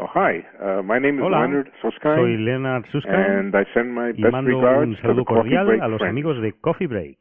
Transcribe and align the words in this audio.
Oh, 0.00 0.06
hi. 0.14 0.40
Uh, 0.58 0.82
my 0.82 0.98
name 0.98 1.18
is 1.18 1.22
Hola, 1.24 1.40
Leonard 1.42 1.68
Susskind. 1.82 2.16
soy 2.16 2.36
Leonard 2.38 2.86
Susskind 2.90 3.16
And 3.16 3.54
I 3.54 3.64
send 3.74 3.92
my 3.94 4.10
y 4.16 4.22
best 4.22 4.32
mando 4.32 4.56
regards 4.60 4.88
un 4.88 4.96
to 4.96 5.02
saludo 5.02 5.24
cordial 5.26 5.66
Break 5.66 5.82
a 5.82 5.88
los 5.88 5.98
friends. 5.98 6.10
amigos 6.10 6.40
de 6.40 6.52
Coffee 6.54 6.86
Break. 6.86 7.18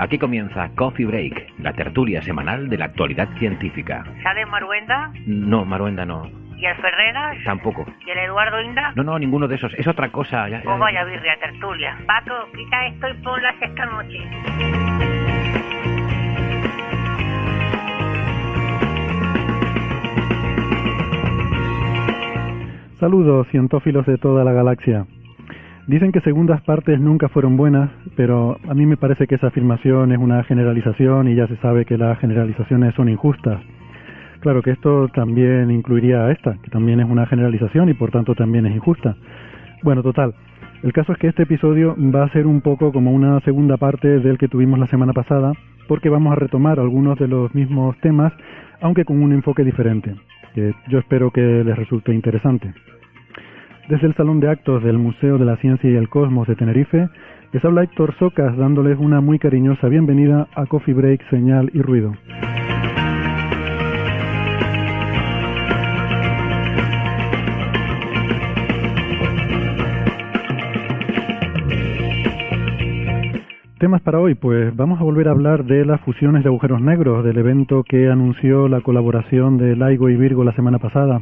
Aquí 0.00 0.16
comienza 0.16 0.70
Coffee 0.76 1.06
Break, 1.06 1.54
la 1.58 1.72
tertulia 1.72 2.22
semanal 2.22 2.68
de 2.68 2.78
la 2.78 2.84
actualidad 2.86 3.28
científica. 3.38 4.04
¿Sale 4.22 4.46
Maruenda? 4.46 5.12
No, 5.26 5.64
Maruenda 5.64 6.06
no. 6.06 6.30
¿Y 6.58 6.66
el 6.66 6.76
Ferreras? 6.76 7.36
Tampoco. 7.44 7.86
¿Y 8.04 8.10
el 8.10 8.18
Eduardo 8.18 8.60
Inda? 8.60 8.92
No, 8.96 9.04
no, 9.04 9.18
ninguno 9.18 9.46
de 9.46 9.54
esos. 9.54 9.72
Es 9.74 9.86
otra 9.86 10.08
cosa. 10.10 10.48
ya- 10.48 10.58
ya- 10.58 10.64
Pues 10.64 10.78
vaya 10.78 11.04
birria 11.04 11.36
tertulia. 11.38 11.96
Paco, 12.06 12.34
quita 12.54 12.86
esto 12.86 13.08
y 13.08 13.14
ponlas 13.22 13.54
esta 13.62 13.86
noche. 13.86 14.18
Saludos, 23.00 23.46
cientófilos 23.50 24.04
de 24.06 24.18
toda 24.18 24.42
la 24.44 24.52
galaxia. 24.52 25.06
Dicen 25.86 26.10
que 26.12 26.20
segundas 26.20 26.60
partes 26.62 27.00
nunca 27.00 27.28
fueron 27.28 27.56
buenas, 27.56 27.90
pero 28.16 28.58
a 28.68 28.74
mí 28.74 28.84
me 28.86 28.96
parece 28.96 29.26
que 29.26 29.36
esa 29.36 29.46
afirmación 29.46 30.12
es 30.12 30.18
una 30.18 30.42
generalización 30.44 31.28
y 31.28 31.34
ya 31.36 31.46
se 31.46 31.56
sabe 31.58 31.84
que 31.84 31.96
las 31.96 32.18
generalizaciones 32.18 32.94
son 32.94 33.08
injustas. 33.08 33.60
Claro 34.40 34.62
que 34.62 34.70
esto 34.70 35.08
también 35.08 35.70
incluiría 35.70 36.26
a 36.26 36.32
esta, 36.32 36.56
que 36.62 36.70
también 36.70 37.00
es 37.00 37.06
una 37.10 37.26
generalización 37.26 37.88
y 37.88 37.94
por 37.94 38.10
tanto 38.10 38.34
también 38.34 38.66
es 38.66 38.74
injusta. 38.74 39.16
Bueno, 39.82 40.02
total. 40.02 40.34
El 40.82 40.92
caso 40.92 41.12
es 41.12 41.18
que 41.18 41.26
este 41.26 41.42
episodio 41.42 41.96
va 41.98 42.24
a 42.24 42.32
ser 42.32 42.46
un 42.46 42.60
poco 42.60 42.92
como 42.92 43.10
una 43.10 43.40
segunda 43.40 43.76
parte 43.76 44.20
del 44.20 44.38
que 44.38 44.46
tuvimos 44.46 44.78
la 44.78 44.86
semana 44.86 45.12
pasada, 45.12 45.52
porque 45.88 46.08
vamos 46.08 46.32
a 46.32 46.36
retomar 46.36 46.78
algunos 46.78 47.18
de 47.18 47.26
los 47.26 47.52
mismos 47.52 47.96
temas, 47.98 48.32
aunque 48.80 49.04
con 49.04 49.20
un 49.20 49.32
enfoque 49.32 49.64
diferente, 49.64 50.14
yo 50.88 50.98
espero 50.98 51.32
que 51.32 51.40
les 51.40 51.76
resulte 51.76 52.14
interesante. 52.14 52.72
Desde 53.88 54.06
el 54.06 54.14
Salón 54.14 54.38
de 54.38 54.50
Actos 54.50 54.84
del 54.84 54.98
Museo 54.98 55.38
de 55.38 55.46
la 55.46 55.56
Ciencia 55.56 55.90
y 55.90 55.96
el 55.96 56.08
Cosmos 56.08 56.46
de 56.46 56.54
Tenerife, 56.54 57.08
les 57.52 57.64
habla 57.64 57.82
Héctor 57.82 58.14
Socas 58.18 58.56
dándoles 58.56 58.98
una 58.98 59.20
muy 59.20 59.38
cariñosa 59.38 59.88
bienvenida 59.88 60.46
a 60.54 60.66
Coffee 60.66 60.94
Break, 60.94 61.28
Señal 61.30 61.70
y 61.72 61.80
Ruido. 61.80 62.12
Temas 73.78 74.02
para 74.02 74.18
hoy, 74.18 74.34
pues 74.34 74.74
vamos 74.74 75.00
a 75.00 75.04
volver 75.04 75.28
a 75.28 75.30
hablar 75.30 75.64
de 75.64 75.84
las 75.84 76.00
fusiones 76.00 76.42
de 76.42 76.48
agujeros 76.48 76.80
negros, 76.80 77.24
del 77.24 77.38
evento 77.38 77.84
que 77.84 78.08
anunció 78.08 78.66
la 78.66 78.80
colaboración 78.80 79.56
de 79.56 79.76
LIGO 79.76 80.08
y 80.08 80.16
Virgo 80.16 80.42
la 80.42 80.52
semana 80.54 80.80
pasada. 80.80 81.20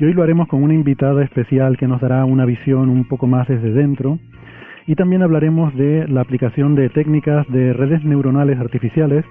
Y 0.00 0.04
hoy 0.04 0.12
lo 0.12 0.24
haremos 0.24 0.48
con 0.48 0.64
una 0.64 0.74
invitada 0.74 1.22
especial 1.22 1.76
que 1.76 1.86
nos 1.86 2.00
dará 2.00 2.24
una 2.24 2.46
visión 2.46 2.88
un 2.88 3.04
poco 3.04 3.28
más 3.28 3.46
desde 3.46 3.70
dentro. 3.70 4.18
Y 4.88 4.96
también 4.96 5.22
hablaremos 5.22 5.72
de 5.76 6.08
la 6.08 6.22
aplicación 6.22 6.74
de 6.74 6.88
técnicas 6.88 7.46
de 7.46 7.72
redes 7.72 8.02
neuronales 8.02 8.58
artificiales 8.58 9.24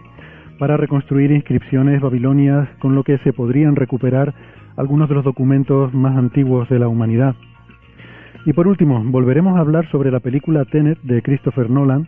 para 0.58 0.78
reconstruir 0.78 1.32
inscripciones 1.32 2.00
babilonias 2.00 2.70
con 2.80 2.96
lo 2.96 3.04
que 3.04 3.18
se 3.20 3.34
podrían 3.34 3.76
recuperar 3.76 4.34
algunos 4.78 5.10
de 5.10 5.16
los 5.16 5.26
documentos 5.26 5.94
más 5.94 6.16
antiguos 6.16 6.70
de 6.70 6.80
la 6.80 6.88
humanidad. 6.88 7.36
Y 8.46 8.54
por 8.54 8.70
último, 8.70 9.04
volveremos 9.04 9.58
a 9.58 9.60
hablar 9.60 9.86
sobre 9.92 10.12
la 10.12 10.22
película 10.22 10.64
Tenet 10.64 11.02
de 11.02 11.22
Christopher 11.22 11.70
Nolan. 11.70 12.08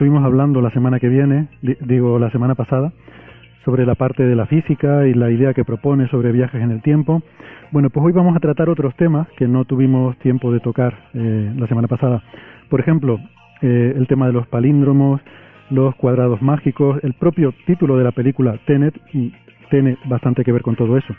Estuvimos 0.00 0.24
hablando 0.24 0.62
la 0.62 0.70
semana 0.70 0.98
que 0.98 1.10
viene, 1.10 1.48
di- 1.60 1.76
digo 1.82 2.18
la 2.18 2.30
semana 2.30 2.54
pasada, 2.54 2.90
sobre 3.66 3.84
la 3.84 3.96
parte 3.96 4.22
de 4.22 4.34
la 4.34 4.46
física 4.46 5.06
y 5.06 5.12
la 5.12 5.30
idea 5.30 5.52
que 5.52 5.62
propone 5.62 6.08
sobre 6.08 6.32
viajes 6.32 6.62
en 6.62 6.70
el 6.70 6.80
tiempo. 6.80 7.20
Bueno, 7.70 7.90
pues 7.90 8.06
hoy 8.06 8.12
vamos 8.12 8.34
a 8.34 8.40
tratar 8.40 8.70
otros 8.70 8.94
temas 8.96 9.28
que 9.36 9.46
no 9.46 9.66
tuvimos 9.66 10.16
tiempo 10.20 10.50
de 10.52 10.60
tocar 10.60 10.94
eh, 11.12 11.52
la 11.54 11.66
semana 11.66 11.86
pasada. 11.86 12.22
Por 12.70 12.80
ejemplo, 12.80 13.18
eh, 13.60 13.92
el 13.94 14.06
tema 14.06 14.26
de 14.26 14.32
los 14.32 14.46
palíndromos, 14.46 15.20
los 15.68 15.94
cuadrados 15.96 16.40
mágicos, 16.40 16.98
el 17.04 17.12
propio 17.12 17.52
título 17.66 17.98
de 17.98 18.04
la 18.04 18.12
película 18.12 18.56
Tenet 18.64 18.98
tiene 19.68 19.98
bastante 20.06 20.44
que 20.44 20.52
ver 20.52 20.62
con 20.62 20.76
todo 20.76 20.96
eso. 20.96 21.14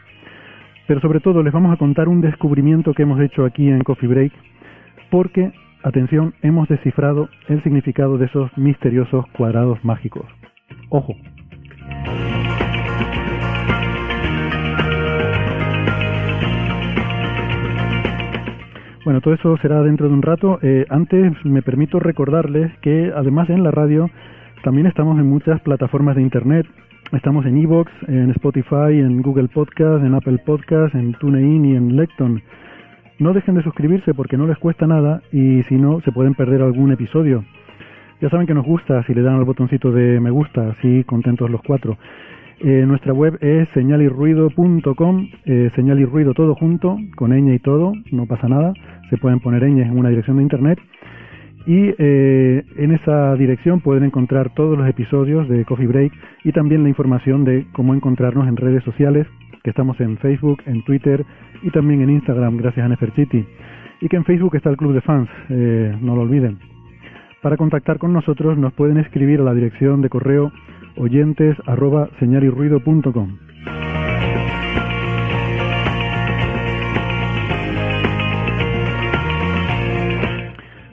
Pero 0.87 1.01
sobre 1.01 1.19
todo 1.19 1.43
les 1.43 1.53
vamos 1.53 1.71
a 1.71 1.77
contar 1.77 2.09
un 2.09 2.19
descubrimiento 2.19 2.95
que 2.95 3.03
hemos 3.03 3.21
hecho 3.21 3.45
aquí 3.45 3.69
en 3.69 3.83
Coffee 3.83 4.09
Break, 4.09 4.33
porque, 5.11 5.51
atención, 5.83 6.33
hemos 6.41 6.67
descifrado 6.67 7.29
el 7.47 7.61
significado 7.63 8.17
de 8.17 8.25
esos 8.25 8.55
misteriosos 8.57 9.25
cuadrados 9.37 9.83
mágicos. 9.83 10.25
Ojo, 10.89 11.15
Bueno, 19.03 19.19
todo 19.19 19.33
eso 19.33 19.57
será 19.57 19.81
dentro 19.81 20.07
de 20.07 20.13
un 20.13 20.21
rato. 20.21 20.59
Eh, 20.61 20.85
antes 20.89 21.33
me 21.43 21.63
permito 21.63 21.99
recordarles 21.99 22.71
que 22.81 23.11
además 23.15 23.49
en 23.49 23.63
la 23.63 23.71
radio 23.71 24.11
también 24.63 24.85
estamos 24.85 25.17
en 25.17 25.27
muchas 25.27 25.59
plataformas 25.61 26.15
de 26.15 26.21
internet. 26.21 26.67
Estamos 27.11 27.45
en 27.47 27.57
Evox, 27.57 27.91
en 28.07 28.29
Spotify, 28.29 28.99
en 28.99 29.23
Google 29.23 29.47
Podcast, 29.47 30.03
en 30.05 30.13
Apple 30.13 30.37
Podcast, 30.45 30.93
en 30.93 31.13
TuneIn 31.13 31.65
y 31.65 31.75
en 31.75 31.95
Lecton. 31.95 32.43
No 33.21 33.33
dejen 33.33 33.53
de 33.53 33.61
suscribirse 33.61 34.15
porque 34.15 34.35
no 34.35 34.47
les 34.47 34.57
cuesta 34.57 34.87
nada 34.87 35.21
y 35.31 35.61
si 35.69 35.75
no 35.75 36.01
se 36.01 36.11
pueden 36.11 36.33
perder 36.33 36.63
algún 36.63 36.91
episodio. 36.91 37.45
Ya 38.19 38.31
saben 38.31 38.47
que 38.47 38.55
nos 38.55 38.65
gusta 38.65 39.03
si 39.03 39.13
le 39.13 39.21
dan 39.21 39.35
al 39.35 39.45
botoncito 39.45 39.91
de 39.91 40.19
me 40.19 40.31
gusta, 40.31 40.71
así 40.71 41.03
contentos 41.03 41.47
los 41.51 41.61
cuatro. 41.61 41.99
Eh, 42.61 42.83
nuestra 42.87 43.13
web 43.13 43.37
es 43.39 43.69
señalirruido.com, 43.75 45.27
eh, 45.45 45.69
señal 45.75 45.99
y 45.99 46.05
ruido 46.05 46.33
todo 46.33 46.55
junto, 46.55 46.97
con 47.15 47.29
ñ 47.29 47.53
y 47.53 47.59
todo, 47.59 47.93
no 48.11 48.25
pasa 48.25 48.47
nada, 48.47 48.73
se 49.11 49.17
pueden 49.17 49.39
poner 49.39 49.69
ñ 49.69 49.83
en 49.83 49.99
una 49.99 50.09
dirección 50.09 50.37
de 50.37 50.43
internet. 50.43 50.79
Y 51.67 51.93
eh, 51.99 52.63
en 52.77 52.91
esa 52.91 53.35
dirección 53.35 53.81
pueden 53.81 54.03
encontrar 54.03 54.51
todos 54.55 54.75
los 54.75 54.89
episodios 54.89 55.47
de 55.47 55.63
Coffee 55.63 55.85
Break 55.85 56.11
y 56.43 56.53
también 56.53 56.81
la 56.81 56.89
información 56.89 57.45
de 57.45 57.67
cómo 57.71 57.93
encontrarnos 57.93 58.47
en 58.47 58.57
redes 58.57 58.83
sociales, 58.83 59.27
que 59.63 59.69
estamos 59.69 59.99
en 59.99 60.17
Facebook, 60.17 60.61
en 60.66 60.83
Twitter 60.83 61.25
y 61.61 61.69
también 61.72 62.01
en 62.01 62.09
Instagram, 62.09 62.57
gracias 62.57 62.85
a 62.85 62.89
Neferchiti. 62.89 63.45
Y 64.01 64.07
que 64.07 64.17
en 64.17 64.25
Facebook 64.25 64.55
está 64.55 64.69
el 64.69 64.77
Club 64.77 64.94
de 64.94 65.01
Fans, 65.01 65.29
eh, 65.49 65.95
no 66.01 66.16
lo 66.16 66.22
olviden. 66.22 66.57
Para 67.41 67.57
contactar 67.57 67.97
con 67.97 68.13
nosotros 68.13 68.57
nos 68.57 68.73
pueden 68.73 68.97
escribir 68.97 69.41
a 69.41 69.44
la 69.44 69.53
dirección 69.53 70.01
de 70.01 70.09
correo 70.09 70.51
oyentes. 70.95 71.57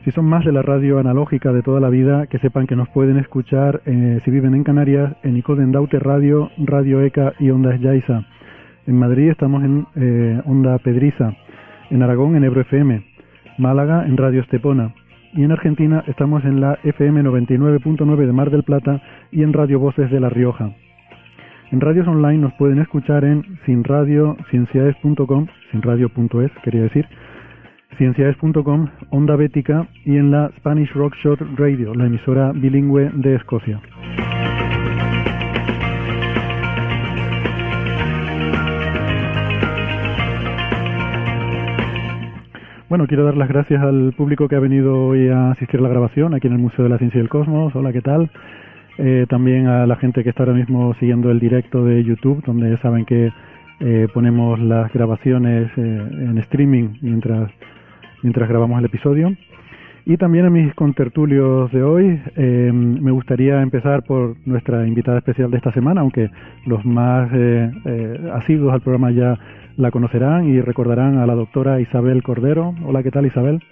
Si 0.04 0.12
son 0.12 0.24
más 0.24 0.42
de 0.44 0.52
la 0.52 0.62
radio 0.62 0.98
analógica 0.98 1.52
de 1.52 1.62
toda 1.62 1.80
la 1.80 1.90
vida, 1.90 2.26
que 2.28 2.38
sepan 2.38 2.66
que 2.66 2.76
nos 2.76 2.88
pueden 2.88 3.18
escuchar 3.18 3.82
eh, 3.84 4.20
si 4.24 4.30
viven 4.30 4.54
en 4.54 4.64
Canarias, 4.64 5.14
en 5.22 5.36
Icoden 5.36 5.70
Daute 5.70 5.98
Radio, 5.98 6.50
Radio 6.56 7.02
ECA 7.02 7.34
y 7.38 7.50
Ondas 7.50 7.78
Yaiza. 7.78 8.24
En 8.88 8.98
Madrid 8.98 9.28
estamos 9.28 9.62
en 9.64 9.86
eh, 9.96 10.40
Onda 10.46 10.78
Pedriza, 10.78 11.34
en 11.90 12.02
Aragón 12.02 12.36
en 12.36 12.44
Ebro 12.44 12.62
FM, 12.62 13.02
Málaga 13.58 14.06
en 14.06 14.16
Radio 14.16 14.40
Estepona 14.40 14.94
y 15.34 15.44
en 15.44 15.52
Argentina 15.52 16.02
estamos 16.06 16.42
en 16.46 16.62
la 16.62 16.78
FM 16.82 17.22
99.9 17.22 18.16
de 18.26 18.32
Mar 18.32 18.50
del 18.50 18.62
Plata 18.62 19.02
y 19.30 19.42
en 19.42 19.52
Radio 19.52 19.78
Voces 19.78 20.10
de 20.10 20.20
La 20.20 20.30
Rioja. 20.30 20.70
En 21.70 21.82
radios 21.82 22.08
online 22.08 22.38
nos 22.38 22.54
pueden 22.54 22.78
escuchar 22.78 23.26
en 23.26 23.58
sinradio, 23.66 24.38
cienciades.com, 24.48 25.48
sinradio.es 25.70 26.50
quería 26.64 26.84
decir, 26.84 27.06
cienciades.com, 27.98 28.88
Onda 29.10 29.36
Bética 29.36 29.86
y 30.06 30.16
en 30.16 30.30
la 30.30 30.50
Spanish 30.56 30.94
Rock 30.94 31.14
Shot 31.16 31.40
Radio, 31.58 31.94
la 31.94 32.06
emisora 32.06 32.52
bilingüe 32.52 33.10
de 33.12 33.34
Escocia. 33.34 33.82
Bueno, 42.88 43.06
quiero 43.06 43.24
dar 43.26 43.36
las 43.36 43.50
gracias 43.50 43.82
al 43.82 44.14
público 44.14 44.48
que 44.48 44.56
ha 44.56 44.60
venido 44.60 45.08
hoy 45.08 45.28
a 45.28 45.50
asistir 45.50 45.78
a 45.78 45.82
la 45.82 45.90
grabación 45.90 46.32
aquí 46.32 46.46
en 46.46 46.54
el 46.54 46.58
Museo 46.58 46.84
de 46.84 46.88
la 46.88 46.96
Ciencia 46.96 47.18
y 47.18 47.20
el 47.20 47.28
Cosmos. 47.28 47.76
Hola, 47.76 47.92
¿qué 47.92 48.00
tal? 48.00 48.30
Eh, 48.96 49.26
también 49.28 49.66
a 49.66 49.86
la 49.86 49.96
gente 49.96 50.24
que 50.24 50.30
está 50.30 50.44
ahora 50.44 50.54
mismo 50.54 50.94
siguiendo 50.94 51.30
el 51.30 51.38
directo 51.38 51.84
de 51.84 52.02
YouTube, 52.02 52.42
donde 52.46 52.78
saben 52.78 53.04
que 53.04 53.30
eh, 53.80 54.08
ponemos 54.14 54.58
las 54.58 54.90
grabaciones 54.90 55.70
eh, 55.76 55.80
en 55.80 56.38
streaming 56.38 56.96
mientras, 57.02 57.50
mientras 58.22 58.48
grabamos 58.48 58.78
el 58.78 58.86
episodio. 58.86 59.36
Y 60.08 60.16
también 60.16 60.46
a 60.46 60.50
mis 60.50 60.74
contertulios 60.74 61.70
de 61.70 61.82
hoy, 61.82 62.18
eh, 62.34 62.70
me 62.72 63.10
gustaría 63.10 63.60
empezar 63.60 64.04
por 64.04 64.36
nuestra 64.46 64.86
invitada 64.86 65.18
especial 65.18 65.50
de 65.50 65.58
esta 65.58 65.70
semana, 65.72 66.00
aunque 66.00 66.30
los 66.64 66.82
más 66.86 67.28
eh, 67.34 67.70
eh, 67.84 68.30
asiduos 68.32 68.72
al 68.72 68.80
programa 68.80 69.10
ya 69.10 69.38
la 69.76 69.90
conocerán 69.90 70.48
y 70.48 70.62
recordarán 70.62 71.18
a 71.18 71.26
la 71.26 71.34
doctora 71.34 71.78
Isabel 71.78 72.22
Cordero. 72.22 72.74
Hola, 72.86 73.02
¿qué 73.02 73.10
tal 73.10 73.26
Isabel? 73.26 73.62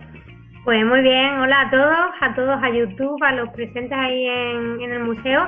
Pues 0.66 0.84
muy 0.84 1.00
bien, 1.00 1.38
hola 1.38 1.62
a 1.62 1.70
todos, 1.70 2.10
a 2.20 2.34
todos 2.34 2.62
a 2.62 2.68
YouTube, 2.68 3.24
a 3.24 3.32
los 3.32 3.48
presentes 3.54 3.96
ahí 3.96 4.26
en, 4.26 4.82
en 4.82 4.92
el 4.92 5.04
museo 5.04 5.40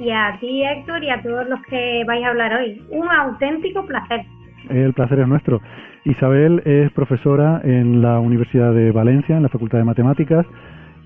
y 0.00 0.10
a 0.10 0.36
ti 0.40 0.64
Héctor 0.64 1.04
y 1.04 1.10
a 1.10 1.22
todos 1.22 1.48
los 1.48 1.62
que 1.66 2.02
vais 2.04 2.24
a 2.24 2.30
hablar 2.30 2.52
hoy. 2.54 2.82
Un 2.90 3.08
auténtico 3.08 3.86
placer. 3.86 4.22
El 4.70 4.92
placer 4.92 5.20
es 5.20 5.28
nuestro. 5.28 5.60
Isabel 6.04 6.62
es 6.64 6.90
profesora 6.92 7.60
en 7.64 8.02
la 8.02 8.18
Universidad 8.18 8.72
de 8.74 8.90
Valencia, 8.90 9.36
en 9.36 9.42
la 9.42 9.48
Facultad 9.48 9.78
de 9.78 9.84
Matemáticas, 9.84 10.44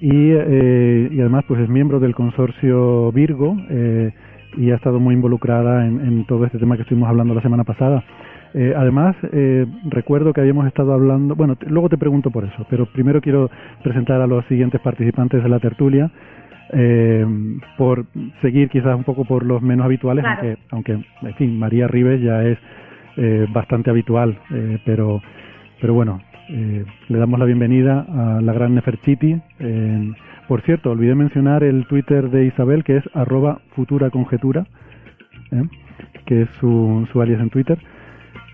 y, 0.00 0.30
eh, 0.32 1.08
y 1.10 1.20
además 1.20 1.44
pues 1.48 1.60
es 1.60 1.68
miembro 1.68 2.00
del 2.00 2.14
consorcio 2.14 3.12
Virgo 3.12 3.56
eh, 3.70 4.12
y 4.56 4.70
ha 4.70 4.76
estado 4.76 5.00
muy 5.00 5.14
involucrada 5.14 5.86
en, 5.86 6.00
en, 6.00 6.24
todo 6.26 6.44
este 6.44 6.58
tema 6.58 6.76
que 6.76 6.82
estuvimos 6.82 7.08
hablando 7.08 7.34
la 7.34 7.42
semana 7.42 7.64
pasada. 7.64 8.02
Eh, 8.54 8.72
además, 8.74 9.14
eh, 9.32 9.66
recuerdo 9.84 10.32
que 10.32 10.40
habíamos 10.40 10.66
estado 10.66 10.94
hablando, 10.94 11.34
bueno, 11.34 11.56
luego 11.66 11.90
te 11.90 11.98
pregunto 11.98 12.30
por 12.30 12.44
eso, 12.44 12.66
pero 12.70 12.86
primero 12.86 13.20
quiero 13.20 13.50
presentar 13.82 14.20
a 14.22 14.26
los 14.26 14.46
siguientes 14.46 14.80
participantes 14.80 15.42
de 15.42 15.48
la 15.48 15.58
tertulia. 15.60 16.10
Eh, 16.72 17.24
por 17.78 18.06
seguir 18.42 18.68
quizás 18.70 18.96
un 18.96 19.04
poco 19.04 19.24
por 19.24 19.44
los 19.44 19.62
menos 19.62 19.84
habituales, 19.84 20.24
Claro. 20.24 20.56
aunque, 20.70 20.94
aunque, 20.94 21.06
en 21.22 21.34
fin, 21.34 21.58
María 21.58 21.86
Rives 21.86 22.20
ya 22.20 22.42
es 22.42 22.58
eh, 23.16 23.46
bastante 23.50 23.88
habitual, 23.88 24.38
eh, 24.50 24.78
pero, 24.84 25.22
pero 25.80 25.94
bueno, 25.94 26.20
eh, 26.50 26.84
le 27.08 27.18
damos 27.18 27.38
la 27.38 27.46
bienvenida 27.46 28.06
a 28.08 28.40
la 28.42 28.52
gran 28.52 28.74
Neferchiti. 28.74 29.40
Por 30.46 30.60
cierto, 30.62 30.90
olvidé 30.90 31.14
mencionar 31.14 31.64
el 31.64 31.86
Twitter 31.86 32.30
de 32.30 32.44
Isabel, 32.44 32.84
que 32.84 32.98
es 32.98 33.04
arroba 33.14 33.60
futura 33.74 34.10
conjetura, 34.10 34.66
que 36.24 36.42
es 36.42 36.48
su, 36.60 37.08
su 37.10 37.20
alias 37.20 37.40
en 37.40 37.50
Twitter. 37.50 37.78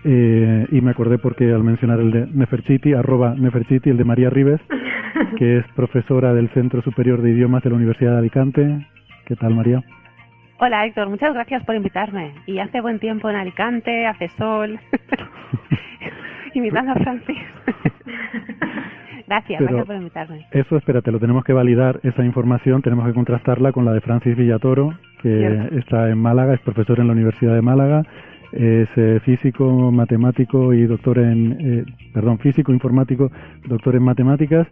Y 0.05 0.81
me 0.81 0.91
acordé 0.91 1.19
porque 1.19 1.51
al 1.51 1.63
mencionar 1.63 1.99
el 1.99 2.11
de 2.11 2.27
Neferchiti, 2.33 2.93
arroba 2.93 3.35
Neferchiti, 3.35 3.91
el 3.91 3.97
de 3.97 4.05
María 4.05 4.31
Rives, 4.31 4.61
que 5.37 5.57
es 5.57 5.65
profesora 5.75 6.33
del 6.33 6.49
Centro 6.49 6.81
Superior 6.81 7.21
de 7.21 7.29
Idiomas 7.29 7.61
de 7.63 7.69
la 7.69 7.75
Universidad 7.75 8.13
de 8.13 8.17
Alicante. 8.17 8.87
¿Qué 9.27 9.35
tal, 9.35 9.53
María? 9.53 9.83
Hola 10.65 10.85
Héctor, 10.85 11.09
muchas 11.09 11.33
gracias 11.33 11.61
por 11.65 11.75
invitarme. 11.75 12.31
Y 12.45 12.59
hace 12.59 12.79
buen 12.79 12.97
tiempo 12.97 13.29
en 13.29 13.35
Alicante, 13.35 14.07
hace 14.07 14.29
sol. 14.29 14.79
Imitando 16.53 16.93
a 16.93 16.95
Francis. 16.95 17.37
gracias, 19.27 19.59
Pero- 19.59 19.67
gracias 19.67 19.85
por 19.85 19.95
invitarme. 19.97 20.45
Eso, 20.51 20.77
espérate, 20.77 21.11
lo 21.11 21.19
tenemos 21.19 21.43
que 21.43 21.51
validar, 21.51 21.99
esa 22.03 22.23
información, 22.23 22.81
tenemos 22.81 23.05
que 23.05 23.13
contrastarla 23.13 23.73
con 23.73 23.83
la 23.83 23.91
de 23.91 23.99
Francis 23.99 24.37
Villatoro, 24.37 24.97
que 25.21 25.37
Cierto. 25.37 25.75
está 25.79 26.09
en 26.09 26.19
Málaga, 26.19 26.53
es 26.53 26.61
profesor 26.61 26.97
en 27.01 27.07
la 27.07 27.13
Universidad 27.13 27.55
de 27.55 27.61
Málaga, 27.61 28.03
es 28.53 28.87
eh, 28.95 29.19
físico, 29.25 29.91
matemático 29.91 30.73
y 30.73 30.85
doctor 30.85 31.19
en, 31.19 31.57
eh, 31.59 31.85
perdón, 32.13 32.39
físico, 32.39 32.71
informático, 32.71 33.29
doctor 33.65 33.97
en 33.97 34.03
matemáticas 34.03 34.65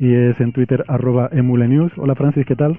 y 0.00 0.12
es 0.12 0.40
en 0.40 0.50
Twitter 0.52 0.84
arroba 0.88 1.28
emulenews. 1.30 1.92
Hola 1.96 2.16
Francis, 2.16 2.44
¿qué 2.44 2.56
tal? 2.56 2.76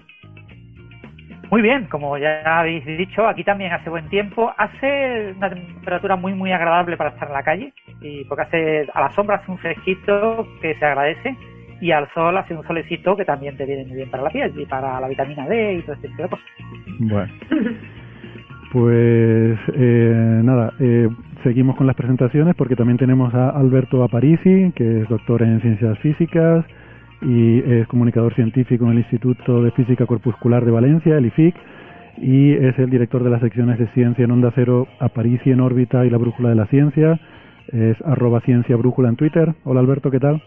Muy 1.52 1.64
bien, 1.64 1.86
como 1.86 2.16
ya 2.18 2.42
habéis 2.60 2.86
dicho, 2.86 3.28
aquí 3.28 3.44
también 3.44 3.74
hace 3.74 3.90
buen 3.90 4.08
tiempo. 4.10 4.54
Hace 4.56 5.34
una 5.36 5.50
temperatura 5.50 6.16
muy, 6.16 6.34
muy 6.34 6.52
agradable 6.52 6.96
para 6.96 7.10
estar 7.10 7.28
en 7.28 7.34
la 7.34 7.44
calle. 7.44 7.74
Y 8.02 8.24
porque 8.26 8.44
hace, 8.44 8.88
a 8.94 9.02
la 9.02 9.12
sombra 9.16 9.38
hace 9.38 9.52
un 9.52 9.58
fresquito 9.58 10.48
que 10.62 10.76
se 10.76 10.86
agradece. 10.86 11.36
Y 11.82 11.92
al 11.92 12.08
sol 12.14 12.38
hace 12.38 12.54
un 12.54 12.64
solecito 12.68 13.16
que 13.16 13.26
también 13.26 13.58
te 13.58 13.66
viene 13.66 13.86
muy 13.86 13.96
bien 13.96 14.12
para 14.12 14.24
la 14.24 14.30
piel 14.30 14.54
y 14.56 14.66
para 14.66 15.00
la 15.00 15.08
vitamina 15.08 15.48
D 15.48 15.76
y 15.76 15.82
todo 15.82 15.94
este 15.94 16.10
tipo 16.10 16.24
de 16.24 16.30
cosas. 16.30 16.46
Bueno, 17.00 17.34
pues 18.74 19.60
eh, 19.74 20.42
nada, 20.44 20.74
eh, 20.80 21.08
seguimos 21.42 21.78
con 21.78 21.88
las 21.88 21.96
presentaciones 21.96 22.54
porque 22.56 22.76
también 22.76 22.98
tenemos 22.98 23.34
a 23.34 23.52
Alberto 23.52 24.04
Aparici, 24.04 24.72
que 24.76 25.02
es 25.02 25.10
doctor 25.10 25.42
en 25.42 25.62
ciencias 25.62 25.98
físicas 26.00 26.66
y 27.22 27.60
es 27.60 27.88
comunicador 27.88 28.34
científico 28.36 28.86
en 28.86 28.92
el 28.92 28.98
Instituto 29.00 29.64
de 29.64 29.72
Física 29.72 30.06
Corpuscular 30.06 30.64
de 30.66 30.72
Valencia, 30.72 31.18
el 31.18 31.26
IFIC, 31.26 31.56
y 32.18 32.54
es 32.54 32.78
el 32.80 32.90
director 32.90 33.24
de 33.24 33.30
las 33.30 33.42
secciones 33.42 33.80
de 33.80 33.88
ciencia 33.90 34.26
en 34.26 34.32
Onda 34.32 34.52
Cero, 34.56 34.88
Aparici 35.00 35.52
en 35.52 35.62
órbita 35.62 36.06
y 36.06 36.10
la 36.10 36.18
brújula 36.18 36.50
de 36.50 36.56
la 36.56 36.66
ciencia. 36.68 37.20
Es 37.72 37.98
arroba 38.06 38.42
ciencia 38.42 38.76
brújula 38.76 39.10
en 39.10 39.16
Twitter. 39.16 39.54
Hola 39.64 39.80
Alberto, 39.80 40.10
¿qué 40.12 40.20
tal? 40.20 40.42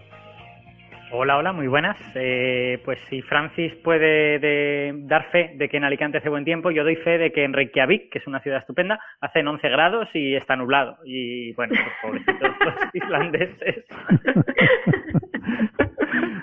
Hola, 1.14 1.36
hola, 1.36 1.52
muy 1.52 1.68
buenas. 1.68 1.96
Eh, 2.14 2.80
pues 2.86 2.98
si 3.10 3.20
Francis 3.22 3.74
puede 3.84 4.38
de- 4.38 4.94
dar 5.04 5.24
fe 5.30 5.52
de 5.56 5.68
que 5.68 5.76
en 5.76 5.84
Alicante 5.84 6.18
hace 6.18 6.30
buen 6.30 6.44
tiempo, 6.44 6.70
yo 6.70 6.84
doy 6.84 6.96
fe 6.96 7.18
de 7.18 7.32
que 7.32 7.44
en 7.44 7.52
Reykjavik, 7.52 8.10
que 8.10 8.18
es 8.18 8.26
una 8.26 8.40
ciudad 8.40 8.60
estupenda, 8.60 8.98
hacen 9.20 9.46
11 9.46 9.68
grados 9.68 10.08
y 10.14 10.34
está 10.34 10.56
nublado. 10.56 10.96
Y 11.04 11.52
bueno, 11.52 11.74
pues 11.76 12.24
pobrecitos 12.24 12.56
los 12.64 12.74
islandeses. 12.94 13.84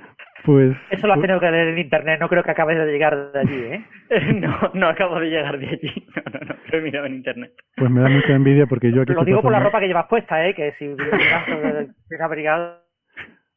Pues, 0.44 0.76
Eso 0.90 1.06
lo 1.06 1.14
has 1.14 1.20
tenido 1.22 1.40
que 1.40 1.50
leer 1.50 1.69
en 1.69 1.78
internet, 1.78 2.20
no 2.20 2.28
creo 2.28 2.42
que 2.42 2.50
acabes 2.50 2.76
de 2.76 2.92
llegar 2.92 3.32
de 3.32 3.38
allí, 3.38 3.62
¿eh? 3.62 3.84
no, 4.40 4.70
no 4.75 4.88
acabo 4.88 5.19
de 5.19 5.31
llegar 5.31 5.58
de 5.58 5.69
allí. 5.69 6.06
No, 6.16 6.22
no, 6.38 6.46
no, 6.46 6.54
lo 6.70 6.78
he 6.78 6.82
mirado 6.82 7.06
en 7.06 7.14
internet. 7.14 7.52
pues 7.76 7.90
me 7.90 8.00
da 8.00 8.08
mucha 8.08 8.34
envidia 8.34 8.66
porque 8.66 8.92
yo 8.92 9.02
aquí 9.02 9.12
Lo 9.12 9.25
digo 9.25 9.40
por 9.40 9.52
la 9.52 9.60
ropa 9.60 9.81
que 9.81 9.86
llevas 9.86 10.06
puesta, 10.06 10.46
¿eh? 10.46 10.54
Que 10.54 10.72
si 10.78 10.86
bien 10.86 12.22
abrigado... 12.22 12.81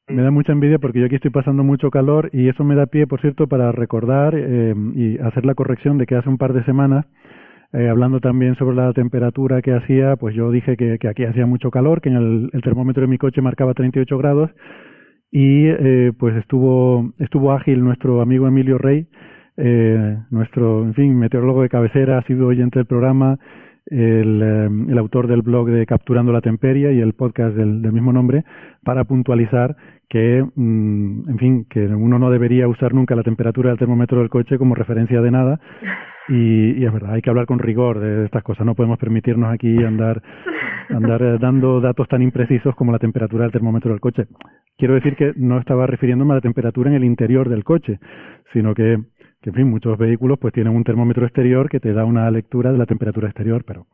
Me 0.07 0.21
da 0.21 0.31
mucha 0.31 0.53
envidia 0.53 0.79
porque 0.79 0.99
yo 0.99 1.05
aquí 1.07 1.15
estoy 1.15 1.31
pasando 1.31 1.63
mucho 1.63 1.91
calor 1.91 2.29
y 2.31 2.47
eso 2.47 2.63
me 2.63 2.75
da 2.75 2.85
pie, 2.85 3.07
por 3.07 3.19
cierto, 3.19 3.47
para 3.47 3.73
recordar 3.73 4.33
eh, 4.35 4.73
y 4.95 5.19
hacer 5.19 5.45
la 5.45 5.55
corrección 5.55 5.97
de 5.97 6.05
que 6.05 6.15
hace 6.15 6.29
un 6.29 6.37
par 6.37 6.53
de 6.53 6.63
semanas, 6.63 7.05
eh, 7.73 7.89
hablando 7.89 8.21
también 8.21 8.55
sobre 8.55 8.77
la 8.77 8.93
temperatura 8.93 9.61
que 9.61 9.73
hacía, 9.73 10.15
pues 10.15 10.33
yo 10.35 10.51
dije 10.51 10.77
que, 10.77 10.97
que 10.99 11.09
aquí 11.09 11.25
hacía 11.25 11.45
mucho 11.45 11.71
calor, 11.71 11.99
que 11.99 12.09
en 12.09 12.15
el, 12.15 12.49
el 12.53 12.61
termómetro 12.61 13.01
de 13.01 13.07
mi 13.07 13.17
coche 13.17 13.41
marcaba 13.41 13.73
38 13.73 14.17
grados 14.17 14.51
y 15.31 15.67
eh, 15.67 16.11
pues 16.17 16.35
estuvo 16.37 17.11
estuvo 17.19 17.51
ágil 17.51 17.83
nuestro 17.83 18.21
amigo 18.21 18.47
Emilio 18.47 18.77
Rey, 18.77 19.07
eh, 19.57 20.17
nuestro, 20.29 20.83
en 20.83 20.93
fin, 20.93 21.17
meteorólogo 21.17 21.63
de 21.63 21.69
cabecera, 21.69 22.19
ha 22.19 22.23
sido 22.23 22.47
oyente 22.47 22.79
del 22.79 22.85
programa, 22.85 23.39
el, 23.87 24.41
eh, 24.43 24.69
el 24.91 24.97
autor 24.97 25.27
del 25.27 25.41
blog 25.41 25.69
de 25.69 25.85
Capturando 25.85 26.31
la 26.31 26.41
Temperia 26.41 26.91
y 26.91 26.99
el 26.99 27.13
podcast 27.13 27.55
del, 27.55 27.81
del 27.81 27.91
mismo 27.91 28.13
nombre, 28.13 28.43
para 28.83 29.03
puntualizar 29.05 29.75
que, 30.09 30.45
mm, 30.55 31.29
en 31.29 31.37
fin, 31.37 31.65
que 31.69 31.87
uno 31.87 32.19
no 32.19 32.29
debería 32.29 32.67
usar 32.67 32.93
nunca 32.93 33.15
la 33.15 33.23
temperatura 33.23 33.69
del 33.69 33.79
termómetro 33.79 34.19
del 34.19 34.29
coche 34.29 34.57
como 34.57 34.75
referencia 34.75 35.21
de 35.21 35.31
nada. 35.31 35.59
Y, 36.29 36.73
y 36.79 36.85
es 36.85 36.91
verdad, 36.91 37.13
hay 37.13 37.21
que 37.21 37.29
hablar 37.29 37.45
con 37.45 37.59
rigor 37.59 37.99
de 37.99 38.25
estas 38.25 38.43
cosas. 38.43 38.65
No 38.65 38.75
podemos 38.75 38.99
permitirnos 38.99 39.51
aquí 39.51 39.83
andar, 39.83 40.21
andar 40.89 41.21
eh, 41.21 41.37
dando 41.39 41.79
datos 41.81 42.07
tan 42.07 42.21
imprecisos 42.21 42.75
como 42.75 42.91
la 42.91 42.99
temperatura 42.99 43.43
del 43.43 43.51
termómetro 43.51 43.91
del 43.91 43.99
coche. 43.99 44.25
Quiero 44.77 44.93
decir 44.95 45.15
que 45.15 45.33
no 45.35 45.59
estaba 45.59 45.87
refiriéndome 45.87 46.33
a 46.33 46.35
la 46.35 46.41
temperatura 46.41 46.89
en 46.89 46.95
el 46.97 47.03
interior 47.03 47.49
del 47.49 47.63
coche, 47.63 47.99
sino 48.53 48.73
que, 48.75 48.97
que 49.41 49.49
en 49.49 49.55
fin, 49.55 49.69
muchos 49.69 49.97
vehículos 49.97 50.37
pues 50.39 50.53
tienen 50.53 50.75
un 50.75 50.83
termómetro 50.83 51.25
exterior 51.25 51.69
que 51.69 51.79
te 51.79 51.93
da 51.93 52.05
una 52.05 52.29
lectura 52.31 52.71
de 52.71 52.77
la 52.77 52.85
temperatura 52.85 53.27
exterior, 53.27 53.63
pero, 53.65 53.87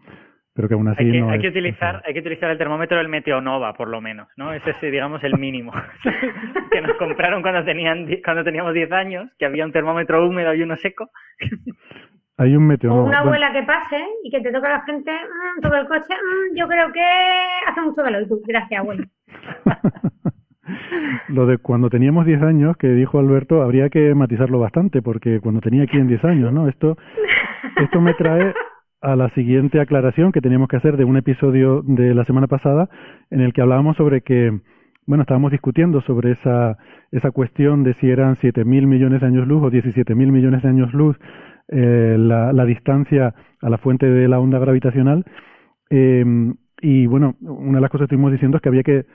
pero 0.53 0.67
que 0.67 0.73
aún 0.75 0.87
así 0.89 1.03
Hay 1.03 1.11
que, 1.11 1.19
no 1.19 1.29
hay 1.29 1.37
es- 1.37 1.41
que 1.41 1.47
utilizar, 1.49 2.01
hay 2.05 2.13
que 2.13 2.19
utilizar 2.19 2.51
el 2.51 2.57
termómetro 2.57 2.97
del 2.97 3.07
Meteonova, 3.09 3.73
por 3.73 3.87
lo 3.87 4.01
menos, 4.01 4.27
¿no? 4.37 4.53
Ese 4.53 4.71
es, 4.71 4.81
digamos, 4.81 5.23
el 5.23 5.37
mínimo 5.39 5.71
que 6.71 6.81
nos 6.81 6.95
compraron 6.97 7.41
cuando 7.41 7.63
tenían 7.63 8.07
cuando 8.23 8.43
teníamos 8.43 8.73
10 8.73 8.91
años, 8.91 9.31
que 9.39 9.45
había 9.45 9.65
un 9.65 9.71
termómetro 9.71 10.27
húmedo 10.27 10.53
y 10.53 10.61
uno 10.63 10.75
seco. 10.77 11.09
Hay 12.37 12.55
un 12.55 12.65
meteo. 12.65 12.93
O 12.93 13.03
una 13.03 13.03
bueno, 13.03 13.17
abuela 13.19 13.53
que 13.53 13.63
pase 13.63 14.03
y 14.23 14.31
que 14.31 14.41
te 14.41 14.51
toque 14.51 14.67
la 14.67 14.81
frente, 14.81 15.11
mm, 15.11 15.61
todo 15.61 15.75
el 15.75 15.87
coche, 15.87 16.13
mm, 16.13 16.55
yo 16.57 16.67
creo 16.67 16.91
que 16.91 17.05
hace 17.67 17.81
mucho 17.81 18.01
calor. 18.01 18.23
Y 18.23 18.27
tú, 18.27 18.41
gracias, 18.45 18.79
abuela. 18.79 19.05
Lo 21.27 21.45
de 21.45 21.57
cuando 21.57 21.89
teníamos 21.89 22.25
10 22.25 22.41
años, 22.41 22.77
que 22.77 22.87
dijo 22.87 23.19
Alberto, 23.19 23.61
habría 23.61 23.89
que 23.89 24.15
matizarlo 24.15 24.59
bastante, 24.59 25.01
porque 25.01 25.39
cuando 25.41 25.61
tenía 25.61 25.83
aquí 25.83 25.97
en 25.97 26.07
10 26.07 26.23
años, 26.25 26.53
¿no? 26.53 26.67
Esto, 26.67 26.97
esto 27.77 28.01
me 28.01 28.13
trae 28.13 28.53
a 29.01 29.15
la 29.15 29.29
siguiente 29.31 29.81
aclaración 29.81 30.31
que 30.31 30.41
teníamos 30.41 30.69
que 30.69 30.77
hacer 30.77 30.95
de 30.95 31.03
un 31.03 31.17
episodio 31.17 31.81
de 31.83 32.15
la 32.15 32.23
semana 32.25 32.47
pasada, 32.47 32.89
en 33.29 33.41
el 33.41 33.51
que 33.51 33.61
hablábamos 33.61 33.97
sobre 33.97 34.21
que, 34.21 34.61
bueno, 35.05 35.23
estábamos 35.23 35.51
discutiendo 35.51 36.01
sobre 36.01 36.31
esa, 36.31 36.77
esa 37.11 37.31
cuestión 37.31 37.83
de 37.83 37.93
si 37.95 38.09
eran 38.09 38.37
7.000 38.37 38.87
millones 38.87 39.21
de 39.21 39.27
años 39.27 39.47
luz 39.47 39.61
o 39.63 39.69
17.000 39.69 40.15
millones 40.15 40.63
de 40.63 40.69
años 40.69 40.93
luz 40.93 41.17
eh, 41.69 42.15
la, 42.17 42.65
distancia 42.65 43.33
a 43.61 43.69
la 43.69 43.77
fuente 43.77 44.05
de 44.05 44.27
la 44.27 44.39
onda 44.39 44.59
gravitacional. 44.59 45.25
Eh, 45.89 46.25
y 46.81 47.07
bueno, 47.07 47.35
una 47.41 47.77
de 47.77 47.81
las 47.81 47.89
cosas 47.89 48.07
que 48.07 48.15
estuvimos 48.15 48.31
diciendo 48.31 48.57
es 48.57 48.61
que 48.61 48.69
había 48.69 48.83
que 48.83 49.05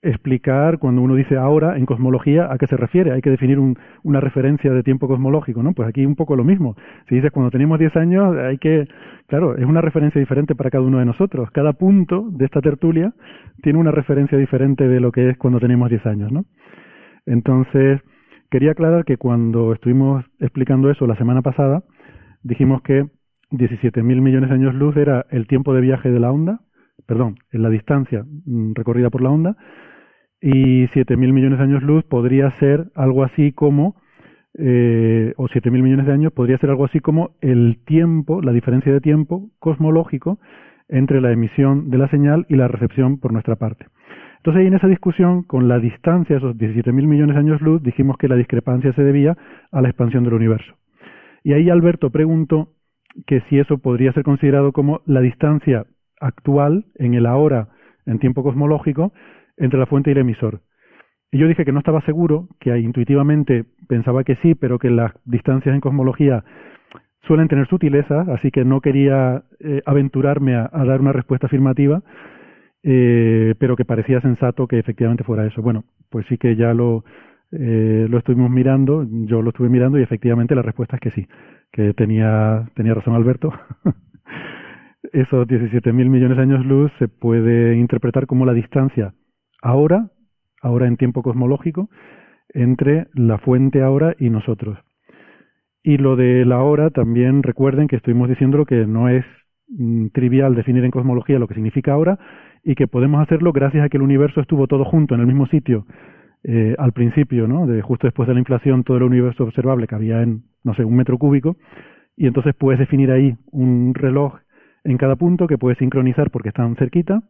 explicar 0.00 0.78
cuando 0.78 1.02
uno 1.02 1.16
dice 1.16 1.36
ahora 1.36 1.76
en 1.76 1.84
cosmología 1.84 2.52
a 2.52 2.58
qué 2.58 2.66
se 2.66 2.76
refiere. 2.76 3.12
Hay 3.12 3.20
que 3.20 3.30
definir 3.30 3.58
un, 3.58 3.76
una 4.04 4.20
referencia 4.20 4.72
de 4.72 4.82
tiempo 4.82 5.08
cosmológico, 5.08 5.62
¿no? 5.62 5.72
Pues 5.72 5.88
aquí 5.88 6.06
un 6.06 6.14
poco 6.14 6.36
lo 6.36 6.44
mismo. 6.44 6.76
Si 7.08 7.16
dices 7.16 7.32
cuando 7.32 7.50
teníamos 7.50 7.78
10 7.78 7.96
años, 7.96 8.36
hay 8.36 8.58
que, 8.58 8.86
claro, 9.26 9.56
es 9.56 9.64
una 9.64 9.80
referencia 9.80 10.20
diferente 10.20 10.54
para 10.54 10.70
cada 10.70 10.84
uno 10.84 10.98
de 10.98 11.04
nosotros. 11.04 11.50
Cada 11.50 11.72
punto 11.72 12.28
de 12.30 12.44
esta 12.44 12.60
tertulia 12.60 13.12
tiene 13.62 13.78
una 13.78 13.90
referencia 13.90 14.38
diferente 14.38 14.86
de 14.86 15.00
lo 15.00 15.10
que 15.10 15.30
es 15.30 15.36
cuando 15.36 15.58
teníamos 15.58 15.90
10 15.90 16.06
años, 16.06 16.30
¿no? 16.30 16.44
Entonces, 17.26 18.00
quería 18.50 18.72
aclarar 18.72 19.04
que 19.04 19.16
cuando 19.16 19.72
estuvimos 19.72 20.24
explicando 20.40 20.90
eso 20.90 21.06
la 21.06 21.16
semana 21.16 21.42
pasada, 21.42 21.82
dijimos 22.42 22.82
que 22.82 23.06
17.000 23.50 24.02
millones 24.20 24.50
de 24.50 24.56
años 24.56 24.74
luz 24.74 24.96
era 24.96 25.26
el 25.30 25.46
tiempo 25.46 25.74
de 25.74 25.80
viaje 25.80 26.10
de 26.10 26.20
la 26.20 26.30
onda, 26.30 26.60
perdón, 27.06 27.36
en 27.52 27.62
la 27.62 27.70
distancia 27.70 28.24
mm, 28.24 28.72
recorrida 28.74 29.10
por 29.10 29.22
la 29.22 29.30
onda, 29.30 29.56
y 30.40 30.86
7.000 30.88 31.32
millones 31.32 31.58
de 31.58 31.64
años 31.64 31.82
luz 31.82 32.04
podría 32.04 32.50
ser 32.58 32.90
algo 32.94 33.24
así 33.24 33.52
como, 33.52 33.96
eh, 34.58 35.32
o 35.36 35.48
7.000 35.48 35.82
millones 35.82 36.06
de 36.06 36.12
años 36.12 36.32
podría 36.32 36.58
ser 36.58 36.70
algo 36.70 36.84
así 36.84 37.00
como 37.00 37.30
el 37.40 37.78
tiempo, 37.84 38.42
la 38.42 38.52
diferencia 38.52 38.92
de 38.92 39.00
tiempo 39.00 39.50
cosmológico 39.58 40.38
entre 40.88 41.20
la 41.20 41.32
emisión 41.32 41.90
de 41.90 41.98
la 41.98 42.08
señal 42.08 42.46
y 42.48 42.56
la 42.56 42.68
recepción 42.68 43.18
por 43.18 43.32
nuestra 43.32 43.56
parte. 43.56 43.86
Entonces, 44.38 44.66
en 44.66 44.74
esa 44.74 44.88
discusión, 44.88 45.42
con 45.42 45.68
la 45.68 45.78
distancia, 45.78 46.36
esos 46.36 46.56
17.000 46.56 46.92
millones 47.06 47.34
de 47.34 47.40
años 47.40 47.60
luz, 47.60 47.82
dijimos 47.82 48.16
que 48.16 48.28
la 48.28 48.36
discrepancia 48.36 48.92
se 48.92 49.02
debía 49.02 49.36
a 49.70 49.82
la 49.82 49.88
expansión 49.88 50.24
del 50.24 50.34
universo. 50.34 50.74
Y 51.44 51.52
ahí 51.52 51.70
Alberto 51.70 52.10
preguntó 52.10 52.70
que 53.26 53.40
si 53.48 53.58
eso 53.58 53.78
podría 53.78 54.12
ser 54.12 54.22
considerado 54.22 54.72
como 54.72 55.00
la 55.06 55.20
distancia 55.20 55.86
actual 56.20 56.86
en 56.96 57.14
el 57.14 57.26
ahora 57.26 57.68
en 58.06 58.18
tiempo 58.18 58.42
cosmológico 58.42 59.12
entre 59.56 59.78
la 59.78 59.86
fuente 59.86 60.10
y 60.10 60.12
el 60.12 60.18
emisor. 60.18 60.60
Y 61.30 61.38
yo 61.38 61.46
dije 61.46 61.64
que 61.64 61.72
no 61.72 61.80
estaba 61.80 62.00
seguro, 62.02 62.48
que 62.58 62.76
intuitivamente 62.78 63.64
pensaba 63.86 64.24
que 64.24 64.36
sí, 64.36 64.54
pero 64.54 64.78
que 64.78 64.90
las 64.90 65.12
distancias 65.24 65.74
en 65.74 65.80
cosmología 65.80 66.44
suelen 67.26 67.48
tener 67.48 67.68
sutileza, 67.68 68.22
así 68.32 68.50
que 68.50 68.64
no 68.64 68.80
quería 68.80 69.42
eh, 69.60 69.82
aventurarme 69.84 70.54
a, 70.56 70.68
dar 70.72 71.00
una 71.00 71.12
respuesta 71.12 71.46
afirmativa, 71.46 72.02
eh, 72.82 73.54
pero 73.58 73.76
que 73.76 73.84
parecía 73.84 74.20
sensato 74.20 74.66
que 74.66 74.78
efectivamente 74.78 75.24
fuera 75.24 75.46
eso. 75.46 75.62
Bueno, 75.62 75.84
pues 76.10 76.26
sí 76.28 76.38
que 76.38 76.56
ya 76.56 76.74
lo, 76.74 77.04
eh, 77.52 78.06
lo 78.08 78.18
estuvimos 78.18 78.50
mirando, 78.50 79.06
yo 79.10 79.42
lo 79.42 79.50
estuve 79.50 79.68
mirando 79.68 79.98
y 79.98 80.02
efectivamente 80.02 80.54
la 80.54 80.62
respuesta 80.62 80.96
es 80.96 81.00
que 81.00 81.10
sí, 81.10 81.26
que 81.72 81.94
tenía, 81.94 82.68
tenía 82.74 82.94
razón 82.94 83.14
Alberto. 83.14 83.52
Esos 85.12 85.46
17.000 85.46 85.92
millones 85.92 86.36
de 86.36 86.42
años 86.42 86.66
luz 86.66 86.92
se 86.98 87.08
puede 87.08 87.76
interpretar 87.76 88.26
como 88.26 88.44
la 88.44 88.52
distancia 88.52 89.14
ahora, 89.62 90.10
ahora 90.60 90.86
en 90.86 90.96
tiempo 90.96 91.22
cosmológico, 91.22 91.88
entre 92.50 93.06
la 93.14 93.38
fuente 93.38 93.82
ahora 93.82 94.14
y 94.18 94.30
nosotros. 94.30 94.78
Y 95.82 95.96
lo 95.96 96.16
de 96.16 96.44
la 96.44 96.62
hora 96.62 96.90
también 96.90 97.42
recuerden 97.42 97.88
que 97.88 97.96
estuvimos 97.96 98.28
diciendo 98.28 98.66
que 98.66 98.86
no 98.86 99.08
es 99.08 99.24
mm, 99.68 100.08
trivial 100.08 100.54
definir 100.54 100.84
en 100.84 100.90
cosmología 100.90 101.38
lo 101.38 101.48
que 101.48 101.54
significa 101.54 101.92
ahora 101.92 102.18
y 102.64 102.74
que 102.74 102.86
podemos 102.86 103.20
hacerlo 103.20 103.52
gracias 103.52 103.84
a 103.84 103.88
que 103.88 103.96
el 103.96 104.02
universo 104.02 104.40
estuvo 104.40 104.66
todo 104.66 104.84
junto 104.84 105.14
en 105.14 105.20
el 105.20 105.26
mismo 105.26 105.46
sitio 105.46 105.86
eh, 106.44 106.74
al 106.78 106.92
principio, 106.92 107.48
¿no? 107.48 107.66
De 107.66 107.82
justo 107.82 108.06
después 108.06 108.28
de 108.28 108.34
la 108.34 108.40
inflación, 108.40 108.84
todo 108.84 108.96
el 108.96 109.02
universo 109.02 109.44
observable 109.44 109.86
cabía 109.86 110.22
en, 110.22 110.44
no 110.62 110.74
sé, 110.74 110.84
un 110.84 110.96
metro 110.96 111.18
cúbico, 111.18 111.56
y 112.16 112.26
entonces 112.26 112.54
puedes 112.54 112.78
definir 112.78 113.10
ahí 113.10 113.36
un 113.50 113.92
reloj 113.94 114.38
en 114.84 114.98
cada 114.98 115.16
punto 115.16 115.46
que 115.46 115.58
puedes 115.58 115.78
sincronizar 115.78 116.30
porque 116.30 116.50
están 116.50 116.76
cerquita, 116.76 117.22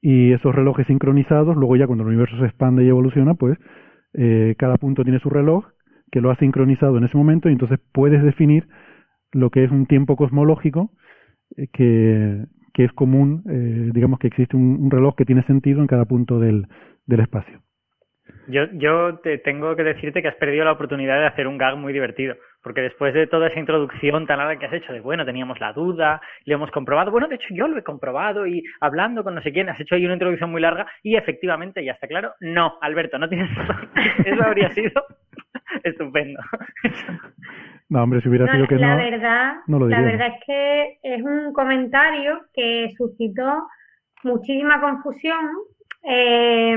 y 0.00 0.32
esos 0.32 0.54
relojes 0.54 0.86
sincronizados, 0.86 1.56
luego 1.56 1.76
ya 1.76 1.86
cuando 1.86 2.02
el 2.02 2.08
universo 2.08 2.36
se 2.38 2.46
expande 2.46 2.84
y 2.84 2.88
evoluciona, 2.88 3.34
pues 3.34 3.56
eh, 4.14 4.54
cada 4.58 4.76
punto 4.78 5.02
tiene 5.04 5.20
su 5.20 5.30
reloj 5.30 5.66
que 6.10 6.20
lo 6.20 6.30
ha 6.30 6.36
sincronizado 6.36 6.98
en 6.98 7.04
ese 7.04 7.16
momento, 7.16 7.48
y 7.48 7.52
entonces 7.52 7.78
puedes 7.92 8.22
definir 8.22 8.66
lo 9.32 9.50
que 9.50 9.64
es 9.64 9.70
un 9.70 9.86
tiempo 9.86 10.16
cosmológico 10.16 10.90
eh, 11.56 11.68
que, 11.72 12.44
que, 12.74 12.84
es 12.84 12.92
común, 12.92 13.42
digamos 13.94 14.18
que 14.18 14.26
existe 14.26 14.56
un, 14.56 14.78
un, 14.82 14.90
reloj 14.90 15.14
que 15.14 15.24
tiene 15.24 15.42
sentido 15.44 15.80
en 15.80 15.86
cada 15.86 16.04
punto 16.04 16.38
del, 16.38 16.66
del 17.06 17.20
espacio. 17.20 17.60
Yo, 18.46 18.66
yo 18.72 19.18
te 19.22 19.38
tengo 19.38 19.74
que 19.76 19.84
decirte 19.84 20.20
que 20.20 20.28
has 20.28 20.36
perdido 20.36 20.64
la 20.64 20.72
oportunidad 20.72 21.18
de 21.18 21.26
hacer 21.26 21.46
un 21.46 21.58
gag 21.58 21.76
muy 21.76 21.92
divertido, 21.92 22.36
porque 22.62 22.82
después 22.82 23.14
de 23.14 23.26
toda 23.26 23.48
esa 23.48 23.58
introducción 23.58 24.26
tan 24.26 24.38
larga 24.38 24.58
que 24.58 24.66
has 24.66 24.72
hecho 24.72 24.92
de, 24.92 25.00
bueno, 25.00 25.24
teníamos 25.24 25.60
la 25.60 25.72
duda, 25.72 26.20
lo 26.44 26.54
hemos 26.54 26.70
comprobado, 26.70 27.10
bueno, 27.10 27.28
de 27.28 27.36
hecho 27.36 27.48
yo 27.50 27.68
lo 27.68 27.78
he 27.78 27.82
comprobado 27.82 28.46
y 28.46 28.62
hablando 28.80 29.24
con 29.24 29.34
no 29.34 29.42
sé 29.42 29.52
quién, 29.52 29.68
has 29.68 29.80
hecho 29.80 29.94
ahí 29.94 30.04
una 30.04 30.14
introducción 30.14 30.50
muy 30.50 30.60
larga 30.60 30.86
y 31.02 31.16
efectivamente, 31.16 31.84
ya 31.84 31.92
está 31.92 32.06
claro, 32.06 32.34
no, 32.40 32.78
Alberto, 32.80 33.18
no 33.18 33.28
tienes 33.28 33.54
razón. 33.54 33.88
Eso 34.24 34.42
habría 34.42 34.70
sido 34.70 35.04
estupendo. 35.82 36.40
No, 37.88 38.02
hombre, 38.02 38.20
si 38.22 38.28
hubiera 38.28 38.50
sido 38.50 38.66
que 38.66 38.76
la 38.76 38.96
no, 38.96 38.96
verdad, 38.96 39.54
no 39.66 39.78
lo 39.78 39.88
La 39.88 40.00
verdad 40.00 40.28
es 40.28 40.44
que 40.46 40.98
es 41.02 41.22
un 41.22 41.52
comentario 41.52 42.40
que 42.52 42.92
suscitó 42.96 43.68
muchísima 44.22 44.80
confusión 44.80 45.50
eh, 46.06 46.76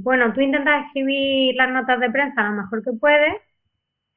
bueno, 0.00 0.32
tú 0.32 0.40
intentas 0.40 0.86
escribir 0.86 1.54
las 1.56 1.70
notas 1.70 2.00
de 2.00 2.10
prensa 2.10 2.42
lo 2.42 2.62
mejor 2.62 2.82
que 2.82 2.92
puedes. 2.92 3.34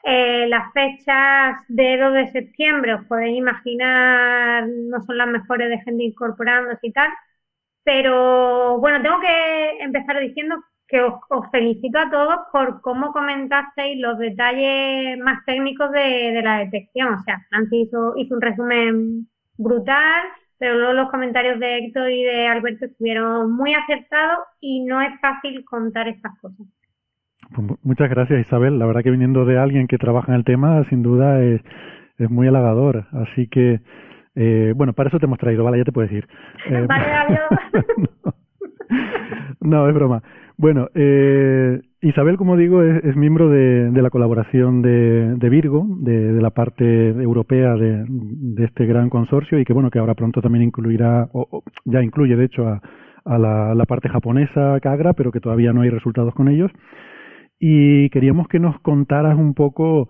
Eh, 0.03 0.47
las 0.49 0.71
fechas 0.73 1.57
de 1.67 1.97
2 1.97 2.13
de 2.13 2.27
septiembre, 2.31 2.93
os 2.95 3.05
podéis 3.07 3.37
imaginar, 3.37 4.67
no 4.67 5.01
son 5.03 5.17
las 5.17 5.27
mejores 5.27 5.69
de 5.69 5.79
gente 5.81 6.03
incorporándose 6.03 6.87
y 6.87 6.93
tal. 6.93 7.09
Pero 7.83 8.79
bueno, 8.79 9.01
tengo 9.01 9.19
que 9.21 9.79
empezar 9.83 10.19
diciendo 10.19 10.57
que 10.95 11.01
os, 11.01 11.13
os 11.29 11.49
felicito 11.51 11.97
a 11.99 12.09
todos 12.09 12.37
por 12.53 12.79
cómo 12.81 13.11
comentasteis 13.11 13.99
los 13.99 14.17
detalles 14.17 15.17
más 15.19 15.43
técnicos 15.45 15.91
de, 15.91 16.31
de 16.31 16.41
la 16.41 16.59
detección. 16.59 17.13
O 17.15 17.23
sea, 17.23 17.39
Francis 17.49 17.87
hizo, 17.87 18.13
hizo 18.17 18.35
un 18.35 18.41
resumen 18.41 19.27
brutal 19.57 20.21
pero 20.57 20.75
luego 20.77 20.93
los 20.93 21.11
comentarios 21.11 21.59
de 21.59 21.79
Héctor 21.79 22.09
y 22.11 22.23
de 22.23 22.47
Alberto 22.47 22.85
estuvieron 22.85 23.51
muy 23.51 23.73
acertados 23.73 24.39
y 24.61 24.85
no 24.85 25.01
es 25.01 25.11
fácil 25.19 25.65
contar 25.65 26.07
estas 26.07 26.31
cosas. 26.39 26.65
Pues 27.53 27.67
mu- 27.67 27.75
muchas 27.83 28.09
gracias, 28.09 28.39
Isabel. 28.39 28.79
La 28.79 28.85
verdad 28.85 29.03
que 29.03 29.11
viniendo 29.11 29.43
de 29.43 29.57
alguien 29.59 29.85
que 29.87 29.97
trabaja 29.97 30.31
en 30.31 30.37
el 30.37 30.45
tema, 30.45 30.81
sin 30.85 31.03
duda 31.03 31.43
es, 31.43 31.61
es 32.17 32.29
muy 32.31 32.47
halagador. 32.47 33.05
Así 33.11 33.47
que, 33.49 33.81
eh, 34.35 34.71
bueno, 34.77 34.93
para 34.93 35.09
eso 35.09 35.19
te 35.19 35.25
hemos 35.25 35.39
traído, 35.39 35.65
¿vale? 35.65 35.79
Ya 35.79 35.83
te 35.83 35.91
puedes 35.91 36.11
ir. 36.13 36.25
Eh, 36.71 36.85
Vale, 36.87 37.05
adiós. 37.13 37.49
no, 39.59 39.87
es 39.89 39.93
broma. 39.93 40.23
Bueno, 40.57 40.87
eh, 40.95 41.81
Isabel, 42.01 42.37
como 42.37 42.55
digo, 42.55 42.81
es, 42.81 43.15
miembro 43.17 43.49
de, 43.49 43.91
de 43.91 44.01
la 44.01 44.09
colaboración 44.09 44.81
de, 44.81 45.35
de 45.35 45.49
Virgo, 45.49 45.85
de, 45.99 46.31
la 46.41 46.51
parte 46.51 47.09
europea 47.09 47.75
de, 47.75 48.05
este 48.63 48.85
gran 48.85 49.09
consorcio 49.09 49.59
y 49.59 49.65
que, 49.65 49.73
bueno, 49.73 49.91
que 49.91 49.99
ahora 49.99 50.13
pronto 50.13 50.41
también 50.41 50.63
incluirá, 50.63 51.27
o, 51.33 51.63
ya 51.83 52.01
incluye, 52.01 52.37
de 52.37 52.45
hecho, 52.45 52.67
a, 52.67 52.81
a 53.25 53.37
la, 53.37 53.85
parte 53.85 54.07
japonesa 54.07 54.79
Kagra, 54.81 55.13
pero 55.13 55.31
que 55.31 55.41
todavía 55.41 55.73
no 55.73 55.81
hay 55.81 55.89
resultados 55.89 56.33
con 56.33 56.47
ellos. 56.47 56.71
Y 57.59 58.09
queríamos 58.09 58.47
que 58.47 58.59
nos 58.59 58.79
contaras 58.79 59.37
un 59.37 59.55
poco, 59.55 60.07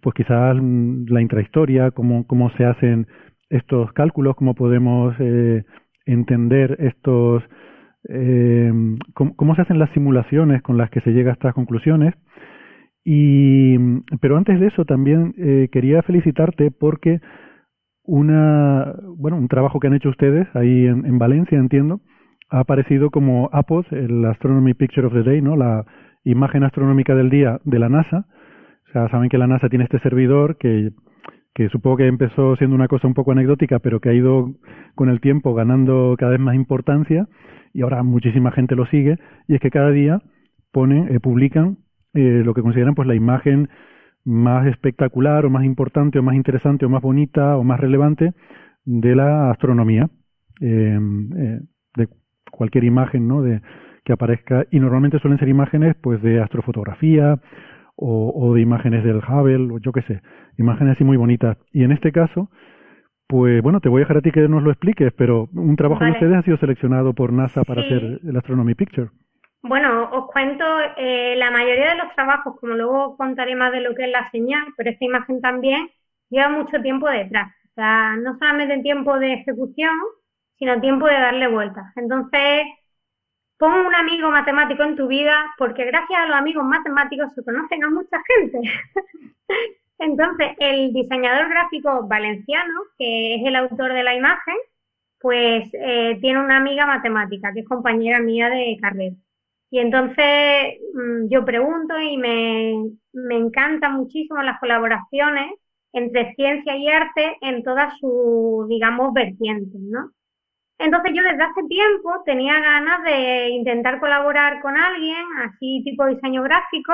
pues 0.00 0.14
quizás 0.14 0.56
la 0.56 1.20
intrahistoria, 1.20 1.90
cómo, 1.90 2.26
cómo 2.26 2.50
se 2.50 2.64
hacen 2.64 3.06
estos 3.50 3.92
cálculos, 3.92 4.36
cómo 4.36 4.54
podemos 4.54 5.14
eh, 5.18 5.64
entender 6.06 6.76
estos, 6.80 7.42
cómo, 9.14 9.36
cómo 9.36 9.54
se 9.54 9.62
hacen 9.62 9.78
las 9.78 9.90
simulaciones 9.90 10.62
con 10.62 10.76
las 10.76 10.90
que 10.90 11.00
se 11.00 11.12
llega 11.12 11.30
a 11.30 11.34
estas 11.34 11.54
conclusiones. 11.54 12.14
Y, 13.04 13.76
pero 14.20 14.36
antes 14.36 14.60
de 14.60 14.68
eso 14.68 14.84
también 14.84 15.34
eh, 15.36 15.68
quería 15.72 16.02
felicitarte 16.02 16.70
porque 16.70 17.20
una, 18.04 18.94
bueno, 19.16 19.36
un 19.36 19.48
trabajo 19.48 19.80
que 19.80 19.88
han 19.88 19.94
hecho 19.94 20.08
ustedes 20.08 20.46
ahí 20.54 20.86
en, 20.86 21.06
en 21.06 21.18
Valencia, 21.18 21.58
entiendo, 21.58 22.00
ha 22.50 22.60
aparecido 22.60 23.10
como 23.10 23.48
APOD, 23.52 23.86
el 23.92 24.24
Astronomy 24.24 24.74
Picture 24.74 25.06
of 25.06 25.14
the 25.14 25.22
Day, 25.22 25.40
¿no? 25.40 25.56
La 25.56 25.84
imagen 26.24 26.64
astronómica 26.64 27.14
del 27.14 27.30
día 27.30 27.60
de 27.64 27.78
la 27.78 27.88
NASA. 27.88 28.26
O 28.88 28.92
sea, 28.92 29.08
saben 29.08 29.30
que 29.30 29.38
la 29.38 29.46
NASA 29.46 29.68
tiene 29.68 29.84
este 29.84 29.98
servidor 30.00 30.58
que, 30.58 30.90
que 31.54 31.68
supongo 31.70 31.96
que 31.98 32.06
empezó 32.06 32.54
siendo 32.56 32.76
una 32.76 32.88
cosa 32.88 33.06
un 33.06 33.14
poco 33.14 33.32
anecdótica, 33.32 33.78
pero 33.78 34.00
que 34.00 34.10
ha 34.10 34.14
ido 34.14 34.52
con 34.94 35.08
el 35.08 35.20
tiempo 35.20 35.54
ganando 35.54 36.14
cada 36.18 36.32
vez 36.32 36.40
más 36.40 36.54
importancia 36.54 37.26
y 37.72 37.82
ahora 37.82 38.02
muchísima 38.02 38.50
gente 38.52 38.76
lo 38.76 38.86
sigue. 38.86 39.18
Y 39.48 39.54
es 39.54 39.60
que 39.60 39.70
cada 39.70 39.90
día 39.90 40.20
ponen, 40.72 41.14
eh, 41.14 41.20
publican 41.20 41.78
eh, 42.14 42.42
lo 42.44 42.54
que 42.54 42.62
consideran 42.62 42.94
pues 42.94 43.08
la 43.08 43.14
imagen 43.14 43.68
más 44.24 44.66
espectacular 44.66 45.44
o 45.46 45.50
más 45.50 45.64
importante 45.64 46.18
o 46.18 46.22
más 46.22 46.34
interesante 46.34 46.86
o 46.86 46.88
más 46.88 47.02
bonita 47.02 47.56
o 47.56 47.64
más 47.64 47.80
relevante 47.80 48.32
de 48.84 49.16
la 49.16 49.50
astronomía. 49.50 50.08
Eh, 50.60 50.98
eh, 51.36 51.60
de 51.96 52.08
cualquier 52.52 52.84
imagen 52.84 53.26
¿no? 53.26 53.42
de, 53.42 53.60
que 54.04 54.12
aparezca 54.12 54.64
y 54.70 54.78
normalmente 54.78 55.18
suelen 55.18 55.40
ser 55.40 55.48
imágenes 55.48 55.96
pues 56.00 56.22
de 56.22 56.40
astrofotografía 56.40 57.40
o, 57.96 58.32
o 58.34 58.54
de 58.54 58.60
imágenes 58.60 59.02
del 59.02 59.16
Hubble 59.16 59.74
o 59.74 59.78
yo 59.78 59.90
qué 59.90 60.02
sé, 60.02 60.22
imágenes 60.58 60.94
así 60.94 61.04
muy 61.04 61.16
bonitas. 61.16 61.56
Y 61.72 61.82
en 61.82 61.90
este 61.90 62.12
caso, 62.12 62.48
pues 63.32 63.62
bueno, 63.62 63.80
te 63.80 63.88
voy 63.88 64.00
a 64.00 64.04
dejar 64.04 64.18
a 64.18 64.20
ti 64.20 64.30
que 64.30 64.46
nos 64.46 64.62
lo 64.62 64.70
expliques, 64.70 65.10
pero 65.14 65.48
un 65.54 65.74
trabajo 65.74 66.04
de 66.04 66.10
Vale. 66.10 66.18
ustedes 66.18 66.38
ha 66.38 66.42
sido 66.42 66.58
seleccionado 66.58 67.14
por 67.14 67.32
NASA 67.32 67.64
para 67.64 67.80
Sí. 67.82 67.86
hacer 67.94 68.20
el 68.28 68.36
Astronomy 68.36 68.74
Picture. 68.74 69.08
Bueno, 69.62 70.10
os 70.12 70.30
cuento, 70.30 70.64
eh, 70.98 71.34
la 71.38 71.50
mayoría 71.50 71.92
de 71.92 71.96
los 71.96 72.14
trabajos, 72.14 72.60
como 72.60 72.74
luego 72.74 73.16
contaré 73.16 73.56
más 73.56 73.72
de 73.72 73.80
lo 73.80 73.94
que 73.94 74.04
es 74.04 74.10
la 74.10 74.30
señal, 74.30 74.66
pero 74.76 74.90
esta 74.90 75.04
imagen 75.06 75.40
también 75.40 75.88
lleva 76.28 76.50
mucho 76.50 76.78
tiempo 76.82 77.08
detrás. 77.08 77.48
O 77.70 77.74
sea, 77.74 78.16
no 78.16 78.36
solamente 78.38 78.82
tiempo 78.82 79.18
de 79.18 79.32
ejecución, 79.32 79.96
sino 80.58 80.78
tiempo 80.82 81.06
de 81.06 81.14
darle 81.14 81.48
vueltas. 81.48 81.86
Entonces, 81.96 82.64
pon 83.58 83.72
un 83.86 83.94
amigo 83.94 84.30
matemático 84.30 84.82
en 84.82 84.94
tu 84.96 85.06
vida, 85.08 85.46
porque 85.56 85.86
gracias 85.86 86.20
a 86.20 86.26
los 86.26 86.36
amigos 86.36 86.64
matemáticos 86.64 87.32
se 87.34 87.42
conocen 87.42 87.82
a 87.82 87.88
mucha 87.88 88.18
gente. 88.28 88.58
Entonces, 90.02 90.48
el 90.58 90.92
diseñador 90.92 91.48
gráfico 91.48 92.08
valenciano, 92.08 92.80
que 92.98 93.36
es 93.36 93.46
el 93.46 93.54
autor 93.54 93.92
de 93.92 94.02
la 94.02 94.16
imagen, 94.16 94.56
pues 95.20 95.70
eh, 95.74 96.18
tiene 96.20 96.40
una 96.40 96.56
amiga 96.56 96.86
matemática, 96.86 97.52
que 97.54 97.60
es 97.60 97.68
compañera 97.68 98.18
mía 98.18 98.50
de 98.50 98.76
carrera. 98.80 99.14
Y 99.70 99.78
entonces 99.78 100.80
mm, 100.94 101.28
yo 101.30 101.44
pregunto 101.44 101.96
y 102.00 102.16
me, 102.16 102.90
encantan 103.30 103.94
muchísimo 103.94 104.42
las 104.42 104.58
colaboraciones 104.58 105.52
entre 105.92 106.34
ciencia 106.34 106.76
y 106.76 106.88
arte 106.88 107.36
en 107.40 107.62
todas 107.62 107.96
sus, 108.00 108.68
digamos, 108.68 109.14
vertientes, 109.14 109.80
¿no? 109.80 110.10
Entonces 110.78 111.12
yo 111.14 111.22
desde 111.22 111.44
hace 111.44 111.62
tiempo 111.68 112.22
tenía 112.26 112.58
ganas 112.58 113.04
de 113.04 113.50
intentar 113.50 114.00
colaborar 114.00 114.60
con 114.62 114.76
alguien, 114.76 115.24
así 115.44 115.82
tipo 115.84 116.06
diseño 116.06 116.42
gráfico, 116.42 116.92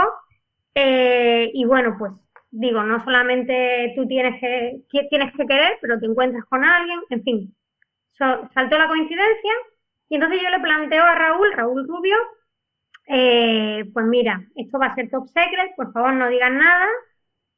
eh, 0.74 1.50
y 1.54 1.64
bueno, 1.64 1.96
pues 1.98 2.12
digo, 2.50 2.82
no 2.82 3.02
solamente 3.04 3.92
tú 3.96 4.06
tienes 4.06 4.40
que, 4.40 4.82
tienes 5.10 5.32
que 5.34 5.46
querer, 5.46 5.78
pero 5.80 5.98
te 5.98 6.06
encuentras 6.06 6.44
con 6.46 6.64
alguien, 6.64 7.00
en 7.10 7.22
fin, 7.22 7.56
saltó 8.16 8.78
la 8.78 8.88
coincidencia, 8.88 9.52
y 10.08 10.14
entonces 10.14 10.40
yo 10.42 10.50
le 10.50 10.60
planteo 10.60 11.04
a 11.04 11.14
Raúl, 11.14 11.52
Raúl 11.52 11.86
Rubio, 11.86 12.16
eh, 13.08 13.90
pues 13.92 14.06
mira, 14.06 14.46
esto 14.54 14.78
va 14.78 14.86
a 14.86 14.94
ser 14.94 15.10
top 15.10 15.26
secret, 15.28 15.74
por 15.76 15.92
favor 15.92 16.12
no 16.12 16.28
digas 16.28 16.52
nada. 16.52 16.86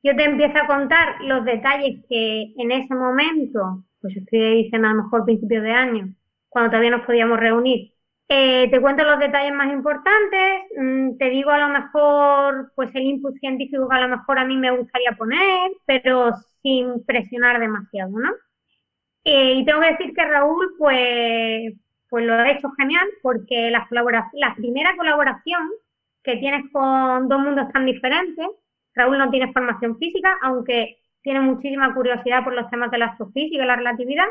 Yo 0.02 0.16
te 0.16 0.24
empiezo 0.24 0.58
a 0.58 0.66
contar 0.66 1.20
los 1.22 1.44
detalles 1.44 2.04
que 2.08 2.54
en 2.56 2.72
ese 2.72 2.94
momento, 2.94 3.84
pues 4.00 4.16
estoy 4.16 4.64
diciendo 4.64 4.88
a 4.88 4.94
lo 4.94 5.02
mejor 5.04 5.24
principios 5.24 5.62
de 5.62 5.72
año, 5.72 6.14
cuando 6.48 6.70
todavía 6.70 6.90
nos 6.90 7.06
podíamos 7.06 7.38
reunir, 7.38 7.92
eh, 8.32 8.68
te 8.70 8.80
cuento 8.80 9.02
los 9.02 9.18
detalles 9.18 9.52
más 9.52 9.72
importantes, 9.72 10.62
mm, 10.78 11.16
te 11.18 11.30
digo 11.30 11.50
a 11.50 11.58
lo 11.58 11.68
mejor, 11.68 12.72
pues 12.76 12.94
el 12.94 13.02
input 13.02 13.36
científico 13.38 13.88
que 13.88 13.96
a 13.96 14.06
lo 14.06 14.16
mejor 14.16 14.38
a 14.38 14.44
mí 14.44 14.56
me 14.56 14.70
gustaría 14.70 15.10
poner, 15.18 15.72
pero 15.84 16.30
sin 16.62 17.04
presionar 17.04 17.58
demasiado, 17.58 18.12
¿no? 18.16 18.30
Eh, 19.24 19.54
y 19.54 19.64
tengo 19.64 19.80
que 19.80 19.90
decir 19.90 20.14
que 20.14 20.24
Raúl, 20.24 20.74
pues, 20.78 21.74
pues 22.08 22.24
lo 22.24 22.34
ha 22.34 22.50
hecho 22.52 22.70
genial 22.78 23.08
porque 23.20 23.68
la, 23.72 23.88
la 24.34 24.54
primera 24.54 24.96
colaboración 24.96 25.68
que 26.22 26.36
tienes 26.36 26.70
con 26.70 27.28
dos 27.28 27.40
mundos 27.40 27.72
tan 27.72 27.84
diferentes, 27.84 28.46
Raúl 28.94 29.18
no 29.18 29.28
tiene 29.30 29.52
formación 29.52 29.98
física, 29.98 30.38
aunque 30.42 30.98
tiene 31.22 31.40
muchísima 31.40 31.92
curiosidad 31.94 32.44
por 32.44 32.54
los 32.54 32.70
temas 32.70 32.92
de 32.92 32.98
la 32.98 33.06
astrofísica 33.06 33.64
y 33.64 33.66
la 33.66 33.74
relatividad. 33.76 34.26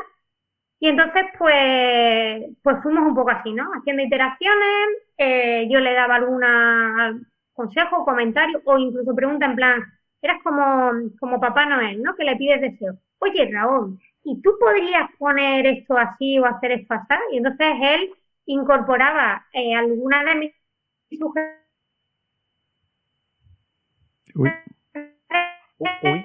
Y 0.80 0.88
entonces, 0.88 1.24
pues, 1.38 2.56
pues 2.62 2.76
fuimos 2.82 3.06
un 3.06 3.14
poco 3.14 3.30
así, 3.30 3.52
¿no? 3.52 3.70
Haciendo 3.74 4.02
iteraciones, 4.02 4.88
eh, 5.18 5.68
yo 5.70 5.78
le 5.78 5.92
daba 5.92 6.16
alguna 6.16 7.20
consejo, 7.52 8.04
comentario 8.04 8.62
o 8.64 8.78
incluso 8.78 9.14
pregunta 9.14 9.44
en 9.44 9.56
plan, 9.56 9.84
eras 10.22 10.42
como, 10.42 10.92
como 11.18 11.38
Papá 11.38 11.66
Noel, 11.66 12.02
¿no? 12.02 12.14
Que 12.16 12.24
le 12.24 12.36
pides 12.36 12.62
deseo. 12.62 12.94
Oye, 13.18 13.50
Raúl, 13.52 13.98
¿y 14.24 14.40
tú 14.40 14.56
podrías 14.58 15.10
poner 15.18 15.66
esto 15.66 15.98
así 15.98 16.38
o 16.38 16.46
hacer 16.46 16.72
esto 16.72 16.94
así? 16.94 17.14
Y 17.32 17.36
entonces 17.36 17.68
él 17.82 18.10
incorporaba 18.46 19.46
eh, 19.52 19.74
alguna 19.74 20.24
de 20.24 20.34
mis 20.36 20.52
sugerencias. 21.18 21.60
Uy. 24.34 24.50
Uy. 26.02 26.24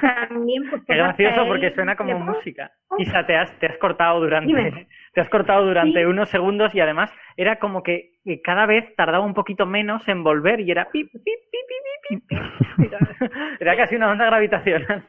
Pues, 0.00 0.82
Qué 0.86 0.96
gracioso 0.96 1.46
porque 1.46 1.74
suena 1.74 1.96
como 1.96 2.18
música. 2.18 2.70
Isa, 2.98 3.26
te 3.26 3.36
has, 3.36 3.52
te 3.58 3.66
has 3.66 3.78
cortado 3.78 4.20
durante, 4.20 4.86
te 5.14 5.20
has 5.20 5.28
cortado 5.28 5.64
durante 5.64 6.06
unos 6.06 6.28
segundos 6.30 6.74
y 6.74 6.80
además 6.80 7.10
era 7.36 7.58
como 7.58 7.82
que 7.82 8.12
cada 8.42 8.66
vez 8.66 8.94
tardaba 8.96 9.24
un 9.24 9.34
poquito 9.34 9.66
menos 9.66 10.06
en 10.08 10.22
volver 10.22 10.60
y 10.60 10.70
era 10.70 10.90
pip, 10.90 11.10
pip, 11.12 11.22
pip, 11.24 11.60
pip, 12.08 12.22
pip, 12.28 12.92
Era, 13.60 13.76
casi 13.76 13.96
una 13.96 14.10
onda 14.10 14.26
gravitacional. 14.26 15.04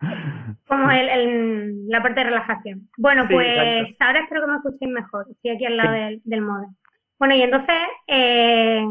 Como 0.66 0.90
el, 0.90 1.86
la 1.88 2.02
parte 2.02 2.20
de 2.20 2.24
relajación. 2.24 2.88
Bueno, 2.96 3.26
pues 3.30 3.96
ahora 4.00 4.20
espero 4.20 4.40
que 4.40 4.46
me 4.46 4.56
escuchéis 4.56 4.90
mejor. 4.90 5.26
Estoy 5.30 5.50
aquí 5.52 5.64
al 5.64 5.76
lado 5.76 5.92
del, 5.92 6.20
del 6.24 6.40
modem. 6.40 6.70
Bueno, 7.18 7.34
y 7.34 7.42
entonces, 7.42 7.76
eh, 8.08 8.84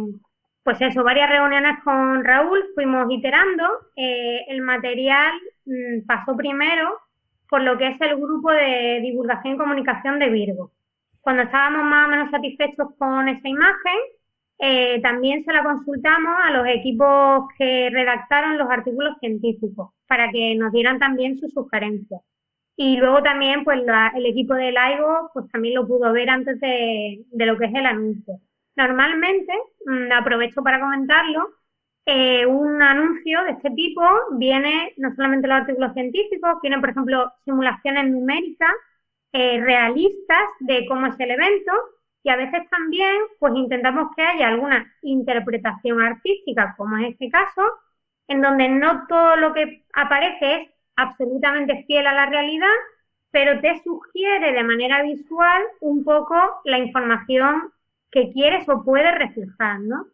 pues 0.66 0.82
eso, 0.82 1.04
varias 1.04 1.30
reuniones 1.30 1.78
con 1.84 2.24
Raúl, 2.24 2.60
fuimos 2.74 3.06
iterando. 3.12 3.64
Eh, 3.96 4.46
el 4.48 4.62
material 4.62 5.32
mm, 5.64 6.08
pasó 6.08 6.36
primero 6.36 6.90
por 7.48 7.62
lo 7.62 7.78
que 7.78 7.90
es 7.90 8.02
el 8.02 8.16
grupo 8.16 8.52
de 8.52 9.00
divulgación 9.00 9.54
y 9.54 9.58
comunicación 9.60 10.18
de 10.18 10.30
Virgo. 10.30 10.72
Cuando 11.22 11.44
estábamos 11.44 11.84
más 11.84 12.08
o 12.08 12.10
menos 12.10 12.32
satisfechos 12.32 12.88
con 12.98 13.30
esa 13.30 13.48
imagen, 13.48 14.00
eh, 14.58 15.00
también 15.04 15.46
se 15.46 15.54
la 15.54 15.64
consultamos 15.64 16.36
a 16.44 16.50
los 16.50 16.66
equipos 16.68 17.46
que 17.60 17.92
redactaron 17.92 18.58
los 18.58 18.68
artículos 18.68 19.18
científicos 19.20 19.92
para 20.08 20.32
que 20.32 20.56
nos 20.56 20.72
dieran 20.72 20.98
también 20.98 21.38
sus 21.38 21.54
sugerencias. 21.54 22.22
Y 22.76 22.98
luego 22.98 23.22
también, 23.22 23.64
pues 23.64 23.82
el 24.16 24.26
equipo 24.26 24.56
de 24.56 24.72
LIGO, 24.72 25.30
pues 25.32 25.48
también 25.52 25.76
lo 25.76 25.88
pudo 25.88 26.12
ver 26.12 26.32
antes 26.32 26.60
de 26.60 27.46
lo 27.46 27.56
que 27.56 27.66
es 27.66 27.74
el 27.76 27.86
anuncio. 27.86 28.40
Normalmente, 28.76 29.54
mm, 29.86 30.12
aprovecho 30.12 30.64
para 30.64 30.80
comentarlo, 30.80 31.50
eh, 32.06 32.46
un 32.46 32.82
anuncio 32.82 33.44
de 33.44 33.52
este 33.52 33.72
tipo 33.72 34.02
viene 34.34 34.94
no 34.98 35.14
solamente 35.16 35.48
los 35.48 35.58
artículos 35.58 35.94
científicos, 35.94 36.60
vienen, 36.62 36.82
por 36.82 36.90
ejemplo, 36.92 37.34
simulaciones 37.46 38.10
numéricas 38.12 38.72
eh, 39.34 39.60
realistas 39.62 40.44
de 40.60 40.86
cómo 40.88 41.08
es 41.08 41.20
el 41.20 41.32
evento 41.32 41.72
y 42.24 42.30
a 42.30 42.36
veces 42.38 42.70
también 42.70 43.16
pues 43.40 43.54
intentamos 43.56 44.10
que 44.16 44.24
haya 44.24 44.48
alguna 44.48 44.92
interpretación 45.02 46.02
artística, 46.02 46.74
como 46.78 46.98
en 46.98 47.06
este 47.06 47.30
caso, 47.30 47.62
en 48.28 48.42
donde 48.42 48.70
no 48.70 49.06
todo 49.08 49.36
lo 49.36 49.54
que 49.54 49.86
aparece 49.94 50.62
es 50.62 50.70
absolutamente 50.96 51.84
fiel 51.88 52.08
a 52.08 52.14
la 52.14 52.26
realidad, 52.28 52.74
pero 53.32 53.60
te 53.62 53.82
sugiere 53.84 54.54
de 54.54 54.64
manera 54.64 55.04
visual 55.04 55.64
un 55.82 56.04
poco 56.04 56.36
la 56.66 56.80
información 56.80 57.72
que 58.12 58.32
quieres 58.32 58.68
o 58.70 58.84
puedes 58.84 59.14
reflejar, 59.16 59.80
¿no? 59.82 60.08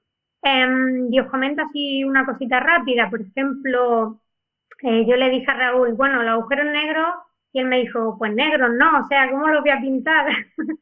Eh, 0.44 1.08
y 1.12 1.20
os 1.20 1.28
comento 1.30 1.62
así 1.64 2.04
una 2.04 2.26
cosita 2.26 2.60
rápida. 2.60 3.10
Por 3.10 3.22
ejemplo, 3.22 4.22
eh, 4.84 5.06
yo 5.08 5.16
le 5.16 5.30
dije 5.30 5.50
a 5.52 5.56
Raúl, 5.56 5.94
bueno, 5.94 6.24
los 6.24 6.32
agujeros 6.32 6.66
negros, 6.66 7.08
y 7.54 7.60
él 7.60 7.68
me 7.68 7.80
dijo, 7.80 8.18
pues 8.18 8.34
negros 8.34 8.72
no, 8.78 9.00
o 9.00 9.08
sea, 9.08 9.30
¿cómo 9.30 9.48
los 9.48 9.62
voy 9.62 9.72
a 9.72 9.82
pintar? 9.82 10.26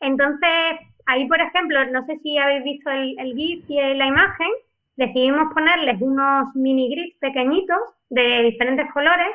Entonces, 0.00 0.78
ahí, 1.06 1.26
por 1.28 1.40
ejemplo, 1.40 1.84
no 1.86 2.04
sé 2.06 2.18
si 2.22 2.38
habéis 2.38 2.64
visto 2.64 2.90
el, 2.90 3.18
el 3.18 3.34
GIF 3.34 3.64
y 3.68 3.76
la 3.94 4.06
imagen, 4.06 4.48
decidimos 4.96 5.52
ponerles 5.54 6.00
unos 6.00 6.54
mini 6.54 6.90
grids 6.90 7.16
pequeñitos 7.18 7.80
de 8.10 8.42
diferentes 8.42 8.90
colores 8.92 9.30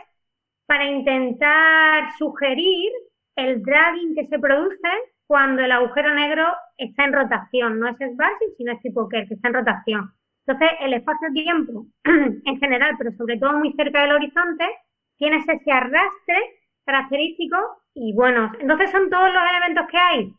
para 0.65 0.85
intentar 0.85 2.11
sugerir 2.17 2.91
el 3.35 3.63
dragging 3.63 4.15
que 4.15 4.27
se 4.27 4.39
produce 4.39 4.89
cuando 5.27 5.61
el 5.61 5.71
agujero 5.71 6.13
negro 6.13 6.45
está 6.77 7.05
en 7.05 7.13
rotación, 7.13 7.79
no 7.79 7.87
es 7.87 7.95
Schwarzschild, 7.95 8.55
sino 8.57 8.71
es 8.71 8.81
tipo 8.81 9.07
que 9.09 9.19
está 9.19 9.49
en 9.49 9.53
rotación. 9.53 10.11
Entonces, 10.45 10.77
el 10.79 10.93
espacio-tiempo 10.93 11.87
en 12.03 12.59
general, 12.59 12.95
pero 12.97 13.11
sobre 13.11 13.37
todo 13.37 13.59
muy 13.59 13.73
cerca 13.73 14.01
del 14.01 14.13
horizonte, 14.13 14.65
tiene 15.17 15.37
ese 15.37 15.71
arrastre 15.71 16.37
característico 16.85 17.57
y 17.93 18.13
bueno, 18.13 18.51
entonces 18.59 18.91
son 18.91 19.09
todos 19.09 19.33
los 19.33 19.43
elementos 19.49 19.87
que 19.91 19.97
hay. 19.97 20.33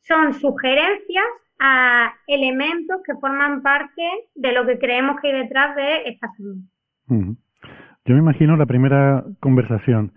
Son 0.00 0.34
sugerencias 0.34 1.24
a 1.60 2.12
elementos 2.26 3.00
que 3.04 3.14
forman 3.14 3.62
parte 3.62 4.02
de 4.34 4.52
lo 4.52 4.66
que 4.66 4.78
creemos 4.78 5.20
que 5.20 5.28
hay 5.28 5.42
detrás 5.42 5.76
de 5.76 6.08
esta 6.08 6.28
sonda. 6.36 6.66
Yo 8.04 8.14
me 8.14 8.18
imagino 8.18 8.56
la 8.56 8.66
primera 8.66 9.24
conversación. 9.38 10.12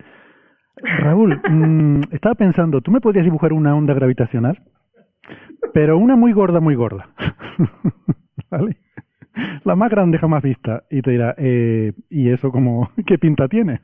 Raúl, 0.77 1.41
mm, 1.49 2.13
estaba 2.13 2.35
pensando, 2.35 2.81
¿tú 2.81 2.91
me 2.91 3.01
podrías 3.01 3.25
dibujar 3.25 3.53
una 3.53 3.75
onda 3.75 3.93
gravitacional? 3.93 4.61
Pero 5.73 5.97
una 5.97 6.15
muy 6.15 6.33
gorda, 6.33 6.59
muy 6.59 6.75
gorda. 6.75 7.09
¿Vale? 8.49 8.77
La 9.63 9.75
más 9.75 9.89
grande 9.89 10.17
jamás 10.17 10.43
vista. 10.43 10.83
Y 10.89 11.01
te 11.01 11.11
dirá, 11.11 11.35
eh, 11.38 11.93
¿y 12.09 12.29
eso 12.29 12.51
como 12.51 12.91
qué 13.07 13.17
pinta 13.17 13.47
tiene? 13.47 13.81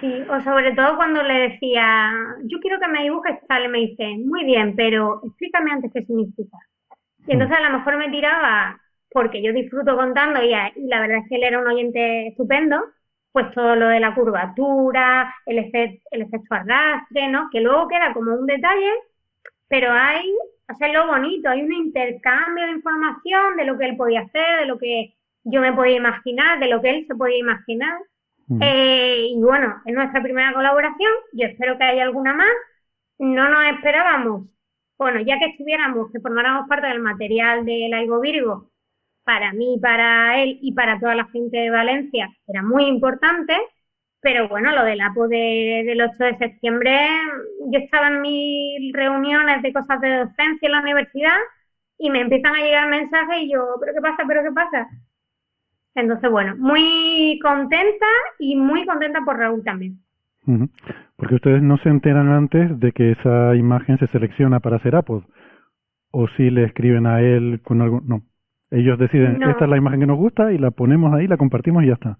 Sí, 0.00 0.12
o 0.28 0.40
sobre 0.40 0.74
todo 0.74 0.96
cuando 0.96 1.22
le 1.22 1.50
decía, 1.50 2.12
yo 2.44 2.58
quiero 2.60 2.78
que 2.80 2.88
me 2.88 3.04
dibujes 3.04 3.38
tal, 3.48 3.64
y 3.64 3.68
me 3.68 3.78
dice, 3.78 4.04
muy 4.24 4.44
bien, 4.44 4.74
pero 4.76 5.20
explícame 5.24 5.70
antes 5.70 5.90
qué 5.94 6.02
significa. 6.02 6.58
Y 7.26 7.32
entonces 7.32 7.56
a 7.56 7.70
lo 7.70 7.78
mejor 7.78 7.96
me 7.96 8.10
tiraba, 8.10 8.78
porque 9.10 9.42
yo 9.42 9.52
disfruto 9.52 9.96
contando 9.96 10.42
y, 10.42 10.48
y 10.48 10.88
la 10.88 11.00
verdad 11.00 11.18
es 11.18 11.28
que 11.28 11.36
él 11.36 11.44
era 11.44 11.60
un 11.60 11.68
oyente 11.68 12.28
estupendo, 12.28 12.76
pues 13.36 13.52
todo 13.52 13.76
lo 13.76 13.88
de 13.88 14.00
la 14.00 14.14
curvatura, 14.14 15.34
el, 15.44 15.58
efecto, 15.58 16.08
el 16.10 16.22
efecto 16.22 16.54
arrastre, 16.54 17.28
¿no? 17.28 17.50
Que 17.52 17.60
luego 17.60 17.86
queda 17.86 18.14
como 18.14 18.32
un 18.32 18.46
detalle, 18.46 18.90
pero 19.68 19.92
hay, 19.92 20.24
o 20.72 20.74
sea, 20.74 20.88
lo 20.90 21.06
bonito, 21.06 21.50
hay 21.50 21.60
un 21.60 21.70
intercambio 21.70 22.64
de 22.64 22.72
información 22.72 23.58
de 23.58 23.66
lo 23.66 23.76
que 23.76 23.84
él 23.84 23.96
podía 23.98 24.22
hacer, 24.22 24.60
de 24.60 24.64
lo 24.64 24.78
que 24.78 25.16
yo 25.44 25.60
me 25.60 25.74
podía 25.74 25.98
imaginar, 25.98 26.58
de 26.60 26.68
lo 26.68 26.80
que 26.80 26.88
él 26.88 27.06
se 27.06 27.14
podía 27.14 27.36
imaginar. 27.36 27.98
Eh, 28.58 29.26
y 29.28 29.38
bueno, 29.38 29.82
es 29.84 29.94
nuestra 29.94 30.22
primera 30.22 30.54
colaboración, 30.54 31.12
yo 31.34 31.46
espero 31.46 31.76
que 31.76 31.84
haya 31.84 32.04
alguna 32.04 32.32
más. 32.32 32.54
No 33.18 33.50
nos 33.50 33.66
esperábamos, 33.66 34.48
bueno, 34.96 35.20
ya 35.20 35.38
que 35.38 35.50
estuviéramos, 35.50 36.10
que 36.10 36.20
formáramos 36.20 36.66
parte 36.70 36.86
del 36.86 37.00
material 37.00 37.66
de 37.66 37.88
Laigo 37.90 38.18
Virgo, 38.18 38.70
para 39.26 39.52
mí, 39.52 39.76
para 39.82 40.40
él 40.40 40.58
y 40.62 40.72
para 40.72 41.00
toda 41.00 41.16
la 41.16 41.24
gente 41.26 41.58
de 41.58 41.70
Valencia, 41.70 42.30
era 42.46 42.62
muy 42.62 42.84
importante. 42.84 43.54
Pero 44.20 44.48
bueno, 44.48 44.72
lo 44.72 44.84
del 44.84 45.00
APO 45.00 45.28
del 45.28 46.00
8 46.00 46.24
de 46.24 46.38
septiembre, 46.38 46.96
yo 47.70 47.78
estaba 47.78 48.08
en 48.08 48.20
mis 48.22 48.92
reuniones 48.92 49.62
de 49.62 49.72
cosas 49.72 50.00
de 50.00 50.18
docencia 50.18 50.66
en 50.66 50.72
la 50.72 50.80
universidad 50.80 51.36
y 51.98 52.10
me 52.10 52.20
empiezan 52.20 52.54
a 52.54 52.60
llegar 52.60 52.88
mensajes 52.88 53.38
y 53.42 53.52
yo, 53.52 53.76
¿pero 53.80 53.94
qué 53.94 54.00
pasa? 54.00 54.24
¿pero 54.26 54.42
qué 54.42 54.52
pasa? 54.52 54.88
Entonces, 55.96 56.30
bueno, 56.30 56.54
muy 56.56 57.38
contenta 57.42 58.06
y 58.38 58.56
muy 58.56 58.86
contenta 58.86 59.20
por 59.24 59.38
Raúl 59.38 59.64
también. 59.64 59.98
Porque 61.16 61.34
ustedes 61.34 61.62
no 61.62 61.78
se 61.78 61.88
enteran 61.88 62.28
antes 62.28 62.78
de 62.78 62.92
que 62.92 63.12
esa 63.12 63.56
imagen 63.56 63.98
se 63.98 64.06
selecciona 64.08 64.60
para 64.60 64.76
hacer 64.76 64.94
APOD. 64.94 65.24
O 66.12 66.28
si 66.36 66.50
le 66.50 66.64
escriben 66.64 67.06
a 67.06 67.20
él 67.20 67.60
con 67.64 67.82
algo. 67.82 68.00
No. 68.04 68.22
Ellos 68.70 68.98
deciden, 68.98 69.42
esta 69.42 69.64
es 69.64 69.70
la 69.70 69.76
imagen 69.76 70.00
que 70.00 70.06
nos 70.06 70.18
gusta 70.18 70.52
y 70.52 70.58
la 70.58 70.70
ponemos 70.70 71.14
ahí, 71.14 71.26
la 71.28 71.36
compartimos 71.36 71.84
y 71.84 71.88
ya 71.88 71.94
está. 71.94 72.18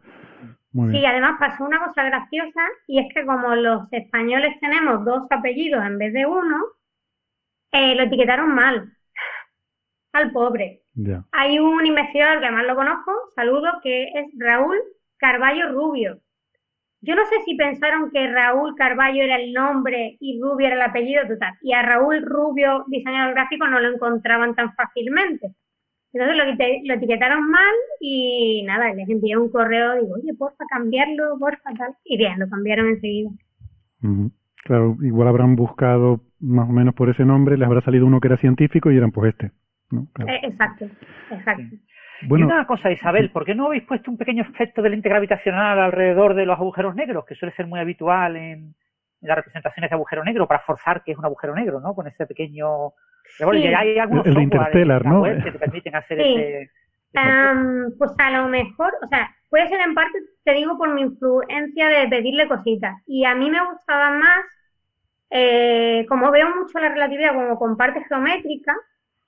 sí, 0.73 1.05
además 1.05 1.37
pasó 1.41 1.65
una 1.65 1.85
cosa 1.85 2.05
graciosa 2.05 2.61
y 2.87 3.01
es 3.01 3.13
que 3.13 3.27
como 3.27 3.55
los 3.57 3.93
españoles 3.93 4.55
tenemos 4.61 5.05
dos 5.05 5.27
apellidos 5.31 5.85
en 5.85 5.99
vez 5.99 6.13
de 6.13 6.25
uno, 6.27 6.57
eh, 7.73 7.97
lo 7.97 8.05
etiquetaron 8.05 8.55
mal 8.55 8.93
al 10.13 10.31
pobre. 10.31 10.83
Hay 11.33 11.59
un 11.59 11.85
investigador 11.85 12.39
que 12.39 12.47
además 12.47 12.67
lo 12.67 12.77
conozco, 12.77 13.13
saludo, 13.35 13.69
que 13.83 14.05
es 14.05 14.27
Raúl 14.39 14.77
Carballo 15.19 15.73
Rubio. 15.73 16.21
Yo 17.03 17.15
no 17.15 17.25
sé 17.27 17.43
si 17.45 17.55
pensaron 17.57 18.11
que 18.11 18.27
Raúl 18.29 18.75
Carballo 18.77 19.23
era 19.23 19.37
el 19.37 19.53
nombre 19.53 20.17
y 20.21 20.41
Rubio 20.41 20.69
era 20.69 20.77
el 20.77 20.83
apellido 20.83 21.27
total. 21.27 21.55
Y 21.61 21.73
a 21.73 21.83
Raúl 21.83 22.23
Rubio, 22.23 22.85
diseñador 22.87 23.35
gráfico, 23.35 23.67
no 23.67 23.81
lo 23.81 23.95
encontraban 23.95 24.55
tan 24.55 24.73
fácilmente. 24.75 25.55
Entonces 26.13 26.37
lo, 26.85 26.95
etiquetaron 26.95 27.51
mal 27.51 27.75
y 28.01 28.63
nada, 28.67 28.93
les 28.95 29.09
envié 29.09 29.37
un 29.37 29.51
correo, 29.51 29.97
digo, 29.97 30.15
oye, 30.15 30.33
porfa, 30.35 30.65
cambiarlo, 30.71 31.39
porfa, 31.39 31.75
tal. 31.77 31.95
Y 32.05 32.17
bien, 32.17 32.39
lo 32.39 32.49
cambiaron 32.49 32.89
enseguida. 32.89 33.31
Claro, 34.65 34.97
igual 35.03 35.29
habrán 35.29 35.57
buscado 35.57 36.21
más 36.41 36.69
o 36.69 36.73
menos 36.73 36.95
por 36.95 37.09
ese 37.11 37.25
nombre, 37.25 37.57
les 37.57 37.67
habrá 37.67 37.81
salido 37.83 38.07
uno 38.07 38.21
que 38.21 38.29
era 38.29 38.37
científico 38.37 38.91
y 38.91 38.97
eran 38.97 39.13
pues 39.13 39.35
este. 39.35 39.53
Eh, 40.27 40.41
exacto, 40.43 40.87
exacto. 41.31 41.77
y 42.23 42.33
una 42.33 42.67
cosa, 42.67 42.91
Isabel, 42.91 43.31
¿por 43.31 43.45
qué 43.45 43.55
no 43.55 43.67
habéis 43.67 43.85
puesto 43.85 44.11
un 44.11 44.17
pequeño 44.17 44.43
efecto 44.43 44.83
de 44.83 44.91
lente 44.91 45.09
gravitacional 45.09 45.79
alrededor 45.79 46.35
de 46.35 46.47
los 46.47 46.59
agujeros 46.59 46.95
negros, 46.95 47.25
que 47.25 47.35
suele 47.35 47.55
ser 47.55 47.67
muy 47.67 47.79
habitual 47.79 48.37
en, 48.37 48.75
las 49.21 49.37
representaciones 49.37 49.91
de 49.91 49.95
agujero 49.95 50.25
negro, 50.25 50.47
para 50.47 50.61
forzar 50.61 51.03
que 51.03 51.13
es 51.13 51.19
un 51.19 51.25
agujero 51.25 51.55
negro, 51.55 51.81
¿no? 51.81 51.95
Con 51.95 52.07
ese 52.07 52.27
pequeño... 52.27 52.93
hay 53.41 53.99
algunos 53.99 54.27
el 54.27 54.35
de 54.35 54.43
Interstellar, 54.43 55.05
¿no? 55.05 55.23
que 55.23 55.51
te 55.51 55.59
permiten 55.59 55.95
hacer 55.95 56.21
ese... 56.21 56.71
pues 57.99 58.11
a 58.19 58.31
lo 58.31 58.49
mejor, 58.49 58.93
o 59.03 59.09
sea, 59.09 59.35
puede 59.49 59.69
ser 59.69 59.81
en 59.81 59.95
parte, 59.95 60.19
te 60.45 60.53
digo, 60.53 60.77
por 60.77 60.93
mi 60.93 61.03
influencia 61.03 61.89
de 61.89 62.09
pedirle 62.09 62.49
cositas. 62.49 62.95
Y 63.07 63.25
a 63.25 63.35
mí 63.35 63.51
me 63.51 63.65
gustaba 63.71 64.11
más, 64.11 64.45
eh, 65.31 66.07
como 66.09 66.31
veo 66.31 66.49
mucho 66.55 66.79
la 66.79 66.91
relatividad 66.91 67.35
como 67.35 67.59
con 67.59 67.77
parte 67.77 68.05
geométrica, 68.09 68.75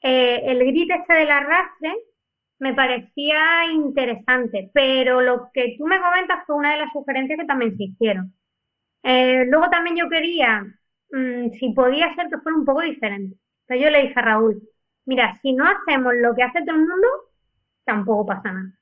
eh, 0.03 0.43
el 0.45 0.59
grit 0.59 0.91
este 0.91 1.15
del 1.15 1.31
arrastre 1.31 1.93
me 2.59 2.75
parecía 2.75 3.73
interesante, 3.73 4.71
pero 4.75 5.21
lo 5.21 5.51
que 5.53 5.77
tú 5.79 5.87
me 5.87 6.01
comentas 6.01 6.45
fue 6.47 6.57
una 6.57 6.73
de 6.73 6.79
las 6.79 6.93
sugerencias 6.93 7.39
que 7.39 7.47
también 7.47 7.77
se 7.77 7.85
hicieron. 7.85 8.33
Eh, 9.03 9.45
luego 9.47 9.71
también 9.71 9.97
yo 9.97 10.09
quería, 10.09 10.65
mm, 11.13 11.51
si 11.59 11.73
podía 11.73 12.15
ser 12.15 12.29
que 12.29 12.39
fuera 12.39 12.59
un 12.59 12.65
poco 12.65 12.83
diferente. 12.83 13.37
Yo 13.77 13.91
le 13.91 14.03
dije 14.03 14.15
a 14.17 14.23
Raúl, 14.23 14.63
mira, 15.07 15.35
si 15.43 15.53
no 15.53 15.65
hacemos 15.67 16.15
lo 16.17 16.35
que 16.35 16.43
hace 16.43 16.65
todo 16.65 16.77
el 16.77 16.83
mundo, 16.83 17.09
tampoco 17.85 18.27
pasa 18.27 18.53
nada. 18.53 18.73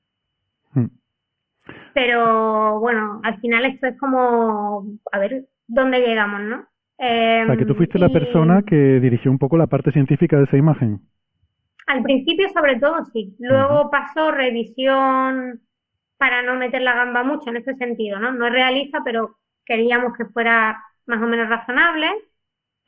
Hmm. 0.73 0.87
Pero 1.93 2.79
bueno, 2.79 3.21
al 3.23 3.39
final 3.39 3.65
esto 3.65 3.87
es 3.87 3.97
como, 3.97 4.85
a 5.11 5.19
ver 5.19 5.45
dónde 5.67 5.99
llegamos, 5.99 6.41
¿no? 6.41 6.67
o 6.99 7.45
sea, 7.45 7.57
que 7.57 7.65
tú 7.65 7.75
fuiste 7.75 7.99
la 7.99 8.07
em, 8.07 8.13
persona 8.13 8.63
que 8.63 8.99
dirigió 8.99 9.29
un 9.29 9.37
poco 9.37 9.55
la 9.55 9.67
parte 9.67 9.91
científica 9.91 10.37
de 10.37 10.45
esa 10.45 10.57
imagen. 10.57 10.99
Al 11.85 12.01
principio, 12.01 12.49
sobre 12.49 12.79
todo, 12.79 13.05
sí. 13.13 13.35
Luego 13.39 13.89
pasó 13.91 14.31
revisión 14.31 15.61
para 16.17 16.41
no 16.41 16.55
meter 16.55 16.81
la 16.81 16.95
gamba 16.95 17.23
mucho 17.23 17.49
en 17.49 17.57
ese 17.57 17.75
sentido, 17.75 18.19
¿no? 18.19 18.31
No 18.33 18.47
es 18.47 18.51
realista, 18.51 19.01
pero 19.05 19.37
queríamos 19.63 20.17
que 20.17 20.25
fuera 20.25 20.83
más 21.05 21.21
o 21.21 21.27
menos 21.27 21.47
razonable. 21.47 22.09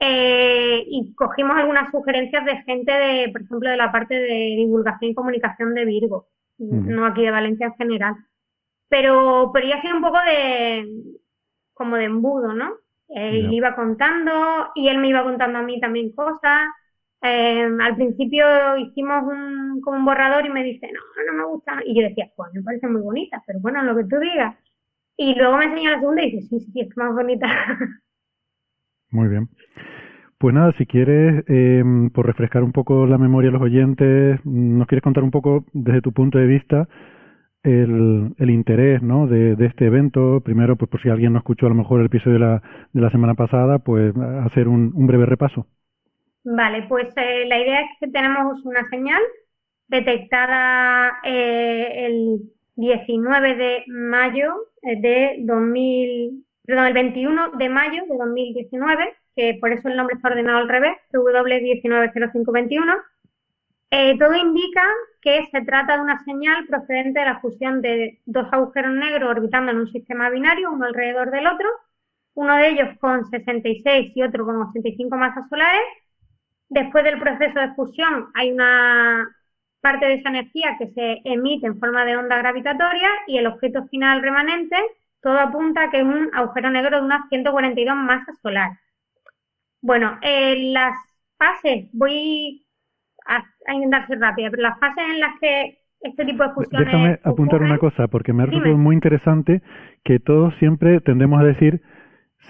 Eh, 0.02 0.84
y 0.88 1.14
cogimos 1.14 1.58
algunas 1.58 1.92
sugerencias 1.92 2.46
de 2.46 2.58
gente 2.64 2.92
de, 2.92 3.30
por 3.32 3.42
ejemplo, 3.42 3.70
de 3.70 3.78
la 3.78 3.92
parte 3.92 4.16
de 4.16 4.56
divulgación 4.58 5.12
y 5.12 5.16
comunicación 5.16 5.74
de 5.74 5.86
Virgo, 5.86 6.28
no 6.58 7.06
aquí 7.06 7.24
de 7.24 7.32
Valencia 7.32 7.68
en 7.68 7.76
general. 7.76 8.16
Pero, 8.88 9.52
pero 9.54 9.68
ya 9.68 9.82
sido 9.82 9.96
un 9.96 10.02
poco 10.02 10.18
de, 10.26 10.88
como 11.74 11.98
de 11.98 12.06
embudo, 12.06 12.54
¿no? 12.54 12.76
Eh, 13.10 13.48
iba 13.52 13.76
contando 13.76 14.70
y 14.76 14.88
él 14.88 15.00
me 15.00 15.10
iba 15.10 15.24
contando 15.24 15.60
a 15.60 15.64
mí 15.64 15.80
también 15.80 16.14
cosas. 16.14 16.70
Eh, 17.22 17.70
al 17.82 17.96
principio 17.96 18.78
hicimos 18.78 19.24
un, 19.24 19.82
como 19.82 19.98
un 19.98 20.06
borrador 20.06 20.46
y 20.46 20.50
me 20.50 20.64
dice, 20.64 20.90
no, 20.92 21.02
no 21.26 21.34
me 21.34 21.46
gusta. 21.46 21.82
Y 21.86 21.96
yo 21.96 22.08
decía, 22.08 22.32
pues 22.36 22.54
me 22.54 22.64
parece 22.64 22.88
muy 22.88 23.02
bonita, 23.02 23.44
pero 23.46 23.60
bueno, 23.60 23.84
lo 23.84 23.96
que 23.96 24.06
tú 24.06 24.18
digas. 24.20 24.56
Y 25.18 25.36
luego 25.36 25.58
me 25.58 25.66
enseñó 25.66 25.92
la 25.92 26.00
segunda 26.00 26.24
y 26.24 26.32
dice, 26.32 26.48
sí, 26.48 26.72
sí, 26.72 26.82
es 26.82 26.98
más 26.98 27.14
bonita. 27.14 27.48
Muy 29.12 29.28
bien. 29.28 29.50
Pues 30.38 30.56
nada, 30.56 30.74
si 30.78 30.86
quieres, 30.86 31.44
eh, 31.48 31.84
por 32.14 32.26
refrescar 32.26 32.64
un 32.64 32.72
poco 32.72 33.06
la 33.06 33.18
memoria 33.18 33.50
de 33.50 33.54
los 33.54 33.62
oyentes, 33.62 34.40
¿nos 34.46 34.88
quieres 34.88 35.04
contar 35.04 35.24
un 35.24 35.32
poco 35.32 35.66
desde 35.74 36.02
tu 36.02 36.14
punto 36.14 36.38
de 36.38 36.48
vista 36.48 36.88
el, 37.64 38.34
el 38.38 38.50
interés 38.50 39.02
¿no? 39.02 39.28
de, 39.28 39.56
de, 39.56 39.66
este 39.66 39.86
evento. 39.86 40.42
Primero, 40.42 40.76
pues 40.76 40.90
por 40.90 41.02
si 41.02 41.10
alguien 41.10 41.34
no 41.34 41.40
escuchó 41.40 41.66
a 41.66 41.70
lo 41.70 41.76
mejor 41.76 42.00
el 42.00 42.08
episodio 42.08 42.34
de 42.34 42.40
la, 42.40 42.62
de 42.94 43.02
la 43.02 43.12
semana 43.12 43.34
pasada, 43.34 43.80
pues 43.80 44.14
hacer 44.46 44.68
un, 44.68 44.92
un 44.96 45.08
breve 45.08 45.26
repaso. 45.26 45.68
Vale, 46.44 46.84
pues 46.88 47.08
eh, 47.18 47.46
la 47.48 47.60
idea 47.60 47.82
es 47.82 47.90
que 48.00 48.08
tenemos 48.08 48.64
una 48.66 48.88
señal 48.90 49.22
detectada 49.88 51.20
eh, 51.24 52.06
el 52.06 52.40
19 52.76 53.56
de 53.56 53.84
mayo 53.88 54.54
eh, 54.84 55.02
de 55.02 55.36
2000, 55.42 56.46
perdón, 56.66 56.88
el 56.88 56.94
21 56.94 57.52
de 57.52 57.70
mayo 57.70 58.04
de 58.08 58.18
2019, 58.18 59.18
que 59.36 59.58
por 59.60 59.72
eso 59.72 59.88
el 59.88 59.96
nombre 59.96 60.16
está 60.16 60.30
ordenado 60.30 60.60
al 60.60 60.70
revés, 60.70 60.98
W190521 61.14 63.02
eh, 63.92 64.18
todo 64.20 64.36
indica 64.36 64.84
que 65.22 65.48
se 65.52 65.62
trata 65.62 65.96
de 65.96 66.04
una 66.04 66.24
señal 66.24 66.68
procedente 66.68 67.20
de 67.20 67.26
la 67.26 67.40
fusión 67.40 67.82
de 67.82 68.20
dos 68.26 68.48
agujeros 68.52 68.92
negros 68.94 69.30
orbitando 69.32 69.72
en 69.72 69.80
un 69.80 69.92
sistema 69.92 70.30
binario, 70.30 70.72
uno 70.72 70.86
alrededor 70.86 71.32
del 71.32 71.48
otro, 71.48 71.68
uno 72.36 72.56
de 72.56 72.70
ellos 72.70 72.90
con 73.00 73.26
66 73.30 74.12
y 74.16 74.22
otro 74.24 74.46
con 74.46 74.58
85 74.62 75.18
masas 75.18 75.50
solares. 75.50 75.82
Después 76.70 77.04
del 77.04 77.20
proceso 77.20 77.60
de 77.60 77.74
fusión 77.74 78.28
hay 78.36 78.52
una 78.52 79.28
parte 79.82 80.06
de 80.06 80.16
esa 80.16 80.30
energía 80.30 80.76
que 80.78 80.92
se 80.92 81.22
emite 81.24 81.66
en 81.66 81.80
forma 81.80 82.06
de 82.06 82.16
onda 82.16 82.38
gravitatoria 82.38 83.10
y 83.28 83.38
el 83.38 83.48
objeto 83.48 83.88
final 83.88 84.22
remanente, 84.22 84.76
todo 85.22 85.40
apunta 85.40 85.84
a 85.84 85.90
que 85.90 85.98
es 85.98 86.04
un 86.04 86.30
agujero 86.34 86.70
negro 86.70 87.00
de 87.00 87.06
unas 87.06 87.28
142 87.30 87.96
masas 87.96 88.36
solares. 88.42 88.78
Bueno, 89.82 90.18
en 90.22 90.74
las 90.74 90.96
fases 91.38 91.90
voy 91.94 92.66
a, 93.26 93.44
intentar 93.74 94.08
ser 94.08 94.20
rápida, 94.20 94.50
pero 94.50 94.64
las 94.64 94.80
fases 94.80 95.04
en 95.12 95.20
las 95.20 95.40
que 95.40 95.78
este 96.02 96.26
tipo 96.26 96.44
de 96.44 96.50
fusiones. 96.52 96.88
Déjame 96.88 97.20
apuntar 97.24 97.62
una 97.62 97.78
cosa, 97.78 98.08
porque 98.08 98.34
me 98.34 98.44
ha 98.44 98.46
resultado 98.46 98.78
muy 98.78 98.96
interesante 98.96 99.62
que 100.04 100.20
todos 100.20 100.54
siempre 100.60 101.02
tendemos 101.02 101.40
a 101.42 101.44
decir 101.44 101.82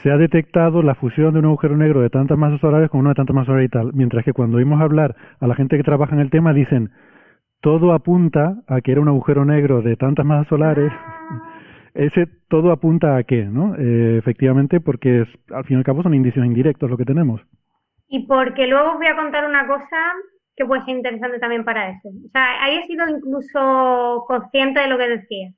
se 0.03 0.12
ha 0.12 0.17
detectado 0.17 0.82
la 0.84 0.95
fusión 0.95 1.34
de 1.34 1.39
un 1.39 1.45
agujero 1.45 1.75
negro 1.75 2.01
de 2.01 2.10
tantas 2.10 2.38
masas 2.38 2.62
solares 2.62 2.89
con 2.89 3.01
uno 3.01 3.10
de 3.10 3.15
tantas 3.15 3.36
masas 3.36 3.47
solares 3.47 3.67
y 3.67 3.71
tal, 3.71 3.91
mientras 3.93 4.23
que 4.23 4.34
cuando 4.34 4.58
oímos 4.58 4.79
hablar 4.82 5.15
a 5.39 5.47
la 5.47 5.55
gente 5.55 5.77
que 5.77 5.84
trabaja 5.84 6.13
en 6.13 6.21
el 6.21 6.29
tema 6.29 6.53
dicen 6.53 6.91
todo 7.62 7.91
apunta 7.91 8.55
a 8.67 8.82
que 8.82 8.91
era 8.91 9.01
un 9.01 9.10
agujero 9.10 9.43
negro 9.43 9.82
de 9.82 9.97
tantas 9.97 10.25
masas 10.25 10.47
solares. 10.47 10.91
Ah. 10.93 11.49
Ese 11.93 12.28
todo 12.47 12.71
apunta 12.71 13.17
a 13.17 13.23
qué, 13.23 13.43
¿no? 13.45 13.75
Eh, 13.75 14.17
efectivamente, 14.17 14.80
porque 14.80 15.25
al 15.52 15.65
fin 15.65 15.78
y 15.78 15.80
al 15.80 15.84
cabo 15.84 16.04
son 16.04 16.13
indicios 16.13 16.45
indirectos 16.45 16.89
lo 16.89 16.97
que 16.97 17.06
tenemos. 17.06 17.41
Y 18.08 18.25
porque 18.25 18.67
luego 18.67 18.91
os 18.91 18.97
voy 18.97 19.08
a 19.08 19.15
contar 19.15 19.47
una 19.47 19.67
cosa 19.67 20.13
que 20.56 20.65
puede 20.65 20.84
ser 20.86 20.97
interesante 20.97 21.39
también 21.39 21.63
para 21.63 21.89
eso. 21.89 22.10
O 22.10 22.30
sea, 22.32 22.63
ahí 22.63 22.78
he 22.78 22.88
sido 22.88 23.08
incluso 23.08 24.25
consciente 24.28 24.82
de 24.82 24.88
lo 24.88 24.97
que 24.97 25.08
decía. 25.08 25.52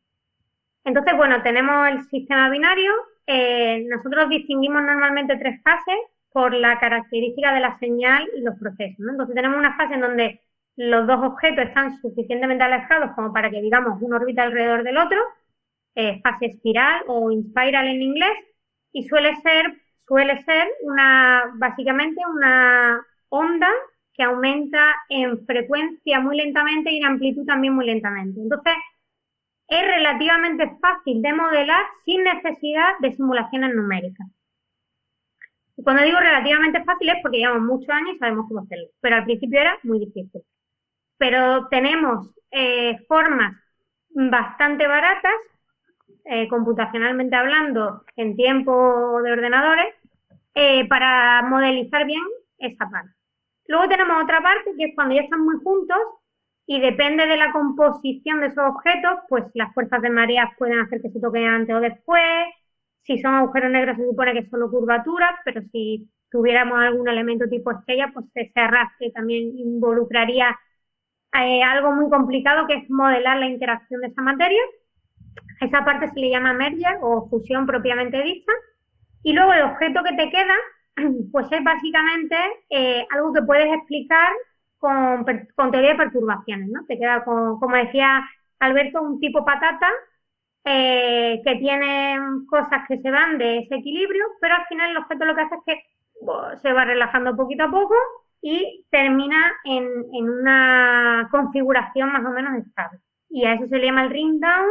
Entonces, 0.83 1.15
bueno, 1.17 1.41
tenemos 1.43 1.87
el 1.89 2.03
sistema 2.03 2.49
binario. 2.49 2.91
Eh, 3.27 3.85
nosotros 3.89 4.29
distinguimos 4.29 4.83
normalmente 4.83 5.37
tres 5.37 5.61
fases. 5.63 5.97
por 6.33 6.53
la 6.53 6.79
característica 6.79 7.53
de 7.53 7.59
la 7.59 7.77
señal 7.79 8.25
y 8.37 8.41
los 8.41 8.57
procesos. 8.57 9.05
Entonces 9.09 9.35
tenemos 9.35 9.57
una 9.57 9.75
fase 9.75 9.95
en 9.95 10.01
donde 10.01 10.39
los 10.77 11.05
dos 11.05 11.19
objetos 11.23 11.65
están 11.65 11.99
suficientemente 12.01 12.63
alejados 12.63 13.11
como 13.15 13.33
para 13.33 13.49
que, 13.49 13.61
digamos, 13.61 14.01
uno 14.01 14.15
orbita 14.15 14.43
alrededor 14.43 14.83
del 14.83 14.97
otro, 14.97 15.19
eh, 15.95 16.21
fase 16.21 16.47
espiral 16.47 17.03
o 17.07 17.31
inspiral 17.31 17.87
en 17.87 18.01
inglés, 18.01 18.37
y 18.93 19.07
suele 19.07 19.35
ser, 19.41 19.73
suele 20.07 20.43
ser 20.43 20.67
una, 20.83 21.51
básicamente 21.55 22.21
una 22.27 23.05
onda 23.29 23.69
que 24.13 24.23
aumenta 24.23 24.95
en 25.09 25.45
frecuencia 25.45 26.19
muy 26.19 26.37
lentamente 26.37 26.91
y 26.91 26.97
en 26.97 27.05
amplitud 27.05 27.45
también 27.45 27.73
muy 27.73 27.85
lentamente. 27.85 28.39
Entonces, 28.41 28.73
es 29.67 29.81
relativamente 29.81 30.69
fácil 30.81 31.21
de 31.21 31.33
modelar 31.33 31.85
sin 32.03 32.23
necesidad 32.23 32.99
de 32.99 33.13
simulaciones 33.13 33.73
numéricas. 33.73 34.27
Y 35.77 35.83
cuando 35.83 36.03
digo 36.03 36.19
relativamente 36.19 36.83
fácil 36.83 37.09
es 37.09 37.15
porque 37.21 37.37
llevamos 37.37 37.63
muchos 37.63 37.89
años 37.89 38.15
y 38.15 38.17
sabemos 38.19 38.47
cómo 38.49 38.61
hacerlo, 38.61 38.87
pero 38.99 39.15
al 39.15 39.23
principio 39.23 39.61
era 39.61 39.79
muy 39.83 39.99
difícil. 39.99 40.41
Pero 41.17 41.67
tenemos 41.69 42.29
eh, 42.51 42.97
formas 43.07 43.55
bastante 44.09 44.87
baratas, 44.87 45.31
eh, 46.25 46.47
computacionalmente 46.47 47.35
hablando, 47.35 48.03
en 48.15 48.35
tiempo 48.35 49.21
de 49.23 49.31
ordenadores, 49.31 49.95
eh, 50.55 50.87
para 50.87 51.41
modelizar 51.43 52.05
bien 52.05 52.21
esa 52.57 52.89
parte. 52.89 53.11
Luego 53.67 53.87
tenemos 53.87 54.23
otra 54.23 54.41
parte 54.41 54.71
que 54.77 54.85
es 54.85 54.95
cuando 54.95 55.15
ya 55.15 55.21
están 55.21 55.41
muy 55.41 55.55
juntos 55.63 55.97
y 56.65 56.79
depende 56.79 57.25
de 57.25 57.37
la 57.37 57.51
composición 57.51 58.41
de 58.41 58.47
esos 58.47 58.63
objetos, 58.65 59.19
pues 59.29 59.45
las 59.53 59.73
fuerzas 59.73 60.01
de 60.01 60.09
marea 60.09 60.53
pueden 60.57 60.79
hacer 60.79 61.01
que 61.01 61.09
se 61.09 61.19
toquen 61.19 61.45
antes 61.47 61.75
o 61.75 61.79
después. 61.79 62.23
Si 63.03 63.19
son 63.19 63.33
agujeros 63.35 63.71
negros 63.71 63.97
se 63.97 64.05
supone 64.05 64.33
que 64.33 64.39
es 64.39 64.49
solo 64.49 64.69
curvatura, 64.69 65.39
pero 65.43 65.61
si 65.71 66.09
tuviéramos 66.29 66.79
algún 66.79 67.07
elemento 67.09 67.47
tipo 67.49 67.71
estrella, 67.71 68.11
pues 68.13 68.25
ese 68.35 68.59
arrastre 68.59 69.11
también 69.11 69.57
involucraría 69.57 70.57
eh, 71.33 71.63
algo 71.63 71.93
muy 71.93 72.09
complicado 72.09 72.67
que 72.67 72.75
es 72.75 72.89
modelar 72.89 73.37
la 73.37 73.47
interacción 73.47 74.01
de 74.01 74.07
esa 74.07 74.21
materia. 74.21 74.61
Esa 75.59 75.85
parte 75.85 76.09
se 76.09 76.19
le 76.19 76.29
llama 76.29 76.53
merger 76.53 76.97
o 77.01 77.27
fusión 77.29 77.65
propiamente 77.65 78.21
dicha. 78.21 78.51
Y 79.23 79.33
luego 79.33 79.53
el 79.53 79.63
objeto 79.63 80.01
que 80.03 80.15
te 80.15 80.29
queda, 80.29 80.55
pues 81.31 81.51
es 81.51 81.63
básicamente 81.63 82.35
eh, 82.69 83.05
algo 83.11 83.33
que 83.33 83.43
puedes 83.43 83.71
explicar 83.73 84.31
con, 84.79 85.25
con, 85.55 85.71
teoría 85.71 85.91
de 85.91 85.97
perturbaciones, 85.97 86.69
¿no? 86.69 86.85
Te 86.87 86.97
queda, 86.97 87.23
con, 87.23 87.59
como 87.59 87.75
decía 87.75 88.27
Alberto, 88.59 89.01
un 89.01 89.19
tipo 89.19 89.45
patata 89.45 89.87
eh, 90.63 91.41
que 91.43 91.55
tiene 91.55 92.17
cosas 92.49 92.87
que 92.87 92.99
se 92.99 93.11
van 93.11 93.37
de 93.37 93.59
ese 93.59 93.75
equilibrio, 93.75 94.25
pero 94.39 94.55
al 94.55 94.65
final 94.65 94.91
el 94.91 94.97
objeto 94.97 95.25
lo 95.25 95.35
que 95.35 95.41
hace 95.41 95.55
es 95.55 95.61
que 95.65 95.83
se 96.61 96.73
va 96.73 96.85
relajando 96.85 97.35
poquito 97.35 97.63
a 97.63 97.71
poco 97.71 97.95
y 98.41 98.85
termina 98.89 99.53
en, 99.63 99.87
en, 100.13 100.29
una 100.29 101.27
configuración 101.31 102.11
más 102.11 102.25
o 102.25 102.29
menos 102.29 102.65
estable. 102.65 102.99
Y 103.29 103.45
a 103.45 103.53
eso 103.53 103.67
se 103.67 103.77
le 103.77 103.85
llama 103.85 104.03
el 104.03 104.09
ring 104.09 104.39
down. 104.39 104.69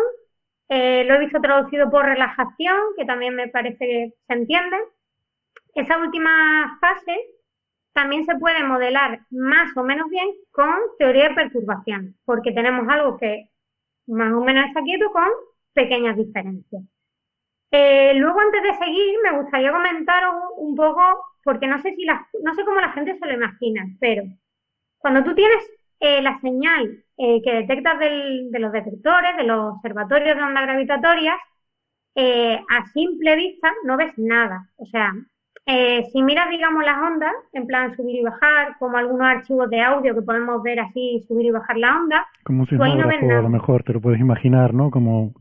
Eh, 0.73 1.03
lo 1.05 1.15
he 1.15 1.19
visto 1.19 1.41
traducido 1.41 1.91
por 1.91 2.05
relajación, 2.05 2.79
que 2.97 3.05
también 3.05 3.35
me 3.35 3.49
parece 3.49 3.79
que 3.79 4.15
se 4.27 4.33
entiende. 4.33 4.77
Esa 5.75 5.99
última 5.99 6.79
fase 6.81 7.17
también 7.93 8.25
se 8.25 8.37
puede 8.37 8.63
modelar 8.63 9.21
más 9.31 9.77
o 9.77 9.83
menos 9.83 10.09
bien 10.09 10.29
con 10.53 10.73
teoría 10.97 11.29
de 11.29 11.35
perturbación, 11.35 12.17
porque 12.25 12.53
tenemos 12.53 12.89
algo 12.89 13.19
que 13.19 13.51
más 14.07 14.33
o 14.33 14.41
menos 14.45 14.67
está 14.69 14.83
quieto 14.83 15.11
con 15.11 15.27
pequeñas 15.73 16.17
diferencias. 16.17 16.83
Eh, 17.73 18.15
luego, 18.15 18.39
antes 18.39 18.63
de 18.63 18.75
seguir, 18.75 19.17
me 19.25 19.41
gustaría 19.41 19.73
comentaros 19.73 20.35
un 20.57 20.77
poco, 20.77 21.03
porque 21.43 21.67
no 21.67 21.81
sé 21.81 21.97
si 21.97 22.05
no 22.05 22.55
sé 22.55 22.65
cómo 22.65 22.81
la 22.81 22.93
gente 22.93 23.19
se 23.19 23.27
lo 23.27 23.33
imagina, 23.33 23.87
pero 23.99 24.23
cuando 24.99 25.25
tú 25.25 25.35
tienes 25.35 25.69
eh, 25.99 26.23
la 26.23 26.39
señal 26.41 27.05
eh, 27.21 27.41
que 27.45 27.53
detectas 27.53 27.99
del, 27.99 28.51
de 28.51 28.59
los 28.59 28.73
detectores, 28.73 29.37
de 29.37 29.45
los 29.45 29.75
observatorios 29.75 30.37
de 30.37 30.43
ondas 30.43 30.65
gravitatorias, 30.65 31.37
a 32.17 32.85
simple 32.93 33.35
vista 33.37 33.73
no 33.85 33.97
ves 33.97 34.13
nada. 34.19 34.69
O 34.77 34.85
sea, 34.87 35.13
eh, 35.67 36.09
si 36.13 36.23
miras, 36.23 36.51
digamos, 36.51 36.85
las 36.85 36.99
ondas, 36.99 37.33
en 37.53 37.67
plan 37.67 37.95
subir 37.95 38.17
y 38.17 38.23
bajar, 38.23 38.77
como 38.79 38.97
algunos 38.97 39.27
archivos 39.27 39.69
de 39.71 39.81
audio 39.81 40.15
que 40.15 40.23
podemos 40.23 40.63
ver 40.63 40.81
así, 40.81 41.25
subir 41.29 41.47
y 41.47 41.51
bajar 41.51 41.77
la 41.77 41.97
onda, 41.97 42.27
como 42.45 42.63
un 42.63 42.67
sismógrafo, 42.67 43.31
a 43.31 43.43
lo 43.43 43.49
mejor 43.51 43.83
te 43.85 43.93
lo 43.93 44.01
puedes 44.01 44.21
imaginar, 44.21 44.75
¿no? 44.75 44.91
Como, 44.91 45.33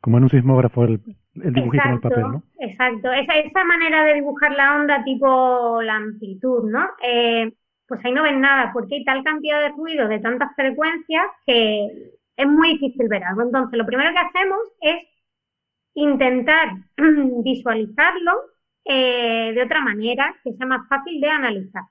como 0.00 0.18
en 0.18 0.24
un 0.24 0.30
sismógrafo 0.30 0.84
el, 0.84 1.00
el 1.42 1.52
dibujito 1.52 1.84
en 1.84 1.94
el 1.94 2.00
papel, 2.00 2.22
¿no? 2.22 2.42
Exacto, 2.60 3.12
esa, 3.12 3.34
esa 3.38 3.64
manera 3.64 4.04
de 4.04 4.14
dibujar 4.14 4.52
la 4.52 4.76
onda 4.76 5.02
tipo 5.02 5.82
la 5.82 5.96
amplitud, 5.96 6.70
¿no? 6.70 6.86
Eh, 7.02 7.52
pues 7.92 8.06
ahí 8.06 8.12
no 8.12 8.22
ven 8.22 8.40
nada, 8.40 8.72
porque 8.72 8.94
hay 8.94 9.04
tal 9.04 9.22
cantidad 9.22 9.60
de 9.60 9.68
ruido 9.68 10.08
de 10.08 10.18
tantas 10.18 10.54
frecuencias 10.56 11.26
que 11.44 12.10
es 12.38 12.46
muy 12.46 12.78
difícil 12.78 13.06
ver 13.06 13.22
algo. 13.22 13.42
Entonces, 13.42 13.76
lo 13.76 13.84
primero 13.84 14.10
que 14.14 14.18
hacemos 14.18 14.60
es 14.80 14.96
intentar 15.92 16.70
visualizarlo 17.44 18.32
eh, 18.86 19.52
de 19.54 19.62
otra 19.62 19.82
manera 19.82 20.34
que 20.42 20.54
sea 20.54 20.66
más 20.66 20.88
fácil 20.88 21.20
de 21.20 21.28
analizar. 21.28 21.82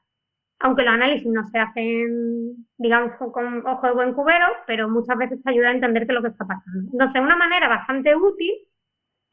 Aunque 0.61 0.81
los 0.81 0.91
análisis 0.95 1.27
no 1.27 1.47
se 1.49 1.59
hacen, 1.59 2.65
digamos, 2.79 3.11
con 3.31 3.63
ojo 3.67 3.85
de 3.85 3.93
buen 3.93 4.13
cubero, 4.15 4.47
pero 4.65 4.89
muchas 4.89 5.19
veces 5.19 5.39
te 5.43 5.51
ayuda 5.51 5.69
a 5.69 5.73
entender 5.73 6.07
qué 6.07 6.13
es 6.13 6.15
lo 6.15 6.23
que 6.23 6.29
está 6.29 6.47
pasando. 6.47 6.89
Entonces, 6.93 7.21
una 7.21 7.37
manera 7.37 7.67
bastante 7.67 8.15
útil 8.15 8.55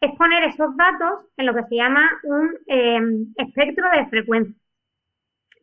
es 0.02 0.14
poner 0.18 0.42
esos 0.42 0.76
datos 0.76 1.24
en 1.38 1.46
lo 1.46 1.54
que 1.54 1.64
se 1.64 1.76
llama 1.76 2.10
un 2.24 2.58
eh, 2.66 3.00
espectro 3.38 3.90
de 3.90 4.06
frecuencia. 4.08 4.54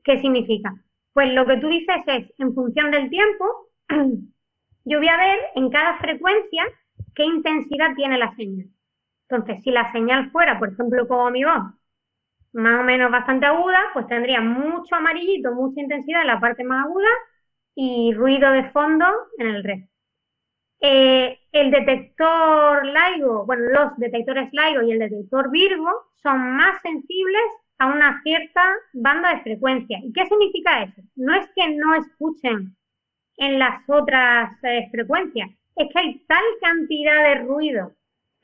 ¿Qué 0.03 0.19
significa? 0.19 0.73
Pues 1.15 1.33
lo 1.33 1.45
que 1.45 1.55
tú 1.55 1.69
dices 1.69 1.95
es, 2.07 2.33
en 2.39 2.53
función 2.53 2.91
del 2.91 3.09
tiempo, 3.09 3.45
yo 4.83 4.97
voy 4.97 5.07
a 5.07 5.15
ver 5.15 5.39
en 5.55 5.69
cada 5.69 5.97
frecuencia 5.99 6.65
qué 7.15 7.23
intensidad 7.23 7.95
tiene 7.95 8.17
la 8.17 8.35
señal. 8.35 8.67
Entonces, 9.29 9.63
si 9.63 9.71
la 9.71 9.89
señal 9.93 10.29
fuera, 10.31 10.59
por 10.59 10.73
ejemplo, 10.73 11.07
como 11.07 11.31
mi 11.31 11.45
voz, 11.45 11.73
más 12.51 12.81
o 12.81 12.83
menos 12.83 13.09
bastante 13.11 13.45
aguda, 13.45 13.79
pues 13.93 14.07
tendría 14.07 14.41
mucho 14.41 14.93
amarillito, 14.95 15.53
mucha 15.53 15.79
intensidad 15.79 16.19
en 16.19 16.27
la 16.27 16.41
parte 16.41 16.65
más 16.65 16.83
aguda 16.85 17.07
y 17.75 18.13
ruido 18.13 18.51
de 18.51 18.69
fondo 18.71 19.05
en 19.37 19.47
el 19.47 19.63
resto. 19.63 19.89
Eh, 20.81 21.39
el 21.53 21.71
detector 21.71 22.85
LIGO, 22.85 23.45
bueno, 23.45 23.69
los 23.69 23.97
detectores 23.97 24.49
LIGO 24.51 24.81
y 24.81 24.91
el 24.91 24.99
detector 24.99 25.49
Virgo 25.49 26.11
son 26.21 26.57
más 26.57 26.81
sensibles 26.81 27.43
a 27.77 27.87
una 27.87 28.21
cierta 28.23 28.61
banda 28.93 29.35
de 29.35 29.41
frecuencia. 29.41 29.99
¿Y 30.03 30.13
qué 30.13 30.25
significa 30.25 30.83
eso? 30.83 31.01
No 31.15 31.35
es 31.35 31.47
que 31.55 31.75
no 31.75 31.95
escuchen 31.95 32.75
en 33.37 33.59
las 33.59 33.81
otras 33.89 34.51
eh, 34.63 34.87
frecuencias, 34.91 35.49
es 35.75 35.89
que 35.91 35.99
hay 35.99 36.25
tal 36.27 36.43
cantidad 36.61 37.23
de 37.23 37.35
ruido 37.43 37.93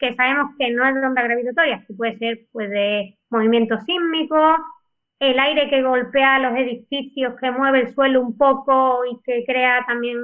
que 0.01 0.15
sabemos 0.15 0.55
que 0.57 0.71
no 0.71 0.85
es 0.87 0.95
de 0.95 1.05
onda 1.05 1.21
gravitatoria, 1.21 1.85
que 1.87 1.93
puede 1.93 2.17
ser 2.17 2.47
pues 2.51 2.69
de 2.71 3.17
movimiento 3.29 3.79
sísmico, 3.81 4.57
el 5.19 5.39
aire 5.39 5.69
que 5.69 5.83
golpea 5.83 6.39
los 6.39 6.57
edificios, 6.57 7.35
que 7.39 7.51
mueve 7.51 7.81
el 7.81 7.93
suelo 7.93 8.21
un 8.21 8.35
poco 8.35 9.05
y 9.05 9.21
que 9.23 9.45
crea 9.45 9.85
también 9.85 10.17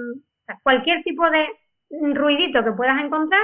cualquier 0.63 1.03
tipo 1.03 1.29
de 1.29 1.47
ruidito 1.89 2.63
que 2.63 2.71
puedas 2.71 2.99
encontrar, 3.03 3.43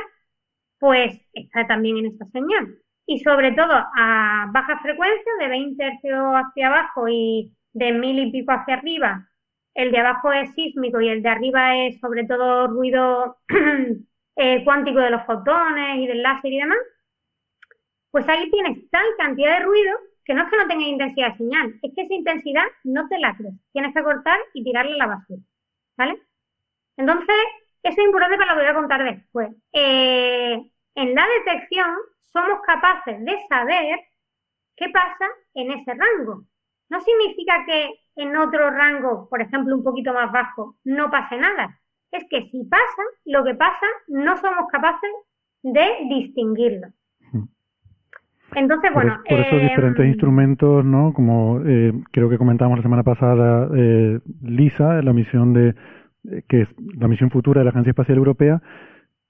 pues 0.80 1.22
está 1.34 1.68
también 1.68 1.98
en 1.98 2.08
esta 2.08 2.26
señal. 2.28 2.83
Y 3.06 3.20
sobre 3.20 3.52
todo 3.52 3.74
a 3.74 4.50
baja 4.52 4.80
frecuencia, 4.80 5.32
de 5.40 5.48
20 5.48 5.84
Hz 5.84 6.04
hacia 6.36 6.68
abajo 6.68 7.08
y 7.10 7.52
de 7.74 7.92
mil 7.92 8.20
y 8.20 8.32
pico 8.32 8.52
hacia 8.52 8.76
arriba, 8.76 9.28
el 9.74 9.92
de 9.92 10.00
abajo 10.00 10.32
es 10.32 10.54
sísmico 10.54 11.02
y 11.02 11.10
el 11.10 11.22
de 11.22 11.30
arriba 11.30 11.78
es 11.78 12.00
sobre 12.00 12.26
todo 12.26 12.68
ruido 12.68 13.38
eh, 14.36 14.64
cuántico 14.64 15.00
de 15.00 15.10
los 15.10 15.26
fotones 15.26 16.00
y 16.00 16.08
del 16.08 16.22
láser 16.22 16.54
y 16.54 16.60
demás, 16.60 16.78
pues 18.12 18.28
ahí 18.30 18.50
tienes 18.52 18.90
tal 18.92 19.06
cantidad 19.18 19.58
de 19.58 19.66
ruido 19.66 19.98
que 20.24 20.34
no 20.34 20.44
es 20.44 20.50
que 20.50 20.58
no 20.58 20.68
tenga 20.68 20.86
intensidad 20.86 21.32
de 21.32 21.38
señal, 21.38 21.74
es 21.82 21.94
que 21.94 22.02
esa 22.04 22.14
intensidad 22.14 22.64
no 22.84 23.08
te 23.10 23.20
la 23.20 23.36
crees. 23.36 23.56
Tienes 23.74 23.94
que 23.94 24.04
cortar 24.04 24.40
y 24.54 24.64
tirarle 24.64 24.96
la 24.96 25.08
basura. 25.08 25.42
¿Vale? 25.98 26.22
Entonces, 26.98 27.36
eso 27.84 28.02
es 28.02 28.06
importante 28.06 28.38
para 28.38 28.54
lo 28.54 28.60
que 28.60 28.66
voy 28.66 28.72
a 28.72 28.76
contar 28.76 29.04
después. 29.04 29.50
Eh, 29.74 30.64
en 30.96 31.16
la 31.16 31.28
detección 31.40 31.90
somos 32.34 32.60
capaces 32.66 33.24
de 33.24 33.38
saber 33.48 34.00
qué 34.76 34.90
pasa 34.90 35.28
en 35.54 35.72
ese 35.72 35.94
rango. 35.94 36.44
No 36.90 37.00
significa 37.00 37.64
que 37.66 37.94
en 38.18 38.36
otro 38.36 38.70
rango, 38.72 39.30
por 39.30 39.42
ejemplo, 39.42 39.76
un 39.76 39.84
poquito 39.84 40.14
más 40.14 40.32
bajo, 40.32 40.76
no 40.84 41.10
pase 41.10 41.38
nada 41.38 41.80
es 42.14 42.24
que 42.30 42.50
si 42.50 42.64
pasa, 42.66 43.04
lo 43.26 43.44
que 43.44 43.56
pasa, 43.56 43.86
no 44.08 44.38
somos 44.38 44.68
capaces 44.72 45.10
de 45.64 45.86
distinguirlo. 46.10 46.88
Hmm. 47.32 47.46
Entonces, 48.56 48.92
bueno. 48.94 49.20
Por, 49.28 49.40
esos 49.40 49.54
eh, 49.54 49.70
diferentes 49.70 50.06
instrumentos, 50.06 50.86
¿no? 50.86 51.14
Como 51.14 51.62
eh, 51.66 51.92
creo 52.12 52.30
que 52.30 52.38
comentamos 52.38 52.78
la 52.78 52.84
semana 52.84 53.04
pasada, 53.04 53.68
eh, 53.76 54.20
LISA, 54.44 55.02
la 55.02 55.14
misión 55.14 55.54
de. 55.54 55.76
Eh, 56.30 56.44
que 56.48 56.62
es 56.62 56.70
la 56.98 57.08
misión 57.08 57.30
futura 57.32 57.60
de 57.60 57.66
la 57.66 57.72
Agencia 57.72 57.90
Espacial 57.90 58.18
Europea, 58.18 58.62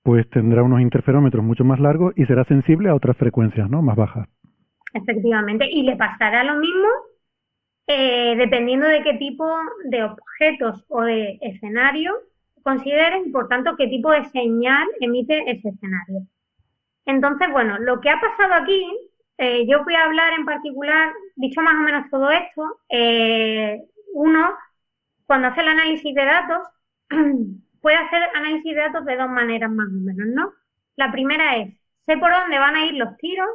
pues 0.03 0.29
tendrá 0.29 0.63
unos 0.63 0.81
interferómetros 0.81 1.43
mucho 1.43 1.63
más 1.63 1.79
largos 1.79 2.13
y 2.17 2.25
será 2.25 2.43
sensible 2.45 2.89
a 2.89 2.95
otras 2.95 3.17
frecuencias, 3.17 3.69
¿no? 3.69 3.81
Más 3.81 3.95
bajas. 3.95 4.27
Efectivamente. 4.93 5.67
Y 5.69 5.83
le 5.83 5.95
pasará 5.95 6.43
lo 6.43 6.59
mismo 6.59 6.87
eh, 7.87 8.35
dependiendo 8.37 8.87
de 8.87 9.01
qué 9.03 9.13
tipo 9.15 9.45
de 9.85 10.03
objetos 10.03 10.85
o 10.87 11.01
de 11.01 11.37
escenario 11.41 12.13
consideren 12.61 13.27
y 13.27 13.29
por 13.29 13.49
tanto 13.49 13.75
qué 13.77 13.87
tipo 13.87 14.11
de 14.11 14.23
señal 14.25 14.87
emite 15.01 15.51
ese 15.51 15.69
escenario. 15.69 16.27
Entonces, 17.05 17.51
bueno, 17.51 17.77
lo 17.79 17.99
que 17.99 18.09
ha 18.09 18.21
pasado 18.21 18.53
aquí, 18.53 18.85
eh, 19.37 19.65
yo 19.67 19.83
voy 19.83 19.95
a 19.95 20.05
hablar 20.05 20.33
en 20.37 20.45
particular, 20.45 21.11
dicho 21.35 21.61
más 21.61 21.75
o 21.75 21.81
menos 21.81 22.09
todo 22.09 22.31
esto, 22.31 22.79
eh, 22.89 23.83
uno, 24.13 24.53
cuando 25.25 25.49
hace 25.49 25.61
el 25.61 25.67
análisis 25.67 26.15
de 26.15 26.25
datos, 26.25 26.67
puede 27.83 27.97
hacer 27.97 28.23
análisis 28.33 28.73
de 28.73 28.81
datos 28.81 29.05
de 29.05 29.17
dos 29.17 29.29
maneras 29.29 29.69
más 29.69 29.87
o 29.87 29.91
menos, 29.91 30.27
¿no? 30.27 30.53
La 30.95 31.11
primera 31.11 31.57
es, 31.57 31.73
sé 32.05 32.17
por 32.17 32.31
dónde 32.31 32.57
van 32.57 32.75
a 32.77 32.85
ir 32.85 32.93
los 32.93 33.17
tiros, 33.17 33.49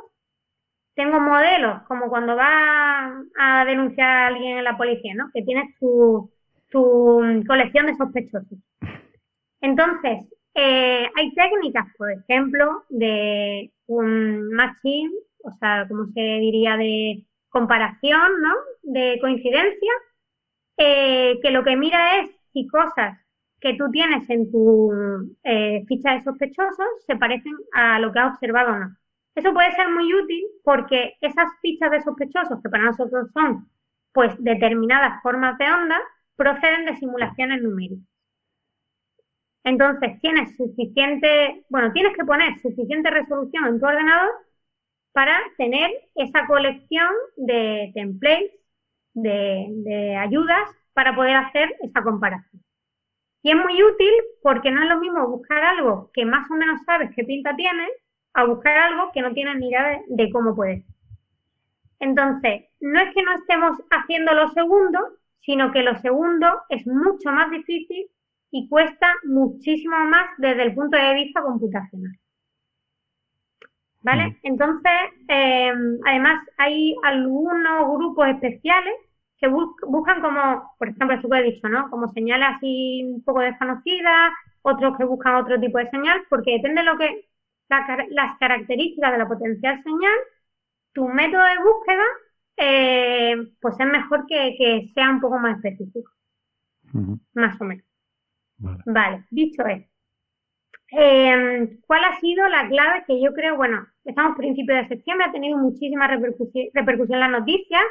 tengo 0.95 1.19
modelos, 1.19 1.83
como 1.85 2.11
cuando 2.11 2.37
va 2.37 3.23
a 3.39 3.65
denunciar 3.65 4.09
a 4.09 4.27
alguien 4.27 4.59
en 4.59 4.65
la 4.65 4.77
policía, 4.77 5.15
¿no? 5.15 5.31
Que 5.33 5.43
tienes 5.43 5.75
tu, 5.81 6.31
tu 6.71 7.43
colección 7.47 7.87
de 7.87 7.97
sospechosos. 7.97 8.59
Entonces, 9.63 10.27
eh, 10.55 11.09
hay 11.17 11.35
técnicas, 11.35 11.87
por 11.97 12.13
ejemplo, 12.13 12.85
de 12.91 13.73
un 13.87 14.51
matching, 14.51 15.11
o 15.43 15.53
sea, 15.59 15.87
como 15.89 16.05
se 16.13 16.21
diría, 16.21 16.77
de 16.77 17.25
comparación, 17.49 18.43
¿no? 18.43 18.55
De 18.83 19.19
coincidencia, 19.23 19.93
eh, 20.77 21.39
que 21.41 21.51
lo 21.51 21.65
que 21.65 21.77
mira 21.77 22.21
es 22.21 22.31
si 22.53 22.67
cosas 22.67 23.19
que 23.61 23.75
tú 23.75 23.91
tienes 23.91 24.29
en 24.31 24.51
tu 24.51 24.93
eh, 25.43 25.85
ficha 25.87 26.13
de 26.13 26.23
sospechosos 26.23 26.87
se 27.07 27.17
parecen 27.17 27.55
a 27.73 27.99
lo 27.99 28.13
que 28.13 28.19
has 28.21 28.35
observado 28.35 28.73
o 28.73 28.79
no. 28.79 28.97
Eso 29.35 29.53
puede 29.53 29.73
ser 29.73 29.89
muy 29.91 30.13
útil 30.15 30.45
porque 30.65 31.17
esas 31.21 31.49
fichas 31.63 31.91
de 31.91 32.03
sospechosos, 32.03 32.61
que 32.63 32.69
para 32.69 32.85
nosotros 32.85 33.31
son 33.33 33.69
pues 34.13 34.35
determinadas 34.43 35.23
formas 35.23 35.59
de 35.59 35.67
onda, 35.71 36.01
proceden 36.37 36.87
de 36.87 36.97
simulaciones 36.97 37.63
numéricas. 37.63 38.07
Entonces 39.65 40.21
tienes 40.21 40.57
suficiente, 40.57 41.65
bueno, 41.69 41.93
tienes 41.93 42.17
que 42.17 42.25
poner 42.25 42.59
suficiente 42.61 43.11
resolución 43.11 43.67
en 43.67 43.81
tu 43.81 43.87
ordenador 43.87 44.31
para 45.13 45.39
tener 45.57 45.91
esa 46.15 46.47
colección 46.47 47.11
de 47.37 47.91
templates, 47.95 48.53
de, 49.15 49.67
de 49.71 50.17
ayudas 50.17 50.69
para 50.95 51.15
poder 51.15 51.37
hacer 51.37 51.77
esa 51.83 52.03
comparación. 52.03 52.63
Y 53.43 53.51
es 53.51 53.57
muy 53.57 53.83
útil 53.83 54.13
porque 54.43 54.71
no 54.71 54.83
es 54.83 54.89
lo 54.89 54.99
mismo 54.99 55.27
buscar 55.29 55.63
algo 55.63 56.11
que 56.13 56.25
más 56.25 56.51
o 56.51 56.55
menos 56.55 56.83
sabes 56.85 57.11
qué 57.15 57.25
pinta 57.25 57.55
tiene 57.55 57.87
a 58.35 58.45
buscar 58.45 58.77
algo 58.77 59.11
que 59.13 59.23
no 59.23 59.33
tienes 59.33 59.57
ni 59.57 59.69
idea 59.69 60.01
de, 60.07 60.31
cómo 60.31 60.55
puede 60.55 60.83
ser. 60.83 60.95
Entonces, 62.01 62.65
no 62.81 63.01
es 63.01 63.15
que 63.15 63.23
no 63.23 63.33
estemos 63.35 63.81
haciendo 63.91 64.33
lo 64.35 64.49
segundo, 64.51 65.01
sino 65.41 65.73
que 65.73 65.83
lo 65.83 65.97
segundo 66.01 66.47
es 66.69 66.87
mucho 66.87 67.31
más 67.31 67.51
difícil 67.51 68.07
y 68.51 68.69
cuesta 68.69 69.09
muchísimo 69.25 69.97
más 70.05 70.31
desde 70.39 70.63
el 70.63 70.75
punto 70.75 70.97
de 70.97 71.15
vista 71.15 71.43
computacional. 71.43 72.13
¿Vale? 74.01 74.39
Entonces, 74.43 74.93
eh, 75.29 75.73
además 76.07 76.47
hay 76.57 76.95
algunos 77.03 77.97
grupos 77.97 78.29
especiales 78.29 78.95
que 79.39 79.49
buscan 79.49 80.21
como, 80.21 80.75
por 80.79 80.89
ejemplo, 80.89 81.15
esto 81.17 81.29
que 81.29 81.39
he 81.39 81.43
dicho, 81.45 81.69
¿no? 81.69 81.89
Como 81.91 82.13
señales 82.13 82.49
así 82.57 83.05
un 83.05 83.23
poco 83.23 83.41
desconocidas, 83.41 84.33
otros 84.63 84.97
que 84.99 85.05
buscan 85.05 85.37
otro 85.37 85.61
tipo 85.61 85.79
de 85.79 85.91
señal, 85.91 86.23
porque 86.29 86.53
depende 86.53 86.83
de 86.83 86.87
lo 86.87 86.99
que, 86.99 87.29
las 87.69 88.39
características 88.39 89.13
de 89.13 89.19
la 89.19 89.29
potencial 89.29 89.83
señal, 89.83 90.15
tu 90.93 91.07
método 91.07 91.43
de 91.43 91.59
búsqueda, 91.59 92.05
eh, 92.57 93.37
pues 93.61 93.79
es 93.79 93.87
mejor 93.87 94.27
que, 94.27 94.91
sea 94.95 95.11
un 95.11 95.21
poco 95.21 95.39
más 95.39 95.57
específico. 95.65 96.11
Más 97.35 97.61
o 97.61 97.65
menos. 97.65 97.85
Vale, 98.87 99.25
dicho 99.31 99.65
esto. 99.67 99.89
Eh, 100.91 101.79
¿Cuál 101.87 102.05
ha 102.05 102.19
sido 102.19 102.49
la 102.49 102.67
clave 102.67 103.05
que 103.07 103.21
yo 103.23 103.33
creo, 103.35 103.57
bueno, 103.57 103.87
estamos 104.05 104.33
a 104.33 104.37
principios 104.37 104.79
de 104.79 104.89
septiembre, 104.89 105.27
ha 105.29 105.33
tenido 105.33 105.59
muchísima 105.59 106.09
repercusión, 106.09 106.67
repercusión 106.73 107.23
en 107.23 107.31
las 107.31 107.41
noticias, 107.41 107.83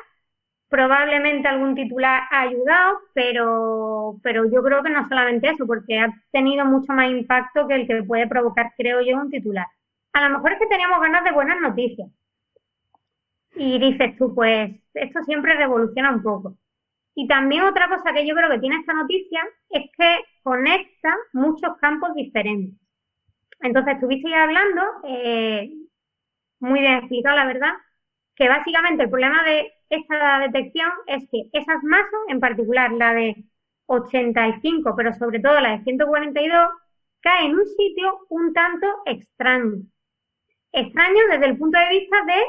probablemente 0.70 1.48
algún 1.48 1.76
titular 1.76 2.24
ha 2.30 2.42
ayudado, 2.42 3.00
pero, 3.14 4.20
pero 4.24 4.46
yo 4.52 4.62
creo 4.64 4.84
que 4.84 4.90
no 4.90 5.08
solamente 5.08 5.50
eso, 5.50 5.66
porque 5.66 6.00
ha 6.00 6.10
tenido 6.32 6.66
mucho 6.66 6.94
más 6.94 7.10
impacto 7.10 7.68
que 7.68 7.76
el 7.76 7.88
que 7.88 8.04
puede 8.04 8.28
provocar, 8.28 8.74
creo 8.78 9.02
yo, 9.02 9.18
un 9.18 9.30
titular. 9.30 9.68
A 10.14 10.28
lo 10.28 10.38
mejor 10.38 10.54
es 10.54 10.60
que 10.60 10.68
teníamos 10.68 11.00
ganas 11.00 11.24
de 11.24 11.32
buenas 11.32 11.60
noticias. 11.62 12.10
Y 13.56 13.80
dices 13.80 14.16
tú, 14.18 14.36
pues 14.36 14.72
esto 14.94 15.24
siempre 15.24 15.56
revoluciona 15.56 16.12
un 16.12 16.22
poco. 16.22 16.58
Y 17.16 17.28
también 17.28 17.64
otra 17.64 17.88
cosa 17.90 18.14
que 18.14 18.28
yo 18.28 18.36
creo 18.36 18.50
que 18.50 18.60
tiene 18.60 18.78
esta 18.78 18.94
noticia 18.94 19.42
es 19.70 19.90
que 19.98 20.20
conecta 20.44 21.16
muchos 21.34 21.76
campos 21.78 22.14
diferentes. 22.14 22.80
Entonces, 23.60 23.96
estuvisteis 23.96 24.36
hablando, 24.36 24.82
eh, 25.06 25.72
muy 26.60 26.80
bien 26.82 26.94
explicado, 26.94 27.36
la 27.36 27.48
verdad, 27.48 27.74
que 28.36 28.48
básicamente 28.48 29.04
el 29.04 29.10
problema 29.10 29.44
de 29.44 29.72
esta 29.90 30.40
detección 30.40 30.90
es 31.08 31.28
que 31.32 31.50
esas 31.54 31.84
masas, 31.84 32.20
en 32.30 32.40
particular 32.40 32.92
la 32.92 33.14
de 33.14 33.46
85, 33.88 34.96
pero 34.96 35.14
sobre 35.14 35.40
todo 35.40 35.60
la 35.60 35.78
de 35.78 35.84
142, 35.84 36.70
cae 37.22 37.46
en 37.46 37.56
un 37.56 37.66
sitio 37.66 38.20
un 38.30 38.54
tanto 38.54 38.88
extraño. 39.06 39.84
Extraño 40.72 41.20
desde 41.32 41.46
el 41.46 41.58
punto 41.58 41.80
de 41.80 41.90
vista 41.90 42.18
de 42.26 42.44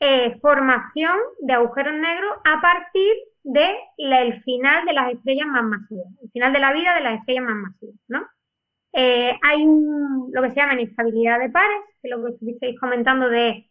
eh, 0.00 0.38
formación 0.40 1.16
de 1.40 1.52
agujeros 1.52 1.94
negros 1.94 2.36
a 2.44 2.60
partir 2.60 3.12
del 3.42 3.74
el 3.98 4.42
final 4.42 4.84
de 4.86 4.92
las 4.92 5.12
estrellas 5.12 5.46
más 5.48 5.64
masivas, 5.64 6.06
el 6.22 6.30
final 6.30 6.52
de 6.52 6.58
la 6.58 6.72
vida 6.72 6.94
de 6.94 7.00
las 7.02 7.18
estrellas 7.20 7.44
más 7.44 7.56
masivas, 7.56 8.00
¿no? 8.08 8.26
Eh, 8.92 9.38
hay 9.42 9.64
un, 9.64 10.30
lo 10.32 10.42
que 10.42 10.50
se 10.50 10.56
llama 10.56 10.74
inestabilidad 10.74 11.38
de 11.38 11.50
pares, 11.50 11.80
que 12.02 12.08
es 12.08 12.16
lo 12.16 12.24
que 12.24 12.32
estuvisteis 12.32 12.80
comentando 12.80 13.28
de 13.28 13.69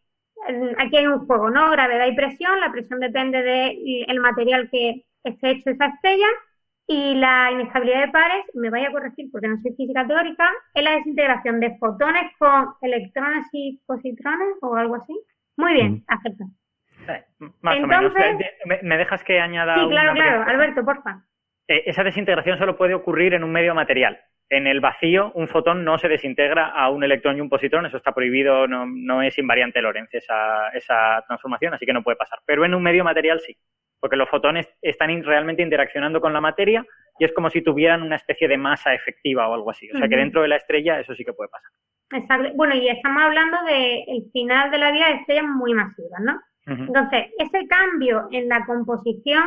aquí 0.77 0.97
hay 0.97 1.07
un 1.07 1.25
juego, 1.25 1.49
¿no? 1.49 1.71
Gravedad 1.71 2.07
y 2.07 2.15
presión. 2.15 2.59
La 2.59 2.71
presión 2.71 2.99
depende 2.99 3.41
del 3.41 4.19
material 4.19 4.69
que 4.69 5.05
esté 5.23 5.51
hecho 5.51 5.69
esa 5.69 5.87
estrella. 5.87 6.27
Y 6.87 7.13
la 7.15 7.51
inestabilidad 7.51 8.01
de 8.07 8.11
pares, 8.11 8.45
me 8.55 8.71
vaya 8.71 8.87
a 8.87 8.91
corregir 8.91 9.29
porque 9.31 9.47
no 9.47 9.61
soy 9.61 9.75
física 9.75 10.07
teórica, 10.07 10.49
es 10.73 10.83
la 10.83 10.95
desintegración 10.95 11.59
de 11.59 11.77
fotones 11.77 12.31
con 12.39 12.69
electrones 12.81 13.45
y 13.51 13.79
positrones 13.85 14.57
o 14.61 14.75
algo 14.75 14.95
así. 14.95 15.13
Muy 15.55 15.73
bien, 15.73 15.93
mm. 15.93 16.03
acepto. 16.07 16.45
más 17.61 17.77
o 17.77 17.85
menos. 17.85 18.11
¿Me, 18.81 18.97
dejas 18.97 19.23
que 19.23 19.39
añada? 19.39 19.75
Sí, 19.75 19.87
claro, 19.87 20.13
claro. 20.13 20.43
Alberto, 20.49 20.83
porfa. 20.83 21.21
Eh, 21.67 21.83
esa 21.85 22.03
desintegración 22.03 22.57
solo 22.57 22.75
puede 22.75 22.95
ocurrir 22.95 23.35
en 23.35 23.43
un 23.43 23.51
medio 23.51 23.75
material 23.75 24.19
en 24.49 24.67
el 24.67 24.79
vacío 24.79 25.31
un 25.35 25.47
fotón 25.47 25.83
no 25.83 25.97
se 25.97 26.07
desintegra 26.07 26.69
a 26.69 26.89
un 26.89 27.03
electrón 27.03 27.37
y 27.37 27.41
un 27.41 27.49
positrón, 27.49 27.85
eso 27.85 27.97
está 27.97 28.11
prohibido, 28.13 28.67
no, 28.67 28.85
no 28.85 29.21
es 29.21 29.37
invariante 29.37 29.81
Lorentz 29.81 30.13
esa, 30.13 30.69
esa, 30.69 31.23
transformación, 31.27 31.73
así 31.73 31.85
que 31.85 31.93
no 31.93 32.03
puede 32.03 32.17
pasar. 32.17 32.39
Pero 32.45 32.65
en 32.65 32.73
un 32.73 32.81
medio 32.81 33.03
material 33.03 33.39
sí, 33.39 33.55
porque 33.99 34.15
los 34.15 34.29
fotones 34.29 34.67
están 34.81 35.23
realmente 35.23 35.61
interaccionando 35.61 36.19
con 36.19 36.33
la 36.33 36.41
materia 36.41 36.85
y 37.19 37.25
es 37.25 37.33
como 37.33 37.49
si 37.49 37.61
tuvieran 37.61 38.01
una 38.01 38.15
especie 38.15 38.47
de 38.47 38.57
masa 38.57 38.93
efectiva 38.93 39.47
o 39.47 39.53
algo 39.53 39.71
así. 39.71 39.89
O 39.91 39.97
sea 39.97 40.07
que 40.07 40.15
dentro 40.15 40.41
de 40.41 40.47
la 40.47 40.55
estrella 40.55 40.99
eso 40.99 41.13
sí 41.13 41.23
que 41.23 41.33
puede 41.33 41.49
pasar. 41.49 41.71
Exacto. 42.11 42.49
Bueno, 42.55 42.75
y 42.75 42.87
estamos 42.87 43.21
hablando 43.21 43.57
del 43.65 44.31
final 44.31 44.71
de 44.71 44.77
la 44.77 44.91
vida 44.91 45.07
de 45.09 45.13
estrellas 45.15 45.45
muy 45.45 45.73
masivas, 45.73 46.21
¿no? 46.21 46.41
Entonces, 46.65 47.27
ese 47.39 47.67
cambio 47.67 48.27
en 48.31 48.47
la 48.47 48.63
composición 48.63 49.43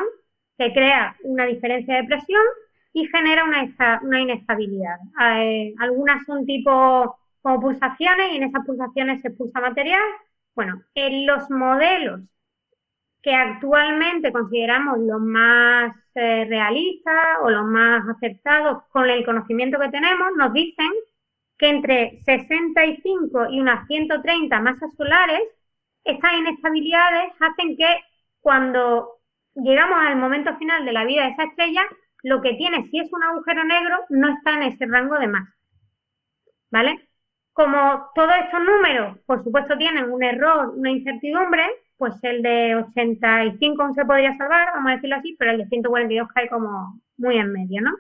que 0.59 0.73
crea 0.73 1.15
una 1.23 1.47
diferencia 1.47 1.95
de 1.95 2.05
presión 2.05 2.43
y 2.93 3.07
genera 3.07 3.45
una, 3.45 4.01
una 4.03 4.21
inestabilidad. 4.21 4.97
Eh, 5.37 5.75
algunas 5.79 6.25
son 6.27 6.45
tipo 6.47 7.19
como 7.41 7.61
pulsaciones 7.61 8.33
y 8.33 8.37
en 8.37 8.45
esas 8.45 8.65
pulsaciones 8.65 9.21
se 9.23 9.31
pulsa 9.31 9.61
material. 9.61 10.03
Bueno, 10.55 10.83
en 10.95 11.27
los 11.27 11.51
modelos 11.51 12.21
que 13.23 13.35
actualmente 13.35 14.33
consideramos 14.33 14.99
los 14.99 15.21
más 15.21 15.95
eh, 16.15 16.45
realistas 16.49 17.39
o 17.43 17.51
los 17.51 17.65
más 17.65 18.07
acertados 18.09 18.83
con 18.91 19.09
el 19.09 19.25
conocimiento 19.25 19.79
que 19.79 19.91
tenemos, 19.91 20.33
nos 20.37 20.53
dicen 20.53 20.91
que 21.57 21.69
entre 21.69 22.21
65 22.25 23.51
y 23.51 23.61
unas 23.61 23.87
130 23.87 24.61
masas 24.61 24.93
solares, 24.97 25.41
estas 26.05 26.33
inestabilidades 26.35 27.33
hacen 27.41 27.77
que 27.77 28.01
cuando 28.41 29.21
llegamos 29.55 29.99
al 30.01 30.17
momento 30.17 30.57
final 30.57 30.85
de 30.85 30.93
la 30.93 31.05
vida 31.05 31.23
de 31.23 31.31
esa 31.31 31.45
estrella, 31.45 31.83
lo 32.23 32.41
que 32.41 32.55
tiene, 32.55 32.85
si 32.89 32.99
es 32.99 33.13
un 33.13 33.23
agujero 33.23 33.65
negro, 33.65 33.97
no 34.11 34.29
está 34.29 34.55
en 34.57 34.63
ese 34.65 34.87
rango 34.87 35.19
de 35.19 35.29
masa. 35.29 35.55
¿Vale? 36.71 37.09
Como 37.53 38.07
todos 38.15 38.33
estos 38.45 38.61
números, 38.65 39.19
por 39.27 39.45
supuesto, 39.45 39.77
tienen 39.77 40.11
un 40.11 40.23
error, 40.23 40.73
una 40.75 40.91
incertidumbre, 40.91 41.65
pues 41.99 42.15
el 42.23 42.43
de 42.43 42.77
85 42.77 43.93
se 43.95 44.05
podría 44.05 44.35
salvar, 44.37 44.69
vamos 44.75 44.91
a 44.91 44.95
decirlo 44.95 45.17
así, 45.17 45.37
pero 45.39 45.51
el 45.51 45.59
de 45.59 45.67
142 45.67 46.29
cae 46.35 46.49
como 46.49 47.01
muy 47.19 47.37
en 47.37 47.53
medio, 47.53 47.83
¿no? 47.83 47.93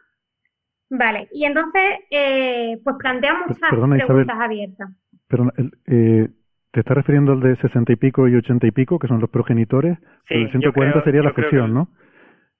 Vale, 0.90 1.28
y 1.32 1.44
entonces, 1.44 2.00
eh, 2.10 2.78
pues 2.84 2.96
planteamos 2.98 3.48
muchas 3.48 4.06
preguntas 4.06 4.38
abiertas. 4.38 4.90
Perdona, 5.26 5.52
eh, 5.86 6.28
¿te 6.70 6.80
estás 6.80 6.96
refiriendo 6.96 7.32
al 7.32 7.40
de 7.40 7.56
60 7.56 7.92
y 7.92 7.96
pico 7.96 8.28
y 8.28 8.36
80 8.36 8.66
y 8.66 8.70
pico, 8.72 8.98
que 8.98 9.08
son 9.08 9.20
los 9.20 9.30
progenitores? 9.30 9.98
Sí, 10.28 10.34
el 10.34 10.50
140 10.50 11.04
sería 11.04 11.22
la 11.22 11.32
fusión, 11.32 11.72
¿no? 11.72 11.88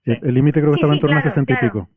El 0.04 0.34
límite 0.34 0.60
creo 0.60 0.72
que 0.72 0.74
Sí, 0.74 0.76
estaba 0.76 0.92
sí, 0.92 0.98
en 0.98 1.00
torno 1.00 1.16
claro, 1.16 1.20
a 1.20 1.22
60 1.30 1.52
claro. 1.52 1.66
y 1.66 1.68
pico. 1.70 1.88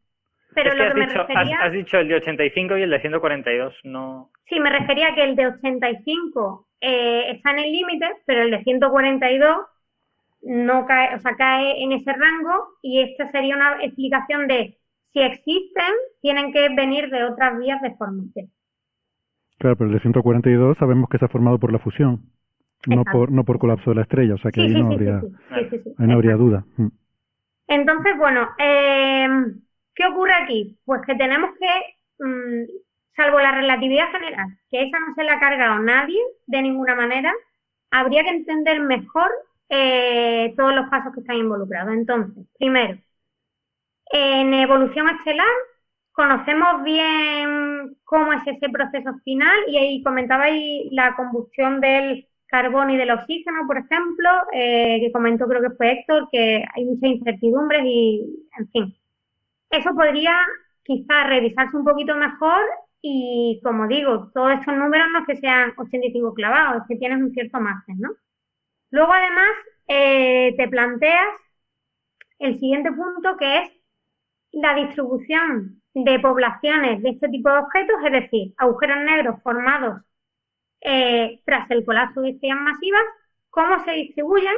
Pero 0.56 0.70
Es 0.70 0.76
lo 0.76 0.78
que 0.78 0.84
que 0.88 0.90
has 0.90 0.96
me 0.96 1.06
dicho, 1.08 1.20
has- 1.22 1.28
refería, 1.30 1.58
has 1.60 1.74
dicho 1.74 1.98
el 2.00 2.08
de 2.08 2.16
85 2.16 2.78
y 2.78 2.84
el 2.84 2.90
de 2.90 3.02
142, 3.02 3.76
no... 3.86 4.32
sí, 4.46 4.60
me 4.60 4.70
refería 4.70 5.14
que 5.16 5.24
el 5.24 5.36
de 5.36 5.48
85 5.48 6.68
eh, 6.82 7.32
está 7.32 7.52
en 7.52 7.60
el 7.60 7.72
límite, 7.72 8.08
pero 8.26 8.44
el 8.44 8.52
de 8.52 8.64
142 8.64 9.58
no 10.42 10.86
cae, 10.86 11.16
o 11.16 11.20
sea, 11.20 11.36
cae 11.38 11.84
en 11.84 11.92
ese 11.94 12.14
rango 12.14 12.68
y 12.82 13.02
esta 13.02 13.32
sería 13.32 13.56
una 13.56 13.84
explicación 13.84 14.48
de 14.48 14.78
si 15.14 15.22
existen, 15.22 15.94
tienen 16.22 16.52
que 16.54 16.70
venir 16.70 17.10
de 17.10 17.24
otras 17.26 17.58
vías 17.60 17.82
de 17.82 17.96
formación. 17.96 18.52
Claro, 19.60 19.76
pero 19.78 19.88
el 19.90 19.94
de 19.96 20.00
142 20.02 20.78
sabemos 20.78 21.10
que 21.10 21.18
se 21.18 21.26
ha 21.26 21.30
formado 21.30 21.60
por 21.60 21.72
la 21.72 21.80
fusión, 21.80 22.32
no 22.86 23.06
por, 23.06 23.32
no 23.32 23.44
por 23.46 23.60
colapso 23.60 23.92
de 23.92 23.96
la 23.98 24.04
estrella, 24.04 24.36
o 24.36 24.38
sea 24.38 24.52
que 24.52 24.62
Sí, 24.62 24.64
ahí 24.64 24.74
sí, 24.74 24.76
no 24.76 24.90
habría, 24.90 25.22
sí, 25.22 25.30
sí, 25.30 25.70
sí, 25.70 25.70
sí, 25.70 25.80
sí, 25.84 25.96
ahí 25.98 26.08
no 26.08 26.16
habría 26.16 26.36
duda. 26.36 26.66
Entonces, 27.68 28.18
bueno, 28.18 28.50
eh, 28.60 29.28
¿qué 29.96 30.06
ocurre 30.06 30.34
aquí? 30.34 30.80
Pues 30.86 31.02
que 31.06 31.16
tenemos 31.16 31.52
que, 31.60 32.24
mm, 32.24 32.66
salvo 33.16 33.40
la 33.40 33.52
relatividad 33.54 34.12
general, 34.12 34.48
que 34.70 34.84
esa 34.84 35.00
no 35.00 35.16
se 35.16 35.24
la 35.24 35.34
ha 35.36 35.40
cargado 35.40 35.80
nadie 35.80 36.20
de 36.48 36.62
ninguna 36.62 36.96
manera, 36.96 37.34
habría 37.92 38.24
que 38.24 38.30
entender 38.30 38.80
mejor 38.82 39.32
eh, 39.70 40.54
todos 40.58 40.76
los 40.76 40.90
pasos 40.90 41.14
que 41.14 41.22
están 41.22 41.38
involucrados. 41.38 41.94
Entonces, 41.94 42.46
primero, 42.60 42.98
en 44.12 44.54
evolución 44.54 45.10
estelar 45.10 45.48
conocemos 46.12 46.84
bien 46.84 47.98
cómo 48.04 48.34
es 48.34 48.48
ese 48.48 48.70
proceso 48.70 49.14
final 49.24 49.58
y 49.68 49.78
ahí 49.78 50.04
comentabais 50.04 50.88
la 50.92 51.16
combustión 51.16 51.82
del 51.82 52.28
carbono 52.48 52.94
y 52.94 52.98
del 52.98 53.12
oxígeno, 53.12 53.68
por 53.68 53.78
ejemplo, 53.78 54.30
eh, 54.54 55.00
que 55.02 55.12
comentó 55.12 55.48
creo 55.48 55.62
que 55.62 55.76
fue 55.76 55.92
Héctor, 55.92 56.30
que 56.32 56.64
hay 56.74 56.86
muchas 56.86 57.10
incertidumbres 57.10 57.84
y, 57.86 58.48
en 58.58 58.68
fin. 58.70 58.98
Eso 59.70 59.94
podría 59.96 60.36
quizás 60.84 61.28
revisarse 61.28 61.76
un 61.76 61.86
poquito 61.86 62.16
mejor 62.16 62.62
y, 63.02 63.60
como 63.64 63.88
digo, 63.88 64.32
todos 64.34 64.54
estos 64.54 64.76
números 64.76 65.08
no 65.12 65.20
es 65.20 65.26
que 65.28 65.38
sean 65.38 65.74
85 65.78 66.34
clavados, 66.34 66.82
es 66.82 66.88
que 66.88 66.96
tienes 66.98 67.20
un 67.20 67.32
cierto 67.34 67.60
margen, 67.60 68.00
¿no? 68.00 68.12
Luego, 68.92 69.14
además, 69.14 69.50
eh, 69.88 70.56
te 70.58 70.68
planteas 70.68 71.28
el 72.40 72.60
siguiente 72.60 72.92
punto 72.92 73.38
que 73.38 73.60
es 73.60 73.72
la 74.52 74.74
distribución 74.76 75.82
de 75.94 76.20
poblaciones 76.20 77.02
de 77.02 77.10
este 77.10 77.30
tipo 77.30 77.50
de 77.50 77.60
objetos, 77.60 77.96
es 78.06 78.12
decir, 78.12 78.54
agujeros 78.58 78.98
negros 79.06 79.42
formados 79.44 80.02
eh, 80.86 81.42
tras 81.46 81.70
el 81.72 81.86
colapso 81.86 82.22
de 82.22 82.32
estrellas 82.32 82.60
masivas, 82.62 83.04
cómo 83.52 83.80
se 83.86 83.92
distribuyen 83.94 84.56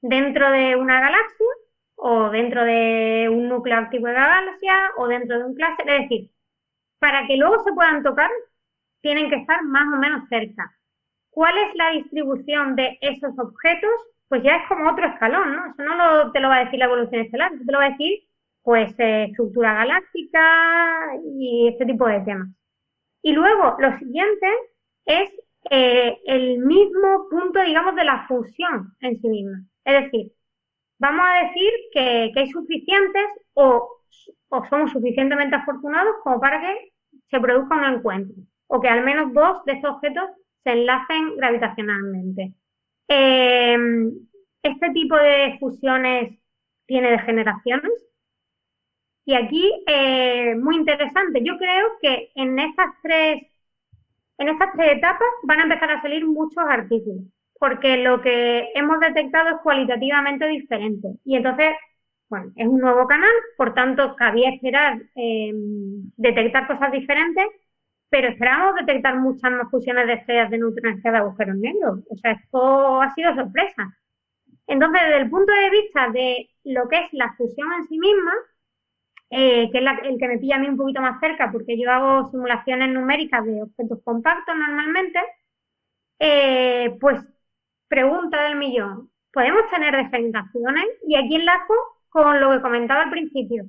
dentro 0.00 0.50
de 0.50 0.76
una 0.76 1.00
galaxia 1.00 1.46
o 1.96 2.30
dentro 2.30 2.64
de 2.64 3.28
un 3.30 3.48
núcleo 3.48 3.78
activo 3.78 4.08
de 4.08 4.14
la 4.14 4.26
galaxia 4.26 4.74
o 4.96 5.06
dentro 5.08 5.38
de 5.38 5.44
un 5.44 5.54
clúster, 5.54 5.88
es 5.88 6.02
decir, 6.02 6.30
para 7.00 7.26
que 7.26 7.36
luego 7.38 7.62
se 7.64 7.72
puedan 7.74 8.02
tocar, 8.02 8.30
tienen 9.02 9.30
que 9.30 9.36
estar 9.36 9.62
más 9.64 9.86
o 9.94 9.98
menos 9.98 10.28
cerca. 10.28 10.72
¿Cuál 11.30 11.58
es 11.58 11.74
la 11.76 11.90
distribución 11.92 12.76
de 12.76 12.98
esos 13.00 13.38
objetos? 13.38 13.90
Pues 14.28 14.42
ya 14.44 14.56
es 14.56 14.68
como 14.68 14.90
otro 14.90 15.06
escalón, 15.06 15.56
¿no? 15.56 15.66
Eso 15.72 15.82
no 15.84 15.96
lo- 15.96 16.32
te 16.32 16.40
lo 16.40 16.48
va 16.48 16.56
a 16.58 16.64
decir 16.64 16.78
la 16.78 16.86
evolución 16.86 17.22
estelar, 17.22 17.52
eso 17.54 17.64
te 17.66 17.72
lo 17.72 17.78
va 17.78 17.86
a 17.86 17.90
decir, 17.90 18.20
pues, 18.62 18.94
eh, 19.00 19.24
estructura 19.26 19.74
galáctica 19.74 20.40
y 21.36 21.68
este 21.68 21.86
tipo 21.86 22.06
de 22.08 22.20
temas. 22.22 22.48
Y 23.22 23.32
luego, 23.32 23.76
lo 23.80 23.98
siguiente 23.98 24.46
es 25.04 25.30
eh, 25.70 26.18
el 26.26 26.58
mismo 26.58 27.28
punto, 27.30 27.60
digamos, 27.62 27.94
de 27.96 28.04
la 28.04 28.26
fusión 28.26 28.94
en 29.00 29.20
sí 29.20 29.28
misma. 29.28 29.64
Es 29.84 30.04
decir, 30.04 30.32
vamos 30.98 31.24
a 31.28 31.46
decir 31.46 31.70
que, 31.92 32.32
hay 32.34 32.50
suficientes 32.50 33.24
o, 33.54 33.88
o 34.48 34.64
somos 34.68 34.92
suficientemente 34.92 35.56
afortunados 35.56 36.16
como 36.22 36.40
para 36.40 36.60
que 36.60 36.92
se 37.30 37.40
produzca 37.40 37.76
un 37.76 37.84
encuentro 37.84 38.42
o 38.66 38.80
que 38.80 38.88
al 38.88 39.04
menos 39.04 39.32
dos 39.34 39.64
de 39.66 39.72
estos 39.72 39.96
objetos 39.96 40.30
se 40.64 40.72
enlacen 40.72 41.36
gravitacionalmente. 41.36 42.54
Eh, 43.08 43.76
este 44.62 44.90
tipo 44.90 45.16
de 45.16 45.56
fusiones 45.60 46.38
tiene 46.86 47.10
degeneraciones 47.10 47.92
y 49.24 49.34
aquí, 49.34 49.70
eh, 49.86 50.56
muy 50.56 50.76
interesante, 50.76 51.42
yo 51.44 51.56
creo 51.56 51.86
que 52.00 52.32
en 52.34 52.58
estas 52.58 52.90
tres, 53.02 53.42
en 54.42 54.48
estas 54.48 54.72
tres 54.72 54.96
etapas 54.96 55.28
van 55.44 55.60
a 55.60 55.62
empezar 55.62 55.90
a 55.90 56.02
salir 56.02 56.26
muchos 56.26 56.64
artículos, 56.68 57.24
porque 57.58 57.98
lo 57.98 58.20
que 58.20 58.70
hemos 58.74 58.98
detectado 58.98 59.50
es 59.50 59.62
cualitativamente 59.62 60.46
diferente. 60.48 61.08
Y 61.24 61.36
entonces, 61.36 61.70
bueno, 62.28 62.50
es 62.56 62.66
un 62.66 62.80
nuevo 62.80 63.06
canal, 63.06 63.30
por 63.56 63.72
tanto, 63.72 64.16
cabía 64.16 64.50
esperar 64.50 65.00
eh, 65.14 65.52
detectar 66.16 66.66
cosas 66.66 66.90
diferentes, 66.90 67.46
pero 68.10 68.28
esperamos 68.28 68.74
detectar 68.74 69.16
muchas 69.20 69.52
más 69.52 69.70
fusiones 69.70 70.06
de 70.08 70.14
estrellas 70.14 70.50
de 70.50 70.58
neutrones 70.58 71.02
que 71.02 71.10
de 71.10 71.16
agujeros 71.16 71.56
negros. 71.56 72.00
O 72.10 72.16
sea, 72.16 72.32
esto 72.32 73.00
ha 73.00 73.10
sido 73.14 73.34
sorpresa. 73.34 73.96
Entonces, 74.66 75.02
desde 75.02 75.22
el 75.22 75.30
punto 75.30 75.52
de 75.52 75.70
vista 75.70 76.08
de 76.10 76.50
lo 76.64 76.88
que 76.88 76.96
es 76.96 77.12
la 77.12 77.32
fusión 77.34 77.72
en 77.74 77.84
sí 77.84 77.98
misma, 77.98 78.32
eh, 79.32 79.70
que 79.72 79.78
es 79.78 79.84
la- 79.84 80.00
el 80.04 80.18
que 80.18 80.28
me 80.28 80.38
pilla 80.38 80.56
a 80.56 80.60
mí 80.60 80.68
un 80.68 80.78
poquito 80.78 81.02
más 81.02 81.20
cerca, 81.20 81.50
porque 81.52 81.78
yo 81.80 81.90
hago 81.92 82.30
simulaciones 82.30 82.90
numéricas 82.90 83.44
de 83.46 83.62
objetos 83.62 84.00
compactos 84.04 84.54
normalmente, 84.56 85.20
eh, 86.18 86.96
pues 87.00 87.20
pregunta 87.88 88.42
del 88.44 88.56
millón, 88.56 89.10
¿podemos 89.32 89.68
tener 89.70 89.96
degeneraciones? 89.96 90.86
Y 91.06 91.16
aquí 91.16 91.36
enlazo 91.36 91.74
con 92.10 92.40
lo 92.40 92.50
que 92.52 92.62
comentaba 92.62 93.02
al 93.02 93.10
principio. 93.10 93.64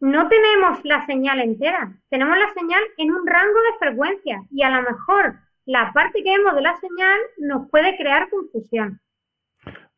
No 0.00 0.28
tenemos 0.28 0.84
la 0.84 1.06
señal 1.06 1.40
entera, 1.40 1.92
tenemos 2.10 2.36
la 2.38 2.52
señal 2.54 2.82
en 2.96 3.12
un 3.12 3.26
rango 3.26 3.60
de 3.60 3.78
frecuencia 3.78 4.42
y 4.50 4.62
a 4.62 4.70
lo 4.70 4.82
mejor 4.82 5.36
la 5.66 5.92
parte 5.92 6.22
que 6.24 6.30
vemos 6.36 6.54
de 6.56 6.62
la 6.62 6.76
señal 6.78 7.18
nos 7.38 7.70
puede 7.70 7.96
crear 7.96 8.28
confusión. 8.30 9.00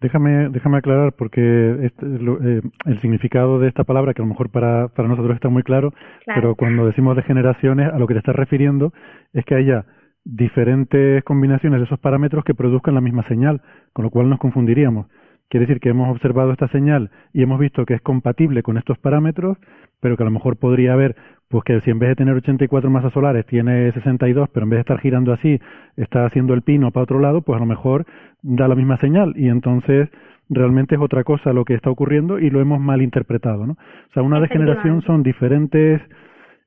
Déjame, 0.00 0.48
déjame 0.48 0.78
aclarar 0.78 1.12
porque 1.12 1.76
este, 1.82 2.06
lo- 2.06 2.40
eh, 2.42 2.62
el 2.86 3.00
significado 3.00 3.58
de 3.58 3.68
esta 3.68 3.84
palabra, 3.84 4.14
que 4.14 4.22
a 4.22 4.24
lo 4.24 4.30
mejor 4.30 4.48
para, 4.50 4.88
para 4.88 5.08
nosotros 5.08 5.34
está 5.34 5.48
muy 5.50 5.62
claro, 5.62 5.90
Claro. 6.24 6.40
pero 6.40 6.54
cuando 6.54 6.86
decimos 6.86 7.16
degeneraciones, 7.16 7.92
a 7.92 7.98
lo 7.98 8.06
que 8.06 8.14
te 8.14 8.18
estás 8.20 8.34
refiriendo 8.36 8.92
es 9.34 9.44
que 9.44 9.54
haya 9.56 9.84
diferentes 10.24 11.22
combinaciones 11.24 11.80
de 11.80 11.84
esos 11.86 11.98
parámetros 11.98 12.44
que 12.44 12.54
produzcan 12.54 12.94
la 12.94 13.00
misma 13.00 13.24
señal, 13.28 13.60
con 13.92 14.04
lo 14.04 14.10
cual 14.10 14.28
nos 14.28 14.38
confundiríamos. 14.38 15.06
Quiere 15.50 15.66
decir 15.66 15.80
que 15.80 15.88
hemos 15.88 16.08
observado 16.08 16.52
esta 16.52 16.68
señal 16.68 17.10
y 17.32 17.42
hemos 17.42 17.58
visto 17.58 17.84
que 17.84 17.94
es 17.94 18.00
compatible 18.00 18.62
con 18.62 18.78
estos 18.78 18.98
parámetros, 18.98 19.58
pero 20.00 20.16
que 20.16 20.22
a 20.22 20.26
lo 20.26 20.30
mejor 20.30 20.56
podría 20.56 20.92
haber, 20.92 21.16
pues 21.48 21.64
que 21.64 21.80
si 21.80 21.90
en 21.90 21.98
vez 21.98 22.10
de 22.10 22.14
tener 22.14 22.36
84 22.36 22.88
masas 22.88 23.12
solares 23.12 23.44
tiene 23.46 23.90
62, 23.90 24.48
pero 24.50 24.62
en 24.62 24.70
vez 24.70 24.76
de 24.76 24.82
estar 24.82 25.00
girando 25.00 25.32
así, 25.32 25.60
está 25.96 26.24
haciendo 26.24 26.54
el 26.54 26.62
pino 26.62 26.92
para 26.92 27.02
otro 27.02 27.18
lado, 27.18 27.42
pues 27.42 27.56
a 27.56 27.60
lo 27.60 27.66
mejor 27.66 28.06
da 28.42 28.68
la 28.68 28.76
misma 28.76 28.96
señal 28.98 29.34
y 29.36 29.48
entonces 29.48 30.08
realmente 30.48 30.94
es 30.94 31.00
otra 31.00 31.24
cosa 31.24 31.52
lo 31.52 31.64
que 31.64 31.74
está 31.74 31.90
ocurriendo 31.90 32.38
y 32.38 32.48
lo 32.48 32.60
hemos 32.60 32.80
malinterpretado, 32.80 33.66
¿no? 33.66 33.72
O 33.72 34.12
sea, 34.14 34.22
una 34.22 34.38
degeneración 34.38 35.02
son 35.02 35.24
diferentes 35.24 36.00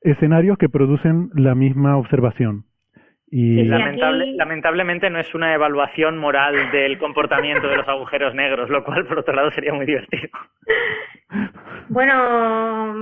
escenarios 0.02 0.58
que 0.58 0.68
producen 0.68 1.30
la 1.36 1.56
misma 1.56 1.96
observación. 1.96 2.66
Y 3.36 3.62
Sí, 3.62 3.66
Lamentable- 3.68 4.24
aquí- 4.26 4.36
Lamentablemente 4.38 5.10
no 5.10 5.18
es 5.20 5.34
una 5.34 5.56
evaluación 5.56 6.20
moral 6.20 6.70
del 6.72 7.00
comportamiento 7.00 7.68
de 7.68 7.78
los 7.78 7.88
agujeros 7.88 8.36
negros, 8.36 8.70
lo 8.70 8.84
cual 8.84 9.08
por 9.08 9.18
otro 9.18 9.34
lado 9.34 9.50
sería 9.50 9.74
muy 9.74 9.88
divertido. 9.88 10.30
Bueno, 11.90 12.94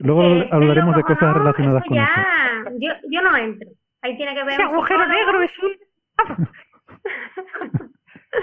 luego 0.00 0.24
estén 0.26 0.52
hablaremos 0.54 0.96
de 0.96 1.02
cosas 1.02 1.22
no, 1.22 1.34
relacionadas 1.34 1.84
con 1.84 1.98
eso. 1.98 2.06
ya, 2.06 2.64
Yo, 2.80 2.92
yo 3.10 3.22
no 3.22 3.36
entro. 3.36 3.68
Ahí 4.02 4.16
tiene 4.16 4.34
que 4.34 4.42
ver 4.42 4.54
Ese 4.54 4.62
un 4.66 4.74
agujero 4.74 5.06
negro 5.06 5.42
es 5.42 5.52
un... 5.60 5.70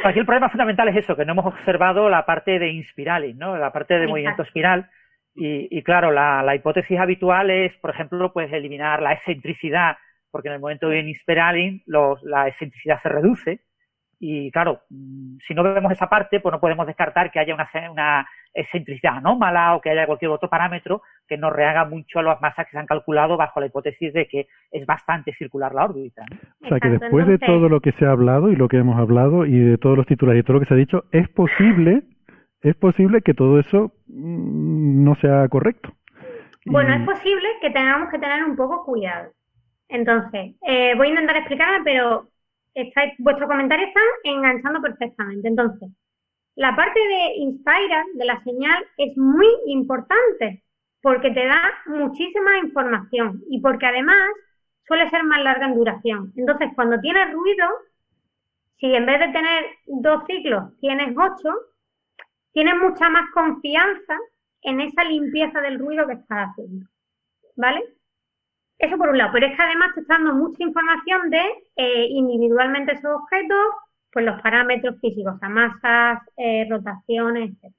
Aquí 0.06 0.20
el 0.20 0.26
problema 0.26 0.50
fundamental 0.50 0.88
es 0.90 0.98
eso, 0.98 1.16
que 1.18 1.26
no 1.26 1.34
hemos 1.34 1.48
observado 1.48 2.10
la 2.10 2.26
parte 2.26 2.58
de 2.60 2.70
inspiraling, 2.70 3.38
¿no? 3.38 3.58
La 3.58 3.72
parte 3.74 3.96
de 3.96 4.02
Exacto. 4.02 4.12
movimiento 4.12 4.44
espiral. 4.44 4.90
Y, 5.36 5.68
y 5.78 5.84
claro, 5.84 6.12
la, 6.12 6.42
la 6.44 6.56
hipótesis 6.56 6.98
habitual 7.00 7.50
es, 7.50 7.76
por 7.80 7.90
ejemplo, 7.90 8.32
pues 8.32 8.52
eliminar 8.54 9.02
la 9.02 9.14
excentricidad, 9.14 9.98
porque 10.32 10.50
en 10.50 10.56
el 10.56 10.60
momento 10.60 10.90
de 10.90 11.00
inspiraling 11.00 11.84
los, 11.86 12.22
la 12.24 12.48
excentricidad 12.48 13.02
se 13.02 13.10
reduce. 13.10 13.62
Y 14.22 14.52
claro, 14.52 14.82
mm, 14.90 15.38
si 15.48 15.54
no 15.54 15.64
vemos 15.64 15.92
esa 15.92 16.10
parte, 16.10 16.40
pues 16.40 16.52
no 16.52 16.60
podemos 16.60 16.86
descartar 16.86 17.32
que 17.32 17.40
haya 17.40 17.54
una, 17.54 17.70
una 17.92 18.28
excentricidad 18.54 19.18
anómala 19.18 19.76
o 19.76 19.82
que 19.82 19.90
haya 19.92 20.06
cualquier 20.06 20.32
otro 20.32 20.50
parámetro 20.50 21.02
que 21.28 21.38
nos 21.38 21.54
rehaga 21.54 21.86
mucho 21.86 22.20
a 22.20 22.24
las 22.24 22.42
masas 22.42 22.66
que 22.66 22.72
se 22.72 22.80
han 22.80 22.86
calculado 22.86 23.38
bajo 23.38 23.60
la 23.60 23.68
hipótesis 23.68 24.12
de 24.12 24.28
que 24.28 24.48
es 24.72 24.86
bastante 24.86 25.34
circular 25.36 25.74
la 25.74 25.86
órbita. 25.86 26.24
¿no? 26.30 26.38
O 26.66 26.70
sea 26.70 26.80
que 26.80 26.90
después 26.90 27.28
de 27.28 27.38
todo 27.38 27.70
lo 27.70 27.80
que 27.80 27.92
se 27.94 28.06
ha 28.06 28.12
hablado 28.12 28.52
y 28.52 28.56
lo 28.56 28.68
que 28.68 28.78
hemos 28.78 29.00
hablado 29.00 29.46
y 29.46 29.58
de 29.58 29.78
todos 29.78 29.96
los 29.96 30.08
titulares 30.08 30.42
y 30.42 30.44
todo 30.44 30.56
lo 30.56 30.60
que 30.62 30.66
se 30.68 30.74
ha 30.74 30.78
dicho, 30.78 31.06
es 31.12 31.30
posible, 31.30 32.04
es 32.62 32.76
posible 32.76 33.22
que 33.22 33.34
todo 33.34 33.60
eso 33.60 33.94
mm, 34.08 35.04
no 35.04 35.16
sea 35.16 35.48
correcto. 35.48 35.94
Bueno, 36.66 36.94
Y- 36.94 37.02
es 37.02 37.06
posible 37.06 37.48
que 37.62 37.70
tengamos 37.70 38.10
que 38.10 38.20
tener 38.20 38.44
un 38.44 38.56
poco 38.56 38.84
cuidado. 38.84 39.32
Entonces, 39.90 40.56
eh, 40.62 40.96
voy 40.96 41.08
a 41.08 41.12
intentar 41.12 41.38
explicarme, 41.38 41.84
pero 41.84 42.30
estáis- 42.76 43.16
vuestros 43.20 43.50
comentarios 43.50 43.90
están 43.90 44.04
enganchando 44.24 44.82
perfectamente. 44.82 45.48
Entonces, 45.50 45.90
la 46.56 46.76
parte 46.76 47.00
de 47.00 47.36
Inspira, 47.38 48.06
de 48.16 48.26
la 48.26 48.42
señal, 48.44 48.86
es 48.98 49.18
muy 49.18 49.48
importante 49.68 50.64
porque 51.02 51.32
te 51.32 51.46
da 51.48 51.62
muchísima 51.88 52.60
información 52.60 53.44
y 53.50 53.62
porque 53.62 53.88
además 53.88 54.20
suele 54.88 55.10
ser 55.10 55.24
más 55.24 55.42
larga 55.44 55.68
en 55.68 55.76
duración. 55.76 56.34
Entonces, 56.38 56.70
cuando 56.76 57.00
tienes 57.02 57.32
ruido, 57.34 57.66
si 58.80 58.88
en 58.96 59.06
vez 59.06 59.20
de 59.20 59.28
tener 59.32 59.66
dos 59.86 60.24
ciclos 60.26 60.76
tienes 60.80 61.16
ocho, 61.16 61.54
tienes 62.54 62.76
mucha 62.78 63.10
más 63.10 63.30
confianza 63.32 64.16
en 64.62 64.82
esa 64.82 65.04
limpieza 65.04 65.62
del 65.62 65.80
ruido 65.80 66.06
que 66.08 66.14
estás 66.14 66.50
haciendo. 66.50 66.88
¿Vale? 67.58 67.84
Eso 68.80 68.98
por 68.98 69.10
un 69.10 69.18
lado, 69.18 69.32
pero 69.34 69.46
es 69.46 69.56
que 69.56 69.62
además 69.62 69.94
te 69.94 70.02
está 70.02 70.16
dando 70.16 70.34
mucha 70.36 70.64
información 70.64 71.30
de 71.30 71.44
eh, 71.76 72.08
individualmente 72.12 72.94
esos 72.94 73.12
objetos, 73.12 73.58
pues 74.12 74.26
los 74.26 74.42
parámetros 74.42 75.00
físicos, 75.02 75.36
o 75.36 75.38
sea, 75.38 75.50
masas, 75.50 76.20
eh, 76.38 76.66
rotaciones, 76.70 77.52
etc. 77.52 77.74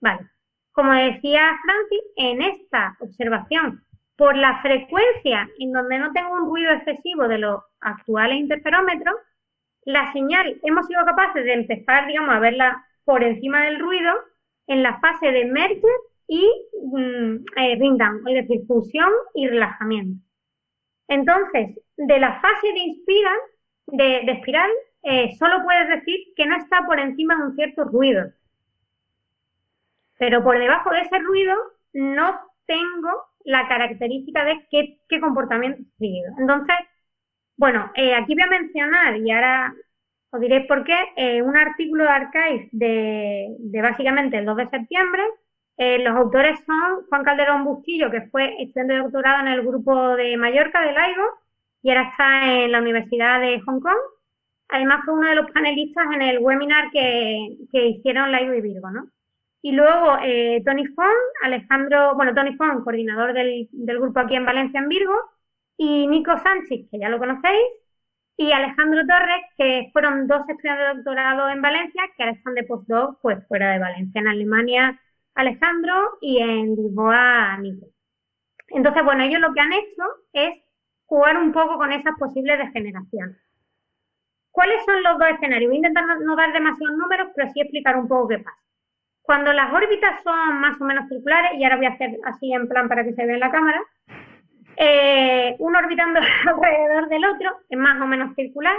Vale. 0.00 0.28
Como 0.72 0.92
decía 0.92 1.56
Francis, 1.62 2.00
en 2.16 2.42
esta 2.42 2.96
observación, 3.00 3.84
por 4.16 4.36
la 4.36 4.60
frecuencia 4.60 5.48
en 5.58 5.72
donde 5.72 5.98
no 5.98 6.12
tengo 6.12 6.34
un 6.34 6.46
ruido 6.46 6.72
excesivo 6.72 7.28
de 7.28 7.38
los 7.38 7.62
actuales 7.80 8.38
interferómetros, 8.38 9.14
la 9.84 10.12
señal 10.12 10.58
hemos 10.62 10.86
sido 10.86 11.04
capaces 11.04 11.44
de 11.44 11.54
empezar, 11.54 12.06
digamos, 12.06 12.34
a 12.34 12.40
verla 12.40 12.84
por 13.04 13.22
encima 13.22 13.62
del 13.62 13.78
ruido 13.78 14.12
en 14.66 14.82
la 14.82 14.98
fase 15.00 15.30
de 15.30 15.46
merger 15.46 15.90
y 16.26 16.44
mm, 16.92 17.36
eh, 17.56 17.78
es 18.26 18.48
decir, 18.48 18.66
fusión 18.66 19.10
y 19.34 19.48
relajamiento. 19.48 20.22
Entonces, 21.10 21.76
de 21.96 22.18
la 22.20 22.40
fase 22.40 22.68
de 22.72 22.78
inspiral, 22.78 23.38
de, 23.88 24.32
espiral, 24.32 24.70
eh, 25.02 25.34
solo 25.36 25.64
puedes 25.64 25.88
decir 25.88 26.20
que 26.36 26.46
no 26.46 26.56
está 26.56 26.86
por 26.86 27.00
encima 27.00 27.36
de 27.36 27.42
un 27.42 27.56
cierto 27.56 27.84
ruido. 27.84 28.30
Pero 30.18 30.44
por 30.44 30.56
debajo 30.56 30.90
de 30.90 31.00
ese 31.00 31.18
ruido 31.18 31.54
no 31.94 32.38
tengo 32.64 33.24
la 33.44 33.66
característica 33.66 34.44
de 34.44 34.66
qué, 34.70 35.20
comportamiento 35.20 35.82
he 35.82 35.98
seguido. 35.98 36.32
Entonces, 36.38 36.76
bueno, 37.56 37.90
eh, 37.96 38.14
aquí 38.14 38.34
voy 38.34 38.44
a 38.44 38.60
mencionar, 38.60 39.16
y 39.16 39.32
ahora 39.32 39.74
os 40.30 40.40
diré 40.40 40.60
por 40.60 40.84
qué, 40.84 40.96
eh, 41.16 41.42
un 41.42 41.56
artículo 41.56 42.04
de 42.04 42.10
Archive 42.10 42.68
de, 42.70 43.82
básicamente 43.82 44.38
el 44.38 44.44
2 44.44 44.56
de 44.58 44.70
septiembre. 44.70 45.22
Eh, 45.82 45.98
los 46.00 46.14
autores 46.14 46.60
son 46.66 47.06
Juan 47.08 47.24
Calderón 47.24 47.64
Bustillo, 47.64 48.10
que 48.10 48.28
fue 48.28 48.54
estudiante 48.62 48.92
de 48.92 48.98
doctorado 48.98 49.40
en 49.40 49.48
el 49.48 49.62
grupo 49.62 50.14
de 50.14 50.36
Mallorca 50.36 50.82
de 50.82 50.92
LAIGO 50.92 51.24
y 51.82 51.88
ahora 51.88 52.10
está 52.10 52.52
en 52.52 52.72
la 52.72 52.80
Universidad 52.80 53.40
de 53.40 53.60
Hong 53.62 53.80
Kong. 53.80 53.96
Además 54.68 55.00
fue 55.06 55.14
uno 55.14 55.28
de 55.30 55.36
los 55.36 55.50
panelistas 55.52 56.04
en 56.12 56.20
el 56.20 56.38
webinar 56.40 56.90
que, 56.90 57.56
que 57.72 57.86
hicieron 57.86 58.30
LAIGO 58.30 58.54
y 58.56 58.60
Virgo, 58.60 58.90
¿no? 58.90 59.08
Y 59.62 59.72
luego 59.72 60.18
eh, 60.22 60.62
Tony 60.66 60.86
Fong, 60.88 61.16
Alejandro, 61.44 62.14
bueno, 62.14 62.34
Tony 62.34 62.54
Fong, 62.56 62.84
coordinador 62.84 63.32
del, 63.32 63.66
del 63.72 64.00
grupo 64.00 64.20
aquí 64.20 64.34
en 64.36 64.44
Valencia 64.44 64.80
en 64.80 64.88
Virgo, 64.88 65.14
y 65.78 66.06
Nico 66.08 66.36
Sánchez, 66.36 66.88
que 66.90 66.98
ya 66.98 67.08
lo 67.08 67.18
conocéis, 67.18 67.58
y 68.36 68.52
Alejandro 68.52 69.00
Torres, 69.06 69.44
que 69.56 69.88
fueron 69.94 70.26
dos 70.26 70.46
estudiantes 70.46 70.88
de 70.88 70.94
doctorado 70.96 71.48
en 71.48 71.62
Valencia, 71.62 72.02
que 72.14 72.22
ahora 72.22 72.36
están 72.36 72.54
de 72.54 72.64
postdoc 72.64 73.18
pues 73.22 73.38
fuera 73.48 73.72
de 73.72 73.78
Valencia, 73.78 74.20
en 74.20 74.28
Alemania 74.28 75.00
Alejandro 75.34 76.18
y 76.20 76.38
en 76.38 76.76
Lisboa 76.76 77.56
Nico. 77.58 77.86
Entonces, 78.68 79.04
bueno, 79.04 79.24
ellos 79.24 79.40
lo 79.40 79.52
que 79.52 79.60
han 79.60 79.72
hecho 79.72 80.04
es 80.32 80.62
jugar 81.06 81.36
un 81.36 81.52
poco 81.52 81.76
con 81.76 81.92
esas 81.92 82.16
posibles 82.18 82.58
degeneraciones. 82.58 83.36
¿Cuáles 84.52 84.84
son 84.84 85.02
los 85.02 85.18
dos 85.18 85.28
escenarios? 85.28 85.68
Voy 85.68 85.76
a 85.76 85.78
intentar 85.78 86.04
no, 86.20 86.36
dar 86.36 86.52
demasiados 86.52 86.96
números, 86.96 87.28
pero 87.34 87.50
sí 87.50 87.60
explicar 87.60 87.96
un 87.96 88.08
poco 88.08 88.28
qué 88.28 88.38
pasa. 88.38 88.58
Cuando 89.22 89.52
las 89.52 89.72
órbitas 89.72 90.22
son 90.22 90.60
más 90.60 90.80
o 90.80 90.84
menos 90.84 91.08
circulares, 91.08 91.52
y 91.54 91.64
ahora 91.64 91.76
voy 91.76 91.86
a 91.86 91.90
hacer 91.90 92.18
así 92.24 92.52
en 92.52 92.68
plan 92.68 92.88
para 92.88 93.04
que 93.04 93.12
se 93.12 93.24
vea 93.24 93.34
en 93.34 93.40
la 93.40 93.50
cámara, 93.50 93.80
eh, 94.76 95.56
uno 95.58 95.78
orbitando 95.78 96.20
alrededor 96.46 97.08
del 97.08 97.24
otro, 97.24 97.60
es 97.68 97.78
más 97.78 98.00
o 98.00 98.06
menos 98.06 98.34
circular. 98.34 98.76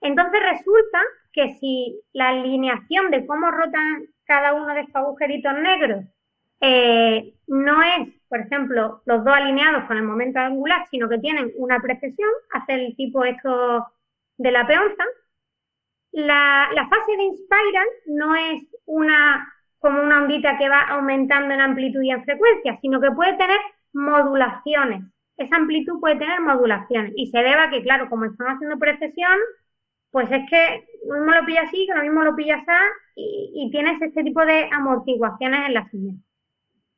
Entonces 0.00 0.40
resulta 0.40 1.00
que 1.32 1.54
si 1.54 2.00
la 2.12 2.28
alineación 2.28 3.10
de 3.10 3.26
cómo 3.26 3.50
rotan 3.50 4.06
cada 4.28 4.52
uno 4.52 4.72
de 4.74 4.82
estos 4.82 4.96
agujeritos 4.96 5.54
negros 5.54 6.04
eh, 6.60 7.34
no 7.46 7.82
es, 7.82 8.08
por 8.28 8.40
ejemplo, 8.40 9.02
los 9.06 9.24
dos 9.24 9.34
alineados 9.34 9.84
con 9.84 9.96
el 9.96 10.02
momento 10.02 10.38
angular, 10.38 10.86
sino 10.90 11.08
que 11.08 11.18
tienen 11.18 11.50
una 11.56 11.80
precesión, 11.80 12.28
hace 12.52 12.74
el 12.74 12.96
tipo 12.96 13.24
esto 13.24 13.86
de 14.36 14.52
la 14.52 14.66
peonza, 14.66 15.04
la, 16.12 16.88
fase 16.90 17.16
de 17.16 17.22
inspiral 17.24 17.86
no 18.06 18.34
es 18.34 18.62
una 18.86 19.52
como 19.78 20.02
una 20.02 20.22
ondita 20.22 20.58
que 20.58 20.68
va 20.68 20.82
aumentando 20.88 21.54
en 21.54 21.60
amplitud 21.60 22.02
y 22.02 22.10
en 22.10 22.24
frecuencia, 22.24 22.78
sino 22.80 23.00
que 23.00 23.12
puede 23.12 23.34
tener 23.34 23.58
modulaciones. 23.92 25.04
Esa 25.36 25.56
amplitud 25.56 26.00
puede 26.00 26.16
tener 26.16 26.40
modulaciones 26.40 27.12
y 27.14 27.28
se 27.28 27.38
debe 27.38 27.60
a 27.60 27.70
que, 27.70 27.82
claro, 27.82 28.08
como 28.10 28.24
estamos 28.24 28.54
haciendo 28.54 28.76
precesión, 28.78 29.38
pues 30.10 30.30
es 30.30 30.48
que 30.50 30.84
lo 31.06 31.16
mismo 31.16 31.32
lo 31.32 31.46
pilla 31.46 31.62
así, 31.62 31.86
que 31.86 31.94
lo 31.94 32.02
mismo 32.02 32.22
lo 32.22 32.34
pilla 32.34 32.56
así 32.56 32.72
y, 33.16 33.70
tienes 33.70 34.00
este 34.00 34.22
tipo 34.22 34.44
de 34.44 34.68
amortiguaciones 34.72 35.66
en 35.66 35.74
la 35.74 35.88
señal. 35.90 36.16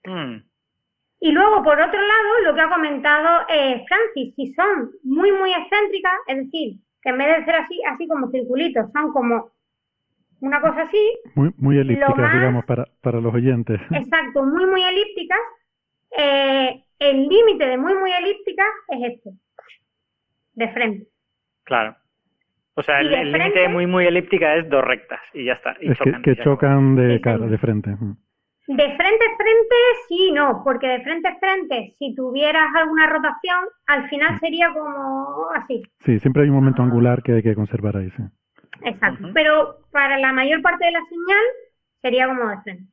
Hmm. 0.04 0.44
Y 1.20 1.32
luego, 1.32 1.62
por 1.62 1.80
otro 1.80 2.00
lado, 2.00 2.40
lo 2.44 2.54
que 2.54 2.60
ha 2.60 2.68
comentado 2.68 3.46
eh, 3.48 3.84
Francis, 3.86 4.34
si 4.34 4.52
son 4.54 4.90
muy, 5.02 5.32
muy 5.32 5.52
excéntricas, 5.52 6.12
es 6.28 6.36
decir, 6.44 6.76
que 7.02 7.10
en 7.10 7.18
vez 7.18 7.38
de 7.38 7.44
ser 7.44 7.56
así, 7.56 7.80
así 7.86 8.06
como 8.08 8.30
circulitos, 8.30 8.90
son 8.92 9.12
como 9.12 9.50
una 10.40 10.60
cosa 10.60 10.82
así. 10.82 11.18
Muy, 11.34 11.52
muy 11.58 11.78
elípticas, 11.78 12.32
digamos, 12.32 12.64
para, 12.64 12.86
para 13.02 13.20
los 13.20 13.34
oyentes. 13.34 13.80
Exacto, 13.90 14.44
muy, 14.44 14.66
muy 14.66 14.82
elípticas. 14.82 15.40
Eh, 16.16 16.84
el 16.98 17.28
límite 17.28 17.66
de 17.66 17.76
muy, 17.76 17.94
muy 17.94 18.12
elíptica 18.12 18.64
es 18.88 19.12
este, 19.12 19.30
de 20.54 20.68
frente. 20.72 21.06
Claro. 21.64 21.96
O 22.80 22.82
sea, 22.82 23.00
el 23.00 23.30
límite 23.30 23.68
muy, 23.68 23.86
muy 23.86 24.06
elíptica 24.06 24.56
es 24.56 24.66
dos 24.70 24.82
rectas 24.82 25.20
y 25.34 25.44
ya 25.44 25.52
está. 25.52 25.76
Y 25.82 25.90
es 25.90 25.98
que, 26.22 26.36
chocan 26.36 26.96
de 26.96 27.20
cara, 27.20 27.46
de 27.46 27.58
frente. 27.58 27.90
De 27.90 28.96
frente 28.96 29.24
a 29.24 29.36
frente, 29.36 29.76
sí, 30.08 30.32
no, 30.32 30.62
porque 30.64 30.88
de 30.88 31.02
frente 31.02 31.28
a 31.28 31.38
frente, 31.38 31.94
si 31.98 32.14
tuvieras 32.14 32.74
alguna 32.74 33.06
rotación, 33.06 33.66
al 33.86 34.08
final 34.08 34.40
sería 34.40 34.72
como 34.72 35.50
así. 35.54 35.82
Sí, 35.98 36.18
siempre 36.20 36.44
hay 36.44 36.48
un 36.48 36.54
momento 36.54 36.82
angular 36.82 37.22
que 37.22 37.32
hay 37.32 37.42
que 37.42 37.54
conservar 37.54 37.98
ahí, 37.98 38.08
sí. 38.16 38.22
Exacto, 38.82 39.28
pero 39.34 39.80
para 39.92 40.16
la 40.16 40.32
mayor 40.32 40.62
parte 40.62 40.86
de 40.86 40.92
la 40.92 41.04
señal 41.06 41.44
sería 42.00 42.28
como 42.28 42.48
de 42.48 42.60
frente. 42.62 42.84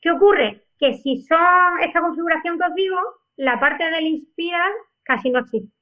¿Qué 0.00 0.10
ocurre? 0.10 0.64
Que 0.76 0.94
si 0.94 1.22
son 1.22 1.78
esta 1.82 2.00
configuración 2.00 2.58
que 2.58 2.64
os 2.64 2.74
digo, 2.74 2.98
la 3.36 3.60
parte 3.60 3.88
del 3.90 4.06
inspiral 4.06 4.72
casi 5.04 5.30
no 5.30 5.38
existe. 5.38 5.72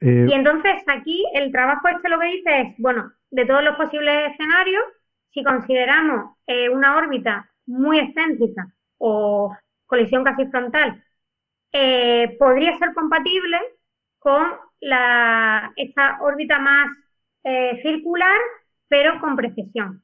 Eh, 0.00 0.26
y 0.28 0.32
entonces 0.32 0.82
aquí 0.86 1.24
el 1.34 1.50
trabajo 1.50 1.88
este 1.88 2.08
lo 2.08 2.18
que 2.18 2.26
dice 2.26 2.60
es, 2.60 2.74
bueno, 2.78 3.12
de 3.30 3.44
todos 3.46 3.62
los 3.62 3.76
posibles 3.76 4.32
escenarios, 4.32 4.84
si 5.30 5.42
consideramos 5.42 6.36
eh, 6.46 6.68
una 6.68 6.96
órbita 6.96 7.50
muy 7.66 7.98
excéntrica 7.98 8.68
o 8.98 9.56
colisión 9.86 10.24
casi 10.24 10.46
frontal, 10.46 11.02
eh, 11.72 12.36
podría 12.38 12.78
ser 12.78 12.94
compatible 12.94 13.58
con 14.18 14.46
la, 14.80 15.72
esta 15.76 16.18
órbita 16.20 16.58
más 16.58 16.88
circular, 17.82 18.38
pero 18.88 19.18
con 19.20 19.36
precisión 19.36 20.02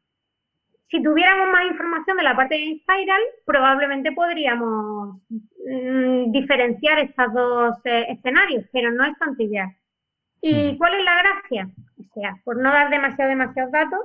si 0.95 1.03
tuviéramos 1.03 1.49
más 1.51 1.67
información 1.67 2.17
de 2.17 2.23
la 2.23 2.37
parte 2.37 2.55
de 2.55 2.79
Spiral, 2.81 3.21
probablemente 3.45 4.13
podríamos 4.13 5.21
mm, 5.29 6.31
diferenciar 6.31 7.01
estos 7.01 7.35
dos 7.35 7.77
escenarios, 7.85 8.65
pero 8.73 8.93
no 8.93 9.05
es 9.05 9.19
tan 9.19 9.35
trivial. 9.35 9.75
¿Y 10.47 10.77
cuál 10.77 10.95
es 10.95 11.05
la 11.05 11.23
gracia? 11.23 11.69
O 11.99 12.03
sea, 12.13 12.37
por 12.45 12.59
no 12.59 12.71
dar 12.71 12.91
demasiado, 12.91 13.31
demasiados 13.31 13.73
datos, 13.73 14.01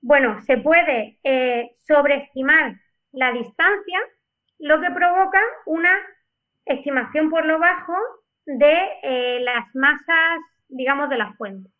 bueno, 0.00 0.40
se 0.42 0.58
puede 0.58 1.18
eh, 1.24 1.72
sobreestimar 1.78 2.76
la 3.10 3.32
distancia, 3.32 3.98
lo 4.60 4.80
que 4.80 4.90
provoca 4.92 5.40
una 5.66 5.90
estimación 6.66 7.30
por 7.30 7.44
lo 7.46 7.58
bajo 7.58 7.94
de 8.46 8.74
eh, 9.02 9.40
las 9.40 9.74
masas, 9.74 10.40
digamos, 10.68 11.08
de 11.08 11.18
las 11.18 11.36
fuentes. 11.36 11.72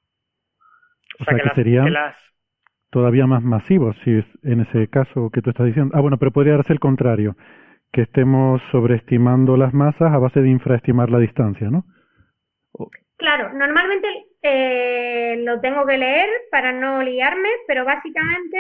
O 1.21 1.25
sea, 1.25 1.39
que, 1.39 1.91
las, 1.91 2.17
todavía 2.91 3.29
más 3.29 3.45
masivos, 3.45 3.97
si 4.03 4.19
es 4.19 4.27
en 4.43 4.63
ese 4.63 4.89
caso 4.89 5.31
que 5.31 5.43
tú 5.43 5.51
estás 5.51 5.67
diciendo. 5.67 5.95
Ah, 5.97 6.01
bueno, 6.01 6.17
pero 6.19 6.33
podría 6.33 6.55
darse 6.55 6.73
el 6.73 6.81
contrario, 6.81 7.37
que 7.93 8.03
estemos 8.03 8.61
sobreestimando 8.73 9.57
las 9.57 9.73
masas 9.73 10.13
a 10.13 10.19
base 10.19 10.41
de 10.41 10.51
infraestimar 10.51 11.09
la 11.09 11.19
distancia, 11.19 11.71
¿no? 11.71 11.85
Claro, 13.23 13.53
normalmente 13.53 14.09
eh, 14.43 15.37
lo 15.45 15.61
tengo 15.61 15.87
que 15.87 15.97
leer 15.97 16.29
para 16.51 16.73
no 16.73 17.01
liarme, 17.05 17.49
pero 17.69 17.85
básicamente 17.85 18.59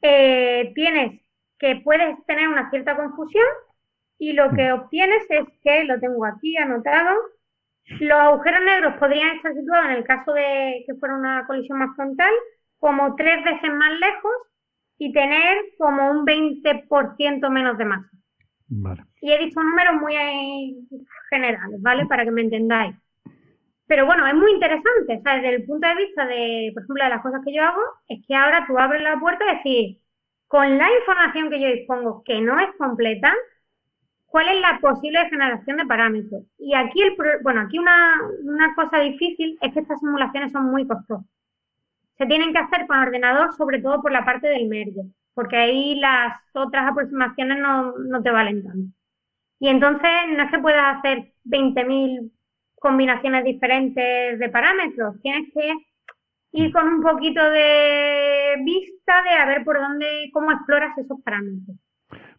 eh, 0.00 0.72
tienes 0.74 1.20
que 1.58 1.82
puedes 1.84 2.16
tener 2.24 2.48
una 2.48 2.70
cierta 2.70 2.96
confusión 2.96 3.44
y 4.18 4.32
lo 4.32 4.48
que 4.52 4.70
mm. 4.70 4.72
obtienes 4.72 5.26
es 5.28 5.44
que, 5.62 5.84
lo 5.84 6.00
tengo 6.00 6.24
aquí 6.24 6.56
anotado, 6.56 7.14
los 8.00 8.18
agujeros 8.18 8.64
negros 8.64 8.94
podrían 8.98 9.36
estar 9.36 9.52
situados 9.52 9.84
en 9.84 9.96
el 9.96 10.04
caso 10.04 10.32
de 10.32 10.82
que 10.86 10.94
fuera 10.94 11.18
una 11.18 11.46
colisión 11.46 11.78
más 11.78 11.94
frontal 11.94 12.32
como 12.78 13.14
tres 13.16 13.44
veces 13.44 13.70
más 13.70 14.00
lejos 14.00 14.32
y 14.96 15.12
tener 15.12 15.58
como 15.76 16.10
un 16.10 16.24
20% 16.24 17.50
menos 17.50 17.76
de 17.76 17.84
masa. 17.84 18.10
Vale. 18.68 19.04
Y 19.20 19.30
he 19.30 19.38
dicho 19.40 19.62
números 19.62 20.00
muy 20.00 20.88
generales, 21.28 21.82
¿vale? 21.82 22.06
Para 22.06 22.24
que 22.24 22.30
me 22.30 22.40
entendáis. 22.40 22.96
Pero 23.86 24.06
bueno, 24.06 24.26
es 24.26 24.34
muy 24.34 24.52
interesante, 24.52 25.18
o 25.18 25.22
sea, 25.22 25.34
desde 25.36 25.56
el 25.56 25.64
punto 25.66 25.86
de 25.86 25.94
vista 25.96 26.26
de, 26.26 26.70
por 26.74 26.82
ejemplo, 26.84 27.04
de 27.04 27.10
las 27.10 27.22
cosas 27.22 27.42
que 27.44 27.54
yo 27.54 27.62
hago, 27.62 27.80
es 28.08 28.24
que 28.26 28.34
ahora 28.34 28.64
tú 28.66 28.78
abres 28.78 29.02
la 29.02 29.18
puerta 29.20 29.44
y 29.44 29.56
decir, 29.56 29.98
con 30.48 30.78
la 30.78 30.88
información 31.00 31.50
que 31.50 31.60
yo 31.60 31.68
dispongo, 31.68 32.22
que 32.24 32.40
no 32.40 32.58
es 32.60 32.68
completa, 32.78 33.32
¿cuál 34.26 34.48
es 34.48 34.60
la 34.60 34.78
posible 34.80 35.28
generación 35.30 35.78
de 35.78 35.86
parámetros? 35.86 36.42
Y 36.58 36.74
aquí, 36.74 37.02
el, 37.02 37.16
bueno, 37.42 37.62
aquí 37.62 37.78
una, 37.78 38.20
una 38.44 38.74
cosa 38.74 39.00
difícil 39.00 39.58
es 39.60 39.72
que 39.72 39.80
estas 39.80 40.00
simulaciones 40.00 40.52
son 40.52 40.66
muy 40.70 40.86
costosas. 40.86 41.26
Se 42.18 42.26
tienen 42.26 42.52
que 42.52 42.58
hacer 42.58 42.86
con 42.86 42.98
ordenador, 42.98 43.54
sobre 43.54 43.80
todo 43.80 44.00
por 44.02 44.12
la 44.12 44.24
parte 44.24 44.48
del 44.48 44.68
merge, 44.68 45.02
porque 45.34 45.56
ahí 45.56 45.96
las 45.96 46.40
otras 46.54 46.90
aproximaciones 46.90 47.58
no, 47.58 47.92
no 47.98 48.22
te 48.22 48.30
valen 48.30 48.62
tanto. 48.64 48.94
Y 49.60 49.68
entonces 49.68 50.10
no 50.36 50.44
es 50.44 50.50
que 50.50 50.58
puedas 50.58 50.98
hacer 50.98 51.32
20.000 51.44 52.32
combinaciones 52.88 53.42
diferentes 53.44 54.38
de 54.38 54.48
parámetros, 54.50 55.16
tienes 55.22 55.48
que 55.54 55.72
ir 56.52 56.70
con 56.70 56.86
un 56.86 57.00
poquito 57.02 57.40
de 57.50 58.56
vista 58.62 59.22
de 59.26 59.30
a 59.42 59.46
ver 59.46 59.64
por 59.64 59.76
dónde, 59.80 60.06
cómo 60.34 60.52
exploras 60.52 60.96
esos 60.98 61.18
parámetros. 61.24 61.76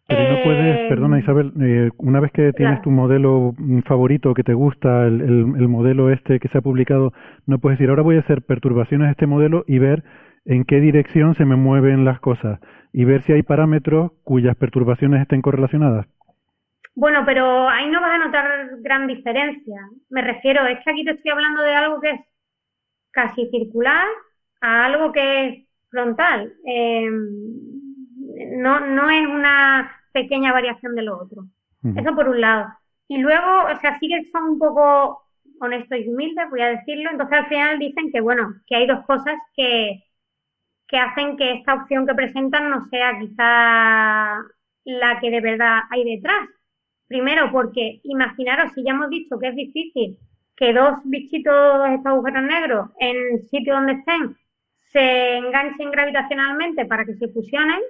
Pero 0.08 0.22
no 0.22 0.36
puedes, 0.44 0.76
Eh, 0.76 0.86
perdona 0.88 1.18
Isabel, 1.18 1.52
eh, 1.60 1.90
una 1.98 2.20
vez 2.20 2.30
que 2.30 2.52
tienes 2.52 2.78
claro. 2.78 2.82
tu 2.84 2.90
modelo 2.92 3.54
mm, 3.58 3.80
favorito 3.80 4.34
que 4.34 4.44
te 4.44 4.54
gusta, 4.54 5.04
el, 5.08 5.20
el, 5.20 5.38
el 5.62 5.68
modelo 5.68 6.10
este 6.10 6.38
que 6.38 6.48
se 6.48 6.58
ha 6.58 6.68
publicado, 6.68 7.12
no 7.46 7.58
puedes 7.58 7.76
decir, 7.78 7.90
ahora 7.90 8.02
voy 8.02 8.16
a 8.16 8.20
hacer 8.20 8.42
perturbaciones 8.42 9.08
de 9.08 9.12
este 9.12 9.26
modelo 9.26 9.64
y 9.66 9.78
ver 9.80 10.04
en 10.44 10.64
qué 10.64 10.80
dirección 10.80 11.34
se 11.34 11.44
me 11.44 11.56
mueven 11.56 12.04
las 12.04 12.20
cosas 12.20 12.60
y 12.92 13.04
ver 13.04 13.22
si 13.22 13.32
hay 13.32 13.42
parámetros 13.42 14.12
cuyas 14.22 14.54
perturbaciones 14.56 15.20
estén 15.22 15.42
correlacionadas. 15.42 16.06
Bueno, 16.96 17.24
pero 17.26 17.68
ahí 17.68 17.88
no 17.90 18.00
vas 18.00 18.12
a 18.12 18.18
notar 18.24 18.68
gran 18.80 19.06
diferencia. 19.06 19.76
Me 20.08 20.22
refiero, 20.22 20.66
es 20.66 20.82
que 20.82 20.90
aquí 20.90 21.04
te 21.04 21.10
estoy 21.12 21.30
hablando 21.30 21.62
de 21.62 21.74
algo 21.74 22.00
que 22.00 22.10
es 22.10 22.20
casi 23.10 23.48
circular 23.50 24.06
a 24.62 24.86
algo 24.86 25.12
que 25.12 25.46
es 25.46 25.68
frontal. 25.90 26.54
Eh, 26.66 27.10
no, 28.56 28.80
no 28.80 29.10
es 29.10 29.26
una 29.26 29.92
pequeña 30.12 30.52
variación 30.52 30.94
de 30.94 31.02
lo 31.02 31.18
otro. 31.20 31.44
Eso 31.94 32.14
por 32.14 32.28
un 32.30 32.40
lado. 32.40 32.68
Y 33.08 33.18
luego, 33.18 33.64
o 33.72 33.76
sea, 33.80 33.98
sí 34.00 34.08
que 34.08 34.24
son 34.30 34.44
un 34.44 34.58
poco 34.58 35.22
honestos 35.60 35.98
y 35.98 36.08
humildes, 36.08 36.48
voy 36.50 36.62
a 36.62 36.70
decirlo. 36.70 37.10
Entonces 37.10 37.38
al 37.38 37.48
final 37.48 37.78
dicen 37.78 38.10
que, 38.10 38.20
bueno, 38.22 38.54
que 38.66 38.76
hay 38.76 38.86
dos 38.86 39.04
cosas 39.04 39.34
que, 39.54 40.02
que 40.88 40.98
hacen 40.98 41.36
que 41.36 41.52
esta 41.54 41.74
opción 41.74 42.06
que 42.06 42.14
presentan 42.14 42.70
no 42.70 42.88
sea 42.90 43.18
quizá 43.18 44.40
la 44.84 45.20
que 45.20 45.30
de 45.30 45.40
verdad 45.42 45.80
hay 45.90 46.04
detrás. 46.04 46.48
Primero, 47.08 47.50
porque 47.52 48.00
imaginaros, 48.02 48.72
si 48.72 48.82
ya 48.84 48.90
hemos 48.92 49.10
dicho 49.10 49.38
que 49.38 49.48
es 49.48 49.54
difícil 49.56 50.16
que 50.56 50.72
dos 50.72 50.94
bichitos, 51.04 51.88
estos 51.90 52.06
agujeros 52.06 52.42
negros, 52.42 52.90
en 52.98 53.16
el 53.34 53.42
sitio 53.48 53.74
donde 53.74 53.92
estén, 53.92 54.36
se 54.92 55.36
enganchen 55.36 55.90
gravitacionalmente 55.90 56.86
para 56.86 57.04
que 57.04 57.14
se 57.14 57.28
fusionen, 57.28 57.80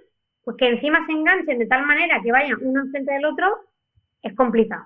pues 0.44 0.56
que 0.56 0.68
encima 0.68 1.04
se 1.06 1.12
enganchen 1.12 1.58
de 1.58 1.66
tal 1.66 1.86
manera 1.86 2.20
que 2.22 2.32
vayan 2.32 2.58
uno 2.60 2.80
enfrente 2.82 3.12
del 3.12 3.24
otro, 3.24 3.46
es 4.22 4.34
complicado. 4.34 4.84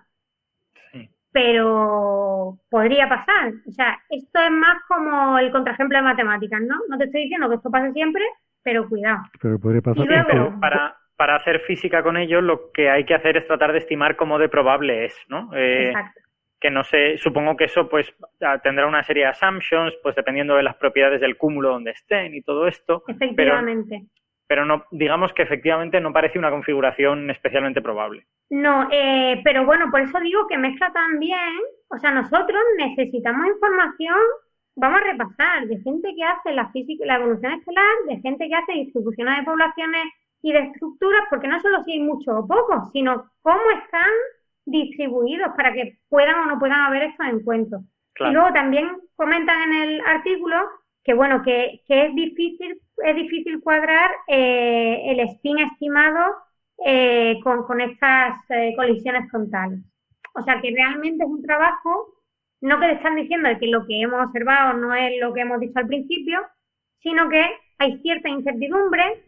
Sí. 0.93 1.09
Pero 1.33 2.59
podría 2.71 3.09
pasar. 3.09 3.53
O 3.67 3.73
sea, 3.73 3.99
esto 4.11 4.41
es 4.41 4.51
más 4.51 4.83
como 4.87 5.39
el 5.39 5.51
contraejemplo 5.51 5.97
de 5.99 6.05
matemáticas, 6.05 6.61
¿no? 6.61 6.77
No 6.89 6.99
te 6.99 7.05
estoy 7.05 7.23
diciendo 7.23 7.49
que 7.49 7.57
esto 7.57 7.71
pase 7.71 7.93
siempre, 7.93 8.23
pero 8.63 8.89
cuidado. 8.89 9.23
Pero 9.41 9.59
podría 9.59 9.81
pasar. 9.81 10.05
Y 10.05 10.09
luego- 10.09 10.29
Pero 10.29 10.61
para, 10.61 10.97
para 11.21 11.37
hacer 11.37 11.61
física 11.61 12.03
con 12.03 12.17
ellos, 12.17 12.43
lo 12.43 12.73
que 12.73 12.89
hay 12.89 13.05
que 13.05 13.13
hacer 13.13 13.37
es 13.37 13.47
tratar 13.47 13.73
de 13.73 13.81
estimar 13.81 14.17
cómo 14.17 14.39
de 14.39 14.49
probable 14.49 15.05
es, 15.05 15.15
¿no? 15.29 15.55
Eh, 15.55 15.89
Exacto. 15.89 16.19
que 16.59 16.71
no 16.71 16.83
sé, 16.83 17.19
supongo 17.19 17.59
que 17.59 17.65
eso 17.65 17.91
pues 17.91 18.11
ah, 18.41 18.59
tendrá 18.63 18.87
una 18.87 19.03
serie 19.03 19.25
de 19.25 19.29
assumptions, 19.29 19.95
pues 20.03 20.17
dependiendo 20.17 20.57
de 20.57 20.63
las 20.63 20.77
propiedades 20.77 21.21
del 21.21 21.37
cúmulo 21.37 21.73
donde 21.73 21.91
estén 21.91 22.35
y 22.35 22.41
todo 22.41 22.67
esto, 22.67 23.03
pero, 23.07 23.19
Efectivamente. 23.19 24.05
pero 24.47 24.65
no, 24.65 24.87
digamos 24.93 25.35
que 25.35 25.43
efectivamente 25.43 26.01
no 26.01 26.11
parece 26.11 26.39
una 26.39 26.49
configuración 26.49 27.31
especialmente 27.31 27.83
probable. 27.83 28.25
No, 28.49 28.89
eh, 28.91 29.43
pero 29.45 29.67
bueno, 29.67 29.91
por 29.91 30.01
eso 30.01 30.19
digo 30.21 30.47
que 30.49 30.57
mezcla 30.57 30.91
también, 30.91 31.53
o 31.91 31.99
sea, 31.99 32.13
nosotros 32.13 32.63
necesitamos 32.79 33.47
información, 33.47 34.17
vamos 34.75 35.03
a 35.03 35.13
repasar, 35.13 35.67
de 35.67 35.77
gente 35.83 36.15
que 36.17 36.25
hace 36.25 36.53
la 36.53 36.71
física, 36.71 37.05
la 37.05 37.17
evolución 37.17 37.53
estelar, 37.53 37.95
de 38.09 38.17
gente 38.21 38.49
que 38.49 38.55
hace 38.55 38.73
distribuciones 38.73 39.37
de 39.37 39.45
poblaciones 39.45 40.07
y 40.43 40.53
de 40.53 40.61
estructuras, 40.61 41.23
porque 41.29 41.49
no 41.49 41.61
solo 41.61 41.83
si 41.85 41.93
hay 41.93 42.01
mucho 42.01 42.39
o 42.39 42.47
poco, 42.47 42.91
sino 42.93 43.31
cómo 43.43 43.61
están 43.83 44.11
distribuidos 44.65 45.49
para 45.57 45.73
que 45.73 45.99
puedan 46.09 46.37
o 46.37 46.47
no 46.47 46.59
puedan 46.59 46.81
haber 46.81 47.03
estos 47.05 47.27
encuentros. 47.27 47.83
Claro. 48.15 48.31
Y 48.31 48.35
luego 48.35 48.53
también 48.53 48.89
comentan 49.17 49.73
en 49.73 49.83
el 49.83 50.01
artículo 50.07 50.57
que 51.05 51.15
bueno, 51.15 51.43
que, 51.43 51.83
que 51.87 52.07
es 52.07 52.15
difícil, 52.15 52.81
es 53.05 53.17
difícil 53.17 53.61
cuadrar 53.63 54.11
eh, 54.29 55.03
el 55.07 55.21
spin 55.21 55.59
estimado 55.59 56.37
eh, 56.85 57.39
con, 57.43 57.65
con 57.65 57.81
estas 57.81 58.39
eh, 58.51 58.75
colisiones 58.77 59.31
frontales. 59.31 59.81
O 60.35 60.43
sea 60.45 60.61
que 60.61 60.71
realmente 60.71 61.25
es 61.25 61.31
un 61.31 61.43
trabajo, 61.43 62.15
no 62.61 62.79
que 62.79 62.87
te 62.87 62.93
están 62.93 63.17
diciendo 63.17 63.49
que 63.59 63.67
lo 63.67 63.87
que 63.87 64.01
hemos 64.01 64.27
observado 64.27 64.75
no 64.75 64.95
es 64.95 65.13
lo 65.21 65.33
que 65.33 65.41
hemos 65.41 65.61
dicho 65.61 65.79
al 65.79 65.87
principio, 65.87 66.41
sino 67.01 67.29
que 67.29 67.45
hay 67.79 67.99
cierta 68.03 68.29
incertidumbre, 68.29 69.25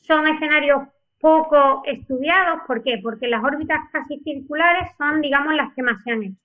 son 0.00 0.26
escenarios 0.28 0.88
poco 1.20 1.82
estudiados, 1.84 2.60
¿por 2.66 2.82
qué? 2.82 2.98
Porque 3.02 3.28
las 3.28 3.44
órbitas 3.44 3.78
casi 3.92 4.18
circulares 4.20 4.90
son, 4.96 5.20
digamos, 5.20 5.54
las 5.54 5.72
que 5.74 5.82
más 5.82 6.02
se 6.02 6.12
han 6.12 6.22
hecho. 6.22 6.40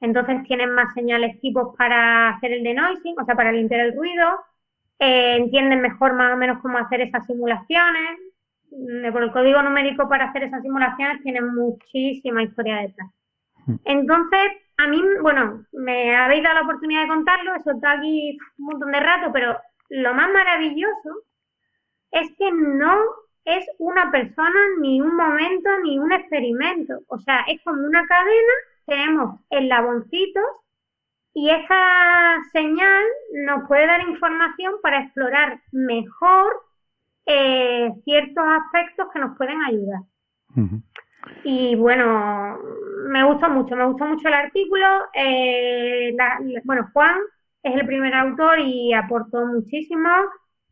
Entonces 0.00 0.42
tienen 0.44 0.70
más 0.74 0.94
señales 0.94 1.38
tipos 1.40 1.76
para 1.76 2.30
hacer 2.30 2.52
el 2.52 2.62
denoising, 2.64 3.14
o 3.20 3.24
sea, 3.24 3.34
para 3.34 3.52
limpiar 3.52 3.80
el 3.80 3.94
ruido, 3.94 4.26
eh, 4.98 5.36
entienden 5.36 5.82
mejor 5.82 6.14
más 6.14 6.32
o 6.32 6.36
menos 6.36 6.60
cómo 6.62 6.78
hacer 6.78 7.02
esas 7.02 7.26
simulaciones. 7.26 8.18
Mm, 8.70 9.12
Por 9.12 9.22
el 9.24 9.32
código 9.32 9.62
numérico 9.62 10.08
para 10.08 10.26
hacer 10.26 10.44
esas 10.44 10.62
simulaciones 10.62 11.22
tienen 11.22 11.54
muchísima 11.54 12.42
historia 12.42 12.76
detrás. 12.78 13.10
Entonces, 13.84 14.52
a 14.78 14.88
mí, 14.88 15.02
bueno, 15.20 15.66
me 15.72 16.16
habéis 16.16 16.42
dado 16.42 16.56
la 16.56 16.62
oportunidad 16.62 17.02
de 17.02 17.08
contarlo, 17.08 17.54
eso 17.54 17.72
está 17.72 17.92
aquí 17.92 18.38
un 18.58 18.66
montón 18.66 18.90
de 18.92 19.00
rato, 19.00 19.30
pero 19.32 19.58
lo 19.90 20.14
más 20.14 20.32
maravilloso 20.32 21.10
es 22.12 22.28
que 22.38 22.50
no 22.52 22.96
es 23.44 23.64
una 23.78 24.10
persona, 24.10 24.60
ni 24.80 25.00
un 25.00 25.16
momento, 25.16 25.70
ni 25.82 25.98
un 25.98 26.12
experimento. 26.12 27.00
O 27.08 27.18
sea, 27.18 27.40
es 27.48 27.60
como 27.62 27.82
una 27.86 28.06
cadena, 28.06 28.52
tenemos 28.86 29.40
eslaboncitos 29.50 30.44
y 31.34 31.50
esa 31.50 32.38
señal 32.52 33.04
nos 33.46 33.66
puede 33.68 33.86
dar 33.86 34.00
información 34.02 34.74
para 34.82 35.02
explorar 35.04 35.60
mejor 35.72 36.62
eh, 37.26 37.92
ciertos 38.04 38.44
aspectos 38.46 39.08
que 39.12 39.20
nos 39.20 39.36
pueden 39.36 39.62
ayudar. 39.62 40.00
Y 41.44 41.74
bueno, 41.76 42.58
me 43.08 43.24
gustó 43.24 43.48
mucho, 43.50 43.76
me 43.76 43.86
gustó 43.86 44.04
mucho 44.06 44.28
el 44.28 44.34
artículo. 44.34 44.86
eh, 45.14 46.12
la- 46.16 46.38
bueno, 46.64 46.88
Juan 46.92 47.16
es 47.62 47.74
el 47.74 47.86
primer 47.86 48.14
autor 48.14 48.58
y 48.60 48.92
aportó 48.94 49.46
muchísimo. 49.46 50.08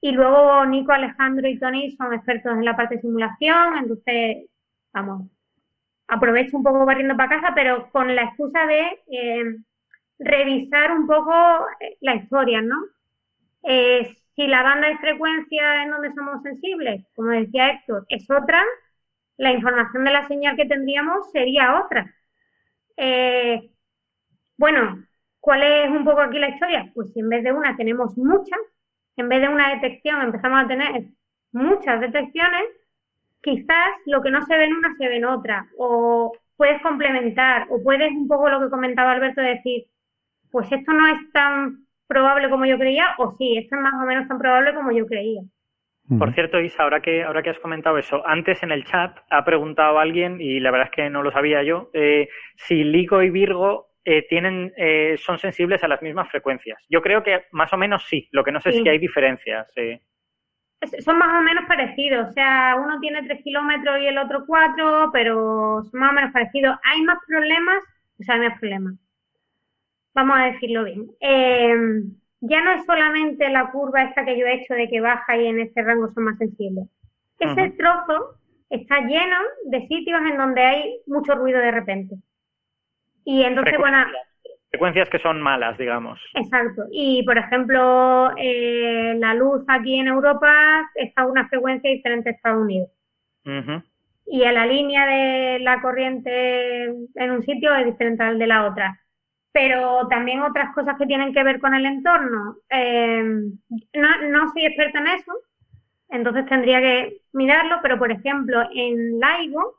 Y 0.01 0.13
luego 0.13 0.65
Nico, 0.67 0.93
Alejandro 0.93 1.49
y 1.49 1.59
Tony 1.59 1.91
son 1.97 2.13
expertos 2.15 2.53
en 2.53 2.65
la 2.65 2.77
parte 2.77 2.97
de 2.97 3.01
simulación, 3.03 3.79
entonces, 3.79 4.47
vamos, 4.93 5.29
aprovecho 6.09 6.57
un 6.57 6.63
poco 6.65 6.87
barriendo 6.87 7.17
para 7.17 7.41
casa, 7.41 7.53
pero 7.55 7.91
con 7.91 8.15
la 8.15 8.25
excusa 8.25 8.67
de 8.67 9.01
eh, 9.13 9.57
revisar 10.19 10.93
un 10.93 11.07
poco 11.07 11.33
eh, 11.81 11.97
la 12.01 12.17
historia, 12.17 12.63
¿no? 12.63 12.77
Eh, 13.65 14.17
si 14.35 14.47
la 14.47 14.63
banda 14.63 14.89
de 14.89 14.99
frecuencia 14.99 15.83
en 15.83 15.91
donde 15.91 16.13
somos 16.15 16.43
sensibles, 16.43 17.07
como 17.15 17.31
decía 17.31 17.71
Héctor, 17.73 18.07
es 18.09 18.31
otra, 18.31 18.65
la 19.39 19.53
información 19.53 20.05
de 20.05 20.13
la 20.13 20.29
señal 20.29 20.57
que 20.57 20.67
tendríamos 20.67 21.31
sería 21.33 21.81
otra. 21.85 22.15
Eh, 22.97 23.71
bueno, 24.59 25.05
¿cuál 25.41 25.63
es 25.63 25.91
un 25.91 26.05
poco 26.05 26.21
aquí 26.21 26.39
la 26.39 26.51
historia? 26.51 26.91
Pues 26.95 27.13
si 27.13 27.21
en 27.21 27.29
vez 27.29 27.45
de 27.45 27.53
una 27.53 27.77
tenemos 27.77 28.17
muchas, 28.19 28.59
en 29.23 29.29
vez 29.29 29.41
de 29.41 29.49
una 29.49 29.75
detección 29.75 30.23
empezamos 30.23 30.65
a 30.65 30.69
tener 30.69 31.05
muchas 31.53 32.01
detecciones, 32.01 32.65
quizás 33.43 33.91
lo 34.07 34.23
que 34.23 34.31
no 34.31 34.45
se 34.47 34.57
ve 34.57 34.65
en 34.65 34.75
una 34.75 34.95
se 34.97 35.09
ve 35.09 35.17
en 35.17 35.25
otra, 35.25 35.67
o 35.79 36.33
puedes 36.57 36.81
complementar, 36.83 37.67
o 37.71 37.83
puedes 37.83 38.11
un 38.13 38.29
poco 38.29 38.49
lo 38.49 38.61
que 38.61 38.71
comentaba 38.71 39.13
Alberto, 39.13 39.41
decir, 39.41 39.85
pues 40.51 40.71
esto 40.73 40.93
no 40.93 41.07
es 41.07 41.33
tan 41.33 41.87
probable 42.07 42.51
como 42.51 42.67
yo 42.67 42.79
creía, 42.79 43.15
o 43.19 43.37
sí, 43.37 43.57
esto 43.59 43.77
es 43.77 43.83
más 43.83 43.95
o 43.95 44.07
menos 44.07 44.27
tan 44.29 44.39
probable 44.39 44.75
como 44.75 44.93
yo 44.93 45.07
creía. 45.07 45.43
Por 46.19 46.33
cierto, 46.33 46.59
Isa, 46.59 46.85
ahora 46.85 47.01
que, 47.01 47.23
ahora 47.23 47.43
que 47.43 47.51
has 47.51 47.59
comentado 47.59 47.99
eso, 47.99 48.27
antes 48.27 48.63
en 48.63 48.73
el 48.73 48.85
chat 48.85 49.19
ha 49.29 49.45
preguntado 49.45 49.99
alguien, 49.99 50.41
y 50.41 50.59
la 50.59 50.71
verdad 50.71 50.89
es 50.91 50.97
que 50.97 51.11
no 51.11 51.23
lo 51.23 51.31
sabía 51.31 51.63
yo, 51.63 51.91
eh, 51.93 52.31
si 52.57 52.83
Ligo 52.83 53.23
y 53.23 53.29
Virgo 53.29 53.88
eh, 54.11 54.27
tienen, 54.29 54.73
eh, 54.77 55.17
son 55.19 55.39
sensibles 55.39 55.83
a 55.85 55.89
las 55.89 56.01
mismas 56.01 56.31
frecuencias. 56.31 56.79
Yo 56.89 57.03
creo 57.03 57.23
que 57.23 57.45
más 57.53 57.71
o 57.73 57.77
menos 57.77 58.07
sí, 58.09 58.29
lo 58.33 58.43
que 58.43 58.53
no 58.53 58.61
sé 58.61 58.71
Sí. 58.73 58.79
es 58.79 58.83
si 58.83 58.89
hay 58.89 58.99
diferencias. 58.99 59.71
eh. 59.77 60.01
Son 61.05 61.19
más 61.19 61.39
o 61.39 61.43
menos 61.43 61.65
parecidos, 61.67 62.29
o 62.29 62.33
sea, 62.33 62.77
uno 62.83 63.01
tiene 63.01 63.23
3 63.25 63.43
kilómetros 63.43 64.01
y 64.01 64.07
el 64.07 64.17
otro 64.17 64.45
4, 64.47 65.11
pero 65.13 65.83
son 65.91 66.01
más 66.01 66.13
o 66.13 66.15
menos 66.15 66.33
parecidos. 66.33 66.77
Hay 66.85 67.03
más 67.03 67.19
problemas, 67.27 67.83
o 68.21 68.23
sea, 68.23 68.37
hay 68.37 68.49
más 68.49 68.59
problemas. 68.61 68.95
Vamos 70.15 70.39
a 70.39 70.45
decirlo 70.53 70.85
bien. 70.85 71.11
Eh, 71.21 71.75
ya 72.41 72.63
no 72.63 72.71
es 72.73 72.85
solamente 72.87 73.49
la 73.51 73.71
curva 73.73 74.05
esta 74.05 74.25
que 74.25 74.39
yo 74.39 74.47
he 74.47 74.55
hecho 74.63 74.75
de 74.75 74.89
que 74.89 75.01
baja 75.01 75.37
y 75.37 75.47
en 75.49 75.59
ese 75.61 75.83
rango 75.83 76.13
son 76.15 76.25
más 76.25 76.39
sensibles. 76.39 76.87
Ese 77.41 77.71
trozo 77.71 78.37
está 78.71 79.01
lleno 79.01 79.37
de 79.67 79.87
sitios 79.89 80.21
en 80.31 80.37
donde 80.37 80.63
hay 80.63 81.01
mucho 81.07 81.35
ruido 81.35 81.59
de 81.61 81.73
repente. 81.73 82.15
Y 83.31 83.43
entonces, 83.43 83.77
bueno, 83.77 83.99
Frecuencias 84.71 85.11
que 85.11 85.19
son 85.19 85.43
malas, 85.43 85.77
digamos. 85.77 86.19
Exacto. 86.33 86.85
Y, 86.91 87.23
por 87.25 87.37
ejemplo, 87.37 88.33
eh, 88.39 89.15
la 89.19 89.35
luz 89.35 89.63
aquí 89.69 89.99
en 89.99 90.09
Europa 90.09 90.89
está 90.95 91.23
a 91.23 91.27
una 91.27 91.47
frecuencia 91.47 91.91
diferente 91.91 92.31
a 92.31 92.33
Estados 92.33 92.63
Unidos. 92.63 92.89
Y 94.25 94.45
a 94.45 94.53
la 94.53 94.65
línea 94.65 95.07
de 95.07 95.59
la 95.59 95.83
corriente 95.83 96.87
en 96.87 97.31
un 97.31 97.43
sitio 97.43 97.75
es 97.75 97.85
diferente 97.85 98.23
al 98.23 98.39
de 98.39 98.47
la 98.47 98.67
otra. 98.67 98.99
Pero 99.53 100.09
también 100.09 100.41
otras 100.41 100.75
cosas 100.75 100.97
que 100.97 101.07
tienen 101.07 101.35
que 101.35 101.45
ver 101.45 101.61
con 101.61 101.75
el 101.75 101.85
entorno. 101.85 102.57
Eh, 102.71 103.23
no, 103.93 104.23
no 104.31 104.49
soy 104.55 104.65
experta 104.65 105.01
en 105.01 105.07
eso, 105.09 105.33
entonces 106.09 106.47
tendría 106.47 106.81
que 106.81 107.21
mirarlo, 107.33 107.77
pero 107.83 107.99
por 107.99 108.11
ejemplo, 108.11 108.63
en 108.75 109.21
Laigo 109.21 109.75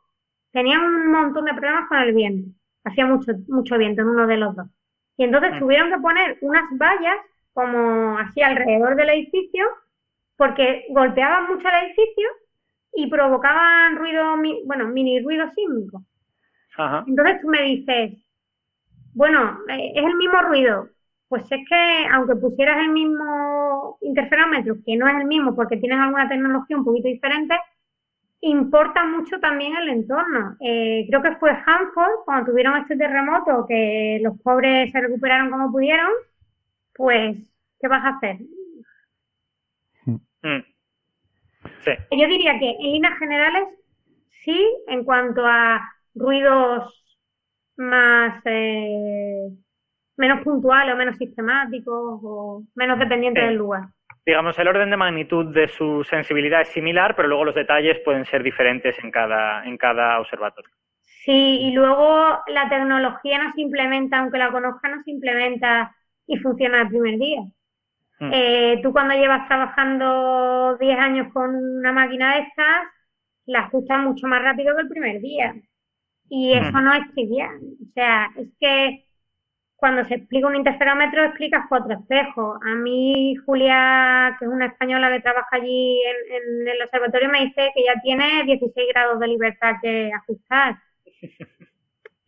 tenían 0.52 0.82
un 0.82 1.12
montón 1.12 1.46
de 1.46 1.54
problemas 1.54 1.88
con 1.90 1.98
el 1.98 2.14
viento. 2.14 2.59
Hacía 2.84 3.06
mucho, 3.06 3.32
mucho 3.48 3.78
viento 3.78 4.02
en 4.02 4.10
uno 4.10 4.28
de 4.28 4.38
los 4.38 4.56
dos. 4.56 4.68
Y 5.18 5.24
entonces 5.26 5.54
Mm. 5.56 5.60
tuvieron 5.60 5.90
que 5.92 6.00
poner 6.00 6.38
unas 6.42 6.64
vallas 6.78 7.18
como 7.54 8.18
así 8.20 8.42
alrededor 8.42 8.96
del 8.96 9.10
edificio 9.10 9.66
porque 10.38 10.86
golpeaban 10.90 11.48
mucho 11.48 11.68
el 11.68 11.86
edificio 11.88 12.28
y 12.94 13.10
provocaban 13.10 13.98
ruido, 13.98 14.36
bueno, 14.66 14.88
mini 14.88 15.20
ruido 15.22 15.50
sísmico. 15.52 16.04
Ajá. 16.78 17.04
Entonces 17.08 17.42
tú 17.42 17.48
me 17.50 17.62
dices, 17.64 18.14
bueno, 19.14 19.60
eh, 19.70 19.92
es 19.96 20.06
el 20.06 20.16
mismo 20.16 20.42
ruido. 20.42 20.90
Pues 21.28 21.44
es 21.52 21.60
que 21.68 22.06
aunque 22.12 22.36
pusieras 22.36 22.80
el 22.80 22.90
mismo 22.90 23.98
interferómetro, 24.02 24.76
que 24.86 24.96
no 24.98 25.08
es 25.08 25.16
el 25.18 25.26
mismo 25.26 25.56
porque 25.56 25.78
tienen 25.78 26.00
alguna 26.00 26.28
tecnología 26.28 26.78
un 26.78 26.86
poquito 26.86 27.08
diferente, 27.08 27.56
importa 28.42 29.06
mucho 29.06 29.40
también 29.40 29.76
el 29.76 29.90
entorno. 29.90 30.56
Eh, 30.62 31.06
creo 31.10 31.22
que 31.22 31.36
fue 31.36 31.52
Hanford, 31.52 32.24
cuando 32.26 32.52
tuvieron 32.52 32.78
este 32.78 32.96
terremoto, 32.96 33.66
que 33.68 34.20
los 34.22 34.40
pobres 34.42 34.92
se 34.92 35.02
recuperaron 35.02 35.50
como 35.50 35.72
pudieron, 35.72 36.10
pues, 36.94 37.38
¿qué 37.80 37.88
vas 37.88 38.04
a 38.06 38.10
hacer? 38.18 38.38
Mm. 40.06 40.64
Sí. 41.84 41.92
Yo 42.12 42.28
diría 42.28 42.58
que 42.60 42.70
en 42.72 42.92
líneas 42.94 43.18
generales 43.20 43.68
sí, 44.46 44.68
en 44.88 45.04
cuanto 45.04 45.46
a 45.46 45.82
ruidos 46.16 46.96
más 47.78 48.42
eh, 48.46 49.50
menos 50.18 50.42
puntuales 50.44 50.94
o 50.94 50.98
menos 50.98 51.18
sistemáticos 51.18 52.20
o 52.24 52.64
menos 52.76 53.00
dependientes 53.00 53.44
Sí. 53.44 53.48
del 53.48 53.58
lugar. 53.58 53.84
Digamos, 54.30 54.60
el 54.60 54.68
orden 54.68 54.92
de 54.92 54.98
magnitud 54.98 55.54
de 55.54 55.68
su 55.68 56.04
sensibilidad 56.04 56.62
es 56.62 56.68
similar, 56.70 57.16
pero 57.16 57.28
luego 57.28 57.46
los 57.46 57.56
detalles 57.56 58.00
pueden 58.06 58.26
ser 58.26 58.44
diferentes 58.44 58.96
en 59.04 59.10
cada, 59.12 59.64
en 59.66 59.76
cada 59.76 60.20
observatorio. 60.20 60.72
Sí, 61.02 61.32
y 61.62 61.72
luego 61.72 62.40
la 62.48 62.70
tecnología 62.70 63.44
no 63.44 63.52
se 63.54 63.62
implementa, 63.62 64.20
aunque 64.20 64.38
la 64.38 64.52
conozca, 64.52 64.90
no 64.90 65.04
se 65.04 65.12
implementa 65.12 65.96
y 66.28 66.38
funciona 66.38 66.82
el 66.82 66.90
primer 66.90 67.18
día. 67.20 67.42
Mm. 68.20 68.32
Eh, 68.34 68.80
tú 68.84 68.92
cuando 68.92 69.16
llevas 69.16 69.48
trabajando 69.48 70.78
10 70.80 70.98
años 71.00 71.34
con 71.34 71.56
una 71.56 71.92
máquina 71.92 72.36
de 72.36 72.42
estas, 72.42 72.88
la 73.46 73.62
ajustas 73.62 74.00
mucho 74.04 74.28
más 74.28 74.42
rápido 74.44 74.76
que 74.76 74.82
el 74.84 74.90
primer 74.90 75.22
día. 75.22 75.56
Y 76.30 76.54
eso 76.54 76.72
Mm. 76.78 76.84
no 76.84 76.94
es 76.94 77.12
trivial. 77.14 77.60
O 77.60 77.94
sea, 77.94 78.30
es 78.38 78.50
que 78.60 79.06
cuando 79.80 80.06
se 80.06 80.16
explica 80.16 80.48
un 80.48 80.56
interferómetro 80.56 81.24
explicas 81.24 81.66
cuatro 81.70 81.94
espejos. 81.94 82.60
A 82.66 82.76
mí, 82.76 83.36
Julia, 83.46 84.36
que 84.38 84.46
es 84.46 84.52
una 84.52 84.68
española 84.68 85.12
que 85.12 85.22
trabaja 85.22 85.48
allí 85.52 86.02
en, 86.02 86.62
en 86.62 86.68
el 86.68 86.82
observatorio, 86.82 87.30
me 87.30 87.46
dice 87.46 87.72
que 87.74 87.84
ya 87.86 88.00
tiene 88.02 88.44
16 88.46 88.88
grados 88.94 89.20
de 89.20 89.28
libertad 89.28 89.76
que 89.82 90.12
ajustar. 90.14 90.78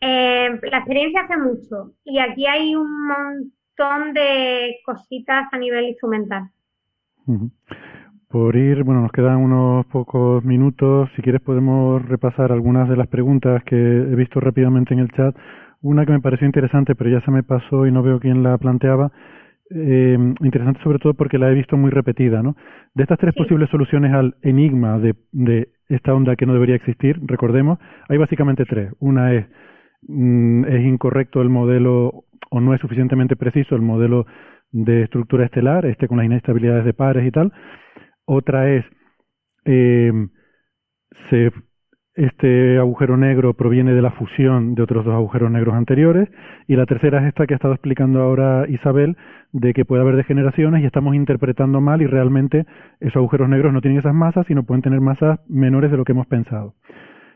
Eh, 0.04 0.60
la 0.64 0.78
experiencia 0.80 1.22
hace 1.22 1.38
mucho 1.38 1.92
y 2.04 2.18
aquí 2.18 2.48
hay 2.48 2.74
un 2.76 3.06
montón 3.06 4.14
de 4.16 4.80
cositas 4.84 5.48
a 5.52 5.58
nivel 5.60 5.90
instrumental. 5.90 6.50
Por 8.28 8.56
ir, 8.56 8.84
bueno, 8.84 9.02
nos 9.02 9.12
quedan 9.12 9.38
unos 9.38 9.86
pocos 9.86 10.44
minutos. 10.44 11.10
Si 11.16 11.22
quieres 11.22 11.42
podemos 11.42 12.04
repasar 12.04 12.52
algunas 12.52 12.90
de 12.90 12.96
las 12.96 13.08
preguntas 13.10 13.64
que 13.64 13.76
he 13.76 14.16
visto 14.16 14.40
rápidamente 14.40 14.96
en 14.96 15.02
el 15.02 15.12
chat. 15.12 15.36
Una 15.82 16.06
que 16.06 16.12
me 16.12 16.20
pareció 16.22 16.46
interesante, 16.46 16.96
pero 16.96 17.10
ya 17.10 17.22
se 17.22 17.32
me 17.32 17.44
pasó 17.44 17.86
y 17.88 17.92
no 17.92 18.04
veo 18.04 18.20
quién 18.20 18.44
la 18.44 18.58
planteaba. 18.58 19.12
Eh, 19.74 20.18
interesante 20.42 20.82
sobre 20.84 21.00
todo 21.00 21.14
porque 21.14 21.38
la 21.38 21.50
he 21.50 21.54
visto 21.56 21.78
muy 21.78 21.92
repetida, 21.92 22.44
¿no? 22.44 22.56
De 22.94 23.04
estas 23.04 23.18
tres 23.20 23.34
Sí. 23.34 23.42
posibles 23.42 23.70
soluciones 23.70 24.12
al 24.14 24.36
enigma 24.42 25.00
de, 25.00 25.16
de 25.32 25.70
esta 25.88 26.14
onda 26.14 26.36
que 26.36 26.46
no 26.46 26.54
debería 26.54 26.76
existir, 26.76 27.20
recordemos, 27.26 27.80
hay 28.10 28.18
básicamente 28.18 28.66
tres. 28.66 28.92
Una 29.00 29.34
es, 29.34 29.46
mm, 30.08 30.66
es 30.66 30.82
incorrecto 30.86 31.42
el 31.42 31.50
modelo 31.50 32.26
o 32.50 32.60
no 32.62 32.74
es 32.74 32.82
suficientemente 32.82 33.36
preciso 33.38 33.76
el 33.76 33.82
modelo 33.82 34.26
de 34.72 35.04
estructura 35.04 35.46
estelar, 35.46 35.86
este 35.86 36.08
con 36.08 36.18
las 36.18 36.26
inestabilidades 36.26 36.86
de 36.86 36.94
pares 36.94 37.26
y 37.26 37.32
tal. 37.32 37.52
Otra 38.26 38.70
es, 38.72 38.86
eh, 39.66 40.12
se, 41.30 41.52
este 42.16 42.78
agujero 42.78 43.16
negro 43.16 43.54
proviene 43.54 43.94
de 43.94 44.02
la 44.02 44.12
fusión 44.12 44.76
de 44.76 44.84
otros 44.84 45.06
dos 45.06 45.14
agujeros 45.14 45.50
negros 45.50 45.76
anteriores. 45.76 46.30
Y 46.68 46.76
la 46.76 46.86
tercera 46.86 47.22
es 47.22 47.28
esta 47.28 47.48
que 47.48 47.54
ha 47.54 47.56
estado 47.56 47.74
explicando 47.74 48.22
ahora 48.22 48.66
Isabel, 48.68 49.16
de 49.54 49.74
que 49.74 49.86
puede 49.86 50.02
haber 50.02 50.16
degeneraciones 50.16 50.82
y 50.82 50.86
estamos 50.86 51.16
interpretando 51.16 51.80
mal 51.82 52.02
y 52.02 52.08
realmente 52.08 52.66
esos 53.00 53.18
agujeros 53.18 53.50
negros 53.50 53.74
no 53.74 53.82
tienen 53.82 54.00
esas 54.00 54.14
masas, 54.14 54.46
sino 54.48 54.64
pueden 54.64 54.82
tener 54.82 55.00
masas 55.00 55.40
menores 55.48 55.92
de 55.92 55.98
lo 55.98 56.06
que 56.06 56.12
hemos 56.12 56.28
pensado. 56.28 56.76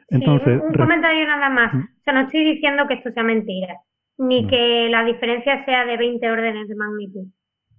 Entonces, 0.10 0.62
sí, 0.62 0.68
un, 0.68 0.74
comentario 0.74 1.26
nada 1.26 1.50
más. 1.50 1.74
Mm. 1.74 1.80
O 1.80 2.04
sea, 2.04 2.14
no 2.14 2.22
estoy 2.22 2.46
diciendo 2.46 2.88
que 2.88 2.96
esto 2.96 3.12
sea 3.12 3.24
mentira, 3.24 3.76
ni 4.18 4.44
No. 4.44 4.50
que 4.50 4.88
la 4.90 5.04
diferencia 5.04 5.66
sea 5.66 5.86
de 5.86 5.98
20 5.98 6.30
órdenes 6.30 6.68
de 6.68 6.76
magnitud. 6.76 7.28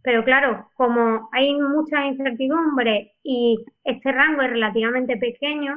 Pero 0.03 0.25
claro, 0.25 0.69
como 0.75 1.29
hay 1.33 1.53
mucha 1.55 2.07
incertidumbre 2.07 3.13
y 3.23 3.59
este 3.85 4.13
rango 4.13 4.43
es 4.43 4.51
relativamente 4.51 5.17
pequeño, 5.17 5.75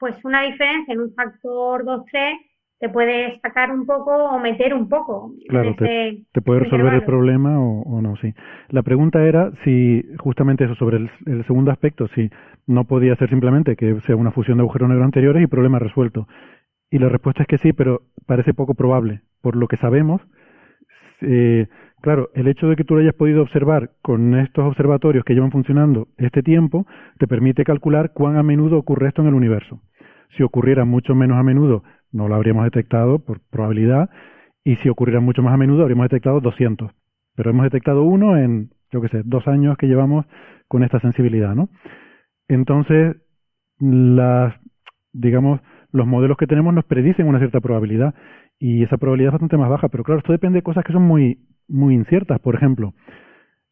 pues 0.00 0.16
una 0.24 0.42
diferencia 0.42 0.94
en 0.94 1.00
un 1.00 1.14
factor 1.14 1.84
2-3 1.84 2.38
te 2.80 2.88
puede 2.88 3.38
sacar 3.40 3.70
un 3.70 3.84
poco 3.84 4.10
o 4.10 4.38
meter 4.38 4.72
un 4.72 4.88
poco 4.88 5.34
Claro, 5.48 5.70
ese 5.70 6.24
te 6.32 6.40
puede 6.40 6.60
resolver 6.60 6.94
el 6.94 7.04
problema 7.04 7.60
o, 7.60 7.82
o 7.82 8.00
no, 8.00 8.16
sí. 8.16 8.32
La 8.70 8.82
pregunta 8.82 9.22
era 9.22 9.52
si, 9.64 10.02
justamente 10.18 10.64
eso, 10.64 10.74
sobre 10.74 10.96
el, 10.96 11.10
el 11.26 11.44
segundo 11.44 11.70
aspecto, 11.70 12.08
si 12.08 12.30
no 12.66 12.84
podía 12.84 13.14
ser 13.16 13.28
simplemente 13.28 13.76
que 13.76 14.00
sea 14.00 14.16
una 14.16 14.30
fusión 14.30 14.56
de 14.56 14.62
agujeros 14.62 14.88
negros 14.88 15.04
anteriores 15.04 15.42
y 15.42 15.46
problema 15.46 15.78
resuelto. 15.78 16.26
Y 16.90 16.98
la 16.98 17.10
respuesta 17.10 17.42
es 17.42 17.48
que 17.48 17.58
sí, 17.58 17.74
pero 17.74 18.00
parece 18.26 18.54
poco 18.54 18.74
probable. 18.74 19.20
Por 19.42 19.56
lo 19.56 19.68
que 19.68 19.76
sabemos, 19.76 20.22
eh, 21.20 21.66
claro, 22.00 22.30
el 22.34 22.48
hecho 22.48 22.68
de 22.68 22.76
que 22.76 22.84
tú 22.84 22.94
lo 22.94 23.00
hayas 23.00 23.14
podido 23.14 23.42
observar 23.42 23.92
con 24.02 24.38
estos 24.38 24.64
observatorios 24.64 25.24
que 25.24 25.34
llevan 25.34 25.50
funcionando 25.50 26.08
este 26.16 26.42
tiempo, 26.42 26.86
te 27.18 27.26
permite 27.26 27.64
calcular 27.64 28.12
cuán 28.12 28.36
a 28.36 28.42
menudo 28.42 28.78
ocurre 28.78 29.08
esto 29.08 29.22
en 29.22 29.28
el 29.28 29.34
universo. 29.34 29.80
Si 30.36 30.42
ocurriera 30.42 30.84
mucho 30.84 31.14
menos 31.14 31.38
a 31.38 31.42
menudo, 31.42 31.82
no 32.12 32.28
lo 32.28 32.34
habríamos 32.34 32.64
detectado 32.64 33.18
por 33.18 33.40
probabilidad, 33.50 34.10
y 34.64 34.76
si 34.76 34.88
ocurriera 34.88 35.20
mucho 35.20 35.42
más 35.42 35.54
a 35.54 35.56
menudo, 35.56 35.82
habríamos 35.82 36.04
detectado 36.04 36.40
200. 36.40 36.90
Pero 37.34 37.50
hemos 37.50 37.64
detectado 37.64 38.02
uno 38.02 38.36
en, 38.36 38.70
yo 38.92 39.00
qué 39.00 39.08
sé, 39.08 39.22
dos 39.24 39.46
años 39.48 39.76
que 39.76 39.86
llevamos 39.86 40.26
con 40.68 40.82
esta 40.82 41.00
sensibilidad, 41.00 41.54
¿no? 41.54 41.68
Entonces, 42.48 43.16
digamos, 45.12 45.60
los 45.92 46.06
modelos 46.06 46.36
que 46.36 46.46
tenemos 46.46 46.74
nos 46.74 46.84
predicen 46.84 47.26
una 47.26 47.38
cierta 47.38 47.60
probabilidad 47.60 48.14
y 48.58 48.82
esa 48.82 48.98
probabilidad 48.98 49.30
es 49.30 49.34
bastante 49.34 49.56
más 49.56 49.70
baja, 49.70 49.88
pero 49.88 50.04
claro, 50.04 50.18
esto 50.18 50.32
depende 50.32 50.58
de 50.58 50.62
cosas 50.62 50.84
que 50.84 50.92
son 50.92 51.02
muy, 51.02 51.38
muy 51.70 51.94
inciertas. 51.94 52.38
Por 52.40 52.54
ejemplo, 52.54 52.92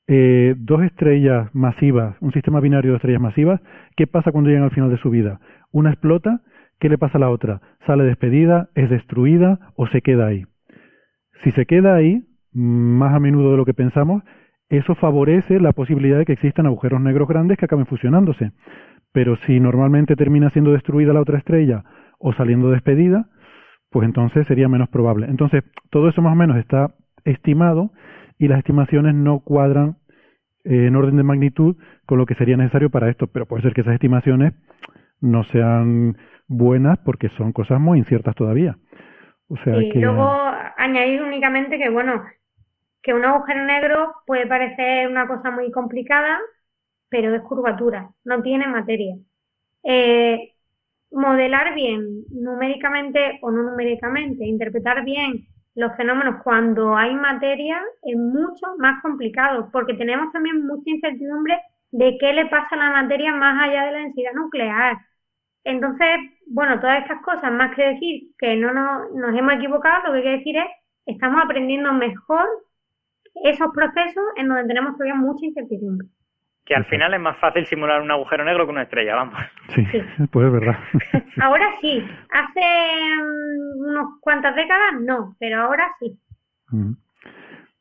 eh, 0.06 0.54
dos 0.56 0.82
estrellas 0.82 1.54
masivas, 1.54 2.16
un 2.20 2.32
sistema 2.32 2.60
binario 2.60 2.92
de 2.92 2.96
estrellas 2.96 3.20
masivas, 3.20 3.60
¿qué 3.96 4.06
pasa 4.06 4.32
cuando 4.32 4.48
llegan 4.48 4.64
al 4.64 4.70
final 4.70 4.90
de 4.90 4.98
su 4.98 5.10
vida? 5.10 5.40
Una 5.70 5.90
explota, 5.90 6.40
¿qué 6.80 6.88
le 6.88 6.96
pasa 6.96 7.18
a 7.18 7.20
la 7.20 7.30
otra? 7.30 7.60
¿Sale 7.86 8.04
despedida, 8.04 8.70
es 8.74 8.88
destruida 8.88 9.72
o 9.76 9.86
se 9.88 10.00
queda 10.00 10.26
ahí? 10.26 10.44
Si 11.42 11.50
se 11.52 11.66
queda 11.66 11.94
ahí, 11.94 12.24
más 12.52 13.14
a 13.14 13.20
menudo 13.20 13.50
de 13.50 13.58
lo 13.58 13.64
que 13.64 13.74
pensamos, 13.74 14.22
eso 14.70 14.94
favorece 14.94 15.60
la 15.60 15.72
posibilidad 15.72 16.18
de 16.18 16.24
que 16.24 16.32
existan 16.32 16.66
agujeros 16.66 17.00
negros 17.00 17.28
grandes 17.28 17.58
que 17.58 17.64
acaben 17.64 17.86
fusionándose. 17.86 18.52
Pero 19.12 19.36
si 19.46 19.60
normalmente 19.60 20.16
termina 20.16 20.50
siendo 20.50 20.72
destruida 20.72 21.12
la 21.12 21.20
otra 21.20 21.38
estrella 21.38 21.84
o 22.18 22.32
saliendo 22.32 22.70
despedida, 22.70 23.26
pues 23.90 24.06
entonces 24.06 24.46
sería 24.46 24.68
menos 24.68 24.88
probable. 24.88 25.26
Entonces, 25.26 25.64
todo 25.90 26.08
eso 26.08 26.20
más 26.20 26.32
o 26.32 26.36
menos 26.36 26.56
está 26.58 26.94
estimado 27.28 27.90
y 28.38 28.48
las 28.48 28.58
estimaciones 28.58 29.14
no 29.14 29.40
cuadran 29.40 29.96
eh, 30.64 30.86
en 30.86 30.96
orden 30.96 31.16
de 31.16 31.22
magnitud 31.22 31.76
con 32.06 32.18
lo 32.18 32.26
que 32.26 32.34
sería 32.34 32.56
necesario 32.56 32.90
para 32.90 33.10
esto, 33.10 33.26
pero 33.26 33.46
puede 33.46 33.62
ser 33.62 33.74
que 33.74 33.82
esas 33.82 33.94
estimaciones 33.94 34.54
no 35.20 35.44
sean 35.44 36.16
buenas 36.46 36.98
porque 36.98 37.28
son 37.30 37.52
cosas 37.52 37.80
muy 37.80 37.98
inciertas 37.98 38.34
todavía. 38.34 38.76
O 39.48 39.56
sea 39.58 39.82
y 39.82 39.90
que 39.90 40.00
luego 40.00 40.30
añadir 40.76 41.22
únicamente 41.22 41.78
que, 41.78 41.88
bueno, 41.88 42.22
que 43.02 43.14
un 43.14 43.24
agujero 43.24 43.64
negro 43.64 44.14
puede 44.26 44.46
parecer 44.46 45.08
una 45.08 45.26
cosa 45.26 45.50
muy 45.50 45.70
complicada, 45.70 46.38
pero 47.08 47.34
es 47.34 47.42
curvatura, 47.42 48.10
no 48.24 48.42
tiene 48.42 48.66
materia. 48.66 49.16
Eh, 49.84 50.52
modelar 51.10 51.74
bien, 51.74 52.24
numéricamente 52.30 53.38
o 53.40 53.50
no 53.50 53.62
numéricamente, 53.62 54.44
interpretar 54.44 55.04
bien 55.04 55.46
los 55.78 55.94
fenómenos 55.96 56.42
cuando 56.42 56.96
hay 56.96 57.14
materia 57.14 57.80
es 58.02 58.16
mucho 58.16 58.66
más 58.78 59.00
complicado, 59.00 59.68
porque 59.72 59.94
tenemos 59.94 60.32
también 60.32 60.66
mucha 60.66 60.90
incertidumbre 60.90 61.56
de 61.92 62.18
qué 62.18 62.32
le 62.32 62.46
pasa 62.46 62.74
a 62.74 62.78
la 62.78 63.02
materia 63.02 63.32
más 63.32 63.62
allá 63.62 63.84
de 63.84 63.92
la 63.92 63.98
densidad 63.98 64.32
nuclear. 64.34 64.98
Entonces, 65.62 66.18
bueno, 66.48 66.80
todas 66.80 67.02
estas 67.02 67.22
cosas, 67.22 67.52
más 67.52 67.76
que 67.76 67.82
decir 67.90 68.22
que 68.38 68.56
no 68.56 68.72
nos, 68.74 69.14
nos 69.14 69.38
hemos 69.38 69.54
equivocado, 69.54 70.08
lo 70.08 70.14
que 70.14 70.22
que 70.24 70.38
decir 70.38 70.56
es 70.56 70.66
estamos 71.06 71.44
aprendiendo 71.44 71.92
mejor 71.92 72.48
esos 73.44 73.68
procesos 73.72 74.24
en 74.36 74.48
donde 74.48 74.66
tenemos 74.66 74.94
todavía 74.94 75.14
mucha 75.14 75.46
incertidumbre. 75.46 76.08
Que 76.68 76.74
al 76.74 76.84
final 76.84 77.14
es 77.14 77.20
más 77.20 77.38
fácil 77.38 77.64
simular 77.64 78.02
un 78.02 78.10
agujero 78.10 78.44
negro 78.44 78.66
que 78.66 78.72
una 78.72 78.82
estrella, 78.82 79.14
vamos. 79.14 79.34
sí, 79.74 79.82
pues 80.30 80.46
es 80.46 80.52
verdad. 80.52 80.78
Ahora 81.40 81.64
sí, 81.80 82.06
hace 82.30 82.60
mm, 82.60 83.88
unos 83.88 84.20
cuantas 84.20 84.54
décadas 84.54 85.00
no, 85.00 85.34
pero 85.40 85.62
ahora 85.62 85.88
sí. 85.98 86.18
Mm. 86.70 86.92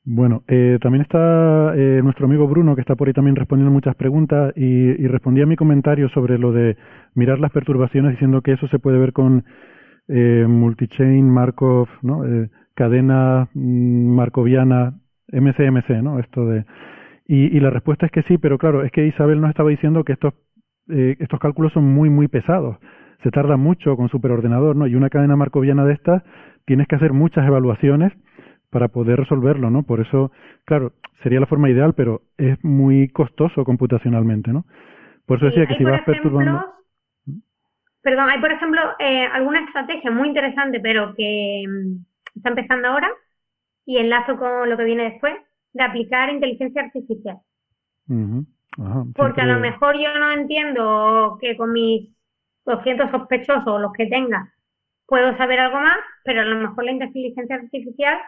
Bueno, 0.05 0.43
eh, 0.47 0.79
también 0.81 1.01
está 1.01 1.73
eh, 1.75 1.99
nuestro 2.01 2.27
amigo 2.27 2.47
Bruno, 2.47 2.75
que 2.75 2.81
está 2.81 2.95
por 2.95 3.09
ahí 3.09 3.13
también 3.13 3.35
respondiendo 3.35 3.73
muchas 3.73 3.93
preguntas 3.95 4.53
y, 4.55 4.63
y 4.63 5.07
respondía 5.07 5.43
a 5.43 5.47
mi 5.47 5.57
comentario 5.57 6.07
sobre 6.07 6.37
lo 6.37 6.53
de 6.53 6.77
mirar 7.13 7.39
las 7.39 7.51
perturbaciones, 7.51 8.11
diciendo 8.11 8.41
que 8.41 8.53
eso 8.53 8.69
se 8.69 8.79
puede 8.79 8.99
ver 8.99 9.11
con 9.11 9.43
eh, 10.07 10.45
multichain 10.47 11.29
Markov, 11.29 11.89
¿no? 12.01 12.25
Eh, 12.25 12.49
cadena 12.73 13.49
mm, 13.53 14.15
markoviana, 14.15 14.93
MCMC, 15.27 15.89
¿no? 16.01 16.19
Esto 16.19 16.45
de 16.45 16.63
y, 17.27 17.55
y 17.55 17.59
la 17.59 17.69
respuesta 17.69 18.05
es 18.05 18.11
que 18.11 18.23
sí, 18.23 18.37
pero 18.37 18.57
claro, 18.57 18.83
es 18.83 18.91
que 18.91 19.05
Isabel 19.05 19.41
nos 19.41 19.49
estaba 19.49 19.69
diciendo 19.69 20.03
que 20.03 20.13
estos 20.13 20.33
eh, 20.89 21.17
estos 21.19 21.39
cálculos 21.39 21.73
son 21.73 21.83
muy 21.83 22.09
muy 22.09 22.27
pesados, 22.27 22.77
se 23.23 23.31
tarda 23.31 23.57
mucho 23.57 23.97
con 23.97 24.09
superordenador, 24.09 24.75
¿no? 24.75 24.87
Y 24.87 24.95
una 24.95 25.09
cadena 25.09 25.35
markoviana 25.35 25.85
de 25.85 25.93
estas 25.93 26.23
tienes 26.65 26.87
que 26.87 26.95
hacer 26.95 27.13
muchas 27.13 27.45
evaluaciones 27.45 28.13
para 28.69 28.87
poder 28.89 29.19
resolverlo, 29.19 29.69
¿no? 29.69 29.83
Por 29.83 30.01
eso, 30.01 30.31
claro, 30.65 30.93
sería 31.23 31.39
la 31.39 31.45
forma 31.45 31.69
ideal, 31.69 31.93
pero 31.93 32.21
es 32.37 32.61
muy 32.63 33.09
costoso 33.09 33.63
computacionalmente, 33.63 34.51
¿no? 34.51 34.65
Por 35.25 35.37
eso 35.37 35.49
Sí, 35.49 35.59
decía 35.59 35.67
que 35.67 35.73
hay, 35.73 35.77
si 35.79 35.83
vas 35.83 36.01
perturbando... 36.03 36.51
ejemplo, 36.51 36.73
Perdón, 38.01 38.29
hay 38.29 38.39
por 38.39 38.51
ejemplo 38.51 38.81
eh, 38.99 39.25
alguna 39.25 39.65
estrategia 39.65 40.11
muy 40.11 40.29
interesante, 40.29 40.79
pero 40.79 41.13
que 41.15 41.63
mm, 41.67 42.37
está 42.37 42.49
empezando 42.49 42.87
ahora 42.87 43.09
y 43.85 43.97
enlazo 43.97 44.37
con 44.37 44.69
lo 44.69 44.77
que 44.77 44.85
viene 44.85 45.11
después, 45.11 45.33
de 45.77 45.83
aplicar 45.83 46.29
inteligencia 46.29 46.81
artificial. 46.81 47.37
Ajá, 48.09 49.05
Porque 49.15 49.41
a 49.41 49.45
lo 49.45 49.59
mejor 49.59 49.97
yo 49.97 50.13
no 50.17 50.31
entiendo 50.31 51.37
que 51.39 51.55
con 51.55 51.71
mis 51.71 52.09
200 52.65 53.11
sospechosos 53.11 53.67
o 53.67 53.79
los 53.79 53.93
que 53.93 54.07
tenga 54.07 54.53
puedo 55.05 55.35
saber 55.37 55.59
algo 55.59 55.79
más, 55.79 55.97
pero 56.23 56.41
a 56.41 56.45
lo 56.45 56.55
mejor 56.57 56.83
la 56.83 56.91
inteligencia 56.91 57.55
artificial 57.55 58.19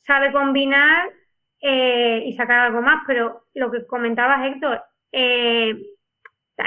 sabe 0.00 0.32
combinar 0.32 1.10
eh, 1.60 2.24
y 2.26 2.32
sacar 2.34 2.58
algo 2.58 2.82
más. 2.82 3.02
Pero 3.06 3.44
lo 3.54 3.70
que 3.70 3.86
comentabas, 3.86 4.44
Héctor, 4.46 4.82
eh, 5.12 5.74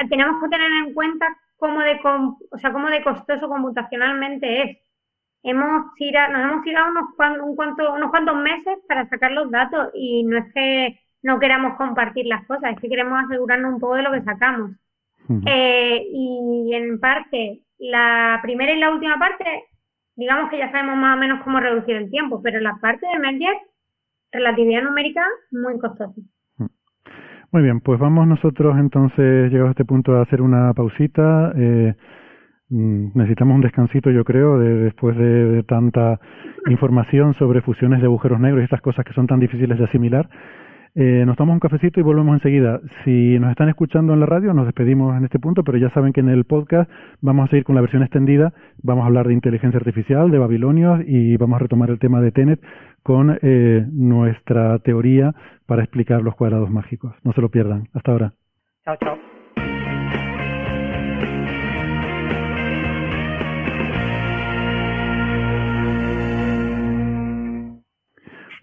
tenemos 0.10 0.41
que 0.41 0.49
tener 0.49 0.72
en 0.72 0.93
cuenta 0.93 1.28
cómo 1.58 1.82
de, 1.82 1.99
o 2.03 2.58
sea, 2.58 2.72
cómo 2.72 2.89
de 2.89 3.03
costoso 3.03 3.47
computacionalmente 3.47 4.62
es. 4.62 4.78
Hemos 5.46 5.93
tirado, 5.93 6.34
nos 6.34 6.41
hemos 6.43 6.64
tirado 6.64 6.91
unos, 6.91 7.16
cuan- 7.16 7.39
un 7.39 7.56
cuanto- 7.56 7.93
unos 7.93 8.10
cuantos 8.10 8.36
meses 8.38 8.80
para 8.88 9.08
sacar 9.10 9.32
los 9.32 9.52
datos 9.52 9.89
y 9.93 10.24
no 10.24 10.38
es 10.38 10.54
que 10.54 11.00
no 11.22 11.39
queramos 11.39 11.76
compartir 11.78 12.26
las 12.26 12.46
cosas, 12.48 12.74
es 12.74 12.80
que 12.80 12.89
queremos 12.89 13.24
asegurarnos 13.24 13.74
un 13.76 13.80
poco 13.80 13.96
de 13.96 14.04
lo 14.04 14.12
que 14.12 14.22
sacamos. 14.24 14.72
Eh, 15.46 16.04
y 16.12 16.74
en 16.74 17.00
parte, 17.00 17.62
la 17.80 18.39
primera 18.41 18.74
y 18.74 18.80
la 18.80 18.91
última 18.91 19.18
parte, 19.18 19.46
digamos 20.16 20.50
que 20.50 20.58
ya 20.58 20.72
sabemos 20.72 20.98
más 20.98 21.16
o 21.16 21.20
menos 21.20 21.43
cómo 21.43 21.60
reducir 21.60 21.96
el 21.96 22.10
tiempo, 22.10 22.41
pero 22.43 22.60
la 22.60 22.76
parte 22.82 23.06
de 23.08 23.20
Mendes, 23.20 23.58
relatividad 24.32 24.84
numérica, 24.84 25.26
muy 25.52 25.80
costosa. 25.80 26.14
Muy 27.52 27.62
bien, 27.64 27.80
pues 27.80 28.00
vamos 28.00 28.28
nosotros 28.28 28.76
entonces, 28.78 29.52
llegados 29.52 29.70
a 29.70 29.72
este 29.72 29.86
punto, 29.86 30.16
a 30.16 30.24
hacer 30.24 30.41
una 30.41 30.74
pausita. 30.74 31.54
Eh, 31.56 31.96
necesitamos 32.70 33.55
un 33.55 33.61
descansito, 33.61 34.09
yo 34.11 34.24
creo, 34.24 34.59
de, 34.59 34.74
después 34.86 35.16
de, 35.18 35.45
de 35.51 35.63
tanta 35.63 36.20
información 36.70 37.34
sobre 37.36 37.61
fusiones 37.61 37.99
de 37.99 38.05
agujeros 38.05 38.39
negros 38.39 38.61
y 38.61 38.66
estas 38.66 38.82
cosas 38.82 39.05
que 39.05 39.13
son 39.13 39.28
tan 39.28 39.39
difíciles 39.39 39.78
de 39.78 39.86
asimilar. 39.86 40.30
Eh, 40.97 41.26
nos 41.26 41.36
tomamos 41.36 41.55
un 41.55 41.59
cafecito 41.59 41.99
y 41.99 42.03
volvemos 42.03 42.36
enseguida. 42.36 42.80
Si 43.03 43.38
nos 43.38 43.51
están 43.51 43.68
escuchando 43.68 44.13
en 44.13 44.22
la 44.22 44.26
radio, 44.26 44.53
nos 44.53 44.66
despedimos 44.66 45.16
en 45.18 45.26
este 45.26 45.39
punto, 45.39 45.61
pero 45.63 45.78
ya 45.78 45.89
saben 45.89 46.13
que 46.13 46.22
en 46.22 46.30
el 46.30 46.45
podcast 46.45 46.89
vamos 47.20 47.45
a 47.45 47.49
seguir 47.49 47.66
con 47.66 47.76
la 47.76 47.82
versión 47.82 48.01
extendida. 48.01 48.53
Vamos 48.82 49.03
a 49.03 49.07
hablar 49.07 49.28
de 49.28 49.34
inteligencia 49.34 49.78
artificial, 49.78 50.32
de 50.32 50.38
babilonios 50.38 51.01
y 51.05 51.36
vamos 51.36 51.57
a 51.57 51.63
retomar 51.63 51.89
el 51.89 51.99
tema 51.99 52.22
de 52.22 52.32
Tenet 52.32 52.61
con 53.03 53.38
eh, 53.41 53.86
nuestra 53.91 54.80
teoría 54.80 55.36
para 55.68 55.84
explicar 55.84 56.22
los 56.22 56.36
cuadrados 56.36 56.72
mágicos. 56.72 57.13
No 57.26 57.34
se 57.34 57.41
lo 57.41 57.49
pierdan. 57.49 57.89
Hasta 57.93 58.11
ahora. 58.13 58.34
Chao, 58.86 58.95
chao. 58.95 59.35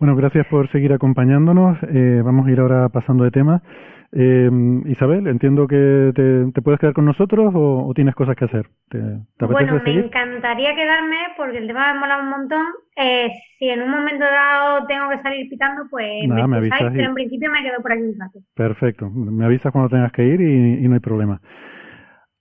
Bueno, 0.02 0.16
gracias 0.16 0.44
por 0.48 0.68
seguir 0.72 0.92
acompañándonos. 0.92 1.78
Eh, 1.84 2.22
vamos 2.24 2.48
a 2.48 2.50
ir 2.50 2.58
ahora 2.58 2.88
pasando 2.88 3.22
de 3.22 3.30
tema. 3.30 3.62
Eh, 4.10 4.50
Isabel, 4.86 5.28
entiendo 5.28 5.68
que 5.68 6.10
te, 6.12 6.50
te 6.50 6.60
puedes 6.60 6.80
quedar 6.80 6.92
con 6.92 7.04
nosotros 7.04 7.54
o, 7.54 7.86
o 7.86 7.94
tienes 7.94 8.16
cosas 8.16 8.34
que 8.34 8.46
hacer. 8.46 8.66
¿Te, 8.88 8.98
te 8.98 9.46
Bueno, 9.46 9.74
me 9.74 9.80
seguir? 9.84 10.06
encantaría 10.06 10.74
quedarme 10.74 11.18
porque 11.36 11.58
el 11.58 11.68
tema 11.68 11.94
me 11.94 12.00
mola 12.00 12.18
un 12.20 12.30
montón. 12.30 12.64
Eh, 12.96 13.30
si 13.60 13.68
en 13.68 13.80
un 13.80 13.92
momento 13.92 14.24
dado 14.24 14.84
tengo 14.88 15.08
que 15.08 15.22
salir 15.22 15.48
pitando, 15.48 15.84
pues 15.88 16.26
Nada, 16.26 16.48
me 16.48 16.48
me 16.48 16.56
avisas 16.56 16.92
pero 16.92 17.08
en 17.08 17.14
principio 17.14 17.48
me 17.52 17.62
quedo 17.62 17.80
por 17.80 17.92
aquí 17.92 18.02
un 18.02 18.18
rato. 18.18 18.40
Perfecto. 18.56 19.08
Me 19.08 19.44
avisas 19.44 19.70
cuando 19.70 19.88
tengas 19.88 20.10
que 20.10 20.24
ir 20.24 20.40
y, 20.40 20.84
y 20.84 20.88
no 20.88 20.94
hay 20.94 21.00
problema. 21.00 21.40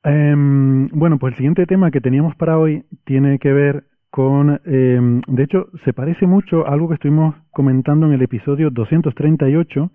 Em, 0.03 0.87
bueno, 0.87 1.19
pues 1.19 1.33
el 1.33 1.37
siguiente 1.37 1.67
tema 1.67 1.91
que 1.91 2.01
teníamos 2.01 2.35
para 2.37 2.57
hoy 2.57 2.85
tiene 3.05 3.37
que 3.37 3.53
ver 3.53 3.83
con, 4.11 4.59
em, 4.65 5.21
de 5.27 5.43
hecho, 5.43 5.69
se 5.85 5.93
parece 5.93 6.27
mucho 6.27 6.67
a 6.67 6.73
algo 6.73 6.89
que 6.89 6.95
estuvimos 6.95 7.33
comentando 7.51 8.05
en 8.05 8.13
el 8.13 8.21
episodio 8.21 8.69
238 8.69 9.89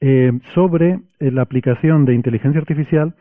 eh, 0.00 0.32
sobre 0.54 1.00
eh, 1.18 1.30
la 1.32 1.42
aplicación 1.42 2.04
de 2.04 2.14
inteligencia 2.14 2.60
artificial 2.60 3.16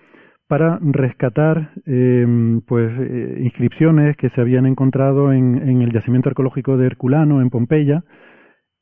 para 0.47 0.79
rescatar 0.81 1.71
em, 1.85 2.61
pues 2.61 2.91
eh, 2.99 3.39
inscripciones 3.41 4.15
que 4.17 4.29
se 4.29 4.39
habían 4.39 4.65
encontrado 4.67 5.33
en, 5.33 5.67
en 5.67 5.81
el 5.81 5.91
yacimiento 5.91 6.29
arqueológico 6.29 6.77
de 6.77 6.85
Herculano 6.85 7.41
en 7.41 7.49
Pompeya 7.49 8.03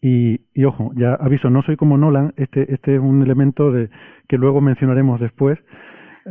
y, 0.01 0.41
y 0.53 0.65
ojo, 0.65 0.91
ya 0.95 1.15
aviso, 1.15 1.49
no 1.49 1.63
soy 1.63 1.77
como 1.77 1.97
Nolan, 1.97 2.33
este, 2.37 2.71
este 2.71 2.95
es 2.95 3.01
un 3.01 3.23
elemento 3.23 3.71
de, 3.71 3.89
que 4.27 4.37
luego 4.37 4.61
mencionaremos 4.61 5.19
después. 5.19 5.57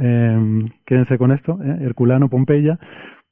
Eh, 0.01 0.68
quédense 0.87 1.18
con 1.18 1.32
esto, 1.32 1.59
¿eh? 1.62 1.78
Herculano, 1.80 2.28
Pompeya. 2.28 2.78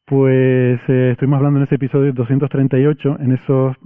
Pues 0.06 0.80
eh, 0.88 1.10
estuvimos 1.12 1.36
hablando 1.38 1.58
en 1.60 1.64
ese 1.64 1.76
episodio 1.76 2.12
238, 2.12 3.18
en 3.20 3.32
esos 3.32 3.76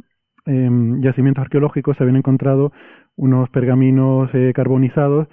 eh, 0.46 0.68
yacimientos 1.00 1.42
arqueológicos 1.42 1.96
se 1.96 2.02
habían 2.04 2.16
encontrado 2.16 2.72
unos 3.16 3.48
pergaminos 3.50 4.30
eh, 4.34 4.52
carbonizados 4.54 5.28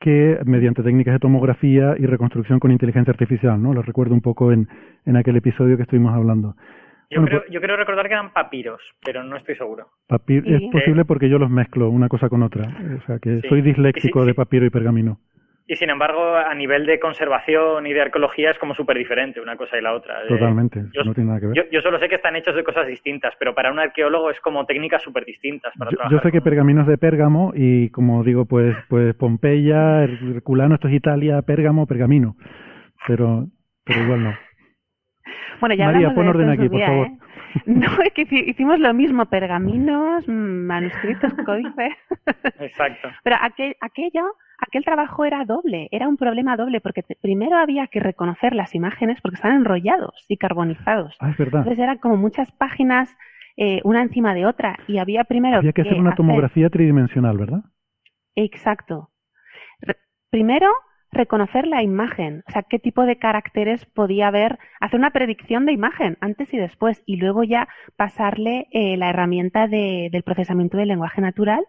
que 0.00 0.38
mediante 0.44 0.82
técnicas 0.82 1.14
de 1.14 1.18
tomografía 1.20 1.94
y 1.98 2.06
reconstrucción 2.06 2.58
con 2.60 2.70
inteligencia 2.72 3.12
artificial, 3.12 3.60
¿no? 3.62 3.72
Lo 3.72 3.82
recuerdo 3.82 4.14
un 4.14 4.20
poco 4.20 4.52
en, 4.52 4.68
en 5.06 5.16
aquel 5.16 5.36
episodio 5.36 5.76
que 5.76 5.84
estuvimos 5.84 6.12
hablando. 6.14 6.54
Yo, 7.10 7.20
Bueno, 7.20 7.26
creo, 7.26 7.40
pues- 7.42 7.52
yo 7.52 7.60
creo 7.60 7.76
recordar 7.76 8.06
que 8.08 8.14
eran 8.14 8.32
papiros, 8.32 8.80
pero 9.04 9.22
no 9.22 9.36
estoy 9.36 9.54
seguro. 9.56 9.88
Papir, 10.08 10.42
Sí. 10.44 10.54
es 10.54 10.62
posible 10.72 11.04
porque 11.04 11.28
yo 11.28 11.38
los 11.38 11.50
mezclo 11.50 11.90
una 11.90 12.08
cosa 12.08 12.28
con 12.28 12.42
otra. 12.42 12.68
O 13.00 13.06
sea 13.06 13.18
que 13.18 13.40
Sí. 13.42 13.48
soy 13.48 13.62
disléxico 13.62 14.20
Sí, 14.20 14.24
sí, 14.24 14.28
de 14.28 14.34
papiro 14.34 14.66
y 14.66 14.70
pergamino. 14.70 15.18
Y 15.72 15.76
sin 15.76 15.88
embargo, 15.88 16.36
a 16.36 16.54
nivel 16.54 16.84
de 16.84 17.00
conservación 17.00 17.86
y 17.86 17.94
de 17.94 18.02
arqueología 18.02 18.50
es 18.50 18.58
como 18.58 18.74
súper 18.74 18.98
diferente 18.98 19.40
una 19.40 19.56
cosa 19.56 19.78
y 19.78 19.80
la 19.80 19.94
otra. 19.94 20.22
Eh, 20.22 20.28
Totalmente. 20.28 20.84
yo, 20.92 21.02
no 21.02 21.14
tiene 21.14 21.28
nada 21.28 21.40
que 21.40 21.46
ver. 21.46 21.56
yo, 21.56 21.62
yo 21.72 21.80
solo 21.80 21.98
sé 21.98 22.10
que 22.10 22.16
están 22.16 22.36
hechos 22.36 22.54
de 22.54 22.62
cosas 22.62 22.86
distintas, 22.86 23.32
pero 23.38 23.54
para 23.54 23.72
un 23.72 23.78
arqueólogo 23.78 24.28
es 24.28 24.38
como 24.40 24.66
técnicas 24.66 25.00
súper 25.02 25.24
distintas. 25.24 25.72
Para 25.78 25.90
Yo, 25.90 25.96
trabajar 25.96 26.18
yo 26.18 26.22
sé 26.22 26.30
que 26.30 26.42
Pergamino 26.42 26.82
es 26.82 26.88
de 26.88 26.98
Pérgamo 26.98 27.54
y 27.54 27.88
como 27.88 28.22
digo, 28.22 28.44
pues, 28.44 28.76
pues 28.90 29.14
Pompeya, 29.14 30.04
Herculano, 30.04 30.74
esto 30.74 30.88
es 30.88 30.94
Italia, 30.94 31.40
Pérgamo, 31.40 31.86
Pergamino. 31.86 32.36
Pero, 33.06 33.46
pero 33.86 34.02
igual 34.02 34.24
no. 34.24 34.34
Bueno, 35.58 35.74
ya 35.74 35.86
María, 35.86 36.12
pon 36.12 36.24
de 36.24 36.30
orden 36.32 36.50
aquí, 36.50 36.68
por 36.68 36.80
favor. 36.80 37.06
¿eh? 37.06 37.18
No, 37.66 37.86
es 38.02 38.12
que 38.12 38.26
hici- 38.26 38.48
hicimos 38.48 38.78
lo 38.78 38.92
mismo, 38.94 39.26
pergaminos, 39.26 40.26
manuscritos, 40.28 41.32
códice. 41.46 41.90
Exacto. 42.60 43.08
Pero 43.24 43.36
aquel, 43.40 43.76
aquello, 43.80 44.24
aquel 44.58 44.84
trabajo 44.84 45.24
era 45.24 45.44
doble, 45.44 45.88
era 45.90 46.08
un 46.08 46.16
problema 46.16 46.56
doble, 46.56 46.80
porque 46.80 47.02
primero 47.20 47.56
había 47.56 47.86
que 47.88 48.00
reconocer 48.00 48.54
las 48.54 48.74
imágenes 48.74 49.20
porque 49.20 49.36
estaban 49.36 49.58
enrollados 49.58 50.24
y 50.28 50.36
carbonizados. 50.36 51.16
Ah, 51.20 51.30
es 51.30 51.36
verdad. 51.36 51.60
Entonces 51.60 51.82
eran 51.82 51.98
como 51.98 52.16
muchas 52.16 52.50
páginas, 52.52 53.14
eh, 53.56 53.80
una 53.84 54.02
encima 54.02 54.34
de 54.34 54.46
otra, 54.46 54.78
y 54.88 54.98
había 54.98 55.24
primero 55.24 55.58
Había 55.58 55.72
que 55.72 55.82
hacer 55.82 55.98
una 56.00 56.14
tomografía 56.14 56.70
tridimensional, 56.70 57.36
¿verdad? 57.38 57.60
Exacto. 58.34 59.10
Re- 59.80 59.96
primero, 60.30 60.70
reconocer 61.12 61.66
la 61.66 61.82
imagen, 61.82 62.42
o 62.48 62.50
sea, 62.50 62.62
qué 62.62 62.78
tipo 62.78 63.04
de 63.04 63.16
caracteres 63.16 63.84
podía 63.86 64.28
haber, 64.28 64.58
hacer 64.80 64.98
una 64.98 65.10
predicción 65.10 65.66
de 65.66 65.72
imagen 65.72 66.16
antes 66.20 66.52
y 66.54 66.56
después, 66.56 67.02
y 67.06 67.16
luego 67.16 67.44
ya 67.44 67.68
pasarle 67.96 68.66
eh, 68.72 68.96
la 68.96 69.10
herramienta 69.10 69.68
de- 69.68 70.08
del 70.10 70.22
procesamiento 70.22 70.78
del 70.78 70.88
lenguaje 70.88 71.20
natural 71.20 71.62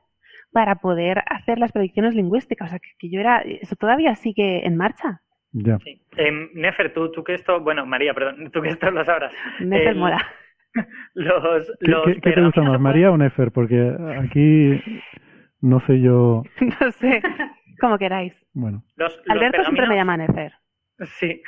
para 0.53 0.75
poder 0.75 1.23
hacer 1.27 1.59
las 1.59 1.71
predicciones 1.71 2.15
lingüísticas. 2.15 2.67
O 2.67 2.69
sea, 2.69 2.79
que, 2.79 2.89
que 2.99 3.09
yo 3.09 3.19
era, 3.19 3.41
eso 3.41 3.75
todavía 3.75 4.15
sigue 4.15 4.65
en 4.65 4.77
marcha. 4.77 5.19
Ya. 5.51 5.77
Em, 6.17 6.49
Nefer, 6.53 6.93
tú, 6.93 7.11
tú 7.11 7.23
que 7.23 7.33
esto, 7.33 7.59
bueno, 7.61 7.85
María, 7.85 8.13
perdón, 8.13 8.49
tú 8.51 8.61
que 8.61 8.69
esto 8.69 8.89
lo 8.91 9.03
sabrás. 9.03 9.33
Nefer 9.59 9.89
El- 9.89 9.97
mola. 9.97 10.19
Los, 11.13 11.71
¿Qué, 11.79 11.91
los 11.91 12.05
qué- 12.05 12.21
qué 12.21 12.31
te 12.31 12.41
gusta 12.41 12.61
más, 12.63 12.79
María 12.79 13.11
o 13.11 13.17
Nefer? 13.17 13.51
Porque 13.51 13.95
aquí 14.19 14.81
no 15.61 15.79
sé 15.81 16.01
yo. 16.01 16.41
no 16.81 16.91
sé, 16.93 17.21
como 17.79 17.97
queráis. 17.97 18.33
Bueno, 18.53 18.83
Los, 18.95 19.15
los 19.17 19.29
Alberto 19.29 19.63
siempre 19.63 19.87
me 19.87 19.95
llama 19.95 20.17
Nefer. 20.17 20.53
Sí. 21.19 21.41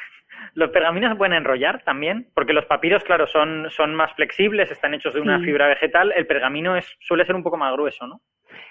Los 0.54 0.70
pergaminos 0.72 1.12
se 1.12 1.16
pueden 1.18 1.34
enrollar 1.34 1.84
también, 1.84 2.30
porque 2.34 2.54
los 2.54 2.66
papiros, 2.66 3.04
claro, 3.04 3.26
son, 3.28 3.68
son 3.72 3.96
más 3.96 4.14
flexibles, 4.14 4.70
están 4.72 4.94
hechos 4.94 5.14
de 5.14 5.22
una 5.22 5.40
Sí. 5.40 5.46
fibra 5.46 5.68
vegetal. 5.68 6.12
El 6.16 6.28
pergamino 6.28 6.76
es, 6.76 6.94
suele 7.00 7.26
ser 7.26 7.36
un 7.36 7.44
poco 7.44 7.58
más 7.58 7.72
grueso, 7.74 8.06
¿no? 8.08 8.22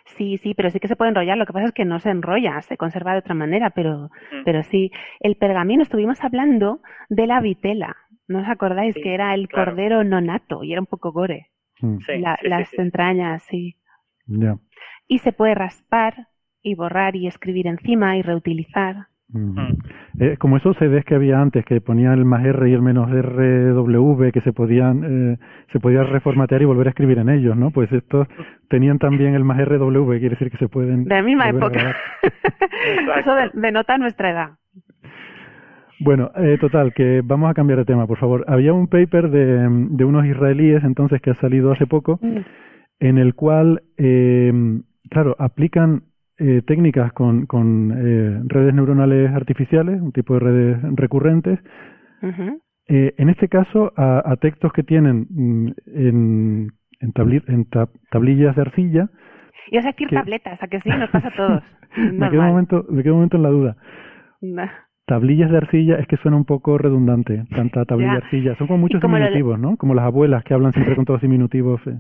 Sí, 0.05 0.39
sí, 0.39 0.55
pero 0.55 0.71
sí 0.71 0.79
que 0.81 0.89
se 0.89 0.97
puede 0.97 1.11
enrollar. 1.11 1.37
Lo 1.39 1.47
que 1.47 1.53
pasa 1.53 1.67
es 1.67 1.73
que 1.73 1.85
no 1.85 1.99
se 2.01 2.11
enrolla, 2.11 2.61
se 2.63 2.77
conserva 2.77 3.13
de 3.13 3.19
otra 3.19 3.35
manera, 3.35 3.71
pero, 3.71 4.11
Mm. 4.33 4.45
pero 4.45 4.63
sí. 4.63 4.91
El 5.21 5.37
pergamino, 5.37 5.83
estuvimos 5.83 6.23
hablando 6.23 6.81
de 7.09 7.27
la 7.27 7.41
vitela. 7.41 7.97
¿No 8.29 8.41
os 8.41 8.49
acordáis 8.49 8.95
Sí, 8.95 9.03
que 9.03 9.15
era 9.15 9.35
el 9.35 9.49
claro. 9.49 9.73
cordero 9.73 10.05
nonato 10.05 10.63
y 10.65 10.73
era 10.73 10.81
un 10.81 10.87
poco 10.87 11.13
gore? 11.13 11.51
mm, 11.81 11.99
Sí, 12.01 12.19
La- 12.19 12.37
sí, 12.37 12.43
sí, 12.43 12.49
las 12.49 12.69
sí. 12.69 12.77
entrañas, 12.79 13.43
sí. 13.45 13.77
ya. 14.27 14.57
Y 15.09 15.19
se 15.19 15.33
puede 15.33 15.55
raspar 15.55 16.29
y 16.65 16.75
borrar 16.75 17.15
y 17.15 17.29
escribir 17.29 17.69
encima 17.69 18.17
y 18.17 18.23
reutilizar. 18.23 19.07
Mm. 19.33 19.59
Eh, 20.21 20.37
como 20.39 20.57
esos 20.59 20.77
CDs 20.77 21.05
que 21.05 21.15
había 21.15 21.41
antes, 21.41 21.65
que 21.65 21.81
ponían 21.81 22.13
el 22.19 22.25
más 22.25 22.45
R 22.45 22.69
y 22.71 22.73
el 22.73 22.83
menos 22.83 23.11
RW, 23.11 24.31
que 24.33 24.41
se 24.43 24.53
podían 24.53 25.03
eh, 25.05 25.39
se 25.73 25.81
podía 25.81 26.05
reformatear 26.05 26.63
y 26.63 26.67
volver 26.67 26.87
a 26.87 26.91
escribir 26.91 27.19
en 27.19 27.29
ellos, 27.29 27.57
¿no? 27.57 27.71
Pues 27.71 27.91
estos 27.93 28.29
tenían 28.69 28.99
también 28.99 29.35
el 29.35 29.45
más 29.45 29.59
RW, 29.65 30.09
quiere 30.19 30.31
decir 30.31 30.51
que 30.51 30.59
se 30.59 30.69
pueden. 30.69 31.05
De 31.05 31.15
la 31.17 31.23
misma 31.23 31.49
época. 31.51 31.95
Eso 33.21 33.35
de- 33.35 33.51
denota 33.55 33.99
nuestra 33.99 34.31
edad. 34.31 34.51
Bueno, 36.01 36.31
eh, 36.37 36.59
total, 36.61 36.93
que 36.93 37.23
vamos 37.25 37.51
a 37.51 37.55
cambiar 37.55 37.79
de 37.79 37.85
tema, 37.85 38.07
por 38.07 38.19
favor. 38.19 38.45
Había 38.49 38.73
un 38.73 38.89
paper 38.89 39.31
de, 39.31 39.69
de 39.91 40.05
unos 40.05 40.27
israelíes, 40.27 40.83
entonces, 40.85 41.21
que 41.23 41.31
ha 41.31 41.35
salido 41.41 41.73
hace 41.73 41.87
poco, 41.87 42.19
Mm. 42.23 42.39
en 43.01 43.19
el 43.19 43.35
cual, 43.35 43.83
eh, 43.97 44.53
claro, 45.11 45.35
aplican 45.39 46.03
eh, 46.39 46.63
técnicas 46.67 47.13
con, 47.13 47.47
con 47.47 47.93
eh, 47.97 48.41
redes 48.47 48.75
neuronales 48.75 49.31
artificiales, 49.33 50.01
un 50.01 50.13
tipo 50.13 50.35
de 50.35 50.41
redes 50.41 50.79
recurrentes, 50.97 51.59
eh, 52.89 53.15
en 53.17 53.29
este 53.31 53.49
caso 53.49 53.93
a, 53.97 54.23
a 54.31 54.37
textos 54.37 54.73
que 54.73 54.83
tienen 54.83 55.27
mm, 55.31 55.69
en, 55.87 56.69
en, 57.01 57.13
tabli- 57.13 57.45
en 57.49 57.65
tab- 57.71 57.91
tablillas 58.11 58.55
de 58.57 58.63
arcilla. 58.63 59.09
Y 59.71 59.79
os 59.79 59.85
decir 59.85 60.09
¿Qué? 60.09 60.17
tabletas, 60.17 60.63
a 60.63 60.67
que 60.69 60.81
sí, 60.81 60.89
nos 60.91 61.11
pasa 61.11 61.29
a 61.29 61.37
todos. 61.37 61.63
me, 61.97 62.31
quedo 62.31 62.41
un 62.43 62.47
momento, 62.49 62.85
me 62.91 63.03
quedo 63.03 63.15
un 63.15 63.19
momento 63.21 63.37
en 63.37 63.43
la 63.43 63.49
duda. 63.51 63.77
Tablillas 65.07 65.51
de 65.51 65.57
arcilla 65.59 65.97
es 65.97 66.07
que 66.07 66.17
suena 66.17 66.37
un 66.37 66.45
poco 66.45 66.79
redundante, 66.79 67.45
tanta 67.55 67.85
tablilla 67.87 68.13
de 68.13 68.17
arcilla. 68.19 68.55
Son 68.57 68.67
como 68.67 68.79
muchos 68.79 69.01
como 69.01 69.17
lo 69.19 69.25
le- 69.25 69.31
diminutivos, 69.31 69.59
¿no? 69.59 69.77
Como 69.77 69.95
las 69.95 70.05
abuelas 70.05 70.45
que 70.45 70.55
hablan 70.55 70.73
siempre 70.73 70.97
con 70.97 71.05
todos 71.05 71.21
diminutivos. 71.21 71.81
eh, 71.87 71.99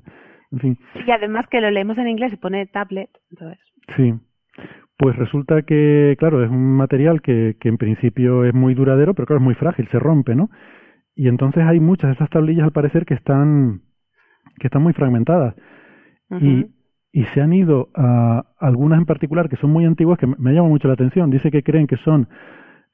En 0.53 0.59
fin, 0.59 0.79
Y 1.07 1.11
además 1.11 1.47
que 1.51 1.61
lo 1.61 1.71
leemos 1.71 1.99
en 1.99 2.09
inglés 2.09 2.33
y 2.33 2.37
pone 2.37 2.67
tablet, 2.67 3.11
entonces. 3.31 3.59
Sí. 3.97 4.15
Pues 4.97 5.17
resulta 5.17 5.63
que, 5.63 6.15
claro, 6.19 6.45
es 6.45 6.51
un 6.51 6.77
material 6.77 7.21
que, 7.21 7.57
que 7.61 7.69
en 7.69 7.79
principio 7.79 8.45
es 8.45 8.55
muy 8.55 8.75
duradero, 8.75 9.15
pero 9.15 9.27
claro, 9.27 9.41
es 9.41 9.45
muy 9.45 9.55
frágil, 9.55 9.89
se 9.89 9.99
rompe, 9.99 10.35
¿no? 10.37 10.51
Y 11.17 11.29
entonces 11.29 11.65
hay 11.65 11.81
muchas 11.81 12.11
de 12.11 12.15
esas 12.15 12.31
tablillas 12.31 12.65
al 12.65 12.73
parecer 12.73 13.05
que 13.05 13.15
están, 13.15 13.81
que 14.59 14.69
están 14.69 14.83
muy 14.83 14.93
fragmentadas. 14.93 15.55
Y, 16.41 16.67
y 17.13 17.25
se 17.27 17.41
han 17.41 17.53
ido 17.53 17.91
a 17.95 18.45
algunas 18.59 18.99
en 18.99 19.07
particular 19.07 19.49
que 19.49 19.57
son 19.57 19.71
muy 19.71 19.85
antiguas 19.85 20.19
que 20.19 20.27
me, 20.27 20.53
llama 20.53 20.69
mucho 20.69 20.89
la 20.89 20.95
atención. 20.95 21.31
Dice 21.31 21.51
que 21.51 21.63
creen 21.63 21.87
que 21.87 21.97
son 21.99 22.29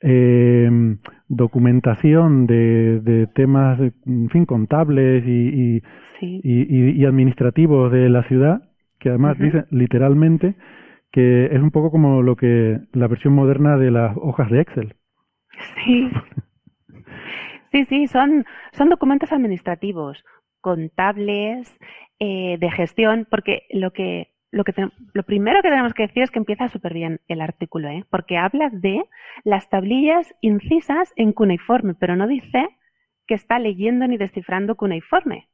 eh, 0.03 0.97
documentación 1.28 2.47
de, 2.47 3.01
de 3.01 3.26
temas, 3.28 3.78
en 4.07 4.28
fin, 4.30 4.47
contables 4.47 5.24
y, 5.26 5.76
y, 5.76 5.82
Sí. 6.18 6.41
y, 6.45 6.76
y- 6.76 6.91
y 7.01 7.05
administrativos 7.07 7.91
de 7.91 8.11
la 8.11 8.22
ciudad, 8.24 8.62
que 9.01 9.11
además 9.11 9.38
dice 9.38 9.66
literalmente 9.70 10.57
que 11.12 11.46
es 11.46 11.61
un 11.62 11.72
poco 11.72 11.90
como 11.92 12.22
lo 12.22 12.36
que 12.36 12.80
la 12.92 13.09
versión 13.09 13.34
moderna 13.34 13.78
de 13.78 13.90
las 13.92 14.16
hojas 14.18 14.51
de 14.51 14.61
Excel. 14.62 14.96
Sí. 15.74 16.11
Sí, 17.72 17.84
sí, 17.86 18.07
son, 18.09 18.44
son 18.72 18.88
documentos 18.88 19.32
administrativos, 19.32 20.24
contables, 20.61 21.76
eh, 22.18 22.57
de 22.59 22.70
gestión, 22.70 23.26
porque 23.30 23.62
lo 23.70 23.92
que, 23.92 24.32
lo 24.51 24.64
que 24.64 24.72
te- 24.72 24.88
lo 25.14 25.22
primero 25.22 25.62
que 25.62 25.70
tenemos 25.70 25.94
que 25.94 26.03
decir 26.07 26.22
es 26.22 26.30
que 26.30 26.40
empieza 26.40 26.68
súper 26.68 26.94
bien 26.94 27.20
el 27.28 27.40
artículo, 27.40 27.88
¿eh? 27.88 28.05
porque 28.11 28.36
habla 28.36 28.70
de 28.72 29.05
las 29.44 29.70
tablillas 29.70 30.34
incisas 30.40 31.12
en 31.16 31.32
cuneiforme, 31.32 31.94
pero 31.94 32.16
no 32.16 32.26
dice 32.26 32.68
que 33.26 33.34
está 33.34 33.59
leyendo 33.61 34.07
ni 34.09 34.16
descifrando 34.18 34.76
cuneiforme. 34.76 35.48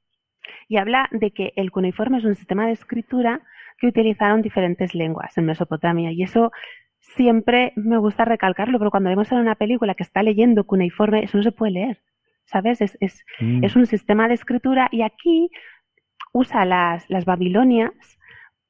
Y 0.68 0.76
habla 0.76 1.08
de 1.12 1.30
que 1.32 1.52
el 1.56 1.70
cuneiforme 1.70 2.18
es 2.18 2.24
un 2.24 2.34
sistema 2.34 2.66
de 2.66 2.72
escritura 2.72 3.40
que 3.78 3.86
utilizaron 3.88 4.42
diferentes 4.42 4.94
lenguas 4.94 5.36
en 5.38 5.46
Mesopotamia. 5.46 6.12
Y 6.12 6.22
eso 6.22 6.50
siempre 7.00 7.72
me 7.76 7.98
gusta 7.98 8.24
recalcarlo, 8.24 8.78
pero 8.78 8.90
cuando 8.90 9.10
vemos 9.10 9.30
en 9.32 9.38
una 9.38 9.54
película 9.54 9.94
que 9.94 10.02
está 10.02 10.22
leyendo 10.22 10.64
cuneiforme, 10.64 11.24
eso 11.24 11.36
no 11.36 11.42
se 11.42 11.52
puede 11.52 11.72
leer. 11.72 12.02
¿Sabes? 12.44 12.80
Es, 12.80 12.96
es, 13.00 13.24
Mm. 13.40 13.64
es 13.64 13.74
un 13.76 13.86
sistema 13.86 14.28
de 14.28 14.34
escritura 14.34 14.88
y 14.92 15.02
aquí 15.02 15.50
usa 16.32 16.64
las, 16.64 17.08
las 17.10 17.24
babilonias 17.24 17.92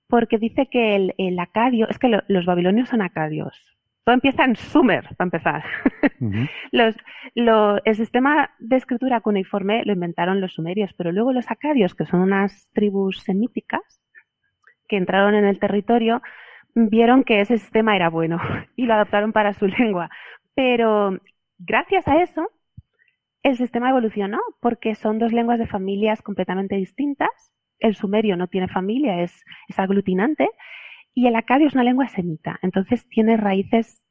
porque 0.08 0.38
dice 0.38 0.68
que 0.70 0.94
el, 0.96 1.14
el 1.18 1.38
acadio, 1.38 1.88
es 1.88 1.98
que 1.98 2.08
lo- 2.08 2.22
los 2.28 2.46
babilonios 2.46 2.88
son 2.88 3.02
acadios. 3.02 3.75
Todo 4.07 4.14
empieza 4.16 4.44
en 4.46 4.57
Sumer, 4.57 5.04
para 5.18 5.26
empezar. 5.26 5.64
Los, 6.72 6.96
lo- 7.34 7.84
el 7.84 7.96
sistema 7.96 8.50
de 8.61 8.76
escritura 8.76 9.20
cuneiforme 9.20 9.84
lo 9.84 9.92
inventaron 9.94 10.40
los 10.40 10.54
sumerios, 10.54 10.92
pero 10.94 11.12
luego 11.12 11.32
los 11.34 11.50
acadios, 11.50 11.94
que 11.94 12.07
son 12.07 12.20
unas 12.20 12.68
tribus 12.74 13.20
semíticas 13.22 13.82
que 14.88 14.96
entraron 14.96 15.34
en 15.34 15.44
el 15.46 15.59
territorio, 15.59 16.22
vieron 16.74 17.24
que 17.24 17.40
ese 17.40 17.59
sistema 17.59 17.96
era 17.96 18.11
bueno 18.11 18.38
y 18.76 18.86
lo 18.86 18.94
adaptaron 18.94 19.32
para 19.32 19.54
su 19.54 19.66
lengua. 19.68 20.11
Pero 20.54 21.18
gracias 21.59 22.09
a 22.09 22.22
eso, 22.22 22.50
el 23.42 23.57
sistema 23.57 23.90
evolucionó 23.90 24.40
porque 24.61 24.94
son 24.94 25.18
dos 25.18 25.32
lenguas 25.32 25.59
de 25.59 25.66
familias 25.66 26.22
completamente 26.22 26.76
distintas. 26.76 27.30
El 27.78 27.94
sumerio 27.94 28.36
no 28.36 28.48
tiene 28.48 28.68
familia, 28.68 29.22
es, 29.22 29.44
es 29.68 29.78
aglutinante, 29.78 30.48
y 31.16 31.26
el 31.26 31.34
acadio 31.34 31.66
es 31.66 31.74
una 31.74 31.82
lengua 31.82 32.08
semita, 32.08 32.58
entonces 32.60 33.08
tiene 33.08 33.38
raíces 33.38 34.02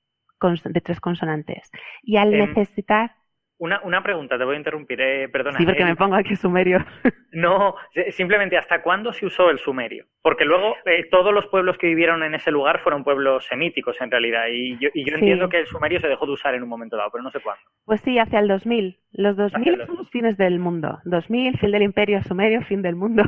de 0.41 0.81
tres 0.81 0.99
consonantes. 0.99 1.69
Y 2.01 2.17
al 2.17 2.33
Em, 2.33 2.39
necesitar... 2.39 3.15
Una, 3.57 3.79
una 3.83 4.03
pregunta, 4.03 4.37
te 4.37 4.43
voy 4.43 4.55
a 4.55 4.57
interrumpir, 4.57 4.99
eh, 4.99 5.29
perdona. 5.29 5.57
Sí, 5.59 5.65
porque 5.65 5.85
me 5.85 5.95
pongo 5.95 6.15
aquí 6.15 6.35
sumerio. 6.35 6.79
No, 7.37 7.75
simplemente 8.11 8.57
hasta 8.57 8.81
cuándo 8.81 9.11
se 9.11 9.25
usó 9.25 9.49
el 9.49 9.59
sumerio. 9.59 10.05
Porque 10.21 10.45
luego 10.45 10.73
eh, 10.85 11.05
todos 11.11 11.33
los 11.33 11.45
pueblos 11.47 11.77
que 11.77 11.87
vivieron 11.87 12.23
en 12.23 12.33
ese 12.33 12.49
lugar 12.49 12.79
fueron 12.79 13.03
pueblos 13.03 13.45
semíticos 13.47 13.99
en 13.99 14.09
realidad. 14.09 14.45
Y 14.49 14.77
yo, 14.77 14.87
y 14.93 15.01
yo 15.03 15.09
Sí. 15.17 15.19
entiendo 15.19 15.49
que 15.49 15.59
el 15.59 15.65
sumerio 15.67 15.99
se 15.99 16.07
dejó 16.07 16.25
de 16.27 16.31
usar 16.31 16.55
en 16.55 16.63
un 16.63 16.69
momento 16.69 16.95
dado, 16.95 17.11
pero 17.11 17.23
no 17.25 17.31
sé 17.31 17.41
cuándo. 17.41 17.61
Pues 17.83 17.99
sí, 18.01 18.17
hacia 18.19 18.39
el 18.39 18.47
2000. 18.47 18.97
Los 19.11 19.35
2000 19.35 19.67
el 19.81 19.85
son 19.85 19.97
los 19.97 20.09
fines 20.11 20.37
del 20.37 20.59
mundo. 20.59 20.99
2000, 21.03 21.57
fin 21.59 21.71
del 21.71 21.83
imperio 21.83 22.23
sumerio, 22.23 22.61
fin 22.61 22.81
del 22.81 22.95
mundo. 22.95 23.23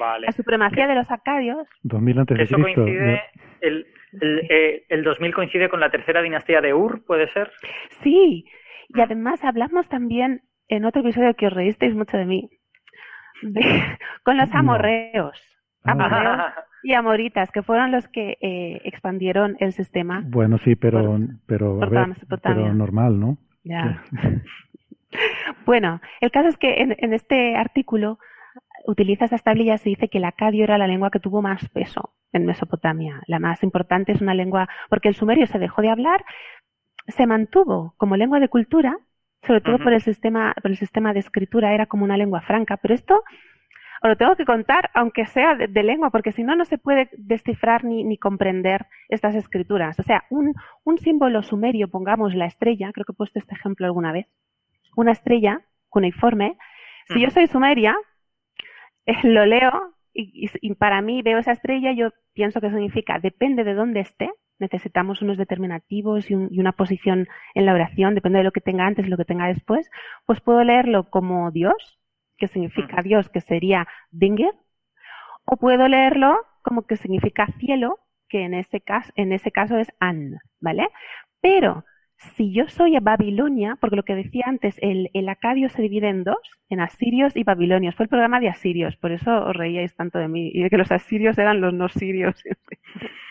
Vale. 0.00 0.26
La 0.26 0.32
supremacía 0.32 0.88
de 0.88 0.96
los 0.96 1.08
acadios 1.12 1.68
2000 1.84 2.18
antes 2.18 2.36
de 2.38 2.42
Eso 2.44 2.56
Cristo. 2.56 2.82
coincide, 2.82 3.22
el, 3.60 3.86
el, 4.20 4.46
eh, 4.50 4.84
el 4.88 5.04
2000 5.04 5.32
coincide 5.32 5.68
con 5.68 5.78
la 5.78 5.90
tercera 5.92 6.22
dinastía 6.22 6.60
de 6.60 6.74
Ur, 6.74 7.04
¿puede 7.06 7.28
ser? 7.28 7.52
Sí, 8.02 8.46
y 8.88 9.00
además 9.00 9.42
hablamos 9.44 9.88
también 9.88 10.42
en 10.68 10.84
otro 10.84 11.02
episodio 11.02 11.34
que 11.34 11.46
os 11.46 11.52
reísteis 11.52 11.94
mucho 11.94 12.16
de 12.16 12.24
mí, 12.26 12.50
de- 13.42 13.98
con 14.24 14.36
los 14.36 14.52
amorreos. 14.54 15.40
Ah. 15.84 15.92
Amorreos 15.92 16.42
y 16.82 16.92
amoritas, 16.94 17.50
que 17.50 17.62
fueron 17.62 17.92
los 17.92 18.08
que 18.08 18.36
eh, 18.40 18.80
expandieron 18.84 19.56
el 19.60 19.72
sistema. 19.72 20.22
Bueno, 20.26 20.58
sí, 20.58 20.76
pero, 20.76 21.02
Por- 21.04 21.20
pero, 21.46 21.74
por 21.76 21.84
a 21.84 21.88
toda 21.88 22.00
ver, 22.00 22.08
Mesopotamia. 22.08 22.62
pero 22.64 22.74
normal, 22.74 23.18
¿no? 23.20 23.38
Ya. 23.64 24.02
Bueno, 25.64 26.00
el 26.20 26.30
caso 26.32 26.48
es 26.48 26.56
que 26.58 26.80
en, 26.82 26.96
en 26.98 27.12
este 27.14 27.54
artículo 27.56 28.18
utiliza 28.86 29.26
esas 29.26 29.42
tablillas 29.44 29.86
y 29.86 29.90
dice 29.90 30.08
que 30.08 30.18
el 30.18 30.24
acadio 30.24 30.64
era 30.64 30.76
la 30.76 30.86
lengua 30.88 31.10
que 31.10 31.20
tuvo 31.20 31.40
más 31.40 31.68
peso 31.68 32.14
en 32.32 32.44
Mesopotamia. 32.46 33.22
La 33.28 33.38
más 33.38 33.62
importante 33.62 34.10
es 34.12 34.20
una 34.20 34.34
lengua, 34.34 34.68
porque 34.90 35.08
el 35.08 35.14
sumerio 35.14 35.46
se 35.46 35.58
dejó 35.60 35.82
de 35.82 35.90
hablar, 35.90 36.24
se 37.06 37.26
mantuvo 37.26 37.94
como 37.96 38.16
lengua 38.16 38.40
de 38.40 38.48
cultura, 38.48 38.98
sobre 39.42 39.60
todo 39.60 39.78
por 39.78 39.92
el 39.92 40.00
sistema, 40.00 40.54
por 40.60 40.70
el 40.70 40.76
sistema 40.76 41.12
de 41.12 41.20
escritura, 41.20 41.74
era 41.74 41.86
como 41.86 42.04
una 42.04 42.16
lengua 42.16 42.40
franca, 42.40 42.76
pero 42.78 42.94
esto 42.94 43.22
os 44.02 44.08
lo 44.08 44.16
tengo 44.16 44.36
que 44.36 44.44
contar, 44.44 44.90
aunque 44.92 45.24
sea 45.26 45.54
de, 45.54 45.82
lengua, 45.82 46.10
porque 46.10 46.32
si 46.32 46.42
no, 46.44 46.54
no 46.56 46.66
se 46.66 46.76
puede 46.76 47.08
descifrar 47.16 47.84
ni, 47.84 48.04
ni 48.04 48.18
comprender 48.18 48.86
estas 49.08 49.34
escrituras. 49.34 49.98
O 49.98 50.02
sea, 50.02 50.24
un, 50.28 50.54
un 50.84 50.98
símbolo 50.98 51.42
sumerio, 51.42 51.88
pongamos 51.88 52.34
la 52.34 52.44
estrella, 52.44 52.92
creo 52.92 53.06
que 53.06 53.12
he 53.12 53.16
puesto 53.16 53.38
este 53.38 53.54
ejemplo 53.54 53.86
alguna 53.86 54.12
vez, 54.12 54.26
una 54.94 55.12
estrella 55.12 55.62
cuneiforme, 55.88 56.58
si 57.08 57.20
yo 57.20 57.30
soy 57.30 57.46
sumeria, 57.46 57.96
eh, 59.06 59.14
lo 59.22 59.46
leo 59.46 59.94
y, 60.12 60.50
y, 60.60 60.74
para 60.74 61.00
mí 61.00 61.22
veo 61.22 61.38
esa 61.38 61.52
estrella, 61.52 61.92
yo 61.92 62.10
pienso 62.34 62.60
que 62.60 62.70
significa, 62.70 63.18
depende 63.18 63.64
de 63.64 63.74
dónde 63.74 64.00
esté, 64.00 64.30
necesitamos 64.58 65.22
unos 65.22 65.36
determinativos 65.36 66.30
y, 66.30 66.34
una 66.34 66.72
posición 66.72 67.28
en 67.54 67.66
la 67.66 67.74
oración, 67.74 68.14
depende 68.14 68.38
de 68.38 68.44
lo 68.44 68.52
que 68.52 68.60
tenga 68.60 68.86
antes 68.86 69.06
y 69.06 69.10
lo 69.10 69.16
que 69.16 69.24
tenga 69.24 69.46
después, 69.46 69.90
pues 70.26 70.40
puedo 70.40 70.62
leerlo 70.64 71.10
como 71.10 71.50
Dios, 71.50 71.98
que 72.36 72.48
significa 72.48 73.02
Dios, 73.02 73.28
que 73.28 73.40
sería 73.40 73.86
Dinger, 74.10 74.54
o 75.44 75.56
puedo 75.56 75.88
leerlo 75.88 76.36
como 76.62 76.86
que 76.86 76.96
significa 76.96 77.46
cielo, 77.58 77.98
que 78.28 78.44
en 78.44 78.54
ese 78.54 78.80
caso, 78.80 79.12
en 79.16 79.32
ese 79.32 79.52
caso 79.52 79.76
es 79.76 79.88
An, 80.00 80.38
¿vale? 80.60 80.88
Pero 81.40 81.84
si 82.16 82.52
yo 82.52 82.66
soy 82.68 82.96
a 82.96 83.00
Babilonia, 83.00 83.76
porque 83.80 83.96
lo 83.96 84.02
que 84.04 84.14
decía 84.14 84.44
antes, 84.46 84.76
el, 84.80 85.10
el, 85.12 85.28
acadio 85.28 85.68
se 85.68 85.82
divide 85.82 86.08
en 86.08 86.24
dos, 86.24 86.38
en 86.68 86.80
asirios 86.80 87.36
y 87.36 87.44
babilonios. 87.44 87.94
Fue 87.94 88.04
el 88.04 88.08
programa 88.08 88.40
de 88.40 88.48
asirios, 88.48 88.96
por 88.96 89.12
eso 89.12 89.30
os 89.44 89.54
reíais 89.54 89.94
tanto 89.94 90.18
de 90.18 90.28
mí 90.28 90.50
y 90.52 90.62
de 90.62 90.70
que 90.70 90.78
los 90.78 90.90
asirios 90.90 91.38
eran 91.38 91.60
los 91.60 91.74
no 91.74 91.88
sirios. 91.88 92.34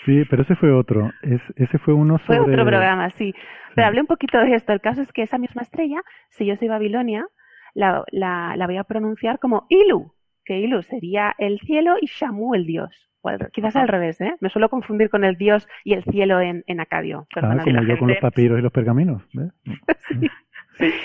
Sí, 0.05 0.23
pero 0.29 0.43
ese 0.43 0.55
fue 0.55 0.71
otro. 0.71 1.11
Es, 1.21 1.41
ese 1.55 1.77
fue 1.79 1.93
uno 1.93 2.17
sobre... 2.19 2.39
Fue 2.39 2.51
otro 2.51 2.65
programa, 2.65 3.09
sí. 3.11 3.33
Pero 3.73 3.87
hablé 3.87 4.01
un 4.01 4.07
poquito 4.07 4.37
de 4.37 4.53
esto. 4.53 4.73
El 4.73 4.81
caso 4.81 5.01
es 5.01 5.11
que 5.13 5.21
esa 5.23 5.37
misma 5.37 5.61
estrella, 5.61 6.01
si 6.29 6.45
yo 6.45 6.55
soy 6.57 6.67
Babilonia, 6.67 7.25
la, 7.73 8.03
la, 8.11 8.55
la 8.57 8.67
voy 8.67 8.77
a 8.77 8.83
pronunciar 8.83 9.39
como 9.39 9.65
Ilu, 9.69 10.13
que 10.43 10.59
Ilu 10.59 10.83
sería 10.83 11.33
el 11.37 11.59
cielo 11.61 11.95
y 12.01 12.07
Shamu 12.07 12.53
el 12.53 12.65
dios 12.65 13.12
quizás 13.51 13.75
al 13.75 13.87
revés, 13.87 14.19
¿eh? 14.21 14.35
Me 14.39 14.49
suelo 14.49 14.69
confundir 14.69 15.09
con 15.09 15.23
el 15.23 15.35
dios 15.35 15.67
y 15.83 15.93
el 15.93 16.03
cielo 16.03 16.41
en, 16.41 16.63
en 16.67 16.79
acadio. 16.79 17.27
Ah, 17.35 17.57
como 17.63 17.83
yo 17.83 17.97
con 17.97 18.09
los 18.09 18.17
papiros 18.17 18.59
y 18.59 18.61
los 18.61 18.71
pergaminos. 18.71 19.23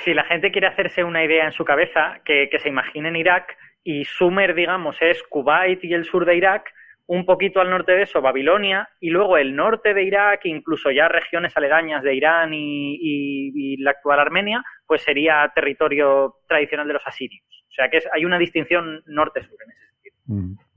Si 0.03 0.15
la 0.15 0.25
gente 0.25 0.51
quiere 0.51 0.67
hacerse 0.67 1.05
una 1.05 1.23
idea 1.23 1.45
en 1.45 1.53
su 1.53 1.63
cabeza, 1.63 2.21
que, 2.25 2.49
que 2.51 2.59
se 2.59 2.71
imagine 2.71 3.11
en 3.11 3.17
Irak 3.17 3.55
y 3.85 4.07
Sumer, 4.07 4.55
digamos, 4.55 4.97
es 5.03 5.23
Kuwait 5.25 5.85
y 5.85 5.93
el 5.93 6.05
sur 6.05 6.25
de 6.25 6.37
Irak, 6.37 6.73
un 7.09 7.25
poquito 7.25 7.61
al 7.61 7.71
norte 7.71 7.93
de 7.93 8.03
eso, 8.03 8.21
Babilonia, 8.21 8.89
y 9.01 9.09
luego 9.09 9.39
el 9.39 9.57
norte 9.57 9.95
de 9.95 10.03
Irak, 10.03 10.45
incluso 10.45 10.91
ya 10.91 11.09
regiones 11.09 11.57
aledañas 11.57 12.03
de 12.03 12.15
Irán 12.15 12.53
y, 12.53 12.99
y, 13.01 13.77
la 13.79 13.93
actual 13.93 14.21
Armenia, 14.21 14.63
pues 14.87 15.03
sería 15.03 15.51
territorio 15.55 16.37
tradicional 16.47 16.87
de 16.87 16.93
los 16.93 17.07
asirios. 17.07 17.43
O 17.69 17.73
sea 17.73 17.89
que 17.89 17.97
es, 17.97 18.09
hay 18.13 18.27
una 18.27 18.39
distinción 18.39 19.03
norte-sur 19.07 19.57
en 19.65 19.71
ese 19.71 19.87
sentido. 19.87 20.17
Mm. 20.27 20.68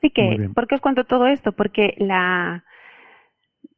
Así 0.00 0.10
que, 0.10 0.48
¿por 0.54 0.66
qué 0.66 0.76
os 0.76 0.80
cuento 0.80 1.04
todo 1.04 1.26
esto? 1.26 1.52
Porque 1.52 1.94
la, 1.98 2.64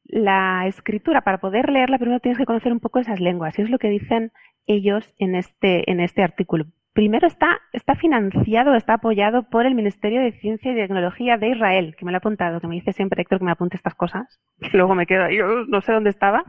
la 0.04 0.68
escritura, 0.68 1.22
para 1.22 1.38
poder 1.38 1.68
leerla, 1.68 1.98
primero 1.98 2.20
tienes 2.20 2.38
que 2.38 2.46
conocer 2.46 2.70
un 2.72 2.78
poco 2.78 3.00
esas 3.00 3.18
lenguas. 3.18 3.58
Y 3.58 3.62
es 3.62 3.70
lo 3.70 3.80
que 3.80 3.88
dicen 3.88 4.30
ellos 4.66 5.12
en 5.18 5.34
este, 5.34 5.90
en 5.90 5.98
este 5.98 6.22
artículo. 6.22 6.66
Primero 6.92 7.26
está, 7.26 7.60
está 7.72 7.96
financiado, 7.96 8.76
está 8.76 8.94
apoyado 8.94 9.50
por 9.50 9.66
el 9.66 9.74
Ministerio 9.74 10.20
de 10.20 10.30
Ciencia 10.30 10.70
y 10.70 10.76
Tecnología 10.76 11.38
de 11.38 11.48
Israel, 11.48 11.96
que 11.98 12.04
me 12.04 12.12
lo 12.12 12.16
ha 12.16 12.18
apuntado, 12.18 12.60
que 12.60 12.68
me 12.68 12.76
dice 12.76 12.92
siempre 12.92 13.22
Héctor 13.22 13.40
que 13.40 13.46
me 13.46 13.50
apunte 13.50 13.76
estas 13.76 13.96
cosas. 13.96 14.40
Y 14.72 14.76
luego 14.76 14.94
me 14.94 15.06
quedo 15.06 15.24
ahí, 15.24 15.38
no 15.66 15.80
sé 15.80 15.92
dónde 15.92 16.10
estaba. 16.10 16.44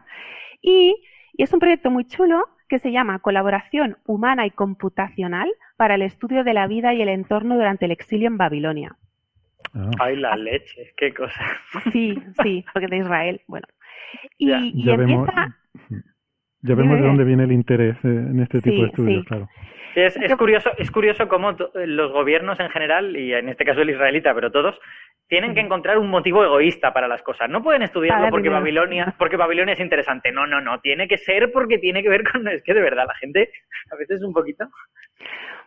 Y, 0.62 0.96
y 1.36 1.42
es 1.42 1.52
un 1.52 1.60
proyecto 1.60 1.90
muy 1.90 2.06
chulo 2.06 2.46
que 2.70 2.78
se 2.78 2.92
llama 2.92 3.20
Colaboración 3.20 3.98
Humana 4.06 4.46
y 4.46 4.52
Computacional 4.52 5.50
para 5.78 5.96
el 5.96 6.04
Estudio 6.04 6.44
de 6.44 6.54
la 6.54 6.68
Vida 6.68 6.94
y 6.94 7.02
el 7.02 7.10
Entorno 7.10 7.56
durante 7.56 7.86
el 7.86 7.92
Exilio 7.92 8.28
en 8.28 8.38
Babilonia. 8.38 8.98
Ah. 9.74 9.92
Ay, 10.00 10.16
la 10.18 10.36
leche, 10.36 10.94
qué 10.98 11.14
cosa. 11.14 11.44
Sí, 11.92 12.16
sí, 12.42 12.66
porque 12.74 12.88
de 12.88 12.98
Israel, 12.98 13.42
bueno. 13.48 13.68
Y, 14.38 14.84
ya, 14.86 14.96
vemos, 14.96 15.28
ya 16.62 16.76
vemos 16.76 17.00
de 17.00 17.08
dónde 17.08 17.24
viene 17.24 17.44
el 17.46 17.52
interés 17.52 17.96
eh, 18.04 18.08
en 18.08 18.40
este 18.40 18.62
tipo 18.62 18.82
de 18.82 18.88
estudios, 18.88 19.26
claro. 19.26 19.50
Es, 19.96 20.16
es, 20.18 20.36
curioso, 20.36 20.72
es 20.78 20.90
curioso 20.90 21.28
cómo 21.28 21.56
los 21.74 22.12
gobiernos 22.12 22.60
en 22.60 22.70
general, 22.70 23.16
y 23.16 23.34
en 23.34 23.50
este 23.50 23.64
caso 23.64 23.82
el 23.82 23.92
israelita, 23.92 24.34
pero 24.34 24.52
todos, 24.52 24.80
tienen 25.28 25.54
que 25.54 25.62
encontrar 25.62 25.98
un 25.98 26.10
motivo 26.10 26.44
egoísta 26.44 26.94
para 26.94 27.08
las 27.08 27.22
cosas. 27.22 27.50
No 27.50 27.64
pueden 27.64 27.82
estudiarlo 27.82 28.30
porque 28.30 28.50
Babilonia, 28.50 29.16
porque 29.18 29.38
Babilonia 29.38 29.74
es 29.74 29.80
interesante. 29.80 30.32
No, 30.32 30.46
no, 30.46 30.62
no. 30.62 30.80
Tiene 30.80 31.08
que 31.08 31.18
ser 31.18 31.52
porque 31.52 31.80
tiene 31.80 32.04
que 32.04 32.10
ver 32.10 32.24
con. 32.24 32.48
Es 32.48 32.64
que 32.64 32.74
de 32.74 32.82
verdad, 32.82 33.06
la 33.08 33.16
gente 33.16 33.52
a 33.92 33.96
veces 33.96 34.22
un 34.22 34.34
poquito. 34.34 34.66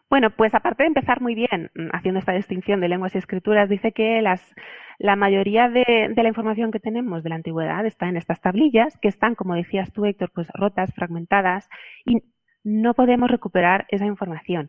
Bueno, 0.09 0.31
pues 0.31 0.55
aparte 0.55 0.85
de 0.85 0.89
empezar 0.89 1.21
muy 1.21 1.35
bien 1.35 1.71
mm, 1.75 1.89
haciendo 1.93 2.21
esta 2.21 2.33
distinción 2.33 2.81
de 2.81 2.89
lenguas 2.89 3.15
y 3.15 3.19
escrituras, 3.19 3.69
dice 3.69 3.93
que 3.93 4.23
las, 4.23 4.55
la 4.99 5.17
mayoría 5.17 5.69
de, 5.69 6.13
de, 6.15 6.23
la 6.23 6.29
información 6.29 6.71
que 6.71 6.81
tenemos 6.81 7.23
de 7.23 7.31
la 7.31 7.37
antigüedad 7.37 7.85
está 7.87 8.09
en 8.09 8.17
estas 8.17 8.41
tablillas, 8.41 8.97
que 8.99 9.09
están, 9.09 9.35
como 9.35 9.55
decías 9.55 9.93
tú, 9.93 10.05
Héctor, 10.05 10.31
pues 10.35 10.49
rotas, 10.55 10.93
fragmentadas, 10.95 11.69
y 12.05 12.23
no 12.63 12.95
podemos 12.95 13.31
recuperar 13.31 13.87
esa 13.89 14.07
información. 14.07 14.69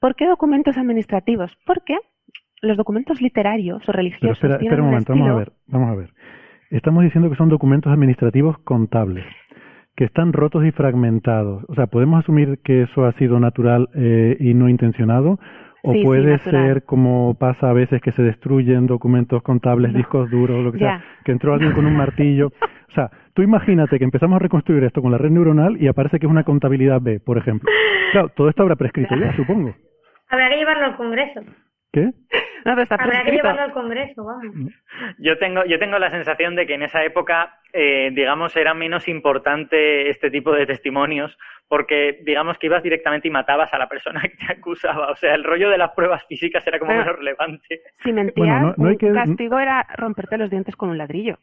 ¿Por 0.00 0.14
qué 0.16 0.26
documentos 0.26 0.76
administrativos? 0.76 1.56
Porque 1.64 1.96
los 2.60 2.76
documentos 2.76 3.20
literarios 3.20 3.88
o 3.88 3.92
religiosos. 3.92 4.36
espera, 4.36 4.56
espera 4.56 4.82
un 4.82 4.90
momento, 4.90 5.12
vamos 5.12 5.30
a 5.30 5.34
ver, 5.34 5.52
vamos 5.66 5.90
a 5.90 5.94
ver. 5.94 6.10
Estamos 6.70 7.02
diciendo 7.02 7.30
que 7.30 7.36
son 7.36 7.48
documentos 7.48 7.90
administrativos 7.90 8.58
contables 8.58 9.24
que 9.98 10.04
están 10.04 10.32
rotos 10.32 10.64
y 10.64 10.70
fragmentados. 10.70 11.64
O 11.66 11.74
sea, 11.74 11.88
¿podemos 11.88 12.20
asumir 12.22 12.60
que 12.62 12.82
eso 12.82 13.04
ha 13.04 13.10
sido 13.14 13.40
natural 13.40 13.88
eh, 13.96 14.36
y 14.38 14.54
no 14.54 14.68
intencionado? 14.68 15.40
¿O 15.82 15.92
puede 16.04 16.38
ser 16.38 16.84
como 16.84 17.34
pasa 17.34 17.68
a 17.68 17.72
veces 17.72 18.00
que 18.00 18.12
se 18.12 18.22
destruyen 18.22 18.86
documentos 18.86 19.42
contables, 19.42 19.92
discos 19.92 20.30
duros, 20.30 20.62
lo 20.62 20.70
que 20.70 20.78
sea, 20.78 21.02
que 21.24 21.32
entró 21.32 21.52
alguien 21.52 21.72
con 21.72 21.84
un 21.84 21.96
martillo? 21.96 22.46
O 22.46 22.92
sea, 22.94 23.10
tú 23.34 23.42
imagínate 23.42 23.98
que 23.98 24.04
empezamos 24.04 24.36
a 24.36 24.38
reconstruir 24.38 24.84
esto 24.84 25.02
con 25.02 25.10
la 25.10 25.18
red 25.18 25.30
neuronal 25.30 25.76
y 25.82 25.88
aparece 25.88 26.20
que 26.20 26.26
es 26.26 26.30
una 26.30 26.44
contabilidad 26.44 27.00
B, 27.00 27.18
por 27.18 27.36
ejemplo. 27.36 27.68
Claro, 28.12 28.28
todo 28.28 28.48
esto 28.48 28.62
habrá 28.62 28.76
prescrito 28.76 29.16
ya, 29.16 29.34
supongo. 29.34 29.74
Habrá 30.30 30.48
que 30.48 30.58
llevarlo 30.58 30.84
al 30.84 30.96
Congreso. 30.96 31.40
¿Qué? 31.98 32.12
Habrá 32.64 33.24
que 33.24 33.32
llevarlo 33.32 33.62
al 33.62 33.72
Congreso, 33.72 34.24
vamos. 34.24 34.72
Yo 35.18 35.38
tengo, 35.38 35.64
yo 35.64 35.78
tengo 35.78 35.98
la 35.98 36.10
sensación 36.10 36.54
de 36.54 36.66
que 36.66 36.74
en 36.74 36.82
esa 36.82 37.02
época, 37.04 37.60
eh, 37.72 38.10
digamos, 38.12 38.54
era 38.56 38.74
menos 38.74 39.08
importante 39.08 40.10
este 40.10 40.30
tipo 40.30 40.52
de 40.52 40.66
testimonios, 40.66 41.36
porque 41.68 42.20
digamos 42.24 42.58
que 42.58 42.66
ibas 42.66 42.82
directamente 42.82 43.28
y 43.28 43.30
matabas 43.30 43.72
a 43.72 43.78
la 43.78 43.88
persona 43.88 44.20
que 44.22 44.36
te 44.36 44.52
acusaba. 44.52 45.10
O 45.10 45.16
sea, 45.16 45.34
el 45.34 45.44
rollo 45.44 45.70
de 45.70 45.78
las 45.78 45.92
pruebas 45.92 46.24
físicas 46.26 46.66
era 46.66 46.78
como 46.78 46.92
menos 46.92 47.16
relevante. 47.16 47.82
Si 48.02 48.12
mentías, 48.12 48.74
el 48.78 49.14
castigo 49.14 49.58
era 49.58 49.86
romperte 49.96 50.38
los 50.38 50.50
dientes 50.50 50.76
con 50.76 50.90
un 50.90 50.98
ladrillo. 50.98 51.38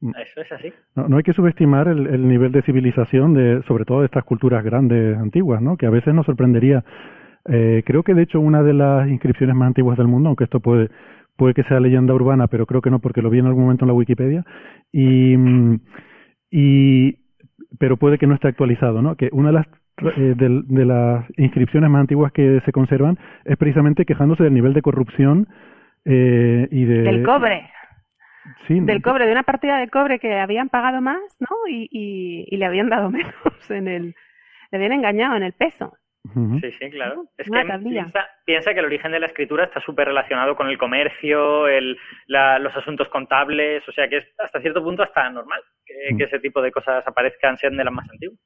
Mm. 0.00 0.12
Eso 0.20 0.40
es 0.40 0.52
así. 0.52 0.72
No, 0.96 1.16
hay 1.16 1.22
que 1.22 1.32
subestimar 1.32 1.86
el, 1.86 2.06
el, 2.08 2.26
nivel 2.26 2.50
de 2.50 2.62
civilización 2.62 3.34
de, 3.34 3.62
sobre 3.62 3.84
todo 3.84 4.00
de 4.00 4.06
estas 4.06 4.24
culturas 4.24 4.64
grandes 4.64 5.16
antiguas, 5.16 5.62
¿no? 5.62 5.76
Que 5.76 5.86
a 5.86 5.90
veces 5.90 6.12
nos 6.12 6.26
sorprendería 6.26 6.82
eh, 7.46 7.82
creo 7.84 8.02
que 8.02 8.14
de 8.14 8.22
hecho 8.22 8.40
una 8.40 8.62
de 8.62 8.74
las 8.74 9.08
inscripciones 9.08 9.56
más 9.56 9.68
antiguas 9.68 9.98
del 9.98 10.08
mundo, 10.08 10.28
aunque 10.28 10.44
esto 10.44 10.60
puede, 10.60 10.90
puede 11.36 11.54
que 11.54 11.64
sea 11.64 11.80
leyenda 11.80 12.14
urbana, 12.14 12.46
pero 12.46 12.66
creo 12.66 12.82
que 12.82 12.90
no 12.90 13.00
porque 13.00 13.22
lo 13.22 13.30
vi 13.30 13.40
en 13.40 13.46
algún 13.46 13.64
momento 13.64 13.84
en 13.84 13.88
la 13.88 13.94
Wikipedia, 13.94 14.44
y, 14.92 15.34
y 16.50 17.18
pero 17.78 17.96
puede 17.96 18.18
que 18.18 18.26
no 18.26 18.34
esté 18.34 18.48
actualizado, 18.48 19.02
¿no? 19.02 19.16
Que 19.16 19.28
una 19.32 19.48
de 19.48 19.54
las 19.54 19.66
eh, 20.16 20.34
de, 20.36 20.84
las 20.84 21.24
inscripciones 21.36 21.88
más 21.90 22.00
antiguas 22.00 22.32
que 22.32 22.60
se 22.64 22.72
conservan 22.72 23.18
es 23.44 23.56
precisamente 23.56 24.04
quejándose 24.04 24.42
del 24.42 24.54
nivel 24.54 24.72
de 24.72 24.82
corrupción 24.82 25.48
eh, 26.04 26.66
y 26.70 26.84
de 26.84 27.02
del 27.02 27.22
cobre. 27.22 27.70
Sí, 28.66 28.80
del 28.80 29.02
cobre, 29.02 29.26
de 29.26 29.32
una 29.32 29.44
partida 29.44 29.78
de 29.78 29.88
cobre 29.88 30.18
que 30.18 30.40
habían 30.40 30.68
pagado 30.68 31.00
más, 31.00 31.20
¿no? 31.38 31.48
Y, 31.68 31.88
y, 31.92 32.46
y 32.48 32.56
le 32.56 32.64
habían 32.64 32.88
dado 32.88 33.10
menos 33.10 33.32
en 33.68 33.86
el, 33.86 34.14
le 34.70 34.78
habían 34.78 34.92
engañado 34.92 35.36
en 35.36 35.44
el 35.44 35.52
peso. 35.52 35.92
Sí, 36.24 36.70
sí, 36.78 36.90
claro. 36.90 37.24
Es 37.36 37.50
que 37.50 38.12
piensa, 38.44 38.72
que 38.72 38.78
el 38.78 38.86
origen 38.86 39.10
de 39.10 39.20
la 39.20 39.26
escritura 39.26 39.64
está 39.64 39.80
súper 39.80 40.06
relacionado 40.06 40.54
con 40.54 40.68
el 40.68 40.78
comercio, 40.78 41.66
el, 41.66 41.98
los 42.28 42.76
asuntos 42.76 43.08
contables, 43.08 43.86
o 43.88 43.92
sea 43.92 44.08
que 44.08 44.18
es 44.18 44.24
hasta 44.38 44.60
cierto 44.60 44.82
punto 44.82 45.02
hasta 45.02 45.28
normal 45.30 45.60
que, 45.84 46.14
mm. 46.14 46.22
ese 46.22 46.38
tipo 46.38 46.62
de 46.62 46.70
cosas 46.70 47.06
aparezcan, 47.06 47.56
sean 47.56 47.76
de 47.76 47.84
las 47.84 47.92
más 47.92 48.08
antiguas. 48.08 48.38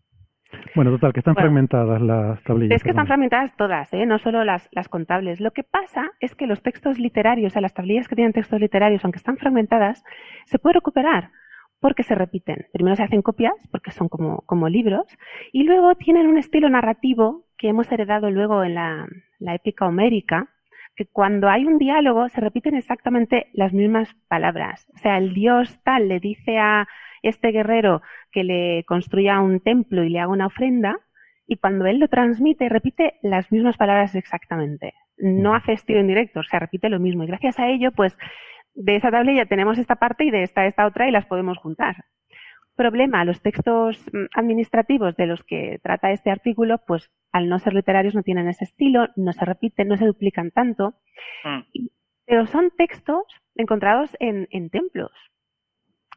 Bueno, 0.74 0.90
total, 0.92 1.12
que 1.12 1.20
están 1.20 1.34
fragmentadas 1.34 2.00
las 2.00 2.42
tablillas. 2.44 2.76
Es 2.76 2.82
que 2.82 2.90
están 2.90 3.06
fragmentadas 3.06 3.54
todas, 3.56 3.92
¿eh? 3.92 4.06
no 4.06 4.18
solo 4.18 4.44
las, 4.44 4.68
las 4.72 4.88
contables. 4.88 5.40
Lo 5.40 5.50
que 5.50 5.64
pasa 5.64 6.12
es 6.20 6.34
que 6.34 6.46
los 6.46 6.62
textos 6.62 6.98
literarios, 6.98 7.52
o 7.52 7.54
sea, 7.54 7.62
las 7.62 7.74
tablillas 7.74 8.08
que 8.08 8.14
tienen 8.14 8.32
textos 8.32 8.60
literarios, 8.60 9.04
aunque 9.04 9.18
están 9.18 9.36
fragmentadas, 9.36 10.02
se 10.46 10.58
puede 10.58 10.74
recuperar 10.74 11.30
porque 11.80 12.04
se 12.04 12.14
repiten. 12.14 12.66
Primero 12.72 12.96
se 12.96 13.02
hacen 13.02 13.22
copias, 13.22 13.54
porque 13.70 13.90
son 13.90 14.08
como, 14.08 14.42
como 14.46 14.68
libros, 14.68 15.06
y 15.52 15.64
luego 15.64 15.94
tienen 15.94 16.26
un 16.26 16.38
estilo 16.38 16.68
narrativo 16.68 17.45
que 17.58 17.68
hemos 17.68 17.90
heredado 17.90 18.30
luego 18.30 18.64
en 18.64 18.74
la, 18.74 19.06
la 19.38 19.54
épica 19.54 19.86
homérica, 19.86 20.48
que 20.94 21.06
cuando 21.06 21.48
hay 21.48 21.64
un 21.66 21.78
diálogo 21.78 22.28
se 22.28 22.40
repiten 22.40 22.74
exactamente 22.74 23.48
las 23.52 23.72
mismas 23.72 24.14
palabras. 24.28 24.86
O 24.94 24.98
sea, 24.98 25.18
el 25.18 25.34
dios 25.34 25.78
tal 25.84 26.08
le 26.08 26.20
dice 26.20 26.58
a 26.58 26.88
este 27.22 27.50
guerrero 27.50 28.02
que 28.32 28.44
le 28.44 28.84
construya 28.84 29.40
un 29.40 29.60
templo 29.60 30.04
y 30.04 30.08
le 30.08 30.20
haga 30.20 30.32
una 30.32 30.46
ofrenda, 30.46 30.98
y 31.46 31.56
cuando 31.56 31.86
él 31.86 31.98
lo 31.98 32.08
transmite 32.08 32.68
repite 32.68 33.14
las 33.22 33.52
mismas 33.52 33.76
palabras 33.76 34.14
exactamente. 34.14 34.94
No 35.18 35.54
hace 35.54 35.72
estilo 35.72 36.00
en 36.00 36.08
directo, 36.08 36.40
o 36.40 36.42
sea, 36.42 36.58
repite 36.58 36.88
lo 36.88 36.98
mismo. 36.98 37.22
Y 37.22 37.26
gracias 37.28 37.58
a 37.58 37.68
ello, 37.68 37.92
pues, 37.92 38.16
de 38.74 38.96
esa 38.96 39.10
tablilla 39.10 39.46
tenemos 39.46 39.78
esta 39.78 39.96
parte 39.96 40.24
y 40.24 40.30
de 40.30 40.42
esta 40.42 40.66
esta 40.66 40.86
otra 40.86 41.08
y 41.08 41.12
las 41.12 41.26
podemos 41.26 41.56
juntar. 41.58 41.96
Problema, 42.76 43.24
los 43.24 43.40
textos 43.40 43.98
mm, 44.12 44.26
administrativos 44.34 45.16
de 45.16 45.26
los 45.26 45.42
que 45.44 45.80
trata 45.82 46.10
este 46.12 46.30
artículo, 46.30 46.78
pues 46.86 47.10
al 47.32 47.48
no 47.48 47.58
ser 47.58 47.74
literarios 47.74 48.14
no 48.14 48.22
tienen 48.22 48.48
ese 48.48 48.64
estilo, 48.64 49.08
no 49.16 49.32
se 49.32 49.44
repiten, 49.44 49.88
no 49.88 49.96
se 49.96 50.06
duplican 50.06 50.50
tanto, 50.50 50.94
Mm. 51.44 51.86
pero 52.26 52.46
son 52.46 52.70
textos 52.76 53.22
encontrados 53.54 54.14
en, 54.20 54.46
en 54.50 54.68
templos. 54.70 55.12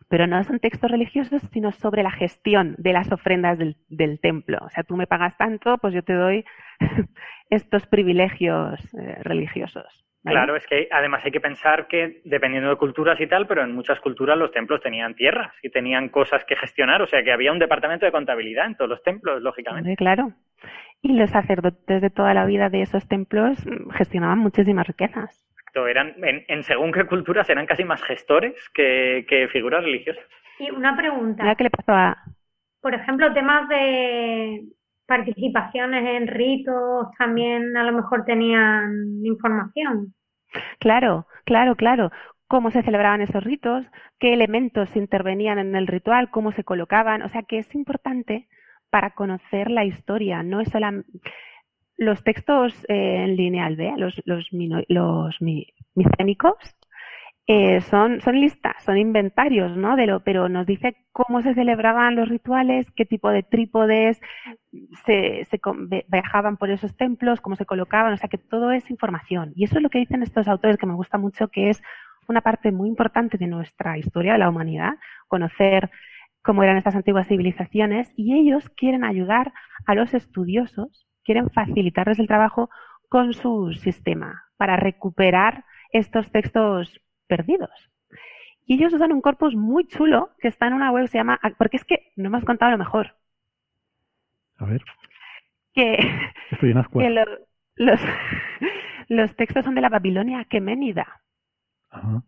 Pero 0.10 0.27
no 0.27 0.44
son 0.44 0.60
textos 0.60 0.90
religiosos, 0.91 1.41
sino 1.53 1.72
sobre 1.72 2.03
la 2.03 2.11
gestión 2.11 2.76
de 2.80 2.94
las 2.94 3.11
ofrendas 3.11 3.57
del, 3.60 3.77
del 3.90 4.19
templo. 4.19 4.57
O 4.61 4.69
sea, 4.69 4.84
tú 4.84 4.98
me 4.98 5.07
pagas 5.07 5.38
tanto, 5.38 5.77
pues 5.77 5.94
yo 5.94 6.03
te 6.03 6.14
doy 6.14 6.45
estos 7.49 7.86
privilegios 7.88 8.80
eh, 8.95 9.18
religiosos. 9.22 9.86
¿Vale? 10.23 10.35
Claro, 10.35 10.55
es 10.55 10.65
que 10.67 10.87
además 10.91 11.23
hay 11.23 11.31
que 11.31 11.39
pensar 11.39 11.87
que 11.87 12.21
dependiendo 12.25 12.69
de 12.69 12.75
culturas 12.77 13.19
y 13.19 13.27
tal, 13.27 13.47
pero 13.47 13.63
en 13.63 13.73
muchas 13.73 13.99
culturas 13.99 14.37
los 14.37 14.51
templos 14.51 14.81
tenían 14.81 15.15
tierras 15.15 15.53
y 15.63 15.69
tenían 15.69 16.09
cosas 16.09 16.43
que 16.45 16.55
gestionar, 16.55 17.01
o 17.01 17.07
sea 17.07 17.23
que 17.23 17.31
había 17.31 17.51
un 17.51 17.59
departamento 17.59 18.05
de 18.05 18.11
contabilidad 18.11 18.67
en 18.67 18.75
todos 18.75 18.89
los 18.89 19.03
templos, 19.03 19.41
lógicamente. 19.41 19.95
Claro. 19.95 20.33
Y 21.01 21.17
los 21.17 21.29
sacerdotes 21.29 22.01
de 22.01 22.09
toda 22.09 22.33
la 22.33 22.45
vida 22.45 22.69
de 22.69 22.81
esos 22.81 23.07
templos 23.07 23.57
gestionaban 23.93 24.39
muchísimas 24.39 24.85
riquezas. 24.85 25.45
Exacto, 25.59 25.87
Eran, 25.87 26.15
en, 26.23 26.43
en 26.47 26.63
según 26.63 26.91
qué 26.91 27.05
culturas 27.05 27.49
eran 27.49 27.65
casi 27.65 27.83
más 27.83 28.01
gestores 28.03 28.55
que, 28.73 29.25
que 29.29 29.47
figuras 29.47 29.83
religiosas. 29.83 30.23
Y 30.59 30.69
una 30.71 30.95
pregunta. 30.97 31.55
Qué 31.55 31.63
le 31.63 31.69
pasó 31.69 31.93
a... 31.93 32.17
Por 32.81 32.93
ejemplo, 32.93 33.33
temas 33.33 33.67
de 33.69 34.61
participaciones 35.10 36.06
en 36.07 36.27
ritos 36.30 37.10
también 37.19 37.76
a 37.77 37.84
lo 37.84 37.94
mejor 37.94 38.26
tenían 38.26 39.26
información. 39.26 40.15
Claro, 40.80 41.27
claro, 41.45 41.76
claro. 41.76 42.11
Cómo 42.48 42.72
se 42.72 42.81
celebraban 42.84 43.22
esos 43.22 43.44
ritos, 43.44 43.86
qué 44.19 44.34
elementos 44.34 44.95
intervenían 44.95 45.60
en 45.60 45.76
el 45.76 45.88
ritual, 45.88 46.31
cómo 46.31 46.52
se 46.52 46.64
colocaban. 46.64 47.22
O 47.22 47.30
sea 47.30 47.44
que 47.44 47.60
es 47.60 47.76
importante 47.76 48.48
para 48.90 49.11
conocer 49.11 49.69
la 49.69 49.86
historia. 49.86 50.41
No 50.44 50.60
es 50.61 50.69
solamente 50.69 51.07
los 51.98 52.23
textos 52.23 52.73
eh, 52.90 53.23
en 53.26 53.36
lineal 53.38 53.76
B, 53.76 53.94
los, 53.98 54.22
los, 54.26 54.48
los 54.90 55.41
mi- 55.41 55.68
micénicos, 55.95 56.56
eh, 57.51 57.81
son, 57.81 58.19
listas, 58.34 58.76
son 58.84 58.99
inventarios, 58.99 59.76
¿no? 59.76 59.95
De 59.95 60.05
lo, 60.05 60.19
pero 60.19 60.49
nos 60.49 60.67
dice 60.67 60.95
cómo 61.11 61.41
se 61.41 61.55
celebraban 61.55 62.15
los 62.15 62.30
rituales, 62.30 62.85
qué 62.95 63.05
tipo 63.05 63.31
de 63.31 63.41
trípodes 63.41 64.21
se, 65.03 65.45
se 65.45 65.59
viajaban 66.07 66.57
por 66.57 66.69
esos 66.69 66.95
templos, 66.95 67.41
cómo 67.41 67.55
se 67.55 67.65
colocaban, 67.65 68.13
o 68.13 68.17
sea 68.17 68.30
que 68.30 68.38
todo 68.38 68.71
es 68.71 68.91
información. 68.91 69.51
Y 69.55 69.63
eso 69.63 69.77
es 69.77 69.81
lo 69.81 69.89
que 69.89 69.97
dicen 69.97 70.21
estos 70.21 70.47
autores 70.47 70.77
que 70.77 70.85
me 70.85 70.93
gusta 70.93 71.17
mucho, 71.17 71.47
que 71.47 71.71
es 71.71 71.81
una 72.27 72.41
parte 72.41 72.71
muy 72.71 72.88
importante 72.88 73.39
de 73.39 73.47
nuestra 73.47 73.97
historia 73.97 74.34
de 74.34 74.39
la 74.39 74.49
humanidad, 74.49 74.93
conocer 75.27 75.89
cómo 76.43 76.61
eran 76.61 76.77
estas 76.77 76.95
antiguas 76.95 77.27
civilizaciones, 77.27 78.13
y 78.15 78.35
ellos 78.39 78.69
quieren 78.77 79.03
ayudar 79.03 79.53
a 79.88 79.95
los 79.95 80.13
estudiosos, 80.13 81.07
quieren 81.23 81.49
facilitarles 81.49 82.19
el 82.19 82.27
trabajo 82.27 82.69
con 83.09 83.34
su 83.34 83.73
sistema 83.73 84.43
para 84.55 84.76
recuperar 84.76 85.65
estos 85.91 86.31
textos 86.31 87.01
perdidos. 87.30 87.72
Y 88.65 88.76
ellos 88.76 88.93
usan 88.93 89.11
un 89.14 89.22
corpus 89.22 89.56
muy 89.56 89.88
chulo 89.88 90.31
que 90.39 90.47
está 90.47 90.68
en 90.68 90.73
una 90.76 90.91
web 90.91 91.03
que 91.06 91.10
se 91.11 91.18
llama, 91.19 91.39
porque 91.57 91.77
es 91.77 91.85
que 91.85 92.11
no 92.18 92.27
hemos 92.30 92.45
contado 92.45 92.72
lo 92.72 92.77
mejor, 92.77 93.15
A 94.60 94.65
ver, 94.65 94.84
que, 95.73 95.97
estoy 96.49 96.72
en 96.72 96.77
ascuas. 96.77 97.07
que 97.07 97.10
lo- 97.10 97.26
los, 97.77 98.01
los 99.10 99.35
textos 99.35 99.65
son 99.65 99.76
de 99.76 99.81
la 99.81 99.89
Babilonia 99.89 100.39
aqueménida, 100.39 101.22
Ajá. 101.89 102.23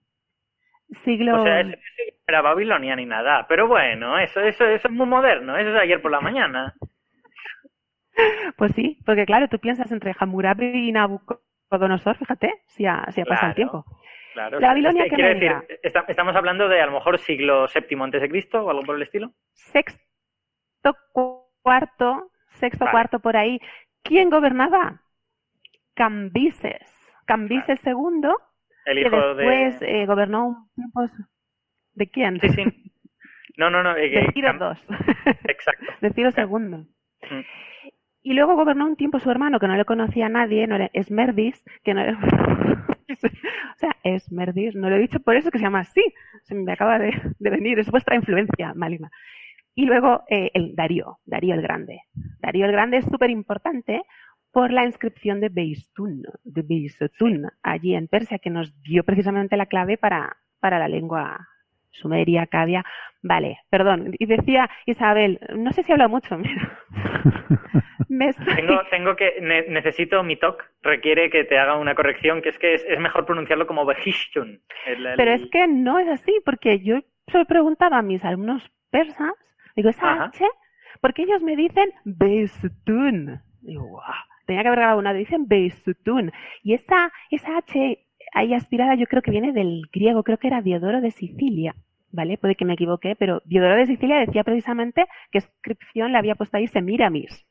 siglo... 1.04 1.36
O 1.36 1.40
sea, 1.40 1.60
eso 1.62 1.70
no 1.70 2.24
era 2.28 2.42
Babilonia 2.42 2.96
ni 2.96 3.06
nada, 3.06 3.46
pero 3.48 3.68
bueno, 3.68 4.18
eso, 4.20 4.40
eso, 4.42 4.66
eso 4.66 4.88
es 4.88 4.94
muy 4.94 5.08
moderno, 5.08 5.58
eso 5.58 5.70
es 5.70 5.76
ayer 5.82 6.02
por 6.02 6.12
la 6.12 6.22
mañana. 6.22 6.76
Pues 8.58 8.74
sí, 8.76 9.00
porque 9.06 9.26
claro, 9.26 9.48
tú 9.48 9.60
piensas 9.60 9.92
entre 9.92 10.16
Hammurabi 10.18 10.90
y 10.90 10.92
Nabucodonosor, 10.92 12.18
fíjate, 12.18 12.54
si 12.68 12.86
ha, 12.86 13.06
si 13.12 13.22
ha 13.22 13.26
pasado 13.26 13.50
el 13.50 13.56
tiempo. 13.56 13.86
Claro, 14.34 14.60
La 14.60 14.70
Babilonia 14.70 15.04
es 15.06 15.10
que, 15.10 15.16
aqueménida. 15.16 15.60
decir, 15.62 15.80
esta- 15.84 16.06
estamos 16.08 16.36
hablando 16.36 16.68
de 16.70 16.82
a 16.82 16.86
lo 16.86 16.94
mejor 16.94 17.20
siglo 17.20 17.68
VII 17.68 18.02
antes 18.02 18.22
de 18.22 18.30
Cristo 18.30 18.64
o 18.64 18.70
algo 18.70 18.84
por 18.84 18.96
el 18.96 19.02
estilo. 19.02 19.34
Sexto, 19.54 20.00
cuarto, 21.62 22.32
sexto, 22.54 22.86
Vale. 22.86 22.92
cuarto 22.92 23.20
por 23.20 23.36
ahí. 23.38 23.60
¿Quién 24.04 24.30
gobernaba? 24.30 25.02
Cambises. 25.96 26.98
Cambises 27.26 27.80
II, 27.86 28.30
El 28.86 28.96
que 28.96 29.02
hijo 29.08 29.34
después 29.36 29.80
de... 29.80 30.02
eh, 30.02 30.06
gobernó 30.06 30.48
un 30.48 30.70
tiempo... 30.76 31.02
¿De 31.94 32.10
quién? 32.10 32.40
Sí, 32.40 32.50
sí. 32.50 32.64
No, 33.58 33.70
no, 33.70 33.84
no. 33.84 33.96
eh, 33.98 34.10
De 34.10 34.26
que- 34.28 34.32
Ciro 34.34 34.48
Cam- 34.54 34.78
II. 34.88 34.96
Exacto. 35.50 35.86
de 36.02 36.10
Ciro 36.14 36.32
Claro. 36.32 36.50
II. 36.58 36.88
Mm. 37.30 37.46
Y 38.24 38.34
luego 38.34 38.56
gobernó 38.56 38.86
un 38.86 38.96
tiempo 38.96 39.20
su 39.20 39.30
hermano, 39.32 39.60
que 39.60 39.68
no 39.68 39.76
le 39.76 39.86
conocía 39.86 40.28
a 40.28 40.30
nadie, 40.30 40.68
no 40.68 40.76
era 40.76 40.90
Esmerdis, 40.94 41.64
que 41.84 41.94
no 41.94 42.02
era... 42.02 42.18
o 43.24 43.78
sea, 43.78 43.96
Esmerdis, 44.04 44.76
no 44.76 44.90
lo 44.90 44.96
he 44.96 45.00
dicho 45.00 45.20
por 45.20 45.36
eso 45.36 45.52
que 45.52 45.58
se 45.58 45.64
llama 45.64 45.80
así. 45.80 46.02
Se 46.44 46.56
me 46.56 46.72
acaba 46.72 47.00
de, 47.00 47.12
de 47.40 47.50
venir, 47.50 47.80
es 47.80 47.90
vuestra 47.90 48.16
influencia 48.16 48.74
maligna. 48.74 49.12
Y 49.74 49.86
luego 49.86 50.24
eh, 50.30 50.52
el 50.54 50.76
Darío, 50.76 51.20
Darío 51.26 51.56
el 51.56 51.62
Grande. 51.62 52.02
Darío 52.40 52.66
el 52.66 52.72
Grande 52.72 52.98
es 52.98 53.06
súper 53.06 53.30
importante 53.30 54.02
por 54.52 54.72
la 54.72 54.86
inscripción 54.86 55.40
de 55.40 55.50
Beistún, 55.50 56.24
de 56.44 56.62
Beistún, 56.62 57.50
allí 57.64 57.96
en 57.96 58.08
Persia, 58.08 58.40
que 58.40 58.50
nos 58.50 58.82
dio 58.82 59.04
precisamente 59.04 59.56
la 59.56 59.68
clave 59.68 59.98
para, 59.98 60.36
para 60.60 60.78
la 60.78 60.90
lengua 60.90 61.48
sumeria, 61.92 62.44
acadia. 62.44 62.84
Vale, 63.24 63.60
perdón. 63.70 64.14
Y 64.18 64.26
decía 64.26 64.70
Isabel, 64.86 65.40
no 65.56 65.72
sé 65.74 65.84
si 65.84 65.92
habla 65.92 66.08
mucho. 66.08 66.38
Me 68.10 68.28
estoy- 68.30 68.56
Tengo, 68.56 68.82
tengo 68.90 69.16
que... 69.16 69.36
ne- 69.42 69.68
necesito 69.70 70.24
mi 70.24 70.36
talk. 70.36 70.64
Requiere 70.82 71.30
que 71.30 71.44
te 71.46 71.58
haga 71.58 71.78
una 71.78 71.96
corrección, 71.96 72.42
que 72.42 72.50
es 72.50 72.58
que 72.60 72.74
es, 72.74 72.84
es 72.88 73.00
mejor 73.00 73.26
pronunciarlo 73.26 73.68
como 73.68 73.86
el- 74.88 75.08
Pero 75.16 75.32
es 75.32 75.46
que 75.52 75.68
no 75.68 76.00
es 76.00 76.08
así, 76.10 76.34
porque 76.44 76.80
yo 76.80 77.00
se 77.28 77.46
preguntaba 77.46 78.00
a 78.00 78.02
mis 78.02 78.24
alumnos 78.26 78.70
persas, 78.90 79.32
digo, 79.76 79.90
¿esa 79.90 80.12
Ajá. 80.14 80.24
H? 80.26 80.46
Porque 81.00 81.24
ellos 81.24 81.42
me 81.42 81.56
dicen 81.56 81.92
Beistún. 82.04 83.40
Digo, 83.62 83.86
guau, 83.86 84.04
tenía 84.46 84.62
que 84.64 84.68
haber 84.68 84.80
grabado 84.80 85.00
una, 85.00 85.14
dicen 85.14 85.48
Beistún. 85.48 86.32
Y 86.64 86.74
esa, 86.74 87.12
esa 87.30 87.58
H 87.58 88.00
ahí 88.32 88.54
aspirada 88.54 88.96
yo 88.96 89.06
creo 89.08 89.22
que 89.22 89.32
viene 89.32 89.54
del 89.54 89.84
griego, 89.92 90.24
creo 90.24 90.38
que 90.38 90.48
era 90.48 90.62
Diodoro 90.62 91.02
de 91.02 91.12
Sicilia. 91.12 91.76
¿Vale? 92.14 92.38
Puede 92.38 92.56
que 92.56 92.66
me 92.66 92.74
equivoque, 92.74 93.16
pero 93.16 93.42
Diodoro 93.46 93.78
de 93.78 93.86
Sicilia 93.86 94.20
decía 94.20 94.44
precisamente 94.44 95.06
que 95.32 95.38
inscripción 95.38 96.12
le 96.12 96.18
había 96.18 96.36
puesto 96.36 96.58
ahí 96.58 96.68
Semiramis. 96.68 97.46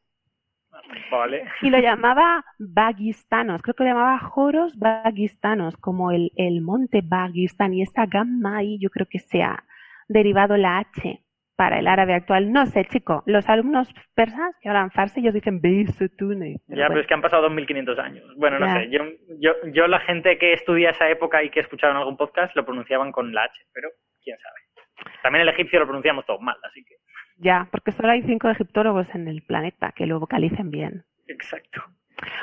Vale. 1.11 1.44
Y 1.62 1.70
lo 1.70 1.78
llamaba 1.78 2.44
Bagistanos, 2.59 3.62
creo 3.62 3.74
que 3.74 3.85
lo 3.85 3.90
llamaba 3.90 4.19
Joros 4.19 4.78
Bagistanos, 4.78 5.78
como 5.78 6.11
el, 6.11 6.32
el 6.36 6.61
monte 6.61 7.01
Bagistan. 7.02 7.73
Y 7.73 7.81
esta 7.81 8.05
gamma 8.05 8.59
ahí 8.59 8.78
yo 8.78 8.90
creo 8.90 9.07
que 9.07 9.19
se 9.19 9.43
ha 9.43 9.65
derivado 10.09 10.59
la 10.59 10.78
H 10.78 11.23
para 11.60 11.78
el 11.78 11.88
árabe 11.88 12.14
actual. 12.14 12.50
No 12.50 12.64
sé, 12.64 12.86
chico, 12.86 13.22
los 13.26 13.46
alumnos 13.46 13.86
persas 14.14 14.56
que 14.62 14.70
hablan 14.70 14.90
farsi, 14.90 15.20
ellos 15.20 15.34
dicen 15.34 15.60
Beisutune. 15.60 16.56
Ya, 16.68 16.88
pero 16.88 17.00
es 17.00 17.06
que 17.06 17.12
han 17.12 17.20
pasado 17.20 17.50
2.500 17.50 17.98
años. 17.98 18.24
Bueno, 18.38 18.58
no 18.58 18.64
Ya. 18.64 18.76
sé. 18.80 18.88
Yo, 18.88 19.04
yo, 19.38 19.52
yo, 19.70 19.86
la 19.86 20.00
gente 20.00 20.38
que 20.38 20.54
estudia 20.54 20.88
esa 20.88 21.10
época 21.10 21.42
y 21.44 21.50
que 21.50 21.60
escucharon 21.60 21.98
algún 21.98 22.16
podcast 22.16 22.56
lo 22.56 22.64
pronunciaban 22.64 23.12
con 23.12 23.34
la 23.34 23.42
H, 23.42 23.52
pero 23.74 23.90
quién 24.24 24.38
sabe. 24.38 25.10
También 25.22 25.42
el 25.42 25.50
egipcio 25.50 25.80
lo 25.80 25.84
pronunciamos 25.84 26.24
todos 26.24 26.40
mal, 26.40 26.56
así 26.62 26.82
que. 26.82 26.94
Ya, 27.36 27.68
porque 27.70 27.92
solo 27.92 28.08
hay 28.08 28.22
cinco 28.22 28.48
egiptólogos 28.48 29.06
en 29.14 29.28
el 29.28 29.42
planeta 29.42 29.92
que 29.94 30.06
lo 30.06 30.18
vocalicen 30.18 30.70
bien. 30.70 31.04
Exacto. 31.28 31.82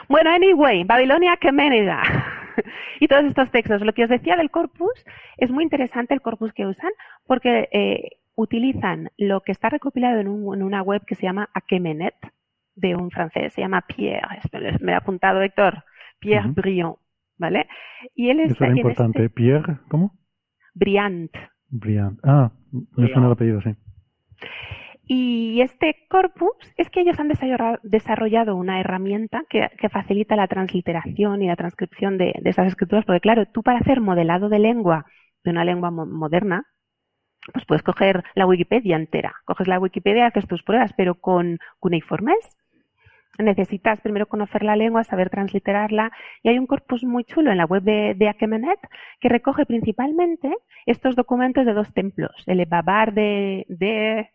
Bueno, 0.07 0.29
anyway, 0.29 0.83
Babilonia 0.83 1.33
Aqueménida. 1.33 2.03
y 2.99 3.07
todos 3.07 3.25
estos 3.25 3.49
textos. 3.49 3.81
Lo 3.81 3.93
que 3.93 4.03
os 4.03 4.09
decía 4.11 4.35
del 4.35 4.51
corpus, 4.51 4.93
es 5.37 5.49
muy 5.49 5.63
interesante 5.63 6.13
el 6.13 6.21
corpus 6.21 6.53
que 6.53 6.67
usan 6.67 6.91
porque 7.25 7.67
eh, 7.71 8.17
utilizan 8.37 9.09
lo 9.17 9.41
que 9.41 9.51
está 9.51 9.69
recopilado 9.69 10.19
en, 10.21 10.29
un- 10.29 10.55
en 10.55 10.63
una 10.63 10.81
web 10.81 11.03
que 11.05 11.15
se 11.15 11.23
llama 11.23 11.49
Aquemenet, 11.53 12.15
de 12.75 12.95
un 12.95 13.09
francés, 13.09 13.53
se 13.53 13.61
llama 13.61 13.81
Pierre, 13.87 14.21
me 14.81 14.91
he 14.91 14.95
apuntado 14.95 15.41
Héctor, 15.41 15.83
Pierre 16.19 16.51
Ujú. 16.51 16.61
Briand, 16.61 16.95
¿vale? 17.37 17.67
Y 18.15 18.29
él 18.29 18.39
Eso 18.41 18.53
está 18.53 18.65
era 18.65 18.73
en 18.73 18.77
importante. 18.77 19.25
este 19.25 19.29
Pierre, 19.33 19.77
¿cómo? 19.89 20.11
Briand. 20.75 21.31
Briand. 21.69 22.19
Ah, 22.23 22.51
me 22.95 23.07
suena 23.07 23.25
el 23.25 23.33
apellido, 23.33 23.61
sí. 23.61 23.71
Y 25.09 25.61
este 25.61 25.95
corpus 26.09 26.51
es 26.75 26.89
que 26.89 27.01
ellos 27.01 27.17
han 27.19 27.31
desarrollado 27.83 28.55
una 28.55 28.79
herramienta 28.81 29.43
que, 29.49 29.69
facilita 29.89 30.35
la 30.35 30.47
transliteración 30.47 31.41
y 31.41 31.47
la 31.47 31.55
transcripción 31.55 32.17
de, 32.17 32.33
esas 32.43 32.67
escrituras, 32.67 33.05
porque 33.05 33.21
claro, 33.21 33.45
tú 33.47 33.63
para 33.63 33.79
hacer 33.79 34.01
modelado 34.01 34.49
de 34.49 34.59
lengua, 34.59 35.05
de 35.43 35.51
una 35.51 35.63
lengua 35.63 35.91
moderna, 35.91 36.65
pues 37.53 37.65
puedes 37.65 37.83
coger 37.83 38.23
la 38.35 38.45
Wikipedia 38.45 38.95
entera. 38.95 39.35
Coges 39.45 39.67
la 39.67 39.79
Wikipedia, 39.79 40.27
haces 40.27 40.47
tus 40.47 40.63
pruebas, 40.63 40.93
pero 40.93 41.15
con 41.15 41.59
cuneiformes 41.79 42.57
necesitas 43.43 44.01
primero 44.01 44.27
conocer 44.27 44.63
la 44.63 44.75
lengua, 44.75 45.03
saber 45.03 45.29
transliterarla, 45.29 46.11
y 46.43 46.49
hay 46.49 46.59
un 46.59 46.67
corpus 46.67 47.03
muy 47.03 47.23
chulo 47.23 47.51
en 47.51 47.57
la 47.57 47.65
web 47.65 47.83
de, 47.83 48.15
de 48.15 48.29
Akemenet 48.29 48.79
que 49.19 49.29
recoge 49.29 49.65
principalmente 49.65 50.51
estos 50.85 51.15
documentos 51.15 51.65
de 51.65 51.73
dos 51.73 51.93
templos, 51.93 52.31
el 52.47 52.65
Babar 52.65 53.13
de, 53.13 53.65
de 53.69 54.29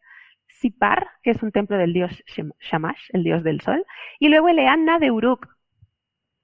Sipar, 0.47 1.09
que 1.23 1.31
es 1.31 1.43
un 1.43 1.53
templo 1.53 1.77
del 1.77 1.93
dios 1.93 2.23
Shamash, 2.61 3.11
el 3.13 3.25
dios 3.25 3.43
del 3.43 3.61
sol, 3.61 3.85
y 4.19 4.29
luego 4.29 4.49
el 4.49 4.59
Eanna 4.59 4.99
de 4.99 5.11
Uruk, 5.11 5.49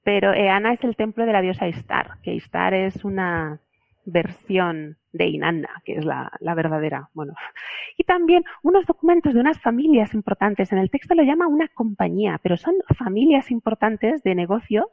pero 0.02 0.32
Eanna 0.32 0.72
es 0.72 0.82
el 0.84 0.96
templo 0.96 1.26
de 1.26 1.32
la 1.32 1.42
diosa 1.42 1.68
Istar, 1.68 2.18
que 2.22 2.34
Istar 2.34 2.74
es 2.74 3.04
una 3.04 3.60
versión 4.10 4.96
de 5.12 5.26
Inanna, 5.26 5.68
que 5.84 5.96
es 5.96 6.04
la, 6.04 6.30
verdadera. 6.40 7.10
Bueno, 7.14 7.34
y 7.96 8.04
también 8.04 8.44
unos 8.62 8.86
documentos 8.86 9.34
de 9.34 9.40
unas 9.40 9.60
familias 9.60 10.14
importantes. 10.14 10.72
En 10.72 10.78
el 10.78 10.90
texto 10.90 11.14
lo 11.14 11.22
llama 11.22 11.46
una 11.46 11.68
compañía, 11.68 12.38
pero 12.42 12.56
son 12.56 12.74
familias 12.96 13.50
importantes 13.50 14.22
de 14.22 14.34
negocios 14.34 14.86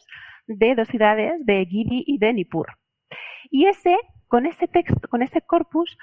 de 0.48 0.76
dos 0.76 0.88
ciudades, 0.88 1.34
de 1.46 1.66
Gibi 1.66 2.04
y 2.06 2.18
de 2.18 2.34
Nippur. 2.34 2.68
Y 3.50 3.66
ese, 3.68 3.98
con 4.28 4.46
ese 4.46 4.68
texto, 4.68 5.08
con 5.08 5.22
ese 5.22 5.42
corpus, 5.42 5.98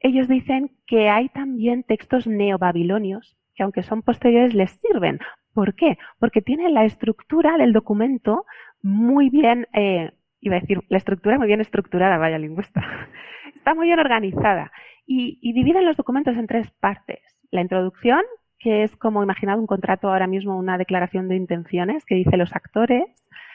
ellos 0.00 0.28
dicen 0.28 0.76
que 0.86 1.08
hay 1.08 1.28
también 1.28 1.82
textos 1.82 2.26
neobabilonios 2.26 3.36
que 3.54 3.62
aunque 3.62 3.82
son 3.82 4.02
posteriores 4.02 4.54
les 4.54 4.78
sirven. 4.82 5.18
¿Por 5.54 5.74
qué? 5.74 5.96
Porque 6.18 6.42
tienen 6.42 6.74
la 6.74 6.84
estructura 6.84 7.56
del 7.56 7.72
documento 7.72 8.44
muy 8.82 9.30
bien 9.30 9.66
eh, 9.72 10.12
iba 10.48 10.56
a 10.56 10.60
decir, 10.60 10.80
la 10.88 10.98
estructura 10.98 11.38
muy 11.38 11.46
bien 11.46 11.60
estructurada, 11.60 12.18
vaya 12.18 12.38
lingüista. 12.38 12.80
Está 13.54 13.74
muy 13.74 13.86
bien 13.86 13.98
organizada 13.98 14.70
y, 15.06 15.52
dividen 15.52 15.84
los 15.84 15.96
documentos 15.96 16.36
en 16.36 16.46
tres 16.46 16.70
partes. 16.80 17.20
La 17.50 17.60
introducción, 17.60 18.20
que 18.58 18.82
es 18.82 18.96
como 18.96 19.22
imaginado 19.22 19.60
un 19.60 19.66
contrato 19.66 20.08
ahora 20.08 20.26
mismo, 20.26 20.58
una 20.58 20.78
declaración 20.78 21.28
de 21.28 21.36
intenciones 21.36 22.04
que 22.04 22.16
dice 22.16 22.36
los 22.36 22.54
actores, 22.54 23.04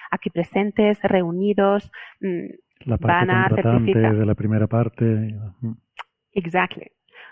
aquí 0.10 0.30
presentes, 0.30 1.02
reunidos, 1.04 1.92
mm, 2.22 2.46
la 2.86 2.98
van 2.98 3.30
a 3.30 3.50
certificar. 3.50 4.16
de 4.16 4.26
la 4.26 4.36
primera 4.36 4.68
parte. 4.68 5.36
Exactly. 6.34 6.88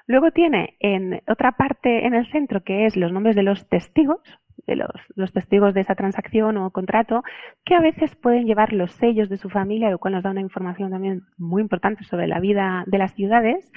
Luego 0.06 0.32
tiene 0.32 0.76
en 0.80 1.22
otra 1.28 1.54
parte 1.54 2.06
en 2.06 2.14
el 2.14 2.30
centro 2.32 2.64
que 2.64 2.86
es 2.86 2.98
los 2.98 3.12
nombres 3.12 3.36
de 3.36 3.44
los 3.44 3.68
testigos, 3.70 4.22
de 4.68 4.76
los, 4.76 5.34
testigos 5.34 5.74
de 5.74 5.82
esa 5.82 5.96
transacción 5.96 6.58
o 6.58 6.72
contrato, 6.72 7.24
que 7.66 7.76
a 7.76 7.82
veces 7.82 8.16
pueden 8.16 8.46
llevar 8.46 8.74
los 8.74 8.92
sellos 8.94 9.30
de 9.30 9.38
su 9.38 9.50
familia, 9.50 9.90
lo 9.90 10.00
cual 10.00 10.16
nos 10.16 10.24
da 10.24 10.32
una 10.32 10.42
información 10.42 10.92
también 10.92 11.22
muy 11.38 11.62
importante 11.62 12.04
sobre 12.04 12.28
la 12.28 12.40
vida 12.40 12.84
de 12.88 12.98
las 12.98 13.14
ciudades. 13.14 13.72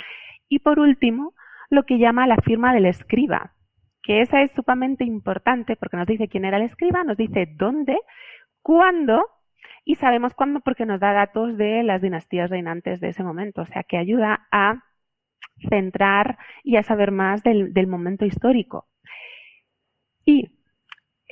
Y 0.49 0.61
por 0.61 0.79
último, 0.79 1.35
lo 1.71 1.85
que 1.85 1.99
llama 1.99 2.27
la 2.27 2.37
firma 2.37 2.75
del 2.75 2.87
escriba, 2.87 3.55
que 4.03 4.21
esa 4.21 4.43
es 4.43 4.51
sumamente 4.53 5.05
importante 5.05 5.77
porque 5.77 5.97
nos 5.97 6.07
dice 6.07 6.29
quién 6.29 6.45
era 6.45 6.59
el 6.59 6.65
escriba, 6.65 7.05
nos 7.05 7.17
dice 7.17 7.47
dónde, 7.57 7.99
cuándo 8.63 9.25
y 9.85 9.97
sabemos 9.97 10.35
cuándo 10.35 10.61
porque 10.61 10.87
nos 10.87 11.01
da 11.01 11.13
datos 11.13 11.57
de 11.57 11.83
las 11.83 12.01
dinastías 12.03 12.51
reinantes 12.51 13.01
de 13.01 13.09
ese 13.09 13.23
momento, 13.23 13.63
o 13.63 13.67
sea 13.67 13.83
que 13.83 13.97
ayuda 13.97 14.47
a 14.53 14.85
centrar 15.69 16.39
y 16.63 16.77
a 16.77 16.83
saber 16.83 17.11
más 17.11 17.43
del, 17.43 17.73
del 17.73 17.87
momento 17.87 18.25
histórico. 18.25 18.87
Y 20.25 20.62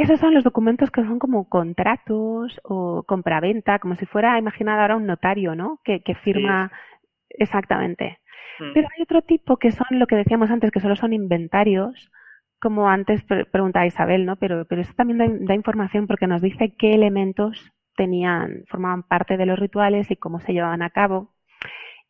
esos 0.03 0.19
son 0.19 0.33
los 0.33 0.45
documentos 0.45 0.91
que 0.91 1.03
son 1.03 1.19
como 1.19 1.49
contratos 1.49 2.59
o 2.65 3.03
compraventa, 3.03 3.79
como 3.79 3.97
si 3.97 4.07
fuera, 4.07 4.39
imaginado 4.39 4.81
ahora 4.81 4.97
un 4.97 5.07
notario, 5.07 5.55
¿no? 5.55 5.79
Que, 5.85 6.01
firma 6.23 6.73
exactamente. 7.29 8.19
Mm. 8.59 8.73
Pero 8.73 8.89
hay 8.97 9.03
otro 9.03 9.21
tipo 9.21 9.59
que 9.59 9.73
son 9.73 9.87
lo 9.91 10.07
que 10.07 10.17
decíamos 10.17 10.51
antes, 10.51 10.71
que 10.71 10.81
solo 10.81 10.97
son 10.97 11.13
inventarios, 11.13 12.11
como 12.61 12.89
antes 12.89 13.23
preguntaba 13.25 13.87
Isabel, 13.87 14.25
¿no? 14.25 14.37
Pero, 14.37 14.65
pero 14.65 14.81
eso 14.81 14.95
también 14.95 15.19
da, 15.19 15.27
da, 15.29 15.55
información 15.55 16.07
porque 16.07 16.27
nos 16.27 16.41
dice 16.41 16.75
qué 16.79 16.95
elementos 16.95 17.71
tenían, 17.95 18.65
formaban 18.69 19.03
parte 19.03 19.37
de 19.37 19.45
los 19.45 19.59
rituales 19.59 20.11
y 20.11 20.17
cómo 20.17 20.41
se 20.41 20.55
llevaban 20.55 20.81
a 20.81 20.89
cabo. 20.89 21.35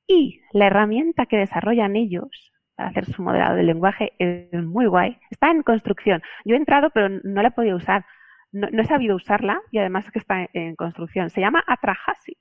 Y 0.07 0.43
la 0.53 0.67
herramienta 0.67 1.27
que 1.27 1.39
desarrollan 1.39 1.97
ellos 1.97 2.50
hacer 2.87 3.05
su 3.07 3.23
modelado 3.23 3.57
del 3.57 3.67
lenguaje 3.67 4.13
es 4.19 4.53
muy 4.53 4.87
guay. 4.87 5.19
Está 5.31 5.51
en 5.51 5.63
construcción. 5.63 6.23
Yo 6.45 6.55
he 6.55 6.59
entrado, 6.59 6.91
pero 6.91 7.09
no 7.09 7.43
la 7.43 7.49
he 7.49 7.53
podido 7.53 7.77
usar. 7.77 8.05
No, 8.53 8.67
he 8.69 8.85
sabido 8.85 9.17
usarla 9.17 9.61
y 9.71 9.79
además 9.79 10.07
es 10.07 10.13
que 10.13 10.19
está 10.19 10.49
en, 10.53 10.75
construcción. 10.75 11.31
Se 11.31 11.41
llama 11.41 11.63
Atrahasis, 11.67 12.37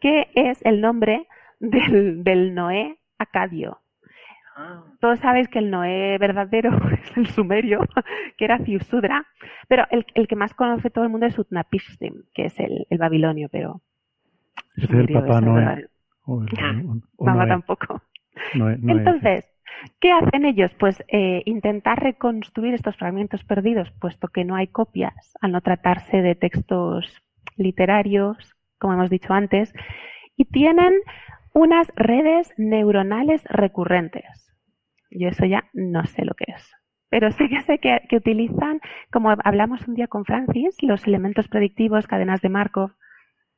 que 0.00 0.28
es 0.34 0.64
el 0.64 0.80
nombre 0.80 1.28
del, 1.60 2.54
Noé 2.54 2.98
acadio. 3.18 3.80
Ah. 4.56 4.82
Todos 5.00 5.20
sabéis 5.20 5.48
que 5.48 5.60
el 5.60 5.70
Noé 5.70 6.18
verdadero 6.18 6.70
es 6.92 7.16
el 7.16 7.26
sumerio, 7.26 7.80
que 8.36 8.44
era 8.44 8.58
Ciusudra, 8.58 9.26
pero 9.68 9.84
el, 9.90 10.26
que 10.26 10.36
más 10.36 10.54
conoce 10.54 10.90
todo 10.90 11.04
el 11.04 11.10
mundo 11.10 11.26
es 11.26 11.38
Utnapishtim, 11.38 12.24
que 12.34 12.46
es 12.46 12.58
el, 12.58 12.86
babilonio, 12.98 13.48
pero... 13.50 13.80
es 14.76 14.90
el 14.90 15.06
papá 15.08 15.40
Noé. 15.40 15.88
Mamá 17.18 17.46
tampoco. 17.46 18.02
Entonces, 18.54 19.44
¿qué 20.00 20.12
hacen 20.12 20.44
ellos? 20.44 20.72
Pues 20.78 21.02
eh, 21.08 21.42
intentar 21.46 22.02
reconstruir 22.02 22.74
estos 22.74 22.96
fragmentos 22.96 23.44
perdidos, 23.44 23.90
puesto 24.00 24.28
que 24.28 24.44
no 24.44 24.56
hay 24.56 24.68
copias, 24.68 25.34
al 25.40 25.52
no 25.52 25.60
tratarse 25.60 26.22
de 26.22 26.34
textos 26.34 27.22
literarios, 27.56 28.36
como 28.78 28.94
hemos 28.94 29.10
dicho 29.10 29.32
antes, 29.32 29.72
y 30.36 30.44
tienen 30.44 30.94
unas 31.54 31.90
redes 31.96 32.52
neuronales 32.58 33.42
recurrentes. 33.44 34.52
Yo 35.10 35.28
eso 35.28 35.46
ya 35.46 35.64
no 35.72 36.04
sé 36.04 36.24
lo 36.24 36.34
que 36.34 36.52
es. 36.54 36.76
Pero 37.08 37.30
sí 37.30 37.48
que 37.48 37.62
sé 37.62 37.78
que, 37.78 38.16
utilizan, 38.16 38.80
como 39.10 39.30
hablamos 39.30 39.86
un 39.88 39.94
día 39.94 40.08
con 40.08 40.24
Francis, 40.24 40.76
los 40.82 41.06
elementos 41.06 41.48
predictivos, 41.48 42.06
cadenas 42.06 42.42
de 42.42 42.48
Markov, 42.48 42.90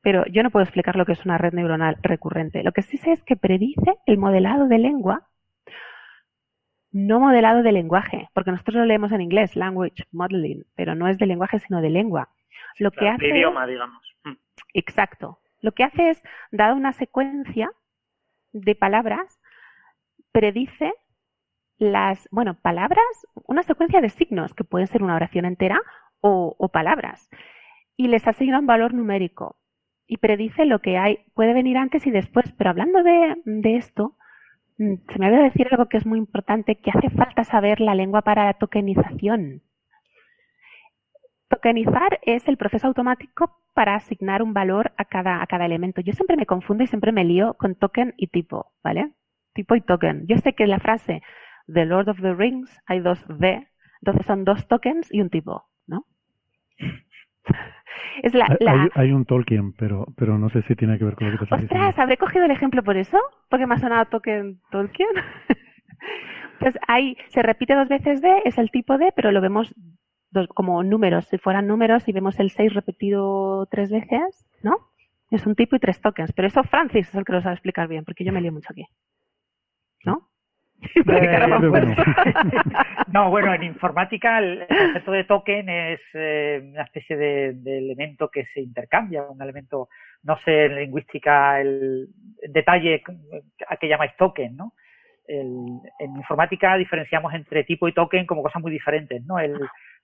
pero 0.01 0.25
yo 0.27 0.43
no 0.43 0.49
puedo 0.49 0.63
explicar 0.63 0.95
lo 0.95 1.05
que 1.05 1.11
es 1.11 1.25
una 1.25 1.37
red 1.37 1.53
neuronal 1.53 1.97
recurrente. 2.01 2.63
Lo 2.63 2.71
que 2.71 2.81
sí 2.81 2.97
sé 2.97 3.11
es 3.11 3.23
que 3.23 3.35
predice 3.35 3.97
el 4.05 4.17
modelado 4.17 4.67
de 4.67 4.77
lengua, 4.77 5.27
no 6.91 7.19
modelado 7.19 7.63
de 7.63 7.71
lenguaje, 7.71 8.29
porque 8.33 8.51
nosotros 8.51 8.77
lo 8.77 8.85
leemos 8.85 9.11
en 9.11 9.21
inglés, 9.21 9.55
language 9.55 10.05
modeling, 10.11 10.65
pero 10.75 10.95
no 10.95 11.07
es 11.07 11.17
de 11.17 11.25
lenguaje, 11.25 11.59
sino 11.59 11.81
de 11.81 11.89
lengua. 11.89 12.29
Lo 12.77 12.91
que 12.91 13.07
hace 13.07 13.27
idioma, 13.27 13.67
digamos. 13.67 14.15
Mm. 14.23 14.33
Exacto. 14.73 15.39
Lo 15.61 15.73
que 15.73 15.83
hace 15.83 16.09
es, 16.09 16.23
dada 16.51 16.73
una 16.73 16.93
secuencia 16.93 17.69
de 18.53 18.75
palabras, 18.75 19.39
predice 20.31 20.93
las, 21.77 22.27
bueno, 22.31 22.55
palabras, 22.55 23.05
una 23.45 23.63
secuencia 23.63 24.01
de 24.01 24.09
signos, 24.09 24.53
que 24.53 24.63
pueden 24.63 24.87
ser 24.87 25.03
una 25.03 25.15
oración 25.15 25.45
entera 25.45 25.81
o, 26.21 26.55
o 26.57 26.69
palabras, 26.69 27.29
y 27.97 28.07
les 28.07 28.25
asigna 28.27 28.59
un 28.59 28.65
valor 28.65 28.93
numérico 28.93 29.58
y 30.09 30.17
predice 30.17 30.65
lo 30.65 30.79
que 30.79 30.97
hay, 30.97 31.19
puede 31.35 31.53
venir 31.53 31.77
antes 31.77 32.05
y 32.07 32.11
después. 32.11 32.51
Pero 32.57 32.71
hablando 32.71 33.03
de, 33.03 33.37
esto, 33.77 34.15
mm, 34.79 34.95
se 35.07 35.19
me 35.19 35.27
había 35.27 35.39
decir 35.39 35.67
algo 35.71 35.87
que 35.87 35.97
es 35.97 36.05
muy 36.05 36.17
importante, 36.17 36.77
que 36.77 36.89
hace 36.89 37.11
falta 37.11 37.43
saber 37.43 37.79
la 37.79 37.93
lengua 37.93 38.23
para 38.23 38.45
la 38.45 38.55
tokenización. 38.55 39.61
Tokenizar 41.47 42.19
es 42.23 42.47
el 42.47 42.57
proceso 42.57 42.87
automático 42.87 43.61
para 43.75 43.95
asignar 43.95 44.41
un 44.41 44.53
valor 44.53 44.93
a 44.97 45.05
cada, 45.05 45.65
elemento. 45.65 46.01
Yo 46.01 46.13
siempre 46.13 46.37
me 46.37 46.47
confundo 46.47 46.83
y 46.83 46.87
siempre 46.87 47.11
me 47.11 47.23
lío 47.23 47.53
con 47.53 47.75
token 47.75 48.15
y 48.17 48.27
tipo, 48.27 48.73
¿vale? 48.83 49.13
Tipo 49.53 49.75
y 49.75 49.81
token. 49.81 50.25
Yo 50.27 50.37
sé 50.37 50.53
que 50.53 50.63
en 50.63 50.71
la 50.71 50.79
frase 50.79 51.21
The 51.71 51.85
Lord 51.85 52.09
of 52.09 52.21
the 52.21 52.33
Rings 52.33 52.75
hay 52.87 52.99
dos 52.99 53.23
D, 53.27 53.67
entonces 54.01 54.25
son 54.25 54.43
dos 54.43 54.67
tokens 54.67 55.07
y 55.13 55.21
un 55.21 55.29
tipo, 55.29 55.65
¿no? 55.85 56.05
Es 58.23 58.33
la, 58.33 58.57
Hay, 58.95 59.11
un 59.11 59.25
Tolkien, 59.25 59.73
pero, 59.73 60.05
pero 60.17 60.37
no 60.37 60.49
sé 60.49 60.61
si 60.63 60.75
tiene 60.75 60.97
que 60.97 61.05
ver 61.05 61.15
con 61.15 61.27
lo 61.27 61.33
que 61.33 61.37
te 61.37 61.43
estás 61.45 61.63
Ostras, 61.63 61.99
¿habré 61.99 62.17
cogido 62.17 62.45
el 62.45 62.51
ejemplo 62.51 62.83
por 62.83 62.97
eso? 62.97 63.17
Porque 63.49 63.65
me 63.65 63.75
ha 63.75 63.79
sonado 63.79 64.05
Tolkien 64.05 64.59
Tolkien. 64.71 65.09
pues 66.59 66.77
ahí 66.87 67.17
se 67.27 67.41
repite 67.41 67.75
dos 67.75 67.87
veces 67.87 68.21
D, 68.21 68.41
es 68.45 68.57
el 68.57 68.71
tipo 68.71 68.97
D, 68.97 69.11
pero 69.15 69.31
lo 69.31 69.41
vemos 69.41 69.73
dos, 70.31 70.47
como 70.49 70.83
números. 70.83 71.25
Si 71.25 71.37
fueran 71.37 71.67
números 71.67 72.07
y 72.07 72.11
vemos 72.11 72.39
el 72.39 72.51
6 72.51 72.73
repetido 72.73 73.65
tres 73.67 73.89
veces, 73.91 74.45
¿no? 74.63 74.77
Es 75.31 75.45
un 75.45 75.55
tipo 75.55 75.75
y 75.75 75.79
tres 75.79 76.01
tokens. 76.01 76.33
Pero 76.33 76.47
eso 76.47 76.63
Francis 76.63 77.07
es 77.07 77.15
el 77.15 77.23
que 77.23 77.33
lo 77.33 77.41
sabe 77.41 77.55
explicar 77.55 77.87
bien, 77.87 78.03
porque 78.03 78.23
yo 78.23 78.33
me 78.33 78.41
lío 78.41 78.51
mucho 78.51 78.69
aquí. 78.71 78.85
¿No? 81.05 81.13
No, 83.11 83.29
bueno, 83.31 83.53
en 83.53 83.63
informática 83.63 84.37
el 84.37 84.67
concepto 84.67 85.11
de 85.11 85.23
token 85.23 85.67
es 85.67 85.99
eh, 86.13 86.61
una 86.63 86.83
especie 86.83 87.17
de, 87.17 87.49
elemento 87.65 88.29
que 88.29 88.45
se 88.53 88.61
intercambia, 88.61 89.23
un 89.23 89.41
elemento, 89.41 89.89
no 90.23 90.37
sé 90.45 90.65
en 90.65 90.75
lingüística 90.75 91.59
el, 91.59 92.07
detalle 92.49 93.01
a 93.67 93.77
qué 93.77 93.87
llamáis 93.87 94.15
token, 94.15 94.55
¿no? 94.55 94.73
en 95.27 96.15
informática 96.15 96.75
diferenciamos 96.75 97.31
entre 97.35 97.63
tipo 97.63 97.87
y 97.87 97.93
token 97.93 98.25
como 98.25 98.41
cosas 98.41 98.63
muy 98.63 98.71
diferentes, 98.71 99.23
¿no? 99.25 99.37
El, 99.37 99.59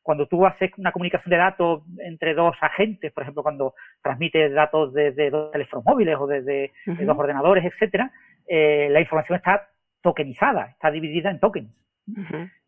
cuando 0.06 0.28
tú 0.28 0.46
haces 0.46 0.70
una 0.78 0.92
comunicación 0.92 1.32
de 1.32 1.38
datos 1.38 1.82
entre 1.98 2.36
dos 2.36 2.56
agentes, 2.62 3.12
por 3.12 3.24
ejemplo, 3.24 3.42
cuando 3.42 3.74
transmites 4.04 4.54
datos 4.54 4.94
desde 4.94 5.32
dos 5.32 5.52
teléfonos 5.52 5.84
móviles 5.84 6.16
o 6.20 6.28
desde 6.28 6.74
dos 6.86 7.18
ordenadores, 7.18 7.66
etcétera, 7.66 8.12
eh, 8.48 8.88
la 8.92 9.02
información 9.02 9.38
está 9.38 9.68
tokenizada, 10.06 10.68
está 10.68 10.92
dividida 10.92 11.32
en 11.32 11.40
tokens. 11.40 11.72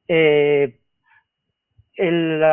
Eh, 0.07 0.79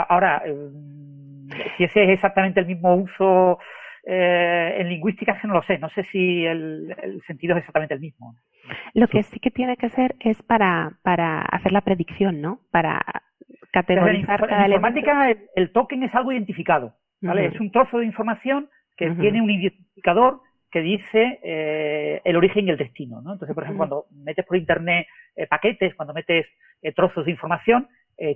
ahora, 0.09 0.43
em, 0.45 1.49
si 1.77 1.85
ese 1.85 2.05
es 2.05 2.11
exactamente 2.11 2.61
el 2.61 2.67
mismo 2.67 2.95
uso 2.95 3.59
eh, 4.07 4.77
en 4.81 4.91
lingüística, 4.91 5.41
que 5.41 5.49
no 5.49 5.55
lo 5.55 5.63
sé. 5.63 5.79
No 5.79 5.89
sé 5.89 6.05
si 6.05 6.45
el, 6.45 6.95
sentido 7.27 7.55
es 7.55 7.61
exactamente 7.61 7.95
el 7.95 8.01
mismo. 8.01 8.37
Lo 8.93 9.09
que 9.09 9.23
sí 9.23 9.41
que 9.41 9.51
tiene 9.51 9.79
que 9.79 9.89
ser 9.89 10.15
es 10.21 10.43
para, 10.43 10.99
para 11.03 11.41
hacer 11.41 11.73
la 11.73 11.81
predicción, 11.81 12.43
¿no? 12.43 12.61
Para 12.71 13.01
categorizar 13.73 14.41
en, 14.41 14.47
cada 14.47 14.67
informática 14.67 15.35
el, 15.57 15.73
token 15.73 16.03
es 16.03 16.15
algo 16.15 16.33
identificado, 16.33 16.95
¿vale? 17.23 17.47
Es 17.47 17.59
un 17.59 17.71
trozo 17.71 17.99
de 17.99 18.05
información 18.05 18.69
que 18.97 19.11
tiene 19.13 19.41
un 19.41 19.51
identificador 19.51 20.43
que 20.75 20.81
dice 20.81 21.39
eh, 21.45 22.21
el 22.25 22.35
origen 22.35 22.67
y 22.67 22.71
el 22.71 22.77
destino, 22.77 23.23
¿no? 23.23 23.35
Entonces, 23.35 23.55
por 23.55 23.63
ejemplo, 23.63 23.87
cuando 23.87 24.07
metes 24.25 24.45
por 24.45 24.57
internet 24.57 25.07
eh, 25.37 25.47
paquetes, 25.47 25.95
cuando 25.95 26.13
metes 26.13 26.47
eh, 26.83 26.93
trozos 26.93 27.25
de 27.25 27.31
información, 27.31 27.87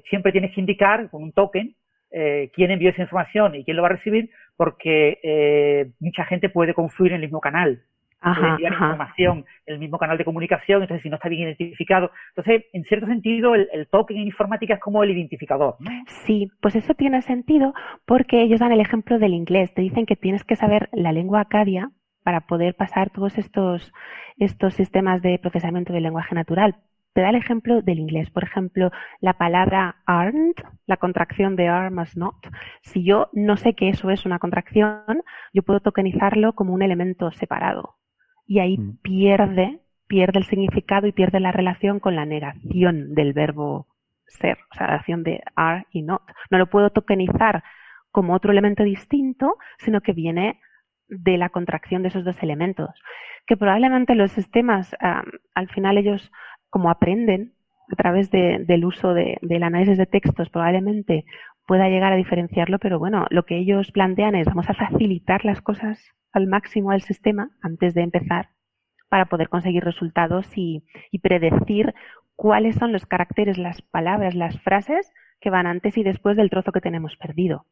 siempre 0.09 0.31
tienes 0.31 0.53
que 0.55 0.61
indicar 0.61 1.09
con 1.11 1.23
un 1.23 1.33
token 1.33 1.75
quién 2.11 2.71
envió 2.73 2.91
esa 2.91 3.03
información 3.03 3.55
y 3.55 3.65
quién 3.65 3.77
lo 3.77 3.83
va 3.83 3.91
a 3.91 3.93
recibir, 3.93 4.29
porque 4.57 5.93
mucha 6.01 6.25
gente 6.25 6.49
puede 6.49 6.75
confluir 6.75 7.13
en 7.13 7.17
el 7.17 7.23
mismo 7.23 7.41
canal 7.41 7.81
ajá, 8.21 8.51
enviar 8.51 8.73
información 8.73 9.45
en 9.67 9.75
el 9.75 9.79
mismo 9.79 9.99
canal 9.99 10.19
de 10.19 10.25
comunicación, 10.25 10.83
entonces 10.83 11.03
si 11.03 11.11
no 11.11 11.17
está 11.17 11.29
bien 11.29 11.43
identificado. 11.43 12.11
Entonces, 12.31 12.65
en 12.73 12.85
cierto 12.85 13.07
sentido, 13.07 13.55
el, 13.55 13.87
token 13.89 14.17
en 14.17 14.27
informática 14.27 14.75
es 14.75 14.81
como 14.81 15.05
el 15.05 15.11
identificador. 15.11 15.77
Sí, 16.27 16.51
pues 16.61 16.75
eso 16.75 16.95
tiene 16.95 17.23
sentido 17.23 17.73
porque 18.05 18.43
ellos 18.43 18.61
dan 18.61 18.73
el 18.73 18.81
ejemplo 18.81 19.19
del 19.19 19.35
inglés. 19.35 19.73
Te 19.75 19.83
dicen 19.83 20.07
que 20.07 20.17
tienes 20.17 20.45
que 20.45 20.57
saber 20.57 20.89
la 20.93 21.13
lengua 21.13 21.41
acadia 21.41 21.91
para 22.29 22.43
poder 22.43 22.75
pasar 22.75 23.09
todos 23.09 23.39
estos, 23.39 23.91
estos 24.37 24.75
sistemas 24.75 25.23
de 25.23 25.39
procesamiento 25.39 25.95
del 25.95 26.03
lenguaje 26.03 26.35
natural. 26.35 26.77
Te 27.15 27.23
da 27.23 27.31
el 27.31 27.37
ejemplo 27.37 27.81
del 27.81 28.01
inglés. 28.01 28.29
Por 28.29 28.45
ejemplo, 28.45 28.91
la 29.23 29.39
palabra 29.39 30.03
aren't, 30.05 30.61
la 30.85 30.99
contracción 30.99 31.57
de 31.57 31.69
are 31.69 31.89
must 31.89 32.19
not. 32.19 32.37
Si 32.83 33.03
yo 33.03 33.31
no 33.33 33.57
sé 33.57 33.73
que 33.73 33.89
eso 33.89 34.11
es 34.11 34.27
una 34.27 34.39
contracción, 34.39 35.23
yo 35.55 35.63
puedo 35.63 35.81
tokenizarlo 35.81 36.53
como 36.53 36.75
un 36.75 36.83
elemento 36.83 37.31
separado 37.31 37.97
y 38.47 38.59
ahí 38.59 38.77
mm. 38.77 38.99
pierde, 39.01 39.81
pierde 40.07 40.41
el 40.41 40.45
significado 40.45 41.07
y 41.07 41.13
pierde 41.13 41.41
la 41.41 41.51
relación 41.51 41.99
con 41.99 42.15
la 42.15 42.27
negación 42.27 43.15
del 43.15 43.33
verbo 43.33 43.87
ser, 44.27 44.59
o 44.71 44.75
sea, 44.75 44.87
la 44.87 44.93
relación 44.93 45.23
de 45.23 45.41
are 45.57 45.87
y 45.93 46.03
not. 46.03 46.25
No 46.51 46.59
lo 46.59 46.67
puedo 46.67 46.91
tokenizar 46.91 47.65
como 48.11 48.35
otro 48.35 48.53
elemento 48.53 48.83
distinto, 48.83 49.57
sino 49.79 50.03
que 50.03 50.13
viene 50.13 50.61
de 51.09 51.39
la 51.39 51.49
contracción 51.49 52.03
de 52.03 52.09
esos 52.09 52.25
dos 52.25 52.37
elementos. 52.43 52.91
Que 53.47 53.57
probablemente 53.57 54.15
los 54.15 54.33
sistemas, 54.33 54.95
al 55.55 55.69
final 55.71 55.99
ellos, 55.99 56.31
como 56.71 56.91
aprenden 56.91 57.55
a 57.91 57.97
través 57.97 58.31
del 58.31 58.85
uso 58.85 59.15
del 59.15 59.63
análisis 59.63 59.97
de 59.97 60.07
textos, 60.07 60.51
probablemente 60.51 61.25
pueda 61.67 61.89
llegar 61.89 62.13
a 62.13 62.17
diferenciarlo, 62.17 62.79
pero 62.79 62.99
bueno, 62.99 63.27
lo 63.31 63.45
que 63.45 63.57
ellos 63.57 63.93
plantean 63.93 64.35
es 64.35 64.47
vamos 64.47 64.69
a 64.71 64.75
facilitar 64.75 65.45
las 65.45 65.61
cosas 65.61 66.03
al 66.33 66.47
máximo 66.47 66.91
al 66.91 67.03
sistema 67.03 67.51
antes 67.63 67.95
de 67.95 68.03
empezar 68.03 68.49
para 69.09 69.27
poder 69.27 69.49
conseguir 69.49 69.85
resultados 69.85 70.47
y, 70.57 70.85
predecir 71.23 71.95
cuáles 72.37 72.77
son 72.77 72.93
los 72.93 73.07
caracteres, 73.07 73.59
las 73.59 73.83
palabras, 73.83 74.35
las 74.35 74.61
frases 74.61 75.13
que 75.41 75.51
van 75.51 75.67
antes 75.67 75.97
y 75.97 76.03
después 76.03 76.37
del 76.37 76.51
trozo 76.51 76.73
que 76.73 76.81
tenemos 76.81 77.17
perdido. 77.17 77.67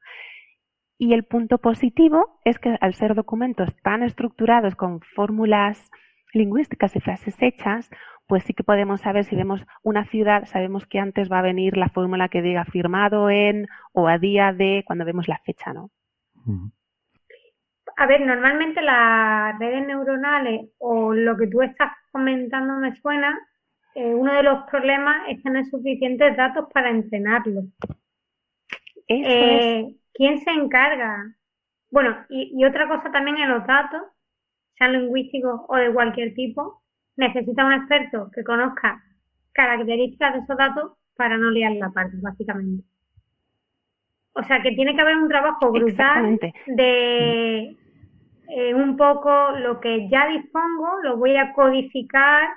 Y 0.99 1.13
el 1.13 1.25
punto 1.25 1.59
positivo 1.59 2.41
es 2.45 2.59
que 2.59 2.77
al 2.81 2.95
ser 2.95 3.15
documentos 3.15 3.75
tan 3.83 4.03
estructurados 4.03 4.75
con 4.77 5.01
fórmulas 5.01 5.91
lingüísticas 6.33 6.97
y 6.97 7.01
frases 7.01 7.37
hechas, 7.41 7.91
pues 8.27 8.45
sí 8.45 8.55
que 8.55 8.65
podemos 8.65 9.03
saber 9.03 9.25
si 9.25 9.37
vemos 9.37 9.65
una 9.83 10.05
ciudad, 10.07 10.47
sabemos 10.47 10.87
que 10.87 10.99
antes 10.99 11.31
va 11.31 11.39
a 11.39 11.43
venir 11.43 11.77
la 11.77 11.91
fórmula 11.91 12.29
que 12.29 12.43
diga 12.43 12.65
firmado 12.65 13.31
en 13.31 13.69
o 13.93 14.09
a 14.09 14.19
día 14.19 14.53
de 14.53 14.83
cuando 14.87 15.05
vemos 15.05 15.29
la 15.29 15.39
fecha, 15.45 15.73
¿no? 15.73 15.91
a 17.97 18.07
ver, 18.07 18.21
normalmente 18.21 18.83
las 18.83 19.59
redes 19.59 19.87
neuronales 19.87 20.69
o 20.79 21.15
lo 21.15 21.37
que 21.37 21.47
tú 21.47 21.63
estás 21.63 21.93
comentando 22.13 22.75
me 22.75 22.95
suena, 23.01 23.39
eh, 23.95 24.15
uno 24.15 24.35
de 24.35 24.43
los 24.43 24.65
problemas 24.71 25.29
es 25.29 25.43
tener 25.43 25.65
suficientes 25.67 26.37
datos 26.37 26.67
para 26.73 26.91
entrenarlo. 26.91 27.63
Eh, 29.09 29.95
¿Quién 30.17 30.39
se 30.39 30.51
encarga? 30.51 31.35
Bueno, 31.91 32.17
y, 32.29 32.65
otra 32.65 32.89
cosa 32.89 33.13
también 33.13 33.37
en 33.37 33.51
los 33.51 33.67
datos, 33.67 34.03
sean 34.77 34.93
lingüísticos 34.93 35.61
o 35.69 35.77
de 35.77 35.93
cualquier 35.93 36.35
tipo, 36.35 36.83
necesita 37.17 37.65
un 37.65 37.75
experto 37.75 38.31
que 38.35 38.43
conozca 38.43 39.03
características 39.53 40.35
de 40.35 40.41
esos 40.41 40.57
datos 40.57 40.93
para 41.17 41.37
no 41.39 41.51
liar 41.51 41.73
la 41.73 41.91
parte, 41.91 42.17
básicamente. 42.21 42.85
O 44.33 44.43
sea 44.43 44.63
que 44.63 44.73
tiene 44.73 44.95
que 44.95 45.01
haber 45.01 45.17
un 45.17 45.29
trabajo 45.29 45.71
brutal 45.71 46.39
de 46.67 47.77
eh, 48.49 48.75
un 48.75 48.97
poco 48.97 49.53
lo 49.59 49.81
que 49.81 50.09
ya 50.11 50.29
dispongo, 50.29 51.01
lo 51.03 51.17
voy 51.17 51.37
a 51.37 51.53
codificar 51.53 52.49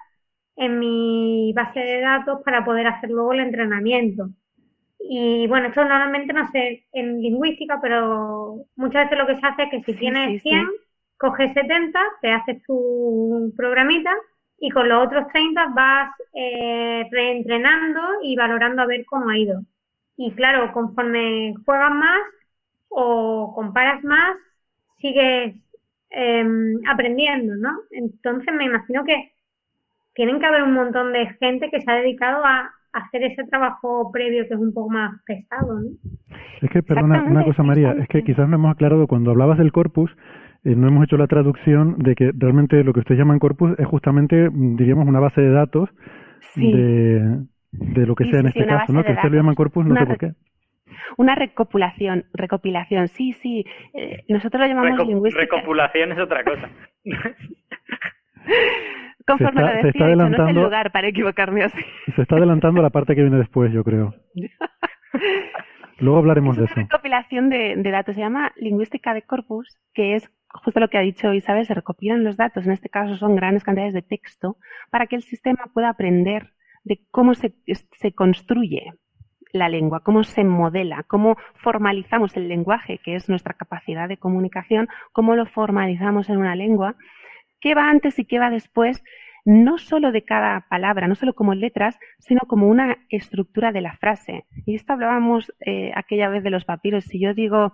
en 0.57 0.77
mi 0.77 1.53
base 1.53 1.80
de 1.80 2.02
datos 2.02 2.41
para 2.44 2.65
poder 2.65 2.88
hacer 2.88 3.10
luego 3.10 3.31
el 3.31 3.40
entrenamiento. 3.40 4.30
Y 5.11 5.48
bueno, 5.48 5.69
esto 5.69 5.84
normalmente 5.84 6.34
no 6.34 6.49
sé 6.52 6.86
en 6.94 7.19
lingüística, 7.19 7.80
pero 7.81 8.65
muchas 8.76 9.06
veces 9.06 9.18
lo 9.18 9.26
que 9.26 9.40
se 9.40 9.48
hace 9.48 9.64
es 9.64 9.69
que 9.72 9.84
si 9.84 9.94
tienes 9.98 10.41
100, 10.44 10.68
coges 11.18 11.52
70, 11.53 11.99
te 12.22 12.31
haces 12.31 12.61
tu 12.64 13.52
programita 13.57 14.14
y 14.60 14.69
con 14.69 14.88
los 14.88 15.07
otros 15.07 15.27
30 15.34 15.68
vas 15.69 16.11
eh, 16.34 17.07
reentrenando 17.10 18.02
y 18.22 18.36
valorando 18.36 18.84
a 18.84 18.86
ver 18.86 19.03
cómo 19.06 19.30
ha 19.30 19.38
ido. 19.38 19.61
Y 20.15 20.31
claro, 20.34 20.72
conforme 20.73 21.56
juegas 21.65 21.91
más 21.91 22.22
o 22.90 23.52
comparas 23.56 24.03
más, 24.03 24.38
sigues 24.99 25.56
Em, 26.11 26.81
aprendiendo, 26.88 27.56
¿no? 27.56 27.81
Entonces 27.91 28.52
me 28.53 28.65
imagino 28.65 29.03
que 29.06 29.31
tienen 30.15 30.40
que 30.40 30.48
haber 30.48 30.64
un 30.64 30.73
montón 30.73 31.14
de 31.14 31.27
gente 31.40 31.69
que 31.69 31.81
se 31.81 31.91
ha 31.91 31.95
dedicado 31.95 32.44
a 32.44 32.73
hacer 32.94 33.24
ese 33.24 33.44
trabajo 33.45 34.11
previo 34.11 34.48
que 34.48 34.53
es 34.53 34.60
un 34.60 34.74
poco 34.74 34.90
más 34.90 35.22
pesado, 35.26 35.80
¿no? 35.80 35.90
Es 36.61 36.70
que, 36.70 36.84
perdona, 36.84 37.24
una 37.24 37.44
cosa 37.44 37.64
María, 37.64 37.94
es 37.94 38.07
que 38.07 38.24
quizás 38.24 38.48
no 38.49 38.56
hemos 38.56 38.72
aclarado 38.72 39.07
cuando 39.07 39.32
hablabas 39.32 39.57
del 39.57 39.72
corpus, 39.72 40.11
eh, 40.64 40.76
no 40.76 40.88
hemos 40.88 41.06
hecho 41.06 41.18
la 41.18 41.28
traducción 41.28 41.98
de 41.99 42.16
que 42.16 42.32
realmente 42.38 42.84
lo 42.84 42.94
que 42.94 42.99
ustedes 42.99 43.20
llaman 43.20 43.40
corpus 43.40 43.78
es 43.78 43.88
justamente, 43.88 44.49
mm, 44.49 44.76
diríamos, 44.76 45.07
una 45.07 45.20
base 45.20 45.41
de 45.41 45.52
datos 45.52 45.90
de, 46.56 47.45
de 47.72 48.06
lo 48.06 48.16
que 48.16 48.26
sea 48.26 48.41
en 48.41 48.48
este 48.48 48.66
caso, 48.66 48.91
¿no? 48.91 49.03
Que 49.03 49.11
ustedes 49.11 49.32
lo 49.32 49.38
llaman 49.38 49.56
corpus, 49.56 49.86
no 49.86 49.95
sé 49.95 50.06
por 50.06 50.18
qué. 50.18 50.34
Una 51.18 51.36
recopilación, 51.36 52.26
recopilación, 52.34 53.07
sí, 53.07 53.34
sí. 53.34 53.64
Eh, 53.94 54.24
nosotros 54.28 54.61
lo 54.61 54.68
llamamos 54.68 55.07
lingüística. 55.07 55.57
Recopilación 55.57 56.11
es 56.11 56.20
otra 56.20 56.44
cosa. 56.44 56.70
Conforme 59.30 59.61
lo 59.61 59.68
decía, 59.84 60.15
no 60.15 60.27
es 60.27 60.49
el 60.49 60.56
lugar 60.56 60.91
para 60.91 61.07
equivocarme 61.07 61.64
así. 61.64 61.80
Se 62.15 62.22
está 62.22 62.35
adelantando 62.35 62.81
la 62.81 62.89
parte 62.89 63.15
que 63.15 63.22
viene 63.22 63.38
después, 63.38 63.72
yo 63.72 63.84
creo. 63.84 64.14
Luego 65.99 66.19
hablaremos 66.19 66.57
de 66.57 66.65
eso. 66.65 66.76
recopilación 66.76 67.49
de, 67.49 67.76
de, 67.76 67.91
datos 67.91 68.15
se 68.15 68.22
llama 68.22 68.53
lingüística 68.56 69.14
de 69.14 69.22
corpus, 69.22 69.77
que 69.93 70.15
es 70.15 70.31
justo 70.47 70.80
lo 70.80 70.88
que 70.88 70.97
ha 70.97 71.01
dicho 71.01 71.34
Isabel, 71.34 71.65
se 71.65 71.73
recopilan 71.73 72.23
los 72.23 72.38
datos, 72.38 72.65
en 72.65 72.72
este 72.72 72.89
caso 72.89 73.18
son 73.18 73.35
grandes 73.35 73.64
cantidades 73.64 73.93
de 73.93 74.01
texto, 74.01 74.57
para 74.91 75.07
que 75.07 75.15
el 75.15 75.23
sistema 75.23 75.65
pueda 75.73 75.89
aprender 75.89 76.53
de 76.84 77.01
cómo 77.11 77.34
se, 77.34 77.53
se 77.68 78.14
construye 78.14 78.93
la 79.51 79.69
lengua, 79.69 80.01
cómo 80.01 80.23
se 80.23 80.43
modela, 80.43 81.03
cómo 81.03 81.38
formalizamos 81.56 82.35
el 82.38 82.47
lenguaje, 82.47 82.99
que 83.03 83.15
es 83.15 83.30
nuestra 83.30 83.53
capacidad 83.53 84.07
de 84.07 84.18
comunicación, 84.18 84.88
cómo 85.11 85.35
lo 85.35 85.45
formalizamos 85.45 86.30
en 86.30 86.38
una 86.38 86.56
lengua, 86.56 86.95
qué 87.60 87.76
va 87.76 87.90
antes 87.90 88.19
y 88.19 88.26
qué 88.26 88.40
va 88.40 88.49
después, 88.49 89.03
no 89.45 89.77
solo 89.77 90.11
de 90.11 90.23
cada 90.23 90.68
palabra, 90.69 91.07
no 91.07 91.15
solo 91.15 91.34
como 91.34 91.53
letras, 91.56 91.98
sino 92.19 92.41
como 92.41 92.68
una 92.68 92.98
estructura 93.10 93.72
de 93.72 93.81
la 93.81 93.98
frase. 93.98 94.45
Y 94.65 94.76
esto 94.76 94.94
hablábamos 94.94 95.53
eh, 95.65 95.91
aquella 95.95 96.30
vez 96.30 96.44
de 96.44 96.49
los 96.49 96.65
papiros. 96.65 97.06
Si 97.06 97.19
yo 97.19 97.34
digo, 97.34 97.73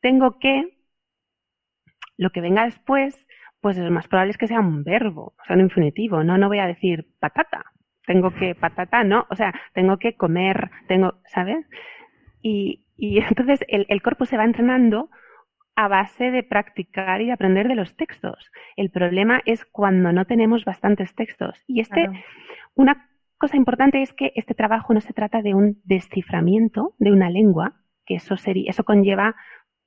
tengo 0.00 0.38
que, 0.38 0.76
lo 2.16 2.30
que 2.30 2.40
venga 2.40 2.64
después, 2.64 3.26
pues 3.60 3.78
lo 3.78 3.90
más 3.90 4.08
probable 4.08 4.32
es 4.32 4.38
que 4.38 4.46
sea 4.46 4.60
un 4.60 4.84
verbo, 4.84 5.34
o 5.40 5.44
sea, 5.46 5.56
un 5.56 5.62
infinitivo. 5.62 6.24
No, 6.24 6.38
no 6.38 6.48
voy 6.48 6.58
a 6.58 6.66
decir 6.66 7.06
patata, 7.18 7.64
tengo 8.06 8.32
que 8.34 8.54
patata, 8.54 9.04
¿no? 9.04 9.26
O 9.30 9.36
sea, 9.36 9.54
tengo 9.74 9.98
que 9.98 10.16
comer, 10.16 10.70
tengo, 10.88 11.20
¿sabes? 11.26 11.66
Y, 12.42 12.84
entonces 12.98 13.60
el, 13.68 13.86
el, 13.88 14.02
cuerpo 14.02 14.26
se 14.26 14.36
va 14.36 14.44
entrenando 14.44 15.10
a 15.76 15.88
base 15.88 16.30
de 16.30 16.42
practicar 16.42 17.22
y 17.22 17.30
aprender 17.30 17.68
de 17.68 17.74
los 17.74 17.96
textos. 17.96 18.50
El 18.76 18.90
problema 18.90 19.40
es 19.46 19.64
cuando 19.64 20.12
no 20.12 20.26
tenemos 20.26 20.64
bastantes 20.64 21.14
textos. 21.14 21.62
Y 21.66 21.80
este, 21.80 22.10
una 22.74 23.08
cosa 23.38 23.56
importante 23.56 24.02
es 24.02 24.12
que 24.12 24.32
este 24.36 24.54
trabajo 24.54 24.92
no 24.92 25.00
se 25.00 25.12
trata 25.12 25.42
de 25.42 25.54
un 25.54 25.80
desciframiento 25.84 26.94
de 26.98 27.12
una 27.12 27.30
lengua, 27.30 27.80
que 28.04 28.16
eso 28.16 28.36
sería, 28.36 28.70
eso 28.70 28.84
conlleva 28.84 29.36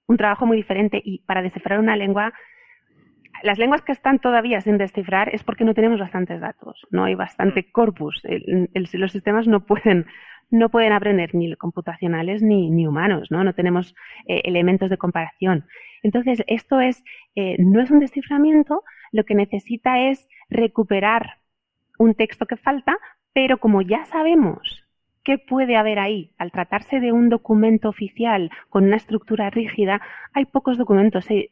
un 0.07 0.17
trabajo 0.17 0.45
muy 0.45 0.57
diferente 0.57 1.01
y 1.03 1.19
para 1.25 1.41
descifrar 1.41 1.79
una 1.79 1.95
lengua 1.95 2.33
las 3.43 3.57
lenguas 3.57 3.81
que 3.81 3.91
están 3.91 4.19
todavía 4.19 4.61
sin 4.61 4.77
descifrar 4.77 5.33
es 5.35 5.43
porque 5.43 5.65
no 5.65 5.73
tenemos 5.73 5.99
bastantes 5.99 6.39
datos, 6.39 6.87
no 6.91 7.03
hay 7.03 7.15
bastante 7.15 7.61
mm. 7.61 7.71
corpus. 7.71 8.21
los 8.93 9.11
sistemas 9.11 9.47
no 9.47 9.65
pueden, 9.65 10.05
no 10.53 10.69
pueden 10.69 10.93
aprender 10.93 11.33
ni 11.33 11.55
computacionales 11.55 12.43
ni, 12.43 12.69
ni 12.69 12.85
humanos, 12.85 13.31
¿no? 13.31 13.43
No 13.43 13.53
tenemos 13.53 13.95
eh, 14.27 14.41
elementos 14.45 14.91
de 14.91 14.97
comparación. 14.97 15.65
Entonces, 16.03 16.43
esto 16.45 16.79
es, 16.79 17.03
eh, 17.35 17.55
no 17.57 17.81
es 17.81 17.89
un 17.89 17.99
desciframiento, 17.99 18.83
lo 19.11 19.23
que 19.25 19.33
necesita 19.33 19.99
es 19.99 20.27
recuperar 20.49 21.39
un 21.97 22.13
texto 22.13 22.45
que 22.45 22.55
falta, 22.55 22.97
pero 23.33 23.57
como 23.57 23.81
ya 23.81 24.05
sabemos 24.05 24.83
¿Qué 25.23 25.37
puede 25.37 25.77
haber 25.77 25.99
ahí? 25.99 26.33
Al 26.37 26.51
tratarse 26.51 26.99
de 26.99 27.13
un 27.13 27.29
documento 27.29 27.87
oficial 27.87 28.51
con 28.69 28.83
una 28.83 28.97
estructura 28.97 29.49
rígida, 29.49 30.01
hay 30.33 30.43
pocos 30.43 30.77
documentos. 30.77 31.25
En, 31.29 31.47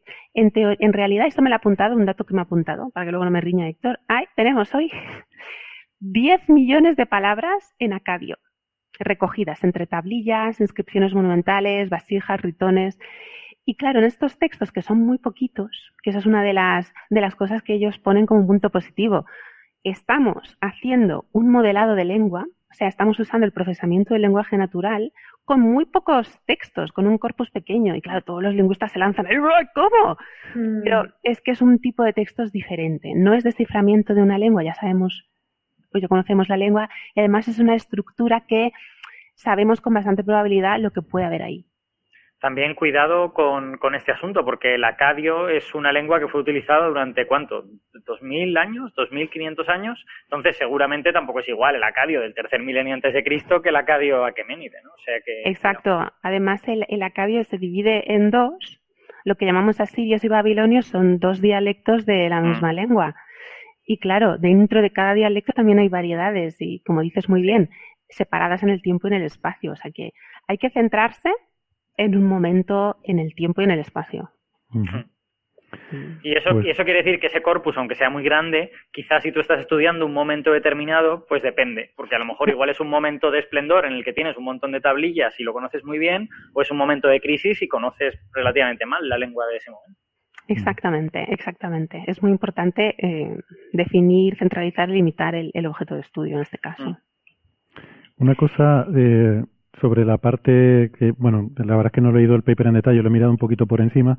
en 0.54 0.94
realidad, 0.94 1.26
esto 1.26 1.42
me 1.42 1.50
lo 1.50 1.56
ha 1.56 1.60
apuntado, 1.60 1.96
un 1.96 2.06
dato 2.06 2.26
que 2.26 2.34
me 2.34 2.42
ha 2.42 2.44
apuntado, 2.44 2.90
para 2.90 3.06
que 3.06 3.12
luego 3.12 3.24
no 3.24 3.32
me 3.32 3.40
riña 3.40 3.70
Héctor. 3.70 4.02
Hay, 4.10 4.26
tenemos 4.36 4.76
hoy 4.76 4.92
10 6.02 6.50
millones 6.50 6.98
de 6.98 7.06
palabras 7.06 7.74
en 7.80 7.94
acadio, 7.94 8.38
recogidas 9.04 9.64
entre 9.64 9.88
tablillas, 9.88 10.60
inscripciones 10.60 11.14
monumentales, 11.14 11.90
vasijas, 11.90 12.42
ritones. 12.42 13.00
Y 13.66 13.76
claro, 13.76 14.00
en 14.00 14.06
estos 14.06 14.38
textos 14.40 14.72
que 14.72 14.82
son 14.82 15.00
muy 15.00 15.18
poquitos, 15.18 15.94
que 16.04 16.10
esa 16.10 16.20
es 16.20 16.26
una 16.26 16.44
de 16.44 16.54
las, 16.54 16.94
de 17.10 17.22
las 17.22 17.36
cosas 17.36 17.62
que 17.64 17.74
ellos 17.74 18.00
ponen 18.00 18.26
como 18.26 18.42
un 18.42 18.48
punto 18.48 18.70
positivo, 18.70 19.26
estamos 19.84 20.58
haciendo 20.62 21.26
un 21.32 21.50
modelado 21.50 21.96
de 21.96 22.06
lengua 22.06 22.46
o 22.72 22.74
sea, 22.74 22.88
estamos 22.88 23.20
usando 23.20 23.46
el 23.46 23.52
procesamiento 23.52 24.14
del 24.14 24.22
lenguaje 24.22 24.58
natural 24.58 25.12
con 25.44 25.60
muy 25.60 25.86
pocos 25.86 26.40
textos, 26.46 26.94
con 26.94 27.06
un 27.06 27.18
corpus 27.18 27.52
pequeño. 27.52 27.96
Y 27.96 28.02
claro, 28.02 28.22
todos 28.22 28.42
los 28.42 28.56
lingüistas 28.56 28.94
se 28.94 29.00
lanzan, 29.00 29.28
¿cómo? 29.76 30.18
Mm. 30.56 30.84
Pero 30.84 31.04
es 31.24 31.42
que 31.42 31.52
es 31.52 31.62
un 31.62 31.80
tipo 31.80 32.04
de 32.04 32.14
textos 32.14 32.52
diferente. 32.54 33.14
No 33.14 33.34
es 33.34 33.44
desciframiento 33.44 34.14
de 34.14 34.22
una 34.22 34.38
lengua, 34.38 34.64
ya 34.64 34.74
sabemos, 34.74 35.30
pues 35.92 36.02
ya 36.02 36.08
conocemos 36.08 36.50
la 36.50 36.58
lengua, 36.58 36.90
y 37.16 37.20
además 37.20 37.48
es 37.48 37.60
una 37.60 37.76
estructura 37.76 38.42
que 38.48 38.72
sabemos 39.36 39.82
con 39.82 39.94
bastante 39.94 40.24
probabilidad 40.24 40.80
lo 40.80 40.92
que 40.92 41.02
puede 41.02 41.26
haber 41.26 41.44
ahí. 41.44 41.66
También 42.40 42.74
cuidado 42.74 43.34
con, 43.34 43.78
con, 43.78 43.94
este 43.94 44.12
asunto, 44.12 44.44
porque 44.44 44.74
el 44.74 44.84
acadio 44.84 45.48
es 45.48 45.76
una 45.76 45.92
lengua 45.92 46.20
que 46.20 46.28
fue 46.28 46.42
utilizada 46.42 46.88
durante 46.88 47.28
cuánto, 47.28 47.66
¿2000 47.94 48.58
años? 48.58 48.92
¿2500 48.96 49.70
años? 49.70 50.04
Entonces 50.24 50.58
seguramente 50.58 51.14
tampoco 51.14 51.42
es 51.42 51.50
igual 51.50 51.76
el 51.76 51.84
acadio 51.84 52.22
del 52.22 52.34
tercer 52.34 52.62
milenio 52.62 52.96
antes 52.96 53.14
de 53.14 53.24
Cristo 53.24 53.62
que 53.62 53.70
el 53.70 53.76
acadio 53.76 54.26
aqueménide, 54.26 54.82
¿no? 54.84 54.90
O 54.90 55.04
sea 55.06 55.22
que, 55.24 55.44
Exacto. 55.52 56.12
Además 56.24 56.68
el, 56.68 56.84
el 56.90 57.04
acadio 57.04 57.44
se 57.44 57.60
divide 57.60 58.12
en 58.12 58.32
dos. 58.32 58.82
Lo 59.24 59.36
que 59.36 59.46
llamamos 59.46 59.80
asirios 59.80 60.24
y 60.24 60.28
babilonios 60.28 60.88
son 60.88 61.20
dos 61.20 61.42
dialectos 61.42 62.08
de 62.08 62.28
la 62.28 62.42
misma 62.42 62.72
mm. 62.72 62.76
lengua. 62.76 63.16
Y 63.86 63.98
claro, 63.98 64.38
dentro 64.38 64.82
de 64.82 64.92
cada 64.92 65.14
dialecto 65.14 65.54
también 65.54 65.80
hay 65.80 65.90
variedades 65.90 66.56
y, 66.60 66.82
como 66.82 67.02
dices 67.02 67.30
muy 67.30 67.42
bien, 67.42 67.70
separadas 68.10 68.64
en 68.64 68.70
el 68.70 68.82
tiempo 68.82 69.08
y 69.08 69.12
en 69.12 69.22
el 69.22 69.24
espacio. 69.24 69.72
O 69.72 69.76
sea 69.76 69.92
que 69.92 70.12
hay 70.48 70.58
que 70.58 70.70
centrarse 70.70 71.32
en 71.98 72.16
un 72.16 72.26
momento 72.26 72.98
en 73.04 73.20
el 73.20 73.34
tiempo 73.36 73.62
y 73.62 73.66
en 73.66 73.72
el 73.72 73.80
espacio. 73.80 74.32
Y 76.22 76.34
eso, 76.36 76.52
pues 76.52 76.66
y 76.66 76.70
eso 76.70 76.84
quiere 76.84 77.04
decir 77.04 77.20
que 77.20 77.28
ese 77.28 77.42
corpus, 77.42 77.78
aunque 77.78 77.96
sea 77.96 78.10
muy 78.10 78.24
grande, 78.24 78.72
quizás 78.92 79.24
si 79.24 79.32
tú 79.32 79.40
estás 79.40 79.60
estudiando 79.60 80.06
un 80.06 80.14
momento 80.14 80.52
determinado, 80.52 81.26
pues 81.28 81.42
depende, 81.42 81.92
porque 81.96 82.16
a 82.16 82.20
lo 82.20 82.26
mejor 82.26 82.50
igual 82.50 82.70
es 82.70 82.80
un 82.80 82.90
momento 82.90 83.32
de 83.32 83.40
esplendor 83.40 83.86
en 83.86 83.94
el 83.94 84.04
que 84.04 84.14
tienes 84.14 84.38
un 84.38 84.44
montón 84.44 84.72
de 84.72 84.82
tablillas 84.82 85.40
y 85.40 85.44
lo 85.44 85.54
conoces 85.54 85.84
muy 85.84 85.98
bien, 85.98 86.30
o 86.54 86.62
es 86.62 86.72
un 86.72 86.78
momento 86.78 87.08
de 87.08 87.22
crisis 87.22 87.62
y 87.62 87.68
conoces 87.68 88.20
relativamente 88.34 88.86
mal 88.86 89.08
la 89.08 89.18
lengua 89.18 89.48
de 89.48 89.58
ese 89.58 89.72
momento. 89.72 90.01
Exactamente, 90.48 91.26
exactamente. 91.32 92.04
Es 92.08 92.22
muy 92.22 92.32
importante 92.32 92.96
eh, 92.98 93.38
definir, 93.74 94.36
centralizar 94.38 94.90
y 94.90 94.94
limitar 94.94 95.36
el, 95.36 95.66
objeto 95.66 95.96
de 95.96 96.02
estudio 96.02 96.36
en 96.38 96.42
este 96.42 96.58
caso. 96.58 96.90
Mm. 96.90 96.98
Una 98.18 98.36
cosa 98.36 98.86
eh, 98.96 99.44
sobre 99.80 100.06
la 100.06 100.18
parte 100.18 100.92
que, 100.98 101.12
bueno, 101.18 101.50
la 101.58 101.76
verdad 101.76 101.88
es 101.88 101.92
que 101.94 102.02
no 102.02 102.10
he 102.10 102.14
leído 102.14 102.36
el 102.36 102.44
paper 102.44 102.68
en 102.68 102.74
detalle, 102.76 103.02
lo 103.02 103.10
he 103.10 103.12
mirado 103.12 103.32
un 103.32 103.38
poquito 103.38 103.66
por 103.66 103.82
encima. 103.82 104.18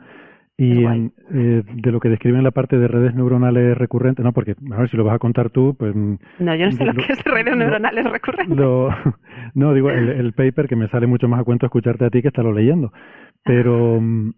Y 0.58 0.84
eh, 0.84 1.62
de 1.64 1.90
lo 1.90 1.98
que 1.98 2.10
describe 2.10 2.36
en 2.36 2.44
la 2.44 2.50
parte 2.50 2.78
de 2.78 2.86
redes 2.86 3.14
neuronales 3.14 3.76
recurrentes, 3.76 4.22
no, 4.22 4.32
porque 4.32 4.54
a 4.70 4.76
ver 4.76 4.90
si 4.90 4.96
lo 4.96 5.04
vas 5.04 5.14
a 5.14 5.18
contar 5.18 5.50
tú, 5.50 5.74
pues. 5.78 5.94
Mm, 5.94 6.16
no, 6.40 6.54
yo 6.54 6.66
no 6.66 6.72
sé 6.72 6.84
lo, 6.84 6.92
que 6.92 7.12
es 7.12 7.24
redes 7.24 7.56
neuronales 7.56 8.04
recurrentes. 8.04 8.56
no, 9.54 9.74
digo, 9.74 9.90
el, 9.90 10.32
paper 10.34 10.68
que 10.68 10.76
me 10.76 10.88
sale 10.88 11.06
mucho 11.06 11.26
más 11.26 11.40
a 11.40 11.44
cuento 11.44 11.66
escucharte 11.66 12.04
a 12.04 12.10
ti 12.10 12.20
que 12.20 12.28
estarlo 12.28 12.52
leyendo. 12.52 12.92
Pero 13.44 13.98
mm, 14.00 14.30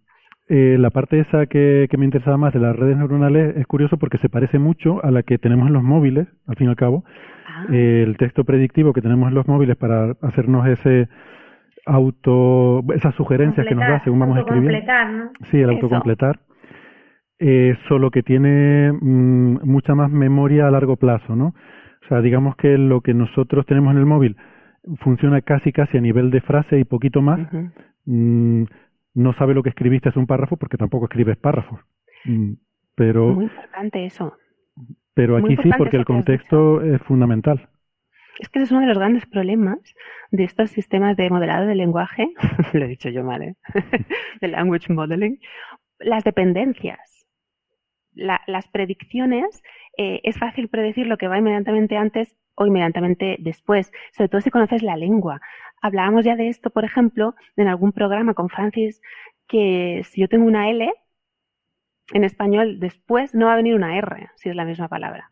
eh, 0.49 0.77
la 0.79 0.91
parte 0.91 1.21
esa 1.21 1.47
que, 1.47 1.89
que 1.91 1.97
me 1.97 2.05
interesaba 2.05 2.37
más 2.37 2.53
de 2.53 2.61
las 2.61 2.77
redes 2.77 2.97
neuronales 2.97 3.57
es 3.57 3.67
curioso 3.67 3.97
porque 3.97 4.19
se 4.19 4.29
parece 4.29 4.59
mucho 4.59 5.05
a 5.05 5.11
la 5.11 5.23
que 5.23 5.39
tenemos 5.39 5.69
en 5.69 5.73
los 5.73 5.83
móviles, 5.83 6.29
al 6.47 6.57
fin 6.57 6.67
y 6.67 6.71
al 6.71 6.77
cabo, 6.77 7.05
el 7.71 8.17
texto 8.19 8.45
predictivo 8.45 8.93
que 8.93 9.01
tenemos 9.01 9.29
en 9.29 9.35
los 9.35 9.47
móviles 9.47 9.77
para 9.77 10.17
hacernos 10.21 10.67
ese 10.67 11.09
auto, 11.87 12.83
esas 12.95 13.15
sugerencias 13.15 13.67
que 13.67 13.75
nos 13.75 13.87
da 13.87 14.03
según 14.05 14.19
vamos 14.19 14.39
escribiendo. 14.39 14.95
¿no? 15.13 15.33
Sí, 15.51 15.61
el 15.61 15.71
autocompletar. 15.71 16.41
Eh, 17.39 17.77
solo 17.89 18.11
que 18.11 18.23
tiene 18.23 18.93
mm, 18.93 19.69
mucha 19.69 19.95
más 19.95 20.11
memoria 20.11 20.69
a 20.69 20.71
largo 20.71 20.97
plazo, 20.97 21.35
¿no? 21.35 21.49
O 21.49 22.09
sea, 22.09 22.21
digamos 22.21 22.57
que 22.57 22.79
lo 22.79 23.01
que 23.01 23.13
nosotros 23.13 23.67
tenemos 23.67 23.93
en 23.93 23.99
el 23.99 24.07
móvil 24.07 24.37
funciona 25.01 25.41
casi 25.41 25.73
casi 25.73 25.99
a 25.99 26.01
nivel 26.01 26.31
de 26.31 26.41
frase 26.43 26.79
y 26.79 26.85
poquito 26.85 27.23
más. 27.23 27.41
Mm, 28.07 28.65
no 29.15 29.33
sabe 29.35 29.55
lo 29.55 29.63
que 29.63 29.71
escribiste 29.71 30.09
es 30.09 30.17
un 30.17 30.27
párrafo 30.27 30.57
porque 30.57 30.77
tampoco 30.77 31.07
escribes 31.07 31.37
párrafos. 31.37 31.81
Mm, 32.25 32.55
pero 32.95 33.29
muy 33.29 33.45
importante 33.45 34.05
eso. 34.05 34.37
Pero 35.15 35.37
aquí 35.37 35.57
sí, 35.63 35.71
porque 35.79 35.97
el 35.97 36.05
contexto 36.05 36.83
es 36.83 37.01
fundamental. 37.03 37.69
Es 38.41 38.49
que 38.49 38.59
ese 38.59 38.65
es 38.65 38.73
uno 38.73 38.81
de 38.81 38.89
los 38.89 38.99
grandes 38.99 39.27
problemas 39.27 39.79
de 40.33 40.43
estos 40.43 40.71
sistemas 40.71 41.17
de 41.17 41.31
modelado 41.31 41.67
del 41.67 41.79
lenguaje, 41.79 42.27
lo 42.73 42.85
he 42.85 42.89
dicho 42.89 43.09
yo 43.09 43.23
mal, 43.23 43.43
¿eh? 43.43 43.55
de 44.41 44.49
language 44.49 44.93
modeling, 44.93 45.39
las 46.01 46.25
dependencias. 46.25 47.27
las 48.15 48.69
predicciones, 48.69 49.63
eh, 49.97 50.21
es 50.25 50.39
fácil 50.39 50.69
predecir 50.69 51.07
lo 51.07 51.17
que 51.17 51.29
va 51.29 51.39
inmediatamente 51.39 51.97
antes 51.97 52.37
o 52.57 52.67
inmediatamente 52.67 53.37
después, 53.39 53.93
sobre 54.13 54.29
todo 54.29 54.41
si 54.41 54.51
conoces 54.51 54.83
la 54.83 54.97
lengua. 54.97 55.41
Hablábamos 55.85 56.25
ya 56.25 56.35
de 56.35 56.49
esto, 56.49 56.71
por 56.71 56.87
ejemplo, 56.87 57.35
en 57.57 57.69
algún 57.69 57.93
programa 57.93 58.33
con 58.33 58.49
Francis, 58.49 59.03
que 59.47 60.01
si 60.05 60.23
yo 60.23 60.29
tengo 60.29 60.47
una 60.47 60.71
L, 60.71 60.91
en 62.15 62.25
español 62.25 62.81
después 62.81 63.35
no 63.35 63.45
va 63.45 63.53
a 63.53 63.57
venir 63.57 63.75
una 63.75 63.99
R, 63.99 64.31
si 64.37 64.49
es 64.49 64.57
la 64.57 64.65
misma 64.65 64.89
palabra. 64.89 65.31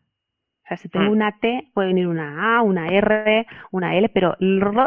O 0.63 0.67
sea, 0.67 0.77
si 0.77 0.89
tengo 0.89 1.07
mm. 1.07 1.11
una 1.11 1.39
T, 1.39 1.71
puede 1.73 1.87
venir 1.87 2.07
una 2.07 2.55
A, 2.55 2.61
una 2.61 2.87
R, 2.89 3.47
una 3.71 3.97
L, 3.97 4.09
pero 4.09 4.37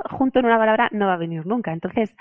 junto 0.09 0.39
en 0.39 0.47
una 0.47 0.57
palabra 0.57 0.89
no 0.93 1.09
va 1.09 1.15
a 1.15 1.19
venir 1.19 1.45
nunca. 1.47 1.73
Entonces, 1.73 2.17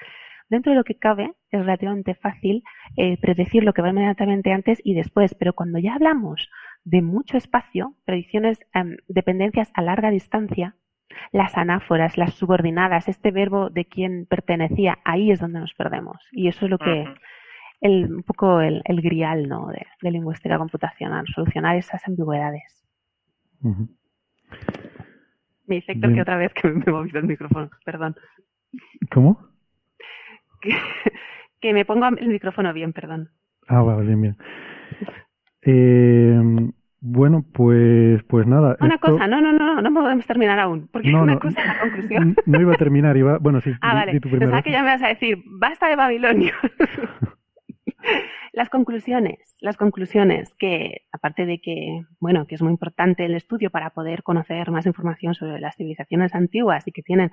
dentro 0.49 0.71
de 0.71 0.77
lo 0.79 0.83
que 0.83 0.97
cabe, 0.97 1.31
es 1.51 1.59
relativamente 1.59 2.15
fácil 2.15 2.63
eh, 2.97 3.19
predecir 3.21 3.63
lo 3.63 3.73
que 3.73 3.83
va 3.83 3.89
inmediatamente 3.89 4.53
antes 4.53 4.81
y 4.83 4.95
después. 4.95 5.35
Pero 5.35 5.53
cuando 5.53 5.77
ya 5.77 5.93
hablamos 5.93 6.49
de 6.83 7.03
mucho 7.03 7.37
espacio, 7.37 7.93
predicciones, 8.05 8.59
em, 8.73 8.97
dependencias 9.07 9.69
a 9.75 9.83
larga 9.83 10.09
distancia, 10.09 10.75
las 11.31 11.57
anáforas, 11.57 12.17
las 12.17 12.33
subordinadas, 12.33 13.07
este 13.07 13.31
verbo 13.31 13.69
de 13.69 13.85
quien 13.85 14.25
pertenecía, 14.25 14.99
ahí 15.03 15.31
es 15.31 15.39
donde 15.39 15.59
nos 15.59 15.73
perdemos. 15.73 16.17
Y 16.31 16.47
eso 16.47 16.65
es 16.65 16.71
lo 16.71 16.77
que, 16.77 17.05
el, 17.81 18.13
un 18.13 18.23
poco 18.23 18.61
el, 18.61 18.81
el 18.85 19.01
grial 19.01 19.47
¿no? 19.47 19.67
de, 19.67 19.85
de, 20.01 20.11
lingüística 20.11 20.57
computacional, 20.57 21.25
solucionar 21.27 21.75
esas 21.75 22.05
ambigüedades. 22.07 22.83
Me 25.67 25.75
dice 25.75 25.93
Héctor 25.93 26.13
que 26.13 26.21
otra 26.21 26.37
vez 26.37 26.53
que 26.53 26.67
me 26.67 26.83
he 26.85 26.91
movido 26.91 27.19
el 27.19 27.25
micrófono, 27.25 27.69
perdón. 27.83 28.15
¿Cómo? 29.11 29.39
Que, 31.61 31.73
me 31.73 31.83
pongo 31.83 32.05
el 32.05 32.27
micrófono 32.27 32.71
bien, 32.73 32.93
perdón. 32.93 33.31
Ah, 33.67 33.81
vale, 33.81 34.03
bien, 34.03 34.21
bien. 34.21 34.37
Eh, 35.63 36.71
bueno, 37.05 37.45
pues, 37.53 38.23
pues 38.23 38.47
nada. 38.47 38.77
Una 38.79 38.97
cosa, 38.97 39.27
no, 39.27 39.39
no, 39.39 39.53
no, 39.53 39.79
no 39.79 39.93
podemos 39.93 40.25
terminar 40.25 40.59
aún, 40.59 40.89
porque 40.91 41.11
no, 41.11 41.21
una 41.21 41.37
cosa 41.37 41.61
es 41.61 41.67
la 41.67 41.79
conclusión. 41.79 42.35
No 42.47 42.59
iba 42.59 42.73
a 42.73 42.77
terminar, 42.77 43.15
iba, 43.15 43.37
bueno, 43.37 43.61
sí. 43.61 43.71
Ah, 43.81 43.93
vale. 43.93 44.19
Pensaba 44.19 44.63
que 44.63 44.71
ya 44.71 44.81
me 44.81 44.87
vas 44.87 45.03
a 45.03 45.09
decir, 45.09 45.43
basta 45.45 45.87
de 45.87 45.95
Babilonio. 45.95 46.53
Las 48.53 48.69
conclusiones, 48.69 49.57
las 49.59 49.75
conclusiones 49.75 50.53
que, 50.57 51.01
aparte 51.11 51.45
de 51.45 51.59
que, 51.59 52.03
bueno, 52.21 52.47
que 52.47 52.55
es 52.55 52.61
muy 52.61 52.71
importante 52.71 53.25
el 53.25 53.35
estudio 53.35 53.69
para 53.69 53.89
poder 53.89 54.23
conocer 54.23 54.71
más 54.71 54.85
información 54.85 55.33
sobre 55.35 55.59
las 55.59 55.75
civilizaciones 55.75 56.33
antiguas 56.33 56.87
y 56.87 56.91
que 56.93 57.01
tienen 57.01 57.31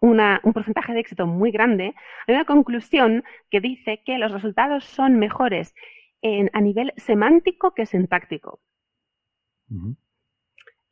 una, 0.00 0.40
un 0.42 0.52
porcentaje 0.52 0.92
de 0.92 1.00
éxito 1.00 1.26
muy 1.26 1.50
grande, 1.50 1.94
hay 2.26 2.34
una 2.34 2.44
conclusión 2.44 3.24
que 3.50 3.60
dice 3.60 4.02
que 4.04 4.18
los 4.18 4.32
resultados 4.32 4.84
son 4.84 5.18
mejores 5.18 5.74
en, 6.20 6.50
a 6.52 6.60
nivel 6.60 6.92
semántico 6.96 7.72
que 7.72 7.86
sintáctico. 7.86 8.60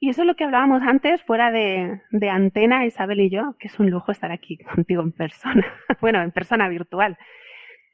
Y 0.01 0.11
eso 0.11 0.23
es 0.23 0.27
lo 0.27 0.37
que 0.37 0.45
hablábamos 0.45 0.83
antes 0.83 1.23
fuera 1.23 1.51
de, 1.51 2.01
antena, 2.31 2.87
Isabel 2.87 3.21
y 3.21 3.31
yo, 3.31 3.57
que 3.59 3.67
es 3.67 3.79
un 3.81 3.91
lujo 3.91 4.13
estar 4.13 4.31
aquí 4.31 4.59
contigo 4.59 5.03
en 5.03 5.13
persona, 5.13 5.67
bueno, 6.01 6.23
en 6.23 6.31
persona 6.31 6.69
virtual. 6.69 7.19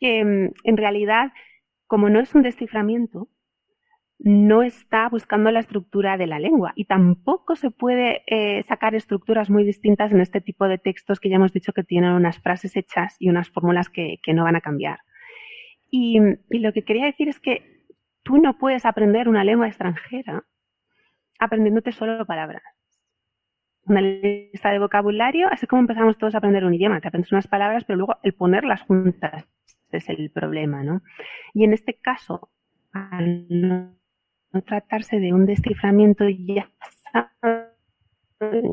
Que 0.01 0.24
mm, 0.24 0.52
en 0.65 0.77
realidad, 0.77 1.32
como 1.86 2.11
no 2.11 2.20
es 2.20 2.35
un 2.35 2.43
desciframiento, 2.43 3.28
no 4.19 4.62
está 4.62 5.09
buscando 5.09 5.51
la 5.51 5.61
estructura 5.61 6.16
de 6.16 6.27
la 6.27 6.39
lengua 6.39 6.73
y 6.77 6.85
tampoco 6.85 7.56
se 7.56 7.70
puede 7.70 8.23
eh, 8.27 8.62
sacar 8.62 8.94
estructuras 8.94 9.51
muy 9.51 9.65
distintas 9.65 10.12
en 10.12 10.20
este 10.20 10.40
tipo 10.40 10.69
de 10.69 10.78
textos 10.78 11.20
que 11.20 11.28
ya 11.28 11.36
hemos 11.36 11.52
dicho 11.52 11.73
que 11.73 11.82
tienen 11.82 12.12
unas 12.12 12.39
frases 12.39 12.77
hechas 12.77 13.16
y 13.19 13.28
unas 13.28 13.51
fórmulas 13.51 13.89
que, 13.89 14.19
no 14.28 14.44
van 14.44 14.56
a 14.56 14.61
cambiar. 14.61 15.01
Y 15.90 16.19
lo 16.51 16.73
que 16.73 16.85
quería 16.85 17.06
decir 17.06 17.28
es 17.28 17.40
que 17.40 17.86
tú 18.24 18.39
no 18.39 18.59
puedes 18.59 18.85
aprender 18.85 19.28
una 19.28 19.44
lengua 19.44 19.69
extranjera 19.69 20.44
aprendiéndote 21.45 21.93
solo 21.93 22.25
palabras. 22.27 22.62
Una 23.87 24.01
lista 24.01 24.71
de 24.71 24.79
vocabulario, 24.79 25.49
así 25.51 25.66
como 25.66 25.81
empezamos 25.81 26.16
todos 26.16 26.35
a 26.35 26.39
aprender 26.39 26.65
un 26.65 26.75
idioma, 26.75 27.01
te 27.01 27.09
aprendes 27.09 27.33
unas 27.33 27.47
palabras, 27.47 27.85
pero 27.85 27.99
luego 27.99 28.16
el 28.23 28.33
ponerlas 28.33 28.83
juntas 28.83 29.47
es 29.91 30.09
el 30.09 30.31
problema, 30.31 30.83
¿no? 30.83 31.03
Y 31.53 31.65
en 31.65 31.73
este 31.73 31.95
caso, 31.95 32.51
al 32.93 33.47
no 33.49 34.62
tratarse 34.62 35.19
de 35.19 35.33
un 35.33 35.47
desciframiento 35.47 36.25
ya 36.29 36.69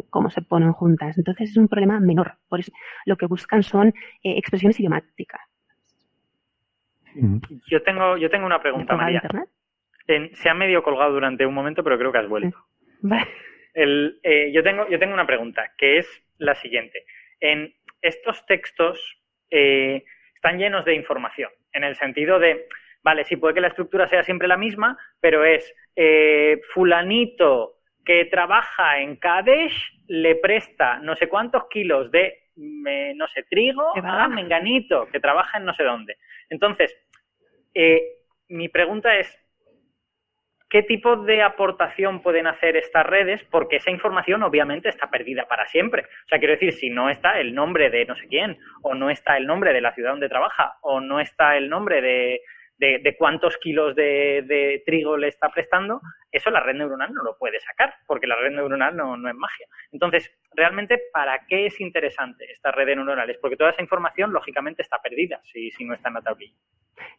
cómo 0.09 0.29
se 0.29 0.41
ponen 0.41 0.73
juntas. 0.73 1.17
Entonces 1.17 1.51
es 1.51 1.57
un 1.57 1.67
problema 1.67 1.99
menor. 1.99 2.37
Por 2.47 2.59
eso 2.59 2.71
lo 3.05 3.17
que 3.17 3.25
buscan 3.25 3.63
son 3.63 3.89
eh, 4.23 4.37
expresiones 4.37 4.79
idiomáticas. 4.79 5.41
Yo 7.67 7.83
tengo, 7.83 8.17
yo 8.17 8.29
tengo 8.29 8.45
una 8.45 8.61
pregunta, 8.61 8.95
María. 8.95 9.21
Se 10.05 10.49
ha 10.49 10.53
medio 10.53 10.83
colgado 10.83 11.13
durante 11.13 11.45
un 11.45 11.53
momento, 11.53 11.83
pero 11.83 11.97
creo 11.97 12.11
que 12.11 12.17
has 12.17 12.27
vuelto. 12.27 12.57
El, 13.73 14.19
eh, 14.23 14.51
yo, 14.53 14.63
tengo, 14.63 14.87
yo 14.89 14.99
tengo 14.99 15.13
una 15.13 15.25
pregunta, 15.25 15.71
que 15.77 15.97
es 15.97 16.23
la 16.37 16.55
siguiente. 16.55 17.05
En 17.39 17.73
estos 18.01 18.45
textos 18.45 19.21
eh, 19.49 20.03
están 20.35 20.57
llenos 20.57 20.85
de 20.85 20.95
información, 20.95 21.51
en 21.73 21.83
el 21.83 21.95
sentido 21.95 22.39
de, 22.39 22.67
Vale, 23.03 23.23
sí, 23.25 23.35
puede 23.35 23.55
que 23.55 23.61
la 23.61 23.69
estructura 23.69 24.07
sea 24.07 24.23
siempre 24.23 24.47
la 24.47 24.57
misma, 24.57 24.95
pero 25.19 25.43
es 25.43 25.73
eh, 25.95 26.61
fulanito 26.71 27.77
que 28.05 28.25
trabaja 28.25 28.99
en 28.99 29.15
Kadesh 29.15 29.91
le 30.07 30.35
presta 30.35 30.99
no 30.99 31.15
sé 31.15 31.27
cuántos 31.27 31.67
kilos 31.67 32.11
de, 32.11 32.49
no 32.55 33.27
sé, 33.27 33.43
trigo 33.49 33.95
a 33.95 34.27
Menganito 34.27 35.07
que 35.07 35.19
trabaja 35.19 35.57
en 35.57 35.65
no 35.65 35.73
sé 35.73 35.83
dónde. 35.83 36.17
Entonces, 36.49 36.95
mi 38.49 38.69
pregunta 38.69 39.17
es, 39.17 39.40
¿qué 40.71 40.83
tipo 40.83 41.17
de 41.17 41.43
aportación 41.43 42.21
pueden 42.21 42.47
hacer 42.47 42.77
estas 42.77 43.05
redes? 43.05 43.43
Porque 43.51 43.75
esa 43.75 43.91
información 43.91 44.41
obviamente 44.41 44.89
está 44.89 45.09
perdida 45.09 45.45
para 45.45 45.67
siempre. 45.67 46.03
O 46.25 46.27
sea, 46.29 46.39
quiero 46.39 46.53
decir, 46.53 46.71
si 46.73 46.89
no 46.89 47.09
está 47.09 47.39
el 47.39 47.53
nombre 47.53 47.89
de 47.89 48.05
no 48.05 48.15
sé 48.15 48.27
quién, 48.27 48.57
o 48.81 48.95
no 48.95 49.09
está 49.09 49.35
el 49.37 49.45
nombre 49.45 49.73
de 49.73 49.81
la 49.81 49.93
ciudad 49.93 50.11
donde 50.11 50.29
trabaja, 50.29 50.77
o 50.81 51.01
no 51.01 51.19
está 51.19 51.57
el 51.57 51.69
nombre 51.69 52.01
de 52.01 52.41
de, 52.81 53.15
cuántos 53.17 53.57
kilos 53.57 53.95
de, 53.95 54.81
trigo 54.85 55.15
le 55.15 55.27
está 55.27 55.49
prestando, 55.49 56.01
eso 56.31 56.49
la 56.49 56.61
red 56.61 56.75
neuronal 56.75 57.13
no 57.13 57.23
lo 57.23 57.37
puede 57.37 57.59
sacar, 57.59 57.93
porque 58.07 58.25
la 58.25 58.35
red 58.35 58.51
neuronal 58.51 58.95
no, 58.95 59.15
es 59.29 59.35
magia. 59.35 59.67
Entonces, 59.91 60.31
realmente, 60.55 60.99
¿para 61.13 61.45
qué 61.47 61.67
es 61.67 61.79
interesante 61.79 62.51
esta 62.51 62.71
red 62.71 62.87
neuronal? 62.87 63.37
Porque 63.39 63.55
toda 63.55 63.69
esa 63.69 63.83
información, 63.83 64.33
lógicamente, 64.33 64.81
está 64.81 64.99
perdida 64.99 65.39
si, 65.43 65.69
si 65.71 65.85
no 65.85 65.93
está 65.93 66.09
en 66.09 66.15
la 66.15 66.21
tablilla. 66.21 66.55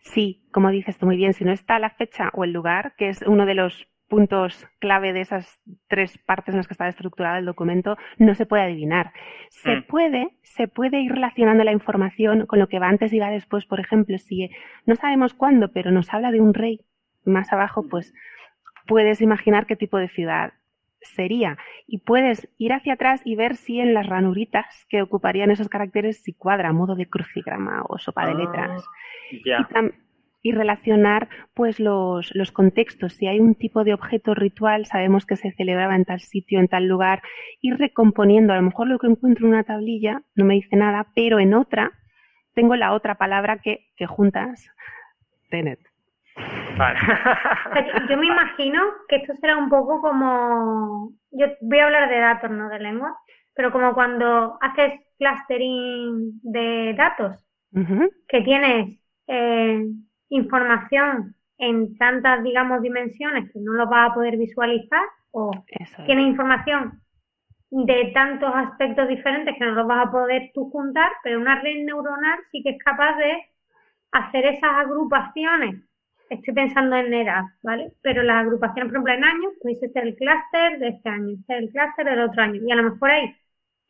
Sí, 0.00 0.42
como 0.52 0.70
dices 0.70 0.98
tú 0.98 1.06
muy 1.06 1.16
bien, 1.16 1.32
si 1.32 1.44
no 1.44 1.52
está 1.52 1.78
la 1.78 1.90
fecha 1.90 2.30
o 2.34 2.44
el 2.44 2.52
lugar, 2.52 2.94
que 2.96 3.08
es 3.08 3.22
uno 3.22 3.46
de 3.46 3.54
los 3.54 3.88
puntos 4.12 4.68
clave 4.78 5.14
de 5.14 5.22
esas 5.22 5.58
tres 5.88 6.18
partes 6.18 6.52
en 6.52 6.58
las 6.58 6.66
que 6.66 6.74
está 6.74 6.86
estructurado 6.86 7.38
el 7.38 7.46
documento 7.46 7.96
no 8.18 8.34
se 8.34 8.44
puede 8.44 8.64
adivinar. 8.64 9.14
Se 9.48 9.76
mm. 9.76 9.82
puede, 9.84 10.36
se 10.42 10.68
puede 10.68 11.00
ir 11.00 11.12
relacionando 11.12 11.64
la 11.64 11.72
información 11.72 12.44
con 12.44 12.58
lo 12.58 12.68
que 12.68 12.78
va 12.78 12.88
antes 12.88 13.10
y 13.14 13.18
va 13.18 13.30
después. 13.30 13.64
Por 13.64 13.80
ejemplo, 13.80 14.18
si 14.18 14.50
no 14.84 14.96
sabemos 14.96 15.32
cuándo, 15.32 15.72
pero 15.72 15.90
nos 15.92 16.12
habla 16.12 16.30
de 16.30 16.42
un 16.42 16.52
rey 16.52 16.82
más 17.24 17.54
abajo, 17.54 17.88
pues 17.88 18.12
puedes 18.86 19.22
imaginar 19.22 19.64
qué 19.64 19.76
tipo 19.76 19.96
de 19.96 20.10
ciudad 20.10 20.52
sería. 21.00 21.56
Y 21.86 22.00
puedes 22.00 22.50
ir 22.58 22.74
hacia 22.74 22.92
atrás 22.92 23.22
y 23.24 23.34
ver 23.34 23.56
si 23.56 23.80
en 23.80 23.94
las 23.94 24.06
ranuritas 24.06 24.84
que 24.90 25.00
ocuparían 25.00 25.50
esos 25.50 25.70
caracteres 25.70 26.22
si 26.22 26.34
cuadra 26.34 26.68
a 26.68 26.74
modo 26.74 26.96
de 26.96 27.08
crucigrama 27.08 27.82
o 27.88 27.96
sopa 27.96 28.26
de 28.26 28.34
letras. 28.34 28.84
Ah, 28.84 29.80
y 29.80 30.01
relacionar 30.50 31.28
pues 31.54 31.78
los, 31.78 32.34
los 32.34 32.50
contextos. 32.50 33.12
Si 33.12 33.28
hay 33.28 33.38
un 33.38 33.54
tipo 33.54 33.84
de 33.84 33.94
objeto 33.94 34.34
ritual, 34.34 34.86
sabemos 34.86 35.24
que 35.24 35.36
se 35.36 35.52
celebraba 35.52 35.94
en 35.94 36.04
tal 36.04 36.20
sitio, 36.20 36.58
en 36.58 36.66
tal 36.66 36.88
lugar, 36.88 37.22
ir 37.60 37.78
recomponiendo. 37.78 38.52
A 38.52 38.56
lo 38.56 38.62
mejor 38.62 38.88
lo 38.88 38.98
que 38.98 39.06
encuentro 39.06 39.46
en 39.46 39.52
una 39.52 39.62
tablilla 39.62 40.22
no 40.34 40.44
me 40.44 40.54
dice 40.54 40.74
nada, 40.74 41.06
pero 41.14 41.38
en 41.38 41.54
otra 41.54 41.92
tengo 42.54 42.74
la 42.74 42.92
otra 42.92 43.14
palabra 43.14 43.58
que, 43.58 43.86
que 43.96 44.06
juntas. 44.06 44.68
Tenet. 45.50 45.78
Vale. 46.76 46.98
yo 48.08 48.16
me 48.16 48.26
imagino 48.26 48.82
que 49.08 49.16
esto 49.16 49.34
será 49.40 49.56
un 49.56 49.68
poco 49.68 50.00
como. 50.00 51.12
Yo 51.30 51.46
voy 51.60 51.78
a 51.78 51.84
hablar 51.84 52.08
de 52.08 52.18
datos, 52.18 52.50
no 52.50 52.68
de 52.68 52.78
lengua, 52.78 53.16
pero 53.54 53.70
como 53.70 53.94
cuando 53.94 54.58
haces 54.60 55.00
clustering 55.18 56.40
de 56.42 56.94
datos, 56.94 57.46
que 58.28 58.40
tienes 58.42 58.98
eh, 59.28 59.84
información 60.32 61.34
en 61.58 61.96
tantas, 61.96 62.42
digamos, 62.42 62.82
dimensiones 62.82 63.52
que 63.52 63.60
no 63.60 63.72
lo 63.74 63.86
vas 63.86 64.10
a 64.10 64.14
poder 64.14 64.36
visualizar 64.36 65.04
o 65.30 65.50
tienes 66.06 66.26
información 66.26 67.00
de 67.70 68.10
tantos 68.14 68.50
aspectos 68.54 69.08
diferentes 69.08 69.54
que 69.56 69.64
no 69.64 69.72
los 69.72 69.86
vas 69.86 70.06
a 70.06 70.10
poder 70.10 70.50
tú 70.54 70.70
juntar, 70.70 71.10
pero 71.22 71.38
una 71.38 71.60
red 71.60 71.84
neuronal 71.84 72.38
sí 72.50 72.62
que 72.62 72.70
es 72.70 72.78
capaz 72.82 73.16
de 73.16 73.44
hacer 74.12 74.44
esas 74.46 74.72
agrupaciones. 74.72 75.84
Estoy 76.28 76.54
pensando 76.54 76.96
en 76.96 77.12
edad, 77.12 77.44
¿vale? 77.62 77.92
Pero 78.02 78.22
las 78.22 78.44
agrupaciones, 78.44 78.90
por 78.90 78.96
ejemplo, 78.96 79.12
en 79.12 79.24
años, 79.24 79.52
pues 79.60 79.82
este 79.82 80.00
es 80.00 80.06
el 80.06 80.16
clúster 80.16 80.78
de 80.78 80.88
este 80.88 81.08
año, 81.10 81.34
este 81.38 81.56
es 81.56 81.62
el 81.62 81.70
clúster 81.70 82.06
del 82.06 82.20
otro 82.20 82.42
año. 82.42 82.60
Y 82.66 82.72
a 82.72 82.76
lo 82.76 82.90
mejor 82.90 83.10
hay 83.10 83.36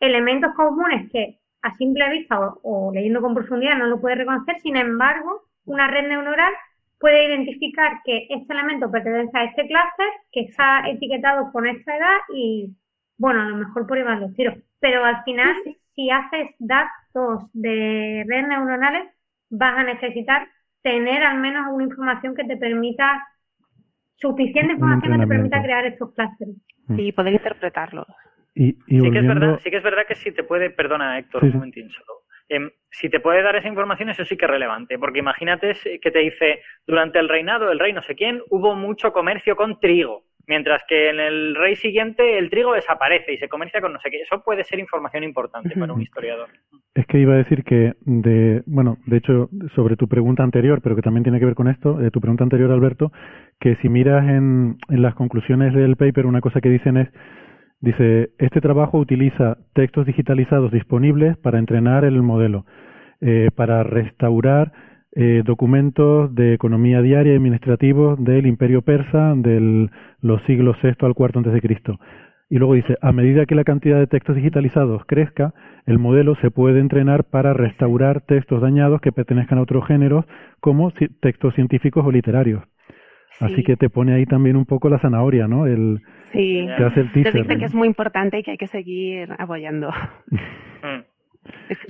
elementos 0.01 0.53
comunes 0.55 1.11
que 1.13 1.39
a 1.63 1.77
simple 1.77 2.11
vista 2.11 2.41
o, 2.41 2.61
o 2.65 2.93
leyendo 2.93 3.21
con 3.21 3.35
profundidad 3.35 3.79
no 3.79 3.87
lo 3.87 4.01
puedes 4.01 4.19
reconocer, 4.19 4.61
sin 4.61 4.77
embargo, 4.77 5.43
una 5.65 5.89
red 5.89 6.09
neuronal 6.09 6.53
puede 6.99 7.27
identificar 7.27 8.01
que 8.05 8.27
este 8.31 8.53
elemento 8.53 8.91
pertenece 8.91 9.37
a 9.37 9.45
este 9.45 9.67
clúster, 9.67 10.07
que 10.31 10.41
está 10.43 10.89
etiquetado 10.89 11.51
con 11.51 11.67
esta 11.67 11.97
edad 11.97 12.19
y, 12.33 12.77
bueno, 13.19 13.43
a 13.43 13.49
lo 13.49 13.57
mejor 13.57 13.87
por 13.87 13.99
llevar 13.99 14.19
los 14.19 14.33
tiros. 14.35 14.57
Pero 14.79 15.05
al 15.05 15.23
final, 15.25 15.55
si 15.95 16.11
haces 16.11 16.51
datos 16.61 17.51
de 17.53 18.25
redes 18.29 18.49
neuronales, 18.49 19.11
vas 19.51 19.79
a 19.79 19.83
necesitar 19.83 20.49
tener 20.83 21.23
al 21.25 21.39
menos 21.39 21.67
alguna 21.67 21.85
información 21.85 22.35
que 22.35 22.45
te 22.45 22.57
permita, 22.57 23.27
suficiente 24.17 24.75
información 24.75 25.13
que 25.13 25.19
te 25.19 25.27
permita 25.27 25.63
crear 25.63 25.87
estos 25.87 26.15
clústeres. 26.15 26.57
Y 26.89 27.13
poder 27.13 27.35
interpretarlos. 27.35 28.07
Y, 28.55 28.73
sí, 28.87 29.11
que 29.11 29.19
es 29.19 29.27
verdad, 29.27 29.59
sí 29.63 29.71
que 29.71 29.77
es 29.79 29.83
verdad 29.83 30.03
que 30.07 30.15
si 30.15 30.31
te 30.31 30.45
puede, 30.45 30.71
perdona 30.71 31.19
Héctor, 31.19 31.45
un 31.45 31.53
momentín 31.55 31.89
solo. 31.91 32.22
Em, 32.53 32.71
si 32.91 33.09
te 33.09 33.19
puede 33.19 33.43
dar 33.43 33.57
esa 33.57 33.69
información, 33.69 34.11
eso 34.11 34.27
sí 34.27 34.37
que 34.37 34.45
es 34.45 34.51
relevante, 34.51 34.99
porque 34.99 35.21
imagínate 35.21 35.75
que 36.03 36.11
te 36.11 36.19
dice, 36.19 36.61
durante 36.87 37.19
el 37.19 37.31
reinado 37.31 37.67
del 37.67 37.79
rey 37.79 37.95
no 37.95 38.03
sé 38.03 38.15
quién, 38.15 38.43
hubo 38.51 38.75
mucho 38.75 39.11
comercio 39.11 39.57
con 39.57 39.81
trigo, 39.81 40.25
mientras 40.47 40.83
que 40.87 41.09
en 41.09 41.19
el 41.19 41.55
rey 41.55 41.77
siguiente 41.77 42.37
el 42.37 42.51
trigo 42.51 42.75
desaparece 42.75 43.33
y 43.33 43.39
se 43.39 43.49
comercia 43.49 43.81
con 43.81 43.95
no 43.95 44.01
sé 44.01 44.11
qué. 44.11 44.21
Eso 44.21 44.43
puede 44.45 44.65
ser 44.65 44.79
información 44.81 45.25
importante 45.25 45.75
para 45.75 45.95
un 45.95 46.03
historiador. 46.03 46.51
Es 46.95 47.07
que 47.07 47.21
iba 47.21 47.33
a 47.33 47.39
decir 47.39 47.65
que, 47.65 47.95
de, 48.01 48.63
bueno, 48.67 48.99
de 49.07 49.17
hecho, 49.17 49.49
sobre 49.75 49.97
tu 49.97 50.07
pregunta 50.07 50.43
anterior, 50.43 50.83
pero 50.83 50.95
que 50.95 51.01
también 51.01 51.23
tiene 51.23 51.39
que 51.39 51.47
ver 51.47 51.55
con 51.55 51.69
esto, 51.69 51.99
tu 52.13 52.21
pregunta 52.21 52.45
anterior, 52.45 52.71
Alberto, 52.71 53.13
que 53.61 53.77
si 53.77 53.89
miras 53.89 54.29
en, 54.29 54.77
en 54.91 55.01
las 55.01 55.15
conclusiones 55.15 55.73
del 55.73 55.97
paper, 55.97 56.27
una 56.27 56.43
cosa 56.43 56.61
que 56.61 56.69
dicen 56.69 56.99
es 56.99 57.09
Dice, 57.83 58.31
este 58.39 58.61
trabajo 58.61 58.97
utiliza 58.97 59.59
textos 59.73 60.07
digitalizados 60.07 60.71
disponibles 60.71 61.37
para 61.37 61.59
entrenar 61.59 62.05
el 62.05 62.23
modelo, 62.23 62.65
eh, 63.21 63.51
para 63.57 63.83
restaurar 63.83 64.73
eh, 65.15 65.43
documentos 65.45 66.33
de 66.33 66.55
economía 66.55 67.03
diaria 67.03 67.33
y 67.33 67.37
administrativos 67.37 68.23
del 68.23 68.47
imperio 68.47 68.83
persa 68.83 69.35
de 69.37 69.91
los 70.21 70.43
siglos 70.45 70.77
VI 70.81 70.95
al 71.01 71.15
IV 71.19 71.31
antes 71.35 71.53
de 71.53 71.61
Cristo. 71.61 71.99
Y 72.49 72.59
luego 72.59 72.75
dice, 72.75 72.97
a 73.03 73.11
medida 73.11 73.47
que 73.47 73.57
la 73.57 73.65
cantidad 73.65 73.99
de 73.99 74.07
textos 74.07 74.37
digitalizados 74.37 75.03
crezca, 75.07 75.53
el 75.85 75.99
modelo 75.99 76.37
se 76.37 76.53
puede 76.53 76.79
entrenar 76.79 77.25
para 77.25 77.53
restaurar 77.53 78.21
textos 78.21 78.63
dañados 78.63 79.01
que 79.01 79.11
pertenezcan 79.11 79.59
a 79.59 79.63
otros 79.63 79.85
géneros, 79.89 80.25
como 80.61 80.93
textos 81.21 81.55
científicos 81.55 82.07
o 82.07 82.13
literarios. 82.13 82.63
Así 83.43 83.63
que 83.63 83.77
te 83.77 83.91
pone 83.91 84.15
ahí 84.15 84.27
también 84.27 84.57
un 84.57 84.67
poco 84.67 84.89
la 84.89 84.99
zanahoria, 84.99 85.47
¿no? 85.47 85.67
El, 85.67 86.01
sí, 86.33 86.67
te 86.77 86.85
hace 86.85 87.01
el 87.01 87.13
te 87.13 87.31
dice 87.31 87.59
que 87.59 87.65
es 87.65 87.75
muy 87.75 87.89
importante 87.89 88.39
y 88.39 88.43
que 88.43 88.53
hay 88.53 88.59
que 88.59 88.67
seguir 88.67 89.29
apoyando. 89.39 89.91
Mm. 90.83 91.05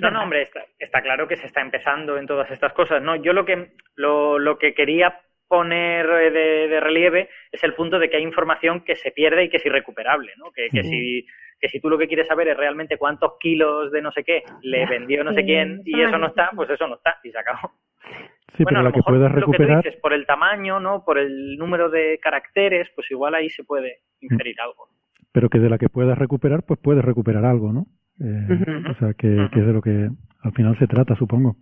no, 0.00 0.10
no, 0.10 0.22
hombre, 0.22 0.42
está, 0.42 0.60
está, 0.78 1.00
claro 1.00 1.26
que 1.26 1.36
se 1.36 1.46
está 1.46 1.62
empezando 1.62 2.18
en 2.18 2.26
todas 2.26 2.50
estas 2.50 2.74
cosas. 2.74 3.02
No, 3.02 3.16
yo 3.16 3.32
lo 3.32 3.46
que 3.46 3.70
lo, 3.96 4.38
lo 4.38 4.58
que 4.58 4.74
quería 4.74 5.18
poner 5.48 6.06
de, 6.06 6.68
de, 6.68 6.80
relieve 6.80 7.30
es 7.50 7.64
el 7.64 7.72
punto 7.72 7.98
de 7.98 8.10
que 8.10 8.18
hay 8.18 8.22
información 8.22 8.82
que 8.82 8.96
se 8.96 9.12
pierde 9.12 9.44
y 9.44 9.48
que 9.48 9.56
es 9.56 9.64
irrecuperable, 9.64 10.32
¿no? 10.36 10.50
Que, 10.52 10.68
que 10.68 10.82
si 10.84 11.26
que 11.62 11.68
si 11.68 11.78
tú 11.78 11.88
lo 11.88 11.96
que 11.96 12.08
quieres 12.08 12.26
saber 12.26 12.48
es 12.48 12.56
realmente 12.56 12.98
cuántos 12.98 13.38
kilos 13.38 13.92
de 13.92 14.02
no 14.02 14.10
sé 14.10 14.24
qué 14.24 14.42
le 14.62 14.84
vendió 14.84 15.22
no 15.22 15.32
sé 15.32 15.44
quién 15.44 15.80
y 15.84 16.02
eso 16.02 16.18
no 16.18 16.26
está, 16.26 16.50
pues 16.56 16.68
eso 16.68 16.88
no 16.88 16.96
está 16.96 17.18
y 17.22 17.30
se 17.30 17.38
acabó. 17.38 17.72
Sí, 18.56 18.64
bueno, 18.64 18.78
pero 18.78 18.82
la 18.82 18.92
que 18.92 19.02
puedas 19.02 19.32
recuperar. 19.32 19.76
Lo 19.76 19.82
que 19.82 19.98
por 19.98 20.12
el 20.12 20.26
tamaño, 20.26 20.78
¿no? 20.78 21.04
Por 21.04 21.18
el 21.18 21.56
número 21.56 21.88
de 21.88 22.18
caracteres, 22.22 22.88
pues 22.94 23.10
igual 23.10 23.34
ahí 23.34 23.48
se 23.48 23.64
puede 23.64 24.00
inferir 24.20 24.56
algo. 24.60 24.88
Pero 25.32 25.48
que 25.48 25.58
de 25.58 25.70
la 25.70 25.78
que 25.78 25.88
puedas 25.88 26.18
recuperar, 26.18 26.62
pues 26.64 26.78
puedes 26.80 27.04
recuperar 27.04 27.44
algo, 27.46 27.72
¿no? 27.72 27.86
Eh, 28.20 28.84
O 28.90 28.94
sea, 28.94 29.14
que, 29.14 29.48
que, 29.52 29.60
es 29.60 29.66
de 29.66 29.72
lo 29.72 29.80
que 29.80 30.10
al 30.42 30.52
final 30.52 30.78
se 30.78 30.86
trata, 30.86 31.16
supongo. 31.16 31.56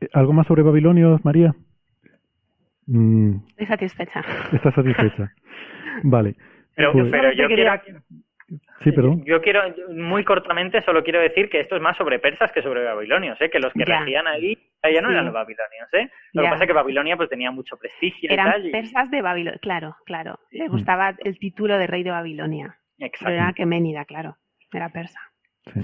Eh, 0.00 0.08
¿Algo 0.12 0.32
más 0.32 0.46
sobre 0.46 0.62
Babilonio, 0.62 1.18
María? 1.24 1.52
Mm. 2.86 3.36
Estoy 3.48 3.66
satisfecha. 3.66 4.22
Estás 4.52 4.74
satisfecha. 4.74 5.32
vale. 6.04 6.36
Pero, 6.76 6.92
pues, 6.92 7.10
pero 7.10 7.32
yo 7.32 7.48
quiero... 7.48 7.72
Sí, 8.82 8.92
perdón. 8.92 9.22
Yo 9.24 9.40
quiero, 9.40 9.62
muy 9.90 10.24
cortamente, 10.24 10.82
solo 10.82 11.02
quiero 11.02 11.20
decir 11.20 11.48
que 11.48 11.60
esto 11.60 11.76
es 11.76 11.82
más 11.82 11.96
sobre 11.96 12.18
persas 12.18 12.50
que 12.52 12.62
sobre 12.62 12.84
babilonios, 12.84 13.40
¿eh? 13.40 13.50
que 13.50 13.60
los 13.60 13.72
que 13.72 13.84
regían 13.84 14.26
ahí 14.26 14.58
ya 14.82 15.00
no 15.00 15.10
eran 15.10 15.24
los 15.24 15.34
babilonios. 15.34 15.88
¿eh? 15.92 16.10
Lo 16.32 16.42
que 16.42 16.48
pasa 16.48 16.64
es 16.64 16.68
que 16.68 16.74
Babilonia 16.74 17.16
pues 17.16 17.28
tenía 17.28 17.50
mucho 17.50 17.76
prestigio. 17.76 18.30
Eran 18.30 18.48
y 18.48 18.50
tal, 18.50 18.70
persas 18.70 19.10
de 19.10 19.22
Babilonia, 19.22 19.58
claro, 19.60 19.96
claro. 20.04 20.38
Les 20.50 20.68
gustaba 20.68 21.14
el 21.18 21.38
título 21.38 21.78
de 21.78 21.86
rey 21.86 22.02
de 22.02 22.10
Babilonia. 22.10 22.76
Exacto. 22.98 23.26
Pero 23.26 23.36
era 23.36 23.52
Queménida, 23.52 24.04
claro, 24.04 24.36
era 24.72 24.88
persa. 24.88 25.20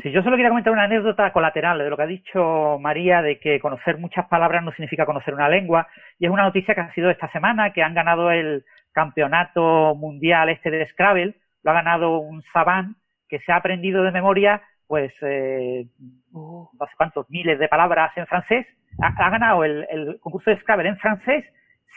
Sí. 0.02 0.10
yo 0.10 0.24
solo 0.24 0.34
quería 0.34 0.48
comentar 0.48 0.72
una 0.72 0.84
anécdota 0.84 1.32
colateral 1.32 1.78
de 1.78 1.88
lo 1.88 1.96
que 1.96 2.02
ha 2.02 2.06
dicho 2.06 2.78
María 2.80 3.22
de 3.22 3.38
que 3.38 3.60
conocer 3.60 3.96
muchas 3.96 4.26
palabras 4.26 4.64
no 4.64 4.72
significa 4.72 5.06
conocer 5.06 5.34
una 5.34 5.48
lengua. 5.48 5.86
Y 6.18 6.26
es 6.26 6.32
una 6.32 6.42
noticia 6.42 6.74
que 6.74 6.80
ha 6.80 6.92
sido 6.94 7.10
esta 7.10 7.30
semana, 7.30 7.72
que 7.72 7.84
han 7.84 7.94
ganado 7.94 8.32
el 8.32 8.64
campeonato 8.92 9.94
mundial 9.94 10.48
este 10.48 10.72
de 10.72 10.86
Scrabble 10.88 11.36
lo 11.68 11.72
ha 11.72 11.82
ganado 11.82 12.18
un 12.18 12.42
Saban 12.50 12.96
que 13.28 13.40
se 13.40 13.52
ha 13.52 13.56
aprendido 13.56 14.02
de 14.02 14.10
memoria, 14.10 14.62
pues, 14.86 15.12
eh, 15.20 15.86
no 16.32 16.70
sé 16.80 16.94
cuántos 16.96 17.28
miles 17.28 17.58
de 17.58 17.68
palabras 17.68 18.10
en 18.16 18.26
francés. 18.26 18.66
Ha, 19.02 19.30
ganado 19.30 19.64
el, 19.64 20.18
concurso 20.20 20.48
de 20.48 20.56
Scrabble 20.56 20.88
en 20.88 20.96
francés 20.96 21.44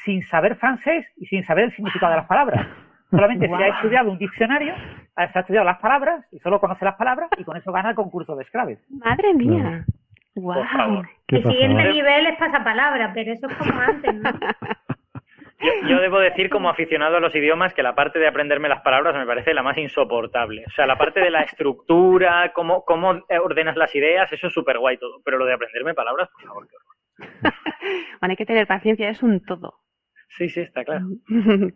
sin 0.03 0.23
saber 0.23 0.57
francés 0.57 1.05
y 1.15 1.25
sin 1.27 1.45
saber 1.45 1.65
el 1.65 1.71
significado 1.71 2.11
de 2.11 2.17
las 2.17 2.27
palabras. 2.27 2.67
Solamente 3.09 3.47
se 3.47 3.55
ha 3.55 3.67
estudiado 3.67 4.11
un 4.11 4.17
diccionario, 4.17 4.75
se 5.15 5.37
ha 5.37 5.41
estudiado 5.41 5.65
las 5.65 5.79
palabras 5.79 6.25
y 6.31 6.39
solo 6.39 6.59
conoce 6.59 6.83
las 6.83 6.95
palabras 6.95 7.29
y 7.37 7.43
con 7.45 7.55
eso 7.55 7.71
gana 7.71 7.91
el 7.91 7.95
concurso 7.95 8.35
de 8.35 8.43
Scrabble. 8.43 8.79
Madre 8.89 9.33
mía. 9.33 9.85
Wow. 10.35 11.03
El 11.27 11.43
siguiente 11.43 11.93
nivel 11.93 12.27
es 12.27 12.37
pasapalabra, 12.37 13.13
pero 13.13 13.31
eso 13.31 13.47
es 13.47 13.55
como 13.55 13.79
antes, 13.79 14.15
¿no? 14.15 14.31
Yo, 15.87 15.99
debo 15.99 16.19
decir 16.19 16.49
como 16.49 16.69
aficionado 16.69 17.17
a 17.17 17.19
los 17.19 17.35
idiomas 17.35 17.73
que 17.73 17.83
la 17.83 17.93
parte 17.93 18.19
de 18.19 18.27
aprenderme 18.27 18.69
las 18.69 18.81
palabras 18.81 19.15
me 19.15 19.25
parece 19.25 19.53
la 19.53 19.63
más 19.63 19.77
insoportable. 19.77 20.63
O 20.67 20.71
sea, 20.71 20.87
la 20.87 20.97
parte 20.97 21.19
de 21.19 21.29
la 21.29 21.41
estructura, 21.41 22.51
cómo, 22.53 22.83
cómo 22.83 23.21
ordenas 23.43 23.77
las 23.77 23.93
ideas, 23.95 24.31
eso 24.31 24.47
es 24.47 24.53
súper 24.53 24.79
guay 24.79 24.97
todo. 24.97 25.21
Pero 25.23 25.37
lo 25.37 25.45
de 25.45 25.53
aprenderme 25.53 25.93
palabras, 25.93 26.29
por 26.33 26.43
favor, 26.43 26.67
qué 26.67 26.75
horror. 26.75 27.53
bueno, 28.19 28.31
hay 28.31 28.35
que 28.35 28.45
tener 28.45 28.67
paciencia, 28.67 29.09
es 29.09 29.21
un 29.21 29.39
todo. 29.45 29.75
Sí, 30.37 30.49
sí, 30.49 30.61
está 30.61 30.83
claro. 30.83 31.05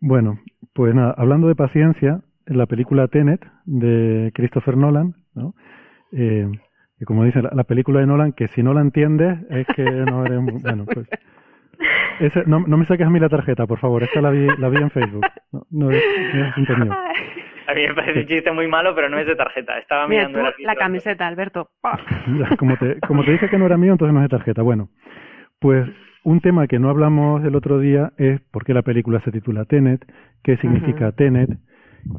bueno, 0.00 0.40
pues 0.74 0.94
nada, 0.94 1.14
hablando 1.16 1.48
de 1.48 1.54
paciencia, 1.54 2.20
en 2.46 2.58
la 2.58 2.66
película 2.66 3.08
Tenet 3.08 3.46
de 3.64 4.32
Christopher 4.34 4.76
Nolan, 4.76 5.14
¿no? 5.34 5.54
Eh, 6.12 6.48
y 6.98 7.04
como 7.04 7.24
dice 7.24 7.42
la, 7.42 7.50
la, 7.54 7.64
película 7.64 8.00
de 8.00 8.06
Nolan, 8.06 8.32
que 8.32 8.48
si 8.48 8.62
no 8.62 8.72
la 8.72 8.80
entiendes 8.80 9.38
es 9.50 9.66
que 9.68 9.84
no 9.84 10.24
eres... 10.24 10.40
Bueno, 10.62 10.84
pues 10.86 11.06
no, 12.46 12.60
no, 12.60 12.76
me 12.76 12.86
saques 12.86 13.06
a 13.06 13.10
mí 13.10 13.18
la 13.20 13.28
tarjeta, 13.28 13.66
por 13.66 13.78
favor. 13.78 14.02
Esta 14.02 14.20
la 14.20 14.30
vi, 14.30 14.46
la 14.58 14.68
vi 14.68 14.78
en 14.78 14.90
Facebook. 14.90 15.26
No, 15.52 15.64
no 15.70 15.90
es, 15.90 16.02
A 17.66 17.74
mí 17.74 17.86
me 17.86 17.94
parece 17.94 18.20
un 18.20 18.26
chiste 18.26 18.52
muy 18.52 18.68
malo, 18.68 18.94
pero 18.94 19.08
no 19.08 19.18
es 19.18 19.26
de 19.26 19.34
tarjeta. 19.34 19.78
Estaba 19.78 20.06
mirando 20.06 20.40
la 20.58 20.74
camiseta, 20.74 21.26
Alberto. 21.26 21.70
como, 22.58 22.76
te, 22.76 22.98
como 23.00 23.24
te 23.24 23.32
dije 23.32 23.48
que 23.48 23.58
no 23.58 23.66
era 23.66 23.76
mío, 23.76 23.92
entonces 23.92 24.12
no 24.12 24.20
es 24.20 24.30
de 24.30 24.36
tarjeta. 24.36 24.62
Bueno, 24.62 24.88
pues 25.58 25.88
un 26.24 26.40
tema 26.40 26.66
que 26.66 26.78
no 26.78 26.90
hablamos 26.90 27.44
el 27.44 27.56
otro 27.56 27.78
día 27.78 28.12
es 28.18 28.40
por 28.50 28.64
qué 28.64 28.74
la 28.74 28.82
película 28.82 29.20
se 29.20 29.32
titula 29.32 29.64
Tenet, 29.64 30.04
qué 30.42 30.56
significa 30.58 31.12
Tenet, 31.12 31.50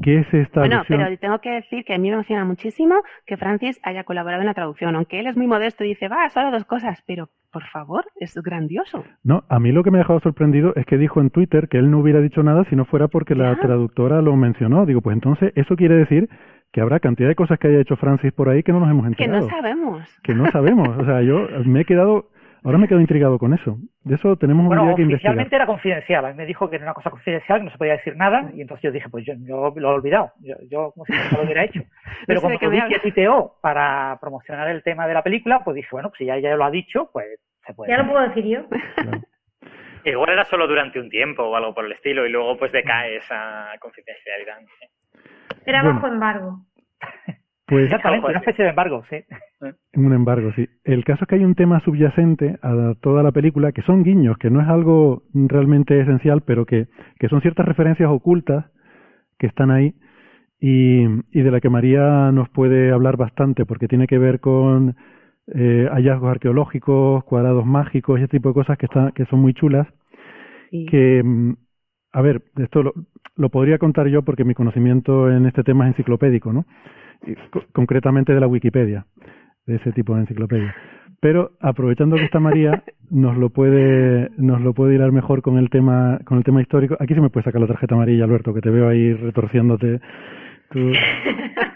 qué 0.01 0.19
es 0.19 0.33
esta 0.33 0.61
Bueno, 0.61 0.83
pero 0.87 1.05
tengo 1.17 1.39
que 1.39 1.51
decir 1.51 1.83
que 1.83 1.93
a 1.93 1.97
mí 1.97 2.09
me 2.09 2.15
emociona 2.15 2.45
muchísimo 2.45 2.95
que 3.25 3.37
Francis 3.37 3.79
haya 3.83 4.03
colaborado 4.03 4.41
en 4.41 4.47
la 4.47 4.53
traducción, 4.53 4.95
aunque 4.95 5.19
él 5.19 5.27
es 5.27 5.37
muy 5.37 5.47
modesto 5.47 5.83
y 5.83 5.89
dice, 5.89 6.07
va, 6.07 6.29
solo 6.29 6.51
dos 6.51 6.65
cosas, 6.65 7.03
pero 7.05 7.29
por 7.51 7.63
favor, 7.67 8.05
es 8.19 8.33
grandioso. 8.35 9.03
No, 9.23 9.43
a 9.49 9.59
mí 9.59 9.71
lo 9.71 9.83
que 9.83 9.91
me 9.91 9.97
ha 9.97 10.01
dejado 10.01 10.19
sorprendido 10.19 10.73
es 10.75 10.85
que 10.85 10.97
dijo 10.97 11.19
en 11.21 11.29
Twitter 11.29 11.67
que 11.67 11.77
él 11.77 11.89
no 11.89 11.99
hubiera 11.99 12.21
dicho 12.21 12.43
nada 12.43 12.63
si 12.69 12.75
no 12.75 12.85
fuera 12.85 13.07
porque 13.07 13.35
la 13.35 13.55
traductora 13.59 14.21
lo 14.21 14.35
mencionó. 14.35 14.85
Digo, 14.85 15.01
pues 15.01 15.15
entonces 15.15 15.51
eso 15.55 15.75
quiere 15.75 15.95
decir 15.95 16.29
que 16.71 16.81
habrá 16.81 16.99
cantidad 16.99 17.27
de 17.27 17.35
cosas 17.35 17.57
que 17.57 17.67
haya 17.67 17.79
hecho 17.79 17.95
Francis 17.95 18.31
por 18.33 18.49
ahí 18.49 18.61
que 18.61 18.71
no 18.71 18.79
nos 18.79 18.89
hemos 18.91 19.07
enterado. 19.07 19.39
Que 19.39 19.45
no 19.45 19.49
sabemos. 19.49 20.19
Que 20.23 20.33
no 20.35 20.51
sabemos. 20.51 20.89
O 20.97 21.05
sea, 21.05 21.23
yo 21.23 21.47
me 21.65 21.81
he 21.81 21.85
quedado 21.85 22.29
Ahora 22.63 22.77
me 22.77 22.87
quedo 22.87 22.99
intrigado 22.99 23.39
con 23.39 23.53
eso. 23.53 23.77
De 24.09 24.15
eso 24.15 24.35
tenemos 24.37 24.65
un 24.65 24.71
día 24.71 24.95
que 24.95 25.03
investigar. 25.03 25.33
Oficialmente 25.33 25.55
era 25.55 25.65
confidencial. 25.67 26.25
A 26.25 26.29
mí 26.29 26.33
me 26.33 26.47
dijo 26.47 26.67
que 26.67 26.77
era 26.77 26.85
una 26.85 26.95
cosa 26.95 27.11
confidencial, 27.11 27.59
que 27.59 27.65
no 27.65 27.71
se 27.71 27.77
podía 27.77 27.91
decir 27.91 28.15
nada, 28.15 28.49
y 28.55 28.61
entonces 28.61 28.81
yo 28.81 28.91
dije, 28.91 29.07
pues 29.07 29.23
yo, 29.23 29.35
lo 29.35 29.71
he 29.71 29.93
olvidado. 29.93 30.33
Yo, 30.39 30.91
como 30.93 31.05
si 31.05 31.13
no 31.13 31.37
lo 31.37 31.43
hubiera 31.43 31.63
hecho. 31.63 31.83
Pero 32.25 32.41
como 32.41 32.57
vi 32.57 32.81
que 32.87 32.99
tuiteó 33.01 33.57
para 33.61 34.17
promocionar 34.19 34.67
el 34.69 34.81
tema 34.81 35.05
de 35.05 35.13
la 35.13 35.21
película, 35.21 35.63
pues 35.63 35.75
dije, 35.75 35.89
bueno, 35.91 36.09
pues 36.09 36.17
si 36.17 36.25
ya, 36.25 36.39
ya 36.39 36.55
lo 36.55 36.65
ha 36.65 36.71
dicho, 36.71 37.11
pues 37.13 37.39
se 37.63 37.75
puede. 37.75 37.91
Ya 37.91 37.99
lo 37.99 38.09
puedo 38.09 38.27
decir 38.27 38.45
yo. 38.45 38.61
Igual 40.03 40.29
era 40.31 40.45
solo 40.45 40.65
durante 40.65 40.99
un 40.99 41.09
tiempo 41.11 41.43
o 41.43 41.55
algo 41.55 41.75
por 41.75 41.85
el 41.85 41.91
estilo, 41.91 42.25
y 42.25 42.31
luego 42.31 42.57
pues 42.57 42.71
decae 42.71 43.17
esa 43.17 43.67
confidencialidad. 43.79 44.57
Era 45.67 45.83
bajo 45.83 46.07
embargo. 46.07 46.65
Pues, 47.69 47.85
Exactamente, 47.85 48.27
una 48.27 48.39
especie 48.39 48.63
de 48.63 48.71
embargo, 48.71 49.03
sí. 49.11 49.17
Un 49.93 50.13
embargo, 50.13 50.51
sí. 50.55 50.67
El 50.83 51.03
caso 51.05 51.23
es 51.23 51.27
que 51.27 51.35
hay 51.35 51.45
un 51.45 51.53
tema 51.53 51.79
subyacente 51.81 52.57
a 52.63 52.95
toda 52.99 53.21
la 53.21 53.31
película 53.31 53.71
que 53.71 53.83
son 53.83 54.03
guiños, 54.03 54.39
que 54.39 54.49
no 54.49 54.59
es 54.59 54.67
algo 54.67 55.21
realmente 55.33 55.99
esencial, 55.99 56.41
pero 56.41 56.65
que, 56.65 56.87
que 57.19 57.29
son 57.29 57.41
ciertas 57.41 57.67
referencias 57.67 58.09
ocultas 58.09 58.65
que 59.37 59.45
están 59.45 59.69
ahí 59.69 59.93
y, 60.59 61.03
y 61.31 61.41
de 61.41 61.51
la 61.51 61.61
que 61.61 61.69
María 61.69 62.31
nos 62.31 62.49
puede 62.49 62.91
hablar 62.91 63.17
bastante, 63.17 63.65
porque 63.65 63.87
tiene 63.87 64.07
que 64.07 64.17
ver 64.17 64.39
con 64.39 64.95
eh, 65.53 65.87
hallazgos 65.91 66.31
arqueológicos, 66.31 67.23
cuadrados 67.23 67.67
mágicos, 67.67 68.19
ese 68.19 68.27
tipo 68.29 68.49
de 68.49 68.55
cosas 68.55 68.77
que, 68.79 68.87
están, 68.87 69.11
que 69.11 69.25
son 69.25 69.41
muy 69.41 69.53
chulas. 69.53 69.87
Que, 70.71 71.21
mm, 71.23 71.53
a 72.11 72.21
ver, 72.21 72.41
esto 72.57 72.83
lo, 72.83 72.93
lo 73.35 73.49
podría 73.49 73.77
contar 73.77 74.07
yo 74.07 74.23
porque 74.23 74.43
mi 74.43 74.53
conocimiento 74.53 75.31
en 75.31 75.45
este 75.45 75.63
tema 75.63 75.85
es 75.85 75.93
enciclopédico, 75.93 76.53
¿no? 76.53 76.65
concretamente 77.73 78.33
de 78.33 78.39
la 78.39 78.47
Wikipedia, 78.47 79.05
de 79.65 79.75
ese 79.75 79.91
tipo 79.91 80.15
de 80.15 80.21
enciclopedia. 80.21 80.73
Pero 81.21 81.51
aprovechando 81.59 82.15
que 82.15 82.23
está 82.23 82.39
María, 82.39 82.83
nos 83.09 83.37
lo 83.37 83.49
puede, 83.49 84.29
nos 84.37 84.61
lo 84.61 84.73
puede 84.73 84.95
hilar 84.95 85.11
mejor 85.11 85.41
con 85.41 85.57
el 85.57 85.69
tema, 85.69 86.19
con 86.25 86.37
el 86.37 86.43
tema 86.43 86.61
histórico. 86.61 86.95
Aquí 86.99 87.13
se 87.13 87.21
me 87.21 87.29
puede 87.29 87.43
sacar 87.43 87.61
la 87.61 87.67
tarjeta 87.67 87.95
amarilla, 87.95 88.23
Alberto, 88.23 88.53
que 88.53 88.61
te 88.61 88.69
veo 88.69 88.87
ahí 88.87 89.13
retorciéndote. 89.13 89.99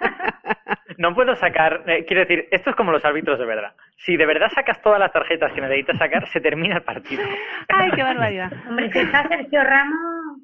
No 0.97 1.13
puedo 1.13 1.35
sacar, 1.35 1.83
eh, 1.87 2.05
quiero 2.05 2.21
decir, 2.21 2.47
esto 2.51 2.69
es 2.69 2.75
como 2.75 2.91
los 2.91 3.03
árbitros 3.03 3.39
de 3.39 3.45
verdad. 3.45 3.73
Si 3.97 4.17
de 4.17 4.25
verdad 4.25 4.49
sacas 4.53 4.81
todas 4.81 4.99
las 4.99 5.11
tarjetas 5.11 5.51
que 5.53 5.61
necesitas 5.61 5.97
sacar, 5.97 6.27
se 6.29 6.41
termina 6.41 6.75
el 6.75 6.83
partido. 6.83 7.23
Ay, 7.69 7.91
qué 7.91 8.03
barbaridad. 8.03 8.51
Hombre, 8.67 8.91
si 8.91 8.99
está 8.99 9.27
Sergio 9.27 9.63
Ramos, 9.63 10.39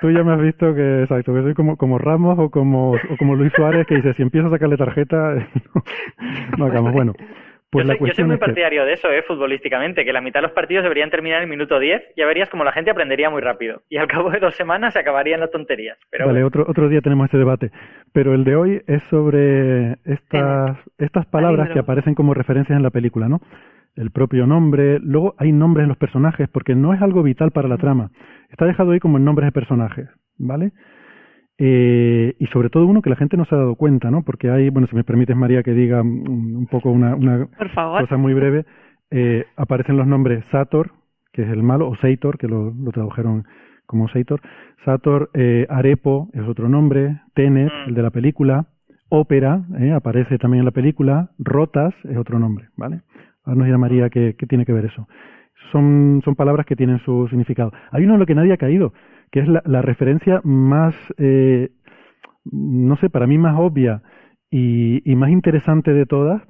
Tú, 0.00 0.10
ya 0.10 0.22
me 0.22 0.32
has 0.32 0.40
visto 0.40 0.74
que, 0.74 1.02
exacto, 1.02 1.34
que 1.34 1.42
soy 1.42 1.54
como, 1.54 1.76
como 1.76 1.98
Ramos 1.98 2.38
o 2.38 2.50
como, 2.50 2.92
o 2.92 3.16
como 3.18 3.34
Luis 3.34 3.52
Suárez 3.54 3.86
que 3.86 3.96
dice, 3.96 4.14
si 4.14 4.22
empiezo 4.22 4.48
a 4.48 4.52
sacarle 4.52 4.76
tarjeta, 4.76 5.34
no, 6.58 6.64
hagamos. 6.66 6.92
Bueno, 6.92 7.12
pues 7.70 7.86
yo, 7.86 7.94
soy, 7.94 8.08
yo 8.08 8.14
soy 8.14 8.24
muy 8.24 8.36
partidario 8.36 8.84
de 8.84 8.94
eso, 8.94 9.08
eh, 9.10 9.22
futbolísticamente, 9.22 10.04
que 10.04 10.12
la 10.12 10.20
mitad 10.20 10.40
de 10.40 10.48
los 10.48 10.52
partidos 10.52 10.82
deberían 10.82 11.10
terminar 11.10 11.38
en 11.38 11.44
el 11.44 11.50
minuto 11.50 11.78
10, 11.78 12.14
ya 12.16 12.26
verías 12.26 12.48
como 12.48 12.64
la 12.64 12.72
gente 12.72 12.90
aprendería 12.90 13.30
muy 13.30 13.40
rápido. 13.40 13.82
Y 13.88 13.96
al 13.96 14.08
cabo 14.08 14.30
de 14.30 14.40
dos 14.40 14.54
semanas 14.56 14.92
se 14.92 14.98
acabarían 14.98 15.40
las 15.40 15.50
tonterías. 15.50 15.96
Pero 16.10 16.26
vale, 16.26 16.42
otro, 16.42 16.64
otro 16.68 16.88
día 16.88 17.00
tenemos 17.00 17.26
este 17.26 17.38
debate. 17.38 17.70
Pero 18.12 18.34
el 18.34 18.44
de 18.44 18.56
hoy 18.56 18.82
es 18.86 19.02
sobre 19.10 19.92
estas, 20.04 20.76
estas 20.98 21.26
palabras 21.26 21.70
que 21.70 21.78
aparecen 21.78 22.14
como 22.14 22.34
referencias 22.34 22.76
en 22.76 22.82
la 22.82 22.90
película, 22.90 23.28
¿no? 23.28 23.40
el 23.96 24.10
propio 24.10 24.46
nombre, 24.46 24.98
luego 25.00 25.34
hay 25.36 25.52
nombres 25.52 25.84
en 25.84 25.88
los 25.88 25.98
personajes, 25.98 26.48
porque 26.48 26.74
no 26.74 26.94
es 26.94 27.02
algo 27.02 27.22
vital 27.22 27.50
para 27.50 27.68
la 27.68 27.76
trama. 27.76 28.10
Está 28.50 28.64
dejado 28.64 28.92
ahí 28.92 29.00
como 29.00 29.18
en 29.18 29.24
nombres 29.24 29.48
de 29.48 29.52
personajes, 29.52 30.08
¿vale? 30.38 30.72
Eh, 31.62 32.36
y 32.38 32.46
sobre 32.46 32.70
todo 32.70 32.86
uno 32.86 33.02
que 33.02 33.10
la 33.10 33.16
gente 33.16 33.36
no 33.36 33.44
se 33.44 33.54
ha 33.54 33.58
dado 33.58 33.74
cuenta, 33.74 34.10
¿no? 34.10 34.22
Porque 34.22 34.50
hay, 34.50 34.70
bueno, 34.70 34.88
si 34.88 34.96
me 34.96 35.04
permites, 35.04 35.36
María, 35.36 35.62
que 35.62 35.74
diga 35.74 36.00
un, 36.00 36.66
poco 36.70 36.90
una, 36.90 37.14
cosa 38.00 38.16
muy 38.16 38.32
breve, 38.32 38.64
eh, 39.10 39.44
aparecen 39.56 39.98
los 39.98 40.06
nombres 40.06 40.42
Sator, 40.50 40.92
que 41.34 41.42
es 41.42 41.50
el 41.50 41.62
malo, 41.62 41.86
o 41.86 41.96
Seitor, 41.96 42.38
que 42.38 42.48
lo, 42.48 42.72
tradujeron 42.94 43.44
como 43.84 44.08
Seitor, 44.08 44.40
Sator, 44.86 45.28
eh, 45.34 45.66
Arepo 45.68 46.30
es 46.32 46.48
otro 46.48 46.66
nombre, 46.70 47.20
Tenet, 47.34 47.70
mm. 47.70 47.88
el 47.90 47.94
de 47.94 48.02
la 48.02 48.10
película, 48.10 48.64
ópera, 49.10 49.62
¿eh? 49.80 49.92
aparece 49.92 50.38
también 50.38 50.60
en 50.60 50.64
la 50.64 50.70
película, 50.70 51.28
rotas 51.38 51.92
es 52.04 52.16
otro 52.16 52.38
nombre, 52.38 52.68
¿vale? 52.78 53.02
Ahora 53.44 53.58
nos 53.58 53.66
dirá 53.66 53.76
María 53.76 54.08
qué, 54.08 54.34
qué 54.38 54.46
tiene 54.46 54.64
que 54.64 54.72
ver 54.72 54.86
eso. 54.86 55.06
Son, 55.72 56.20
son 56.24 56.34
palabras 56.34 56.66
que 56.66 56.76
tienen 56.76 56.98
su 57.00 57.26
significado. 57.28 57.72
Hay 57.90 58.04
uno 58.04 58.14
en 58.14 58.20
lo 58.20 58.26
que 58.26 58.34
nadie 58.34 58.52
ha 58.52 58.58
caído, 58.58 58.92
que 59.30 59.40
es 59.40 59.48
la, 59.48 59.62
la 59.64 59.82
referencia 59.82 60.40
más, 60.44 60.94
eh, 61.18 61.70
no 62.44 62.96
sé, 62.96 63.10
para 63.10 63.26
mí 63.26 63.38
más 63.38 63.58
obvia 63.58 64.02
y, 64.50 65.10
y 65.10 65.16
más 65.16 65.30
interesante 65.30 65.92
de 65.92 66.06
todas, 66.06 66.42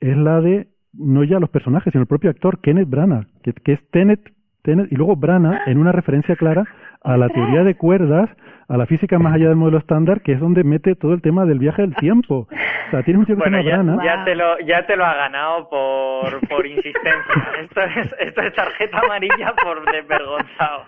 es 0.00 0.16
la 0.16 0.40
de 0.40 0.68
no 0.92 1.24
ya 1.24 1.40
los 1.40 1.50
personajes, 1.50 1.92
sino 1.92 2.02
el 2.02 2.08
propio 2.08 2.30
actor, 2.30 2.60
Kenneth 2.60 2.88
Branagh, 2.88 3.26
que, 3.42 3.72
es 3.72 3.90
Tenet, 3.90 4.20
Tenet, 4.62 4.92
y 4.92 4.96
luego 4.96 5.16
Branagh 5.16 5.66
en 5.66 5.78
una 5.78 5.92
referencia 5.92 6.36
clara 6.36 6.64
a 7.04 7.16
la 7.16 7.28
teoría 7.28 7.64
de 7.64 7.74
cuerdas, 7.76 8.30
a 8.68 8.76
la 8.76 8.86
física 8.86 9.18
más 9.18 9.34
allá 9.34 9.48
del 9.48 9.56
modelo 9.56 9.78
estándar, 9.78 10.20
que 10.22 10.32
es 10.32 10.40
donde 10.40 10.64
mete 10.64 10.94
todo 10.94 11.14
el 11.14 11.20
tema 11.22 11.44
del 11.44 11.58
viaje 11.58 11.82
del 11.82 11.94
tiempo. 11.96 12.46
O 12.50 12.90
sea, 12.90 13.02
tienes 13.02 13.20
un 13.20 13.26
tío 13.26 13.36
que 13.36 13.40
Bueno, 13.42 13.62
se 13.62 13.68
llama 13.68 14.04
ya, 14.04 14.16
ya 14.18 14.24
te 14.24 14.34
lo, 14.34 14.58
ya 14.60 14.86
te 14.86 14.96
lo 14.96 15.04
ha 15.04 15.14
ganado 15.14 15.68
por, 15.68 16.48
por 16.48 16.66
insistencia. 16.66 17.34
Esto 17.60 17.80
es, 17.80 18.14
esto 18.20 18.40
es 18.42 18.54
tarjeta 18.54 19.00
amarilla 19.00 19.54
por 19.62 19.84
desvergonzado. 19.92 20.84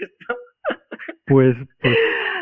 Esto- 0.00 0.34
Pues, 1.26 1.56
pues 1.80 1.96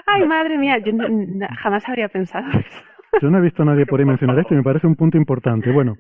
Ay, 0.06 0.26
madre 0.26 0.58
mía, 0.58 0.78
yo 0.78 0.92
no- 0.92 1.08
no- 1.08 1.46
jamás 1.58 1.88
habría 1.88 2.08
pensado 2.08 2.46
eso. 2.50 2.82
yo 3.22 3.30
no 3.30 3.38
he 3.38 3.42
visto 3.42 3.62
a 3.62 3.66
nadie 3.66 3.86
por 3.86 4.00
ahí 4.00 4.06
mencionar 4.06 4.38
esto 4.38 4.54
y 4.54 4.56
me 4.58 4.62
parece 4.62 4.86
un 4.86 4.96
punto 4.96 5.16
importante. 5.16 5.70
Bueno, 5.70 5.96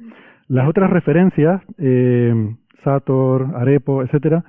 las 0.48 0.68
otras 0.68 0.90
referencias, 0.90 1.62
eh, 1.78 2.34
Sator, 2.82 3.46
Arepo, 3.56 4.02
etcétera, 4.02 4.44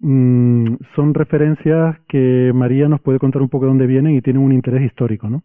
mm, 0.00 0.76
son 0.94 1.14
referencias 1.14 1.98
que 2.08 2.52
María 2.54 2.88
nos 2.88 3.00
puede 3.00 3.18
contar 3.18 3.42
un 3.42 3.48
poco 3.48 3.64
de 3.66 3.70
dónde 3.70 3.86
vienen 3.86 4.14
y 4.16 4.22
tienen 4.22 4.42
un 4.42 4.52
interés 4.52 4.82
histórico, 4.82 5.28
¿no? 5.30 5.42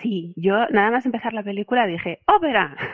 Sí, 0.00 0.32
yo 0.36 0.54
nada 0.70 0.90
más 0.92 1.06
empezar 1.06 1.32
la 1.32 1.42
película 1.42 1.86
dije, 1.86 2.18
ópera. 2.26 2.76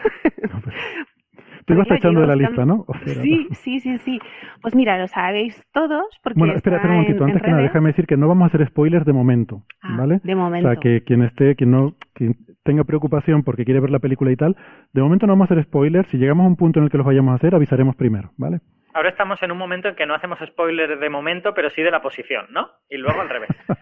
Tú 1.66 1.72
ibas 1.72 1.86
Porque 1.88 1.98
echando 1.98 2.20
de 2.20 2.26
la 2.26 2.36
lista, 2.36 2.66
¿no? 2.66 2.84
Sí, 3.22 3.48
sí, 3.52 3.80
sí, 3.80 3.96
sí. 3.98 4.18
Pues 4.60 4.74
mira, 4.74 4.98
lo 4.98 5.08
sabéis 5.08 5.62
todos 5.72 6.04
porque 6.22 6.38
Bueno, 6.38 6.54
espera, 6.54 6.76
espera 6.76 6.92
un 6.92 6.98
en- 6.98 7.02
momentito. 7.02 7.24
Antes 7.24 7.40
en 7.40 7.44
que 7.44 7.50
nada, 7.52 7.62
déjame 7.62 7.88
decir 7.88 8.06
que 8.06 8.16
no 8.18 8.28
vamos 8.28 8.44
a 8.44 8.46
hacer 8.48 8.66
spoilers 8.68 9.06
de 9.06 9.12
momento, 9.14 9.62
Ah, 9.82 9.96
¿vale? 9.98 10.20
de 10.22 10.34
momento. 10.34 10.68
O 10.68 10.72
sea, 10.72 10.80
que 10.80 11.02
quien 11.04 11.22
esté, 11.22 11.56
quien 11.56 11.70
no, 11.70 11.94
quien 12.12 12.36
tenga 12.64 12.84
preocupación 12.84 13.42
porque 13.44 13.64
quiere 13.64 13.80
ver 13.80 13.90
la 13.90 13.98
película 13.98 14.30
y 14.30 14.36
tal, 14.36 14.56
de 14.92 15.00
momento 15.02 15.26
no 15.26 15.32
vamos 15.32 15.50
a 15.50 15.54
hacer 15.54 15.64
spoilers. 15.64 16.06
Si 16.10 16.18
llegamos 16.18 16.44
a 16.44 16.48
un 16.48 16.56
punto 16.56 16.80
en 16.80 16.84
el 16.84 16.90
que 16.90 16.98
los 16.98 17.06
vayamos 17.06 17.32
a 17.32 17.36
hacer, 17.36 17.54
avisaremos 17.54 17.96
primero, 17.96 18.30
¿vale? 18.36 18.60
Ahora 18.94 19.10
estamos 19.10 19.42
en 19.42 19.52
un 19.52 19.58
momento 19.58 19.88
en 19.88 19.96
que 19.96 20.06
no 20.06 20.14
hacemos 20.14 20.38
spoiler 20.46 20.98
de 20.98 21.10
momento, 21.10 21.52
pero 21.52 21.68
sí 21.70 21.82
de 21.82 21.90
la 21.90 22.00
posición, 22.00 22.46
¿no? 22.50 22.70
Y 22.88 22.96
luego 22.96 23.20
al 23.20 23.28
revés. 23.28 23.50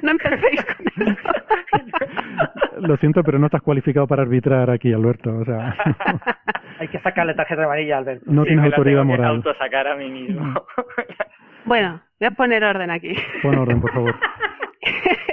No 0.00 0.10
empecéis 0.10 0.64
con 0.64 0.86
eso. 1.12 1.28
Lo 2.80 2.96
siento, 2.96 3.22
pero 3.22 3.38
no 3.38 3.46
estás 3.46 3.62
cualificado 3.62 4.08
para 4.08 4.22
arbitrar 4.22 4.68
aquí, 4.68 4.92
Alberto. 4.92 5.30
O 5.38 5.44
sea, 5.44 5.76
Hay 6.80 6.88
que 6.88 6.98
sacarle 7.02 7.34
tarjeta 7.34 7.62
amarilla 7.62 7.98
Alberto. 7.98 8.24
no 8.26 8.42
Sí, 8.42 8.48
tienes 8.48 8.64
autoridad 8.72 9.02
tengo 9.02 9.12
que 9.12 9.18
moral. 9.18 9.36
autosacar 9.36 9.86
a 9.86 9.94
mí 9.94 10.10
mismo. 10.10 10.66
Bueno, 11.66 12.00
voy 12.18 12.26
a 12.26 12.30
poner 12.32 12.64
orden 12.64 12.90
aquí. 12.90 13.14
Pon 13.42 13.56
orden, 13.58 13.80
por 13.80 13.92
favor. 13.92 14.14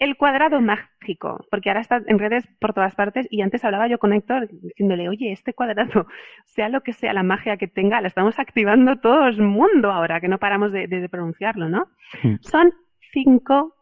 el 0.00 0.16
cuadrado 0.16 0.60
mágico, 0.60 1.46
porque 1.50 1.68
ahora 1.70 1.80
está 1.82 2.02
en 2.06 2.18
redes 2.18 2.44
por 2.58 2.72
todas 2.74 2.94
partes 2.96 3.28
y 3.30 3.42
antes 3.42 3.64
hablaba 3.64 3.86
yo 3.86 3.98
con 3.98 4.12
Héctor 4.12 4.48
diciéndole, 4.50 5.08
oye, 5.08 5.30
este 5.30 5.54
cuadrado, 5.54 6.06
sea 6.46 6.68
lo 6.68 6.80
que 6.82 6.92
sea 6.92 7.12
la 7.12 7.22
magia 7.22 7.56
que 7.58 7.68
tenga, 7.68 8.00
la 8.00 8.08
estamos 8.08 8.38
activando 8.38 8.96
todo 8.98 9.28
el 9.28 9.40
mundo 9.42 9.92
ahora, 9.92 10.20
que 10.20 10.28
no 10.28 10.38
paramos 10.38 10.72
de, 10.72 10.88
de- 10.88 11.08
pronunciarlo, 11.08 11.68
¿no? 11.68 11.86
Sí. 12.22 12.38
Son 12.40 12.72
cinco 13.12 13.76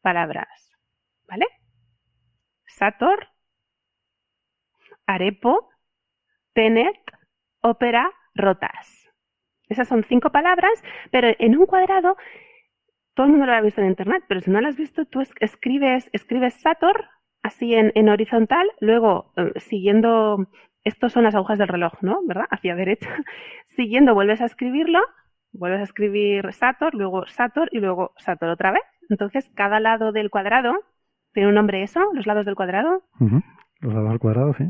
palabras, 0.00 0.48
¿vale? 1.28 1.46
Sator, 2.66 3.28
Arepo, 5.06 5.68
Tenet, 6.54 6.96
Ópera, 7.62 8.10
Rotas. 8.34 9.10
Esas 9.68 9.88
son 9.88 10.04
cinco 10.04 10.30
palabras, 10.30 10.72
pero 11.10 11.28
en 11.38 11.56
un 11.58 11.66
cuadrado 11.66 12.16
todo 13.14 13.26
el 13.26 13.32
mundo 13.32 13.46
lo 13.46 13.52
ha 13.52 13.60
visto 13.60 13.80
en 13.80 13.88
internet, 13.88 14.24
pero 14.28 14.40
si 14.40 14.50
no 14.50 14.60
lo 14.60 14.68
has 14.68 14.76
visto, 14.76 15.04
tú 15.04 15.20
es- 15.20 15.32
escribes, 15.40 16.08
escribes 16.12 16.54
Sator 16.54 17.04
así 17.42 17.74
en, 17.74 17.92
en 17.94 18.08
horizontal, 18.08 18.66
luego 18.80 19.32
eh, 19.36 19.52
siguiendo, 19.60 20.46
estos 20.82 21.12
son 21.12 21.24
las 21.24 21.34
agujas 21.34 21.58
del 21.58 21.68
reloj, 21.68 21.92
¿no? 22.02 22.20
¿Verdad? 22.26 22.46
Hacia 22.50 22.74
derecha. 22.74 23.08
Siguiendo 23.76 24.14
vuelves 24.14 24.40
a 24.40 24.46
escribirlo, 24.46 25.00
vuelves 25.52 25.80
a 25.80 25.84
escribir 25.84 26.52
Sator, 26.52 26.94
luego 26.94 27.26
Sator 27.26 27.68
y 27.72 27.80
luego 27.80 28.12
Sator 28.18 28.48
otra 28.48 28.72
vez. 28.72 28.82
Entonces, 29.10 29.50
cada 29.54 29.80
lado 29.80 30.12
del 30.12 30.30
cuadrado 30.30 30.74
tiene 31.32 31.48
un 31.48 31.54
nombre 31.56 31.82
eso, 31.82 32.00
los 32.14 32.26
lados 32.26 32.46
del 32.46 32.54
cuadrado. 32.54 33.02
Los 33.80 33.92
lados 33.92 34.10
al 34.10 34.18
cuadrado, 34.18 34.54
sí. 34.54 34.64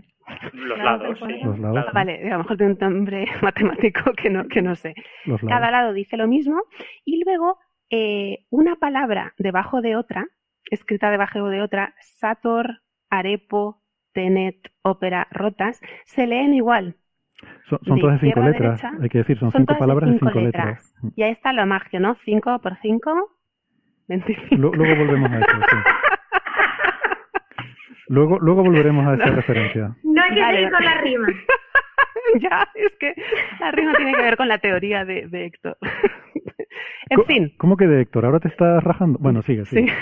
Los 0.54 0.78
lados, 0.78 1.18
sí. 1.26 1.40
Los 1.44 1.58
lados. 1.58 1.74
Claro. 1.82 1.90
Vale, 1.92 2.26
a 2.28 2.32
lo 2.32 2.38
mejor 2.38 2.56
tiene 2.56 2.72
un 2.72 2.78
nombre 2.80 3.26
matemático 3.42 4.12
que 4.14 4.30
no, 4.30 4.48
que 4.48 4.62
no 4.62 4.74
sé. 4.74 4.94
Los 5.26 5.42
lados. 5.42 5.48
Cada 5.60 5.70
lado 5.70 5.92
dice 5.92 6.16
lo 6.16 6.26
mismo 6.26 6.60
y 7.04 7.22
luego 7.24 7.58
eh, 7.96 8.44
una 8.50 8.74
palabra 8.76 9.34
debajo 9.38 9.80
de 9.80 9.94
otra, 9.94 10.26
escrita 10.70 11.10
debajo 11.10 11.48
de 11.48 11.62
otra, 11.62 11.94
Sator, 12.00 12.80
Arepo, 13.08 13.82
Tenet, 14.12 14.56
Ópera, 14.82 15.28
Rotas, 15.30 15.80
se 16.04 16.26
leen 16.26 16.54
igual. 16.54 16.96
Son, 17.68 17.78
son 17.86 18.00
todas 18.00 18.20
de 18.20 18.26
cinco 18.28 18.40
letras, 18.40 18.80
derecha, 18.82 19.02
hay 19.02 19.08
que 19.08 19.18
decir, 19.18 19.38
son, 19.38 19.52
son 19.52 19.60
cinco 19.62 19.78
palabras 19.78 20.08
de 20.10 20.14
cinco 20.18 20.26
cinco 20.30 20.40
letras. 20.40 20.92
letras. 21.02 21.12
Y 21.16 21.22
ahí 21.22 21.30
está 21.32 21.52
la 21.52 21.66
magia, 21.66 22.00
¿no? 22.00 22.16
5 22.24 22.58
por 22.60 22.76
5, 22.80 23.30
25. 24.08 24.56
Lu- 24.56 24.72
Luego 24.74 24.96
volvemos 24.96 25.30
a 25.30 25.38
eso, 25.38 25.46
sí. 25.70 25.76
Luego, 28.09 28.39
luego 28.39 28.62
volveremos 28.62 29.06
a 29.06 29.14
esa 29.14 29.26
referencia. 29.36 29.97
No 30.02 30.22
hay 30.22 30.35
que 30.35 30.40
Vale. 30.40 30.56
seguir 30.59 30.72
con 30.72 30.85
la 30.85 30.94
rima. 31.01 31.26
ya, 32.40 32.68
es 32.74 32.93
que 32.98 33.14
la 33.60 33.70
rima 33.70 33.93
tiene 33.94 34.12
que 34.14 34.22
ver 34.22 34.36
con 34.36 34.48
la 34.48 34.59
teoría 34.59 35.05
de, 35.05 35.26
de 35.28 35.47
Héctor. 35.47 35.76
en 37.10 37.24
fin. 37.26 37.52
¿Cómo 37.59 37.76
que 37.76 37.86
de 37.86 38.02
Héctor? 38.02 38.26
¿Ahora 38.26 38.40
te 38.40 38.48
estás 38.48 38.82
rajando? 38.85 39.18
Bueno, 39.20 39.43
sigue, 39.43 39.64
Sí. 39.66 39.76
sigue. 39.76 39.93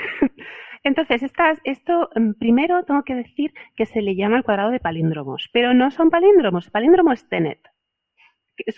Entonces, 0.84 1.22
estas, 1.22 1.60
esto 1.64 2.10
mm, 2.16 2.32
primero 2.40 2.82
tengo 2.84 3.04
que 3.04 3.14
decir 3.14 3.52
que 3.76 3.86
se 3.86 4.02
le 4.02 4.16
llama 4.16 4.36
el 4.36 4.42
cuadrado 4.42 4.70
de 4.70 4.80
palíndromos, 4.80 5.48
pero 5.52 5.74
no 5.74 5.90
son 5.92 6.10
palíndromos. 6.10 6.70
Palíndromo 6.70 7.12
es 7.12 7.28
tenet. 7.28 7.60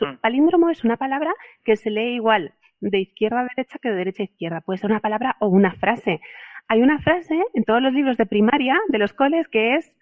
Mm. 0.00 0.16
Palíndromo 0.20 0.70
es 0.70 0.84
una 0.84 0.96
palabra 0.96 1.32
que 1.64 1.76
se 1.76 1.90
lee 1.90 2.14
igual 2.16 2.54
de 2.80 3.00
izquierda 3.00 3.40
a 3.40 3.44
derecha 3.56 3.78
que 3.80 3.88
de 3.88 3.96
derecha 3.96 4.22
a 4.22 4.24
izquierda. 4.24 4.60
Puede 4.60 4.78
ser 4.78 4.90
una 4.90 5.00
palabra 5.00 5.36
o 5.40 5.48
una 5.48 5.72
frase. 5.76 6.20
Hay 6.68 6.82
una 6.82 6.98
frase 7.00 7.38
en 7.54 7.64
todos 7.64 7.82
los 7.82 7.92
libros 7.92 8.16
de 8.16 8.26
primaria 8.26 8.78
de 8.88 8.98
los 8.98 9.12
coles 9.12 9.48
que 9.48 9.76
es 9.76 9.94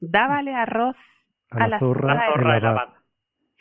dábale 0.00 0.54
arroz 0.54 0.96
A 1.50 1.68
la 1.68 1.78
zorra, 1.78 2.14
zorra 2.14 2.26
Zorra 2.32 2.56
abad. 2.56 2.66
abad. 2.66 2.88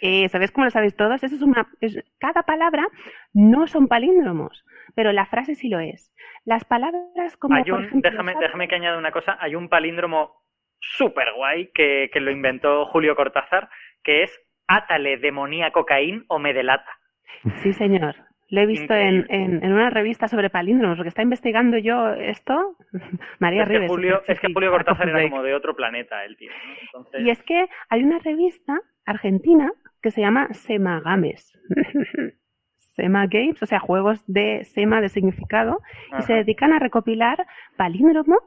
eh, 0.02 0.28
¿Sabéis 0.30 0.52
cómo 0.52 0.66
lo 0.66 0.72
sabéis 0.72 0.96
todos? 0.96 1.24
Eso 1.24 1.36
es 1.36 1.42
una, 1.42 1.68
es- 1.82 2.04
cada 2.20 2.44
palabra 2.44 2.88
no 3.34 3.68
son 3.68 3.88
palíndromos, 3.88 4.66
pero 4.96 5.12
la 5.12 5.26
frase 5.26 5.56
sí 5.56 5.70
lo 5.70 5.80
es. 5.80 6.14
Las 6.46 6.64
palabras 6.66 7.38
como 7.38 7.56
Hay 7.56 7.64
por 7.64 7.80
un, 7.80 7.86
ejemplo, 7.86 8.12
déjame, 8.40 8.68
que 8.68 8.76
añada 8.76 8.98
una 8.98 9.12
cosa. 9.12 9.38
Hay 9.40 9.56
un 9.56 9.70
palíndromo 9.70 10.44
súper 10.80 11.34
guay 11.36 11.72
que, 11.74 12.10
que 12.14 12.20
lo 12.20 12.32
inventó 12.32 12.86
Julio 12.88 13.16
Cortázar, 13.16 13.70
que 14.04 14.24
es 14.24 14.42
átale 14.68 15.18
demoníaco 15.18 15.86
Caín 15.86 16.26
o 16.28 16.40
me 16.40 16.54
delata. 16.54 16.92
Sí, 17.62 17.74
señor. 17.74 18.16
Lo 18.56 18.62
he 18.62 18.66
visto 18.66 18.94
en, 18.94 19.16
Increíble. 19.18 19.58
en, 19.58 19.64
en 19.66 19.74
una 19.74 19.90
revista 19.90 20.28
sobre 20.28 20.50
palíndromos, 20.50 20.98
porque 20.98 21.10
está 21.10 21.22
investigando 21.24 21.78
yo 21.78 22.14
esto. 22.14 22.78
María 23.40 23.64
Es 23.64 23.70
que. 23.70 23.88
Julio, 23.88 24.22
es 24.28 24.40
que 24.40 24.48
Julio 24.54 24.72
Cortázar 24.72 25.10
era 25.10 25.22
como 25.30 25.44
de 25.44 25.54
otro 25.54 25.76
planeta, 25.76 26.24
el 26.24 26.38
tío. 26.38 26.52
¿no? 26.52 26.74
Entonces, 27.00 27.22
Y 27.26 27.30
es 27.30 27.44
que 27.44 27.68
hay 27.90 28.04
una 28.04 28.20
revista 28.20 28.80
argentina 29.06 29.72
que 30.02 30.12
se 30.12 30.22
llama 30.22 30.48
Semagames. 30.54 31.52
Sema 32.78 33.28
Games, 33.28 33.62
o 33.62 33.66
sea, 33.66 33.80
juegos 33.80 34.24
de 34.26 34.64
Sema 34.64 35.02
de 35.02 35.10
significado, 35.10 35.82
y 36.18 36.22
se 36.22 36.34
dedican 36.34 36.72
a 36.72 36.80
recopilar 36.80 37.46
palíndromos. 37.76 38.40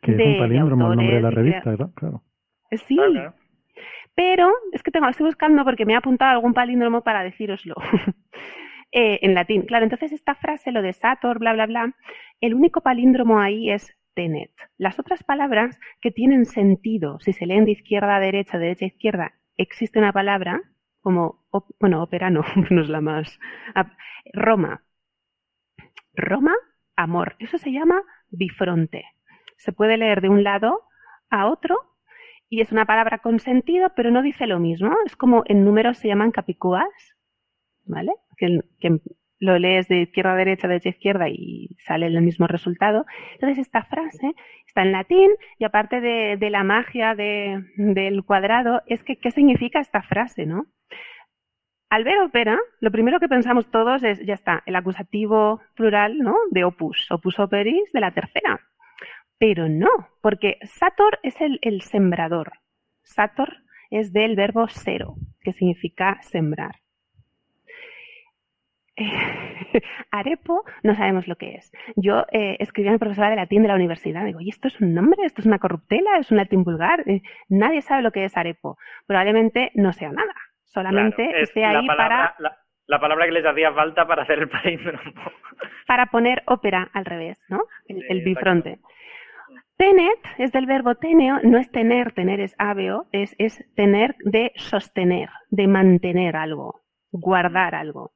Que 0.00 0.12
es 0.12 0.16
de- 0.16 0.24
un 0.24 0.38
palíndromo 0.38 0.90
el 0.90 0.96
nombre 0.96 1.16
de 1.16 1.20
la 1.22 1.30
revista, 1.30 1.70
¿verdad? 1.70 1.90
Claro. 1.94 2.22
Eh, 2.70 2.78
Sí, 2.78 2.96
claro. 2.96 3.34
pero 4.14 4.50
es 4.72 4.82
que 4.82 4.90
tengo, 4.90 5.06
estoy 5.08 5.26
buscando 5.26 5.62
porque 5.64 5.84
me 5.84 5.94
ha 5.94 5.98
apuntado 5.98 6.30
algún 6.32 6.54
palíndromo 6.54 7.02
para 7.02 7.22
decíroslo. 7.22 7.74
Eh, 8.98 9.18
en 9.20 9.34
latín. 9.34 9.66
Claro, 9.66 9.84
entonces 9.84 10.10
esta 10.10 10.34
frase, 10.34 10.72
lo 10.72 10.80
de 10.80 10.94
Sator, 10.94 11.38
bla, 11.38 11.52
bla, 11.52 11.66
bla, 11.66 11.94
el 12.40 12.54
único 12.54 12.80
palíndromo 12.80 13.38
ahí 13.38 13.70
es 13.70 13.94
tenet. 14.14 14.50
Las 14.78 14.98
otras 14.98 15.22
palabras 15.22 15.78
que 16.00 16.10
tienen 16.10 16.46
sentido, 16.46 17.20
si 17.20 17.34
se 17.34 17.44
leen 17.44 17.66
de 17.66 17.72
izquierda 17.72 18.16
a 18.16 18.20
derecha, 18.20 18.56
de 18.56 18.68
derecha 18.68 18.86
a 18.86 18.88
izquierda, 18.88 19.34
existe 19.58 19.98
una 19.98 20.14
palabra 20.14 20.62
como, 21.02 21.44
bueno, 21.78 22.02
ópera 22.02 22.30
no, 22.30 22.42
es 22.70 22.88
la 22.88 23.02
más. 23.02 23.38
Roma. 24.32 24.82
Roma, 26.14 26.54
amor. 26.96 27.36
Eso 27.38 27.58
se 27.58 27.72
llama 27.72 28.00
bifronte. 28.30 29.04
Se 29.58 29.72
puede 29.72 29.98
leer 29.98 30.22
de 30.22 30.30
un 30.30 30.42
lado 30.42 30.84
a 31.28 31.48
otro 31.48 31.76
y 32.48 32.62
es 32.62 32.72
una 32.72 32.86
palabra 32.86 33.18
con 33.18 33.40
sentido, 33.40 33.92
pero 33.94 34.10
no 34.10 34.22
dice 34.22 34.46
lo 34.46 34.58
mismo. 34.58 34.96
Es 35.04 35.16
como 35.16 35.42
en 35.44 35.66
números 35.66 35.98
se 35.98 36.08
llaman 36.08 36.30
capicúas, 36.30 37.15
¿vale? 37.86 38.12
Que, 38.36 38.60
lo 39.38 39.58
lees 39.58 39.86
de 39.88 40.00
izquierda 40.00 40.32
a 40.32 40.36
derecha, 40.36 40.66
de 40.66 40.74
derecha 40.74 40.88
a 40.88 40.92
izquierda 40.92 41.28
y 41.28 41.68
sale 41.86 42.06
el 42.06 42.22
mismo 42.22 42.46
resultado. 42.46 43.04
Entonces 43.34 43.58
esta 43.58 43.84
frase 43.84 44.32
está 44.66 44.80
en 44.80 44.92
latín 44.92 45.30
y 45.58 45.64
aparte 45.64 46.00
de, 46.00 46.38
de 46.38 46.48
la 46.48 46.64
magia 46.64 47.14
de, 47.14 47.62
del 47.76 48.24
cuadrado, 48.24 48.80
es 48.86 49.04
que 49.04 49.16
qué 49.16 49.30
significa 49.30 49.78
esta 49.78 50.00
frase, 50.00 50.46
¿no? 50.46 50.64
Al 51.88 52.02
ver 52.02 52.18
ópera, 52.18 52.58
lo 52.80 52.90
primero 52.90 53.20
que 53.20 53.28
pensamos 53.28 53.70
todos 53.70 54.02
es, 54.02 54.24
ya 54.26 54.34
está, 54.34 54.62
el 54.66 54.74
acusativo 54.74 55.60
plural, 55.74 56.18
¿no? 56.18 56.34
De 56.50 56.64
opus, 56.64 57.06
opus 57.10 57.38
operis 57.38 57.92
de 57.92 58.00
la 58.00 58.10
tercera. 58.10 58.60
Pero 59.38 59.68
no, 59.68 59.90
porque 60.20 60.58
sator 60.64 61.20
es 61.22 61.36
el, 61.40 61.80
sembrador. 61.82 62.52
Sator 63.02 63.58
es 63.90 64.12
del 64.12 64.34
verbo 64.34 64.66
sero, 64.66 65.14
que 65.40 65.52
significa 65.52 66.18
sembrar. 66.22 66.74
arepo 70.10 70.64
no 70.82 70.94
sabemos 70.94 71.28
lo 71.28 71.36
que 71.36 71.56
es. 71.56 71.72
Yo 71.96 72.24
eh, 72.32 72.56
escribí 72.60 72.88
a 72.88 72.92
mi 72.92 72.98
profesora 72.98 73.30
de 73.30 73.36
latín 73.36 73.62
de 73.62 73.68
la 73.68 73.74
universidad, 73.74 74.24
digo, 74.24 74.40
¿y 74.40 74.48
esto 74.48 74.68
es 74.68 74.80
un 74.80 74.94
nombre? 74.94 75.24
¿Esto 75.24 75.42
es 75.42 75.46
una 75.46 75.58
corruptela? 75.58 76.18
¿Es 76.18 76.30
un 76.30 76.38
latín 76.38 76.64
vulgar? 76.64 77.08
Eh, 77.08 77.22
nadie 77.48 77.82
sabe 77.82 78.02
lo 78.02 78.10
que 78.10 78.24
es 78.24 78.36
arepo. 78.36 78.78
Probablemente 79.06 79.70
no 79.74 79.92
sea 79.92 80.10
nada, 80.10 80.34
solamente 80.64 81.40
esté 81.40 81.64
ahí 81.64 81.86
para... 81.86 82.34
La, 82.88 83.00
palabra 83.00 83.26
que 83.26 83.32
les 83.32 83.44
hacía 83.44 83.72
falta 83.72 84.06
para 84.06 84.22
hacer 84.22 84.38
el 84.38 84.48
palíndromo. 84.48 85.00
para 85.88 86.06
poner 86.06 86.44
ópera 86.46 86.88
al 86.92 87.04
revés, 87.04 87.42
¿no? 87.48 87.64
El, 87.88 88.22
bifronte. 88.22 88.78
Tenet 89.76 90.20
es 90.38 90.52
del 90.52 90.66
verbo 90.66 90.94
teneo, 90.94 91.40
no 91.42 91.58
es 91.58 91.68
tener, 91.72 92.12
tener 92.12 92.38
es 92.38 92.54
aveo, 92.58 93.08
es, 93.10 93.34
es 93.38 93.64
tener 93.74 94.14
de 94.20 94.52
sostener, 94.54 95.30
de 95.50 95.66
mantener 95.66 96.36
algo, 96.36 96.80
guardar 97.10 97.74
algo. 97.74 98.12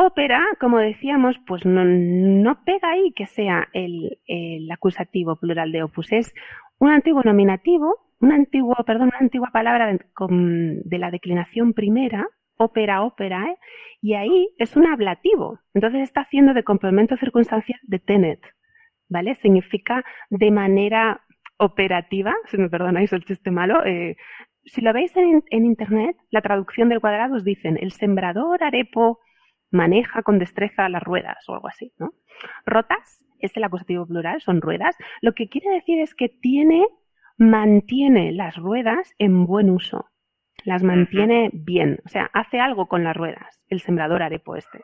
Ópera, 0.00 0.40
como 0.60 0.78
decíamos, 0.78 1.36
pues 1.44 1.66
no, 1.66 2.64
pega 2.64 2.90
ahí 2.92 3.10
que 3.16 3.26
sea 3.26 3.66
el, 3.72 4.20
el, 4.26 4.70
acusativo 4.70 5.34
plural 5.34 5.72
de 5.72 5.82
opus. 5.82 6.12
Es 6.12 6.32
un 6.78 6.90
antiguo 6.90 7.22
nominativo, 7.24 7.96
un 8.20 8.30
antiguo, 8.30 8.76
perdón, 8.86 9.08
una 9.08 9.18
antigua 9.18 9.50
palabra 9.52 9.88
de, 9.88 9.98
de 10.84 10.98
la 10.98 11.10
declinación 11.10 11.72
primera, 11.72 12.28
ópera, 12.58 13.02
ópera, 13.02 13.44
¿eh? 13.50 13.56
y 14.00 14.14
ahí 14.14 14.48
es 14.58 14.76
un 14.76 14.86
ablativo. 14.86 15.58
Entonces 15.74 16.02
está 16.02 16.20
haciendo 16.20 16.54
de 16.54 16.62
complemento 16.62 17.16
circunstancial 17.16 17.80
de 17.82 17.98
tenet, 17.98 18.40
¿vale? 19.08 19.34
Significa 19.42 20.04
de 20.30 20.52
manera 20.52 21.22
operativa, 21.56 22.36
si 22.46 22.56
me 22.56 22.70
perdonáis 22.70 23.12
el 23.12 23.24
chiste 23.24 23.50
malo, 23.50 23.84
eh, 23.84 24.16
si 24.64 24.80
lo 24.80 24.92
veis 24.92 25.16
en, 25.16 25.42
en, 25.50 25.66
internet, 25.66 26.16
la 26.30 26.40
traducción 26.40 26.88
del 26.88 27.00
cuadrado 27.00 27.34
os 27.34 27.42
dicen 27.42 27.76
el 27.80 27.90
sembrador 27.90 28.62
arepo 28.62 29.18
maneja 29.70 30.22
con 30.22 30.38
destreza 30.38 30.88
las 30.88 31.02
ruedas 31.02 31.48
o 31.48 31.54
algo 31.54 31.68
así, 31.68 31.92
¿no? 31.98 32.12
Rotas 32.66 33.24
es 33.38 33.56
el 33.56 33.64
acusativo 33.64 34.06
plural, 34.06 34.40
son 34.40 34.60
ruedas. 34.60 34.96
Lo 35.20 35.32
que 35.32 35.48
quiere 35.48 35.70
decir 35.70 36.00
es 36.00 36.14
que 36.14 36.28
tiene, 36.28 36.86
mantiene 37.36 38.32
las 38.32 38.56
ruedas 38.56 39.14
en 39.18 39.46
buen 39.46 39.70
uso. 39.70 40.06
Las 40.64 40.82
mantiene 40.82 41.50
bien, 41.52 42.00
o 42.04 42.08
sea, 42.08 42.30
hace 42.32 42.58
algo 42.58 42.86
con 42.86 43.04
las 43.04 43.16
ruedas, 43.16 43.62
el 43.68 43.80
sembrador 43.80 44.22
arepo 44.22 44.56
este. 44.56 44.80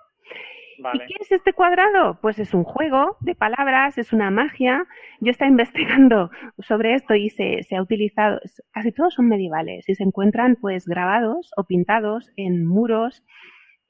¿Y 0.93 0.99
qué 0.99 1.15
es 1.21 1.33
este 1.33 1.53
cuadrado? 1.53 2.19
Pues 2.21 2.39
es 2.39 2.55
un 2.55 2.65
juego 2.65 3.17
de 3.21 3.35
palabras, 3.35 3.99
es 3.99 4.13
una 4.13 4.31
magia. 4.31 4.87
Yo 5.21 5.31
estaba 5.31 5.51
investigando 5.51 6.31
sobre 6.59 6.95
esto 6.95 7.15
y 7.15 7.31
se, 7.31 7.63
se, 7.63 7.77
ha 7.77 7.83
utilizado, 7.83 8.41
casi 8.73 8.93
todos 8.93 9.15
son 9.15 9.29
medievales 9.29 9.89
y 9.89 9.95
se 9.95 10.03
encuentran 10.03 10.57
pues 10.57 10.87
grabados 10.87 11.51
o 11.57 11.65
pintados 11.65 12.31
en 12.37 12.67
muros 12.67 13.25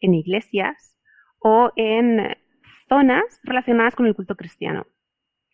en 0.04 0.14
iglesias 0.14 0.96
o 1.40 1.72
en 1.76 2.36
zonas 2.88 3.40
relacionadas 3.44 3.94
con 3.94 4.06
el 4.06 4.14
culto 4.14 4.36
cristiano. 4.36 4.86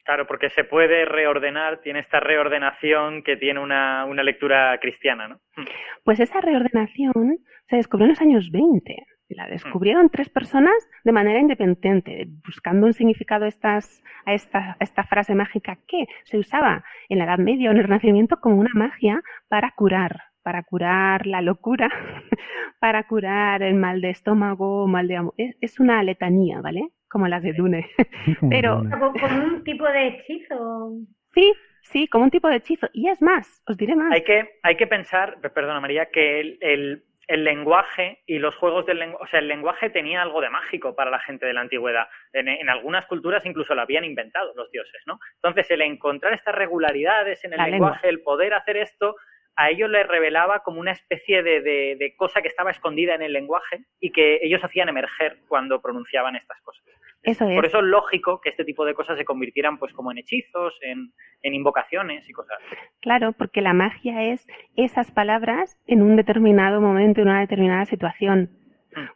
Claro, 0.04 0.26
porque 0.26 0.50
se 0.50 0.64
puede 0.64 1.04
reordenar, 1.04 1.80
tiene 1.82 2.00
esta 2.00 2.20
reordenación 2.20 3.22
que 3.22 3.36
tiene 3.36 3.60
una, 3.60 4.04
una 4.06 4.22
lectura 4.22 4.76
cristiana, 4.80 5.28
¿no? 5.28 5.36
Hmm. 5.56 5.64
Pues 6.04 6.20
esa 6.20 6.40
reordenación 6.40 7.38
se 7.68 7.76
descubrió 7.76 8.06
en 8.06 8.10
los 8.10 8.20
años 8.20 8.50
20. 8.50 9.06
La 9.28 9.46
descubrieron 9.46 10.10
tres 10.10 10.28
personas 10.28 10.74
de 11.04 11.12
manera 11.12 11.38
independiente, 11.38 12.26
buscando 12.44 12.86
un 12.86 12.92
significado 12.92 13.44
a, 13.44 13.48
estas, 13.48 14.02
a, 14.26 14.34
esta, 14.34 14.72
a 14.72 14.76
esta 14.80 15.04
frase 15.04 15.36
mágica 15.36 15.78
que 15.86 16.06
se 16.24 16.36
usaba 16.36 16.82
en 17.08 17.18
la 17.18 17.24
Edad 17.26 17.38
Media 17.38 17.68
o 17.68 17.72
en 17.72 17.78
el 17.78 17.84
Renacimiento 17.84 18.40
como 18.40 18.56
una 18.56 18.72
magia 18.74 19.22
para 19.48 19.70
curar, 19.76 20.29
para 20.42 20.62
curar 20.62 21.26
la 21.26 21.42
locura, 21.42 21.88
para 22.80 23.04
curar 23.04 23.62
el 23.62 23.74
mal 23.74 24.00
de 24.00 24.10
estómago, 24.10 24.86
mal 24.86 25.08
de 25.08 25.16
amor. 25.16 25.34
Es, 25.36 25.80
una 25.80 26.02
letanía, 26.02 26.60
¿vale? 26.60 26.88
Como 27.08 27.28
las 27.28 27.42
de 27.42 27.52
Dune. 27.52 27.90
Pero 28.50 28.82
como 28.90 29.44
un 29.44 29.64
tipo 29.64 29.84
de 29.84 30.06
hechizo. 30.08 30.92
Sí, 31.32 31.52
sí, 31.82 32.08
como 32.08 32.24
un 32.24 32.30
tipo 32.30 32.48
de 32.48 32.56
hechizo. 32.56 32.88
Y 32.92 33.08
es 33.08 33.20
más, 33.20 33.62
os 33.66 33.76
diré 33.76 33.94
más. 33.96 34.12
Hay 34.12 34.24
que, 34.24 34.58
hay 34.62 34.76
que 34.76 34.86
pensar, 34.86 35.40
perdona 35.40 35.80
María, 35.80 36.06
que 36.06 36.40
el, 36.40 36.58
el, 36.60 37.04
el 37.30 37.44
lenguaje 37.44 38.22
y 38.26 38.38
los 38.38 38.56
juegos 38.56 38.86
del 38.86 38.98
lenguaje, 38.98 39.24
o 39.24 39.26
sea, 39.28 39.40
el 39.40 39.48
lenguaje 39.48 39.90
tenía 39.90 40.22
algo 40.22 40.40
de 40.40 40.50
mágico 40.50 40.96
para 40.96 41.12
la 41.12 41.20
gente 41.20 41.46
de 41.46 41.52
la 41.52 41.60
antigüedad. 41.60 42.08
En, 42.32 42.48
en, 42.48 42.68
algunas 42.68 43.06
culturas 43.06 43.46
incluso 43.46 43.74
lo 43.74 43.82
habían 43.82 44.04
inventado 44.04 44.52
los 44.56 44.70
dioses, 44.72 45.00
¿no? 45.06 45.20
Entonces, 45.36 45.70
el 45.70 45.82
encontrar 45.82 46.32
estas 46.32 46.54
regularidades 46.54 47.44
en 47.44 47.52
el 47.52 47.70
lenguaje, 47.70 48.08
el 48.08 48.22
poder 48.22 48.54
hacer 48.54 48.78
esto, 48.78 49.14
a 49.60 49.68
ellos 49.68 49.90
les 49.90 50.06
revelaba 50.06 50.60
como 50.60 50.80
una 50.80 50.92
especie 50.92 51.42
de, 51.42 51.60
de, 51.60 52.14
cosa 52.16 52.40
que 52.40 52.48
estaba 52.48 52.70
escondida 52.70 53.14
en 53.14 53.20
el 53.20 53.34
lenguaje 53.34 53.84
y 54.00 54.10
que 54.10 54.38
ellos 54.42 54.64
hacían 54.64 54.88
emerger 54.88 55.36
cuando 55.48 55.82
pronunciaban 55.82 56.34
estas 56.34 56.58
cosas. 56.62 56.82
Eso 57.22 57.46
es. 57.46 57.56
Por 57.56 57.66
eso 57.66 57.80
es 57.80 57.84
lógico 57.84 58.40
que 58.40 58.48
este 58.48 58.64
tipo 58.64 58.86
de 58.86 58.94
cosas 58.94 59.18
se 59.18 59.26
convirtieran 59.26 59.76
pues 59.78 59.92
como 59.92 60.12
en 60.12 60.18
hechizos, 60.18 60.78
en, 60.80 61.12
en 61.42 61.54
invocaciones 61.54 62.26
y 62.26 62.32
cosas 62.32 62.56
así. 62.66 62.76
Claro, 63.02 63.32
porque 63.32 63.60
la 63.60 63.74
magia 63.74 64.22
es 64.32 64.46
esas 64.76 65.10
palabras 65.10 65.78
en 65.86 66.00
un 66.00 66.16
determinado 66.16 66.80
momento, 66.80 67.20
en 67.20 67.28
una 67.28 67.40
determinada 67.40 67.84
situación. 67.84 68.48
Mm. 68.96 69.08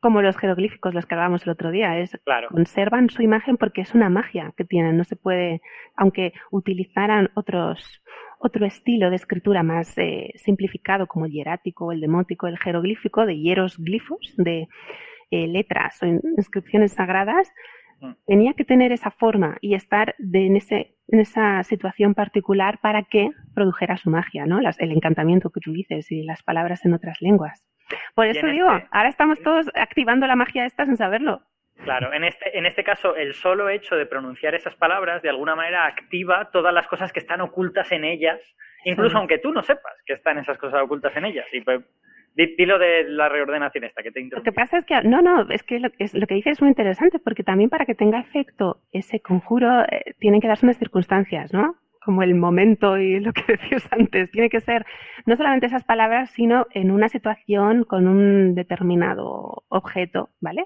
Como 0.00 0.22
los 0.22 0.38
jeroglíficos, 0.38 0.94
los 0.94 1.04
que 1.04 1.14
hablábamos 1.14 1.44
el 1.44 1.50
otro 1.50 1.70
día, 1.70 1.98
es 1.98 2.18
claro. 2.24 2.48
conservan 2.48 3.10
su 3.10 3.20
imagen 3.20 3.58
porque 3.58 3.82
es 3.82 3.94
una 3.94 4.08
magia 4.08 4.54
que 4.56 4.64
tienen, 4.64 4.96
no 4.96 5.04
se 5.04 5.16
puede, 5.16 5.60
aunque 5.96 6.32
utilizaran 6.50 7.30
otros 7.34 8.02
otro 8.42 8.66
estilo 8.66 9.08
de 9.08 9.16
escritura 9.16 9.62
más 9.62 9.96
eh, 9.96 10.32
simplificado 10.34 11.06
como 11.06 11.26
el 11.26 11.32
hierático, 11.32 11.92
el 11.92 12.00
demótico, 12.00 12.48
el 12.48 12.58
jeroglífico, 12.58 13.24
de 13.24 13.38
hieros 13.38 13.78
glifos, 13.78 14.34
de 14.36 14.68
eh, 15.30 15.46
letras 15.46 16.02
o 16.02 16.06
inscripciones 16.06 16.92
sagradas, 16.92 17.52
mm. 18.00 18.12
tenía 18.26 18.54
que 18.54 18.64
tener 18.64 18.90
esa 18.90 19.12
forma 19.12 19.58
y 19.60 19.74
estar 19.74 20.16
de, 20.18 20.46
en, 20.46 20.56
ese, 20.56 20.96
en 21.08 21.20
esa 21.20 21.62
situación 21.62 22.14
particular 22.14 22.80
para 22.82 23.04
que 23.04 23.30
produjera 23.54 23.96
su 23.96 24.10
magia, 24.10 24.44
¿no? 24.44 24.60
Las, 24.60 24.78
el 24.80 24.90
encantamiento 24.90 25.50
que 25.50 25.60
tú 25.60 25.72
dices 25.72 26.10
y 26.10 26.24
las 26.24 26.42
palabras 26.42 26.84
en 26.84 26.94
otras 26.94 27.22
lenguas. 27.22 27.64
Por 28.14 28.26
eso 28.26 28.46
digo, 28.46 28.74
este 28.74 28.88
ahora 28.90 29.08
estamos 29.08 29.40
todos 29.42 29.70
activando 29.74 30.26
la 30.26 30.36
magia 30.36 30.66
esta 30.66 30.84
sin 30.84 30.96
saberlo. 30.96 31.42
Claro, 31.84 32.12
en 32.12 32.24
este, 32.24 32.56
en 32.56 32.66
este 32.66 32.84
caso, 32.84 33.16
el 33.16 33.34
solo 33.34 33.68
hecho 33.68 33.96
de 33.96 34.06
pronunciar 34.06 34.54
esas 34.54 34.74
palabras 34.76 35.20
de 35.22 35.28
alguna 35.28 35.56
manera 35.56 35.86
activa 35.86 36.50
todas 36.52 36.72
las 36.72 36.86
cosas 36.86 37.12
que 37.12 37.18
están 37.18 37.40
ocultas 37.40 37.90
en 37.90 38.04
ellas, 38.04 38.40
incluso 38.84 39.16
aunque 39.18 39.38
tú 39.38 39.52
no 39.52 39.62
sepas 39.62 39.94
que 40.06 40.14
están 40.14 40.38
esas 40.38 40.58
cosas 40.58 40.82
ocultas 40.82 41.16
en 41.16 41.24
ellas. 41.24 41.46
Y 41.52 41.60
pues, 41.60 41.80
dilo 42.34 42.78
de 42.78 43.04
la 43.04 43.28
reordenación 43.28 43.84
esta 43.84 44.02
que 44.02 44.10
te 44.10 44.22
Lo 44.30 44.42
que 44.42 44.52
pasa 44.52 44.78
es 44.78 44.84
que, 44.86 45.02
no, 45.02 45.22
no, 45.22 45.48
es 45.50 45.62
que 45.62 45.80
lo, 45.80 45.88
es, 45.98 46.14
lo 46.14 46.26
que 46.26 46.34
dices 46.34 46.52
es 46.52 46.60
muy 46.60 46.70
interesante, 46.70 47.18
porque 47.18 47.42
también 47.42 47.68
para 47.68 47.84
que 47.84 47.94
tenga 47.94 48.20
efecto 48.20 48.80
ese 48.92 49.20
conjuro 49.20 49.82
eh, 49.82 50.14
tienen 50.18 50.40
que 50.40 50.48
darse 50.48 50.66
unas 50.66 50.78
circunstancias, 50.78 51.52
¿no? 51.52 51.76
Como 52.04 52.22
el 52.22 52.34
momento 52.34 52.96
y 52.96 53.20
lo 53.20 53.32
que 53.32 53.42
decías 53.48 53.88
antes. 53.92 54.30
Tiene 54.30 54.50
que 54.50 54.60
ser 54.60 54.86
no 55.26 55.36
solamente 55.36 55.66
esas 55.66 55.84
palabras, 55.84 56.30
sino 56.30 56.66
en 56.72 56.90
una 56.92 57.08
situación 57.08 57.84
con 57.84 58.06
un 58.06 58.54
determinado 58.54 59.64
objeto, 59.68 60.30
¿vale? 60.40 60.64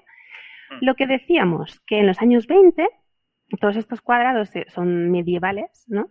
Mm. 0.69 0.85
Lo 0.85 0.95
que 0.95 1.07
decíamos, 1.07 1.81
que 1.87 1.99
en 1.99 2.07
los 2.07 2.21
años 2.21 2.47
20, 2.47 2.87
todos 3.59 3.77
estos 3.77 4.01
cuadrados 4.01 4.51
son 4.67 5.11
medievales, 5.11 5.85
¿no? 5.87 6.09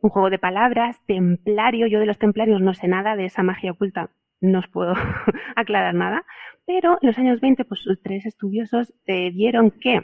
Un 0.00 0.10
juego 0.10 0.30
de 0.30 0.38
palabras, 0.38 1.00
templario, 1.06 1.86
yo 1.86 1.98
de 1.98 2.06
los 2.06 2.18
templarios 2.18 2.60
no 2.60 2.74
sé 2.74 2.88
nada, 2.88 3.16
de 3.16 3.24
esa 3.24 3.42
magia 3.42 3.72
oculta 3.72 4.10
no 4.40 4.60
os 4.60 4.68
puedo 4.68 4.94
aclarar 5.56 5.94
nada, 5.94 6.24
pero 6.66 6.98
en 7.00 7.08
los 7.08 7.18
años 7.18 7.40
20, 7.40 7.64
pues 7.64 7.84
tres 8.02 8.26
estudiosos 8.26 8.94
eh, 9.06 9.30
vieron 9.30 9.70
que 9.70 10.02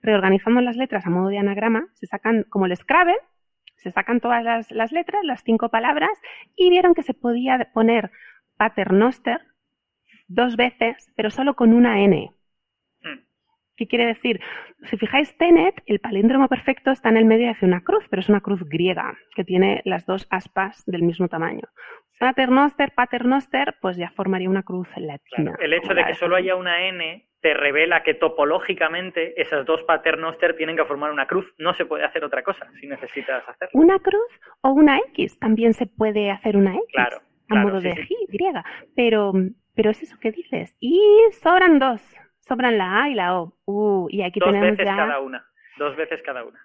reorganizando 0.00 0.60
las 0.60 0.76
letras 0.76 1.06
a 1.06 1.10
modo 1.10 1.28
de 1.28 1.38
anagrama, 1.38 1.88
se 1.94 2.06
sacan 2.06 2.44
como 2.48 2.66
el 2.66 2.76
Scrabble, 2.76 3.16
se 3.76 3.92
sacan 3.92 4.20
todas 4.20 4.42
las, 4.42 4.70
las 4.72 4.92
letras, 4.92 5.22
las 5.24 5.42
cinco 5.44 5.68
palabras, 5.68 6.10
y 6.56 6.70
vieron 6.70 6.94
que 6.94 7.02
se 7.02 7.14
podía 7.14 7.70
poner 7.72 8.10
paternoster 8.56 9.40
dos 10.26 10.56
veces, 10.56 11.12
pero 11.16 11.30
solo 11.30 11.54
con 11.54 11.72
una 11.72 12.00
N. 12.00 12.32
¿Qué 13.78 13.86
quiere 13.86 14.06
decir? 14.06 14.40
Si 14.90 14.96
fijáis, 14.96 15.36
Tenet, 15.38 15.82
el 15.86 16.00
palíndromo 16.00 16.48
perfecto 16.48 16.90
está 16.90 17.10
en 17.10 17.16
el 17.16 17.24
medio 17.24 17.46
y 17.46 17.50
hace 17.50 17.64
una 17.64 17.82
cruz, 17.82 18.04
pero 18.10 18.18
es 18.18 18.28
una 18.28 18.40
cruz 18.40 18.60
griega, 18.68 19.16
que 19.36 19.44
tiene 19.44 19.82
las 19.84 20.04
dos 20.04 20.26
aspas 20.30 20.82
del 20.86 21.04
mismo 21.04 21.28
tamaño. 21.28 21.62
Paternoster, 22.18 22.90
paternoster, 22.90 23.76
pues 23.80 23.96
ya 23.96 24.10
formaría 24.10 24.50
una 24.50 24.64
cruz 24.64 24.88
latina. 24.96 25.54
el 25.60 25.72
hecho 25.72 25.94
de 25.94 26.04
que 26.04 26.14
solo 26.14 26.34
haya 26.34 26.56
una 26.56 26.88
N 26.88 27.24
te 27.40 27.54
revela 27.54 28.02
que 28.02 28.14
topológicamente 28.14 29.40
esas 29.40 29.64
dos 29.64 29.84
paternoster 29.84 30.56
tienen 30.56 30.76
que 30.76 30.84
formar 30.84 31.12
una 31.12 31.28
cruz. 31.28 31.46
No 31.58 31.72
se 31.74 31.86
puede 31.86 32.04
hacer 32.04 32.24
otra 32.24 32.42
cosa 32.42 32.66
si 32.80 32.88
necesitas 32.88 33.48
hacerlo. 33.48 33.80
Una 33.80 34.00
cruz 34.00 34.40
o 34.62 34.70
una 34.72 34.98
X. 35.10 35.38
También 35.38 35.72
se 35.72 35.86
puede 35.86 36.32
hacer 36.32 36.56
una 36.56 36.74
X. 36.74 36.84
Claro. 36.92 37.18
a 37.18 37.46
claro, 37.46 37.68
modo 37.68 37.80
sí, 37.80 37.88
de 37.88 37.94
sí. 37.94 38.00
G, 38.02 38.32
griega. 38.32 38.64
Pero, 38.96 39.32
pero 39.76 39.90
es 39.90 40.02
eso 40.02 40.18
que 40.18 40.32
dices. 40.32 40.74
Y 40.80 41.00
sobran 41.30 41.78
dos. 41.78 42.02
Sobran 42.48 42.78
la 42.78 43.02
A 43.04 43.08
y 43.10 43.14
la 43.14 43.38
O. 43.40 43.52
Uh, 43.66 44.06
y 44.10 44.22
aquí 44.22 44.40
Dos 44.40 44.48
tenemos 44.48 44.70
veces 44.70 44.86
ya 44.86 44.96
cada 44.96 45.20
una. 45.20 45.44
Dos 45.78 45.96
veces 45.96 46.22
cada 46.22 46.44
una. 46.44 46.58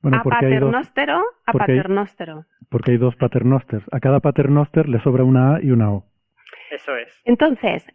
Bueno, 0.00 0.18
a 0.18 0.22
porque 0.22 0.46
hay, 0.46 0.52
dos, 0.58 0.60
paternóstero, 0.60 1.22
a 1.46 1.52
porque 1.52 1.72
hay- 1.72 1.78
paternóstero. 1.78 2.44
porque 2.70 2.90
hay 2.92 2.96
dos 2.98 3.16
paternosters. 3.16 3.84
A 3.92 4.00
cada 4.00 4.20
paternoster 4.20 4.88
le 4.88 5.00
sobra 5.00 5.24
una 5.24 5.56
A 5.56 5.62
y 5.62 5.70
una 5.70 5.92
O. 5.92 6.04
Eso 6.70 6.96
es. 6.96 7.20
Entonces, 7.24 7.86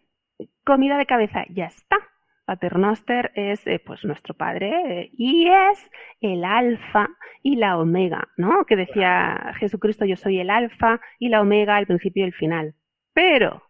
comida 0.64 0.98
de 0.98 1.06
cabeza, 1.06 1.44
ya 1.50 1.66
está. 1.66 1.96
Paternoster 2.44 3.30
es 3.34 3.64
eh, 3.66 3.80
pues 3.84 4.04
nuestro 4.04 4.34
padre 4.34 5.00
eh, 5.00 5.10
y 5.16 5.48
es 5.48 5.90
el 6.20 6.44
alfa 6.44 7.08
y 7.42 7.56
la 7.56 7.78
omega, 7.78 8.28
¿no? 8.36 8.64
Que 8.66 8.76
decía 8.76 9.54
Jesucristo, 9.58 10.04
yo 10.04 10.16
soy 10.16 10.40
el 10.40 10.50
alfa 10.50 11.00
y 11.18 11.28
la 11.28 11.40
omega, 11.40 11.78
el 11.78 11.86
principio 11.86 12.24
y 12.24 12.26
el 12.26 12.34
final. 12.34 12.74
Pero, 13.14 13.62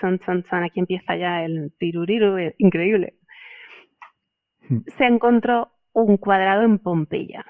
son, 0.00 0.18
son, 0.20 0.44
son, 0.44 0.62
aquí 0.64 0.80
empieza 0.80 1.16
ya 1.16 1.44
el 1.44 1.72
tiruriru 1.78 2.36
increíble. 2.58 3.14
Hmm. 4.68 4.78
Se 4.96 5.04
encontró 5.06 5.70
un 5.92 6.16
cuadrado 6.16 6.62
en 6.62 6.78
Pompeya. 6.78 7.44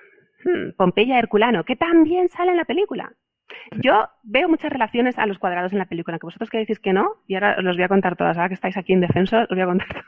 Hmm, 0.44 0.72
Pompeya 0.76 1.18
Herculano, 1.18 1.64
que 1.64 1.76
también 1.76 2.28
sale 2.28 2.52
en 2.52 2.56
la 2.58 2.64
película. 2.64 3.12
Yo 3.82 4.06
veo 4.22 4.48
muchas 4.48 4.70
relaciones 4.72 5.18
a 5.18 5.26
los 5.26 5.38
cuadrados 5.38 5.72
en 5.72 5.78
la 5.78 5.86
película, 5.86 6.18
que 6.18 6.26
vosotros 6.26 6.50
que 6.50 6.58
decís 6.58 6.78
que 6.78 6.92
no, 6.92 7.08
y 7.26 7.34
ahora 7.34 7.56
os 7.58 7.64
los 7.64 7.76
voy 7.76 7.84
a 7.84 7.88
contar 7.88 8.14
todas, 8.16 8.36
ahora 8.36 8.48
que 8.48 8.54
estáis 8.54 8.76
aquí 8.76 8.92
en 8.92 9.00
defenso, 9.00 9.38
os 9.38 9.48
voy 9.48 9.60
a 9.60 9.66
contar. 9.66 9.88
todo. 9.88 10.02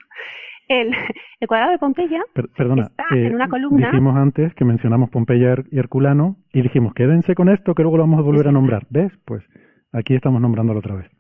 El, 0.69 0.95
el 1.41 1.49
cuadrado 1.49 1.73
de 1.73 1.79
Pompeya 1.79 2.21
Per- 2.33 2.49
perdona, 2.57 2.83
está 2.85 3.05
eh, 3.17 3.27
en 3.27 3.35
una 3.35 3.49
columna. 3.49 3.89
dijimos 3.91 4.15
antes 4.17 4.55
que 4.55 4.65
mencionamos 4.65 5.11
Pompeya 5.11 5.57
y 5.69 5.79
Herculano 5.81 6.37
y 6.53 6.62
dijimos 6.62 6.95
quédense 6.95 7.35
con 7.35 7.49
esto 7.49 7.75
que 7.75 7.83
luego 7.83 7.97
lo 7.97 8.05
vamos 8.05 8.21
a 8.21 8.23
volver 8.23 8.47
a 8.47 8.53
nombrar. 8.53 8.87
¿Ves? 8.89 9.11
Pues 9.25 9.43
aquí 9.93 10.15
estamos 10.15 10.41
nombrándolo 10.41 10.79
otra 10.79 10.95
vez. 10.95 11.11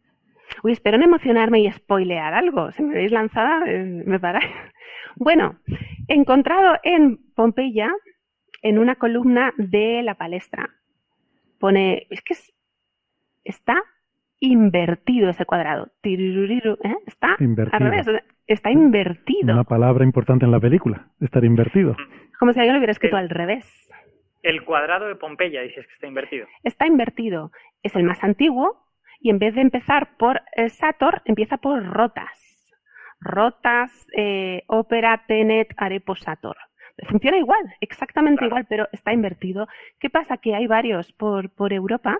Uy, 0.62 0.72
espero 0.72 0.98
no 0.98 1.04
emocionarme 1.04 1.60
y 1.60 1.70
spoilear 1.70 2.34
algo. 2.34 2.70
Si 2.72 2.82
me 2.82 2.94
veis 2.94 3.12
lanzada, 3.12 3.62
eh, 3.66 4.02
me 4.06 4.18
paráis. 4.20 4.46
Bueno, 5.16 5.58
encontrado 6.06 6.76
en 6.84 7.18
Pompeya, 7.34 7.90
en 8.62 8.78
una 8.78 8.94
columna 8.94 9.52
de 9.58 10.02
la 10.04 10.14
palestra. 10.14 10.70
Pone, 11.58 12.06
es 12.10 12.22
que 12.22 12.34
es- 12.34 12.54
está 13.44 13.82
invertido 14.38 15.28
ese 15.28 15.44
cuadrado. 15.44 15.88
¿eh? 16.04 16.94
Está 17.06 17.36
Invertido. 17.40 17.76
al 17.76 17.90
revés, 18.04 18.22
está 18.46 18.70
invertido. 18.70 19.52
Una 19.52 19.64
palabra 19.64 20.04
importante 20.04 20.44
en 20.44 20.52
la 20.52 20.60
película, 20.60 21.08
estar 21.20 21.44
invertido. 21.44 21.96
Como 22.38 22.52
si 22.52 22.60
alguien 22.60 22.74
lo 22.74 22.78
hubiera 22.78 22.92
escrito 22.92 23.16
al 23.16 23.28
revés. 23.28 23.66
El 24.42 24.64
cuadrado 24.64 25.08
de 25.08 25.16
Pompeya, 25.16 25.60
dices 25.62 25.86
que 25.86 25.92
está 25.94 26.06
invertido. 26.06 26.46
Está 26.64 26.86
invertido. 26.86 27.50
Es 27.82 27.94
el 27.96 28.04
más 28.04 28.22
antiguo 28.24 28.78
y 29.20 29.30
en 29.30 29.38
vez 29.38 29.54
de 29.54 29.60
empezar 29.60 30.16
por 30.16 30.42
eh, 30.56 30.68
Sator, 30.70 31.22
empieza 31.24 31.58
por 31.58 31.84
Rotas. 31.84 32.38
Rotas, 33.20 34.06
eh, 34.16 34.62
Ópera, 34.66 35.24
Tenet, 35.26 35.68
Arepo, 35.76 36.16
Sator. 36.16 36.56
Funciona 37.08 37.36
igual, 37.38 37.64
exactamente 37.80 38.38
Claro. 38.38 38.48
igual, 38.50 38.66
pero 38.68 38.88
está 38.92 39.12
invertido. 39.12 39.68
¿Qué 39.98 40.10
pasa? 40.10 40.36
Que 40.38 40.54
hay 40.54 40.66
varios 40.66 41.12
por, 41.12 41.50
por 41.50 41.72
Europa, 41.72 42.18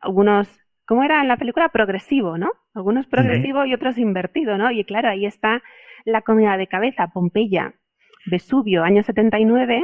algunos, 0.00 0.48
¿cómo 0.86 1.02
era 1.04 1.20
en 1.22 1.28
la 1.28 1.36
película? 1.36 1.68
Progresivo, 1.70 2.38
¿no? 2.38 2.50
Algunos 2.74 3.06
progresivo 3.06 3.64
y 3.64 3.74
otros 3.74 3.98
invertido, 3.98 4.58
¿no? 4.58 4.70
Y 4.70 4.84
claro, 4.84 5.08
ahí 5.08 5.26
está 5.26 5.62
la 6.04 6.22
comida 6.22 6.56
de 6.56 6.66
cabeza, 6.66 7.08
Pompeya, 7.08 7.74
Vesubio, 8.26 8.82
año 8.84 9.02
79, 9.02 9.82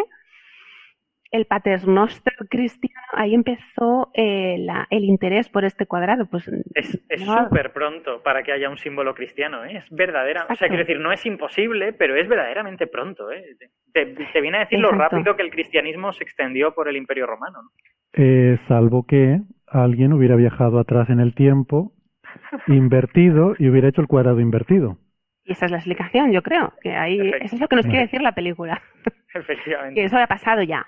el 1.30 1.44
paternoster 1.46 2.34
cristiano, 2.48 3.02
ahí 3.12 3.34
empezó 3.34 4.10
eh, 4.14 4.56
la- 4.60 4.86
el 4.90 5.04
interés 5.04 5.48
por 5.48 5.64
este 5.64 5.86
cuadrado. 5.86 6.26
Pues, 6.26 6.48
Es 6.74 6.98
no- 7.26 7.44
súper 7.44 7.72
pronto 7.72 8.22
para 8.22 8.42
que 8.42 8.52
haya 8.52 8.70
un 8.70 8.78
símbolo 8.78 9.14
cristiano, 9.14 9.64
¿eh? 9.64 9.76
Es 9.78 9.90
verdadera. 9.90 10.46
O 10.48 10.54
sea, 10.54 10.68
quiero 10.68 10.84
decir, 10.84 10.98
no 11.00 11.12
es 11.12 11.24
imposible, 11.26 11.92
pero 11.92 12.16
es 12.16 12.28
verdaderamente 12.28 12.86
pronto, 12.86 13.30
¿eh? 13.30 13.44
Te, 13.92 14.06
te 14.06 14.40
viene 14.40 14.56
a 14.58 14.60
decir 14.60 14.78
lo 14.80 14.90
rápido 14.90 15.36
que 15.36 15.42
el 15.42 15.50
cristianismo 15.50 16.12
se 16.12 16.24
extendió 16.24 16.72
por 16.74 16.88
el 16.88 16.96
Imperio 16.96 17.26
Romano, 17.26 17.62
¿no? 17.62 17.70
Eh, 18.14 18.58
salvo 18.68 19.04
que 19.06 19.40
alguien 19.66 20.14
hubiera 20.14 20.34
viajado 20.36 20.78
atrás 20.78 21.10
en 21.10 21.20
el 21.20 21.34
tiempo, 21.34 21.92
invertido 22.68 23.54
y 23.58 23.68
hubiera 23.68 23.88
hecho 23.88 24.00
el 24.00 24.06
cuadrado 24.08 24.40
invertido. 24.40 24.98
Y 25.44 25.52
esa 25.52 25.66
es 25.66 25.70
la 25.70 25.78
explicación, 25.78 26.32
yo 26.32 26.42
creo. 26.42 26.72
Que 26.82 26.94
ahí, 26.94 27.20
eso 27.40 27.56
es 27.56 27.60
lo 27.60 27.68
que 27.68 27.76
nos 27.76 27.86
quiere 27.86 28.02
decir 28.02 28.20
la 28.22 28.32
película. 28.32 28.80
Efectivamente. 29.34 29.94
que 30.00 30.04
eso 30.06 30.16
ha 30.18 30.26
pasado 30.26 30.62
ya. 30.62 30.86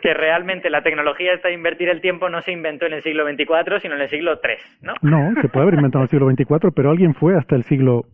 Que 0.00 0.14
realmente 0.14 0.70
la 0.70 0.82
tecnología 0.82 1.32
esta 1.34 1.48
de 1.48 1.54
invertir 1.54 1.88
el 1.88 2.00
tiempo 2.00 2.28
no 2.28 2.40
se 2.42 2.52
inventó 2.52 2.86
en 2.86 2.92
el 2.94 3.02
siglo 3.02 3.26
XXIV, 3.26 3.80
sino 3.80 3.94
en 3.96 4.00
el 4.02 4.08
siglo 4.08 4.38
III, 4.42 4.54
¿no? 4.82 4.94
No, 5.02 5.40
se 5.40 5.48
puede 5.48 5.62
haber 5.64 5.74
inventado 5.74 6.02
en 6.02 6.04
el 6.04 6.10
siglo 6.10 6.30
XXIV, 6.30 6.72
pero 6.74 6.90
alguien 6.90 7.14
fue 7.14 7.36
hasta 7.36 7.56
el 7.56 7.64
siglo... 7.64 8.04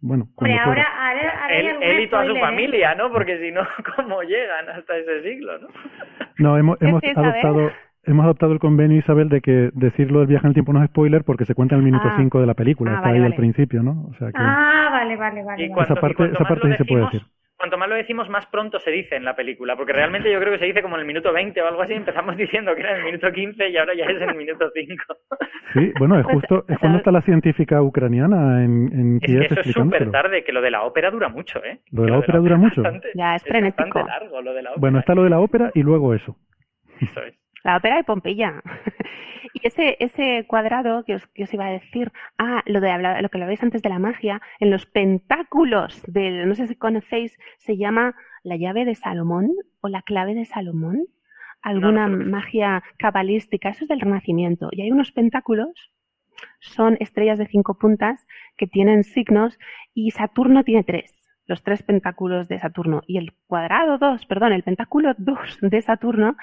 Bueno, 0.00 0.26
Hombre, 0.36 0.58
ahora, 0.58 0.82
ahora, 0.98 1.48
Él, 1.56 1.68
él 1.80 2.00
y 2.00 2.08
toda 2.08 2.22
su 2.24 2.30
spoiler, 2.30 2.42
¿eh? 2.42 2.46
familia, 2.46 2.94
¿no? 2.96 3.10
Porque 3.12 3.38
si 3.38 3.52
no, 3.52 3.60
¿cómo 3.96 4.22
llegan 4.22 4.68
hasta 4.68 4.96
ese 4.96 5.22
siglo, 5.22 5.58
no? 5.58 5.68
No, 6.38 6.58
hemos, 6.58 6.78
¿Qué 6.78 6.86
hemos 6.88 7.02
adoptado 7.16 7.70
hemos 8.04 8.24
adoptado 8.24 8.52
el 8.52 8.58
convenio, 8.58 8.98
Isabel, 8.98 9.28
de 9.28 9.40
que 9.40 9.70
decirlo 9.74 10.18
del 10.18 10.26
viaje 10.28 10.44
en 10.46 10.48
el 10.50 10.54
tiempo 10.54 10.72
no 10.72 10.82
es 10.82 10.88
spoiler 10.90 11.22
porque 11.22 11.44
se 11.44 11.54
cuenta 11.54 11.76
en 11.76 11.80
el 11.82 11.84
minuto 11.84 12.08
Ah. 12.08 12.14
5 12.16 12.40
de 12.40 12.46
la 12.48 12.54
película, 12.54 12.90
Ah, 12.90 12.94
está 12.96 13.06
vale, 13.08 13.14
ahí 13.18 13.22
vale. 13.22 13.34
al 13.34 13.38
principio, 13.38 13.82
¿no? 13.84 14.06
O 14.10 14.14
sea 14.14 14.26
que... 14.28 14.38
Ah, 14.40 14.88
vale, 14.90 15.16
vale, 15.16 15.44
vale. 15.44 15.62
Y 15.66 15.70
Esa 15.70 15.94
parte- 15.94 16.24
y 16.24 16.32
esa 16.34 16.44
parte 16.46 16.68
sí 16.72 16.76
se 16.78 16.84
puede 16.84 17.04
decir. 17.04 17.22
Cuanto 17.62 17.78
más 17.78 17.88
lo 17.88 17.94
decimos, 17.94 18.28
más 18.28 18.44
pronto 18.46 18.80
se 18.80 18.90
dice 18.90 19.14
en 19.14 19.24
la 19.24 19.36
película, 19.36 19.76
porque 19.76 19.92
realmente 19.92 20.28
yo 20.32 20.40
creo 20.40 20.52
que 20.52 20.58
se 20.58 20.64
dice 20.64 20.82
como 20.82 20.96
en 20.96 21.02
el 21.02 21.06
minuto 21.06 21.32
20 21.32 21.62
o 21.62 21.68
algo 21.68 21.82
así, 21.82 21.92
empezamos 21.92 22.36
diciendo 22.36 22.74
que 22.74 22.80
era 22.80 22.90
en 22.90 22.96
el 22.96 23.04
minuto 23.04 23.30
15 23.30 23.68
y 23.68 23.76
ahora 23.76 23.94
ya 23.94 24.04
es 24.06 24.20
en 24.20 24.30
el 24.30 24.34
minuto 24.36 24.68
5. 24.74 24.94
Sí, 25.74 25.92
bueno, 26.00 26.18
es 26.18 26.24
Pues, 26.24 26.34
justo, 26.34 26.64
es 26.66 26.76
cuando 26.80 26.98
está 26.98 27.12
la 27.12 27.22
científica 27.22 27.80
ucraniana 27.80 28.64
en, 28.64 28.90
en 28.92 29.14
Es 29.14 29.20
que 29.20 29.26
Kiev 29.28 29.42
eso 29.44 29.60
es 29.60 29.70
súper 29.72 30.10
tarde, 30.10 30.42
que 30.42 30.52
lo 30.52 30.60
de 30.60 30.72
la 30.72 30.82
ópera 30.82 31.12
dura 31.12 31.28
mucho, 31.28 31.62
¿eh? 31.64 31.78
Lo 31.92 32.02
de 32.02 32.06
Que 32.06 32.12
la 32.14 32.18
ópera 32.18 32.38
dura 32.40 32.56
mucho. 32.56 32.82
bastante- 32.82 33.10
Ya, 33.14 33.36
es 33.36 33.44
frenético. 33.44 33.84
bastante 33.84 34.10
largo 34.10 34.42
lo 34.42 34.54
de 34.54 34.62
la 34.62 34.70
ópera. 34.70 34.80
Bueno, 34.80 34.98
está 34.98 35.14
lo 35.14 35.22
de 35.22 35.30
la 35.30 35.38
ópera 35.38 35.70
y 35.72 35.82
luego 35.84 36.14
eso. 36.14 36.34
Eso 37.00 37.22
es. 37.22 37.34
La 37.62 37.76
ópera 37.76 37.94
de 37.98 38.02
Pompeya. 38.02 38.54
y 39.54 39.66
ese, 39.66 39.96
ese 40.00 40.44
cuadrado 40.46 41.04
que 41.04 41.14
os, 41.14 41.26
que 41.28 41.44
os 41.44 41.54
iba 41.54 41.66
a 41.66 41.70
decir, 41.70 42.12
ah, 42.38 42.62
lo 42.66 42.80
de 42.80 43.20
lo 43.22 43.28
que 43.28 43.38
lo 43.38 43.46
veis 43.46 43.62
antes 43.62 43.82
de 43.82 43.88
la 43.88 43.98
magia, 43.98 44.40
en 44.60 44.70
los 44.70 44.86
pentáculos 44.86 46.02
del, 46.06 46.48
no 46.48 46.54
sé 46.54 46.66
si 46.66 46.76
conocéis, 46.76 47.38
se 47.58 47.76
llama 47.76 48.14
la 48.42 48.56
llave 48.56 48.84
de 48.84 48.94
Salomón 48.94 49.52
o 49.80 49.88
la 49.88 50.02
clave 50.02 50.34
de 50.34 50.44
Salomón. 50.44 51.06
Alguna 51.62 52.08
no 52.08 52.26
magia 52.26 52.82
cabalística, 52.98 53.68
eso 53.68 53.84
es 53.84 53.88
del 53.88 54.00
Renacimiento. 54.00 54.68
Y 54.72 54.82
hay 54.82 54.90
unos 54.90 55.12
pentáculos, 55.12 55.92
son 56.58 56.96
estrellas 56.98 57.38
de 57.38 57.46
cinco 57.46 57.78
puntas 57.78 58.26
que 58.56 58.66
tienen 58.66 59.04
signos 59.04 59.58
y 59.94 60.10
Saturno 60.10 60.64
tiene 60.64 60.82
tres. 60.82 61.18
Los 61.46 61.62
tres 61.62 61.82
pentáculos 61.82 62.48
de 62.48 62.58
Saturno. 62.58 63.02
Y 63.06 63.18
el 63.18 63.32
cuadrado 63.46 63.98
2, 63.98 64.26
perdón, 64.26 64.52
el 64.52 64.62
pentáculo 64.62 65.14
2 65.18 65.58
de 65.60 65.82
Saturno 65.82 66.36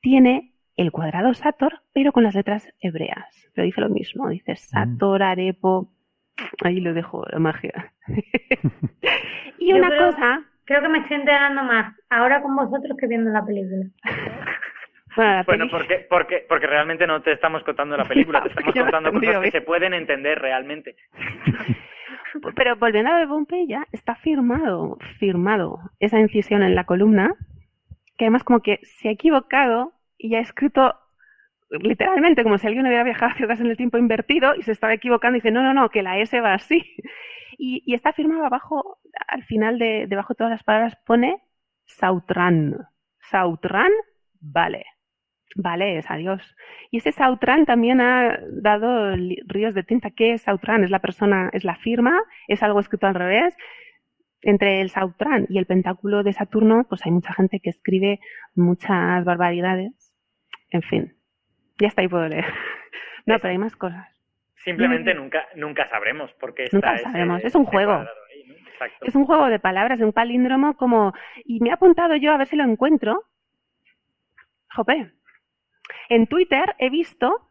tiene 0.00 0.55
el 0.76 0.92
cuadrado 0.92 1.32
Sator, 1.34 1.80
pero 1.92 2.12
con 2.12 2.22
las 2.22 2.34
letras 2.34 2.68
hebreas. 2.80 3.50
Pero 3.54 3.64
dice 3.64 3.80
lo 3.80 3.88
mismo, 3.88 4.28
dice 4.28 4.56
Sator, 4.56 5.22
Arepo. 5.22 5.90
Ahí 6.64 6.80
lo 6.80 6.92
dejo, 6.94 7.24
la 7.30 7.38
magia. 7.38 7.92
y 9.58 9.70
Yo 9.70 9.76
una 9.76 9.88
creo- 9.88 10.10
cosa, 10.12 10.42
Creo 10.64 10.82
que 10.82 10.88
me 10.88 10.98
estoy 10.98 11.18
enterando 11.18 11.62
más 11.62 11.94
ahora 12.10 12.42
con 12.42 12.56
vosotros 12.56 12.96
que 12.98 13.06
viendo 13.06 13.30
la 13.30 13.44
película. 13.46 13.86
bueno, 15.16 15.32
la 15.34 15.42
Bueno, 15.44 15.64
peli- 15.66 15.70
porque, 15.70 16.06
porque, 16.10 16.44
porque 16.48 16.66
realmente 16.66 17.06
no 17.06 17.22
te 17.22 17.30
estamos 17.32 17.62
contando 17.62 17.96
la 17.96 18.04
película, 18.04 18.42
te 18.42 18.48
estamos 18.48 18.74
no 18.74 18.82
contando 18.82 19.12
cosas 19.12 19.40
que 19.42 19.50
se 19.52 19.60
pueden 19.60 19.94
entender 19.94 20.40
realmente. 20.40 20.96
Pero 22.54 22.76
volviendo 22.76 23.10
a 23.10 23.14
lo 23.14 23.20
de 23.20 23.26
Pompeya, 23.28 23.86
está 23.92 24.16
firmado, 24.16 24.98
firmado 25.20 25.78
esa 26.00 26.18
incisión 26.18 26.62
en 26.64 26.74
la 26.74 26.82
columna, 26.84 27.34
que 28.18 28.24
además 28.26 28.42
como 28.44 28.60
que 28.60 28.80
se 28.82 29.08
ha 29.08 29.12
equivocado 29.12 29.92
y 30.18 30.34
ha 30.34 30.40
escrito 30.40 30.94
literalmente 31.70 32.42
como 32.42 32.58
si 32.58 32.66
alguien 32.66 32.86
hubiera 32.86 33.04
viajado 33.04 33.32
hacia 33.32 33.44
atrás 33.44 33.60
en 33.60 33.66
el 33.66 33.76
tiempo 33.76 33.98
invertido 33.98 34.54
y 34.54 34.62
se 34.62 34.72
estaba 34.72 34.94
equivocando 34.94 35.36
y 35.36 35.40
dice, 35.40 35.50
no, 35.50 35.62
no, 35.62 35.74
no, 35.74 35.88
que 35.90 36.02
la 36.02 36.18
S 36.18 36.40
va 36.40 36.54
así. 36.54 36.82
Y, 37.58 37.94
está 37.94 38.12
firmado 38.12 38.44
abajo, 38.44 38.98
al 39.28 39.42
final 39.44 39.78
de, 39.78 40.06
debajo 40.08 40.34
de 40.34 40.36
todas 40.36 40.50
las 40.50 40.62
palabras 40.62 40.94
pone 41.06 41.40
Sautran. 41.86 42.76
Sautran, 43.30 43.90
vale. 44.40 44.84
Vale, 45.54 45.96
es 45.96 46.10
adiós. 46.10 46.54
Y 46.90 46.98
ese 46.98 47.12
Sautran 47.12 47.64
también 47.64 48.02
ha 48.02 48.38
dado 48.50 49.16
ríos 49.46 49.74
de 49.74 49.84
tinta. 49.84 50.10
¿Qué 50.10 50.34
es 50.34 50.42
Sautran? 50.42 50.84
¿Es 50.84 50.90
la 50.90 50.98
persona, 50.98 51.48
es 51.54 51.64
la 51.64 51.76
firma? 51.76 52.20
¿Es 52.46 52.62
algo 52.62 52.78
escrito 52.78 53.06
al 53.06 53.14
revés? 53.14 53.56
Entre 54.42 54.82
el 54.82 54.90
Sautran 54.90 55.46
y 55.48 55.56
el 55.56 55.64
pentáculo 55.64 56.22
de 56.22 56.34
Saturno, 56.34 56.84
pues 56.88 57.06
hay 57.06 57.12
mucha 57.12 57.32
gente 57.32 57.60
que 57.60 57.70
escribe 57.70 58.20
muchas 58.54 59.24
barbaridades. 59.24 60.05
En 60.76 60.82
fin, 60.82 61.16
ya 61.78 61.88
está 61.88 62.02
ahí 62.02 62.08
puedo 62.08 62.28
leer. 62.28 62.44
No, 63.28 63.38
pero 63.40 63.50
hay 63.50 63.58
más 63.58 63.74
cosas. 63.74 64.06
Simplemente 64.62 65.12
nunca, 65.14 65.48
nunca 65.56 65.88
sabremos 65.88 66.30
porque 66.38 66.64
está 66.64 66.76
Nunca 66.76 66.94
ese- 66.94 67.02
sabremos, 67.04 67.42
es 67.44 67.54
un 67.56 67.64
juego. 67.64 67.92
ahí. 67.94 68.90
Es 69.00 69.16
un 69.16 69.24
juego 69.24 69.46
de 69.46 69.58
palabras, 69.58 70.00
un 70.00 70.12
palíndromo 70.12 70.76
como... 70.76 71.12
Y 71.44 71.58
me 71.60 71.70
he 71.70 71.72
apuntado 71.72 72.14
yo 72.14 72.32
a 72.32 72.36
ver 72.36 72.46
si 72.46 72.54
lo 72.56 72.62
encuentro. 72.62 73.24
Jope. 74.76 75.10
En 76.08 76.26
Twitter 76.28 76.76
he 76.78 76.88
visto... 76.90 77.50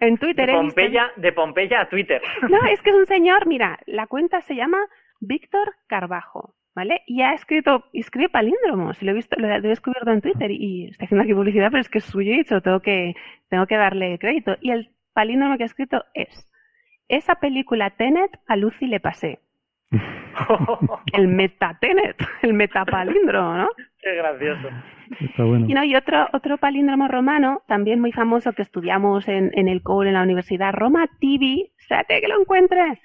En 0.00 0.18
Twitter 0.18 0.46
De 0.48 0.52
he 0.52 0.60
visto... 0.60 0.74
Pompeya, 0.74 1.12
de 1.16 1.32
Pompeya 1.32 1.80
a 1.82 1.88
Twitter. 1.88 2.20
No, 2.50 2.58
es 2.66 2.82
que 2.82 2.90
es 2.90 2.96
un 2.96 3.06
señor, 3.14 3.46
mira, 3.46 3.78
la 3.86 4.06
cuenta 4.06 4.42
se 4.42 4.54
llama 4.54 4.78
Víctor 5.20 5.76
Carbajo, 5.86 6.54
¿vale? 6.74 7.02
Y 7.06 7.22
ha 7.22 7.34
escrito, 7.34 7.84
y 7.92 8.00
escribe 8.00 8.28
palíndromos, 8.28 9.00
y 9.02 9.04
lo 9.04 9.12
he 9.12 9.14
visto, 9.14 9.36
lo 9.38 9.48
he 9.48 9.60
descubierto 9.60 10.10
en 10.10 10.20
Twitter 10.20 10.50
y 10.50 10.86
estoy 10.86 11.06
haciendo 11.06 11.24
aquí 11.24 11.34
publicidad, 11.34 11.70
pero 11.70 11.80
es 11.80 11.88
que 11.88 11.98
es 11.98 12.04
suyo 12.04 12.32
y 12.32 12.44
se 12.44 12.54
lo 12.54 12.60
tengo 12.60 12.80
que, 12.80 13.14
tengo 13.48 13.66
que 13.66 13.76
darle 13.76 14.18
crédito. 14.18 14.56
Y 14.60 14.70
el 14.70 14.90
palíndromo 15.12 15.56
que 15.56 15.64
ha 15.64 15.66
escrito 15.66 16.04
es, 16.14 16.48
esa 17.08 17.36
película 17.36 17.90
Tenet 17.90 18.30
a 18.46 18.56
Lucy 18.56 18.86
le 18.86 19.00
pasé. 19.00 19.40
El 21.12 21.28
metatenet, 21.28 22.16
el 22.40 22.54
metapalíndromo, 22.54 23.54
¿no? 23.54 23.68
Qué 24.00 24.14
gracioso. 24.14 24.68
Está 25.20 25.44
bueno. 25.44 25.66
Y, 25.68 25.74
no, 25.74 25.84
y 25.84 25.94
otro, 25.94 26.26
otro 26.32 26.56
palíndromo 26.56 27.06
romano, 27.06 27.62
también 27.68 28.00
muy 28.00 28.12
famoso, 28.12 28.54
que 28.54 28.62
estudiamos 28.62 29.28
en, 29.28 29.50
en 29.52 29.68
el 29.68 29.82
COUL, 29.82 30.06
en 30.06 30.14
la 30.14 30.22
universidad, 30.22 30.72
Roma 30.72 31.06
TV, 31.20 31.70
espérate 31.78 32.22
que 32.22 32.28
lo 32.28 32.40
encuentre. 32.40 32.98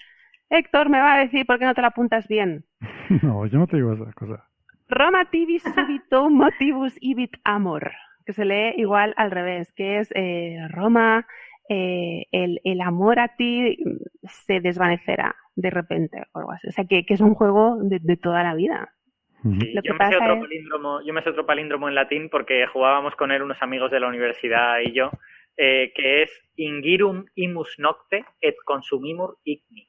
Héctor 0.50 0.88
me 0.88 1.00
va 1.00 1.16
a 1.16 1.20
decir 1.20 1.46
por 1.46 1.60
qué 1.60 1.66
no 1.66 1.76
te 1.76 1.82
lo 1.82 1.88
apuntas 1.88 2.30
bien. 2.30 2.64
No, 3.24 3.46
yo 3.48 3.60
no 3.60 3.68
te 3.68 3.78
digo 3.78 3.94
esas 3.94 4.14
cosas. 4.16 4.40
Roma 4.90 5.30
TV 5.30 5.60
subito 5.60 6.30
motivus 6.30 6.96
ibit 7.02 7.34
amor, 7.44 7.92
que 8.26 8.34
se 8.34 8.46
lee 8.46 8.74
igual 8.78 9.14
al 9.18 9.32
revés, 9.32 9.72
que 9.74 10.00
es 10.00 10.10
eh, 10.16 10.58
Roma, 10.70 11.26
eh, 11.70 12.26
el, 12.32 12.62
el 12.64 12.82
amor 12.82 13.20
a 13.20 13.36
ti 13.36 13.78
se 14.24 14.62
desvanecerá 14.62 15.36
de 15.56 15.70
repente 15.70 16.24
o 16.34 16.40
algo 16.40 16.52
así. 16.52 16.68
O 16.68 16.72
sea, 16.72 16.86
que, 16.86 17.06
que 17.06 17.14
es 17.16 17.22
un 17.22 17.34
juego 17.34 17.78
de, 17.82 18.00
de 18.02 18.16
toda 18.18 18.44
la 18.44 18.56
vida. 18.56 18.94
Sí, 19.44 19.74
Lo 19.74 19.82
que 19.82 19.90
yo, 19.90 19.94
me 19.94 19.98
sé 19.98 19.98
pasa 19.98 20.18
otro 20.18 20.34
es- 20.36 20.40
palíndromo, 20.42 21.02
yo 21.02 21.14
me 21.14 21.22
sé 21.22 21.30
otro 21.30 21.46
palíndromo 21.46 21.90
en 21.90 21.96
latín 21.96 22.30
porque 22.30 22.66
jugábamos 22.68 23.16
con 23.16 23.32
él 23.32 23.42
unos 23.42 23.62
amigos 23.62 23.92
de 23.92 24.00
la 24.00 24.08
universidad 24.08 24.80
y 24.86 24.94
yo, 24.94 25.12
eh, 25.58 25.92
que 25.96 26.24
es 26.24 26.32
ingirum 26.56 27.26
imus 27.36 27.76
nocte 27.80 28.24
et 28.42 28.56
consumimur 28.66 29.38
igni, 29.44 29.88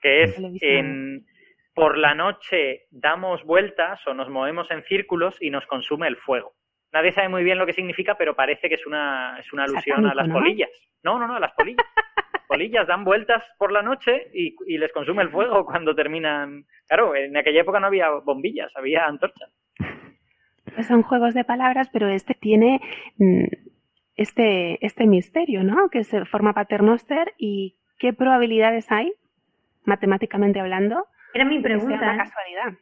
que 0.00 0.22
es 0.24 0.38
en, 0.62 1.26
por 1.76 1.98
la 1.98 2.14
noche 2.14 2.86
damos 2.90 3.44
vueltas 3.44 4.00
o 4.06 4.14
nos 4.14 4.30
movemos 4.30 4.70
en 4.70 4.82
círculos 4.84 5.36
y 5.42 5.50
nos 5.50 5.66
consume 5.66 6.08
el 6.08 6.16
fuego. 6.16 6.54
Nadie 6.90 7.12
sabe 7.12 7.28
muy 7.28 7.44
bien 7.44 7.58
lo 7.58 7.66
que 7.66 7.74
significa, 7.74 8.14
pero 8.16 8.34
parece 8.34 8.70
que 8.70 8.76
es 8.76 8.86
una, 8.86 9.38
es 9.38 9.52
una 9.52 9.64
alusión 9.64 10.06
a 10.06 10.14
las 10.14 10.26
¿no? 10.26 10.36
polillas. 10.36 10.70
No, 11.02 11.18
no, 11.18 11.26
no, 11.26 11.34
a 11.34 11.40
las 11.40 11.52
polillas. 11.52 11.84
polillas 12.48 12.86
dan 12.86 13.04
vueltas 13.04 13.44
por 13.58 13.72
la 13.72 13.82
noche 13.82 14.30
y, 14.32 14.56
y 14.66 14.78
les 14.78 14.90
consume 14.90 15.22
el 15.22 15.28
fuego 15.28 15.66
cuando 15.66 15.94
terminan. 15.94 16.64
Claro, 16.88 17.14
en 17.14 17.36
aquella 17.36 17.60
época 17.60 17.78
no 17.78 17.88
había 17.88 18.08
bombillas, 18.08 18.74
había 18.74 19.04
antorchas. 19.04 19.52
Pues 20.74 20.86
son 20.86 21.02
juegos 21.02 21.34
de 21.34 21.44
palabras, 21.44 21.90
pero 21.92 22.08
este 22.08 22.32
tiene 22.32 22.80
mm, 23.18 23.44
este, 24.14 24.78
este 24.80 25.06
misterio, 25.06 25.62
¿no? 25.62 25.90
Que 25.90 26.04
se 26.04 26.24
forma 26.24 26.54
paternoster 26.54 27.34
y 27.36 27.76
qué 27.98 28.14
probabilidades 28.14 28.90
hay, 28.90 29.12
matemáticamente 29.84 30.58
hablando, 30.58 31.06
Era 31.36 31.44
mi 31.44 31.54
sea 31.56 31.62
pregunta. 31.62 31.96
una 31.96 32.14
¿eh? 32.14 32.18
casualidad. 32.18 32.78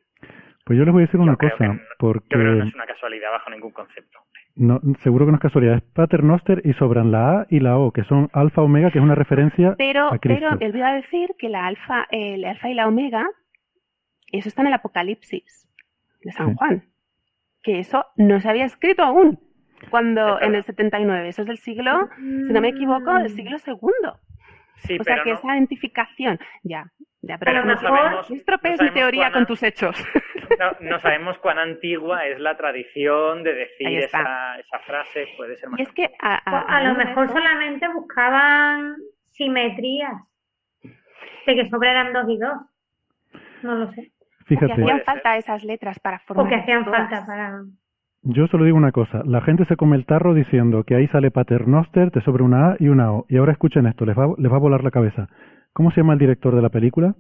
Pues 0.65 0.79
yo 0.79 0.85
les 0.87 0.93
voy 0.95 1.03
a 1.03 1.07
decir 1.07 1.21
una 1.21 1.33
Yo 1.33 1.37
creo 1.39 1.51
que 1.51 1.57
cosa, 1.59 1.73
no- 1.75 1.81
porque 1.99 2.27
Yo 2.31 2.39
creo 2.39 2.53
que 2.55 2.59
no 2.61 2.65
es 2.69 2.75
una 2.75 2.87
casualidad 2.87 3.31
bajo 3.33 3.51
ningún 3.51 3.71
concepto. 3.73 4.19
no, 4.57 4.81
seguro 5.03 5.27
que 5.27 5.33
no 5.33 5.37
es 5.37 5.43
casualidad. 5.43 5.77
Es 5.77 5.83
paternoster 5.83 6.63
y 6.65 6.73
sobran 6.75 7.11
la 7.13 7.41
A 7.41 7.47
y 7.51 7.61
la 7.61 7.77
O, 7.77 7.93
que 7.93 8.05
son 8.05 8.31
alfa 8.33 8.63
omega, 8.63 8.91
que 8.91 8.99
es 8.99 9.05
una 9.05 9.15
referencia 9.15 9.75
Pero, 9.77 10.07
a 10.13 10.19
Cristo. 10.19 10.47
pero 10.49 10.57
me 10.59 10.67
olvidé 10.67 10.95
decir 11.03 11.31
que 11.39 11.49
la 11.51 11.67
alfa, 11.67 12.07
el 12.11 12.45
alfa 12.47 12.71
y 12.71 12.75
la 12.75 12.89
omega, 12.89 13.27
eso 14.33 14.49
está 14.49 14.63
en 14.63 14.69
el 14.69 14.75
Apocalipsis 14.75 15.69
de 16.23 16.33
San 16.33 16.51
Sí. 16.51 16.55
Juan. 16.57 16.85
Que 17.63 17.79
eso 17.81 18.07
no 18.17 18.41
se 18.41 18.49
había 18.49 18.65
escrito 18.65 19.03
aún. 19.03 19.39
Cuando 19.91 20.41
en 20.41 20.55
el 20.55 20.65
79, 20.65 21.29
eso 21.29 21.43
es 21.43 21.49
del 21.49 21.59
siglo, 21.59 22.09
si 22.17 22.53
no 22.53 22.61
me 22.63 22.69
equivoco, 22.69 23.13
del 23.19 23.29
siglo 23.31 23.59
segundo. 23.59 24.19
Sí, 24.77 24.99
o 25.01 25.05
sea 25.05 25.15
pero 25.15 25.25
que 25.25 25.31
no, 25.33 25.37
esa 25.39 25.55
identificación, 25.55 26.39
ya, 26.63 26.85
ya, 27.23 27.39
pero 27.39 27.51
A 27.51 27.55
lo 27.55 27.61
no, 27.63 27.67
mejor- 27.75 27.89
sabemos- 27.99 28.31
no 28.31 28.37
estropees 28.37 28.79
no 28.81 28.85
mi 28.87 28.91
teoría 28.93 29.23
cuán- 29.23 29.33
con 29.33 29.47
tus 29.47 29.63
hechos. 29.63 29.97
no- 30.59 30.77
no 30.81 30.99
sabemos 31.01 31.39
cuán 31.39 31.59
antigua 31.59 32.27
es 32.27 32.39
la 32.41 32.57
tradición 32.57 33.43
de 33.45 33.55
decir 33.55 33.99
esa, 33.99 34.59
esa 34.59 34.79
frase. 34.81 35.29
Puede 35.37 35.57
ser 35.57 35.71
más 35.71 35.81
y 35.81 35.83
es 35.85 35.93
que 35.93 36.05
a, 36.21 36.41
Pues 36.45 36.55
a- 36.55 36.77
a 36.77 36.83
lo 36.85 36.95
mejor 36.95 37.25
eso- 37.25 37.35
solamente 37.35 37.89
buscaban 37.89 38.97
simetrías. 39.31 40.13
De 41.47 41.55
que 41.55 41.69
sobraran 41.69 42.13
dos 42.13 42.27
y 42.29 42.39
dos. 42.39 42.55
No 43.63 43.75
lo 43.77 43.93
sé. 43.93 44.01
o 44.11 44.45
que 44.45 44.45
Fíjate, 44.57 44.73
hacían 44.73 45.01
falta 45.03 45.37
esas 45.39 45.65
letras 45.65 45.99
para 46.01 46.19
formar 46.21 46.47
O 46.47 46.49
que 46.49 46.55
hacían 46.57 46.85
todas. 46.85 47.09
falta 47.09 47.27
para. 47.27 47.63
Yo 48.25 48.47
solo 48.49 48.65
digo 48.65 48.77
una 48.77 48.93
cosa. 48.93 49.23
La 49.25 49.43
gente 49.43 49.65
se 49.67 49.77
come 49.77 49.97
el 49.97 50.07
tarro 50.07 50.35
diciendo 50.35 50.85
que 50.85 50.95
ahí 50.95 51.07
sale 51.09 51.31
paternoster, 51.31 52.11
te 52.11 52.21
sobra 52.23 52.45
una 52.45 52.71
A 52.71 52.77
y 52.79 52.89
una 52.89 53.13
O. 53.13 53.27
Y 53.29 53.37
ahora 53.37 53.53
escuchen 53.53 53.87
esto, 53.87 54.05
les 54.07 54.17
va, 54.17 54.35
les 54.39 54.51
va 54.51 54.57
a 54.57 54.61
volar 54.61 54.83
la 54.83 54.91
cabeza. 54.91 55.29
¿Cómo 55.73 55.91
se 55.91 56.01
llama 56.01 56.15
el 56.15 56.19
director 56.19 56.55
de 56.55 56.63
la 56.63 56.71
película? 56.71 57.15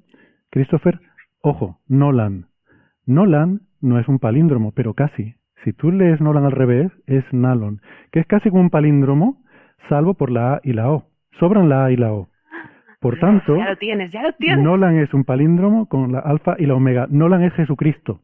Christopher, 0.50 1.00
ojo, 1.40 1.78
Nolan. 1.88 2.46
Nolan 3.06 3.60
no 3.80 3.98
es 3.98 4.08
un 4.08 4.18
palíndromo, 4.18 4.72
pero 4.72 4.94
casi. 4.94 5.34
Si 5.64 5.72
tú 5.72 5.90
lees 5.90 6.20
Nolan 6.20 6.44
al 6.44 6.52
revés, 6.52 6.90
es 7.06 7.24
Nalon, 7.32 7.80
que 8.12 8.20
es 8.20 8.26
casi 8.26 8.50
como 8.50 8.62
un 8.62 8.70
palíndromo, 8.70 9.42
salvo 9.88 10.14
por 10.14 10.30
la 10.30 10.54
A 10.54 10.60
y 10.62 10.72
la 10.72 10.90
O. 10.90 11.04
Sobran 11.38 11.68
la 11.68 11.86
A 11.86 11.90
y 11.90 11.96
la 11.96 12.12
O. 12.12 12.28
Por 13.00 13.18
tanto, 13.18 13.56
Ya 13.56 13.68
lo 13.68 13.76
tienes, 13.76 14.10
ya 14.12 14.22
lo 14.22 14.32
tienes. 14.32 14.64
Nolan 14.64 14.96
es 14.96 15.12
un 15.12 15.24
palíndromo 15.24 15.86
con 15.88 16.12
la 16.12 16.20
alfa 16.20 16.56
y 16.58 16.64
la 16.64 16.74
omega. 16.74 17.06
Nolan 17.10 17.42
es 17.42 17.52
Jesucristo, 17.52 18.20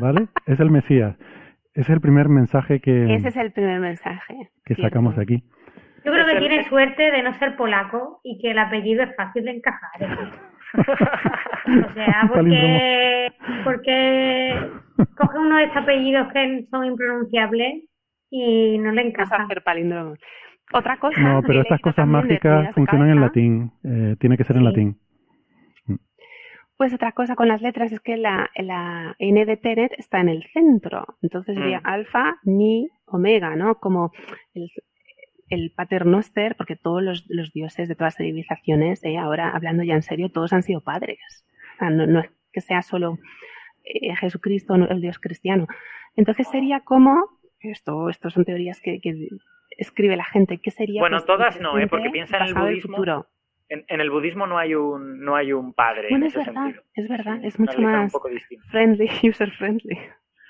¿vale? 0.00 0.28
es 0.46 0.58
el 0.58 0.70
Mesías. 0.70 1.16
Ese 1.76 1.82
es 1.82 1.90
el 1.90 2.00
primer 2.00 2.28
mensaje 2.28 2.80
que, 2.80 3.14
Ese 3.14 3.28
es 3.28 3.36
el 3.36 3.52
primer 3.52 3.80
mensaje. 3.80 4.48
que 4.64 4.74
cierto. 4.74 4.82
sacamos 4.82 5.14
de 5.16 5.22
aquí. 5.22 5.42
Yo 6.04 6.12
creo 6.12 6.26
que 6.26 6.38
tiene 6.38 6.64
suerte 6.68 7.10
de 7.10 7.22
no 7.22 7.34
ser 7.34 7.56
polaco 7.56 8.20
y 8.24 8.38
que 8.40 8.52
el 8.52 8.58
apellido 8.58 9.02
es 9.02 9.14
fácil 9.16 9.44
de 9.44 9.50
encajar. 9.52 10.02
¿eh? 10.02 10.06
O 11.66 11.92
sea, 11.94 12.30
porque, 12.32 13.32
porque 13.64 14.54
coge 15.16 15.38
uno 15.38 15.56
de 15.56 15.64
estos 15.64 15.82
apellidos 15.82 16.32
que 16.32 16.64
son 16.70 16.84
impronunciables 16.84 17.84
y 18.30 18.78
no 18.78 18.92
le 18.92 19.02
Vamos 19.02 19.16
a 19.18 19.24
encaja. 19.24 19.42
hacer 19.44 19.62
palíndromos. 19.62 20.18
Otra 20.72 20.96
cosa. 20.98 21.20
No, 21.20 21.42
pero 21.42 21.60
estas 21.62 21.80
cosas 21.80 22.06
mágicas 22.06 22.74
funcionan 22.74 23.10
en 23.10 23.20
latín. 23.20 23.72
Eh, 23.84 24.16
tiene 24.18 24.36
que 24.36 24.44
ser 24.44 24.56
en 24.56 24.64
latín. 24.64 24.96
Pues 26.76 26.92
otra 26.92 27.12
cosa 27.12 27.36
con 27.36 27.48
las 27.48 27.62
letras 27.62 27.90
es 27.92 28.00
que 28.00 28.16
la, 28.16 28.50
la 28.56 29.16
N 29.18 29.46
de 29.46 29.56
Tenet 29.56 29.92
está 29.98 30.20
en 30.20 30.28
el 30.28 30.44
centro. 30.52 31.06
Entonces 31.22 31.56
sería 31.56 31.80
Mm. 31.80 31.86
alfa, 31.86 32.36
ni, 32.44 32.88
omega, 33.06 33.56
¿no? 33.56 33.76
Como 33.76 34.12
el, 34.52 34.70
el 35.48 35.72
paternoster, 35.74 36.54
porque 36.56 36.76
todos 36.76 37.02
los, 37.02 37.24
los 37.28 37.52
dioses 37.52 37.88
de 37.88 37.94
todas 37.94 38.14
las 38.14 38.16
civilizaciones, 38.16 39.02
eh, 39.04 39.16
ahora 39.16 39.50
hablando 39.50 39.84
ya 39.84 39.94
en 39.94 40.02
serio, 40.02 40.28
todos 40.30 40.52
han 40.52 40.62
sido 40.62 40.80
padres. 40.82 41.46
O 41.74 41.78
sea, 41.78 41.90
no, 41.90 42.06
no 42.06 42.20
es 42.20 42.30
que 42.52 42.60
sea 42.60 42.82
solo 42.82 43.18
eh, 43.84 44.14
Jesucristo, 44.16 44.74
el 44.74 45.00
dios 45.00 45.18
cristiano. 45.18 45.66
Entonces 46.14 46.48
sería 46.48 46.80
como, 46.80 47.24
esto, 47.60 48.10
esto 48.10 48.28
son 48.30 48.44
teorías 48.44 48.80
que, 48.80 49.00
que 49.00 49.28
escribe 49.78 50.16
la 50.16 50.24
gente, 50.24 50.58
¿qué 50.58 50.70
sería? 50.70 51.00
Bueno, 51.00 51.16
pues, 51.18 51.26
todas 51.26 51.60
no, 51.60 51.78
¿eh? 51.78 51.86
Porque 51.86 52.10
piensa 52.10 52.38
en 52.38 52.44
el 52.44 52.54
budismo. 52.54 52.96
futuro. 52.96 53.26
En, 53.68 53.84
en 53.88 54.00
el 54.00 54.10
budismo 54.10 54.46
no 54.46 54.58
hay 54.58 54.74
un, 54.74 55.20
no 55.24 55.34
hay 55.36 55.52
un 55.52 55.72
padre 55.74 56.06
Bueno, 56.10 56.26
en 56.26 56.30
es 56.30 56.36
ese 56.36 56.44
verdad, 56.50 56.62
sentido. 56.64 56.82
es 56.94 57.08
verdad, 57.08 57.44
es 57.44 57.58
mucho 57.58 57.78
un 57.78 57.84
más 57.84 58.12
poco 58.12 58.28
friendly, 58.70 59.08
user 59.28 59.50
friendly. 59.52 59.98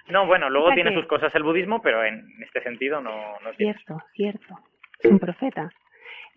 No, 0.09 0.27
bueno, 0.27 0.51
luego 0.51 0.67
O 0.67 0.69
sea 0.69 0.75
tiene 0.77 0.91
que- 0.91 0.97
sus 0.97 1.07
cosas 1.07 1.35
el 1.35 1.43
budismo, 1.43 1.81
pero 1.83 2.05
en 2.05 2.27
este 2.43 2.63
sentido 2.63 3.01
no, 3.01 3.11
no 3.43 3.51
tiene. 3.57 3.73
Cierto, 3.75 4.03
cierto. 4.15 4.59
Es 5.01 5.11
un 5.11 5.19
profeta. 5.19 5.71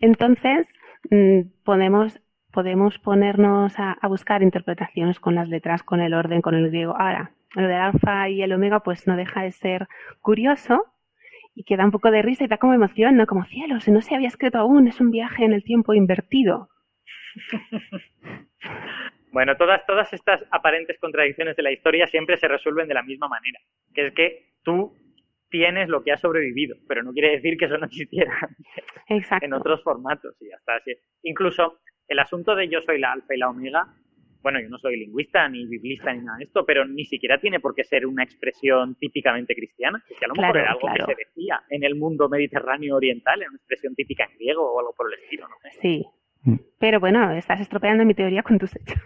Entonces, 0.00 0.72
mm, 1.10 1.40
podemos, 1.64 2.20
podemos 2.52 2.98
ponernos 2.98 3.78
a, 3.78 3.92
a 3.92 4.08
buscar 4.08 4.42
interpretaciones 4.42 5.20
con 5.20 5.34
las 5.34 5.48
letras, 5.48 5.82
con 5.82 6.00
el 6.00 6.14
orden, 6.14 6.40
con 6.42 6.54
el 6.54 6.68
griego. 6.68 6.96
Ahora, 6.98 7.32
lo 7.54 7.62
del 7.62 7.72
alfa 7.80 8.28
y 8.28 8.42
el 8.42 8.52
omega, 8.52 8.80
pues 8.80 9.06
no 9.06 9.16
deja 9.16 9.42
de 9.42 9.52
ser 9.52 9.88
curioso 10.20 10.86
y 11.54 11.64
que 11.64 11.76
da 11.76 11.84
un 11.84 11.90
poco 11.90 12.10
de 12.10 12.22
risa 12.22 12.44
y 12.44 12.48
da 12.48 12.58
como 12.58 12.74
emoción, 12.74 13.16
¿no? 13.16 13.26
Como 13.26 13.44
cielo, 13.44 13.80
si 13.80 13.90
no 13.90 14.00
se 14.00 14.14
había 14.14 14.28
escrito 14.28 14.58
aún, 14.58 14.88
es 14.88 15.00
un 15.00 15.10
viaje 15.10 15.44
en 15.44 15.52
el 15.52 15.64
tiempo 15.64 15.94
invertido. 15.94 16.68
Bueno, 19.32 19.56
todas, 19.56 19.86
todas 19.86 20.12
estas 20.12 20.44
aparentes 20.50 20.98
contradicciones 20.98 21.54
de 21.56 21.62
la 21.62 21.70
historia 21.70 22.06
siempre 22.08 22.36
se 22.36 22.48
resuelven 22.48 22.88
de 22.88 22.94
la 22.94 23.02
misma 23.02 23.28
manera, 23.28 23.60
que 23.94 24.08
es 24.08 24.14
que 24.14 24.54
tú 24.64 24.96
tienes 25.48 25.88
lo 25.88 26.02
que 26.02 26.12
has 26.12 26.20
sobrevivido, 26.20 26.76
pero 26.88 27.02
no 27.02 27.12
quiere 27.12 27.30
decir 27.32 27.56
que 27.56 27.66
eso 27.66 27.78
no 27.78 27.86
existiera 27.86 28.32
Exacto. 29.08 29.46
en 29.46 29.52
otros 29.52 29.82
formatos 29.82 30.36
y 30.40 30.48
ya 30.48 30.56
está. 30.56 30.76
Así. 30.76 30.96
Incluso 31.22 31.80
el 32.08 32.18
asunto 32.18 32.54
de 32.54 32.68
yo 32.68 32.80
soy 32.80 32.98
la 32.98 33.12
alfa 33.12 33.34
y 33.34 33.38
la 33.38 33.50
omega, 33.50 33.86
bueno, 34.42 34.60
yo 34.60 34.68
no 34.68 34.78
soy 34.78 34.98
lingüista 34.98 35.48
ni 35.48 35.66
biblista 35.66 36.12
ni 36.12 36.22
nada 36.22 36.38
de 36.38 36.44
esto, 36.44 36.64
pero 36.64 36.84
ni 36.86 37.04
siquiera 37.04 37.38
tiene 37.38 37.60
por 37.60 37.74
qué 37.74 37.84
ser 37.84 38.06
una 38.06 38.24
expresión 38.24 38.94
típicamente 38.96 39.54
cristiana, 39.54 40.02
que 40.08 40.24
a 40.24 40.28
lo 40.28 40.34
mejor 40.34 40.52
Claro, 40.52 40.60
era 40.60 40.70
algo 40.70 40.80
claro. 40.80 41.06
que 41.06 41.14
se 41.14 41.18
decía 41.18 41.62
en 41.68 41.84
el 41.84 41.94
mundo 41.96 42.28
mediterráneo 42.28 42.96
oriental, 42.96 43.42
en 43.42 43.48
una 43.48 43.56
expresión 43.56 43.94
típica 43.94 44.24
en 44.24 44.36
griego 44.36 44.72
o 44.72 44.80
algo 44.80 44.94
por 44.96 45.12
el 45.12 45.18
estilo, 45.22 45.46
no. 45.48 45.54
Sí. 45.82 46.04
Mm. 46.42 46.56
Pero 46.78 47.00
bueno, 47.00 47.32
estás 47.32 47.60
estropeando 47.60 48.04
mi 48.04 48.14
teoría 48.14 48.42
con 48.42 48.58
tus 48.58 48.74
hechos. 48.76 48.98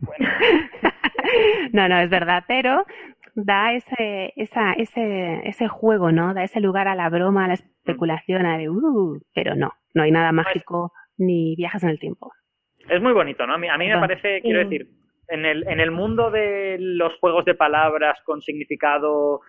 Bueno, 0.00 0.28
No, 1.72 1.88
no, 1.88 1.98
es 2.00 2.10
verdad, 2.10 2.44
pero 2.46 2.84
da 3.34 3.72
ese, 3.72 4.32
esa, 4.36 4.72
ese, 4.74 5.40
ese 5.44 5.68
juego, 5.68 6.12
¿no? 6.12 6.34
Da 6.34 6.44
ese 6.44 6.60
lugar 6.60 6.88
a 6.88 6.94
la 6.94 7.08
broma, 7.08 7.44
a 7.44 7.48
la 7.48 7.54
especulación, 7.54 8.46
a 8.46 8.58
de, 8.58 8.68
uh, 8.68 9.20
pero 9.34 9.54
no, 9.54 9.72
no 9.94 10.02
hay 10.02 10.10
nada 10.10 10.32
mágico 10.32 10.92
ni 11.16 11.56
viajes 11.56 11.82
en 11.82 11.90
el 11.90 11.98
tiempo. 11.98 12.32
Es 12.88 13.00
muy 13.00 13.12
bonito, 13.12 13.46
¿no? 13.46 13.54
A 13.54 13.58
mí, 13.58 13.68
a 13.68 13.78
mí 13.78 13.88
me 13.88 13.98
parece, 13.98 14.40
quiero 14.42 14.60
decir, 14.60 14.88
en 15.28 15.44
el, 15.44 15.66
en 15.68 15.80
el 15.80 15.90
mundo 15.90 16.30
de 16.30 16.76
los 16.78 17.14
juegos 17.18 17.44
de 17.44 17.54
palabras 17.54 18.18
con 18.24 18.42
significado 18.42 19.40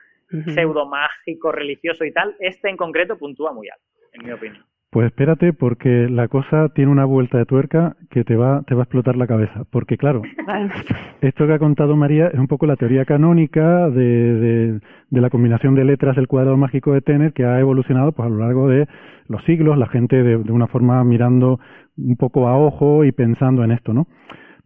pseudo 0.53 0.85
mágico, 0.85 1.51
religioso 1.51 2.03
y 2.03 2.11
tal, 2.11 2.35
este 2.39 2.69
en 2.69 2.77
concreto 2.77 3.17
puntúa 3.17 3.53
muy 3.53 3.69
alto, 3.69 3.85
en 4.13 4.25
mi 4.25 4.31
opinión. 4.31 4.65
Pues 4.95 5.07
espérate 5.07 5.51
porque 5.51 6.07
la 6.09 6.29
cosa 6.29 6.69
tiene 6.69 6.89
una 6.89 7.03
vuelta 7.03 7.37
de 7.37 7.45
tuerca 7.45 7.97
que 8.09 8.23
te 8.23 8.37
va, 8.37 8.61
te 8.65 8.75
va 8.75 8.83
a 8.83 8.85
explotar 8.85 9.17
la 9.17 9.27
cabeza. 9.27 9.65
Porque 9.69 9.97
claro, 9.97 10.21
Vale. 10.47 10.71
esto 11.19 11.45
que 11.45 11.51
ha 11.51 11.59
contado 11.59 11.97
María 11.97 12.27
es 12.27 12.39
un 12.39 12.47
poco 12.47 12.65
la 12.65 12.77
teoría 12.77 13.03
canónica 13.03 13.89
de, 13.89 14.33
de- 14.39 14.79
de 15.09 15.21
la 15.21 15.29
combinación 15.29 15.75
de 15.75 15.83
letras 15.83 16.15
del 16.15 16.29
cuadrado 16.29 16.55
mágico 16.55 16.93
de 16.93 17.01
Tenet 17.01 17.33
que 17.33 17.43
ha 17.43 17.59
evolucionado 17.59 18.13
pues, 18.13 18.25
a 18.25 18.29
lo 18.29 18.37
largo 18.37 18.69
de 18.69 18.87
los 19.27 19.43
siglos, 19.43 19.77
la 19.77 19.87
gente 19.87 20.23
de, 20.23 20.37
de 20.37 20.51
una 20.53 20.67
forma 20.67 21.03
mirando 21.03 21.59
un 21.97 22.15
poco 22.15 22.47
a 22.47 22.57
ojo 22.57 23.03
y 23.03 23.11
pensando 23.11 23.65
en 23.65 23.71
esto, 23.71 23.93
¿no? 23.93 24.07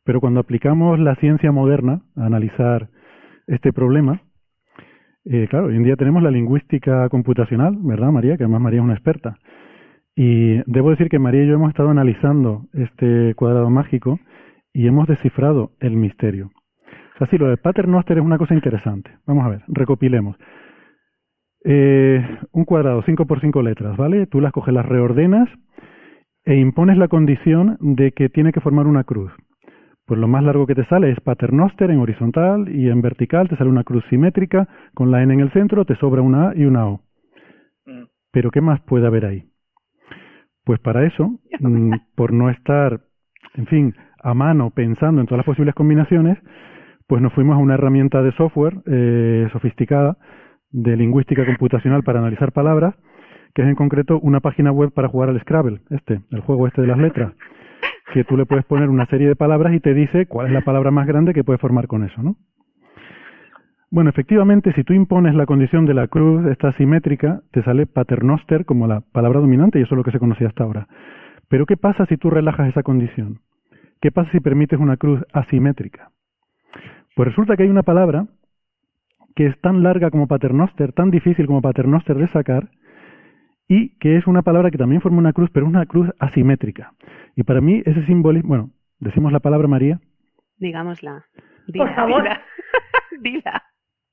Pero 0.04 0.22
cuando 0.22 0.42
aplicamos 0.42 1.00
la 1.00 1.16
ciencia 1.16 1.52
moderna 1.52 2.02
a 2.16 2.28
analizar 2.28 2.90
este 3.48 3.74
problema, 3.74 4.22
eh, 5.26 5.48
claro, 5.50 5.68
hoy 5.70 5.76
en 5.76 5.84
día 5.84 5.96
tenemos 5.96 6.22
la 6.22 6.30
lingüística 6.30 7.10
computacional, 7.10 7.76
¿verdad, 7.82 8.12
María? 8.12 8.38
Que 8.38 8.44
además 8.44 8.62
María 8.62 8.80
es 8.80 8.84
una 8.86 8.94
experta. 8.94 9.36
Y 10.15 10.61
debo 10.65 10.90
decir 10.90 11.10
que 11.10 11.19
María 11.19 11.44
y 11.44 11.48
yo 11.48 11.53
hemos 11.53 11.69
estado 11.69 11.90
analizando 11.90 12.68
este 12.73 13.34
cuadrado 13.36 13.69
mágico 13.69 14.19
y 14.73 14.88
hemos 14.88 15.07
descifrado 15.07 15.72
el 15.80 15.95
misterio. 15.95 16.52
O 17.15 17.18
sea, 17.18 17.27
sí, 17.27 17.38
lo 17.38 17.48
del 17.48 17.57
paternoster 17.57 18.18
es 18.18 18.23
una 18.23 18.38
cosa 18.38 18.53
interesante. 18.53 19.11
Vamos 19.26 19.45
a 19.45 19.49
ver, 19.49 19.64
recopilemos. 19.68 20.38
Eh, 21.64 22.26
un 22.52 22.65
cuadrado, 22.65 23.02
5 23.03 23.26
por 23.26 23.41
5 23.41 23.61
letras, 23.61 23.98
¿vale? 23.98 24.26
Tú 24.27 24.40
las 24.40 24.52
coges, 24.52 24.73
las 24.73 24.86
reordenas 24.86 25.49
e 26.45 26.56
impones 26.56 26.98
la 26.98 27.10
condición 27.10 27.77
de 27.80 28.11
que 28.11 28.30
tiene 28.30 28.52
que 28.52 28.61
formar 28.61 28.88
una 28.88 29.03
cruz. 29.03 29.31
Pues 30.06 30.19
lo 30.19 30.27
más 30.27 30.44
largo 30.44 30.65
que 30.65 30.76
te 30.76 30.86
sale 30.86 31.11
es 31.11 31.19
paternoster 31.19 31.91
en 31.91 31.99
horizontal 31.99 32.68
y 32.73 32.90
en 32.90 33.02
vertical 33.02 33.48
te 33.48 33.57
sale 33.57 33.69
una 33.69 33.84
cruz 33.84 34.03
simétrica 34.10 34.68
con 34.95 35.11
la 35.11 35.22
N 35.22 35.34
en 35.34 35.41
el 35.41 35.52
centro, 35.52 35.86
te 35.86 35.95
sobra 35.98 36.22
una 36.22 36.49
A 36.49 36.56
y 36.56 36.65
una 36.65 36.88
O. 36.88 37.02
Mm. 37.86 38.06
Pero 38.31 38.49
¿qué 38.49 38.61
más 38.61 38.81
puede 38.81 39.06
haber 39.06 39.26
ahí? 39.26 39.45
Pues 40.65 40.80
para 40.80 41.06
eso, 41.06 41.40
mm, 41.60 41.94
por 42.15 42.34
no 42.34 42.49
estar, 42.49 43.02
en 43.56 43.65
fin, 43.68 43.95
a 44.22 44.34
mano 44.34 44.72
pensando 44.72 45.22
en 45.22 45.27
todas 45.27 45.40
las 45.40 45.45
posibles 45.45 45.76
combinaciones, 45.76 46.38
pues 47.07 47.22
nos 47.22 47.34
fuimos 47.34 47.56
a 47.56 47.60
una 47.60 47.73
herramienta 47.73 48.22
de 48.22 48.31
software 48.34 48.81
eh, 48.86 49.48
sofisticada 49.52 50.18
de 50.72 50.95
lingüística 50.95 51.45
computacional 51.45 52.03
para 52.03 52.19
analizar 52.19 52.52
palabras, 52.52 52.94
que 53.56 53.64
es 53.64 53.68
en 53.68 53.76
concreto 53.76 54.19
una 54.19 54.41
página 54.41 54.72
web 54.72 54.91
para 54.94 55.07
jugar 55.07 55.30
al 55.30 55.41
Scrabble, 55.41 55.81
este, 55.90 56.22
el 56.30 56.41
juego 56.41 56.68
este 56.68 56.81
de 56.81 56.88
las 56.88 56.99
letras, 56.99 57.34
que 58.14 58.23
tú 58.23 58.38
le 58.38 58.45
puedes 58.45 58.65
poner 58.65 58.90
una 58.90 59.07
serie 59.07 59.27
de 59.27 59.36
palabras 59.36 59.73
y 59.73 59.80
te 59.80 59.94
dice 59.94 60.27
cuál 60.27 60.48
es 60.48 60.53
la 60.53 60.61
palabra 60.61 60.91
más 60.91 61.07
grande 61.07 61.34
que 61.34 61.44
puede 61.44 61.57
formar 61.57 61.88
con 61.88 62.03
eso, 62.03 62.22
¿no? 62.22 62.36
Bueno, 63.91 64.10
efectivamente, 64.11 64.72
si 64.74 64.84
tú 64.84 64.94
impones 64.94 65.34
la 65.34 65.45
condición 65.45 65.86
de 65.86 65.95
la 65.95 66.07
cruz, 66.07 66.45
esta 66.45 66.72
simétrica, 66.74 67.41
te 67.52 67.64
sale 67.64 67.88
paternoster 67.88 68.66
como 68.66 68.86
la 68.88 69.02
palabra 69.02 69.40
dominante 69.40 69.80
y 69.80 69.82
eso 69.82 69.95
es 69.95 69.98
lo 69.98 70.03
que 70.03 70.11
se 70.11 70.20
conocía 70.20 70.48
hasta 70.48 70.64
ahora. 70.64 70.88
Pero 71.48 71.66
¿qué 71.66 71.76
pasa 71.76 72.06
si 72.06 72.18
tú 72.18 72.30
relajas 72.30 72.70
esa 72.70 72.84
condición? 72.84 73.40
¿Qué 73.99 74.11
pasa 74.11 74.32
si 74.32 74.40
permites 74.40 74.80
una 74.80 74.98
cruz 74.98 75.22
asimétrica? 75.34 76.11
Pues 77.16 77.30
resulta 77.30 77.57
que 77.57 77.64
hay 77.64 77.70
una 77.70 77.84
palabra 77.84 78.28
que 79.36 79.48
es 79.48 79.60
tan 79.60 79.82
larga 79.82 80.11
como 80.11 80.28
paternoster, 80.28 80.94
tan 80.94 81.10
difícil 81.10 81.48
como 81.48 81.61
paternoster 81.61 82.18
de 82.18 82.28
sacar, 82.28 82.70
y 83.68 83.98
que 83.99 84.18
es 84.18 84.28
una 84.28 84.41
palabra 84.41 84.72
que 84.72 84.78
también 84.78 85.02
forma 85.02 85.20
una 85.20 85.34
cruz, 85.34 85.49
pero 85.52 85.66
una 85.66 85.86
cruz 85.86 86.10
asimétrica. 86.20 86.94
Y 87.36 87.44
para 87.44 87.61
mí 87.61 87.82
ese 87.86 88.06
simbolismo, 88.06 88.49
bueno, 88.49 88.70
decimos 88.99 89.32
la 89.32 89.40
palabra 89.40 89.68
María, 89.68 89.99
Digámosla. 90.60 91.26
Por 91.74 91.95
favor. 91.95 92.24
dila. 92.24 92.41
Dila. 93.22 93.64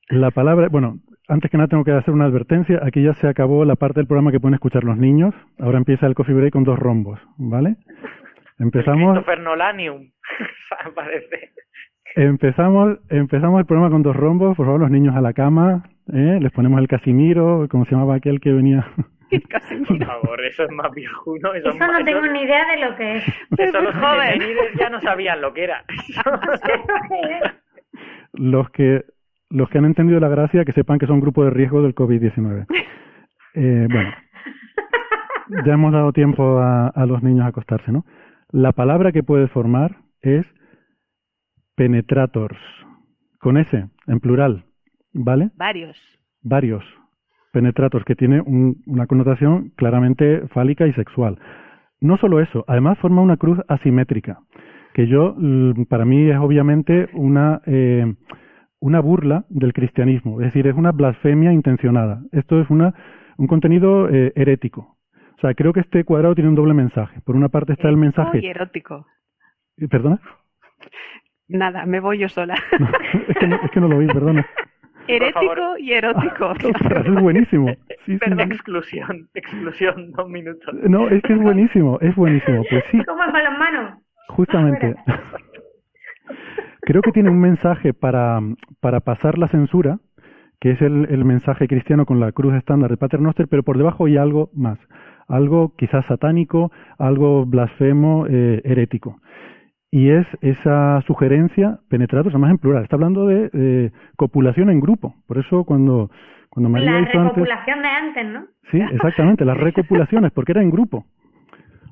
La 0.08 0.30
palabra, 0.30 0.68
bueno, 0.70 0.98
antes 1.28 1.50
que 1.50 1.56
nada 1.56 1.68
tengo 1.68 1.84
que 1.84 1.92
hacer 1.92 2.14
una 2.14 2.26
advertencia. 2.26 2.80
Aquí 2.82 3.02
ya 3.02 3.14
se 3.14 3.28
acabó 3.28 3.64
la 3.64 3.76
parte 3.76 4.00
del 4.00 4.06
programa 4.06 4.30
que 4.30 4.40
pueden 4.40 4.54
escuchar 4.54 4.84
los 4.84 4.96
niños. 4.96 5.34
Ahora 5.58 5.78
empieza 5.78 6.06
el 6.06 6.14
coffee 6.14 6.34
break 6.34 6.52
con 6.52 6.64
dos 6.64 6.78
rombos, 6.78 7.18
¿vale? 7.36 7.76
Empezamos, 8.58 9.14
Christopher 9.14 9.40
Nolanium, 9.40 10.10
parece. 10.94 11.52
empezamos, 12.14 12.98
empezamos 13.10 13.60
el 13.60 13.66
programa 13.66 13.90
con 13.90 14.02
dos 14.02 14.16
rombos. 14.16 14.56
Por 14.56 14.66
favor, 14.66 14.80
los 14.80 14.90
niños 14.90 15.16
a 15.16 15.20
la 15.20 15.32
cama, 15.32 15.84
¿eh? 16.12 16.38
Les 16.40 16.52
ponemos 16.52 16.80
el 16.80 16.88
Casimiro, 16.88 17.66
como 17.68 17.84
se 17.84 17.90
llamaba 17.92 18.14
aquel 18.14 18.40
que 18.40 18.52
venía. 18.52 18.86
Por 19.88 20.04
favor, 20.06 20.44
eso 20.44 20.62
es 20.62 20.70
más 20.70 20.92
viejuno. 20.92 21.52
Eso, 21.54 21.70
Eso 21.70 21.86
no 21.86 22.04
tengo 22.04 22.20
ni 22.28 22.42
idea 22.42 22.64
de 22.70 22.88
lo 22.88 22.96
que 22.96 23.16
es. 23.16 23.24
Eso 23.58 23.80
los 23.80 23.94
juveniles 23.96 24.72
ya 24.78 24.88
no 24.88 25.00
sabían 25.00 25.40
lo 25.40 25.52
que 25.52 25.64
era. 25.64 25.84
los 28.34 28.70
que 28.70 29.02
los 29.56 29.68
que 29.70 29.78
han 29.78 29.84
entendido 29.86 30.20
la 30.20 30.28
gracia 30.28 30.64
que 30.64 30.72
sepan 30.72 30.98
que 30.98 31.06
son 31.06 31.20
grupo 31.20 31.44
de 31.44 31.50
riesgo 31.50 31.82
del 31.82 31.94
COVID-19. 31.94 32.66
Eh, 33.58 33.88
bueno, 33.90 34.10
ya 35.64 35.72
hemos 35.72 35.90
dado 35.90 36.12
tiempo 36.12 36.58
a, 36.58 36.88
a 36.88 37.06
los 37.06 37.22
niños 37.22 37.46
a 37.46 37.48
acostarse, 37.48 37.90
¿no? 37.90 38.04
La 38.50 38.72
palabra 38.72 39.12
que 39.12 39.22
puede 39.22 39.48
formar 39.48 39.96
es 40.20 40.44
penetrators, 41.74 42.58
con 43.40 43.56
S, 43.56 43.86
en 44.06 44.20
plural, 44.20 44.64
¿vale? 45.12 45.50
Varios. 45.56 45.96
Varios 46.42 46.84
penetrators, 47.52 48.04
que 48.04 48.14
tiene 48.14 48.42
un- 48.42 48.82
una 48.86 49.06
connotación 49.06 49.70
claramente 49.76 50.46
fálica 50.48 50.86
y 50.86 50.92
sexual. 50.92 51.38
No 51.98 52.18
solo 52.18 52.40
eso, 52.40 52.62
además 52.68 52.98
forma 52.98 53.22
una 53.22 53.38
cruz 53.38 53.58
asimétrica, 53.68 54.40
que 54.92 55.06
yo, 55.06 55.34
para 55.88 56.04
mí 56.04 56.28
es 56.28 56.36
obviamente 56.36 57.08
una, 57.14 57.62
eh, 57.64 58.14
una 58.80 59.00
burla 59.00 59.44
del 59.48 59.72
cristianismo, 59.72 60.40
es 60.40 60.46
decir, 60.46 60.66
es 60.66 60.74
una 60.74 60.92
blasfemia 60.92 61.52
intencionada. 61.52 62.20
Esto 62.32 62.60
es 62.60 62.68
una, 62.70 62.94
un 63.36 63.46
contenido 63.46 64.08
eh, 64.08 64.32
herético. 64.36 64.96
O 65.36 65.40
sea, 65.40 65.54
creo 65.54 65.72
que 65.72 65.80
este 65.80 66.04
cuadrado 66.04 66.34
tiene 66.34 66.48
un 66.50 66.56
doble 66.56 66.74
mensaje. 66.74 67.20
Por 67.22 67.36
una 67.36 67.48
parte 67.48 67.72
está 67.72 67.88
el 67.88 67.96
mensaje... 67.96 68.38
Uy, 68.38 68.46
erótico. 68.46 69.06
Eh, 69.76 69.88
¿Perdona? 69.88 70.20
Nada, 71.48 71.86
me 71.86 72.00
voy 72.00 72.18
yo 72.18 72.28
sola. 72.28 72.54
No, 72.78 72.88
es, 73.28 73.36
que 73.38 73.46
no, 73.46 73.56
es 73.56 73.70
que 73.70 73.80
no 73.80 73.88
lo 73.88 73.98
vi, 73.98 74.06
perdona. 74.06 74.46
Herético 75.08 75.78
y 75.78 75.92
erótico. 75.92 76.48
Ostras, 76.48 77.06
es 77.06 77.14
buenísimo. 77.14 77.68
Sí, 77.68 77.94
sí, 78.06 78.18
Perdón, 78.18 78.48
sí. 78.48 78.54
exclusión, 78.54 79.28
exclusión, 79.34 80.12
dos 80.12 80.28
minutos. 80.28 80.74
No, 80.88 81.08
es 81.08 81.22
que 81.22 81.34
es 81.34 81.40
buenísimo, 81.40 81.98
es 82.00 82.14
buenísimo. 82.16 82.64
Pues 82.68 82.84
sí, 82.90 83.04
¿Cómo 83.04 83.22
es 83.22 83.30
para 83.30 83.50
las 83.50 83.58
manos? 83.58 83.98
Creo 86.86 87.02
que 87.02 87.10
tiene 87.10 87.30
un 87.30 87.40
mensaje 87.40 87.92
para, 87.92 88.38
para 88.80 89.00
pasar 89.00 89.38
la 89.38 89.48
censura, 89.48 89.98
que 90.60 90.70
es 90.70 90.80
el, 90.80 91.08
el 91.10 91.24
mensaje 91.24 91.66
cristiano 91.66 92.06
con 92.06 92.20
la 92.20 92.30
cruz 92.30 92.54
estándar 92.54 92.90
de 92.90 92.96
Paternoster, 92.96 93.48
pero 93.48 93.64
por 93.64 93.76
debajo 93.76 94.06
hay 94.06 94.16
algo 94.16 94.50
más, 94.54 94.78
algo 95.26 95.74
quizás 95.76 96.06
satánico, 96.06 96.70
algo 96.96 97.44
blasfemo, 97.44 98.26
eh, 98.28 98.62
herético. 98.64 99.18
Y 99.90 100.10
es 100.10 100.28
esa 100.42 101.02
sugerencia, 101.08 101.80
penetrados, 101.88 102.32
además 102.32 102.52
en 102.52 102.58
plural, 102.58 102.84
está 102.84 102.94
hablando 102.94 103.26
de 103.26 103.50
eh, 103.52 103.90
copulación 104.16 104.70
en 104.70 104.78
grupo. 104.78 105.16
Por 105.26 105.38
eso 105.38 105.64
cuando, 105.64 106.08
cuando 106.50 106.68
María 106.68 106.92
La 106.92 107.00
hizo 107.00 107.18
antes... 107.18 107.34
recopulación 107.34 107.82
de 107.82 107.88
antes, 107.88 108.26
¿no? 108.28 108.44
Sí, 108.70 108.80
exactamente, 108.92 109.44
las 109.44 109.56
recopulaciones, 109.58 110.30
porque 110.30 110.52
era 110.52 110.62
en 110.62 110.70
grupo. 110.70 111.04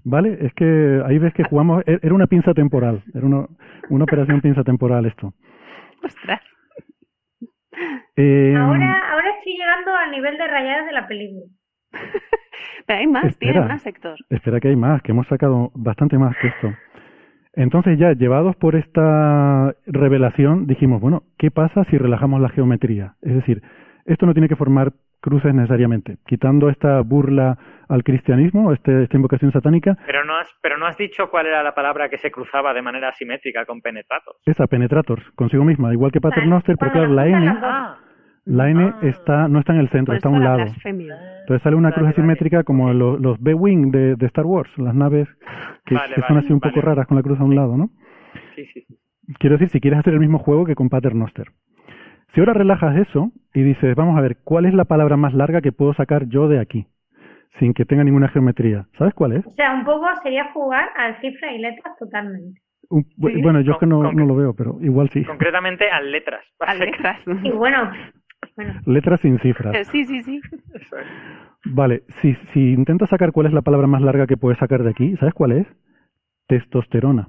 ¿Vale? 0.04 0.36
Es 0.40 0.52
que 0.54 1.02
ahí 1.06 1.18
ves 1.18 1.32
que 1.34 1.44
jugamos, 1.44 1.82
e- 1.86 1.98
era 2.02 2.14
una 2.14 2.26
pinza 2.26 2.52
temporal, 2.52 3.02
era 3.14 3.24
una, 3.26 3.46
una 3.88 4.04
operación 4.04 4.40
pinza 4.42 4.62
temporal 4.62 5.06
esto. 5.06 5.32
Ostras. 6.02 6.40
Eh, 8.16 8.54
Ahora, 8.56 9.12
ahora 9.12 9.30
estoy 9.38 9.54
llegando 9.54 9.94
al 9.96 10.10
nivel 10.12 10.36
de 10.38 10.46
rayadas 10.46 10.86
de 10.86 10.92
la 10.92 11.08
película. 11.08 11.46
Pero 12.86 12.98
hay 13.00 13.06
más, 13.06 13.22
tiene 13.38 13.54
Espera. 13.54 13.66
más, 13.66 13.86
Héctor. 13.86 14.18
Espera 14.30 14.60
que 14.60 14.68
hay 14.68 14.76
más, 14.76 15.02
que 15.02 15.12
hemos 15.12 15.26
sacado 15.26 15.70
bastante 15.74 16.18
más 16.18 16.36
que 16.36 16.48
esto. 16.48 16.72
Entonces 17.54 17.98
ya, 17.98 18.12
llevados 18.12 18.56
por 18.56 18.74
esta 18.76 19.74
revelación, 19.86 20.66
dijimos, 20.66 21.00
bueno, 21.00 21.22
¿qué 21.38 21.50
pasa 21.50 21.84
si 21.84 21.96
relajamos 21.98 22.40
la 22.40 22.48
geometría? 22.50 23.14
Es 23.22 23.34
decir, 23.34 23.62
esto 24.06 24.26
no 24.26 24.34
tiene 24.34 24.48
que 24.48 24.56
formar 24.56 24.92
cruces 25.24 25.54
necesariamente. 25.54 26.18
Quitando 26.26 26.68
esta 26.68 27.00
burla 27.00 27.56
al 27.88 28.02
cristianismo, 28.04 28.72
este, 28.72 29.04
esta 29.04 29.16
invocación 29.16 29.50
satánica, 29.52 29.96
Pero 30.06 30.24
no, 30.24 30.36
has, 30.36 30.48
pero 30.62 30.76
no 30.78 30.86
has 30.86 30.96
dicho 30.98 31.30
cuál 31.30 31.46
era 31.46 31.62
la 31.62 31.74
palabra 31.74 32.08
que 32.10 32.18
se 32.18 32.30
cruzaba 32.30 32.74
de 32.74 32.82
manera 32.82 33.08
asimétrica 33.08 33.64
con 33.64 33.80
penetratos. 33.80 34.36
esa 34.44 34.66
penetrators, 34.66 35.22
consigo 35.34 35.64
misma, 35.64 35.92
igual 35.92 36.12
que 36.12 36.20
Paternoster, 36.20 36.76
pero 36.78 36.92
claro, 36.92 37.08
la 37.14 37.26
N. 37.26 37.48
Ah, 37.62 37.96
la 38.44 38.68
N 38.70 38.84
Ah. 38.84 38.98
está, 39.02 39.48
no 39.48 39.58
está 39.60 39.72
en 39.72 39.80
el 39.80 39.88
centro, 39.88 40.14
está 40.14 40.28
a 40.28 40.32
un 40.32 40.40
la 40.40 40.50
lado. 40.50 40.64
blasfemia. 40.64 41.16
Entonces 41.40 41.62
sale 41.62 41.76
una 41.76 41.88
Vale, 41.88 41.94
cruz 41.94 42.04
vale. 42.08 42.14
asimétrica 42.14 42.62
como 42.62 42.92
los, 42.92 43.18
los 43.20 43.40
B-Wing 43.40 43.90
de, 43.90 44.16
de 44.16 44.26
Star 44.26 44.44
Wars, 44.44 44.70
las 44.76 44.94
naves 44.94 45.26
que, 45.86 45.94
Vale, 45.94 46.14
que 46.14 46.22
son 46.22 46.36
así 46.38 46.52
un 46.52 46.60
poco 46.60 46.80
raras 46.82 47.06
con 47.06 47.16
la 47.16 47.22
cruz 47.22 47.40
a 47.40 47.44
un 47.44 47.54
lado, 47.54 47.76
¿no? 47.76 47.88
sí, 48.54 48.64
sí. 48.66 48.84
sí. 48.86 48.96
quiero 49.38 49.54
decir, 49.56 49.68
si 49.70 49.80
quieres 49.80 50.00
hacer 50.00 50.12
el 50.14 50.20
mismo 50.20 50.38
juego 50.38 50.64
que 50.66 50.74
con 50.74 50.88
Paternoster. 50.90 51.46
Si 52.34 52.40
ahora 52.40 52.52
relajas 52.52 52.96
eso 52.96 53.30
y 53.52 53.62
dices, 53.62 53.94
vamos 53.94 54.18
a 54.18 54.20
ver, 54.20 54.38
¿cuál 54.44 54.66
es 54.66 54.74
la 54.74 54.84
palabra 54.84 55.16
más 55.16 55.32
larga 55.34 55.60
que 55.60 55.72
puedo 55.72 55.94
sacar 55.94 56.26
yo 56.26 56.48
de 56.48 56.58
aquí? 56.58 56.86
Sin 57.60 57.72
que 57.74 57.84
tenga 57.84 58.02
ninguna 58.02 58.28
geometría. 58.28 58.86
¿Sabes 58.98 59.14
cuál 59.14 59.32
es? 59.32 59.46
O 59.46 59.50
sea, 59.54 59.72
un 59.74 59.84
poco 59.84 60.06
sería 60.22 60.50
jugar 60.52 60.88
al 60.96 61.20
cifra 61.20 61.52
y 61.52 61.58
letras 61.58 61.96
totalmente. 61.98 62.60
Un- 62.90 63.04
Sí, 63.04 63.40
bueno, 63.40 63.60
yo 63.60 63.72
es 63.72 63.78
que 63.78 63.86
no, 63.86 64.12
no 64.12 64.26
lo 64.26 64.34
veo, 64.34 64.54
pero 64.54 64.78
igual 64.80 65.08
sí. 65.10 65.24
Concretamente 65.24 65.88
a 65.90 66.00
letras. 66.00 66.44
A 66.60 66.74
letras. 66.74 67.18
Y 67.44 67.50
bueno, 67.50 67.90
bueno, 68.56 68.80
Letras 68.86 69.20
sin 69.20 69.38
cifras. 69.38 69.86
Sí, 69.92 70.04
sí, 70.04 70.22
sí. 70.22 70.40
Eso 70.74 70.98
es. 70.98 71.06
Vale, 71.66 72.02
si, 72.20 72.34
si 72.52 72.72
intentas 72.72 73.08
sacar 73.08 73.32
cuál 73.32 73.46
es 73.46 73.52
la 73.52 73.62
palabra 73.62 73.86
más 73.86 74.02
larga 74.02 74.26
que 74.26 74.36
puedes 74.36 74.58
sacar 74.58 74.82
de 74.82 74.90
aquí, 74.90 75.16
¿sabes 75.16 75.32
cuál 75.34 75.52
es? 75.52 75.66
Testosterona. 76.48 77.28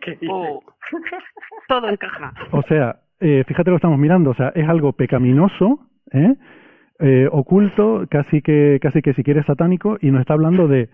¿Qué 0.00 0.12
dices? 0.12 0.28
Oh. 0.30 0.62
Todo 1.68 1.88
encaja. 1.90 2.32
O 2.52 2.62
sea, 2.62 3.00
eh, 3.20 3.44
fíjate 3.46 3.70
lo 3.70 3.76
que 3.76 3.80
estamos 3.80 3.98
mirando, 3.98 4.30
o 4.30 4.34
sea, 4.34 4.52
es 4.54 4.68
algo 4.68 4.92
pecaminoso, 4.92 5.80
¿eh? 6.12 6.34
Eh, 7.00 7.28
oculto, 7.30 8.06
casi 8.10 8.42
que, 8.42 8.78
casi 8.82 9.02
que 9.02 9.14
si 9.14 9.22
quieres 9.22 9.46
satánico, 9.46 9.98
y 10.00 10.10
nos 10.10 10.20
está 10.20 10.34
hablando 10.34 10.66
de 10.66 10.88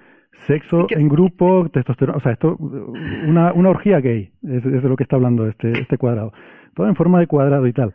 sexo 0.47 0.87
en 0.91 1.09
grupo, 1.09 1.69
testosterona, 1.73 2.19
o 2.19 2.21
sea, 2.21 2.33
esto, 2.33 2.57
una, 2.57 3.53
una 3.53 3.71
orgía 3.71 4.01
gay, 4.01 4.31
es, 4.43 4.65
es 4.65 4.83
de 4.83 4.89
lo 4.89 4.97
que 4.97 5.05
está 5.05 5.17
hablando 5.17 5.47
este, 5.49 5.73
este 5.73 5.97
cuadrado. 5.97 6.33
Todo 6.75 6.89
en 6.89 6.97
forma 6.97 7.21
de 7.21 7.27
cuadrado 7.27 7.67
y 7.67 7.73
tal. 7.73 7.95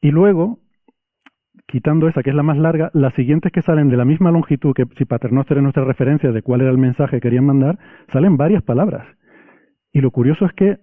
Y 0.00 0.10
luego, 0.10 0.58
quitando 1.66 2.08
esa 2.08 2.22
que 2.22 2.30
es 2.30 2.36
la 2.36 2.42
más 2.42 2.56
larga, 2.56 2.90
las 2.94 3.14
siguientes 3.14 3.52
que 3.52 3.62
salen 3.62 3.90
de 3.90 3.96
la 3.96 4.04
misma 4.04 4.30
longitud 4.30 4.74
que 4.74 4.86
si 4.96 5.04
Paternoster 5.04 5.58
es 5.58 5.62
nuestra 5.62 5.84
referencia 5.84 6.32
de 6.32 6.42
cuál 6.42 6.62
era 6.62 6.70
el 6.70 6.78
mensaje 6.78 7.16
que 7.16 7.20
querían 7.20 7.46
mandar, 7.46 7.78
salen 8.12 8.36
varias 8.36 8.62
palabras. 8.62 9.06
Y 9.92 10.00
lo 10.00 10.10
curioso 10.10 10.46
es 10.46 10.52
que 10.52 10.78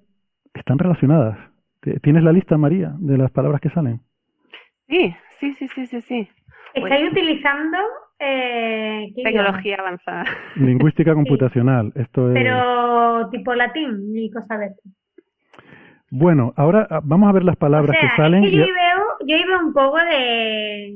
están 0.53 0.77
relacionadas. 0.77 1.55
¿T- 1.85 1.99
¿Tienes 2.01 2.23
la 2.23 2.31
lista, 2.33 2.57
María, 2.57 2.93
de 2.97 3.17
las 3.17 3.31
palabras 3.31 3.61
que 3.61 3.69
salen? 3.69 4.01
Sí, 4.89 5.15
sí, 5.39 5.53
sí, 5.53 5.67
sí, 5.69 5.85
sí, 5.85 6.01
sí. 6.01 6.29
estáis 6.73 7.11
utilizando 7.11 7.77
eh. 8.19 9.11
Tecnología 9.23 9.77
avanzada. 9.79 10.25
Lingüística 10.55 11.13
computacional. 11.15 11.91
Esto 11.95 12.29
es... 12.29 12.33
Pero 12.33 13.29
tipo 13.29 13.53
latín 13.53 14.11
y 14.15 14.31
cosas 14.31 14.59
de 14.59 14.65
esto. 14.65 14.81
Bueno, 16.11 16.53
ahora 16.55 16.87
ah, 16.89 17.01
vamos 17.03 17.29
a 17.29 17.33
ver 17.33 17.43
las 17.43 17.55
palabras 17.57 17.95
o 17.95 17.99
sea, 17.99 18.09
que 18.09 18.15
salen. 18.21 18.43
es 18.45 18.49
que 18.49 18.55
y- 18.55 18.59
yo 18.59 18.63
ahí 18.65 18.71
veo, 18.71 19.03
yo 19.27 19.47
veo 19.47 19.59
un 19.67 19.73
poco 19.73 19.97
de... 19.97 20.93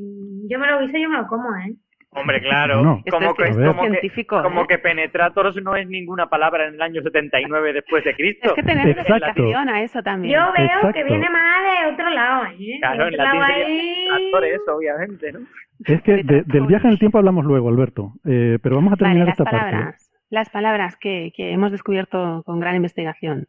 Yo 0.49 0.59
me 0.59 0.67
lo 0.67 0.79
guiso, 0.79 0.97
yo 0.97 1.09
me 1.09 1.17
lo 1.17 1.27
como, 1.27 1.55
¿eh? 1.57 1.75
Hombre, 2.11 2.41
claro. 2.41 2.81
No. 2.81 3.03
Como, 3.09 3.33
que, 3.35 3.51
como, 3.51 3.81
que, 3.83 3.89
científico, 3.89 4.41
como 4.41 4.65
que 4.65 4.79
penetrators 4.79 5.55
no 5.61 5.75
es 5.75 5.87
ninguna 5.87 6.27
palabra 6.27 6.67
en 6.67 6.73
el 6.73 6.81
año 6.81 7.01
79 7.03 7.73
después 7.73 8.03
de 8.03 8.15
Cristo. 8.15 8.47
Es 8.49 8.53
que 8.53 8.63
tener 8.63 8.89
Exacto. 8.89 9.13
explicación 9.25 9.69
a 9.69 9.83
eso 9.83 10.01
también. 10.01 10.33
Yo 10.33 10.51
veo 10.57 10.65
Exacto. 10.65 10.93
que 10.93 11.03
viene 11.03 11.29
más 11.29 11.61
de 11.63 11.93
otro 11.93 12.09
lado, 12.09 12.45
¿eh? 12.59 12.77
Claro, 12.79 13.07
en 13.07 13.17
lado 13.17 13.45
sería 13.45 13.65
ahí- 13.65 14.57
obviamente, 14.75 15.31
¿no? 15.33 15.39
Es 15.85 16.01
que 16.01 16.23
de- 16.23 16.43
del 16.43 16.65
viaje 16.65 16.87
en 16.87 16.93
el 16.93 16.99
tiempo 16.99 17.19
hablamos 17.19 17.45
luego, 17.45 17.69
Alberto. 17.69 18.13
Eh, 18.25 18.57
pero 18.61 18.75
vamos 18.77 18.93
a 18.93 18.97
terminar 18.97 19.29
esta 19.29 19.43
parte. 19.43 19.59
palabras. 19.59 20.11
Las 20.31 20.49
palabras 20.49 20.97
que, 20.97 21.31
que 21.35 21.51
hemos 21.51 21.71
descubierto 21.71 22.41
con 22.45 22.59
gran 22.59 22.75
investigación. 22.75 23.47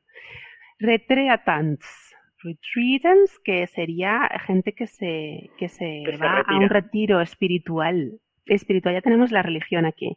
Retreatants. 0.79 2.15
Retreatants, 2.43 3.39
que 3.45 3.67
sería 3.67 4.29
gente 4.47 4.73
que 4.73 4.87
se, 4.87 5.51
que 5.59 5.69
se 5.69 6.03
Que 6.07 6.17
se 6.17 6.25
va 6.25 6.41
a 6.47 6.57
un 6.57 6.69
retiro 6.69 7.21
espiritual. 7.21 8.13
Espiritual, 8.55 8.95
ya 8.95 9.01
tenemos 9.01 9.31
la 9.33 9.43
religión 9.43 9.87
aquí. 9.87 10.17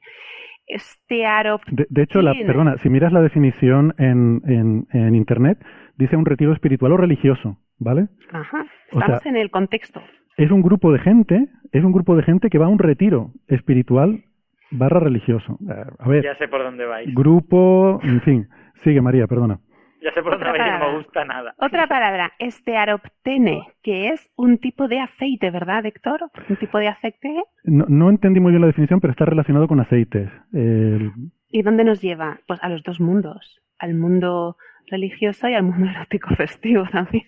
Estearoptin. 0.67 1.75
De, 1.75 1.87
de 1.89 2.01
hecho, 2.03 2.21
la, 2.21 2.33
perdona, 2.33 2.77
si 2.77 2.89
miras 2.89 3.11
la 3.11 3.21
definición 3.21 3.93
en, 3.97 4.41
en, 4.45 4.87
en 4.91 5.15
Internet, 5.15 5.57
dice 5.97 6.15
un 6.15 6.25
retiro 6.25 6.53
espiritual 6.53 6.91
o 6.93 6.97
religioso, 6.97 7.57
¿vale? 7.79 8.07
Ajá. 8.31 8.65
O 8.91 8.99
Estamos 8.99 9.21
sea, 9.23 9.31
en 9.31 9.37
el 9.37 9.51
contexto. 9.51 10.01
Es 10.37 10.51
un 10.51 10.61
grupo 10.61 10.91
de 10.91 10.99
gente, 10.99 11.47
es 11.71 11.83
un 11.83 11.91
grupo 11.91 12.15
de 12.15 12.23
gente 12.23 12.49
que 12.49 12.57
va 12.57 12.65
a 12.65 12.69
un 12.69 12.79
retiro 12.79 13.31
espiritual 13.47 14.23
barra 14.71 14.99
religioso. 14.99 15.59
Eh, 15.69 15.83
A 15.99 16.07
ver, 16.09 16.23
Ya 16.23 16.35
sé 16.37 16.47
por 16.47 16.63
dónde 16.63 16.85
vais. 16.85 17.13
grupo, 17.13 17.99
en 18.03 18.21
fin. 18.21 18.47
Sigue, 18.83 19.01
María, 19.01 19.27
perdona. 19.27 19.59
Ya 20.03 20.11
sé 20.11 20.21
por 20.21 20.33
dónde 20.33 20.49
Otra 20.49 20.51
vais 20.51 20.59
no 20.65 20.71
me 20.73 20.79
palabra. 20.79 20.97
gusta 20.97 21.25
nada. 21.25 21.55
Otra 21.59 21.87
palabra, 21.87 22.33
estearoptene, 22.39 23.61
que 23.81 24.09
es 24.09 24.29
un 24.35 24.57
tipo 24.57 24.87
de 24.89 24.99
aceite, 24.99 25.49
¿verdad, 25.49 25.85
Héctor? 25.85 26.29
Un 26.49 26.57
tipo 26.57 26.77
de 26.77 26.89
aceite. 26.89 27.41
No, 27.63 27.85
no 27.87 28.09
entendí 28.09 28.39
muy 28.41 28.51
bien 28.51 28.61
la 28.61 28.67
definición, 28.67 28.99
pero 28.99 29.11
está 29.11 29.23
relacionado 29.25 29.67
con 29.67 29.79
aceites. 29.79 30.29
El- 30.51 31.11
¿Y 31.49 31.61
dónde 31.61 31.83
nos 31.85 32.01
lleva? 32.01 32.39
Pues 32.47 32.61
a 32.63 32.67
los 32.69 32.83
dos 32.83 32.99
mundos, 32.99 33.61
al 33.79 33.93
mundo 33.95 34.57
religioso 34.87 35.47
y 35.47 35.53
al 35.53 35.63
mundo 35.63 35.89
erótico 35.89 36.35
festivo 36.35 36.83
también. 36.91 37.25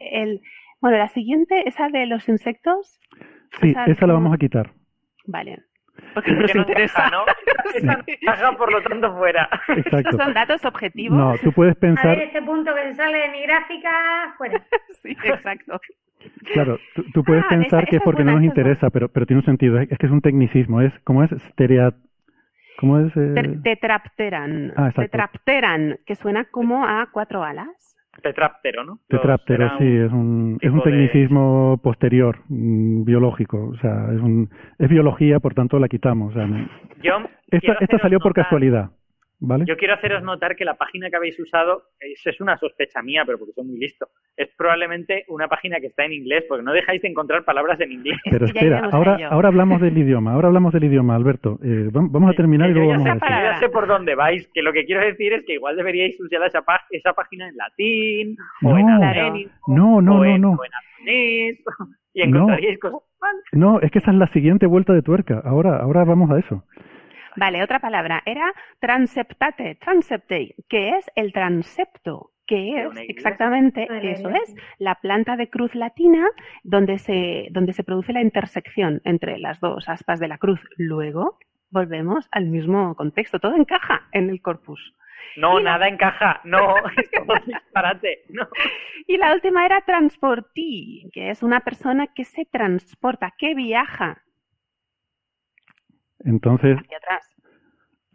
El, 0.00 0.40
bueno, 0.80 0.98
la 0.98 1.08
siguiente, 1.08 1.68
esa 1.68 1.88
de 1.88 2.06
los 2.06 2.28
insectos, 2.28 3.00
Sí, 3.60 3.70
Esa 3.70 3.86
esa 3.86 4.06
la 4.06 4.12
vamos 4.14 4.34
a 4.34 4.38
quitar. 4.38 4.72
vale. 5.26 5.62
Porque 6.12 6.30
no 6.32 6.40
nos 6.42 6.54
interesa. 6.54 7.08
¿no? 7.10 7.20
Por 8.58 8.72
lo 8.72 8.82
tanto, 8.82 9.16
fuera. 9.16 9.48
Exacto. 9.68 9.98
Estos 9.98 10.16
son 10.24 10.34
datos 10.34 10.64
objetivos. 10.64 11.18
No, 11.18 11.36
tú 11.42 11.52
puedes 11.52 11.76
A 11.76 11.80
pensar, 11.80 12.16
ver, 12.16 12.26
este 12.28 12.42
punto 12.42 12.74
que 12.74 12.82
se 12.84 12.94
sale 12.94 13.18
de 13.18 13.28
mi 13.30 13.42
gráfica, 13.42 14.34
fuera. 14.38 14.62
Sí, 15.02 15.10
exacto. 15.24 15.80
claro, 16.52 16.80
tú, 16.94 17.04
tú 17.12 17.22
puedes 17.22 17.44
Ah, 17.44 17.48
pensar 17.50 17.80
esa- 17.82 17.90
que 17.90 17.96
es 17.96 18.00
es 18.00 18.04
porque 18.04 18.24
no 18.24 18.32
nos 18.32 18.42
interesa, 18.42 18.90
pero, 18.90 19.08
pero 19.08 19.26
tiene 19.26 19.40
un 19.40 19.44
sentido. 19.46 19.78
Es, 19.78 19.90
es 19.92 19.98
que 19.98 20.06
es 20.06 20.12
un 20.12 20.20
tecnicismo. 20.20 20.80
Es, 20.80 20.92
¿Cómo 21.04 21.22
es? 21.22 21.30
Sterea... 21.50 21.92
¿Cómo 22.78 22.98
es? 22.98 23.16
eh? 23.16 23.32
Ter- 23.34 23.62
Tetrapteran. 23.62 24.72
Ah, 24.76 24.88
exacto. 24.88 25.02
Tetrapteran, 25.02 25.98
que 26.04 26.14
suena 26.14 26.44
como 26.44 26.84
a 26.84 27.08
cuatro 27.12 27.42
alas. 27.44 27.85
Tetráptero, 28.22 28.84
¿no? 28.84 28.98
Tetráptero, 29.08 29.70
sí, 29.78 29.84
es 29.84 30.12
un, 30.12 30.58
es 30.60 30.70
un 30.70 30.78
de- 30.78 30.84
tecnicismo 30.84 31.78
posterior, 31.82 32.38
mm, 32.48 33.04
biológico. 33.04 33.68
O 33.68 33.76
sea, 33.76 34.06
es, 34.12 34.20
un, 34.20 34.48
es 34.78 34.88
biología, 34.88 35.38
por 35.40 35.54
tanto 35.54 35.78
la 35.78 35.88
quitamos. 35.88 36.30
o 36.32 36.34
sea, 36.38 36.46
no- 36.46 36.68
Yo 37.02 37.18
esta, 37.50 37.74
esta 37.80 37.98
salió 37.98 38.18
por 38.18 38.32
casualidad, 38.32 38.90
¿vale? 39.40 39.64
Yo 39.66 39.76
quiero 39.76 39.94
haceros 39.94 40.22
notar 40.22 40.56
que 40.56 40.64
la 40.64 40.74
página 40.74 41.10
que 41.10 41.16
habéis 41.16 41.38
usado 41.38 41.82
es, 42.00 42.20
es 42.26 42.40
una 42.40 42.56
sospecha 42.58 43.02
mía, 43.02 43.22
pero 43.26 43.38
porque 43.38 43.52
soy 43.52 43.64
muy 43.66 43.78
listo. 43.78 44.08
Es 44.36 44.48
probablemente 44.56 45.24
una 45.28 45.48
página 45.48 45.78
que 45.80 45.86
está 45.88 46.04
en 46.04 46.12
inglés, 46.12 46.44
porque 46.48 46.62
no 46.64 46.72
dejáis 46.72 47.02
de 47.02 47.08
encontrar 47.08 47.44
palabras 47.44 47.80
en 47.80 47.92
inglés. 47.92 48.18
Pero 48.30 48.46
espera, 48.46 48.88
ahora, 48.92 49.18
ahora 49.30 49.48
hablamos 49.48 49.80
del 49.80 49.96
idioma, 49.96 50.32
ahora 50.34 50.48
hablamos 50.48 50.72
del 50.72 50.84
idioma, 50.84 51.14
Alberto. 51.16 51.58
Eh, 51.62 51.88
vam- 51.92 52.10
vamos 52.10 52.30
a 52.30 52.34
terminar 52.34 52.70
y 52.70 52.74
luego 52.74 52.90
vamos 52.90 53.06
a 53.06 53.14
decir. 53.14 53.28
yo 53.28 53.34
ya 53.42 53.58
sé 53.60 53.68
por 53.68 53.86
dónde 53.86 54.14
vais, 54.14 54.48
que 54.52 54.62
lo 54.62 54.72
que 54.72 54.84
quiero 54.84 55.00
decir 55.04 55.32
es 55.32 55.44
que 55.44 55.54
igual 55.54 55.76
deberíais 55.76 56.18
usar 56.20 56.42
esa, 56.46 56.62
pá- 56.62 56.84
esa 56.90 57.12
página 57.12 57.48
en 57.48 57.56
latín, 57.56 58.36
o 58.64 58.76
en 58.78 58.86
No, 58.86 59.02
arménico, 59.02 59.50
no, 59.68 60.00
no, 60.02 60.12
o 60.12 60.18
no, 60.18 60.24
en, 60.24 60.40
no. 60.40 60.50
o 60.52 60.64
en 60.64 60.70
japonés, 60.70 61.58
y 62.14 62.20
No. 62.26 62.36
encontraríais 62.38 62.78
cosas 62.78 63.00
mal. 63.20 63.36
No, 63.52 63.80
es 63.80 63.90
que 63.90 63.98
esa 63.98 64.10
es 64.10 64.16
la 64.16 64.26
siguiente 64.32 64.66
vuelta 64.66 64.92
de 64.92 65.02
tuerca. 65.02 65.42
Ahora, 65.44 65.76
ahora 65.78 66.04
vamos 66.04 66.30
a 66.30 66.38
eso. 66.38 66.64
Vale, 67.36 67.62
otra 67.62 67.78
palabra. 67.80 68.22
Era 68.26 68.52
transeptate, 68.80 69.74
transepte, 69.76 70.54
que 70.68 70.90
es 70.96 71.10
el 71.14 71.32
transepto, 71.32 72.30
que 72.46 72.80
es 72.80 72.86
exactamente, 73.08 73.86
eso 74.12 74.30
es, 74.30 74.54
la 74.78 74.94
planta 74.96 75.36
de 75.36 75.50
cruz 75.50 75.74
latina 75.74 76.26
donde 76.62 76.98
se, 76.98 77.48
donde 77.50 77.72
se 77.72 77.84
produce 77.84 78.12
la 78.12 78.22
intersección 78.22 79.00
entre 79.04 79.38
las 79.38 79.60
dos 79.60 79.88
aspas 79.88 80.20
de 80.20 80.28
la 80.28 80.38
cruz. 80.38 80.60
Luego 80.76 81.38
volvemos 81.70 82.28
al 82.30 82.46
mismo 82.46 82.94
contexto, 82.94 83.38
todo 83.40 83.54
encaja 83.56 84.08
en 84.12 84.30
el 84.30 84.40
corpus. 84.40 84.94
No, 85.36 85.58
Y 85.58 85.64
la- 85.64 85.72
nada 85.72 85.88
encaja, 85.88 86.40
no, 86.44 86.76
es 86.96 87.10
todo 87.10 87.34
disparate, 87.44 88.22
no. 88.30 88.48
Y 89.08 89.18
la 89.18 89.34
última 89.34 89.66
era 89.66 89.80
transportí, 89.82 91.10
que 91.12 91.30
es 91.30 91.42
una 91.42 91.60
persona 91.60 92.06
que 92.08 92.24
se 92.24 92.44
transporta, 92.46 93.34
que 93.36 93.54
viaja 93.54 94.22
Entonces, 96.20 96.76
hacia 96.78 96.98
atrás. 96.98 97.36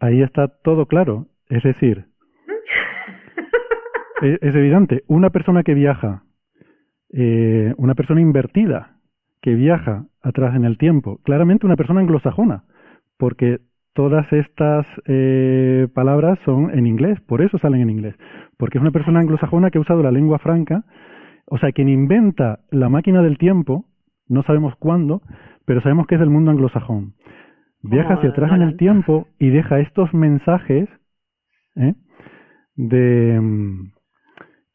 ahí 0.00 0.22
está 0.22 0.48
todo 0.48 0.86
claro. 0.86 1.26
Es 1.48 1.62
decir, 1.62 2.06
es, 4.22 4.38
es 4.42 4.54
evidente, 4.54 5.04
una 5.06 5.30
persona 5.30 5.62
que 5.62 5.74
viaja, 5.74 6.22
eh, 7.12 7.74
una 7.76 7.94
persona 7.94 8.20
invertida, 8.20 8.96
que 9.42 9.54
viaja 9.54 10.06
atrás 10.22 10.54
en 10.54 10.64
el 10.64 10.78
tiempo, 10.78 11.18
claramente 11.24 11.66
una 11.66 11.76
persona 11.76 12.00
anglosajona, 12.00 12.64
porque 13.18 13.58
todas 13.92 14.32
estas 14.32 14.86
eh, 15.06 15.88
palabras 15.94 16.38
son 16.44 16.70
en 16.76 16.86
inglés, 16.86 17.20
por 17.26 17.42
eso 17.42 17.58
salen 17.58 17.82
en 17.82 17.90
inglés, 17.90 18.14
porque 18.56 18.78
es 18.78 18.82
una 18.82 18.92
persona 18.92 19.20
anglosajona 19.20 19.70
que 19.70 19.78
ha 19.78 19.82
usado 19.82 20.02
la 20.02 20.12
lengua 20.12 20.38
franca, 20.38 20.84
o 21.46 21.58
sea, 21.58 21.72
quien 21.72 21.88
inventa 21.88 22.60
la 22.70 22.88
máquina 22.88 23.20
del 23.22 23.36
tiempo, 23.36 23.84
no 24.28 24.42
sabemos 24.44 24.74
cuándo, 24.76 25.22
pero 25.66 25.82
sabemos 25.82 26.06
que 26.06 26.14
es 26.14 26.20
del 26.20 26.30
mundo 26.30 26.50
anglosajón. 26.50 27.14
Viaja 27.82 28.14
hacia 28.14 28.30
atrás 28.30 28.52
en 28.52 28.62
el 28.62 28.76
tiempo 28.76 29.26
y 29.38 29.50
deja 29.50 29.80
estos 29.80 30.14
mensajes 30.14 30.88
¿eh? 31.74 31.94
de 32.76 33.40
mm, 33.40 33.92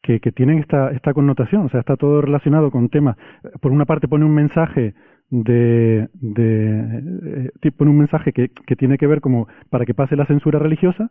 que, 0.02 0.20
que 0.20 0.32
tienen 0.32 0.58
esta, 0.58 0.90
esta 0.90 1.14
connotación, 1.14 1.66
o 1.66 1.68
sea, 1.70 1.80
está 1.80 1.96
todo 1.96 2.20
relacionado 2.20 2.70
con 2.70 2.88
temas. 2.90 3.16
Por 3.60 3.72
una 3.72 3.86
parte 3.86 4.08
pone 4.08 4.24
un 4.24 4.34
mensaje 4.34 4.94
de, 5.30 6.08
de 6.12 7.50
eh, 7.62 7.70
pone 7.72 7.90
un 7.90 7.98
mensaje 7.98 8.32
que, 8.32 8.50
que 8.50 8.76
tiene 8.76 8.98
que 8.98 9.06
ver 9.06 9.20
como 9.20 9.48
para 9.70 9.84
que 9.84 9.94
pase 9.94 10.16
la 10.16 10.26
censura 10.26 10.58
religiosa 10.58 11.10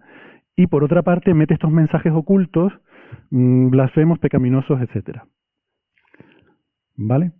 y 0.56 0.68
por 0.68 0.84
otra 0.84 1.04
parte 1.04 1.34
mete 1.34 1.54
estos 1.54 1.72
mensajes 1.72 2.12
ocultos, 2.14 2.74
mm, 3.32 3.70
blasfemos, 3.70 4.20
pecaminosos, 4.20 4.82
etcétera. 4.82 5.26
¿Vale? 6.96 7.32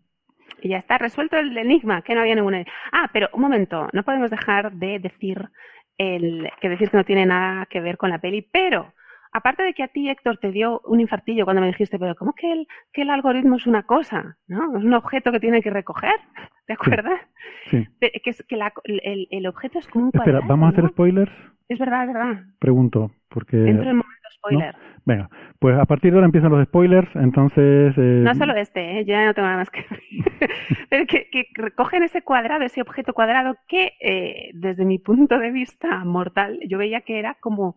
Y 0.62 0.70
ya 0.70 0.78
está 0.78 0.98
resuelto 0.98 1.38
el 1.38 1.58
enigma, 1.58 2.02
que 2.02 2.16
no 2.16 2.22
había 2.22 2.36
ninguna. 2.36 2.64
Ah, 2.92 3.10
pero 3.14 3.30
un 3.34 3.42
momento, 3.42 3.88
no 3.94 4.04
podemos 4.04 4.30
dejar 4.32 4.72
de 4.72 5.00
decir 5.00 5.50
el, 5.98 6.50
que 6.62 6.70
decir 6.70 6.90
que 6.90 6.98
no 6.98 7.04
tiene 7.04 7.26
nada 7.26 7.66
que 7.68 7.82
ver 7.82 7.98
con 7.98 8.10
la 8.10 8.20
peli, 8.20 8.42
pero 8.42 8.94
aparte 9.32 9.64
de 9.64 9.74
que 9.74 9.84
a 9.84 9.88
ti, 9.88 10.10
Héctor, 10.10 10.38
te 10.38 10.52
dio 10.52 10.82
un 10.86 11.00
infartillo 11.00 11.46
cuando 11.46 11.62
me 11.62 11.68
dijiste, 11.68 12.00
pero 12.00 12.16
¿cómo 12.16 12.34
que 12.34 12.52
el, 12.52 12.68
que 12.94 13.04
el 13.04 13.10
algoritmo 13.10 13.56
es 13.56 13.68
una 13.68 13.84
cosa? 13.84 14.38
¿no? 14.48 14.78
Es 14.78 14.84
un 14.84 14.94
objeto 14.94 15.32
que 15.32 15.40
tiene 15.40 15.62
que 15.62 15.70
recoger, 15.70 16.16
¿te 16.68 16.74
acuerdas? 16.74 17.22
Sí. 17.70 17.88
Que, 18.00 18.22
es, 18.26 18.44
que 18.48 18.58
la, 18.58 18.74
el, 18.84 19.28
el, 19.30 19.48
objeto 19.48 19.80
es 19.80 19.88
como 19.88 20.06
un 20.06 20.12
Espera, 20.14 20.42
¿vamos 20.46 20.68
a 20.68 20.70
hacer 20.70 20.90
spoilers? 20.90 21.32
Es 21.70 21.80
verdad, 21.80 22.04
es 22.04 22.14
verdad. 22.14 22.44
Pregunto, 22.60 23.12
porque... 23.30 23.58
Entro 23.58 23.84
en 23.84 23.90
el 23.90 23.96
momento 23.96 24.27
spoiler. 24.40 24.76
Venga, 25.06 25.30
pues 25.60 25.78
a 25.80 25.86
partir 25.86 26.12
de 26.12 26.18
ahora 26.18 26.26
empiezan 26.26 26.52
los 26.52 26.66
spoilers, 26.68 27.10
entonces... 27.16 27.94
eh, 27.98 28.24
No 28.24 28.34
solo 28.36 28.54
este, 28.56 29.00
¿eh? 29.00 29.06
yo 29.06 29.14
ya 29.14 29.26
no 29.26 29.34
tengo 29.34 29.48
nada 29.48 29.60
más 29.60 29.70
que. 29.70 29.86
Pero 30.90 31.06
que, 31.08 31.30
que 31.30 31.48
recogen 31.54 32.04
ese 32.04 32.22
cuadrado, 32.24 32.64
ese 32.64 32.82
objeto 32.82 33.14
cuadrado 33.14 33.56
que, 33.68 33.94
eh, 34.02 34.52
desde 34.54 34.86
mi 34.86 35.00
punto 35.00 35.40
de 35.40 35.52
vista 35.52 36.04
mortal, 36.06 36.60
yo 36.68 36.78
veía 36.78 37.02
que 37.02 37.20
era 37.20 37.36
como, 37.40 37.76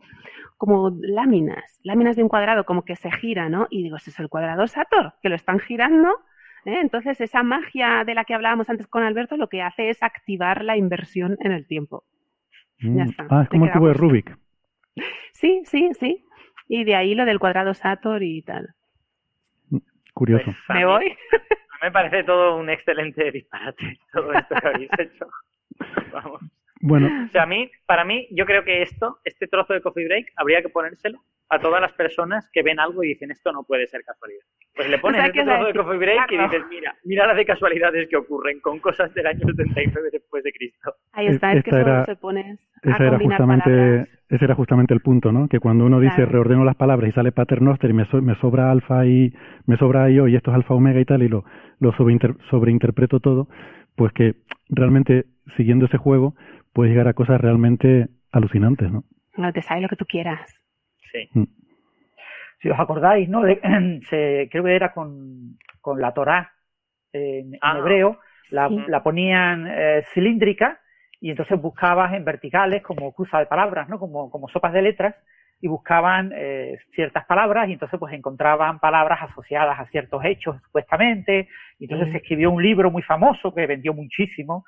como 0.57 0.91
láminas, 1.01 1.81
láminas 1.85 2.17
de 2.17 2.23
un 2.23 2.29
cuadrado, 2.29 2.65
como 2.65 2.85
que 2.85 2.97
se 2.97 3.11
gira, 3.13 3.49
¿no? 3.49 3.67
Y 3.71 3.83
digo, 3.85 3.97
ese 3.97 4.11
es 4.11 4.19
el 4.21 4.29
cuadrado 4.29 4.67
Sator, 4.67 5.15
que 5.23 5.29
lo 5.29 5.37
están 5.37 5.59
girando. 5.61 6.09
¿eh? 6.65 6.79
Entonces, 6.81 7.21
esa 7.21 7.43
magia 7.43 8.05
de 8.05 8.15
la 8.15 8.25
que 8.25 8.35
hablábamos 8.35 8.69
antes 8.71 8.87
con 8.89 9.03
Alberto 9.05 9.37
lo 9.37 9.49
que 9.49 9.63
hace 9.63 9.91
es 9.91 10.03
activar 10.03 10.65
la 10.65 10.77
inversión 10.77 11.37
en 11.41 11.53
el 11.53 11.67
tiempo. 11.67 12.05
mm, 12.81 12.97
ya 12.99 13.05
está, 13.05 13.27
Ah, 13.31 13.43
es 13.45 13.49
como 13.49 13.67
el 13.67 13.73
cubo 13.73 13.89
de. 13.89 13.95
Rubik. 13.95 14.37
Sí, 15.33 15.63
sí, 15.65 15.91
sí. 15.99 16.25
Y 16.73 16.85
de 16.85 16.95
ahí 16.95 17.17
lo 17.17 17.25
del 17.25 17.41
cuadrado 17.41 17.75
Sator 17.75 18.23
y 18.23 18.43
tal. 18.43 18.69
Curioso. 20.15 20.45
Pues, 20.45 20.79
¿Me 20.79 20.85
voy? 20.85 21.17
me 21.83 21.91
parece 21.91 22.23
todo 22.23 22.55
un 22.59 22.71
excelente 22.71 23.29
disparate, 23.33 23.99
todo 24.13 24.33
esto 24.33 24.55
que 24.55 24.69
habéis 24.69 24.91
hecho. 24.97 25.27
Vamos. 26.13 26.41
Bueno, 26.81 27.09
O 27.27 27.29
sea, 27.29 27.43
a 27.43 27.47
mí, 27.47 27.71
para 27.87 28.05
mí, 28.05 28.27
yo 28.31 28.47
creo 28.47 28.65
que 28.65 28.83
esto, 28.83 29.19
este 29.25 29.47
trozo 29.47 29.75
de 29.75 29.83
Coffee 29.83 30.07
Break, 30.07 30.33
habría 30.37 30.63
que 30.63 30.69
ponérselo 30.71 31.19
a 31.51 31.59
todas 31.59 31.81
las 31.81 31.93
personas 31.93 32.49
que 32.53 32.63
ven 32.63 32.79
algo 32.81 33.03
y 33.05 33.09
dicen 33.09 33.31
esto 33.33 33.53
no 33.53 33.65
puede 33.65 33.87
ser 33.89 34.03
casualidad. 34.05 34.43
Pues 34.75 34.89
le 34.89 34.99
pones 34.99 35.19
O 35.19 35.23
sea, 35.23 35.27
este 35.27 35.43
trozo 35.45 35.65
de 35.67 35.75
Coffee 35.75 35.99
Break 35.99 36.33
y 36.33 36.39
dices, 36.39 36.63
mira, 36.71 36.95
mira 37.05 37.27
la 37.27 37.35
de 37.35 37.45
casualidades 37.45 38.09
que 38.09 38.17
ocurren 38.17 38.61
con 38.61 38.79
cosas 38.79 39.13
del 39.15 39.27
año 39.27 39.41
79 39.45 40.09
después 40.13 40.43
de 40.45 40.53
Cristo. 40.53 40.95
Ahí 41.13 41.27
está, 41.27 41.53
es 41.53 41.65
que 41.65 41.71
solo 41.73 42.05
se 42.07 42.17
pones 42.17 42.59
a 42.85 42.91
ese 42.95 43.07
era 43.07 43.19
justamente 43.19 43.65
palabras. 43.71 44.09
ese 44.31 44.45
era 44.45 44.55
justamente 44.55 44.95
el 44.95 45.01
punto, 45.01 45.33
¿no? 45.33 45.49
Que 45.49 45.59
cuando 45.59 45.85
uno 45.85 45.99
dice 46.01 46.15
Claro. 46.17 46.31
reordeno 46.31 46.65
las 46.65 46.77
palabras 46.77 47.11
y 47.11 47.13
sale 47.13 47.33
paternoster 47.33 47.91
y 47.91 47.95
me, 47.95 48.07
so- 48.07 48.23
me 48.23 48.37
sobra 48.37 48.71
alfa 48.71 49.05
y 49.07 49.35
me 49.67 49.77
sobra 49.77 50.09
yo 50.09 50.29
y 50.29 50.37
esto 50.37 50.51
es 50.53 50.55
alfa 50.57 50.75
omega 50.75 51.01
y 51.01 51.05
tal 51.05 51.23
y 51.25 51.29
lo, 51.29 51.45
lo 51.81 51.93
sobreinter- 51.93 52.39
sobreinterpreto 52.49 53.19
todo, 53.21 53.49
pues 53.97 54.13
que 54.13 54.37
realmente 54.69 55.25
siguiendo 55.57 55.87
ese 55.87 55.99
juego 55.99 56.37
puedes 56.73 56.91
llegar 56.93 57.09
a 57.09 57.15
cosas 57.15 57.41
realmente 57.41 58.09
alucinantes, 58.33 58.91
¿no? 58.91 59.05
No 59.37 59.53
te 59.53 59.63
sale 59.63 59.81
lo 59.83 59.89
que 59.89 59.97
tú 59.97 60.05
quieras. 60.07 60.41
Sí. 61.13 61.29
Si 62.63 62.69
os 62.69 62.79
acordáis, 62.79 63.29
¿no? 63.29 63.43
De- 63.43 63.61
se- 64.09 64.49
creo 64.51 64.65
que 64.65 64.75
era 64.77 64.93
con, 64.93 65.57
con 65.81 66.01
la 66.01 66.13
Torá 66.13 66.53
en, 67.13 67.55
en 67.55 67.59
Ah. 67.63 67.79
hebreo, 67.79 68.19
la, 68.51 68.69
Sí. 68.69 68.77
la 68.89 69.03
ponían 69.03 69.67
eh, 69.69 70.03
cilíndrica 70.13 70.79
y 71.21 71.31
entonces 71.31 71.61
buscabas 71.61 72.13
en 72.15 72.25
verticales 72.25 72.83
como 72.83 73.13
cruza 73.13 73.39
de 73.39 73.47
palabras, 73.47 73.89
¿no? 73.89 73.99
Como, 73.99 74.31
como 74.31 74.49
sopas 74.49 74.73
de 74.73 74.83
letras 74.83 75.15
y 75.63 75.69
buscaban 75.69 76.33
eh, 76.35 76.79
ciertas 76.95 77.27
palabras 77.27 77.69
y 77.69 77.75
entonces 77.75 77.99
pues 78.01 78.15
encontraban 78.15 78.79
palabras 78.79 79.21
asociadas 79.23 79.79
a 79.79 79.87
ciertos 79.87 80.25
hechos 80.25 80.57
supuestamente 80.63 81.49
y 81.79 81.85
entonces 81.85 82.07
Sí. 82.09 82.13
se 82.13 82.19
escribió 82.19 82.51
un 82.51 82.63
libro 82.63 82.91
muy 82.91 83.03
famoso 83.03 83.55
que 83.55 83.67
vendió 83.67 83.93
muchísimo 83.93 84.65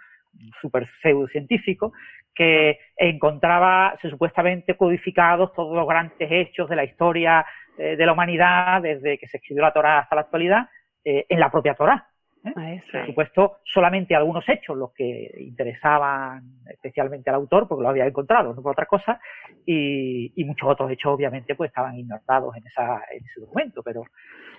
súper 0.60 0.88
pseudocientífico 1.02 1.92
que 2.34 2.78
encontraba 2.96 3.96
supuestamente 4.00 4.76
codificados 4.76 5.52
todos 5.52 5.76
los 5.76 5.86
grandes 5.86 6.28
hechos 6.30 6.68
de 6.68 6.76
la 6.76 6.84
historia 6.84 7.44
eh, 7.78 7.96
de 7.96 8.06
la 8.06 8.12
humanidad 8.12 8.82
desde 8.82 9.18
que 9.18 9.28
se 9.28 9.36
escribió 9.36 9.62
la 9.62 9.72
Torá 9.72 9.98
hasta 9.98 10.14
la 10.14 10.22
actualidad 10.22 10.68
eh, 11.04 11.26
en 11.28 11.40
la 11.40 11.50
propia 11.50 11.74
Torá 11.74 12.11
Eso. 12.44 12.92
por 12.92 13.06
supuesto, 13.06 13.58
solamente 13.64 14.16
algunos 14.16 14.48
hechos 14.48 14.76
los 14.76 14.92
que 14.92 15.30
interesaban 15.38 16.42
especialmente 16.68 17.30
al 17.30 17.36
autor, 17.36 17.68
porque 17.68 17.82
lo 17.82 17.88
había 17.88 18.06
encontrado, 18.06 18.52
no 18.52 18.62
por 18.62 18.72
otra 18.72 18.86
cosa, 18.86 19.20
y, 19.64 20.32
y 20.34 20.44
muchos 20.44 20.68
otros 20.68 20.90
hechos, 20.90 21.12
obviamente, 21.12 21.54
pues 21.54 21.68
estaban 21.68 21.96
ignorados 21.96 22.56
en, 22.56 22.66
esa, 22.66 23.02
en 23.12 23.24
ese 23.24 23.40
documento. 23.40 23.82
Pero, 23.84 24.04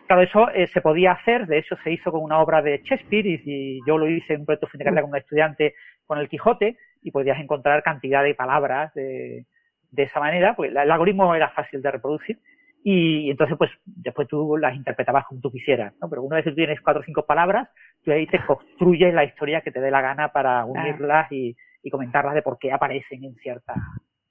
claro, 0.08 0.22
eso 0.22 0.50
eh, 0.52 0.68
se 0.68 0.82
podía 0.82 1.12
hacer, 1.12 1.46
de 1.46 1.58
hecho 1.58 1.76
se 1.84 1.92
hizo 1.92 2.12
con 2.12 2.22
una 2.22 2.40
obra 2.40 2.62
de 2.62 2.82
Shakespeare, 2.84 3.28
y, 3.28 3.42
y 3.46 3.80
yo 3.86 3.98
lo 3.98 4.08
hice 4.08 4.36
en 4.36 4.42
un 4.42 4.46
proyecto 4.46 4.68
fin 4.68 4.80
de 4.80 4.86
carrera 4.86 5.02
con 5.02 5.12
un 5.12 5.18
estudiante 5.18 5.76
con 6.06 6.20
el 6.20 6.30
Quijote, 6.30 6.78
y 7.02 7.12
podías 7.12 7.40
encontrar 7.40 7.84
cantidad 7.84 8.24
de 8.24 8.34
palabras 8.34 8.94
de, 8.94 9.46
de 9.92 10.04
esa 10.04 10.20
manera, 10.22 10.56
pues 10.56 10.72
el 10.72 10.78
algoritmo 10.78 11.36
era 11.36 11.50
fácil 11.50 11.82
de 11.82 11.92
reproducir, 11.92 12.40
y 12.84 13.30
entonces 13.32 13.58
pues 13.58 13.72
después 13.86 14.28
tú 14.28 14.58
las 14.58 14.76
interpretabas 14.76 15.26
como 15.26 15.42
tú 15.42 15.52
quisieras, 15.52 15.94
¿no? 16.02 16.10
Pero 16.10 16.24
una 16.24 16.36
vez 16.38 16.44
que 16.46 16.52
tú 16.52 16.56
tienes 16.58 16.82
cuatro 16.82 17.02
o 17.02 17.06
cinco 17.06 17.26
palabras, 17.26 17.70
tú 18.04 18.12
ahí 18.12 18.28
te 18.28 18.40
construyes 18.46 19.14
la 19.14 19.24
historia 19.24 19.62
que 19.62 19.72
te 19.72 19.80
dé 19.80 19.90
la 19.92 20.02
gana 20.02 20.30
para 20.34 20.66
unirlas 20.66 21.32
y, 21.32 21.56
y 21.82 21.90
comentarlas 21.90 22.36
de 22.36 22.42
por 22.42 22.58
qué 22.60 22.72
aparecen 22.72 23.24
en 23.24 23.36
cierta 23.36 23.74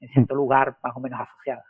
en 0.00 0.08
cierto 0.10 0.34
lugar 0.34 0.76
más 0.82 0.96
o 0.96 1.00
menos 1.00 1.20
asociadas. 1.20 1.64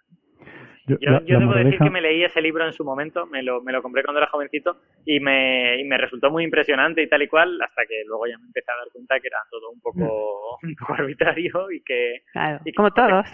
Yo, 0.87 0.97
Yo, 1.01 1.11
la- 1.13 1.23
yo 1.23 1.35
la 1.35 1.39
debo 1.41 1.53
decir 1.55 1.79
que 1.79 1.91
me 1.91 2.01
leí 2.01 2.25
ese 2.25 2.41
libro 2.43 2.67
en 2.67 2.73
su 2.73 2.85
momento, 2.85 3.27
me 3.27 3.43
lo, 3.43 3.63
me 3.63 3.71
lo 3.73 3.83
compré 3.83 4.03
cuando 4.03 4.19
era 4.21 4.29
jovencito 4.31 4.79
y 5.05 5.21
me, 5.21 5.79
y 5.81 5.85
me 5.85 5.97
resultó 5.99 6.31
muy 6.31 6.43
impresionante 6.43 7.03
y 7.03 7.09
tal 7.09 7.23
y 7.23 7.29
cual, 7.29 7.61
hasta 7.63 7.83
que 7.87 8.03
luego 8.07 8.27
ya 8.27 8.37
me 8.39 8.47
empecé 8.47 8.73
a 8.73 8.77
dar 8.79 8.89
cuenta 8.93 9.21
que 9.21 9.29
era 9.29 9.37
todo 9.51 9.71
un 9.71 9.81
poco, 9.81 10.59
un 10.63 10.75
poco 10.75 10.95
arbitrario 10.95 11.71
y 11.71 11.83
que, 11.83 12.23
Claro, 12.33 12.61
Y 12.65 12.73
como 12.73 12.91
todos. 12.91 13.27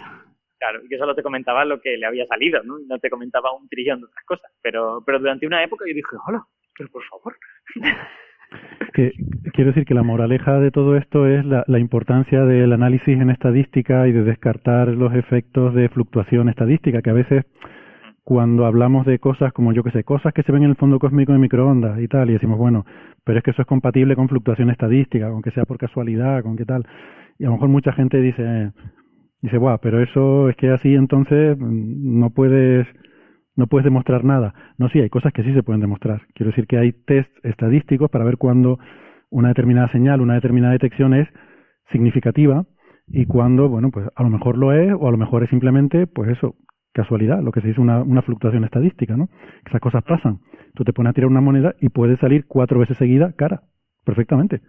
Claro, 0.59 0.83
y 0.83 0.89
que 0.89 0.97
solo 0.97 1.15
te 1.15 1.23
comentaba 1.23 1.65
lo 1.65 1.79
que 1.81 1.97
le 1.97 2.05
había 2.05 2.25
salido, 2.27 2.61
¿no? 2.63 2.77
No 2.87 2.99
te 2.99 3.09
comentaba 3.09 3.53
un 3.53 3.67
trillón 3.69 4.01
de 4.01 4.05
otras 4.05 4.25
cosas. 4.25 4.51
Pero, 4.61 5.01
pero 5.05 5.19
durante 5.19 5.47
una 5.47 5.63
época 5.63 5.85
yo 5.87 5.93
dije, 5.95 6.15
hola, 6.27 6.43
pero 6.77 6.89
por 6.89 7.03
favor. 7.05 7.35
quiero 9.53 9.71
decir 9.71 9.85
que 9.85 9.93
la 9.93 10.03
moraleja 10.03 10.59
de 10.59 10.71
todo 10.71 10.97
esto 10.97 11.27
es 11.27 11.45
la, 11.45 11.79
importancia 11.79 12.43
del 12.43 12.73
análisis 12.73 13.19
en 13.19 13.29
estadística 13.29 14.07
y 14.07 14.11
de 14.11 14.23
descartar 14.23 14.89
los 14.89 15.13
efectos 15.13 15.73
de 15.75 15.89
fluctuación 15.89 16.49
estadística, 16.49 17.01
que 17.01 17.09
a 17.09 17.13
veces 17.13 17.45
cuando 18.23 18.65
hablamos 18.65 19.05
de 19.05 19.19
cosas 19.19 19.53
como 19.53 19.73
yo 19.73 19.83
que 19.83 19.91
sé, 19.91 20.03
cosas 20.03 20.33
que 20.33 20.43
se 20.43 20.51
ven 20.51 20.63
en 20.63 20.71
el 20.71 20.75
fondo 20.75 20.99
cósmico 20.99 21.31
de 21.31 21.39
microondas 21.39 21.99
y 21.99 22.07
tal, 22.07 22.29
y 22.29 22.33
decimos, 22.33 22.57
bueno, 22.57 22.85
pero 23.23 23.39
es 23.39 23.43
que 23.43 23.51
eso 23.51 23.61
es 23.61 23.67
compatible 23.67 24.15
con 24.15 24.27
fluctuación 24.27 24.69
estadística, 24.69 25.27
aunque 25.27 25.51
sea 25.51 25.65
por 25.65 25.77
casualidad, 25.77 26.43
con 26.43 26.57
qué 26.57 26.65
tal. 26.65 26.85
Y 27.37 27.45
a 27.45 27.47
lo 27.47 27.53
mejor 27.53 27.69
mucha 27.69 27.93
gente 27.93 28.19
dice, 28.19 28.71
dice, 29.41 29.57
buah, 29.57 29.77
pero 29.77 30.01
eso 30.01 30.49
es 30.49 30.55
que 30.55 30.69
así 30.69 30.93
entonces 30.95 31.57
mm, 31.57 32.19
no 32.19 32.29
puedes 32.31 32.87
no 33.55 33.67
puedes 33.67 33.83
demostrar 33.83 34.23
nada. 34.23 34.53
No, 34.77 34.87
sí, 34.87 35.01
hay 35.01 35.09
cosas 35.09 35.33
que 35.33 35.43
sí 35.43 35.53
se 35.53 35.63
pueden 35.63 35.81
demostrar. 35.81 36.21
Quiero 36.33 36.51
decir 36.51 36.65
que 36.65 36.77
hay 36.77 36.93
test 36.93 37.29
estadísticos 37.43 38.09
para 38.09 38.23
ver 38.23 38.37
cuándo 38.37 38.79
una 39.29 39.49
determinada 39.49 39.91
señal, 39.91 40.21
una 40.21 40.35
determinada 40.35 40.73
detección 40.73 41.13
es 41.13 41.27
significativa 41.91 42.65
y 43.07 43.25
cuando, 43.25 43.67
bueno, 43.67 43.91
pues 43.91 44.07
a 44.15 44.23
lo 44.23 44.29
mejor 44.29 44.57
lo 44.57 44.71
es 44.71 44.93
o 44.97 45.07
a 45.07 45.11
lo 45.11 45.17
mejor 45.17 45.43
es 45.43 45.49
simplemente, 45.49 46.07
pues 46.07 46.29
eso, 46.29 46.55
casualidad, 46.93 47.41
lo 47.41 47.51
que 47.51 47.61
se 47.61 47.67
dice 47.67 47.81
una, 47.81 48.01
una 48.01 48.21
fluctuación 48.21 48.63
estadística, 48.63 49.17
¿no? 49.17 49.29
Esas 49.65 49.81
cosas 49.81 50.03
pasan. 50.03 50.39
Tú 50.73 50.83
te 50.83 50.93
pones 50.93 51.11
a 51.11 51.13
tirar 51.13 51.29
una 51.29 51.41
moneda 51.41 51.75
y 51.81 51.89
puede 51.89 52.17
salir 52.17 52.45
cuatro 52.47 52.79
veces 52.79 52.97
seguida 52.97 53.33
cara, 53.33 53.63
perfectamente. 54.05 54.61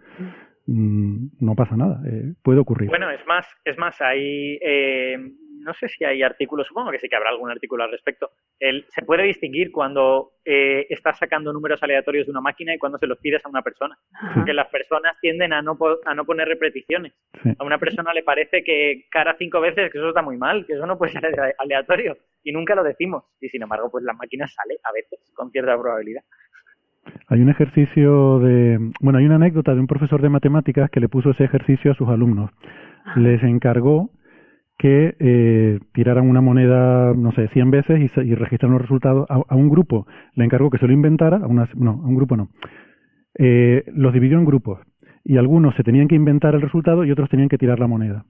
Mm, 0.67 1.27
no 1.39 1.55
pasa 1.55 1.75
nada, 1.75 2.01
eh, 2.07 2.33
puede 2.43 2.59
ocurrir. 2.59 2.89
Bueno, 2.89 3.09
es 3.09 3.25
más, 3.25 3.45
es 3.65 3.77
más, 3.77 3.99
hay, 4.01 4.57
eh, 4.61 5.17
no 5.63 5.73
sé 5.73 5.87
si 5.89 6.03
hay 6.05 6.23
artículos, 6.23 6.67
supongo 6.67 6.91
que 6.91 6.99
sí 6.99 7.09
que 7.09 7.15
habrá 7.15 7.29
algún 7.29 7.49
artículo 7.51 7.83
al 7.83 7.91
respecto. 7.91 8.29
El, 8.59 8.85
se 8.89 9.01
puede 9.03 9.23
distinguir 9.23 9.71
cuando 9.71 10.33
eh, 10.45 10.85
estás 10.89 11.17
sacando 11.17 11.51
números 11.51 11.81
aleatorios 11.83 12.25
de 12.27 12.31
una 12.31 12.41
máquina 12.41 12.73
y 12.73 12.77
cuando 12.77 12.97
se 12.99 13.07
los 13.07 13.17
pides 13.19 13.43
a 13.45 13.49
una 13.49 13.61
persona. 13.61 13.97
Ajá. 14.13 14.33
Porque 14.35 14.53
las 14.53 14.67
personas 14.69 15.15
tienden 15.19 15.51
a 15.53 15.61
no, 15.61 15.77
a 16.05 16.13
no 16.15 16.25
poner 16.25 16.47
repeticiones. 16.47 17.13
Sí. 17.43 17.49
A 17.57 17.63
una 17.63 17.77
persona 17.79 18.13
le 18.13 18.23
parece 18.23 18.63
que 18.63 19.05
cara 19.09 19.35
cinco 19.37 19.59
veces, 19.61 19.91
que 19.91 19.97
eso 19.97 20.09
está 20.09 20.21
muy 20.21 20.37
mal, 20.37 20.65
que 20.65 20.73
eso 20.73 20.85
no 20.85 20.97
puede 20.97 21.11
ser 21.11 21.25
ale- 21.25 21.55
aleatorio. 21.59 22.17
Y 22.43 22.51
nunca 22.51 22.73
lo 22.75 22.83
decimos. 22.83 23.23
Y 23.39 23.49
sin 23.49 23.61
embargo, 23.63 23.89
pues 23.91 24.03
la 24.03 24.13
máquina 24.13 24.47
sale 24.47 24.77
a 24.83 24.91
veces 24.93 25.19
con 25.33 25.51
cierta 25.51 25.77
probabilidad. 25.79 26.23
Hay 27.27 27.41
un 27.41 27.49
ejercicio 27.49 28.39
de, 28.39 28.91
bueno, 29.01 29.19
hay 29.19 29.25
una 29.25 29.35
anécdota 29.35 29.73
de 29.73 29.79
un 29.79 29.87
profesor 29.87 30.21
de 30.21 30.29
matemáticas 30.29 30.89
que 30.89 30.99
le 30.99 31.09
puso 31.09 31.31
ese 31.31 31.43
ejercicio 31.45 31.91
a 31.91 31.95
sus 31.95 32.07
alumnos. 32.09 32.51
Les 33.15 33.41
encargó 33.43 34.11
que 34.77 35.15
eh, 35.19 35.79
tiraran 35.93 36.27
una 36.29 36.41
moneda, 36.41 37.13
no 37.13 37.31
sé, 37.31 37.47
100 37.49 37.71
veces 37.71 38.01
y, 38.01 38.07
se- 38.09 38.25
y 38.25 38.33
registraran 38.35 38.73
los 38.73 38.81
resultados. 38.81 39.25
A, 39.29 39.41
a 39.47 39.55
un 39.55 39.69
grupo 39.69 40.07
le 40.35 40.43
encargó 40.45 40.69
que 40.69 40.77
se 40.79 40.87
lo 40.87 40.93
inventara, 40.93 41.37
a 41.37 41.47
una, 41.47 41.67
no, 41.75 41.91
a 42.03 42.07
un 42.07 42.15
grupo 42.15 42.35
no. 42.37 42.49
Eh, 43.37 43.83
los 43.93 44.13
dividió 44.13 44.37
en 44.37 44.45
grupos 44.45 44.79
y 45.23 45.37
algunos 45.37 45.75
se 45.75 45.83
tenían 45.83 46.07
que 46.07 46.15
inventar 46.15 46.55
el 46.55 46.61
resultado 46.61 47.05
y 47.05 47.11
otros 47.11 47.29
tenían 47.29 47.49
que 47.49 47.57
tirar 47.57 47.79
la 47.79 47.87
moneda. 47.87 48.25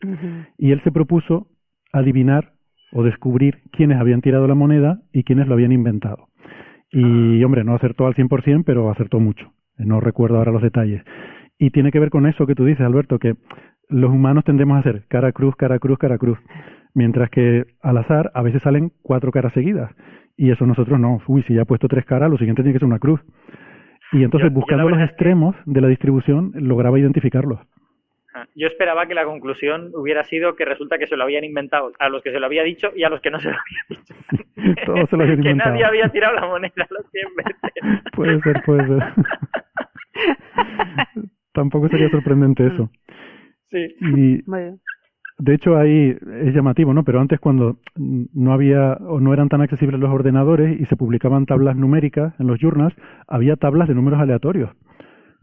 Y 0.58 0.72
él 0.72 0.82
se 0.84 0.92
propuso 0.92 1.48
adivinar 1.94 2.52
o 2.94 3.04
descubrir 3.04 3.60
quiénes 3.72 3.98
habían 4.00 4.22
tirado 4.22 4.48
la 4.48 4.56
moneda 4.56 5.00
y 5.14 5.24
quiénes 5.24 5.48
lo 5.48 5.54
habían 5.54 5.72
inventado. 5.72 6.28
Y, 6.92 7.44
hombre, 7.44 7.64
no 7.64 7.74
acertó 7.76 8.08
al 8.08 8.16
100%, 8.16 8.64
pero 8.66 8.90
acertó 8.90 9.20
mucho. 9.20 9.52
No 9.78 10.00
recuerdo 10.00 10.38
ahora 10.38 10.52
los 10.52 10.62
detalles. 10.62 11.04
Y 11.58 11.70
tiene 11.72 11.92
que 11.92 12.00
ver 12.00 12.10
con 12.10 12.26
eso 12.26 12.46
que 12.48 12.56
tú 12.56 12.66
dices, 12.66 12.86
Alberto, 12.86 13.20
que 13.20 13.36
los 13.90 14.12
humanos 14.12 14.44
tendemos 14.44 14.76
a 14.78 14.80
hacer 14.80 15.04
cara 15.08 15.32
cruz, 15.32 15.56
cara 15.56 15.80
cruz, 15.80 15.98
cara 15.98 16.18
cruz. 16.18 16.38
Mientras 16.94 17.30
que 17.30 17.66
al 17.82 17.98
azar 17.98 18.32
a 18.34 18.42
veces 18.42 18.62
salen 18.64 18.92
cuatro 19.02 19.32
caras 19.32 19.54
seguidas. 19.54 19.92
Y 20.38 20.50
eso 20.52 20.66
nosotros 20.66 21.00
no. 21.00 21.20
Uy, 21.28 21.44
si 21.44 21.54
ya 21.54 21.62
ha 21.62 21.66
puesto 21.66 21.88
tres 21.88 22.06
caras, 22.06 22.30
lo 22.30 22.38
siguiente 22.38 22.64
tiene 22.64 22.74
que 22.74 22.80
ser 22.80 22.88
una 22.88 23.00
cruz. 23.00 23.22
Y 24.12 24.24
entonces, 24.24 24.50
Yo- 24.50 24.56
buscando 24.56 24.90
los 24.90 25.00
extremos 25.00 25.56
de 25.66 25.82
la 25.82 25.88
distribución, 25.88 26.52
lograba 26.56 27.00
identificarlos. 27.00 27.60
Ah, 28.34 28.46
Yo 28.56 28.68
esperaba 28.68 29.06
que 29.08 29.14
la 29.14 29.26
conclusión 29.26 29.92
hubiera 29.94 30.24
sido 30.24 30.56
que 30.56 30.64
resulta 30.66 30.98
que 30.98 31.08
se 31.08 31.18
lo 31.18 31.24
habían 31.24 31.44
inventado 31.44 31.92
a 32.00 32.10
los 32.10 32.24
que 32.24 32.32
se 32.32 32.40
lo 32.40 32.46
había 32.46 32.64
dicho 32.64 32.92
y 32.96 33.04
a 33.04 33.10
los 33.10 33.20
que 33.22 33.30
no 33.30 33.40
se 33.40 33.50
lo 33.50 33.56
había 33.58 34.00
dicho. 34.00 34.16
Todos 34.86 35.10
se 35.10 35.18
lo 35.18 35.24
habían 35.24 35.38
que 35.42 35.50
inventado. 35.50 35.72
nadie 35.72 35.86
había 35.86 36.10
tirado 36.10 36.36
la 36.36 36.48
moneda 36.48 36.88
los 36.90 37.06
100 37.12 37.28
veces. 37.36 38.02
Puede 38.14 38.42
ser, 38.42 38.64
puede 38.64 38.88
ser. 38.88 39.04
Tampoco 41.54 41.90
sería 41.90 42.10
sorprendente 42.10 42.66
eso. 42.68 42.90
Sí. 43.70 43.96
Y 44.00 44.42
de 45.38 45.54
hecho 45.54 45.78
ahí 45.78 46.16
es 46.44 46.54
llamativo, 46.54 46.94
¿no? 46.94 47.04
Pero 47.04 47.20
antes 47.20 47.40
cuando 47.40 47.78
no 47.98 48.54
había 48.54 48.94
o 48.94 49.20
no 49.20 49.34
eran 49.34 49.50
tan 49.50 49.62
accesibles 49.62 50.00
los 50.00 50.10
ordenadores 50.12 50.80
y 50.80 50.86
se 50.86 50.96
publicaban 50.96 51.46
tablas 51.46 51.76
numéricas 51.76 52.34
en 52.40 52.48
los 52.48 52.60
journals, 52.60 52.96
había 53.28 53.56
tablas 53.58 53.88
de 53.88 53.96
números 53.96 54.20
aleatorios. 54.20 54.72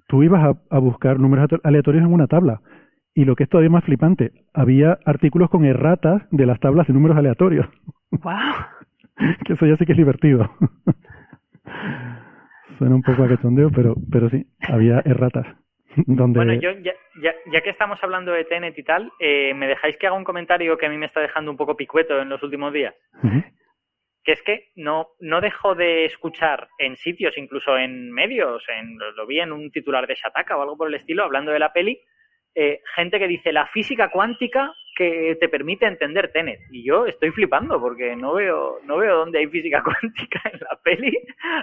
Tú 0.07 0.23
ibas 0.23 0.43
a, 0.43 0.55
a 0.75 0.79
buscar 0.79 1.19
números 1.21 1.49
aleatorios 1.65 2.05
en 2.05 2.13
una 2.13 2.27
tabla. 2.27 2.61
Y 3.19 3.25
lo 3.25 3.35
que 3.35 3.43
es 3.43 3.49
todavía 3.49 3.69
más 3.69 3.83
flipante, 3.83 4.31
había 4.55 4.97
artículos 5.05 5.51
con 5.51 5.65
erratas 5.65 6.23
de 6.31 6.47
las 6.47 6.61
tablas 6.61 6.87
de 6.87 6.93
números 6.93 7.17
aleatorios. 7.17 7.67
Wow. 8.11 8.33
que 9.45 9.53
eso 9.53 9.67
ya 9.67 9.77
sí 9.77 9.85
que 9.85 9.93
es 9.93 9.99
divertido. 9.99 10.49
Suena 12.79 12.95
un 12.95 13.03
poco 13.03 13.25
a 13.25 13.29
cachondeo, 13.29 13.71
pero, 13.75 13.97
pero 14.11 14.31
sí, 14.31 14.47
había 14.67 15.03
erratas. 15.05 15.47
Donde... 16.07 16.39
Bueno, 16.39 16.55
yo 16.55 16.71
ya, 16.81 16.95
ya, 17.21 17.35
ya 17.53 17.61
que 17.61 17.71
estamos 17.71 18.03
hablando 18.03 18.33
de 18.33 18.45
Tenet 18.45 18.79
y 18.79 18.85
tal, 18.85 19.13
eh, 19.19 19.53
¿me 19.53 19.67
dejáis 19.67 19.99
que 19.99 20.07
haga 20.07 20.17
un 20.17 20.25
comentario 20.25 20.79
que 20.79 20.87
a 20.87 20.89
mí 20.89 20.97
me 20.97 21.07
está 21.07 21.21
dejando 21.21 21.51
un 21.51 21.57
poco 21.57 21.77
picueto 21.77 22.19
en 22.19 22.29
los 22.29 22.43
últimos 22.43 22.73
días? 22.73 22.95
Que 24.23 24.33
es 24.33 24.43
que 24.43 24.69
no, 24.77 25.09
no 25.19 25.41
dejo 25.41 25.75
de 25.75 26.05
escuchar 26.05 26.69
en 26.79 26.97
sitios, 26.97 27.37
incluso 27.37 27.77
en 27.77 28.13
medios, 28.13 28.65
en, 28.69 28.97
lo, 28.97 29.11
lo 29.11 29.27
vi 29.27 29.41
en 29.41 29.53
un 29.53 29.73
titular 29.73 30.07
de 30.07 30.15
Shataka 30.15 30.57
o 30.57 30.63
algo 30.63 30.79
por 30.79 30.89
el 30.89 30.95
estilo, 30.95 31.25
hablando 31.25 31.51
de 31.51 31.59
la 31.59 31.73
peli, 31.73 32.01
eh, 32.55 32.81
gente 32.95 33.19
que 33.19 33.29
dice 33.29 33.53
la 33.53 33.67
física 33.69 34.11
cuántica 34.11 34.73
que 34.97 35.37
te 35.39 35.49
permite 35.49 35.87
entender 35.87 36.33
Tenet. 36.33 36.61
Y 36.73 36.83
yo 36.83 37.07
estoy 37.07 37.31
flipando 37.31 37.81
porque 37.81 38.17
no 38.17 38.35
veo, 38.35 38.81
no 38.85 38.97
veo 38.97 39.19
dónde 39.19 39.39
hay 39.39 39.47
física 39.47 39.83
cuántica 39.85 40.41
en 40.53 40.61
la 40.61 40.77
peli. 40.83 41.17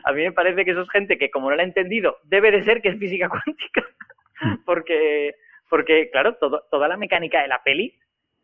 A 0.04 0.14
mí 0.14 0.24
me 0.24 0.32
parece 0.32 0.64
que 0.64 0.72
eso 0.72 0.82
es 0.82 0.90
gente 0.90 1.18
que, 1.18 1.30
como 1.30 1.50
no 1.50 1.56
la 1.56 1.64
ha 1.64 1.66
entendido, 1.66 2.18
debe 2.24 2.52
de 2.52 2.64
ser 2.64 2.82
que 2.82 2.90
es 2.90 2.98
física 2.98 3.28
cuántica. 3.30 3.84
porque, 4.66 5.36
porque 5.70 6.10
claro, 6.12 6.36
todo, 6.36 6.64
toda 6.72 6.88
la 6.88 6.98
mecánica 6.98 7.42
de 7.42 7.50
la 7.50 7.62
peli 7.64 7.98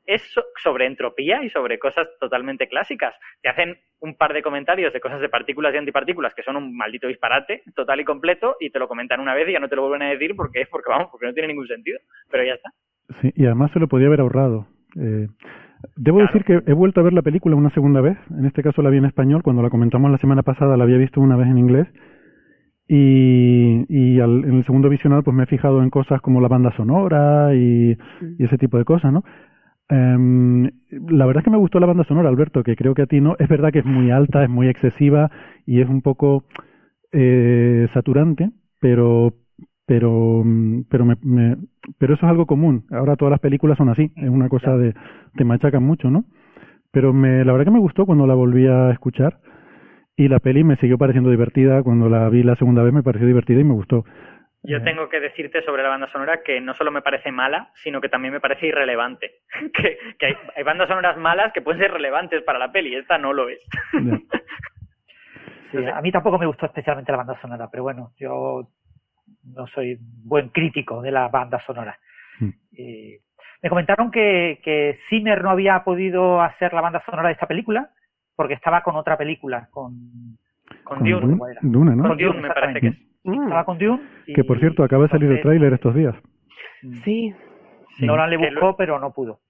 es 0.05 0.21
so- 0.33 0.43
sobre 0.61 0.85
entropía 0.85 1.43
y 1.43 1.49
sobre 1.49 1.77
cosas 1.79 2.07
totalmente 2.19 2.67
clásicas. 2.67 3.13
Te 3.41 3.49
hacen 3.49 3.77
un 3.99 4.15
par 4.15 4.33
de 4.33 4.41
comentarios 4.41 4.91
de 4.93 4.99
cosas 4.99 5.21
de 5.21 5.29
partículas 5.29 5.73
y 5.73 5.77
antipartículas 5.77 6.33
que 6.33 6.43
son 6.43 6.55
un 6.55 6.75
maldito 6.75 7.07
disparate 7.07 7.61
total 7.75 7.99
y 7.99 8.03
completo 8.05 8.55
y 8.59 8.69
te 8.71 8.79
lo 8.79 8.87
comentan 8.87 9.19
una 9.19 9.35
vez 9.35 9.47
y 9.47 9.53
ya 9.53 9.59
no 9.59 9.69
te 9.69 9.75
lo 9.75 9.83
vuelven 9.87 10.01
a 10.07 10.09
decir 10.11 10.35
porque 10.35 10.61
es 10.61 10.67
porque 10.71 10.89
vamos, 10.89 11.09
porque 11.11 11.27
no 11.27 11.33
tiene 11.33 11.49
ningún 11.49 11.67
sentido. 11.67 11.99
Pero 12.31 12.43
ya 12.43 12.53
está. 12.53 12.71
Sí, 13.21 13.31
y 13.35 13.45
además 13.45 13.71
se 13.73 13.79
lo 13.79 13.87
podía 13.87 14.07
haber 14.07 14.21
ahorrado. 14.21 14.67
Eh, 14.99 15.27
debo 15.97 16.17
Claro. 16.19 16.31
decir 16.33 16.43
que 16.45 16.71
he 16.71 16.73
vuelto 16.73 16.99
a 16.99 17.03
ver 17.03 17.13
la 17.13 17.21
película 17.21 17.55
una 17.55 17.69
segunda 17.71 18.01
vez. 18.01 18.17
En 18.31 18.45
este 18.45 18.63
caso 18.63 18.81
la 18.81 18.89
vi 18.89 18.97
en 18.97 19.05
español. 19.05 19.43
Cuando 19.43 19.61
la 19.61 19.69
comentamos 19.69 20.09
la 20.11 20.17
semana 20.17 20.41
pasada 20.43 20.77
la 20.77 20.83
había 20.83 20.97
visto 20.97 21.21
una 21.21 21.35
vez 21.35 21.47
en 21.47 21.57
inglés. 21.57 21.87
Y, 22.87 23.85
y 23.87 24.19
al- 24.19 24.43
en 24.43 24.55
el 24.57 24.65
segundo 24.65 24.89
visionado 24.89 25.23
pues 25.23 25.35
me 25.35 25.43
he 25.43 25.47
fijado 25.47 25.81
en 25.81 25.89
cosas 25.89 26.19
como 26.21 26.41
la 26.41 26.47
banda 26.49 26.71
sonora 26.75 27.53
y, 27.55 27.97
y 28.37 28.43
ese 28.43 28.57
tipo 28.57 28.77
de 28.77 28.83
cosas, 28.85 29.13
¿no? 29.13 29.23
Em, 29.91 30.65
la 30.91 31.25
verdad 31.27 31.41
es 31.41 31.45
que 31.45 31.51
me 31.51 31.57
gustó 31.57 31.79
la 31.81 31.87
banda 31.87 32.05
sonora, 32.05 32.29
Alberto, 32.29 32.63
que 32.63 32.77
creo 32.77 32.95
que 32.95 33.03
a 33.03 33.07
ti 33.07 33.21
no. 33.21 33.35
Es 33.39 33.49
verdad 33.49 33.71
que 33.73 33.79
es 33.81 33.85
muy 33.85 34.11
alta, 34.11 34.43
es 34.43 34.49
muy 34.49 34.69
excesiva 34.69 35.31
y 35.67 35.81
es 35.81 35.89
un 35.89 36.01
poco 36.01 36.45
eh, 37.11 37.87
saturante, 37.93 38.51
pero 38.79 39.33
pero 39.87 40.43
mm, 40.45 40.83
pero 40.89 41.05
me, 41.05 41.17
me- 41.23 41.57
pero 41.99 42.15
eso 42.15 42.25
es 42.25 42.31
algo 42.31 42.45
común. 42.47 42.85
Ahora 42.91 43.17
todas 43.17 43.31
las 43.31 43.41
películas 43.41 43.77
son 43.77 43.89
así, 43.89 44.11
es 44.17 44.29
una 44.29 44.49
cosa 44.49 44.77
de 44.77 44.95
te 45.37 45.45
machacan 45.45 45.83
mucho, 45.83 46.11
¿no? 46.11 46.25
Pero 46.91 47.13
me 47.13 47.45
la 47.45 47.53
verdad 47.53 47.65
que 47.67 47.71
me 47.71 47.79
gustó 47.79 48.05
cuando 48.05 48.27
la 48.27 48.35
volví 48.35 48.67
a 48.67 48.91
escuchar 48.91 49.39
y 50.17 50.27
la 50.27 50.39
peli 50.39 50.63
me 50.63 50.77
siguió 50.77 50.97
pareciendo 50.97 51.29
divertida. 51.31 51.83
Cuando 51.83 52.09
la 52.09 52.29
vi 52.29 52.43
la 52.43 52.55
segunda 52.55 52.83
vez 52.83 52.93
me 52.93 53.03
pareció 53.03 53.27
divertida 53.27 53.59
y 53.61 53.63
me 53.63 53.73
gustó. 53.73 54.05
Yo 54.63 54.83
tengo 54.83 55.09
que 55.09 55.19
decirte 55.19 55.63
sobre 55.63 55.81
la 55.81 55.89
banda 55.89 56.11
sonora 56.11 56.43
que 56.43 56.61
no 56.61 56.75
solo 56.75 56.91
me 56.91 57.01
parece 57.01 57.31
mala, 57.31 57.71
sino 57.83 57.99
que 57.99 58.09
también 58.09 58.33
me 58.33 58.39
parece 58.39 58.67
irrelevante. 58.67 59.39
que 59.73 59.97
que 60.19 60.25
hay, 60.27 60.35
hay 60.55 60.63
bandas 60.63 60.87
sonoras 60.87 61.17
malas 61.17 61.51
que 61.51 61.61
pueden 61.61 61.81
ser 61.81 61.91
relevantes 61.91 62.43
para 62.43 62.59
la 62.59 62.71
peli, 62.71 62.95
esta 62.95 63.17
no 63.17 63.33
lo 63.33 63.49
es. 63.49 63.59
Sí, 65.71 65.77
a 65.85 66.01
mí 66.01 66.11
tampoco 66.11 66.37
me 66.37 66.45
gustó 66.45 66.65
especialmente 66.65 67.13
la 67.13 67.19
banda 67.19 67.39
sonora, 67.39 67.69
pero 67.71 67.83
bueno, 67.83 68.11
yo 68.17 68.67
no 69.43 69.67
soy 69.67 69.97
buen 70.01 70.49
crítico 70.49 71.01
de 71.01 71.11
la 71.11 71.29
banda 71.29 71.63
sonora. 71.65 71.97
Mm. 72.39 72.49
Y 72.73 73.17
me 73.61 73.69
comentaron 73.69 74.11
que, 74.11 74.59
que 74.63 74.99
Zimmer 75.09 75.41
no 75.41 75.49
había 75.49 75.81
podido 75.83 76.41
hacer 76.41 76.73
la 76.73 76.81
banda 76.81 77.01
sonora 77.05 77.29
de 77.29 77.35
esta 77.35 77.47
película 77.47 77.89
porque 78.35 78.55
estaba 78.55 78.81
con 78.81 78.95
otra 78.95 79.17
película, 79.17 79.69
con, 79.71 79.93
Con 80.83 80.99
Con 80.99 81.09
Dune. 81.09 81.37
Dune, 81.61 81.95
¿no? 81.95 82.07
Con 82.07 82.17
Dune 82.17 82.41
me 82.41 82.49
parece 82.49 82.81
que 82.81 82.87
es. 82.87 83.10
Mm. 83.23 83.43
Estaba 83.43 83.65
con 83.65 83.77
Dune. 83.77 84.01
y- 84.25 84.33
Que 84.33 84.43
por 84.43 84.59
cierto 84.59 84.83
acaba 84.83 85.03
de 85.03 85.09
salir 85.09 85.31
el 85.31 85.41
tráiler 85.41 85.73
estos 85.73 85.93
días. 85.95 86.15
Sí. 87.03 87.33
Sí, 87.97 88.05
Nolan 88.05 88.29
le 88.29 88.37
buscó, 88.37 88.67
lo- 88.67 88.75
pero 88.77 88.99
no 88.99 89.13
pudo. 89.13 89.41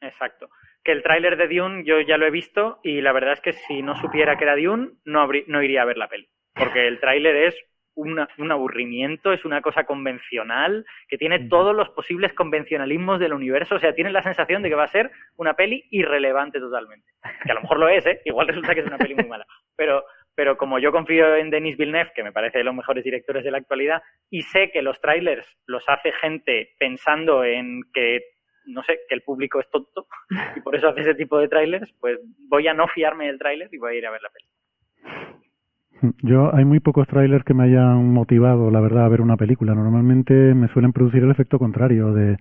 Exacto. 0.00 0.48
Que 0.84 0.92
el 0.92 1.02
tráiler 1.02 1.36
de 1.36 1.48
Dune 1.48 1.84
yo 1.84 2.00
ya 2.00 2.16
lo 2.16 2.26
he 2.26 2.30
visto 2.30 2.78
y 2.82 3.00
la 3.00 3.12
verdad 3.12 3.32
es 3.34 3.40
que 3.40 3.52
si 3.52 3.82
no 3.82 3.94
supiera 3.96 4.36
que 4.38 4.44
era 4.44 4.56
Dune 4.56 4.90
no, 5.04 5.20
habrí- 5.26 5.44
no 5.48 5.62
iría 5.62 5.82
a 5.82 5.86
ver 5.86 5.98
la 5.98 6.08
peli. 6.08 6.28
Porque 6.54 6.86
el 6.86 7.00
tráiler 7.00 7.34
es 7.36 7.56
una- 7.94 8.28
un 8.38 8.52
aburrimiento, 8.52 9.32
es 9.32 9.44
una 9.44 9.60
cosa 9.60 9.82
convencional, 9.84 10.86
que 11.08 11.18
tiene 11.18 11.48
todos 11.48 11.74
los 11.74 11.88
posibles 11.90 12.32
convencionalismos 12.32 13.18
del 13.18 13.32
universo. 13.32 13.74
O 13.74 13.78
sea, 13.80 13.92
tienes 13.92 14.12
la 14.12 14.22
sensación 14.22 14.62
de 14.62 14.68
que 14.68 14.76
va 14.76 14.84
a 14.84 14.88
ser 14.88 15.10
una 15.36 15.54
peli 15.54 15.84
irrelevante 15.90 16.60
totalmente. 16.60 17.08
Que 17.44 17.50
a 17.50 17.54
lo 17.56 17.62
mejor 17.62 17.80
lo 17.80 17.88
es, 17.88 18.06
¿eh? 18.06 18.20
Igual 18.24 18.46
resulta 18.48 18.72
que 18.72 18.80
es 18.80 18.86
una 18.86 18.98
peli 18.98 19.16
muy 19.16 19.26
mala. 19.26 19.44
Pero, 19.76 20.04
pero 20.38 20.56
como 20.56 20.78
yo 20.78 20.92
confío 20.92 21.34
en 21.34 21.50
Denis 21.50 21.76
Villeneuve, 21.76 22.12
que 22.14 22.22
me 22.22 22.30
parece 22.30 22.58
de 22.58 22.64
los 22.64 22.72
mejores 22.72 23.02
directores 23.02 23.42
de 23.42 23.50
la 23.50 23.58
actualidad, 23.58 24.00
y 24.30 24.42
sé 24.42 24.70
que 24.72 24.82
los 24.82 25.00
trailers 25.00 25.44
los 25.66 25.82
hace 25.88 26.12
gente 26.12 26.76
pensando 26.78 27.42
en 27.42 27.80
que 27.92 28.20
no 28.66 28.84
sé, 28.84 29.00
que 29.08 29.16
el 29.16 29.22
público 29.22 29.58
es 29.58 29.68
tonto 29.68 30.06
y 30.56 30.60
por 30.60 30.76
eso 30.76 30.90
hace 30.90 31.00
ese 31.00 31.16
tipo 31.16 31.40
de 31.40 31.48
trailers, 31.48 31.92
pues 31.98 32.20
voy 32.48 32.68
a 32.68 32.72
no 32.72 32.86
fiarme 32.86 33.26
del 33.26 33.40
trailer 33.40 33.68
y 33.72 33.78
voy 33.78 33.94
a 33.94 33.98
ir 33.98 34.06
a 34.06 34.12
ver 34.12 34.20
la 34.22 34.28
peli. 34.30 36.14
Yo 36.22 36.54
hay 36.54 36.64
muy 36.64 36.78
pocos 36.78 37.08
trailers 37.08 37.44
que 37.44 37.54
me 37.54 37.64
hayan 37.64 38.12
motivado, 38.12 38.70
la 38.70 38.80
verdad, 38.80 39.06
a 39.06 39.08
ver 39.08 39.22
una 39.22 39.36
película. 39.36 39.74
Normalmente 39.74 40.32
me 40.54 40.68
suelen 40.68 40.92
producir 40.92 41.24
el 41.24 41.32
efecto 41.32 41.58
contrario 41.58 42.12
de, 42.12 42.36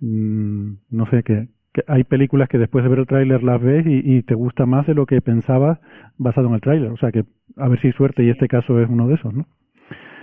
mm, 0.00 0.72
no 0.90 1.06
sé, 1.10 1.22
que, 1.22 1.46
hay 1.86 2.04
películas 2.04 2.48
que 2.48 2.58
después 2.58 2.84
de 2.84 2.90
ver 2.90 3.00
el 3.00 3.06
tráiler 3.06 3.42
las 3.42 3.60
ves 3.60 3.86
y, 3.86 4.00
y 4.04 4.22
te 4.22 4.34
gusta 4.34 4.66
más 4.66 4.86
de 4.86 4.94
lo 4.94 5.06
que 5.06 5.20
pensabas 5.20 5.78
basado 6.18 6.48
en 6.48 6.54
el 6.54 6.60
tráiler. 6.60 6.90
O 6.90 6.96
sea 6.96 7.10
que 7.10 7.24
a 7.56 7.68
ver 7.68 7.80
si 7.80 7.92
suerte 7.92 8.22
y 8.22 8.30
este 8.30 8.48
caso 8.48 8.80
es 8.80 8.88
uno 8.88 9.08
de 9.08 9.14
esos, 9.14 9.32
¿no? 9.34 9.46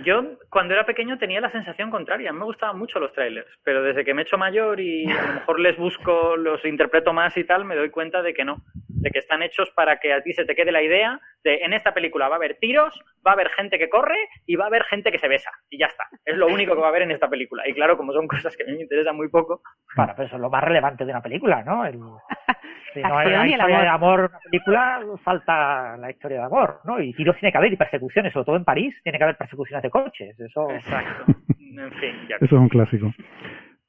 Yo 0.04 0.22
cuando 0.52 0.74
era 0.74 0.84
pequeño 0.84 1.16
tenía 1.16 1.40
la 1.40 1.50
sensación 1.50 1.90
contraria, 1.90 2.30
me 2.30 2.44
gustaban 2.44 2.78
mucho 2.78 3.00
los 3.00 3.10
trailers, 3.14 3.48
pero 3.64 3.82
desde 3.82 4.04
que 4.04 4.12
me 4.12 4.20
he 4.20 4.24
hecho 4.24 4.36
mayor 4.36 4.80
y 4.80 5.10
a 5.10 5.26
lo 5.28 5.32
mejor 5.32 5.58
les 5.58 5.78
busco, 5.78 6.36
los 6.36 6.62
interpreto 6.66 7.14
más 7.14 7.34
y 7.38 7.44
tal, 7.44 7.64
me 7.64 7.74
doy 7.74 7.88
cuenta 7.88 8.20
de 8.20 8.34
que 8.34 8.44
no, 8.44 8.62
de 9.02 9.10
que 9.10 9.20
están 9.20 9.42
hechos 9.42 9.70
para 9.70 9.98
que 9.98 10.12
a 10.12 10.22
ti 10.22 10.34
se 10.34 10.44
te 10.44 10.54
quede 10.54 10.70
la 10.70 10.82
idea 10.82 11.18
de 11.42 11.54
en 11.62 11.72
esta 11.72 11.94
película 11.94 12.28
va 12.28 12.34
a 12.34 12.36
haber 12.36 12.58
tiros, 12.58 13.02
va 13.26 13.30
a 13.30 13.34
haber 13.34 13.48
gente 13.48 13.78
que 13.78 13.88
corre 13.88 14.16
y 14.46 14.56
va 14.56 14.64
a 14.64 14.66
haber 14.66 14.84
gente 14.84 15.10
que 15.10 15.18
se 15.18 15.26
besa 15.26 15.50
y 15.70 15.78
ya 15.78 15.86
está. 15.86 16.04
Es 16.24 16.36
lo 16.36 16.48
único 16.48 16.74
que 16.74 16.80
va 16.80 16.88
a 16.88 16.90
haber 16.90 17.02
en 17.02 17.12
esta 17.12 17.30
película. 17.30 17.66
Y 17.66 17.72
claro, 17.72 17.96
como 17.96 18.12
son 18.12 18.28
cosas 18.28 18.54
que 18.54 18.64
a 18.64 18.66
mí 18.66 18.74
me 18.74 18.82
interesan 18.82 19.16
muy 19.16 19.28
poco, 19.28 19.62
Bueno, 19.96 20.12
pero 20.14 20.26
eso 20.26 20.36
es 20.36 20.42
lo 20.42 20.50
más 20.50 20.62
relevante 20.62 21.06
de 21.06 21.12
una 21.12 21.22
película, 21.22 21.62
¿no? 21.64 21.86
El, 21.86 21.98
si 22.94 23.00
no 23.00 23.18
hay 23.18 23.32
el 23.32 23.50
historia 23.50 23.80
de 23.80 23.88
amor. 23.88 24.20
amor 24.20 24.20
en 24.20 24.26
una 24.26 24.38
película, 24.38 25.00
falta 25.24 25.96
la 25.96 26.10
historia 26.10 26.38
de 26.38 26.44
amor, 26.44 26.80
¿no? 26.84 27.00
Y 27.00 27.12
tiros 27.14 27.36
tiene 27.36 27.52
que 27.52 27.58
haber 27.58 27.72
y 27.72 27.76
persecuciones, 27.76 28.32
sobre 28.32 28.44
todo 28.44 28.56
en 28.56 28.64
París, 28.64 28.94
tiene 29.02 29.18
que 29.18 29.24
haber 29.24 29.36
persecuciones 29.36 29.82
de 29.82 29.90
coches. 29.90 30.36
Eso. 30.46 30.70
exacto. 30.70 31.32
En 31.58 31.90
fin, 31.92 32.14
ya 32.28 32.36
Eso 32.36 32.44
es 32.56 32.60
un 32.60 32.68
clásico. 32.68 33.12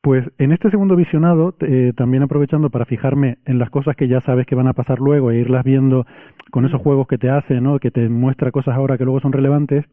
Pues 0.02 0.26
en 0.38 0.52
este 0.52 0.70
segundo 0.70 0.98
visionado, 0.98 1.56
eh, 1.62 1.94
también 1.96 2.24
aprovechando 2.24 2.70
para 2.70 2.84
fijarme 2.84 3.38
en 3.46 3.58
las 3.58 3.70
cosas 3.70 3.96
que 3.96 4.10
ya 4.10 4.20
sabes 4.20 4.46
que 4.46 4.54
van 4.54 4.68
a 4.68 4.74
pasar 4.74 5.00
luego 5.00 5.32
e 5.32 5.38
irlas 5.38 5.64
viendo 5.64 6.06
con 6.52 6.66
esos 6.66 6.82
juegos 6.82 7.08
que 7.08 7.18
te 7.18 7.30
hace, 7.30 7.62
¿no? 7.62 7.80
Que 7.80 7.90
te 7.90 8.10
muestra 8.10 8.52
cosas 8.52 8.76
ahora 8.76 8.98
que 8.98 9.06
luego 9.06 9.22
son 9.22 9.32
relevantes. 9.32 9.86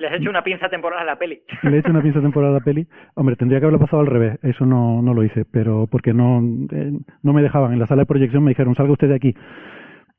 Le 0.00 0.08
has 0.08 0.20
hecho 0.20 0.28
una 0.28 0.44
pinza 0.44 0.68
temporal 0.68 1.00
a 1.00 1.04
la 1.04 1.16
peli. 1.16 1.40
Le 1.62 1.76
he 1.76 1.78
hecho 1.78 1.90
una 1.90 2.02
pinza 2.02 2.20
temporal 2.20 2.50
a 2.50 2.58
la 2.58 2.60
peli. 2.60 2.86
Hombre, 3.14 3.36
tendría 3.36 3.58
que 3.58 3.64
haberlo 3.64 3.80
pasado 3.80 4.02
al 4.02 4.08
revés. 4.08 4.38
Eso 4.42 4.66
no, 4.66 5.00
no 5.00 5.14
lo 5.14 5.24
hice, 5.24 5.46
pero 5.50 5.86
porque 5.90 6.12
no, 6.12 6.42
eh, 6.70 6.92
no 7.22 7.32
me 7.32 7.40
dejaban. 7.40 7.72
En 7.72 7.78
la 7.78 7.86
sala 7.86 8.02
de 8.02 8.06
proyección 8.06 8.44
me 8.44 8.50
dijeron, 8.50 8.74
salga 8.74 8.92
usted 8.92 9.08
de 9.08 9.14
aquí. 9.14 9.34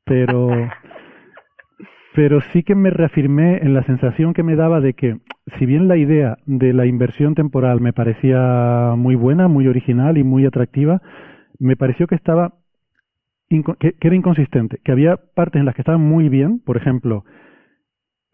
Pero, 0.04 0.48
pero 2.16 2.40
sí 2.40 2.62
que 2.62 2.74
me 2.74 2.88
reafirmé 2.88 3.58
en 3.58 3.74
la 3.74 3.82
sensación 3.82 4.32
que 4.32 4.42
me 4.42 4.56
daba 4.56 4.80
de 4.80 4.94
que, 4.94 5.18
si 5.58 5.66
bien 5.66 5.86
la 5.86 5.98
idea 5.98 6.38
de 6.46 6.72
la 6.72 6.86
inversión 6.86 7.34
temporal 7.34 7.82
me 7.82 7.92
parecía 7.92 8.94
muy 8.96 9.16
buena, 9.16 9.48
muy 9.48 9.68
original 9.68 10.16
y 10.16 10.24
muy 10.24 10.46
atractiva, 10.46 11.02
me 11.58 11.76
pareció 11.76 12.06
que 12.06 12.14
estaba 12.14 12.54
que, 13.50 13.94
era 14.00 14.16
inconsistente, 14.16 14.78
que 14.82 14.92
había 14.92 15.18
partes 15.18 15.60
en 15.60 15.66
las 15.66 15.74
que 15.74 15.82
estaban 15.82 16.00
muy 16.00 16.30
bien, 16.30 16.58
por 16.58 16.78
ejemplo, 16.78 17.26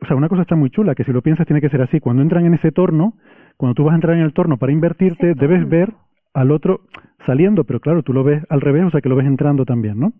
o 0.00 0.06
sea, 0.06 0.14
una 0.14 0.28
cosa 0.28 0.42
está 0.42 0.54
muy 0.54 0.70
chula, 0.70 0.94
que 0.94 1.02
si 1.02 1.12
lo 1.12 1.20
piensas 1.20 1.48
tiene 1.48 1.60
que 1.60 1.68
ser 1.68 1.82
así, 1.82 1.98
cuando 1.98 2.22
entran 2.22 2.46
en 2.46 2.54
ese 2.54 2.70
torno, 2.70 3.14
cuando 3.56 3.74
tú 3.74 3.82
vas 3.82 3.94
a 3.94 3.96
entrar 3.96 4.16
en 4.16 4.22
el 4.22 4.32
torno 4.32 4.58
para 4.58 4.70
invertirte, 4.70 5.34
debes 5.34 5.68
ver 5.68 5.92
al 6.34 6.50
otro 6.50 6.82
saliendo, 7.26 7.64
pero 7.64 7.80
claro, 7.80 8.02
tú 8.02 8.12
lo 8.12 8.24
ves 8.24 8.44
al 8.48 8.60
revés, 8.60 8.84
o 8.84 8.90
sea 8.90 9.00
que 9.00 9.08
lo 9.08 9.16
ves 9.16 9.26
entrando 9.26 9.64
también, 9.64 9.98
¿no? 9.98 10.12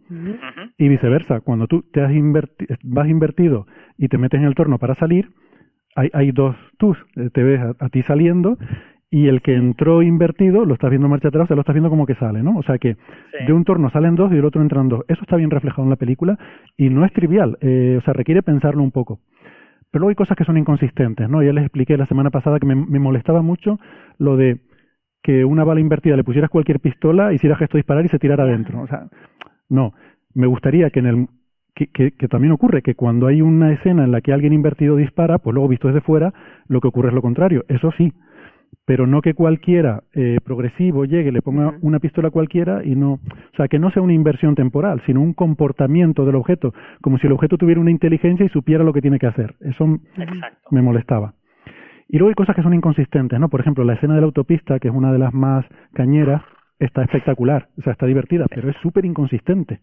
Y 0.79 0.89
viceversa, 0.89 1.41
cuando 1.41 1.67
tú 1.67 1.83
te 1.93 2.01
has 2.01 2.13
vas 2.83 3.09
invertido 3.09 3.67
y 3.99 4.09
te 4.09 4.19
metes 4.19 4.41
en 4.41 4.47
el 4.47 4.55
torno 4.55 4.79
para 4.79 4.95
salir, 4.95 5.31
hay, 5.95 6.11
hay 6.13 6.33
dos 6.33 6.57
tus, 6.79 6.97
eh, 7.17 7.31
te 7.33 7.43
ves 7.43 7.61
a, 7.79 7.89
ti 7.89 8.03
saliendo 8.03 8.57
y 9.11 9.27
el 9.27 9.43
que 9.43 9.55
entró 9.55 10.03
invertido 10.03 10.65
lo 10.65 10.75
estás 10.75 10.91
viendo 10.91 11.09
marcha 11.09 11.29
atrás, 11.29 11.45
o 11.45 11.47
sea, 11.49 11.57
lo 11.57 11.63
estás 11.63 11.75
viendo 11.75 11.91
como 11.91 12.07
que 12.07 12.15
sale, 12.15 12.43
¿no? 12.43 12.57
O 12.57 12.63
sea 12.63 12.79
que 12.79 12.97
de 13.47 13.53
un 13.53 13.65
torno 13.65 13.91
salen 13.91 14.15
dos 14.15 14.33
y 14.33 14.37
del 14.37 14.45
otro 14.45 14.63
entran 14.63 14.89
dos. 14.89 15.05
Eso 15.09 15.21
está 15.23 15.37
bien 15.37 15.51
reflejado 15.51 15.83
en 15.83 15.91
la 15.91 15.97
película 15.97 16.39
y 16.79 16.89
no 16.89 17.05
es 17.05 17.13
trivial, 17.13 17.59
eh, 17.61 17.97
o 18.01 18.05
sea, 18.05 18.15
requiere 18.15 18.43
pensarlo 18.43 18.83
un 18.83 18.91
poco. 18.91 19.21
Pero 19.91 20.01
luego 20.01 20.11
hay 20.11 20.15
cosas 20.15 20.39
que 20.39 20.45
son 20.45 20.57
inconsistentes, 20.57 21.29
¿no? 21.29 21.43
Ya 21.43 21.53
les 21.53 21.65
expliqué 21.65 21.99
la 21.99 22.07
semana 22.07 22.31
pasada 22.31 22.59
que 22.59 22.65
me, 22.65 22.75
me 22.75 22.99
molestaba 22.99 23.43
mucho 23.43 23.79
lo 24.19 24.39
de 24.39 24.61
que 25.23 25.45
una 25.45 25.65
bala 25.65 25.81
invertida 25.81 26.17
le 26.17 26.25
pusieras 26.25 26.51
cualquier 26.51 26.81
pistola, 26.81 27.33
hiciera 27.33 27.57
gesto 27.57 27.77
de 27.77 27.81
disparar 27.81 28.05
y 28.05 28.09
se 28.09 28.19
tirara 28.19 28.45
adentro. 28.45 28.81
O 28.81 28.87
sea, 28.87 29.07
no. 29.69 29.93
Me 30.35 30.47
gustaría 30.47 30.91
que 30.91 31.01
en 31.01 31.07
el 31.07 31.27
que, 31.75 32.13
que, 32.13 32.29
también 32.29 32.53
ocurre 32.53 32.83
que 32.83 32.95
cuando 32.95 33.27
hay 33.27 33.41
una 33.41 33.73
escena 33.73 34.05
en 34.05 34.13
la 34.13 34.21
que 34.21 34.33
alguien 34.33 34.53
invertido 34.53 34.97
dispara, 34.97 35.39
pues 35.39 35.55
luego 35.55 35.69
visto 35.69 35.89
desde 35.89 36.01
fuera, 36.01 36.33
lo 36.69 36.81
que 36.81 36.89
ocurre 36.89 37.09
es 37.09 37.15
lo 37.15 37.23
contrario. 37.23 37.65
Eso 37.69 37.91
sí, 37.97 38.13
pero 38.85 39.07
no 39.07 39.23
que 39.23 39.35
cualquiera 39.35 40.03
eh, 40.15 40.39
progresivo 40.45 41.05
llegue, 41.05 41.33
le 41.33 41.43
ponga 41.43 41.75
una 41.81 41.99
pistola 41.99 42.31
cualquiera 42.31 42.85
y 42.85 42.95
no, 42.95 43.15
o 43.15 43.57
sea, 43.57 43.69
que 43.69 43.79
no 43.79 43.91
sea 43.91 44.03
una 44.03 44.13
inversión 44.13 44.55
temporal, 44.55 45.03
sino 45.07 45.21
un 45.21 45.35
comportamiento 45.35 46.25
del 46.25 46.37
objeto, 46.37 46.75
como 47.01 47.19
si 47.19 47.27
el 47.27 47.33
objeto 47.33 47.57
tuviera 47.57 47.81
una 47.81 47.91
inteligencia 47.91 48.45
y 48.45 48.51
supiera 48.51 48.85
lo 48.85 48.93
que 48.93 49.01
tiene 49.01 49.19
que 49.19 49.27
hacer. 49.27 49.55
Eso 49.61 49.87
me 50.71 50.83
molestaba. 50.83 51.35
Y 52.09 52.19
luego 52.19 52.29
hay 52.29 52.35
cosas 52.35 52.57
que 52.57 52.63
son 52.63 52.75
inconsistentes, 52.75 53.39
¿no? 53.39 53.49
Por 53.49 53.61
ejemplo, 53.61 53.85
la 53.85 53.95
escena 53.95 54.15
de 54.15 54.21
la 54.21 54.27
autopista, 54.27 54.79
que 54.79 54.89
es 54.89 54.95
una 54.95 55.13
de 55.13 55.19
las 55.19 55.33
más 55.33 55.65
cañeras, 55.95 56.43
está 56.79 57.03
espectacular, 57.03 57.69
o 57.79 57.83
sea, 57.83 57.93
está 57.93 58.07
divertida, 58.07 58.47
pero 58.49 58.69
es 58.69 58.77
súper 58.83 59.05
inconsistente. 59.05 59.81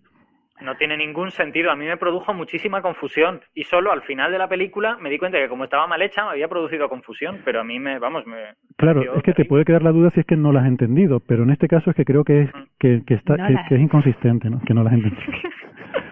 No 0.61 0.75
tiene 0.75 0.97
ningún 0.97 1.31
sentido. 1.31 1.71
A 1.71 1.75
mí 1.75 1.85
me 1.85 1.95
produjo 1.95 2.33
muchísima 2.33 2.81
confusión. 2.81 3.39
Y 3.53 3.63
solo 3.63 3.93
al 3.93 4.01
final 4.01 4.31
de 4.31 4.37
la 4.37 4.49
película 4.49 4.97
me 4.99 5.09
di 5.09 5.17
cuenta 5.17 5.37
que 5.37 5.47
como 5.47 5.63
estaba 5.63 5.87
mal 5.87 6.01
hecha 6.01 6.25
me 6.25 6.31
había 6.31 6.49
producido 6.49 6.89
confusión. 6.89 7.39
Pero 7.45 7.61
a 7.61 7.63
mí 7.63 7.79
me, 7.79 7.97
vamos, 7.97 8.25
me... 8.27 8.55
Claro, 8.75 9.15
es 9.15 9.23
que 9.23 9.33
te 9.33 9.45
puede 9.45 9.63
quedar 9.63 9.83
la 9.83 9.93
duda 9.93 10.11
si 10.11 10.19
es 10.19 10.25
que 10.25 10.35
no 10.35 10.51
la 10.51 10.61
has 10.61 10.67
entendido. 10.67 11.21
Pero 11.21 11.43
en 11.43 11.51
este 11.51 11.69
caso 11.69 11.91
es 11.91 11.95
que 11.95 12.03
creo 12.03 12.25
que 12.25 12.41
es, 12.41 12.51
que, 12.77 13.01
está, 13.07 13.37
que, 13.37 13.75
es 13.75 13.81
inconsistente, 13.81 14.49
¿no? 14.49 14.59
Que 14.67 14.73
no 14.73 14.83
la 14.83 14.89
has 14.89 14.97
entendido. 14.97 15.21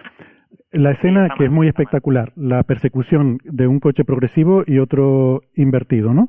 La 0.78 0.92
escena 0.92 1.28
que 1.36 1.46
es 1.46 1.50
muy 1.50 1.66
espectacular, 1.66 2.32
la 2.36 2.62
persecución 2.62 3.38
de 3.42 3.66
un 3.66 3.80
coche 3.80 4.04
progresivo 4.04 4.62
y 4.64 4.78
otro 4.78 5.42
invertido, 5.56 6.14
¿no? 6.14 6.28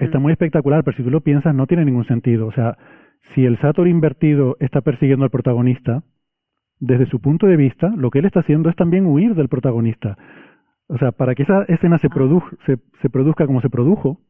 Está 0.00 0.20
muy 0.20 0.30
espectacular, 0.30 0.84
pero 0.84 0.96
si 0.96 1.02
tú 1.02 1.10
lo 1.10 1.20
piensas 1.20 1.52
no 1.52 1.66
tiene 1.66 1.84
ningún 1.84 2.04
sentido. 2.04 2.46
O 2.46 2.52
sea, 2.52 2.78
si 3.34 3.44
el 3.44 3.58
Sator 3.58 3.88
invertido 3.88 4.56
está 4.60 4.82
persiguiendo 4.82 5.24
al 5.24 5.32
protagonista, 5.32 6.04
desde 6.78 7.06
su 7.06 7.20
punto 7.20 7.48
de 7.48 7.56
vista, 7.56 7.92
lo 7.96 8.10
que 8.10 8.20
él 8.20 8.26
está 8.26 8.38
haciendo 8.38 8.70
es 8.70 8.76
también 8.76 9.04
huir 9.04 9.34
del 9.34 9.48
protagonista. 9.48 10.16
O 10.86 10.96
sea, 10.98 11.10
para 11.10 11.34
que 11.34 11.42
esa 11.42 11.64
escena 11.64 11.98
se, 11.98 12.06
ah. 12.06 12.40
se, 12.66 12.78
se 13.02 13.10
produzca 13.10 13.46
como 13.46 13.60
se 13.62 13.68
produjo, 13.68 14.20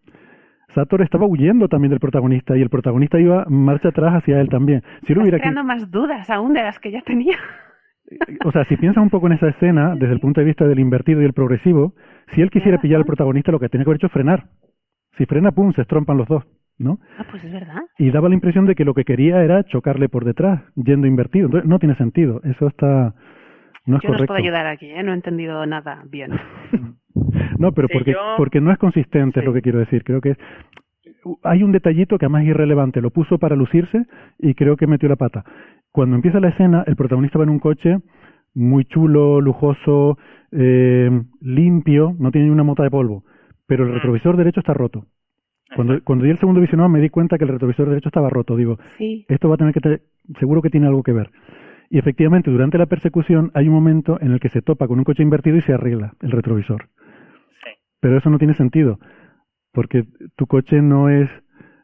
Sator 0.75 1.03
estaba 1.03 1.27
huyendo 1.27 1.69
también 1.69 1.91
del 1.91 2.01
protagonista 2.01 2.57
y 2.57 2.63
el 2.63 2.71
protagonista 2.71 3.21
iba 3.21 3.45
marcha 3.51 3.89
atrás 3.89 4.15
hacia 4.15 4.41
él 4.41 4.49
también. 4.49 4.83
Si 5.07 5.13
hubiera 5.13 5.39
creando 5.39 5.63
más 5.63 5.91
dudas 5.91 6.31
aún 6.31 6.55
de 6.55 6.63
las 6.63 6.79
que 6.79 6.91
ya 6.91 7.03
tenía 7.03 7.37
o 8.45 8.53
sea, 8.53 8.65
si 8.65 8.77
piensas 8.77 9.03
un 9.03 9.11
poco 9.11 9.27
en 9.27 9.35
esa 9.35 9.49
escena, 9.49 9.95
desde 9.95 10.15
el 10.15 10.21
punto 10.21 10.41
de 10.41 10.47
vista 10.47 10.67
del 10.67 10.79
invertido 10.79 11.23
y 11.23 11.25
el 11.25 11.33
progresivo, 11.33 11.95
si 12.35 12.41
él 12.41 12.51
quisiera 12.51 12.81
pillar 12.81 12.99
al 13.01 13.07
protagonista, 13.07 13.53
lo 13.53 13.59
que 13.59 13.69
tenía 13.69 13.85
que 13.85 13.91
haber 13.91 13.97
hecho 13.97 14.07
es 14.07 14.13
frenar. 14.13 14.45
Si 15.17 15.27
frena, 15.27 15.53
pum, 15.53 15.73
se 15.73 15.83
estrompan 15.83 16.17
los 16.17 16.29
dos, 16.29 16.45
¿no? 16.79 16.99
Ah, 17.19 17.25
pues 17.31 17.43
es 17.45 17.53
verdad. 17.53 17.83
Y 17.99 18.11
daba 18.11 18.29
la 18.29 18.35
impresión 18.35 18.67
de 18.67 18.75
que 18.75 18.85
lo 18.85 18.95
que 18.95 19.05
quería 19.05 19.43
era 19.43 19.65
chocarle 19.65 20.09
por 20.09 20.25
detrás, 20.25 20.63
yendo 20.77 21.07
invertido. 21.07 21.47
Entonces, 21.47 21.69
no 21.69 21.79
tiene 21.79 21.97
sentido. 21.97 22.41
Eso 22.45 22.69
está. 22.69 23.15
No 23.87 23.97
es 23.97 24.03
Yo 24.03 24.09
correcto. 24.09 24.23
no 24.23 24.27
puedo 24.27 24.39
ayudar 24.39 24.67
aquí, 24.67 24.91
¿eh? 24.91 25.03
No 25.03 25.13
he 25.13 25.15
entendido 25.15 25.65
nada 25.65 26.03
bien. 26.09 26.33
no, 27.59 27.73
pero 27.73 27.89
porque, 27.89 28.15
porque 28.37 28.61
no 28.61 28.73
es 28.73 28.79
consistente, 28.79 29.41
es 29.41 29.47
lo 29.47 29.53
que 29.53 29.63
quiero 29.63 29.79
decir. 29.79 30.05
Creo 30.05 30.21
que 30.21 30.37
hay 31.43 31.63
un 31.63 31.73
detallito 31.73 32.19
que 32.19 32.27
además 32.27 32.43
es 32.43 32.49
irrelevante. 32.49 33.01
Lo 33.01 33.11
puso 33.11 33.39
para 33.39 33.57
lucirse 33.57 34.07
y 34.39 34.55
creo 34.55 34.77
que 34.77 34.87
metió 34.87 35.09
la 35.09 35.17
pata. 35.17 35.45
Cuando 35.93 36.17
empieza 36.17 36.41
la 36.41 36.49
escena, 36.49 36.85
el 36.87 36.97
protagonista 36.97 37.39
va 37.39 37.45
en 37.45 37.51
un 37.51 37.59
coche 37.59 37.99
muy 38.55 38.85
chulo, 38.85 39.41
lujoso, 39.41 40.19
eh, 40.51 41.11
limpio, 41.41 42.15
no 42.19 42.31
tiene 42.31 42.47
ni 42.47 42.53
una 42.53 42.65
mota 42.65 42.83
de 42.83 42.91
polvo, 42.91 43.25
pero 43.67 43.85
el 43.85 43.93
retrovisor 43.95 44.37
derecho 44.37 44.61
está 44.61 44.73
roto. 44.73 45.05
Cuando, 45.75 46.03
cuando 46.05 46.25
di 46.25 46.31
el 46.31 46.39
segundo 46.39 46.61
visionado 46.61 46.89
me 46.89 47.01
di 47.01 47.11
cuenta 47.11 47.39
que 47.39 47.45
el 47.45 47.51
retrovisor 47.51 47.89
derecho 47.89 48.09
estaba 48.09 48.31
roto. 48.31 48.57
Digo, 48.57 48.79
esto 49.29 49.49
va 49.49 49.57
a 49.57 49.59
tener 49.59 49.75
que 49.75 49.81
tener, 49.81 50.03
seguro 50.39 50.63
que 50.63 50.71
tiene 50.71 50.87
algo 50.87 51.03
que 51.03 51.13
ver. 51.13 51.31
Y 51.91 51.99
efectivamente, 51.99 52.51
durante 52.51 52.79
la 52.79 52.87
persecución 52.87 53.51
hay 53.55 53.69
un 53.69 53.75
momento 53.75 54.19
en 54.21 54.33
el 54.33 54.41
que 54.41 54.49
se 54.49 54.63
topa 54.63 54.89
con 54.89 54.99
un 54.99 55.05
coche 55.05 55.23
invertido 55.23 55.57
y 55.57 55.63
se 55.63 55.73
arregla 55.73 56.15
el 56.21 56.31
retrovisor. 56.31 56.89
Pero 58.01 58.19
eso 58.19 58.31
no 58.31 58.39
tiene 58.39 58.55
sentido, 58.55 58.99
porque 59.77 60.05
tu 60.37 60.47
coche 60.47 60.81
no 60.81 61.11
es 61.11 61.29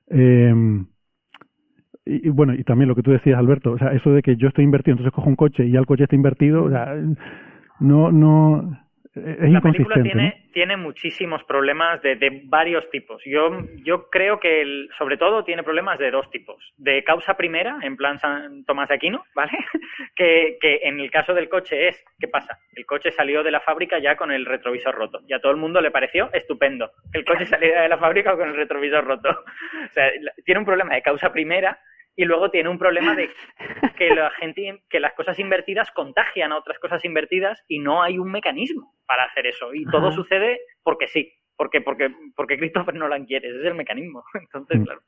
eh, 0.08 0.54
y, 2.06 2.30
bueno, 2.30 2.54
y 2.54 2.64
también 2.64 2.88
lo 2.88 2.94
que 2.94 3.02
tú 3.02 3.10
decías, 3.10 3.38
Alberto, 3.38 3.72
o 3.72 3.78
sea, 3.78 3.92
eso 3.92 4.10
de 4.12 4.22
que 4.22 4.36
yo 4.36 4.48
estoy 4.48 4.64
invertido, 4.64 4.94
entonces 4.94 5.12
cojo 5.12 5.28
un 5.28 5.36
coche 5.36 5.66
y 5.66 5.72
ya 5.72 5.78
el 5.78 5.86
coche 5.86 6.04
está 6.04 6.16
invertido, 6.16 6.64
o 6.64 6.70
sea, 6.70 6.94
no, 7.80 8.10
no, 8.10 8.78
es 9.15 9.50
la 9.50 9.60
película 9.60 10.02
tiene, 10.02 10.44
tiene 10.52 10.76
muchísimos 10.76 11.44
problemas 11.44 12.00
de, 12.00 12.16
de, 12.16 12.42
varios 12.44 12.89
tipos. 12.91 13.23
Yo, 13.26 13.50
yo 13.84 14.08
creo 14.08 14.41
que 14.41 14.62
el, 14.62 14.89
sobre 14.97 15.18
todo 15.18 15.44
tiene 15.44 15.62
problemas 15.62 15.99
de 15.99 16.10
dos 16.10 16.31
tipos. 16.31 16.57
De 16.78 17.05
causa 17.05 17.36
primera, 17.36 17.78
en 17.82 17.97
plan 17.97 18.18
San 18.18 18.65
Tomás 18.65 18.89
de 18.89 18.94
Aquino, 18.94 19.24
¿vale? 19.34 19.52
que, 20.16 20.57
que 20.60 20.81
en 20.84 20.99
el 21.00 21.10
caso 21.10 21.34
del 21.34 21.50
coche 21.50 21.89
es, 21.89 22.05
¿qué 22.18 22.28
pasa? 22.28 22.58
El 22.74 22.86
coche 22.86 23.10
salió 23.10 23.42
de 23.42 23.50
la 23.50 23.60
fábrica 23.60 23.99
ya 23.99 24.16
con 24.16 24.32
el 24.32 24.47
retrovisor 24.47 24.94
roto. 24.94 25.20
Y 25.28 25.34
a 25.34 25.41
todo 25.41 25.52
el 25.52 25.58
mundo 25.58 25.81
le 25.81 25.91
pareció 25.91 26.32
estupendo 26.32 26.91
el 27.12 27.24
coche 27.24 27.44
saliera 27.47 27.82
de 27.82 27.89
la 27.89 27.99
fábrica 27.99 28.36
con 28.36 28.49
el 28.49 28.57
retrovisor 28.57 29.05
roto. 29.05 29.28
O 29.82 29.94
sea, 29.94 30.10
tiene 30.44 30.60
un 30.60 30.65
problema 30.65 30.94
de 30.94 31.02
causa 31.02 31.32
primera 31.32 31.78
y 32.16 32.24
luego 32.24 32.50
tiene 32.50 32.68
un 32.68 32.78
problema 32.78 33.15
de 33.15 33.31
que 33.97 34.15
la 34.15 34.31
gente 34.32 34.82
que 34.89 35.00
las 35.00 35.15
cosas 35.15 35.39
invertidas 35.39 35.91
contagian 35.92 36.52
a 36.52 36.58
otras 36.58 36.78
cosas 36.78 37.05
invertidas 37.05 37.62
y 37.68 37.78
no 37.78 38.02
hay 38.02 38.18
un 38.18 38.31
mecanismo 38.31 38.94
para 39.07 39.24
hacer 39.24 39.47
eso. 39.47 39.74
Y 39.74 39.84
todo 39.86 40.12
sucede 40.12 40.60
porque 40.82 41.08
sí 41.08 41.32
porque 41.57 41.81
porque 41.81 42.10
porque 42.36 42.58
Christopher 42.58 42.94
Nolan 42.94 43.24
quiere 43.24 43.49
ese 43.49 43.60
es 43.60 43.66
el 43.66 43.74
mecanismo. 43.74 44.24
Entonces 44.34 44.81
mm. 44.81 44.84
claro. 44.84 45.00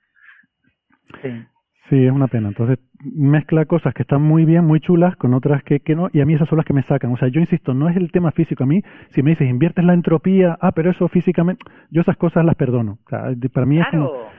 Sí. 1.22 1.28
sí 1.90 2.06
es 2.06 2.12
una 2.12 2.28
pena. 2.28 2.48
Entonces 2.48 2.78
mezcla 3.04 3.64
cosas 3.66 3.92
que 3.92 4.02
están 4.02 4.22
muy 4.22 4.44
bien 4.44 4.64
muy 4.64 4.80
chulas 4.80 5.16
con 5.16 5.34
otras 5.34 5.62
que, 5.62 5.80
que 5.80 5.94
no 5.94 6.08
y 6.12 6.20
a 6.20 6.24
mí 6.24 6.34
esas 6.34 6.48
son 6.48 6.58
las 6.58 6.66
que 6.66 6.72
me 6.72 6.82
sacan. 6.82 7.12
O 7.12 7.16
sea 7.16 7.28
yo 7.28 7.40
insisto 7.40 7.74
no 7.74 7.88
es 7.88 7.96
el 7.96 8.10
tema 8.12 8.30
físico 8.30 8.64
a 8.64 8.66
mí. 8.66 8.82
Si 9.10 9.22
me 9.22 9.30
dices 9.30 9.48
inviertes 9.48 9.84
la 9.84 9.94
entropía 9.94 10.56
ah 10.60 10.72
pero 10.72 10.90
eso 10.90 11.08
físicamente 11.08 11.64
yo 11.90 12.00
esas 12.00 12.16
cosas 12.16 12.44
las 12.44 12.56
perdono. 12.56 12.98
O 13.04 13.08
sea, 13.08 13.26
para 13.52 13.66
mí 13.66 13.80
es 13.80 13.86
como 13.88 14.30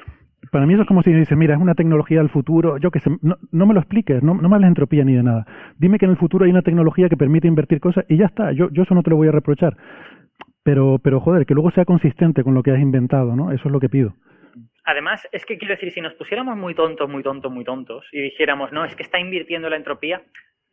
para 0.52 0.66
mí 0.66 0.74
eso 0.74 0.84
es 0.84 0.88
como 0.88 1.04
si 1.04 1.12
dices, 1.14 1.38
mira, 1.38 1.56
es 1.56 1.62
una 1.62 1.76
tecnología 1.76 2.20
del 2.20 2.30
futuro, 2.30 2.78
yo 2.78 2.92
que 2.92 3.00
sé, 3.00 3.10
no, 3.22 3.66
me 3.66 3.74
lo 3.74 3.80
expliques, 3.80 4.24
no, 4.24 4.34
me 4.36 4.56
hables 4.56 4.68
entropía 4.68 5.04
ni 5.04 5.14
de 5.14 5.24
nada. 5.24 5.46
Dime 5.78 5.98
que 5.98 6.06
en 6.06 6.12
el 6.12 6.18
futuro 6.18 6.46
hay 6.46 6.52
una 6.52 6.62
tecnología 6.62 7.10
que 7.10 7.18
permite 7.18 7.48
invertir 7.48 7.80
cosas 7.80 8.06
y 8.10 8.18
ya 8.18 8.26
está, 8.26 8.52
yo, 8.52 8.70
yo 8.72 8.84
eso 8.84 8.96
no 8.96 9.04
te 9.04 9.10
lo 9.10 9.16
voy 9.18 9.28
a 9.28 9.32
reprochar. 9.32 9.76
Pero, 10.64 11.00
pero 11.04 11.20
joder, 11.20 11.46
que 11.46 11.54
luego 11.54 11.72
sea 11.72 11.86
consistente 11.86 12.44
con 12.44 12.54
lo 12.54 12.64
que 12.64 12.72
has 12.72 12.80
inventado, 12.80 13.36
¿no? 13.36 13.52
Eso 13.52 13.68
es 13.68 13.72
lo 13.72 13.80
que 13.80 13.90
pido. 13.90 14.16
Además, 14.84 15.28
es 15.32 15.46
que 15.46 15.58
quiero 15.58 15.74
decir, 15.74 15.92
si 15.92 16.02
nos 16.02 16.14
pusiéramos 16.14 16.58
muy 16.58 16.76
tontos, 16.76 17.10
muy 17.10 17.24
tontos, 17.24 17.52
muy 17.52 17.64
tontos 17.64 18.08
y 18.12 18.22
dijéramos, 18.22 18.72
no, 18.72 18.86
es 18.86 18.96
que 18.96 19.04
está 19.04 19.20
invirtiendo 19.20 19.70
la 19.70 19.78
entropía, 19.78 20.22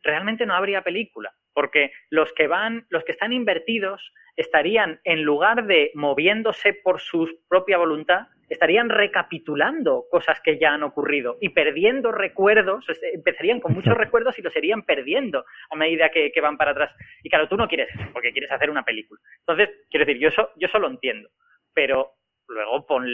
realmente 0.03 0.45
no 0.45 0.53
habría 0.53 0.83
película, 0.83 1.31
porque 1.53 1.91
los 2.09 2.31
que 2.33 2.47
van, 2.47 2.85
los 2.89 3.03
que 3.03 3.13
están 3.13 3.33
invertidos 3.33 4.13
estarían 4.35 4.99
en 5.03 5.23
lugar 5.23 5.65
de 5.65 5.91
moviéndose 5.95 6.73
por 6.83 6.99
su 6.99 7.27
propia 7.47 7.77
voluntad, 7.77 8.27
estarían 8.53 8.89
recapitulando 8.89 10.05
cosas 10.09 10.39
que 10.41 10.57
ya 10.57 10.73
han 10.73 10.83
ocurrido 10.83 11.37
y 11.41 11.49
perdiendo 11.49 12.11
recuerdos, 12.11 12.85
empezarían 13.13 13.59
con 13.59 13.73
muchos 13.73 13.95
recuerdos 13.95 14.37
y 14.39 14.41
los 14.41 14.55
irían 14.55 14.83
perdiendo 14.83 15.45
a 15.69 15.75
medida 15.75 16.09
que, 16.09 16.31
van 16.41 16.57
para 16.57 16.71
atrás. 16.71 16.95
Y 17.23 17.29
claro, 17.29 17.47
tú 17.47 17.57
no 17.57 17.67
quieres 17.67 17.89
eso, 17.93 18.09
porque 18.11 18.31
quieres 18.31 18.51
hacer 18.51 18.69
una 18.69 18.83
película. 18.83 19.19
Entonces, 19.39 19.69
quiero 19.89 20.05
decir, 20.05 20.21
yo 20.21 20.29
eso, 20.29 20.49
yo 20.57 20.67
eso 20.67 20.79
lo 20.79 20.89
entiendo, 20.89 21.29
pero 21.73 22.13
luego 22.47 22.85
pon, 22.85 23.07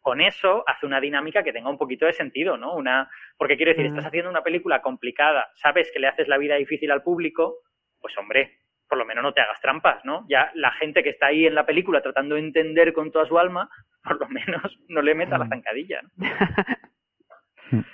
con 0.00 0.20
eso 0.20 0.64
hace 0.66 0.86
una 0.86 1.00
dinámica 1.00 1.42
que 1.42 1.52
tenga 1.52 1.70
un 1.70 1.78
poquito 1.78 2.06
de 2.06 2.12
sentido, 2.12 2.56
¿no? 2.56 2.74
Una, 2.74 3.10
porque 3.36 3.56
quiero 3.56 3.72
decir, 3.72 3.86
estás 3.86 4.06
haciendo 4.06 4.30
una 4.30 4.42
película 4.42 4.80
complicada, 4.80 5.50
sabes 5.54 5.90
que 5.92 5.98
le 5.98 6.08
haces 6.08 6.28
la 6.28 6.38
vida 6.38 6.56
difícil 6.56 6.90
al 6.90 7.02
público, 7.02 7.58
pues 8.00 8.16
hombre, 8.16 8.60
por 8.88 8.98
lo 8.98 9.04
menos 9.04 9.22
no 9.22 9.34
te 9.34 9.40
hagas 9.40 9.60
trampas, 9.60 10.04
¿no? 10.04 10.24
Ya 10.28 10.50
la 10.54 10.72
gente 10.72 11.02
que 11.02 11.10
está 11.10 11.26
ahí 11.26 11.46
en 11.46 11.54
la 11.54 11.66
película 11.66 12.00
tratando 12.00 12.36
de 12.36 12.40
entender 12.40 12.92
con 12.92 13.12
toda 13.12 13.26
su 13.26 13.38
alma, 13.38 13.68
por 14.08 14.20
lo 14.20 14.28
menos 14.28 14.78
no 14.88 15.02
le 15.02 15.14
meta 15.14 15.38
la 15.38 15.44
mm. 15.44 15.48
zancadilla, 15.48 16.00
¿no? 16.02 17.84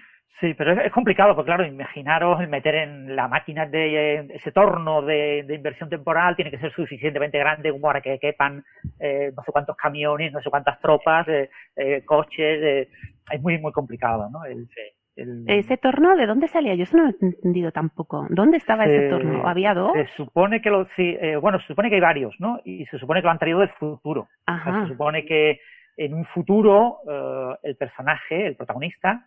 Sí, 0.40 0.52
pero 0.54 0.72
es, 0.72 0.92
complicado, 0.92 1.34
porque 1.34 1.46
claro, 1.46 1.64
imaginaros 1.64 2.40
el 2.40 2.48
meter 2.48 2.74
en 2.74 3.14
la 3.14 3.28
máquina 3.28 3.66
de 3.66 4.18
eh, 4.18 4.26
ese 4.30 4.50
torno 4.50 5.00
de, 5.00 5.46
inversión 5.48 5.88
temporal 5.88 6.34
tiene 6.34 6.50
que 6.50 6.58
ser 6.58 6.72
suficientemente 6.72 7.38
grande 7.38 7.70
como 7.70 7.82
para 7.82 8.00
que 8.00 8.18
quepan 8.18 8.64
eh, 8.98 9.32
no 9.34 9.42
sé 9.42 9.52
cuántos 9.52 9.76
camiones, 9.76 10.32
no 10.32 10.42
sé 10.42 10.50
cuántas 10.50 10.80
tropas, 10.80 11.26
eh, 11.28 12.02
coches, 12.04 12.88
es 13.30 13.42
muy, 13.42 13.58
muy 13.58 13.72
complicado, 13.72 14.28
¿no? 14.28 14.40
¿Ese 15.46 15.76
torno 15.76 16.16
de 16.16 16.26
dónde 16.26 16.48
salía? 16.48 16.74
Yo 16.74 16.82
eso 16.82 16.96
no 16.96 17.04
lo 17.04 17.10
he 17.10 17.26
entendido 17.26 17.70
tampoco. 17.70 18.26
¿Dónde 18.28 18.56
estaba 18.56 18.84
ese 18.84 19.08
torno? 19.08 19.46
¿Había 19.46 19.72
dos? 19.72 19.92
Se 19.92 20.08
supone 20.16 20.60
que 20.60 20.70
lo, 20.70 20.88
sí, 20.96 21.16
bueno, 21.40 21.60
se 21.60 21.68
supone 21.68 21.88
que 21.88 21.94
hay 21.94 22.00
varios, 22.00 22.34
¿no? 22.40 22.60
Y 22.64 22.84
se 22.86 22.98
supone 22.98 23.20
que 23.20 23.26
lo 23.26 23.30
han 23.30 23.38
traído 23.38 23.60
del 23.60 23.70
futuro. 23.70 24.28
se 24.46 24.88
supone 24.88 25.24
que 25.24 25.60
en 25.96 26.14
un 26.14 26.24
futuro 26.26 26.98
el 27.62 27.76
personaje, 27.76 28.46
el 28.46 28.56
protagonista, 28.56 29.26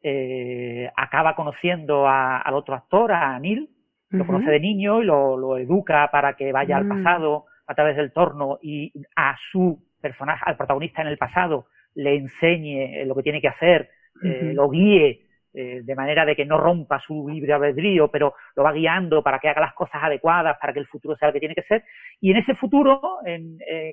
eh, 0.00 0.88
acaba 0.96 1.34
conociendo 1.34 2.06
al 2.08 2.54
otro 2.54 2.74
actor, 2.74 3.10
a 3.12 3.38
Neil, 3.40 3.68
lo 4.10 4.26
conoce 4.26 4.50
de 4.50 4.60
niño 4.60 5.02
y 5.02 5.04
lo, 5.04 5.58
educa 5.58 6.08
para 6.12 6.34
que 6.34 6.52
vaya 6.52 6.76
al 6.76 6.84
mm. 6.84 6.88
pasado 6.88 7.46
a 7.66 7.74
través 7.74 7.96
del 7.96 8.12
torno 8.12 8.58
y 8.62 8.92
a 9.16 9.36
su 9.50 9.84
personaje, 10.00 10.42
al 10.46 10.56
protagonista 10.56 11.02
en 11.02 11.08
el 11.08 11.18
pasado, 11.18 11.66
le 11.94 12.16
enseñe 12.16 13.04
lo 13.06 13.14
que 13.16 13.22
tiene 13.22 13.40
que 13.40 13.48
hacer, 13.48 13.90
eh, 14.22 14.52
lo 14.54 14.70
guíe 14.70 15.27
eh, 15.54 15.80
de 15.82 15.94
manera 15.94 16.24
de 16.24 16.36
que 16.36 16.44
no 16.44 16.58
rompa 16.58 17.00
su 17.00 17.28
libre 17.28 17.52
albedrío, 17.52 18.08
pero 18.08 18.34
lo 18.54 18.62
va 18.62 18.72
guiando 18.72 19.22
para 19.22 19.38
que 19.38 19.48
haga 19.48 19.60
las 19.60 19.74
cosas 19.74 20.02
adecuadas, 20.02 20.56
para 20.60 20.72
que 20.72 20.80
el 20.80 20.86
futuro 20.86 21.16
sea 21.16 21.28
lo 21.28 21.34
que 21.34 21.40
tiene 21.40 21.54
que 21.54 21.62
ser. 21.62 21.84
Y 22.20 22.30
en 22.30 22.36
ese 22.36 22.54
futuro, 22.54 23.00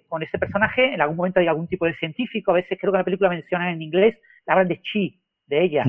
con 0.07 0.23
ese 0.23 0.37
personaje, 0.37 0.93
en 0.93 1.01
algún 1.01 1.17
momento 1.17 1.39
hay 1.39 1.47
algún 1.47 1.67
tipo 1.67 1.85
de 1.85 1.95
científico, 1.95 2.51
a 2.51 2.55
veces 2.55 2.77
creo 2.79 2.91
que 2.91 2.97
la 2.97 3.03
película 3.03 3.29
menciona 3.29 3.71
en 3.71 3.81
inglés, 3.81 4.17
hablan 4.47 4.67
de 4.67 4.81
chi, 4.81 5.19
de 5.47 5.63
ella. 5.63 5.83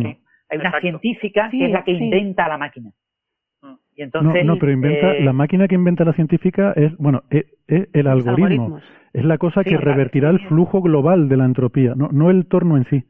Hay 0.49 0.59
una 0.59 0.81
científica 0.81 1.49
que 1.51 1.67
es 1.67 1.71
la 1.71 1.85
que 1.85 1.93
inventa 1.93 2.49
la 2.49 2.59
máquina. 2.59 2.91
Mm. 3.63 3.75
Y 3.97 4.03
entonces, 4.03 4.45
no, 4.45 4.59
pero 4.59 4.73
inventa, 4.73 5.15
eh, 5.15 5.25
la 5.25 5.33
máquina 5.33 5.67
que 5.67 5.75
inventa 5.75 6.05
la 6.05 6.13
científica 6.13 6.73
es, 6.77 6.97
bueno, 6.99 7.25
es, 7.31 7.47
el 7.67 8.07
algoritmo. 8.07 8.79
Es 9.13 9.25
la 9.25 9.39
cosa 9.39 9.65
que 9.65 9.77
revertirá 9.79 10.29
el 10.31 10.41
flujo 10.41 10.83
global 10.83 11.29
de 11.29 11.39
la 11.39 11.47
entropía, 11.47 11.95
no, 11.97 12.09
no 12.13 12.31
el 12.31 12.47
torno 12.47 12.77
en 12.77 12.85
sí. 12.85 13.05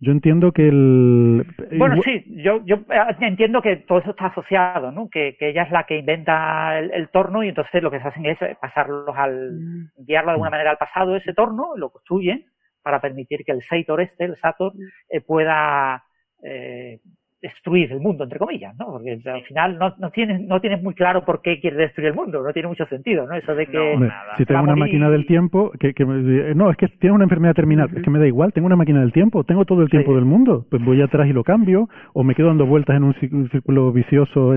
Yo 0.00 0.12
entiendo 0.12 0.52
que 0.52 0.68
el... 0.68 1.44
Bueno, 1.76 2.00
sí, 2.02 2.24
yo, 2.42 2.64
yo 2.64 2.76
eh, 2.76 3.16
entiendo 3.20 3.60
que 3.60 3.76
todo 3.76 3.98
eso 3.98 4.10
está 4.10 4.26
asociado, 4.26 4.92
¿no? 4.92 5.08
Que, 5.10 5.36
ella 5.40 5.62
es 5.62 5.72
la 5.72 5.84
que 5.84 5.98
inventa 5.98 6.78
el, 6.78 7.08
torno 7.08 7.42
y 7.42 7.48
entonces 7.48 7.82
lo 7.82 7.90
que 7.90 8.00
se 8.00 8.06
hacen 8.06 8.26
es 8.26 8.38
pasarlos 8.60 9.16
al... 9.16 9.52
Mm. 9.54 9.90
enviarlo 9.98 10.28
de 10.28 10.32
alguna 10.34 10.50
manera 10.50 10.70
al 10.70 10.78
pasado, 10.78 11.16
ese 11.16 11.34
torno, 11.34 11.76
lo 11.76 11.90
construyen 11.90 12.46
para 12.82 13.00
permitir 13.00 13.44
que 13.44 13.52
el 13.52 13.62
Sator 13.62 14.00
este, 14.00 14.24
el 14.24 14.36
Sator, 14.36 14.72
eh, 15.08 15.20
pueda 15.20 16.04
eh, 16.44 17.00
destruir 17.40 17.92
el 17.92 18.00
mundo, 18.00 18.24
entre 18.24 18.38
comillas, 18.38 18.74
¿no? 18.78 18.86
Porque 18.86 19.20
al 19.24 19.42
final 19.44 19.78
no, 19.78 19.94
no, 19.98 20.10
tienes, 20.10 20.40
no 20.40 20.60
tienes 20.60 20.82
muy 20.82 20.94
claro 20.94 21.24
por 21.24 21.40
qué 21.40 21.60
quiere 21.60 21.76
destruir 21.76 22.08
el 22.08 22.14
mundo, 22.14 22.42
no 22.42 22.52
tiene 22.52 22.68
mucho 22.68 22.84
sentido, 22.86 23.26
¿no? 23.26 23.34
Eso 23.34 23.54
de 23.54 23.66
que... 23.66 23.98
si 24.36 24.44
tengo 24.44 24.62
una 24.62 24.76
máquina 24.76 25.08
del 25.08 25.26
tiempo, 25.26 25.70
que, 25.78 25.94
que 25.94 26.04
no, 26.04 26.70
es 26.70 26.76
que 26.76 26.88
tiene 26.88 27.14
una 27.14 27.24
enfermedad 27.24 27.54
terminal, 27.54 27.88
es 27.94 28.02
que 28.02 28.10
me 28.10 28.18
da 28.18 28.26
igual, 28.26 28.52
tengo 28.52 28.66
una 28.66 28.76
máquina 28.76 29.00
del 29.00 29.12
tiempo, 29.12 29.44
tengo 29.44 29.64
todo 29.64 29.82
el 29.82 29.88
tiempo 29.88 30.14
del 30.14 30.24
mundo, 30.24 30.66
pues 30.70 30.84
voy 30.84 31.00
atrás 31.00 31.28
y 31.28 31.32
lo 31.32 31.44
cambio, 31.44 31.88
o 32.12 32.24
me 32.24 32.34
quedo 32.34 32.48
dando 32.48 32.66
vueltas 32.66 32.96
en 32.96 33.04
un 33.04 33.14
círculo 33.50 33.92
vicioso, 33.92 34.54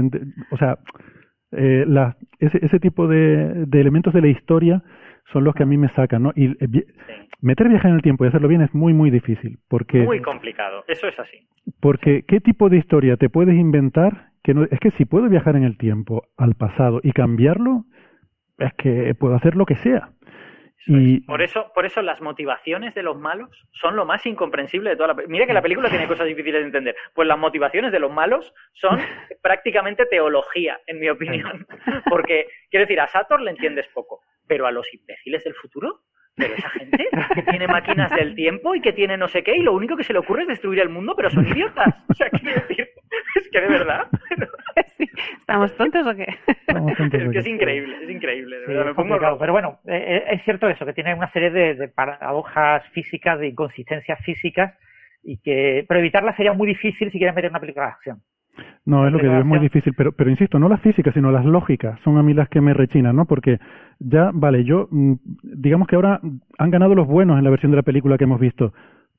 o 0.51 0.57
sea, 0.57 0.77
eh, 1.51 1.83
la, 1.87 2.15
ese, 2.39 2.65
ese 2.65 2.79
tipo 2.79 3.07
de, 3.07 3.65
de 3.67 3.81
elementos 3.81 4.13
de 4.13 4.21
la 4.21 4.27
historia 4.27 4.81
son 5.31 5.43
los 5.43 5.55
que 5.55 5.63
a 5.63 5.65
mí 5.65 5.77
me 5.77 5.89
sacan, 5.89 6.23
¿no? 6.23 6.31
Y 6.35 6.51
eh, 6.63 6.85
meter 7.41 7.69
viaje 7.69 7.87
en 7.87 7.95
el 7.95 8.01
tiempo 8.01 8.25
y 8.25 8.27
hacerlo 8.27 8.47
bien 8.47 8.61
es 8.61 8.73
muy, 8.73 8.93
muy 8.93 9.09
difícil, 9.09 9.59
porque... 9.67 9.99
Muy 9.99 10.21
complicado, 10.21 10.83
eso 10.87 11.07
es 11.07 11.19
así. 11.19 11.47
Porque, 11.79 12.23
¿qué 12.27 12.39
tipo 12.39 12.69
de 12.69 12.77
historia 12.77 13.17
te 13.17 13.29
puedes 13.29 13.55
inventar? 13.55 14.31
Que 14.43 14.53
no, 14.53 14.63
es 14.63 14.79
que 14.79 14.91
si 14.91 15.05
puedo 15.05 15.29
viajar 15.29 15.55
en 15.55 15.63
el 15.63 15.77
tiempo 15.77 16.23
al 16.37 16.55
pasado 16.55 16.99
y 17.03 17.11
cambiarlo, 17.11 17.85
es 18.57 18.73
que 18.73 19.13
puedo 19.15 19.35
hacer 19.35 19.55
lo 19.55 19.65
que 19.65 19.75
sea. 19.77 20.09
Y... 20.87 21.21
Por 21.21 21.41
eso, 21.41 21.71
por 21.73 21.85
eso 21.85 22.01
las 22.01 22.21
motivaciones 22.21 22.95
de 22.95 23.03
los 23.03 23.17
malos 23.17 23.49
son 23.73 23.95
lo 23.95 24.05
más 24.05 24.25
incomprensible 24.25 24.91
de 24.91 24.95
toda 24.95 25.09
la 25.09 25.15
Mira 25.27 25.45
que 25.45 25.53
la 25.53 25.61
película 25.61 25.89
tiene 25.89 26.07
cosas 26.07 26.27
difíciles 26.27 26.61
de 26.61 26.65
entender. 26.65 26.95
Pues 27.13 27.27
las 27.27 27.37
motivaciones 27.37 27.91
de 27.91 27.99
los 27.99 28.11
malos 28.11 28.53
son 28.73 28.99
prácticamente 29.41 30.05
teología, 30.05 30.79
en 30.87 30.99
mi 30.99 31.09
opinión. 31.09 31.67
Porque, 32.09 32.47
quiero 32.69 32.85
decir, 32.85 32.99
a 32.99 33.07
Sator 33.07 33.41
le 33.41 33.51
entiendes 33.51 33.87
poco, 33.93 34.21
pero 34.47 34.65
a 34.65 34.71
los 34.71 34.91
imbéciles 34.93 35.43
del 35.43 35.53
futuro 35.55 36.01
pero 36.35 36.55
esa 36.55 36.69
gente 36.69 37.09
que 37.35 37.43
tiene 37.43 37.67
máquinas 37.67 38.09
del 38.11 38.35
tiempo 38.35 38.73
y 38.73 38.81
que 38.81 38.93
tiene 38.93 39.17
no 39.17 39.27
sé 39.27 39.43
qué, 39.43 39.55
y 39.55 39.61
lo 39.61 39.73
único 39.73 39.97
que 39.97 40.03
se 40.03 40.13
le 40.13 40.19
ocurre 40.19 40.43
es 40.43 40.47
destruir 40.47 40.79
el 40.79 40.89
mundo, 40.89 41.13
pero 41.15 41.29
son 41.29 41.47
idiotas. 41.47 41.93
O 42.09 42.13
sea, 42.13 42.29
quiero 42.29 42.61
decir, 42.61 42.89
es 43.35 43.49
que 43.49 43.61
de 43.61 43.67
verdad. 43.67 44.07
¿Estamos 45.39 45.75
tontos 45.75 46.05
o 46.05 46.15
qué? 46.15 46.27
es 46.47 47.31
que 47.31 47.39
es 47.39 47.47
increíble, 47.47 47.95
es 48.03 48.09
increíble. 48.09 48.59
De 48.59 48.67
verdad, 48.67 48.85
me 48.85 48.93
pongo 48.93 49.37
pero 49.39 49.53
bueno, 49.53 49.79
eh, 49.85 49.95
eh, 49.95 50.23
es 50.31 50.43
cierto 50.43 50.69
eso, 50.69 50.85
que 50.85 50.93
tiene 50.93 51.13
una 51.13 51.31
serie 51.31 51.51
de, 51.51 51.87
paradojas 51.89 52.83
físicas, 52.89 53.39
de 53.39 53.47
inconsistencias 53.47 54.19
físicas, 54.23 54.73
y 55.23 55.37
que, 55.37 55.85
pero 55.87 55.99
evitarlas 55.99 56.35
sería 56.35 56.53
muy 56.53 56.67
difícil 56.67 57.11
si 57.11 57.17
quieres 57.17 57.35
meter 57.35 57.49
una 57.49 57.59
película 57.59 57.85
de 57.85 57.91
acción. 57.91 58.21
No, 58.85 59.05
es 59.05 59.13
lo 59.13 59.19
que 59.19 59.27
digo, 59.27 59.39
es 59.39 59.45
muy 59.45 59.59
difícil, 59.59 59.93
pero, 59.95 60.11
pero 60.11 60.29
insisto, 60.29 60.59
no 60.59 60.67
las 60.67 60.81
físicas, 60.81 61.13
sino 61.13 61.31
las 61.31 61.45
lógicas, 61.45 61.99
son 62.03 62.17
a 62.17 62.23
mí 62.23 62.33
las 62.33 62.49
que 62.49 62.61
me 62.61 62.73
rechinan, 62.73 63.15
¿no? 63.15 63.25
Porque 63.25 63.59
ya, 63.99 64.31
vale, 64.33 64.63
yo, 64.63 64.87
mm, 64.91 65.13
digamos 65.43 65.87
que 65.87 65.95
ahora 65.95 66.19
han 66.57 66.71
ganado 66.71 66.95
los 66.95 67.07
buenos 67.07 67.37
en 67.37 67.43
la 67.43 67.49
versión 67.49 67.71
de 67.71 67.77
la 67.77 67.83
película 67.83 68.17
que 68.17 68.23
hemos 68.25 68.39
visto, 68.39 68.73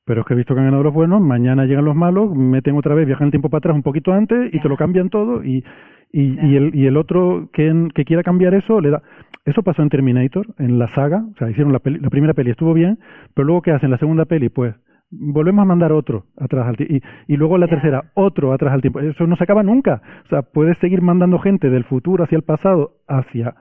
pero 0.05 0.21
es 0.21 0.27
que 0.27 0.33
he 0.33 0.37
visto 0.37 0.53
que 0.53 0.59
han 0.59 0.67
ganado 0.67 0.83
los 0.83 0.93
buenos, 0.93 1.21
mañana 1.21 1.65
llegan 1.65 1.85
los 1.85 1.95
malos, 1.95 2.35
meten 2.35 2.75
otra 2.75 2.95
vez, 2.95 3.07
viajan 3.07 3.25
el 3.25 3.31
tiempo 3.31 3.49
para 3.49 3.59
atrás 3.59 3.75
un 3.75 3.83
poquito 3.83 4.13
antes 4.13 4.53
y 4.53 4.59
te 4.59 4.69
lo 4.69 4.77
cambian 4.77 5.09
todo 5.09 5.43
y, 5.43 5.63
y, 6.11 6.39
y, 6.45 6.55
el, 6.55 6.75
y 6.75 6.85
el 6.85 6.97
otro 6.97 7.49
que, 7.53 7.89
que 7.95 8.05
quiera 8.05 8.23
cambiar 8.23 8.53
eso 8.53 8.81
le 8.81 8.89
da... 8.91 9.01
Eso 9.45 9.61
pasó 9.61 9.81
en 9.81 9.89
Terminator, 9.89 10.47
en 10.57 10.79
la 10.79 10.87
saga, 10.95 11.25
o 11.33 11.37
sea, 11.37 11.49
hicieron 11.49 11.73
la, 11.73 11.81
la 11.83 12.09
primera 12.09 12.33
peli, 12.33 12.51
estuvo 12.51 12.73
bien, 12.73 12.97
pero 13.33 13.45
luego 13.45 13.61
¿qué 13.61 13.71
hacen? 13.71 13.91
La 13.91 13.97
segunda 13.97 14.23
peli, 14.23 14.47
pues 14.47 14.73
volvemos 15.11 15.63
a 15.63 15.65
mandar 15.65 15.91
otro 15.91 16.25
atrás 16.37 16.67
al 16.67 16.77
tiempo. 16.77 16.95
Y, 16.95 17.33
y, 17.33 17.37
luego 17.37 17.57
la 17.57 17.67
tercera, 17.67 18.11
otro 18.13 18.53
atrás 18.53 18.73
al 18.73 18.81
tiempo. 18.81 18.99
Eso 18.99 19.27
no 19.27 19.35
se 19.35 19.43
acaba 19.43 19.63
nunca. 19.63 20.01
O 20.25 20.29
sea, 20.29 20.41
puedes 20.41 20.77
seguir 20.79 21.01
mandando 21.01 21.39
gente 21.39 21.69
del 21.69 21.83
futuro 21.83 22.23
hacia 22.23 22.37
el 22.37 22.43
pasado, 22.43 22.93
hacia... 23.07 23.55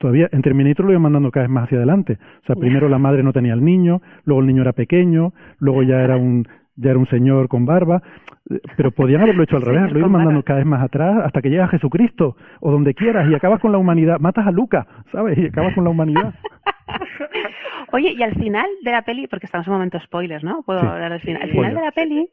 Todavía 0.00 0.30
en 0.32 0.40
Terminator 0.40 0.86
lo 0.86 0.92
iban 0.92 1.02
mandando 1.02 1.30
cada 1.30 1.44
vez 1.44 1.50
más 1.50 1.64
hacia 1.64 1.76
adelante. 1.76 2.16
O 2.42 2.46
sea, 2.46 2.56
primero 2.56 2.88
la 2.88 2.96
madre 2.96 3.22
no 3.22 3.34
tenía 3.34 3.52
al 3.52 3.62
niño, 3.62 4.00
luego 4.24 4.40
el 4.40 4.46
niño 4.46 4.62
era 4.62 4.72
pequeño, 4.72 5.34
luego 5.58 5.82
ya 5.82 6.00
era 6.00 6.16
un 6.16 6.48
ya 6.76 6.88
era 6.88 6.98
un 6.98 7.06
señor 7.08 7.48
con 7.48 7.66
barba, 7.66 8.02
pero 8.78 8.92
podían 8.92 9.20
haberlo 9.20 9.42
hecho 9.42 9.56
al 9.56 9.62
revés, 9.62 9.92
lo 9.92 9.98
iban 9.98 10.12
mandando 10.12 10.42
cada 10.42 10.60
vez 10.60 10.66
más 10.66 10.82
atrás 10.82 11.18
hasta 11.22 11.42
que 11.42 11.50
llega 11.50 11.68
Jesucristo 11.68 12.34
o 12.60 12.70
donde 12.70 12.94
quieras 12.94 13.30
y 13.30 13.34
acabas 13.34 13.60
con 13.60 13.72
la 13.72 13.76
humanidad, 13.76 14.18
matas 14.20 14.46
a 14.46 14.50
Luca, 14.50 14.86
¿sabes? 15.12 15.36
Y 15.36 15.48
acabas 15.48 15.74
con 15.74 15.84
la 15.84 15.90
humanidad. 15.90 16.32
Oye, 17.92 18.14
y 18.16 18.22
al 18.22 18.34
final 18.36 18.66
de 18.82 18.90
la 18.92 19.02
peli, 19.02 19.26
porque 19.26 19.44
estamos 19.44 19.66
en 19.66 19.72
un 19.74 19.78
momento 19.80 20.00
spoilers, 20.00 20.42
¿no? 20.42 20.62
Puedo 20.62 20.80
hablar 20.80 21.12
al 21.12 21.20
final. 21.20 21.42
Al 21.42 21.50
final 21.50 21.74
de 21.74 21.80
la 21.82 21.92
peli, 21.92 22.30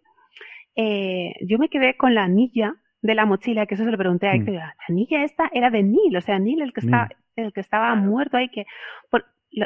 eh, 0.77 1.33
yo 1.41 1.57
me 1.57 1.67
quedé 1.67 1.97
con 1.97 2.15
la 2.15 2.23
anilla 2.23 2.75
de 3.01 3.13
la 3.13 3.25
mochila, 3.25 3.65
que 3.65 3.75
eso 3.75 3.83
se 3.83 3.91
lo 3.91 3.97
pregunté 3.97 4.27
a 4.29 4.35
Héctor, 4.35 4.53
mm. 4.53 4.57
la 4.57 4.75
anilla 4.87 5.23
esta 5.25 5.49
era 5.51 5.69
de 5.69 5.83
Neil, 5.83 6.15
o 6.15 6.21
sea, 6.21 6.39
Neil 6.39 6.61
el 6.61 6.71
que, 6.71 6.79
está, 6.79 7.09
el 7.37 7.53
que 7.53 7.61
estaba 7.61 7.93
muerto 7.95 8.37
ahí, 8.37 8.49
que... 8.49 8.65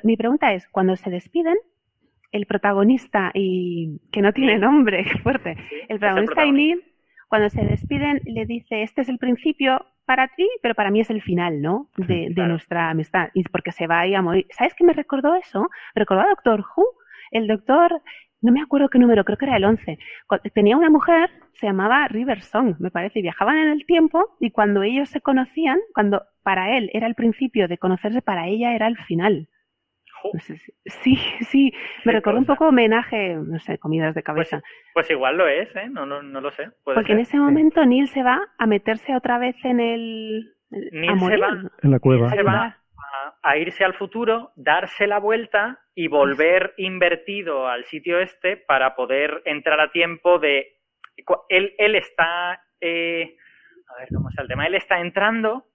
mi 0.03 0.17
pregunta 0.17 0.53
es, 0.53 0.67
cuando 0.69 0.95
se 0.95 1.09
despiden, 1.09 1.57
el 2.31 2.45
protagonista 2.45 3.31
y 3.33 3.99
que 4.11 4.21
no 4.21 4.31
tiene 4.33 4.57
nombre, 4.57 5.03
qué 5.11 5.17
fuerte, 5.19 5.57
el 5.89 5.99
protagonista 5.99 6.45
y 6.45 6.51
Neil, 6.51 6.83
cuando 7.27 7.49
se 7.49 7.63
despiden, 7.63 8.21
le 8.25 8.45
dice, 8.45 8.83
este 8.83 9.01
es 9.01 9.09
el 9.09 9.17
principio 9.17 9.85
para 10.05 10.27
ti, 10.27 10.47
pero 10.61 10.75
para 10.75 10.91
mí 10.91 10.99
es 10.99 11.09
el 11.09 11.21
final, 11.21 11.61
¿no? 11.61 11.87
De, 11.95 12.27
de 12.29 12.47
nuestra 12.47 12.89
amistad. 12.89 13.29
Y 13.33 13.43
porque 13.43 13.71
se 13.71 13.87
va 13.87 14.01
a 14.01 14.07
ir 14.07 14.17
a 14.17 14.21
morir. 14.21 14.47
¿Sabes 14.51 14.73
qué 14.73 14.83
me 14.83 14.91
recordó 14.91 15.35
eso? 15.35 15.69
recordó 15.95 16.21
a 16.21 16.29
Doctor 16.29 16.65
Who. 16.75 16.85
El 17.31 17.47
doctor, 17.47 18.01
no 18.41 18.51
me 18.51 18.61
acuerdo 18.61 18.89
qué 18.89 18.99
número, 18.99 19.23
creo 19.23 19.37
que 19.37 19.45
era 19.45 19.57
el 19.57 19.65
11. 19.65 19.97
Tenía 20.53 20.77
una 20.77 20.89
mujer, 20.89 21.29
se 21.53 21.67
llamaba 21.67 22.07
River 22.07 22.41
Song, 22.41 22.75
me 22.79 22.91
parece, 22.91 23.19
y 23.19 23.21
viajaban 23.21 23.57
en 23.57 23.69
el 23.69 23.85
tiempo 23.85 24.35
y 24.39 24.51
cuando 24.51 24.83
ellos 24.83 25.09
se 25.09 25.21
conocían, 25.21 25.79
cuando 25.93 26.23
para 26.43 26.77
él 26.77 26.89
era 26.93 27.07
el 27.07 27.15
principio 27.15 27.67
de 27.67 27.77
conocerse, 27.77 28.21
para 28.21 28.47
ella 28.47 28.73
era 28.73 28.87
el 28.87 28.97
final. 28.97 29.47
Sí, 30.85 31.15
sí, 31.41 31.73
me 32.05 32.11
recordó 32.11 32.37
un 32.37 32.45
poco 32.45 32.67
homenaje, 32.67 33.35
no 33.35 33.59
sé, 33.59 33.79
comidas 33.79 34.13
de 34.13 34.21
cabeza. 34.21 34.61
Pues, 34.93 35.09
igual 35.09 35.37
lo 35.37 35.47
es, 35.47 35.75
¿eh? 35.75 35.89
No, 35.89 36.05
no, 36.05 36.21
no 36.21 36.41
lo 36.41 36.51
sé. 36.51 36.69
Porque 36.83 37.13
en 37.13 37.19
ese 37.19 37.37
momento 37.37 37.83
Neil 37.85 38.07
se 38.07 38.21
va 38.21 38.39
a 38.57 38.67
meterse 38.67 39.15
otra 39.15 39.39
vez 39.39 39.55
en 39.63 39.79
el... 39.79 40.53
Neil 40.69 41.19
se 41.19 41.37
va, 41.37 41.69
en 41.81 41.91
la 41.91 41.99
cueva. 41.99 42.29
Se 42.29 42.43
va 42.43 42.80
a, 43.41 43.57
irse 43.57 43.83
al 43.83 43.93
futuro, 43.93 44.51
darse 44.55 45.07
la 45.07 45.19
vuelta 45.19 45.79
y 45.95 46.07
volver 46.07 46.73
invertido 46.77 47.67
al 47.67 47.85
sitio 47.85 48.19
este 48.19 48.57
para 48.57 48.95
poder 48.95 49.41
entrar 49.45 49.79
a 49.79 49.91
tiempo 49.91 50.39
de... 50.39 50.77
Él, 51.49 51.75
él 51.77 51.95
está... 51.95 52.63
Eh, 52.79 53.35
a 53.87 53.99
ver 53.99 54.09
cómo 54.13 54.29
está 54.29 54.41
el 54.41 54.47
tema. 54.47 54.67
Él 54.67 54.75
está 54.75 54.99
entrando, 54.99 55.65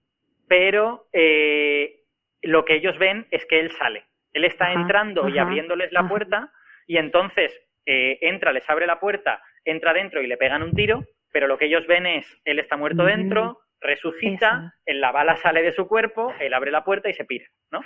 pero 0.47 1.07
eh, 1.13 2.01
lo 2.41 2.65
que 2.65 2.75
ellos 2.75 2.97
ven 2.97 3.27
es 3.31 3.45
que 3.45 3.59
él 3.59 3.71
sale. 3.71 4.05
Él 4.33 4.45
está 4.45 4.71
entrando 4.71 5.27
y 5.29 5.37
abriéndoles 5.37 5.91
la 5.91 6.07
puerta 6.07 6.51
y 6.85 6.97
entonces 6.97 7.51
eh, 7.85 8.19
entra, 8.21 8.51
les 8.51 8.69
abre 8.69 8.85
la 8.85 8.99
puerta, 8.99 9.41
entra 9.65 9.93
dentro 9.93 10.21
y 10.21 10.27
le 10.27 10.37
pegan 10.37 10.61
un 10.61 10.73
tiro, 10.73 11.05
pero 11.31 11.47
lo 11.47 11.57
que 11.57 11.65
ellos 11.65 11.87
ven 11.87 12.05
es, 12.05 12.25
él 12.45 12.59
está 12.59 12.77
muerto 12.77 13.03
dentro, 13.03 13.59
resucita, 13.81 14.73
la 14.85 15.11
bala 15.11 15.37
sale 15.37 15.61
de 15.61 15.73
su 15.73 15.87
cuerpo, 15.87 16.33
él 16.39 16.53
abre 16.53 16.71
la 16.71 16.83
puerta 16.83 17.09
y 17.09 17.13
se 17.13 17.25
pira, 17.25 17.45
¿no? 17.71 17.81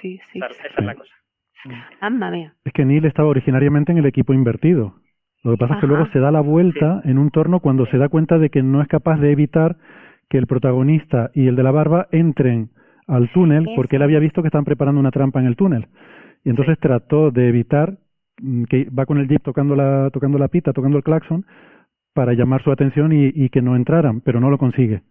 Sí, 0.00 0.20
sí. 0.32 0.38
Esa, 0.38 0.66
es 0.66 0.84
la 0.84 0.94
cosa. 0.94 1.14
Anda, 2.00 2.30
mía. 2.30 2.54
Es 2.64 2.72
que 2.72 2.84
Neil 2.84 3.04
estaba 3.06 3.28
originariamente 3.28 3.92
en 3.92 3.98
el 3.98 4.06
equipo 4.06 4.34
invertido. 4.34 4.96
Lo 5.42 5.52
que 5.52 5.58
pasa 5.58 5.74
es 5.74 5.80
que 5.80 5.86
luego 5.86 6.06
se 6.06 6.20
da 6.20 6.30
la 6.30 6.40
vuelta 6.40 7.02
en 7.04 7.18
un 7.18 7.30
torno 7.30 7.60
cuando 7.60 7.86
se 7.86 7.98
da 7.98 8.08
cuenta 8.08 8.38
de 8.38 8.50
que 8.50 8.62
no 8.62 8.80
es 8.80 8.88
capaz 8.88 9.18
de 9.18 9.30
evitar 9.30 9.76
que 10.28 10.38
el 10.38 10.46
protagonista 10.46 11.30
y 11.34 11.48
el 11.48 11.56
de 11.56 11.62
la 11.62 11.70
barba 11.70 12.08
entren 12.10 12.70
al 13.06 13.30
túnel 13.30 13.66
porque 13.76 13.96
él 13.96 14.02
había 14.02 14.18
visto 14.18 14.42
que 14.42 14.48
estaban 14.48 14.64
preparando 14.64 15.00
una 15.00 15.10
trampa 15.10 15.40
en 15.40 15.46
el 15.46 15.56
túnel. 15.56 15.88
Y 16.44 16.50
entonces 16.50 16.78
trató 16.78 17.30
de 17.30 17.48
evitar 17.48 17.98
mm, 18.40 18.64
que 18.64 18.88
va 18.90 19.06
con 19.06 19.18
el 19.18 19.28
jeep 19.28 19.42
tocando 19.42 19.76
la, 19.76 20.10
tocando 20.10 20.38
la 20.38 20.48
pita, 20.48 20.72
tocando 20.72 20.96
el 20.96 21.04
claxon, 21.04 21.44
para 22.14 22.32
llamar 22.32 22.62
su 22.62 22.70
atención 22.70 23.12
y, 23.12 23.48
que 23.50 23.60
no 23.60 23.76
entraran, 23.76 24.20
pero 24.20 24.40
no 24.40 24.48
lo 24.48 24.56
consigue. 24.56 25.02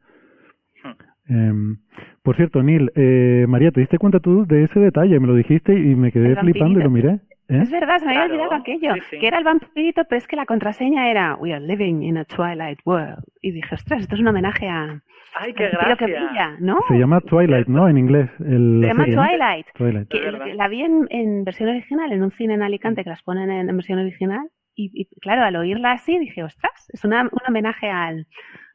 Em, 1.29 1.77
por 2.21 2.35
cierto, 2.35 2.61
Neil, 2.61 2.91
eh, 2.95 3.45
María, 3.47 3.71
¿te 3.71 3.79
diste 3.79 3.97
cuenta 3.97 4.19
tú 4.19 4.45
de 4.45 4.63
ese 4.63 4.79
detalle? 4.79 5.19
Me 5.19 5.27
lo 5.27 5.35
dijiste 5.35 5.73
y 5.73 5.95
me 5.95 6.11
quedé 6.11 6.35
flipando 6.35 6.79
y 6.79 6.83
lo 6.83 6.89
miré. 6.89 7.19
¿eh? 7.49 7.59
Es 7.61 7.71
verdad, 7.71 7.99
se 7.99 8.05
me 8.05 8.17
había 8.17 8.25
olvidado 8.25 8.53
aquello, 8.53 8.93
que 9.09 9.27
era 9.27 9.37
el 9.37 9.43
vampirito, 9.43 10.03
pero 10.09 10.17
es 10.17 10.27
que 10.27 10.35
la 10.35 10.45
contraseña 10.45 11.09
era 11.09 11.35
We 11.35 11.53
are 11.53 11.65
living 11.65 12.01
in 12.01 12.17
a 12.17 12.25
twilight 12.25 12.79
world. 12.85 13.23
Y 13.41 13.51
dije, 13.51 13.75
ostras, 13.75 14.01
esto 14.01 14.15
es 14.15 14.21
un 14.21 14.27
homenaje 14.27 14.67
a, 14.67 15.01
¡Ay, 15.35 15.53
qué 15.53 15.69
gracia! 15.69 16.57
¿no? 16.59 16.79
Se 16.87 16.97
llama 16.97 17.21
Twilight, 17.21 17.67
¿no? 17.67 17.87
En 17.87 17.97
inglés. 17.97 18.29
El, 18.39 18.79
se 18.81 18.87
llama 18.87 19.05
Twilight. 19.05 20.55
la 20.55 20.67
vi 20.67 20.83
en, 20.83 21.43
versión 21.43 21.69
original, 21.69 22.11
en 22.11 22.23
un 22.23 22.31
cine 22.31 22.53
en 22.53 22.63
Alicante 22.63 23.03
que 23.03 23.09
las 23.09 23.23
ponen 23.23 23.49
en, 23.49 23.75
versión 23.75 23.99
original. 23.99 24.47
Y, 24.75 25.05
claro, 25.21 25.43
al 25.43 25.55
oírla 25.55 25.91
así 25.91 26.17
dije, 26.17 26.43
ostras, 26.43 26.89
es 26.91 27.05
una, 27.05 27.23
un 27.23 27.41
homenaje 27.47 27.89
al, 27.89 28.25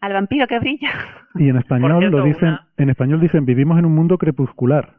al 0.00 0.12
vampiro 0.12 0.46
que 0.46 0.58
brilla. 0.58 0.90
Y 1.34 1.48
en 1.48 1.56
español 1.58 2.04
lo 2.04 2.22
dicen, 2.22 2.58
en 2.76 2.90
español 2.90 3.20
dicen, 3.20 3.44
vivimos 3.44 3.78
en 3.78 3.86
un 3.86 3.94
mundo 3.94 4.18
crepuscular. 4.18 4.94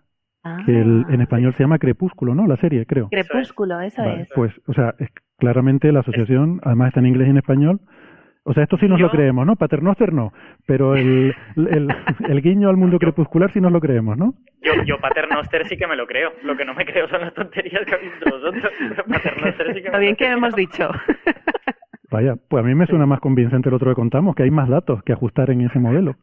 que 0.65 0.71
el, 0.71 1.05
en 1.09 1.19
ah. 1.19 1.23
español 1.23 1.53
se 1.55 1.63
llama 1.63 1.79
Crepúsculo, 1.79 2.35
¿no? 2.35 2.47
La 2.47 2.57
serie, 2.57 2.85
creo. 2.85 3.09
Crepúsculo, 3.09 3.81
eso 3.81 4.03
es. 4.03 4.29
Pues, 4.35 4.51
o 4.67 4.73
sea, 4.73 4.95
es, 4.99 5.09
claramente 5.37 5.91
la 5.91 6.01
asociación, 6.01 6.59
además 6.63 6.89
está 6.89 6.99
en 6.99 7.07
inglés 7.07 7.27
y 7.27 7.31
en 7.31 7.37
español, 7.37 7.79
o 8.43 8.53
sea, 8.53 8.63
esto 8.63 8.77
sí 8.77 8.87
nos 8.87 8.99
lo 8.99 9.11
creemos, 9.11 9.45
¿no? 9.45 9.55
Paternoster 9.55 10.13
no, 10.13 10.33
pero 10.65 10.95
el, 10.95 11.35
el, 11.55 12.41
guiño 12.41 12.69
al 12.69 12.77
mundo 12.77 12.97
crepuscular 12.97 13.51
sí 13.53 13.61
nos 13.61 13.71
lo 13.71 13.79
creemos, 13.79 14.17
¿no? 14.17 14.33
Yo, 14.61 14.73
yo 14.85 14.97
Paternoster 14.99 15.67
sí 15.67 15.77
que 15.77 15.87
me 15.87 15.95
lo 15.95 16.07
creo. 16.07 16.31
Lo 16.43 16.57
que 16.57 16.65
no 16.65 16.73
me 16.73 16.85
creo 16.85 17.07
son 17.09 17.21
las 17.21 17.33
tonterías 17.33 17.85
que 17.85 17.95
habéis 17.95 18.13
dicho 18.13 18.25
vosotros. 18.31 18.71
Paternoster 19.07 19.67
sí 19.67 19.81
que 19.81 19.87
Está 19.87 19.99
bien 19.99 20.15
que 20.15 20.25
hemos 20.25 20.55
dicho. 20.55 20.89
Vaya, 22.11 22.35
pues 22.47 22.63
a 22.63 22.67
mí 22.67 22.73
me 22.73 22.88
suena 22.88 23.05
más 23.05 23.19
convincente 23.19 23.69
el 23.69 23.75
otro 23.75 23.89
que 23.89 23.95
contamos, 23.95 24.35
que 24.35 24.43
hay 24.43 24.51
más 24.51 24.69
datos 24.69 25.03
que 25.03 25.13
ajustar 25.13 25.51
en 25.51 25.61
ese 25.61 25.79
modelo. 25.79 26.15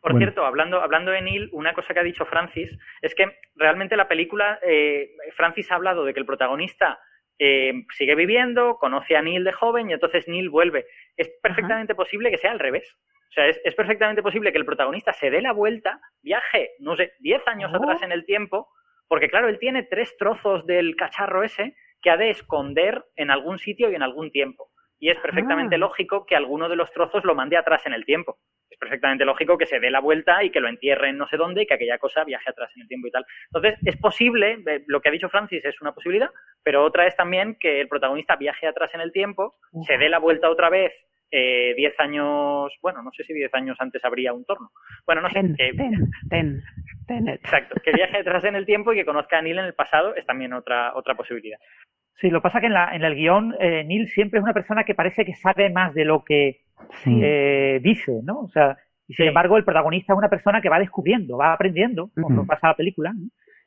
Por 0.00 0.16
cierto, 0.16 0.44
hablando, 0.44 0.80
hablando 0.80 1.10
de 1.10 1.22
Neil, 1.22 1.50
una 1.52 1.74
cosa 1.74 1.92
que 1.92 2.00
ha 2.00 2.04
dicho 2.04 2.24
Francis 2.24 2.70
es 3.02 3.14
que 3.14 3.36
realmente 3.56 3.96
la 3.96 4.08
película, 4.08 4.58
eh, 4.62 5.10
Francis 5.36 5.70
ha 5.70 5.74
hablado 5.74 6.04
de 6.04 6.14
que 6.14 6.20
el 6.20 6.26
protagonista 6.26 7.00
eh, 7.38 7.72
sigue 7.90 8.14
viviendo, 8.14 8.76
conoce 8.76 9.16
a 9.16 9.22
Neil 9.22 9.44
de 9.44 9.52
joven 9.52 9.90
y 9.90 9.94
entonces 9.94 10.28
Neil 10.28 10.50
vuelve. 10.50 10.86
Es 11.16 11.30
perfectamente 11.42 11.94
posible 11.94 12.30
que 12.30 12.38
sea 12.38 12.52
al 12.52 12.58
revés. 12.58 12.96
O 13.30 13.32
sea, 13.32 13.46
es, 13.46 13.74
perfectamente 13.74 14.22
posible 14.22 14.52
que 14.52 14.58
el 14.58 14.64
protagonista 14.64 15.12
se 15.12 15.30
dé 15.30 15.40
la 15.40 15.52
vuelta, 15.52 16.00
viaje, 16.22 16.70
no 16.80 16.96
sé, 16.96 17.12
10 17.20 17.46
años 17.48 17.72
atrás 17.72 17.98
oh. 18.02 18.04
en 18.04 18.12
el 18.12 18.24
tiempo, 18.24 18.68
porque 19.08 19.28
claro, 19.28 19.48
él 19.48 19.58
tiene 19.58 19.84
tres 19.84 20.16
trozos 20.16 20.66
del 20.66 20.96
cacharro 20.96 21.42
ese 21.42 21.74
que 22.02 22.10
ha 22.10 22.16
de 22.16 22.30
esconder 22.30 23.04
en 23.16 23.30
algún 23.30 23.58
sitio 23.58 23.90
y 23.90 23.94
en 23.94 24.02
algún 24.02 24.30
tiempo. 24.30 24.70
Y 24.98 25.10
es 25.10 25.18
perfectamente 25.18 25.76
ah. 25.76 25.78
lógico 25.78 26.26
que 26.26 26.36
alguno 26.36 26.68
de 26.68 26.76
los 26.76 26.92
trozos 26.92 27.24
lo 27.24 27.34
mande 27.34 27.56
atrás 27.56 27.86
en 27.86 27.94
el 27.94 28.04
tiempo 28.04 28.38
es 28.70 28.78
perfectamente 28.78 29.24
lógico 29.24 29.58
que 29.58 29.66
se 29.66 29.80
dé 29.80 29.90
la 29.90 30.00
vuelta 30.00 30.42
y 30.44 30.50
que 30.50 30.60
lo 30.60 30.68
entierren 30.68 31.18
no 31.18 31.26
sé 31.26 31.36
dónde 31.36 31.62
y 31.62 31.66
que 31.66 31.74
aquella 31.74 31.98
cosa 31.98 32.24
viaje 32.24 32.50
atrás 32.50 32.70
en 32.76 32.82
el 32.82 32.88
tiempo 32.88 33.08
y 33.08 33.10
tal. 33.10 33.26
Entonces, 33.52 33.78
es 33.84 33.96
posible, 33.96 34.62
eh, 34.66 34.84
lo 34.86 35.00
que 35.00 35.08
ha 35.08 35.12
dicho 35.12 35.28
Francis 35.28 35.64
es 35.64 35.80
una 35.80 35.92
posibilidad, 35.92 36.30
pero 36.62 36.84
otra 36.84 37.06
es 37.06 37.16
también 37.16 37.56
que 37.58 37.80
el 37.80 37.88
protagonista 37.88 38.36
viaje 38.36 38.66
atrás 38.66 38.94
en 38.94 39.00
el 39.00 39.12
tiempo, 39.12 39.56
se 39.86 39.98
dé 39.98 40.08
la 40.08 40.18
vuelta 40.18 40.50
otra 40.50 40.70
vez 40.70 40.92
eh, 41.30 41.74
diez 41.76 41.98
años, 41.98 42.72
bueno, 42.82 43.02
no 43.02 43.10
sé 43.12 43.24
si 43.24 43.32
diez 43.32 43.52
años 43.54 43.76
antes 43.80 44.04
habría 44.04 44.32
un 44.32 44.44
torno. 44.44 44.70
Bueno, 45.06 45.22
no 45.22 45.30
sé. 45.30 45.40
Exacto, 47.08 47.80
que 47.82 47.92
viaje 47.92 48.18
atrás 48.18 48.44
en 48.44 48.56
el 48.56 48.66
tiempo 48.66 48.92
y 48.92 48.96
que 48.96 49.04
conozca 49.04 49.38
a 49.38 49.42
Neil 49.42 49.58
en 49.58 49.64
el 49.64 49.74
pasado 49.74 50.14
es 50.14 50.24
también 50.26 50.52
otra, 50.52 50.94
otra 50.94 51.14
posibilidad. 51.14 51.58
Sí, 52.20 52.30
lo 52.30 52.42
pasa 52.42 52.60
que 52.60 52.66
en, 52.66 52.74
la, 52.74 52.94
en 52.94 53.02
el 53.02 53.14
guion 53.14 53.54
eh, 53.58 53.82
Neil 53.84 54.08
siempre 54.08 54.38
es 54.38 54.44
una 54.44 54.52
persona 54.52 54.84
que 54.84 54.94
parece 54.94 55.24
que 55.24 55.34
sabe 55.34 55.70
más 55.70 55.94
de 55.94 56.04
lo 56.04 56.22
que 56.24 56.60
eh, 57.06 57.80
dice, 57.82 58.20
¿no? 58.22 58.40
O 58.40 58.48
sea, 58.48 58.76
y 59.08 59.14
sin 59.14 59.26
embargo 59.26 59.56
el 59.56 59.64
protagonista 59.64 60.12
es 60.12 60.18
una 60.18 60.28
persona 60.28 60.60
que 60.60 60.68
va 60.68 60.78
descubriendo, 60.78 61.36
va 61.36 61.52
aprendiendo, 61.52 62.10
como 62.14 62.46
pasa 62.46 62.68
la 62.68 62.76
película. 62.76 63.12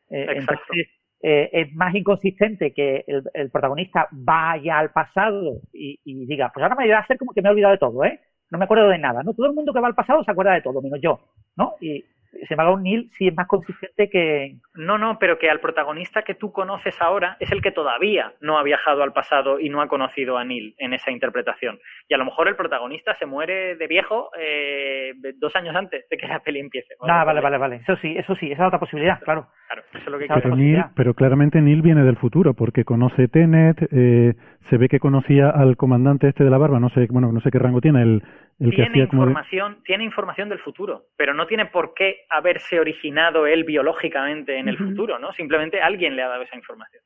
Eh, 0.10 0.28
entonces 0.30 0.88
eh, 1.26 1.50
es 1.54 1.74
más 1.74 1.96
inconsistente 1.96 2.74
que 2.74 3.06
el, 3.08 3.50
protagonista 3.50 4.10
vaya 4.12 4.78
al 4.78 4.92
pasado 4.92 5.62
y, 5.72 5.98
diga, 6.26 6.52
pues 6.54 6.62
ahora 6.62 6.76
me 6.76 6.84
voy 6.84 6.92
a 6.92 7.00
hacer 7.00 7.18
como 7.18 7.32
que 7.32 7.42
me 7.42 7.48
he 7.48 7.52
olvidado 7.54 7.72
de 7.72 7.78
todo, 7.78 8.04
¿eh? 8.04 8.20
No 8.52 8.58
me 8.58 8.66
acuerdo 8.66 8.90
de 8.90 8.98
nada, 8.98 9.24
¿no? 9.24 9.34
Todo 9.34 9.46
el 9.48 9.54
mundo 9.54 9.72
que 9.72 9.80
va 9.80 9.88
al 9.88 9.96
pasado 9.96 10.22
se 10.26 10.32
acuerda 10.32 10.52
de 10.54 10.62
todo, 10.62 10.82
menos 10.82 11.00
yo, 11.02 11.22
¿no? 11.56 11.76
Y, 11.80 12.04
sin 12.34 12.48
embargo, 12.52 12.80
Neil 12.80 13.10
sí 13.14 13.28
es 13.28 13.36
más 13.36 13.48
consistente 13.48 14.10
que... 14.10 14.56
No, 14.76 14.98
no, 14.98 15.20
pero 15.20 15.38
que 15.38 15.50
al 15.50 15.60
protagonista 15.60 16.24
que 16.24 16.34
tú 16.34 16.52
conoces 16.52 17.00
ahora 17.02 17.38
es 17.40 17.52
el 17.52 17.62
que 17.62 17.72
todavía 17.72 18.34
no 18.42 18.58
ha 18.58 18.64
viajado 18.64 19.04
al 19.04 19.14
pasado 19.14 19.60
y 19.60 19.70
no 19.70 19.82
ha 19.82 19.88
conocido 19.88 20.38
a 20.38 20.44
Neil 20.44 20.76
en 20.78 20.94
esa 20.94 21.12
interpretación. 21.12 21.80
Y 22.08 22.14
a 22.14 22.18
lo 22.18 22.26
mejor 22.26 22.48
el 22.48 22.56
protagonista 22.56 23.16
se 23.16 23.26
muere 23.26 23.76
de 23.76 23.88
viejo 23.88 24.32
eh, 24.40 25.14
dos 25.36 25.56
años 25.56 25.76
antes 25.76 26.08
de 26.10 26.18
que 26.18 26.28
la 26.28 26.40
peli 26.40 26.60
empiece. 26.60 26.96
Ah, 27.02 27.24
vale, 27.24 27.42
vale, 27.42 27.58
vale. 27.58 27.76
Eso 27.78 27.96
sí, 27.98 28.16
eso 28.18 28.36
sí, 28.36 28.52
esa 28.52 28.64
es 28.64 28.68
otra 28.68 28.80
posibilidad, 28.80 29.20
claro. 29.22 29.48
Claro, 29.68 29.84
eso 29.94 29.98
es 30.00 30.08
lo 30.08 30.20
que 30.20 30.28
pero, 30.28 30.56
Neil, 30.56 30.84
pero 30.96 31.14
claramente 31.14 31.62
Neil 31.62 31.82
viene 31.82 32.04
del 32.04 32.18
futuro 32.18 32.54
porque 32.54 32.84
conoce 32.84 33.28
Tenet, 33.28 33.88
eh, 33.92 34.34
se 34.70 34.78
ve 34.78 34.88
que 34.88 35.00
conocía 35.00 35.50
al 35.50 35.78
comandante 35.78 36.28
este 36.28 36.44
de 36.44 36.50
la 36.50 36.58
barba, 36.58 36.80
no 36.80 36.90
sé, 36.90 37.08
bueno, 37.10 37.32
no 37.32 37.42
sé 37.42 37.52
qué 37.52 37.60
rango 37.60 37.82
tiene, 37.82 38.02
el, 38.02 38.24
tiene 38.60 39.00
información, 39.00 39.78
tiene 39.84 40.04
información 40.04 40.50
del 40.50 40.60
futuro, 40.60 41.04
pero 41.18 41.34
no 41.34 41.48
tiene 41.48 41.66
por 41.66 41.94
qué 41.94 42.23
haberse 42.30 42.80
originado 42.80 43.48
él 43.48 43.64
biológicamente 43.64 44.58
en 44.58 44.68
el 44.68 44.78
futuro, 44.78 45.20
¿no? 45.20 45.32
Simplemente 45.34 45.82
alguien 45.82 46.16
le 46.16 46.24
ha 46.24 46.28
dado 46.30 46.44
esa 46.44 46.56
información. 46.56 47.04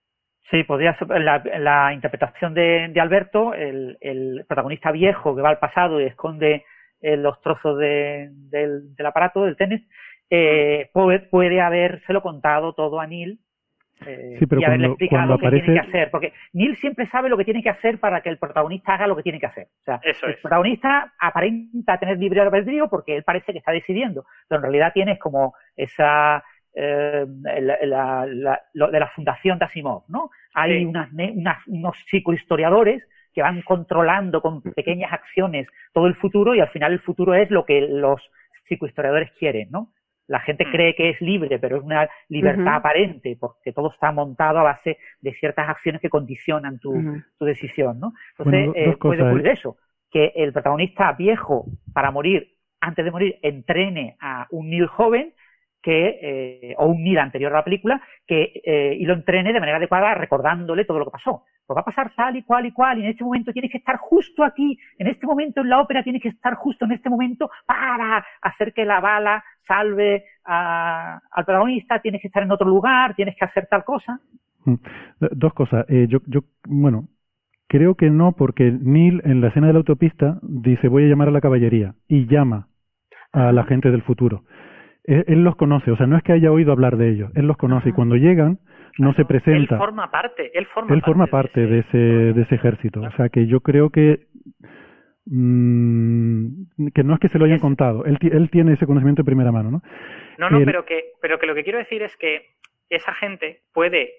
Sí, 0.49 0.63
podría 0.63 0.97
ser 0.97 1.09
la, 1.21 1.43
la 1.59 1.93
interpretación 1.93 2.53
de, 2.53 2.93
Alberto, 2.99 3.53
el, 3.53 4.45
protagonista 4.47 4.91
viejo 4.91 5.35
que 5.35 5.41
va 5.41 5.49
al 5.49 5.59
pasado 5.59 5.99
y 5.99 6.05
esconde 6.05 6.63
eh, 7.01 7.17
los 7.17 7.41
trozos 7.41 7.77
del, 7.77 8.87
aparato, 9.05 9.43
del 9.43 9.57
tenis, 9.57 9.81
eh, 10.29 10.89
puede, 10.93 11.19
puede 11.19 11.61
habérselo 11.61 12.21
contado 12.21 12.73
todo 12.73 12.99
a 12.99 13.07
Neil 13.07 13.39
eh, 14.05 14.35
sí, 14.37 14.45
pero 14.45 14.61
y 14.61 14.65
haberle 14.65 14.87
explicado 14.87 15.27
lo 15.27 15.37
que 15.37 15.49
tiene 15.49 15.73
que 15.73 15.79
hacer. 15.79 16.11
Porque 16.11 16.33
Neil 16.53 16.75
siempre 16.77 17.05
sabe 17.07 17.29
lo 17.29 17.37
que 17.37 17.45
tiene 17.45 17.63
que 17.63 17.69
hacer 17.69 17.99
para 17.99 18.21
que 18.21 18.29
el 18.29 18.37
protagonista 18.37 18.93
haga 18.93 19.07
lo 19.07 19.15
que 19.15 19.23
tiene 19.23 19.39
que 19.39 19.47
hacer. 19.47 19.67
O 19.81 19.83
sea, 19.83 19.99
el 20.03 20.37
protagonista 20.41 21.13
aparenta 21.19 21.97
tener 21.97 22.17
libre 22.17 22.41
albedrío 22.41 22.89
porque 22.89 23.15
él 23.15 23.23
parece 23.23 23.51
que 23.51 23.59
está 23.59 23.71
decidiendo, 23.71 24.25
pero 24.47 24.59
en 24.59 24.63
realidad 24.63 24.93
tienes 24.93 25.19
como 25.19 25.55
esa 25.75 26.43
eh, 26.75 27.25
la, 27.25 28.61
lo 28.73 28.91
de 28.91 28.99
la 28.99 29.07
fundación 29.07 29.57
de 29.57 29.65
Asimov, 29.65 30.03
¿no? 30.09 30.29
Hay 30.53 30.85
unas, 30.85 31.09
unos 31.65 31.97
psicohistoriadores 32.07 33.03
que 33.33 33.41
van 33.41 33.61
controlando 33.63 34.41
con 34.41 34.61
pequeñas 34.61 35.11
acciones 35.11 35.67
todo 35.91 36.07
el 36.07 36.15
futuro 36.15 36.53
y 36.53 36.59
al 36.59 36.69
final 36.69 36.93
el 36.93 36.99
futuro 36.99 37.33
es 37.33 37.49
lo 37.49 37.65
que 37.65 37.81
los 37.81 38.21
psicohistoriadores 38.67 39.31
quieren, 39.31 39.69
¿no? 39.71 39.91
La 40.27 40.39
gente 40.41 40.65
mm. 40.65 40.71
cree 40.71 40.95
que 40.95 41.09
es 41.09 41.21
libre, 41.21 41.57
pero 41.59 41.77
es 41.77 41.83
una 41.83 42.09
libertad 42.29 42.75
aparente, 42.75 43.37
porque 43.39 43.71
todo 43.71 43.91
está 43.91 44.11
montado 44.11 44.59
a 44.59 44.63
base 44.63 44.97
de 45.21 45.33
ciertas 45.33 45.69
acciones 45.69 46.01
que 46.01 46.09
condicionan 46.09 46.79
tu, 46.79 46.93
decisión, 47.39 47.99
¿no? 47.99 48.13
Entonces, 48.37 48.69
eh, 48.75 48.97
puede 48.99 49.23
ocurrir 49.23 49.47
eso, 49.47 49.77
que 50.11 50.33
el 50.35 50.53
protagonista 50.53 51.13
viejo, 51.13 51.65
para 51.93 52.11
morir, 52.11 52.55
antes 52.81 53.03
de 53.03 53.11
morir, 53.11 53.39
entrene 53.41 54.17
a 54.19 54.47
un 54.51 54.69
Neil 54.69 54.87
joven, 54.87 55.33
que, 55.81 56.19
eh, 56.21 56.75
o 56.77 56.87
un 56.87 57.03
Neil 57.03 57.19
anterior 57.19 57.51
a 57.53 57.57
la 57.57 57.63
película, 57.63 58.01
que, 58.25 58.61
eh, 58.65 58.95
y 58.99 59.05
lo 59.05 59.13
entrene 59.13 59.53
de 59.53 59.59
manera 59.59 59.77
adecuada 59.77 60.13
recordándole 60.15 60.85
todo 60.85 60.99
lo 60.99 61.05
que 61.05 61.11
pasó. 61.11 61.43
Pues 61.65 61.77
va 61.77 61.81
a 61.81 61.85
pasar 61.85 62.11
tal 62.15 62.35
y 62.35 62.43
cual 62.43 62.65
y 62.65 62.71
cual, 62.71 62.99
y 62.99 63.03
en 63.03 63.09
este 63.09 63.23
momento 63.23 63.51
tienes 63.51 63.71
que 63.71 63.77
estar 63.77 63.97
justo 63.97 64.43
aquí, 64.43 64.77
en 64.97 65.07
este 65.07 65.27
momento 65.27 65.61
en 65.61 65.69
la 65.69 65.79
ópera 65.81 66.03
tienes 66.03 66.21
que 66.21 66.29
estar 66.29 66.55
justo 66.55 66.85
en 66.85 66.93
este 66.93 67.09
momento 67.09 67.49
para 67.65 68.25
hacer 68.41 68.73
que 68.73 68.85
la 68.85 68.99
bala 68.99 69.43
salve 69.67 70.23
a- 70.45 71.19
al 71.31 71.45
protagonista, 71.45 71.99
tienes 71.99 72.21
que 72.21 72.27
estar 72.27 72.43
en 72.43 72.51
otro 72.51 72.67
lugar, 72.67 73.15
tienes 73.15 73.35
que 73.35 73.45
hacer 73.45 73.67
tal 73.69 73.83
cosa. 73.83 74.19
Mm. 74.65 74.75
Dos 75.31 75.53
cosas. 75.53 75.85
Eh, 75.89 76.07
yo, 76.09 76.19
yo, 76.25 76.41
bueno, 76.67 77.07
creo 77.67 77.95
que 77.95 78.09
no, 78.09 78.31
porque 78.33 78.71
Neil 78.71 79.21
en 79.25 79.41
la 79.41 79.49
escena 79.49 79.67
de 79.67 79.73
la 79.73 79.79
autopista 79.79 80.39
dice 80.41 80.87
voy 80.87 81.05
a 81.05 81.07
llamar 81.07 81.27
a 81.27 81.31
la 81.31 81.41
caballería 81.41 81.95
y 82.07 82.27
llama 82.27 82.67
a 83.33 83.51
la 83.51 83.63
gente 83.65 83.91
del 83.91 84.03
futuro. 84.03 84.43
Él, 85.07 85.23
él 85.27 85.43
los 85.43 85.55
conoce, 85.55 85.89
o 85.91 85.97
sea, 85.97 86.05
no 86.05 86.15
es 86.17 86.23
que 86.23 86.33
haya 86.33 86.51
oído 86.51 86.71
hablar 86.71 86.97
de 86.97 87.09
ellos, 87.09 87.31
él 87.35 87.47
los 87.47 87.57
conoce 87.57 87.89
y 87.89 87.91
cuando 87.93 88.15
llegan 88.15 88.59
no 88.99 89.13
se 89.13 89.21
Él 89.21 89.27
presenta. 89.27 89.77
forma 89.77 90.09
parte, 90.11 90.51
él 90.57 90.65
forma 90.67 90.93
Él 90.93 91.01
forma 91.03 91.27
parte 91.27 91.65
de 91.65 91.79
ese, 91.79 91.97
de 91.97 92.41
ese 92.41 92.55
ejército. 92.55 93.01
O 93.01 93.11
sea, 93.11 93.29
que 93.29 93.45
yo 93.47 93.61
creo 93.61 93.89
que 93.89 94.27
mm, 95.25 96.87
que 96.93 97.03
no 97.03 97.13
es 97.13 97.19
que 97.19 97.29
se 97.29 97.37
lo 97.39 97.45
hayan 97.45 97.59
contado, 97.59 98.05
él, 98.05 98.17
ti- 98.19 98.29
él 98.31 98.49
tiene 98.49 98.73
ese 98.73 98.85
conocimiento 98.85 99.21
de 99.21 99.25
primera 99.25 99.51
mano, 99.51 99.71
¿no? 99.71 99.81
No, 100.37 100.49
no, 100.49 100.59
El- 100.59 100.65
pero 100.65 100.85
que, 100.85 101.11
pero 101.21 101.39
que 101.39 101.47
lo 101.47 101.55
que 101.55 101.63
quiero 101.63 101.79
decir 101.79 102.01
es 102.01 102.15
que 102.17 102.41
esa 102.89 103.13
gente 103.13 103.61
puede, 103.73 104.09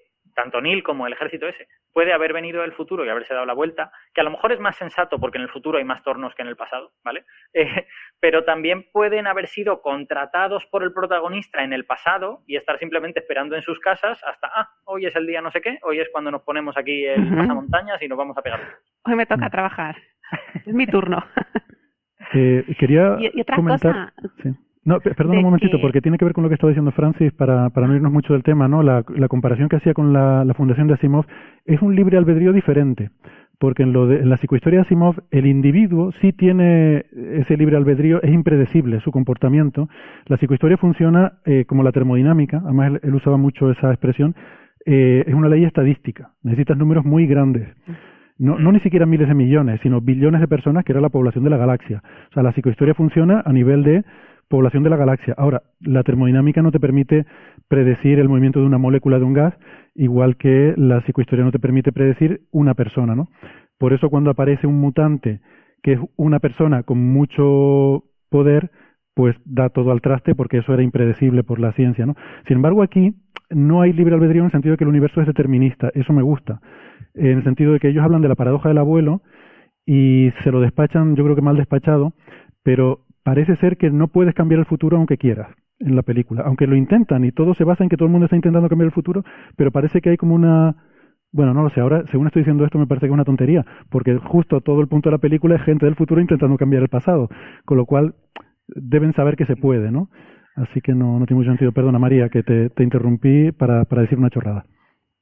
tanto 0.41 0.61
Neil 0.61 0.83
como 0.83 1.05
el 1.05 1.13
ejército 1.13 1.47
ese, 1.47 1.67
puede 1.93 2.13
haber 2.13 2.31
venido 2.31 2.61
del 2.61 2.71
futuro 2.71 3.03
y 3.05 3.09
haberse 3.09 3.33
dado 3.33 3.45
la 3.45 3.53
vuelta, 3.53 3.91
que 4.13 4.21
a 4.21 4.23
lo 4.23 4.31
mejor 4.31 4.53
es 4.53 4.59
más 4.61 4.77
sensato 4.77 5.19
porque 5.19 5.37
en 5.37 5.43
el 5.43 5.49
futuro 5.49 5.77
hay 5.77 5.83
más 5.83 6.01
tornos 6.03 6.33
que 6.33 6.41
en 6.43 6.47
el 6.47 6.55
pasado, 6.55 6.91
¿vale? 7.03 7.25
Eh, 7.53 7.87
pero 8.21 8.43
también 8.45 8.85
pueden 8.93 9.27
haber 9.27 9.47
sido 9.47 9.81
contratados 9.81 10.65
por 10.67 10.83
el 10.83 10.93
protagonista 10.93 11.63
en 11.63 11.73
el 11.73 11.85
pasado 11.85 12.41
y 12.47 12.55
estar 12.55 12.77
simplemente 12.79 13.19
esperando 13.19 13.55
en 13.55 13.63
sus 13.63 13.79
casas 13.79 14.17
hasta, 14.23 14.49
ah, 14.55 14.69
hoy 14.85 15.05
es 15.07 15.15
el 15.15 15.25
día 15.27 15.41
no 15.41 15.51
sé 15.51 15.59
qué, 15.61 15.77
hoy 15.81 15.99
es 15.99 16.07
cuando 16.11 16.31
nos 16.31 16.43
ponemos 16.43 16.77
aquí 16.77 17.05
el 17.05 17.25
Ujú. 17.25 17.37
pasamontañas 17.37 18.01
y 18.01 18.07
nos 18.07 18.17
vamos 18.17 18.37
a 18.37 18.41
pegar. 18.41 18.61
Hoy 19.03 19.15
me 19.15 19.25
toca 19.25 19.49
trabajar. 19.49 19.97
Es 20.65 20.73
mi 20.73 20.85
turno. 20.87 21.21
Eh, 22.33 22.63
quería 22.77 23.15
Y, 23.19 23.31
y 23.39 23.41
otra 23.41 23.55
comentar. 23.55 23.91
cosa, 23.91 24.13
Sí. 24.43 24.49
No, 24.89 24.99
pe- 24.99 25.13
perdona 25.13 25.33
de 25.35 25.39
un 25.39 25.45
momentito, 25.45 25.77
que- 25.77 25.81
porque 25.81 26.01
tiene 26.01 26.17
que 26.17 26.25
ver 26.25 26.33
con 26.33 26.43
lo 26.43 26.49
que 26.49 26.55
estaba 26.55 26.71
diciendo 26.71 26.91
Francis 26.91 27.31
para, 27.33 27.69
para 27.69 27.87
no 27.87 27.95
irnos 27.95 28.11
mucho 28.11 28.33
del 28.33 28.43
tema, 28.43 28.67
¿no? 28.67 28.81
La, 28.83 29.03
la 29.15 29.27
comparación 29.27 29.69
que 29.69 29.75
hacía 29.77 29.93
con 29.93 30.13
la, 30.13 30.43
la 30.45 30.53
Fundación 30.53 30.87
de 30.87 30.95
Asimov 30.95 31.25
es 31.65 31.81
un 31.81 31.95
libre 31.95 32.17
albedrío 32.17 32.51
diferente, 32.53 33.11
porque 33.59 33.83
en, 33.83 33.93
lo 33.93 34.07
de, 34.07 34.17
en 34.21 34.29
la 34.29 34.37
psicohistoria 34.37 34.79
de 34.79 34.85
Asimov 34.85 35.15
el 35.31 35.45
individuo 35.45 36.11
sí 36.21 36.33
tiene 36.33 37.05
ese 37.33 37.55
libre 37.55 37.77
albedrío, 37.77 38.21
es 38.23 38.31
impredecible 38.33 38.99
su 39.01 39.11
comportamiento. 39.11 39.87
La 40.25 40.37
psicohistoria 40.37 40.77
funciona 40.77 41.33
eh, 41.45 41.65
como 41.65 41.83
la 41.83 41.91
termodinámica, 41.91 42.61
además 42.63 42.87
él, 42.93 42.99
él 43.03 43.13
usaba 43.15 43.37
mucho 43.37 43.69
esa 43.71 43.89
expresión, 43.91 44.33
eh, 44.85 45.23
es 45.27 45.33
una 45.35 45.49
ley 45.49 45.65
estadística, 45.65 46.31
necesitas 46.41 46.77
números 46.77 47.05
muy 47.05 47.27
grandes. 47.27 47.67
No, 48.39 48.57
no 48.57 48.71
ni 48.71 48.79
siquiera 48.79 49.05
miles 49.05 49.27
de 49.27 49.33
millones, 49.35 49.81
sino 49.83 49.99
billones 49.99 50.39
de 50.39 50.47
personas, 50.47 50.85
que 50.85 50.93
era 50.93 51.01
la 51.01 51.09
población 51.09 51.43
de 51.43 51.49
la 51.49 51.57
galaxia. 51.57 52.01
O 52.29 52.33
sea, 52.33 52.41
la 52.41 52.53
psicohistoria 52.53 52.93
funciona 52.93 53.43
a 53.45 53.51
nivel 53.51 53.83
de 53.83 54.03
población 54.49 54.83
de 54.83 54.89
la 54.89 54.97
galaxia. 54.97 55.33
Ahora, 55.37 55.61
la 55.79 56.03
termodinámica 56.03 56.61
no 56.61 56.71
te 56.71 56.79
permite 56.79 57.25
predecir 57.67 58.19
el 58.19 58.27
movimiento 58.27 58.59
de 58.59 58.65
una 58.65 58.77
molécula 58.77 59.19
de 59.19 59.25
un 59.25 59.33
gas, 59.33 59.53
igual 59.95 60.35
que 60.35 60.73
la 60.75 61.01
psicohistoria 61.01 61.45
no 61.45 61.51
te 61.51 61.59
permite 61.59 61.93
predecir 61.93 62.41
una 62.51 62.73
persona, 62.73 63.15
¿no? 63.15 63.29
Por 63.77 63.93
eso 63.93 64.09
cuando 64.09 64.31
aparece 64.31 64.67
un 64.67 64.79
mutante 64.79 65.39
que 65.81 65.93
es 65.93 65.99
una 66.17 66.39
persona 66.39 66.83
con 66.83 66.97
mucho 66.97 68.03
poder, 68.29 68.71
pues 69.13 69.35
da 69.45 69.69
todo 69.69 69.91
al 69.91 70.01
traste 70.01 70.35
porque 70.35 70.57
eso 70.57 70.73
era 70.73 70.83
impredecible 70.83 71.43
por 71.43 71.59
la 71.59 71.71
ciencia, 71.73 72.05
¿no? 72.05 72.15
Sin 72.47 72.57
embargo, 72.57 72.83
aquí 72.83 73.15
no 73.49 73.81
hay 73.81 73.93
libre 73.93 74.15
albedrío 74.15 74.41
en 74.41 74.47
el 74.47 74.51
sentido 74.51 74.73
de 74.73 74.77
que 74.77 74.83
el 74.83 74.89
universo 74.89 75.21
es 75.21 75.27
determinista, 75.27 75.89
eso 75.93 76.11
me 76.11 76.21
gusta. 76.21 76.59
En 77.13 77.37
el 77.37 77.43
sentido 77.43 77.73
de 77.73 77.79
que 77.79 77.89
ellos 77.89 78.03
hablan 78.03 78.21
de 78.21 78.27
la 78.27 78.35
paradoja 78.35 78.69
del 78.69 78.77
abuelo 78.77 79.21
y 79.85 80.31
se 80.43 80.51
lo 80.51 80.59
despachan, 80.59 81.15
yo 81.15 81.23
creo 81.23 81.35
que 81.35 81.41
mal 81.41 81.57
despachado, 81.57 82.13
pero 82.63 83.05
parece 83.23 83.55
ser 83.57 83.77
que 83.77 83.89
no 83.89 84.07
puedes 84.07 84.33
cambiar 84.33 84.59
el 84.59 84.65
futuro 84.65 84.97
aunque 84.97 85.17
quieras 85.17 85.49
en 85.79 85.95
la 85.95 86.01
película, 86.01 86.43
aunque 86.45 86.67
lo 86.67 86.75
intentan 86.75 87.23
y 87.23 87.31
todo 87.31 87.53
se 87.53 87.63
basa 87.63 87.83
en 87.83 87.89
que 87.89 87.95
todo 87.95 88.07
el 88.07 88.11
mundo 88.11 88.25
está 88.25 88.35
intentando 88.35 88.67
cambiar 88.67 88.87
el 88.87 88.93
futuro, 88.93 89.23
pero 89.55 89.71
parece 89.71 90.01
que 90.01 90.09
hay 90.09 90.17
como 90.17 90.35
una 90.35 90.75
bueno, 91.31 91.53
no 91.53 91.61
lo 91.61 91.69
sé, 91.69 91.79
ahora 91.79 92.03
según 92.09 92.27
estoy 92.27 92.41
diciendo 92.41 92.65
esto 92.65 92.79
me 92.79 92.87
parece 92.87 93.05
que 93.05 93.11
es 93.11 93.13
una 93.13 93.23
tontería, 93.23 93.63
porque 93.89 94.17
justo 94.17 94.61
todo 94.61 94.81
el 94.81 94.87
punto 94.87 95.09
de 95.09 95.15
la 95.15 95.21
película 95.21 95.55
es 95.55 95.61
gente 95.61 95.85
del 95.85 95.95
futuro 95.95 96.21
intentando 96.21 96.57
cambiar 96.57 96.81
el 96.81 96.89
pasado, 96.89 97.29
con 97.65 97.77
lo 97.77 97.85
cual 97.85 98.15
deben 98.67 99.13
saber 99.13 99.35
que 99.35 99.45
se 99.45 99.55
puede, 99.55 99.91
¿no? 99.91 100.09
Así 100.55 100.81
que 100.81 100.93
no, 100.93 101.19
no 101.19 101.25
tiene 101.25 101.39
mucho 101.39 101.51
sentido. 101.51 101.71
Perdona 101.71 101.99
María, 101.99 102.29
que 102.29 102.43
te, 102.43 102.69
te 102.69 102.83
interrumpí 102.83 103.51
para, 103.51 103.85
para 103.85 104.01
decir 104.01 104.17
una 104.17 104.29
chorrada. 104.29 104.65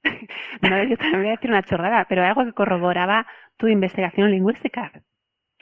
no, 0.61 0.84
yo 0.84 0.98
también 0.98 1.22
voy 1.22 1.27
a 1.27 1.32
decir 1.32 1.50
una 1.51 1.64
chorrada, 1.64 2.06
pero 2.09 2.24
algo 2.24 2.45
que 2.45 2.53
corroboraba 2.53 3.27
tu 3.58 3.67
investigación 3.67 4.32
lingüística. 4.32 4.92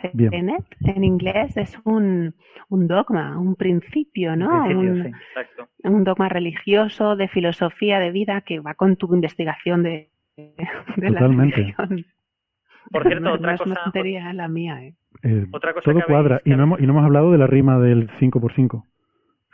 Tenet, 0.09 0.66
en 0.85 1.03
inglés 1.03 1.56
es 1.58 1.77
un, 1.85 2.34
un 2.69 2.88
dogma, 2.88 3.38
un 3.40 3.56
principio, 3.56 4.35
¿no? 4.35 4.50
principio, 4.64 4.92
un, 4.92 5.03
sí. 5.03 5.09
Exacto. 5.30 5.67
un 5.84 6.03
dogma 6.03 6.30
religioso, 6.30 7.16
de 7.16 7.27
filosofía 7.27 8.00
de 8.00 8.11
vida 8.11 8.42
que 8.42 8.59
va 8.59 8.74
con 8.75 8.95
tu 8.95 9.14
investigación 9.14 9.84
de, 9.84 10.09
de 10.38 10.56
la 11.09 11.19
Totalmente. 11.19 11.56
religión. 11.58 12.06
Por 12.92 13.03
cierto, 13.03 13.24
No- 13.24 13.30
no 13.32 13.35
otra 13.35 13.53
es 13.56 13.61
cosa, 13.61 13.75
tontería 13.85 14.32
la 14.34 14.48
mía, 14.48 14.84
¿eh? 14.84 14.95
Eh, 15.24 15.48
Otra 15.51 15.74
cosa 15.74 15.85
todo 15.92 16.00
que 16.00 16.06
cuadra. 16.06 16.42
Y 16.45 16.51
no, 16.51 16.64
hemos, 16.64 16.80
y 16.80 16.84
no 16.85 16.92
hemos 16.93 17.06
hablado 17.06 17.32
de 17.32 17.38
la 17.40 17.48
rima 17.48 17.80
del 17.80 18.09
5x5. 18.19 18.84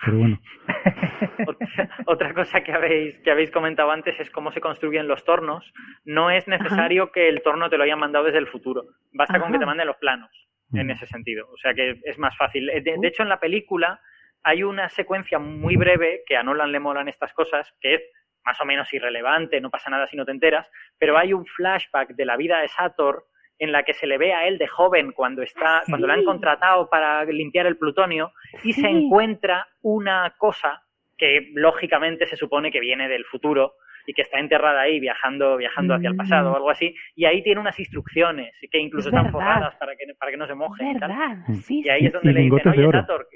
Pero 0.03 0.17
bueno. 0.17 0.39
Otra, 2.07 2.33
cosa 2.33 2.61
que 2.61 2.71
habéis, 2.73 3.17
que 3.19 3.31
habéis 3.31 3.51
comentado 3.51 3.91
antes 3.91 4.19
es 4.19 4.29
cómo 4.31 4.51
se 4.51 4.61
construyen 4.61 5.07
los 5.07 5.23
tornos. 5.23 5.71
No 6.05 6.31
es 6.31 6.47
necesario 6.47 7.11
que 7.11 7.29
el 7.29 7.41
torno 7.43 7.69
te 7.69 7.77
lo 7.77 7.83
hayan 7.83 7.99
mandado 7.99 8.25
desde 8.25 8.39
el 8.39 8.47
futuro. 8.47 8.83
Basta 9.13 9.39
con 9.39 9.51
que 9.51 9.59
te 9.59 9.65
manden 9.65 9.87
los 9.87 9.97
planos 9.97 10.31
en 10.73 10.89
ese 10.89 11.05
sentido. 11.05 11.47
O 11.51 11.57
sea 11.57 11.73
que 11.73 11.99
es 12.03 12.17
más 12.17 12.35
fácil. 12.37 12.69
Eh, 12.69 12.81
De, 12.81 12.95
de 12.97 13.07
hecho, 13.07 13.23
en 13.23 13.29
la 13.29 13.39
película 13.39 13.99
hay 14.43 14.63
una 14.63 14.89
secuencia 14.89 15.37
muy 15.37 15.75
breve 15.75 16.23
que 16.25 16.35
a 16.35 16.43
Nolan 16.43 16.71
le 16.71 16.79
molan 16.79 17.07
estas 17.07 17.33
cosas, 17.33 17.71
que 17.79 17.95
es 17.95 18.01
más 18.43 18.59
o 18.59 18.65
menos 18.65 18.91
irrelevante, 18.91 19.61
no 19.61 19.69
pasa 19.69 19.91
nada 19.91 20.07
si 20.07 20.17
no 20.17 20.25
te 20.25 20.31
enteras, 20.31 20.67
pero 20.97 21.17
hay 21.17 21.33
un 21.33 21.45
flashback 21.45 22.15
de 22.15 22.25
la 22.25 22.37
vida 22.37 22.59
de 22.59 22.67
Sator 22.69 23.25
en 23.61 23.71
la 23.71 23.83
que 23.83 23.93
se 23.93 24.07
le 24.07 24.17
ve 24.17 24.33
a 24.33 24.47
él 24.47 24.57
de 24.57 24.67
joven 24.67 25.11
cuando 25.11 25.41
está, 25.43 25.83
cuando 25.87 26.07
le 26.07 26.13
han 26.13 26.25
contratado 26.25 26.89
para 26.89 27.23
limpiar 27.25 27.67
el 27.67 27.77
plutonio 27.77 28.31
y 28.63 28.73
se 28.73 28.87
encuentra 28.89 29.67
una 29.83 30.33
cosa 30.37 30.81
que 31.17 31.51
lógicamente 31.53 32.25
se 32.25 32.35
supone 32.35 32.71
que 32.71 32.79
viene 32.79 33.07
del 33.07 33.23
futuro 33.25 33.73
y 34.07 34.13
que 34.13 34.23
está 34.23 34.39
enterrada 34.39 34.81
ahí 34.81 34.99
viajando 34.99 35.57
viajando 35.57 35.93
hacia 35.93 36.09
el 36.09 36.15
pasado 36.15 36.49
Mm. 36.49 36.53
o 36.53 36.55
algo 36.55 36.69
así 36.71 36.95
y 37.15 37.25
ahí 37.25 37.43
tiene 37.43 37.61
unas 37.61 37.77
instrucciones 37.79 38.51
que 38.71 38.79
incluso 38.79 39.09
Es 39.09 39.13
están 39.13 39.25
verdad. 39.25 39.39
forradas 39.39 39.75
para 39.75 39.95
que 39.95 40.05
para 40.19 40.31
que 40.31 40.37
no 40.37 40.47
se 40.47 40.55
mojen 40.55 40.87
y 40.87 40.91
Es 40.93 40.99
tal. 40.99 41.09
verdad, 41.11 41.37
Mm. 41.47 41.53
sí. 41.57 41.81
y 41.85 41.89
ahí 41.89 41.99
sí. 42.01 42.07
es 42.07 42.13
donde 42.13 42.33
le 42.33 42.41
dicen 42.41 42.67
oye. 42.71 42.91
Sator 42.91 43.27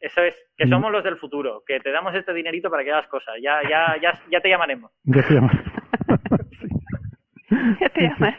eso 0.00 0.22
es 0.24 0.34
que 0.56 0.66
Mm. 0.66 0.70
somos 0.70 0.90
los 0.90 1.04
del 1.04 1.16
futuro 1.16 1.62
que 1.64 1.78
te 1.78 1.92
damos 1.92 2.12
este 2.16 2.34
dinerito 2.34 2.68
para 2.70 2.82
que 2.82 2.90
hagas 2.90 3.06
cosas 3.06 3.36
ya 3.40 3.60
ya 3.70 3.96
ya 4.02 4.18
ya 4.28 4.40
te 4.40 4.48
llamaremos 4.48 4.90
Ya 5.04 5.22
se 5.22 5.34
llama. 5.34 5.52
Sí. 6.60 6.68
Ya 7.80 7.88
te 7.90 8.00
llamaré. 8.02 8.36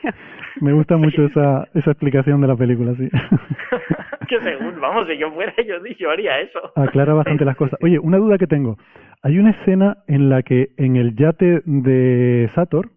Me 0.61 0.73
gusta 0.73 0.97
mucho 0.97 1.25
esa, 1.25 1.67
esa 1.73 1.91
explicación 1.91 2.41
de 2.41 2.47
la 2.47 2.55
película, 2.55 2.93
sí. 2.95 3.09
que 4.27 4.39
según 4.41 4.79
vamos 4.79 5.07
si 5.07 5.17
yo 5.17 5.31
fuera 5.31 5.53
yo, 5.57 5.75
yo 5.99 6.09
haría 6.09 6.39
eso 6.39 6.59
Aclara 6.75 7.13
bastante 7.13 7.45
las 7.45 7.55
cosas. 7.55 7.77
Oye, 7.81 7.99
una 7.99 8.17
duda 8.17 8.37
que 8.37 8.47
tengo. 8.47 8.77
Hay 9.23 9.37
una 9.37 9.51
escena 9.51 9.97
en 10.07 10.29
la 10.29 10.43
que 10.43 10.69
en 10.77 10.95
el 10.95 11.15
yate 11.15 11.61
de 11.65 12.49
Sator 12.55 12.89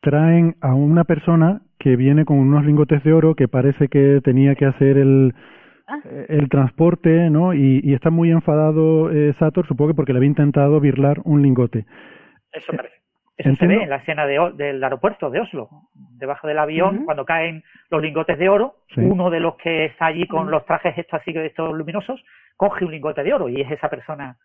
traen 0.00 0.56
a 0.60 0.74
una 0.74 1.04
persona 1.04 1.62
que 1.78 1.96
viene 1.96 2.24
con 2.24 2.38
unos 2.38 2.64
lingotes 2.64 3.02
de 3.02 3.12
oro 3.12 3.34
que 3.34 3.48
parece 3.48 3.88
que 3.88 4.20
tenía 4.22 4.54
que 4.54 4.66
hacer 4.66 4.98
el, 4.98 5.34
Ah. 5.92 6.00
el 6.28 6.48
transporte, 6.48 7.28
¿no? 7.28 7.54
Y, 7.54 7.80
y 7.82 7.92
está 7.92 8.10
muy 8.10 8.30
enfadado 8.30 9.10
eh, 9.10 9.34
Sator, 9.38 9.66
supongo 9.66 9.90
que 9.90 9.94
porque 9.96 10.12
le 10.12 10.18
había 10.18 10.28
intentado 10.28 10.80
birlar 10.80 11.20
un 11.24 11.42
lingote. 11.42 11.84
eso 12.52 12.72
parece 12.74 13.01
Eso 13.42 13.50
Entiendo. 13.50 13.72
se 13.74 13.78
ve 13.78 13.84
en 13.84 13.90
la 13.90 13.96
escena 13.96 14.26
de 14.26 14.38
O- 14.38 14.50
del 14.52 14.82
aeropuerto 14.82 15.30
de 15.30 15.40
Oslo. 15.40 15.68
Debajo 15.94 16.46
del 16.46 16.58
avión, 16.58 17.04
cuando 17.04 17.24
caen 17.24 17.62
los 17.90 18.00
lingotes 18.00 18.38
de 18.38 18.48
oro, 18.48 18.76
Sí. 18.94 19.00
uno 19.00 19.30
de 19.30 19.40
los 19.40 19.56
que 19.56 19.86
está 19.86 20.06
allí 20.06 20.26
con 20.26 20.50
los 20.50 20.64
trajes 20.64 20.96
estos 20.96 21.20
así, 21.20 21.32
estos 21.36 21.72
luminosos, 21.74 22.24
coge 22.56 22.84
un 22.84 22.92
lingote 22.92 23.22
de 23.22 23.34
oro 23.34 23.48
y 23.48 23.60
es 23.60 23.70
esa 23.70 23.88
persona. 23.88 24.36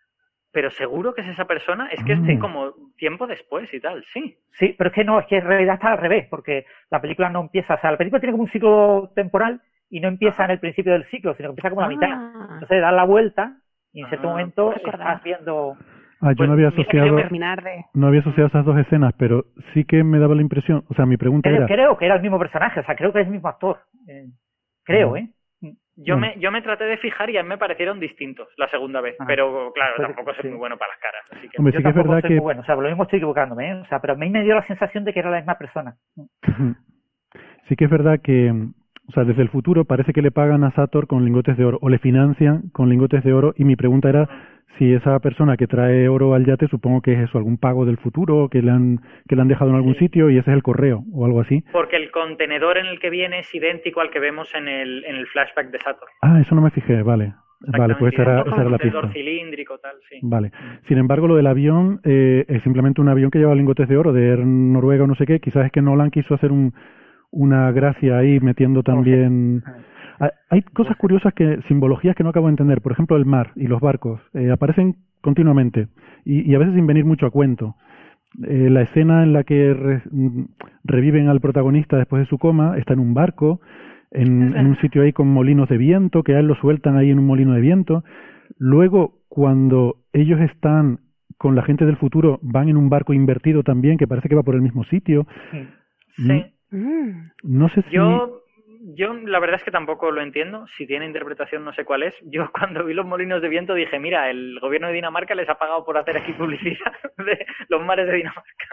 pero 0.50 0.72
seguro 0.72 1.14
que 1.14 1.22
es 1.22 1.28
esa 1.28 1.46
persona 1.46 1.88
es 1.92 2.04
que 2.04 2.14
Ah. 2.14 2.22
es 2.30 2.40
como 2.40 2.74
tiempo 2.98 3.28
después 3.28 3.72
y 3.76 3.80
tal 3.80 4.04
sí 4.12 4.38
Sí, 4.54 4.74
pero 4.76 4.88
es 4.90 4.94
que 4.96 5.04
no, 5.04 5.20
es 5.20 5.28
que 5.28 5.38
en 5.38 5.46
realidad 5.46 5.76
está 5.76 5.92
al 5.92 6.00
revés, 6.00 6.26
porque 6.32 6.66
la 6.90 7.00
película 7.00 7.30
no 7.30 7.42
empieza, 7.42 7.76
o 7.76 7.80
sea, 7.80 7.92
la 7.92 7.98
película 7.98 8.20
tiene 8.20 8.32
como 8.32 8.44
un 8.46 8.50
ciclo 8.50 9.12
temporal 9.14 9.62
y 9.92 10.00
no 10.00 10.08
empieza 10.08 10.46
en 10.46 10.52
el 10.52 10.60
principio 10.60 10.94
del 10.94 11.06
ciclo, 11.06 11.36
sino 11.36 11.50
que 11.50 11.52
empieza 11.52 11.70
como 11.70 11.82
a 11.82 11.84
la 11.84 11.90
mitad. 11.90 12.10
Ah, 12.12 12.48
Entonces 12.54 12.82
da 12.82 12.92
la 12.92 13.04
vuelta 13.04 13.58
y 13.94 14.02
en 14.02 14.08
cierto 14.08 14.30
Ah, 14.30 14.32
momento 14.32 14.72
recordaba. 14.72 15.12
estás 15.12 15.24
viendo 15.24 15.78
Ah, 16.22 16.32
yo 16.32 16.38
Pues, 16.38 16.48
no 16.50 16.54
había 16.54 16.70
mira, 16.72 16.82
asociado, 16.82 17.16
terminar 17.18 17.64
de... 17.64 17.86
no 17.94 18.08
había 18.08 18.22
asociado 18.22 18.48
esas 18.48 18.66
dos 18.66 18.78
escenas, 18.80 19.14
pero 19.18 19.46
sí 19.74 19.86
que 19.86 20.04
me 20.04 20.18
daba 20.20 20.34
la 20.36 20.42
impresión, 20.42 20.84
o 20.90 20.94
sea, 20.96 21.06
mi 21.06 21.18
pregunta 21.18 21.48
Creo, 21.50 21.60
era, 21.66 21.68
creo 21.68 21.98
que 21.98 22.06
era 22.06 22.16
el 22.16 22.22
mismo 22.22 22.40
personaje, 22.40 22.80
o 22.80 22.84
sea, 22.84 22.96
creo 22.96 23.14
que 23.14 23.20
es 23.22 23.28
el 23.28 23.34
mismo 23.34 23.48
actor. 23.50 23.78
Eh, 24.08 24.28
creo, 24.84 25.12
Mm. 25.12 25.16
¿eh? 25.18 25.30
Yo, 26.00 26.16
Bueno. 26.16 26.34
me, 26.36 26.40
yo 26.40 26.52
me 26.52 26.62
traté 26.62 26.84
de 26.84 26.98
fijar 26.98 27.28
y 27.32 27.38
a 27.38 27.44
mí 27.44 27.50
me 27.50 27.58
parecieron 27.58 28.00
distintos 28.00 28.48
la 28.58 28.68
segunda 28.70 29.02
vez, 29.02 29.16
Ah. 29.20 29.26
pero 29.28 29.72
claro, 29.74 29.94
Pues, 29.98 30.08
tampoco 30.08 30.34
soy 30.36 30.44
sí. 30.44 30.48
muy 30.50 30.58
bueno 30.60 30.78
para 30.78 30.92
las 30.92 31.00
caras. 31.00 31.22
Así 31.32 31.50
que... 31.50 31.58
Hombre, 31.58 31.74
Yo 31.74 31.78
sí 31.80 31.84
que 31.84 31.90
es 31.90 31.96
verdad 31.96 32.22
soy 32.22 32.28
que 32.30 32.30
muy 32.36 32.40
bueno, 32.40 32.62
o 32.62 32.66
sea, 32.66 32.76
lo 32.76 32.88
mismo 32.88 33.04
estoy 33.04 33.18
equivocándome, 33.18 33.70
¿eh? 33.72 33.74
O 33.74 33.86
sea, 33.88 34.00
pero 34.00 34.14
a 34.14 34.16
mí 34.16 34.30
me 34.30 34.44
dio 34.44 34.54
la 34.56 34.64
sensación 34.64 35.04
de 35.06 35.14
que 35.14 35.20
era 35.20 35.32
la 35.32 35.38
misma 35.38 35.58
persona. 35.58 35.96
sí 37.68 37.76
que 37.76 37.86
es 37.86 37.92
verdad 37.92 38.20
que, 38.22 38.54
o 39.08 39.12
sea, 39.14 39.24
desde 39.24 39.42
el 39.42 39.50
futuro 39.50 39.86
parece 39.86 40.14
que 40.14 40.22
le 40.22 40.32
pagan 40.32 40.64
a 40.64 40.72
Sator 40.72 41.08
con 41.08 41.24
lingotes 41.26 41.56
de 41.58 41.66
oro 41.66 41.78
o 41.82 41.90
le 41.90 41.98
financian 42.00 42.70
con 42.74 42.90
lingotes 42.90 43.24
de 43.24 43.34
oro 43.34 43.54
y 43.58 43.64
mi 43.64 43.76
pregunta 43.76 44.10
era 44.10 44.30
si 44.78 44.94
esa 44.94 45.18
persona 45.20 45.58
que 45.58 45.66
trae 45.66 46.08
oro 46.08 46.36
al 46.36 46.46
yate, 46.46 46.68
supongo 46.68 47.02
que 47.02 47.14
es 47.14 47.20
eso, 47.22 47.38
algún 47.40 47.58
pago 47.58 47.86
del 47.86 47.98
futuro 47.98 48.48
que 48.50 48.62
le 48.62 48.70
han 48.70 49.00
que 49.28 49.36
le 49.36 49.42
han 49.42 49.48
dejado 49.48 49.72
en 49.72 49.78
algún 49.78 49.94
Sí. 49.94 50.00
sitio 50.02 50.30
y 50.30 50.38
ese 50.38 50.52
es 50.52 50.56
el 50.56 50.62
correo 50.62 51.04
o 51.14 51.26
algo 51.26 51.42
así. 51.42 51.64
Porque 51.72 51.96
el 51.96 52.12
contenedor 52.12 52.78
en 52.78 52.86
el 52.86 53.00
que 53.00 53.10
viene 53.10 53.40
es 53.40 53.56
idéntico 53.56 54.02
al 54.02 54.12
que 54.12 54.20
vemos 54.20 54.54
en 54.54 54.68
el, 54.68 55.04
en 55.06 55.16
el 55.16 55.26
flashback 55.28 55.72
de 55.72 55.80
Sator. 55.80 56.08
Ah, 56.22 56.40
eso 56.42 56.54
no 56.54 56.62
me 56.62 56.70
fijé, 56.70 57.02
vale. 57.02 57.34
Vale, 57.60 57.96
pues 57.96 58.14
esa 58.14 58.22
era, 58.22 58.42
esa 58.42 58.56
era 58.62 58.70
la 58.70 58.78
pista. 58.78 59.10
cilíndrico, 59.14 59.80
tal, 59.80 59.96
sí. 60.08 60.20
Vale. 60.22 60.52
Sin 60.88 61.00
embargo, 61.00 61.28
lo 61.28 61.36
del 61.38 61.48
avión 61.48 62.00
eh, 62.04 62.46
es 62.48 62.62
simplemente 62.62 63.02
un 63.02 63.10
avión 63.10 63.32
que 63.32 63.40
lleva 63.40 63.56
lingotes 63.56 63.88
de 63.88 63.98
oro 63.98 64.14
de 64.14 64.28
Air 64.30 64.46
Noruega 64.46 65.06
o 65.06 65.08
no 65.08 65.16
sé 65.16 65.26
qué. 65.26 65.40
Quizás 65.40 65.66
es 65.66 65.72
que 65.72 65.82
Nolan 65.82 66.12
quiso 66.12 66.36
hacer 66.36 66.52
un, 66.52 66.72
una 67.32 67.72
gracia 67.72 68.18
ahí 68.18 68.40
metiendo 68.40 68.84
también... 68.84 69.64
Hay- 70.20 70.30
Hay 70.50 70.62
cosas 70.64 70.96
curiosas 70.98 71.34
que, 71.34 71.60
simbologías 71.68 72.16
que 72.16 72.24
no 72.24 72.30
acabo 72.30 72.48
de 72.48 72.52
entender. 72.54 72.82
Por 72.82 72.92
ejemplo, 72.92 73.18
el 73.18 73.26
mar 73.26 73.52
y 73.56 73.68
los 73.68 73.80
barcos 73.82 74.20
eh, 74.34 74.50
aparecen 74.50 74.96
continuamente 75.22 75.90
y, 76.26 76.50
y 76.50 76.56
a 76.56 76.60
veces 76.60 76.74
sin 76.74 76.88
venir 76.88 77.06
mucho 77.06 77.26
a 77.28 77.32
cuento. 77.32 77.76
Eh, 78.48 78.70
la 78.70 78.82
escena 78.82 79.24
en 79.24 79.34
la 79.34 79.44
que 79.44 79.74
re- 79.74 80.02
mm, 80.10 80.44
reviven 80.86 81.28
al 81.28 81.40
protagonista 81.40 81.98
después 81.98 82.22
de 82.24 82.28
su 82.30 82.38
coma 82.40 82.78
está 82.78 82.94
en 82.94 83.00
un 83.00 83.14
barco, 83.14 83.62
en, 84.12 84.56
en 84.56 84.68
un 84.68 84.78
sitio 84.78 85.02
ahí 85.04 85.12
con 85.14 85.28
molinos 85.28 85.70
de 85.70 85.78
viento, 85.78 86.24
que 86.24 86.34
a 86.36 86.40
él 86.40 86.48
lo 86.48 86.56
sueltan 86.56 86.98
ahí 86.98 87.12
en 87.12 87.20
un 87.20 87.26
molino 87.28 87.54
de 87.54 87.62
viento. 87.62 88.04
Luego, 88.58 89.20
cuando 89.30 89.98
ellos 90.14 90.40
están 90.42 91.00
con 91.38 91.56
la 91.56 91.62
gente 91.64 91.86
del 91.86 91.98
futuro, 91.98 92.40
van 92.42 92.70
en 92.70 92.78
un 92.78 92.90
barco 92.90 93.14
invertido 93.14 93.62
también, 93.64 93.98
que 93.98 94.08
parece 94.08 94.30
que 94.30 94.36
va 94.36 94.44
por 94.44 94.56
el 94.56 94.62
mismo 94.62 94.84
sitio. 94.86 95.28
Sí. 96.16 96.24
Mm. 96.72 97.32
No 97.44 97.70
sé 97.70 97.82
si... 97.84 97.92
Yo, 97.92 98.42
yo 98.96 99.14
la 99.14 99.40
verdad 99.40 99.56
es 99.58 99.64
que 99.64 99.72
tampoco 99.72 100.12
lo 100.12 100.22
entiendo. 100.22 100.66
Si 100.78 100.86
tiene 100.88 101.06
interpretación 101.06 101.64
no 101.66 101.74
sé 101.74 101.86
cuál 101.86 102.04
es. 102.04 102.14
Yo 102.24 102.52
cuando 102.58 102.84
vi 102.86 102.94
los 102.94 103.06
molinos 103.06 103.42
de 103.42 103.50
viento 103.50 103.74
dije, 103.74 104.00
mira, 104.00 104.30
el 104.30 104.60
gobierno 104.60 104.88
de 104.88 104.94
Dinamarca 104.94 105.36
les 105.36 105.50
ha 105.50 105.56
pagado 105.58 105.84
por 105.86 105.98
hacer 105.98 106.18
aquí 106.18 106.34
publicidad 106.34 106.94
de 107.18 107.46
los 107.70 107.84
mares 107.86 108.08
de 108.08 108.16
Dinamarca. 108.18 108.68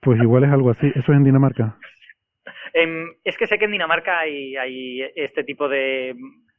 Pues 0.00 0.20
igual 0.22 0.44
es 0.44 0.50
algo 0.50 0.70
así. 0.70 0.86
Eso 0.88 1.00
es 1.00 1.08
en 1.18 1.24
Dinamarca. 1.24 1.76
Em, 2.72 3.14
es 3.24 3.36
que 3.38 3.46
sé 3.46 3.58
que 3.58 3.64
en 3.64 3.70
Dinamarca 3.72 4.18
hay, 4.18 4.54
hay 4.56 5.00
este 5.14 5.44
tipo 5.44 5.66
de 5.66 6.14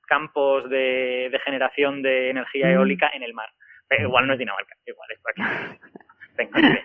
campos 0.07 0.67
de, 0.69 1.29
de 1.31 1.39
generación 1.45 2.01
de 2.01 2.31
energía 2.31 2.67
Mm. 2.67 2.71
eólica 2.71 3.11
en 3.13 3.21
el 3.23 3.33
mar. 3.35 3.49
Pero 3.87 4.07
igual 4.07 4.25
no 4.25 4.33
es 4.33 4.39
Dinamarca, 4.39 4.75
igual 4.85 5.09
es 5.11 5.19
por 5.19 5.31
aquí. 5.31 5.77
Venga. 6.37 6.79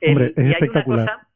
El- 0.00 0.08
Hombre, 0.10 0.26
es 0.28 0.36
y 0.36 0.40
hay 0.40 0.46
una 0.46 0.52
espectacular. 0.52 1.06
cosa- 1.06 1.27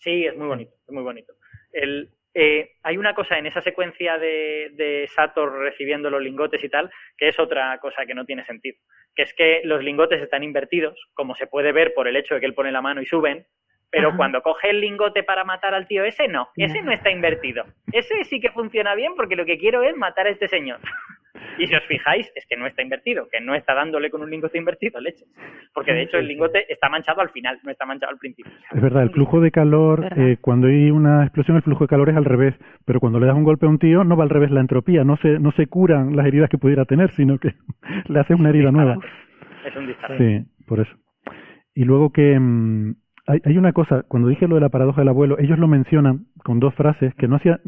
sí, 0.00 0.26
es 0.26 0.36
muy 0.36 0.48
bonito, 0.48 0.72
es 0.86 0.92
muy 0.92 1.02
bonito. 1.02 1.34
El, 1.72 2.10
eh, 2.34 2.72
hay 2.82 2.96
una 2.96 3.14
cosa 3.14 3.38
en 3.38 3.46
esa 3.46 3.60
secuencia 3.60 4.18
de, 4.18 4.70
de 4.74 5.08
Sator 5.14 5.52
recibiendo 5.58 6.10
los 6.10 6.22
lingotes 6.22 6.62
y 6.62 6.68
tal, 6.68 6.90
que 7.16 7.28
es 7.28 7.38
otra 7.38 7.78
cosa 7.78 8.06
que 8.06 8.14
no 8.14 8.24
tiene 8.24 8.44
sentido. 8.44 8.78
Que 9.14 9.22
es 9.22 9.34
que 9.34 9.60
los 9.64 9.82
lingotes 9.82 10.22
están 10.22 10.42
invertidos, 10.42 10.98
como 11.14 11.34
se 11.34 11.46
puede 11.46 11.72
ver 11.72 11.94
por 11.94 12.06
el 12.08 12.16
hecho 12.16 12.34
de 12.34 12.40
que 12.40 12.46
él 12.46 12.54
pone 12.54 12.72
la 12.72 12.82
mano 12.82 13.02
y 13.02 13.06
suben, 13.06 13.46
pero 13.90 14.08
Ajá. 14.08 14.16
cuando 14.16 14.42
coge 14.42 14.70
el 14.70 14.80
lingote 14.80 15.22
para 15.22 15.44
matar 15.44 15.74
al 15.74 15.86
tío 15.86 16.04
ese, 16.04 16.28
no. 16.28 16.48
Ese 16.56 16.82
no 16.82 16.92
está 16.92 17.10
invertido. 17.10 17.64
Ese 17.92 18.24
sí 18.24 18.40
que 18.40 18.50
funciona 18.50 18.94
bien 18.94 19.12
porque 19.16 19.36
lo 19.36 19.44
que 19.44 19.58
quiero 19.58 19.82
es 19.82 19.96
matar 19.96 20.26
a 20.26 20.30
este 20.30 20.48
señor. 20.48 20.80
Y 21.58 21.66
si 21.66 21.74
os 21.74 21.84
fijáis, 21.84 22.30
es 22.34 22.46
que 22.46 22.56
no 22.56 22.66
está 22.66 22.82
invertido, 22.82 23.28
que 23.30 23.40
no 23.40 23.54
está 23.54 23.74
dándole 23.74 24.10
con 24.10 24.22
un 24.22 24.30
lingote 24.30 24.58
invertido, 24.58 25.00
leche. 25.00 25.26
Porque 25.74 25.92
de 25.92 26.02
hecho 26.02 26.16
el 26.16 26.26
lingote 26.26 26.64
está 26.72 26.88
manchado 26.88 27.20
al 27.20 27.30
final, 27.30 27.58
no 27.62 27.70
está 27.70 27.86
manchado 27.86 28.12
al 28.12 28.18
principio. 28.18 28.52
Es 28.70 28.80
verdad, 28.80 29.02
el 29.02 29.10
flujo 29.10 29.40
de 29.40 29.50
calor, 29.50 30.06
eh, 30.16 30.38
cuando 30.40 30.68
hay 30.68 30.90
una 30.90 31.22
explosión, 31.24 31.56
el 31.56 31.62
flujo 31.62 31.84
de 31.84 31.88
calor 31.88 32.08
es 32.10 32.16
al 32.16 32.24
revés. 32.24 32.54
Pero 32.84 33.00
cuando 33.00 33.20
le 33.20 33.26
das 33.26 33.36
un 33.36 33.44
golpe 33.44 33.66
a 33.66 33.68
un 33.68 33.78
tío, 33.78 34.04
no 34.04 34.16
va 34.16 34.24
al 34.24 34.30
revés 34.30 34.50
la 34.50 34.60
entropía. 34.60 35.04
No 35.04 35.16
se, 35.18 35.38
no 35.38 35.52
se 35.52 35.66
curan 35.66 36.16
las 36.16 36.26
heridas 36.26 36.50
que 36.50 36.58
pudiera 36.58 36.84
tener, 36.84 37.10
sino 37.12 37.38
que 37.38 37.54
le 38.08 38.20
haces 38.20 38.38
una 38.38 38.48
herida 38.48 38.70
nueva. 38.70 38.98
Es 39.64 39.76
un 39.76 39.86
disparo. 39.86 40.16
Sí, 40.18 40.44
por 40.66 40.80
eso. 40.80 40.96
Y 41.74 41.84
luego 41.84 42.10
que 42.10 42.38
mm, 42.38 42.94
hay, 43.44 43.58
una 43.58 43.72
cosa, 43.72 44.02
cuando 44.08 44.28
dije 44.28 44.48
lo 44.48 44.56
de 44.56 44.60
la 44.60 44.68
paradoja 44.68 45.00
del 45.00 45.08
abuelo, 45.08 45.38
ellos 45.38 45.58
lo 45.58 45.68
mencionan 45.68 46.26
con 46.44 46.60
dos 46.60 46.74
frases 46.74 47.14
que 47.14 47.28
no 47.28 47.36
hacía 47.36 47.60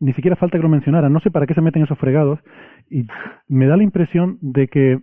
ni 0.00 0.12
siquiera 0.14 0.36
falta 0.36 0.58
que 0.58 0.62
lo 0.62 0.68
mencionaran. 0.68 1.12
No 1.12 1.20
sé 1.20 1.30
para 1.30 1.46
qué 1.46 1.54
se 1.54 1.60
meten 1.60 1.82
esos 1.82 1.98
fregados. 1.98 2.40
Y 2.90 3.06
me 3.48 3.66
da 3.66 3.76
la 3.76 3.84
impresión 3.84 4.38
de 4.40 4.66
que, 4.66 4.98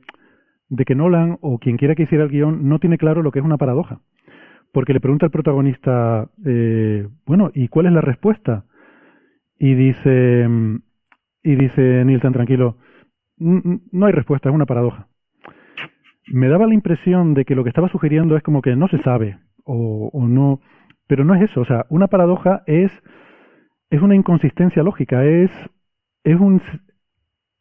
de 0.68 0.86
que 0.86 0.96
Nolan 0.96 1.38
o 1.42 1.58
quien 1.58 1.78
quiera 1.78 1.96
que 1.96 2.04
hiciera 2.04 2.26
el 2.26 2.30
guion 2.30 2.68
no 2.68 2.80
tiene 2.80 2.98
claro 2.98 3.24
lo 3.24 3.32
que 3.32 3.40
es 3.40 3.46
una 3.46 3.58
paradoja. 3.58 4.02
Porque 4.74 4.94
le 4.94 5.00
pregunta 5.00 5.26
al 5.26 5.32
protagonista, 5.32 6.30
eh, 6.46 7.08
bueno, 7.26 7.50
¿y 7.54 7.70
cuál 7.70 7.86
es 7.86 7.94
la 7.94 8.02
respuesta? 8.02 8.66
Y 9.58 9.74
dice, 9.74 10.48
y 11.44 11.56
dice 11.56 12.04
Neil 12.06 12.22
tan 12.22 12.34
tranquilo, 12.34 12.78
"Mm, 13.38 13.58
mm, 13.58 13.82
no 13.94 14.06
hay 14.06 14.12
respuesta, 14.14 14.50
es 14.50 14.56
una 14.56 14.66
paradoja 14.66 15.08
me 16.32 16.48
daba 16.48 16.68
la 16.68 16.74
impresión 16.74 17.34
de 17.34 17.46
que 17.46 17.56
lo 17.56 17.64
que 17.64 17.70
estaba 17.70 17.90
sugiriendo 17.90 18.38
es 18.38 18.44
como 18.44 18.62
que 18.62 18.76
no 18.76 18.88
se 18.88 19.00
sabe 19.00 19.40
o, 19.70 20.10
o 20.12 20.28
no, 20.28 20.60
pero 21.08 21.24
no 21.24 21.36
es 21.36 21.50
eso, 21.50 21.62
o 21.62 21.66
sea, 21.66 21.86
una 21.90 22.08
paradoja 22.08 22.64
es 22.66 22.92
es 23.90 24.02
una 24.02 24.16
inconsistencia 24.16 24.84
lógica, 24.84 25.26
es 25.26 25.52
es 26.24 26.40
un 26.40 26.62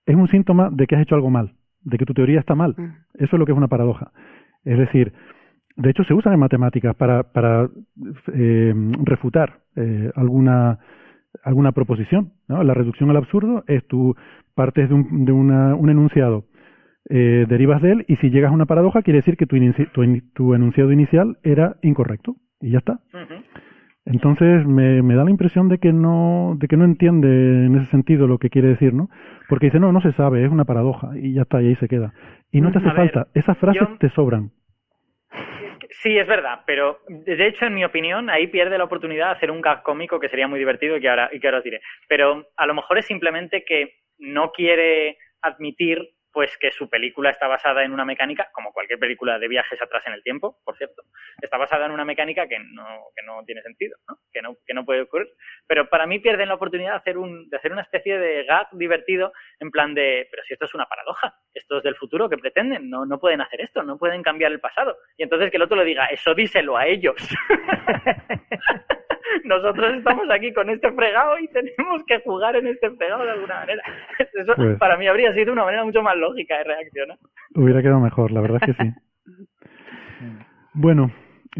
es 0.07 0.17
un 0.17 0.29
síntoma 0.29 0.71
de 0.71 0.87
que 0.87 0.97
has 0.97 1.03
hecho 1.03 1.15
algo 1.15 1.31
mal, 1.31 1.55
de 1.83 1.99
que 1.99 2.07
tu 2.07 2.15
teoría 2.15 2.41
está 2.41 2.55
mal. 2.55 2.75
Mm. 2.77 2.95
Eso 3.15 3.37
es 3.37 3.39
lo 3.39 3.47
que 3.47 3.53
es 3.53 3.59
una 3.59 3.69
paradoja. 3.69 4.11
Es 4.65 4.79
decir, 4.79 5.13
de 5.77 5.91
hecho 5.91 6.05
se 6.05 6.15
usan 6.15 6.33
en 6.33 6.41
matemáticas 6.41 6.95
para 6.97 7.25
para 7.33 7.69
eh, 8.35 8.75
refutar 9.05 9.61
eh, 9.77 10.11
alguna 10.15 10.79
alguna 11.45 11.73
proposición, 11.73 12.33
¿no? 12.49 12.63
La 12.65 12.75
reducción 12.75 13.11
al 13.11 13.17
absurdo 13.19 13.65
es 13.67 13.87
tu 13.87 14.15
partes 14.55 14.89
de 14.89 14.95
un, 14.95 15.25
de 15.25 15.33
una, 15.33 15.75
un 15.75 15.89
enunciado 15.89 16.45
eh, 17.11 17.47
derivas 17.49 17.81
de 17.83 17.93
él 17.93 18.05
y 18.09 18.17
si 18.17 18.31
llegas 18.31 18.51
a 18.51 18.55
una 18.55 18.67
paradoja 18.67 19.03
quiere 19.03 19.19
decir 19.21 19.37
que 19.37 19.47
tu, 19.47 19.57
inici- 19.57 19.89
tu, 20.35 20.55
enunciado 20.55 20.93
inicial 20.93 21.39
era 21.43 21.77
incorrecto 21.83 22.37
y 22.61 22.71
ya 22.73 22.79
está. 22.79 23.01
Entonces 24.05 24.67
me, 24.67 25.03
me 25.03 25.15
da 25.15 25.25
la 25.25 25.31
impresión 25.31 25.69
de 25.69 25.79
que 25.79 25.93
no 25.93 26.55
de 26.59 26.67
que 26.67 26.77
no 26.79 26.85
entiende 26.85 27.29
en 27.67 27.75
ese 27.77 27.91
sentido 27.91 28.27
lo 28.27 28.39
que 28.39 28.49
quiere 28.49 28.69
decir, 28.69 28.95
¿no? 28.95 29.11
Porque 29.49 29.67
dice 29.67 29.81
no 29.81 29.93
no 29.93 30.01
se 30.01 30.13
sabe 30.13 30.45
es 30.45 30.51
una 30.51 30.65
paradoja 30.65 31.11
y 31.19 31.35
ya 31.35 31.43
está 31.43 31.61
y 31.61 31.69
ahí 31.69 31.75
se 31.77 31.89
queda 31.89 32.15
y 32.51 32.61
no 32.63 32.73
te 32.73 32.79
hace 32.79 32.89
A 32.89 32.93
ver, 32.95 33.11
falta 33.13 33.29
esas 33.35 33.59
frases 33.59 33.87
yo- 33.87 33.99
te 33.99 34.09
sobran. 34.11 34.51
Sí, 36.03 36.17
es 36.17 36.27
verdad, 36.29 36.61
pero 36.67 36.99
de 37.09 37.47
hecho, 37.47 37.65
en 37.67 37.75
mi 37.75 37.85
opinión, 37.85 38.31
ahí 38.31 38.47
pierde 38.47 38.79
la 38.79 38.85
oportunidad 38.85 39.27
de 39.27 39.33
hacer 39.33 39.51
un 39.51 39.61
gag 39.61 39.83
cómico 39.83 40.21
que 40.21 40.29
sería 40.29 40.47
muy 40.47 40.59
divertido 40.59 40.97
y 40.97 41.01
que 41.01 41.09
ahora, 41.09 41.29
y 41.33 41.41
que 41.41 41.49
ahora 41.49 41.59
os 41.59 41.65
diré. 41.65 41.81
Pero 42.09 42.47
a 42.57 42.67
lo 42.67 42.75
mejor 42.75 42.99
es 42.99 43.07
simplemente 43.07 43.65
que 43.67 43.95
no 44.19 44.53
quiere 44.53 45.17
admitir 45.43 45.99
pues 46.33 46.57
que 46.59 46.71
su 46.73 46.89
película 46.89 47.31
está 47.31 47.47
basada 47.47 47.85
en 47.85 47.93
una 47.93 48.05
mecánica, 48.05 48.51
como 48.53 48.73
cualquier 48.73 48.99
película 48.99 49.39
de 49.39 49.49
viajes 49.49 49.81
atrás 49.81 50.03
en 50.07 50.13
el 50.13 50.23
tiempo, 50.23 50.59
por 50.65 50.77
cierto, 50.77 51.03
está 51.41 51.57
basada 51.57 51.87
en 51.87 51.93
una 51.93 52.05
mecánica 52.05 52.47
que 52.47 52.59
no, 52.59 52.85
que 53.15 53.25
no 53.27 53.45
tiene 53.45 53.63
sentido. 53.63 53.97
Que, 54.33 54.43
no, 54.43 54.57
que 54.67 54.75
no 54.75 54.85
puede 54.85 55.03
ocurrir. 55.03 55.29
Pero 55.67 55.89
para 55.89 56.07
mí 56.07 56.19
pierden 56.19 56.49
la 56.49 56.55
oportunidad 56.55 56.91
de 56.91 56.97
hacer, 56.97 57.19
un, 57.19 57.49
de 57.49 57.57
hacer 57.57 57.73
una 57.73 57.83
especie 57.83 58.19
de 58.19 58.45
gag 58.45 58.69
divertido 58.73 59.33
en 59.59 59.71
plan 59.71 59.95
de, 59.95 60.29
pero 60.31 60.43
si 60.45 60.53
esto 60.53 60.67
es 60.67 60.75
una 60.75 60.87
paradoja, 60.87 61.35
esto 61.55 61.79
es 61.79 61.83
del 61.83 61.97
futuro 61.97 62.29
que 62.29 62.37
pretenden, 62.37 62.89
no, 62.89 63.05
no 63.07 63.19
pueden 63.19 63.41
hacer 63.41 63.61
esto, 63.61 63.83
no 63.83 63.99
pueden 63.99 64.23
cambiar 64.23 64.53
el 64.53 64.61
pasado. 64.61 64.99
Y 65.17 65.23
entonces 65.23 65.51
que 65.51 65.57
el 65.57 65.63
otro 65.63 65.77
le 65.77 65.85
diga, 65.85 66.07
eso 66.07 66.35
díselo 66.35 66.77
a 66.77 66.87
ellos. 66.87 67.17
Nosotros 69.45 69.95
estamos 69.97 70.31
aquí 70.31 70.53
con 70.53 70.71
este 70.71 70.91
fregado 70.93 71.39
y 71.39 71.49
tenemos 71.49 72.05
que 72.07 72.21
jugar 72.21 72.57
en 72.57 72.67
este 72.69 72.91
fregado 72.93 73.25
de 73.25 73.31
alguna 73.33 73.55
manera. 73.61 73.83
Eso 74.35 74.55
Pues- 74.57 74.79
para 74.79 74.97
mí 74.97 75.07
habría 75.07 75.33
sido 75.35 75.53
una 75.53 75.65
manera 75.65 75.85
mucho 75.85 76.03
más 76.03 76.17
lógica 76.17 76.59
de 76.59 76.65
reaccionar. 76.65 77.19
Hubiera 77.55 77.83
quedado 77.83 78.01
mejor, 78.01 78.31
la 78.33 78.41
verdad 78.41 78.59
es 78.63 78.77
que 78.77 78.85
sí. 78.85 78.91
Bueno, 80.75 81.11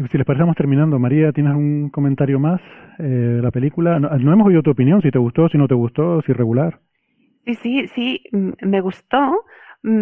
si 0.09 0.17
les 0.17 0.25
parece, 0.25 0.43
vamos 0.43 0.55
terminando. 0.55 0.97
María, 0.99 1.31
¿tienes 1.31 1.51
algún 1.51 1.89
comentario 1.89 2.39
más 2.39 2.61
eh, 2.99 3.03
de 3.03 3.41
la 3.41 3.51
película? 3.51 3.99
No, 3.99 4.09
no 4.09 4.33
hemos 4.33 4.47
oído 4.47 4.61
tu 4.61 4.71
opinión, 4.71 5.01
si 5.01 5.11
te 5.11 5.19
gustó, 5.19 5.49
si 5.49 5.57
no 5.57 5.67
te 5.67 5.73
gustó, 5.75 6.21
si 6.21 6.33
regular. 6.33 6.79
Sí, 7.45 7.55
sí, 7.55 7.87
sí, 7.87 8.23
me 8.31 8.81
gustó, 8.81 9.43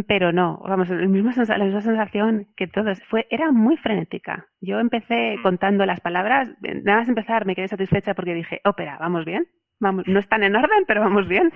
pero 0.07 0.31
no, 0.31 0.59
vamos, 0.67 0.89
el 0.89 1.07
mismo 1.09 1.31
la 1.35 1.63
misma 1.65 1.81
sensación 1.81 2.47
que 2.55 2.67
todos. 2.67 2.99
Fue, 3.09 3.27
era 3.29 3.51
muy 3.51 3.77
frenética. 3.77 4.47
Yo 4.61 4.79
empecé 4.79 5.37
Mm. 5.37 5.43
contando 5.43 5.85
las 5.85 5.99
palabras, 6.01 6.49
eh, 6.63 6.81
nada 6.83 6.99
más 6.99 7.09
empezar 7.09 7.45
me 7.45 7.55
quedé 7.55 7.67
satisfecha 7.67 8.13
porque 8.15 8.33
dije, 8.33 8.61
ópera, 8.65 8.97
vamos 8.99 9.25
bien, 9.25 9.47
vamos, 9.79 10.05
no 10.07 10.19
están 10.19 10.43
en 10.43 10.55
orden, 10.55 10.85
pero 10.87 11.01
vamos 11.01 11.27
bien. 11.27 11.51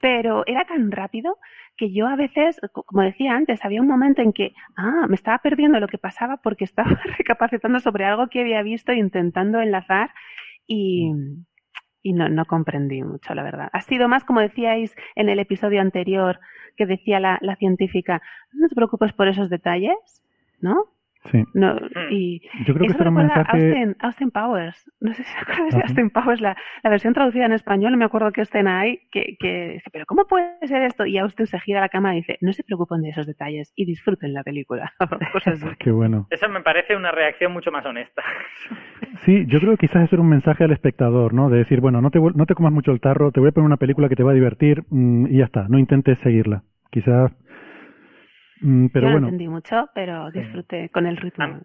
Pero 0.00 0.44
era 0.46 0.64
tan 0.66 0.90
rápido 0.92 1.38
que 1.76 1.92
yo 1.92 2.06
a 2.06 2.16
veces, 2.16 2.60
co- 2.72 2.84
como 2.84 3.02
decía 3.02 3.34
antes, 3.34 3.64
había 3.64 3.80
un 3.80 3.88
momento 3.88 4.22
en 4.22 4.32
que, 4.32 4.52
ah, 4.76 5.06
me 5.08 5.14
estaba 5.16 5.38
perdiendo 5.38 5.80
lo 5.80 5.88
que 5.88 5.98
pasaba 5.98 6.36
porque 6.38 6.64
estaba 6.64 6.90
recapacitando 7.18 7.80
sobre 7.80 8.04
algo 8.04 8.28
que 8.28 8.40
había 8.42 8.62
visto 8.62 8.92
e 8.92 8.96
intentando 8.96 9.60
enlazar 9.60 10.10
y, 10.66 11.12
y 12.06 12.12
no, 12.12 12.28
no 12.28 12.44
comprendí 12.44 13.02
mucho, 13.02 13.34
la 13.34 13.42
verdad. 13.42 13.68
Ha 13.72 13.80
sido 13.80 14.06
más, 14.06 14.22
como 14.22 14.40
decíais 14.40 14.94
en 15.16 15.28
el 15.28 15.40
episodio 15.40 15.80
anterior, 15.80 16.38
que 16.76 16.86
decía 16.86 17.18
la, 17.18 17.36
la 17.40 17.56
científica, 17.56 18.22
no 18.52 18.68
te 18.68 18.76
preocupes 18.76 19.12
por 19.12 19.26
esos 19.26 19.50
detalles, 19.50 20.22
¿no? 20.60 20.84
Sí. 21.30 21.44
No, 21.54 21.74
Hmm. 21.74 22.10
y 22.12 22.40
Yo 22.64 22.74
creo 22.74 22.78
que 22.80 22.86
eso 22.86 22.98
será 22.98 23.10
un 23.10 23.16
mensaje. 23.16 23.66
Austin, 23.68 23.96
Austin 24.00 24.30
Powers. 24.30 24.90
No 25.00 25.12
sé 25.14 25.22
si 25.24 25.32
se 25.32 25.38
acuerdas 25.38 25.74
de. 25.74 25.82
Austin 25.82 26.10
Powers, 26.10 26.40
la, 26.40 26.56
la 26.82 26.90
versión 26.90 27.14
traducida 27.14 27.46
en 27.46 27.52
español, 27.52 27.92
no 27.92 27.98
me 27.98 28.04
acuerdo 28.04 28.30
qué 28.32 28.42
escena 28.42 28.80
hay, 28.80 29.00
que, 29.10 29.36
que 29.38 29.68
dice, 29.74 29.90
pero 29.92 30.06
¿cómo 30.06 30.26
puede 30.26 30.66
ser 30.66 30.82
esto? 30.82 31.06
Y 31.06 31.18
Austin 31.18 31.46
se 31.46 31.58
gira 31.60 31.78
a 31.78 31.82
la 31.82 31.88
cama 31.88 32.14
y 32.14 32.18
dice, 32.18 32.38
no 32.40 32.52
se 32.52 32.62
preocupen 32.64 33.02
de 33.02 33.10
esos 33.10 33.26
detalles 33.26 33.72
y 33.76 33.84
disfruten 33.86 34.32
la 34.32 34.42
película. 34.42 34.92
Cosas 35.32 35.62
así. 35.62 35.76
Qué 35.78 35.90
bueno. 35.90 36.26
Eso 36.30 36.48
me 36.48 36.60
parece 36.62 36.96
una 36.96 37.10
reacción 37.12 37.52
mucho 37.52 37.70
más 37.70 37.84
honesta. 37.86 38.22
Sí, 39.24 39.44
yo 39.48 39.58
creo 39.60 39.76
que 39.76 39.86
quizás 39.86 40.04
eso 40.04 40.16
era 40.16 40.22
un 40.22 40.28
mensaje 40.28 40.64
al 40.64 40.72
espectador, 40.72 41.32
¿no? 41.34 41.48
De 41.50 41.58
decir, 41.58 41.80
bueno, 41.80 42.00
no 42.00 42.10
te, 42.10 42.18
no 42.20 42.46
te 42.46 42.54
comas 42.54 42.72
mucho 42.72 42.92
el 42.92 43.00
tarro, 43.00 43.32
te 43.32 43.40
voy 43.40 43.48
a 43.48 43.52
poner 43.52 43.66
una 43.66 43.76
película 43.76 44.08
que 44.08 44.16
te 44.16 44.22
va 44.22 44.30
a 44.32 44.34
divertir 44.34 44.84
mm, 44.90 45.26
y 45.26 45.38
ya 45.38 45.44
está, 45.46 45.66
no 45.68 45.78
intentes 45.78 46.18
seguirla. 46.20 46.62
Quizás. 46.90 47.32
Mm, 48.60 48.86
pero 48.92 49.08
Yo 49.08 49.20
no 49.20 49.26
entendí 49.26 49.48
mucho, 49.48 49.88
pero 49.94 50.30
disfruté 50.30 50.88
con 50.90 51.06
el 51.06 51.16
ritmo. 51.16 51.44
Ah. 51.44 51.60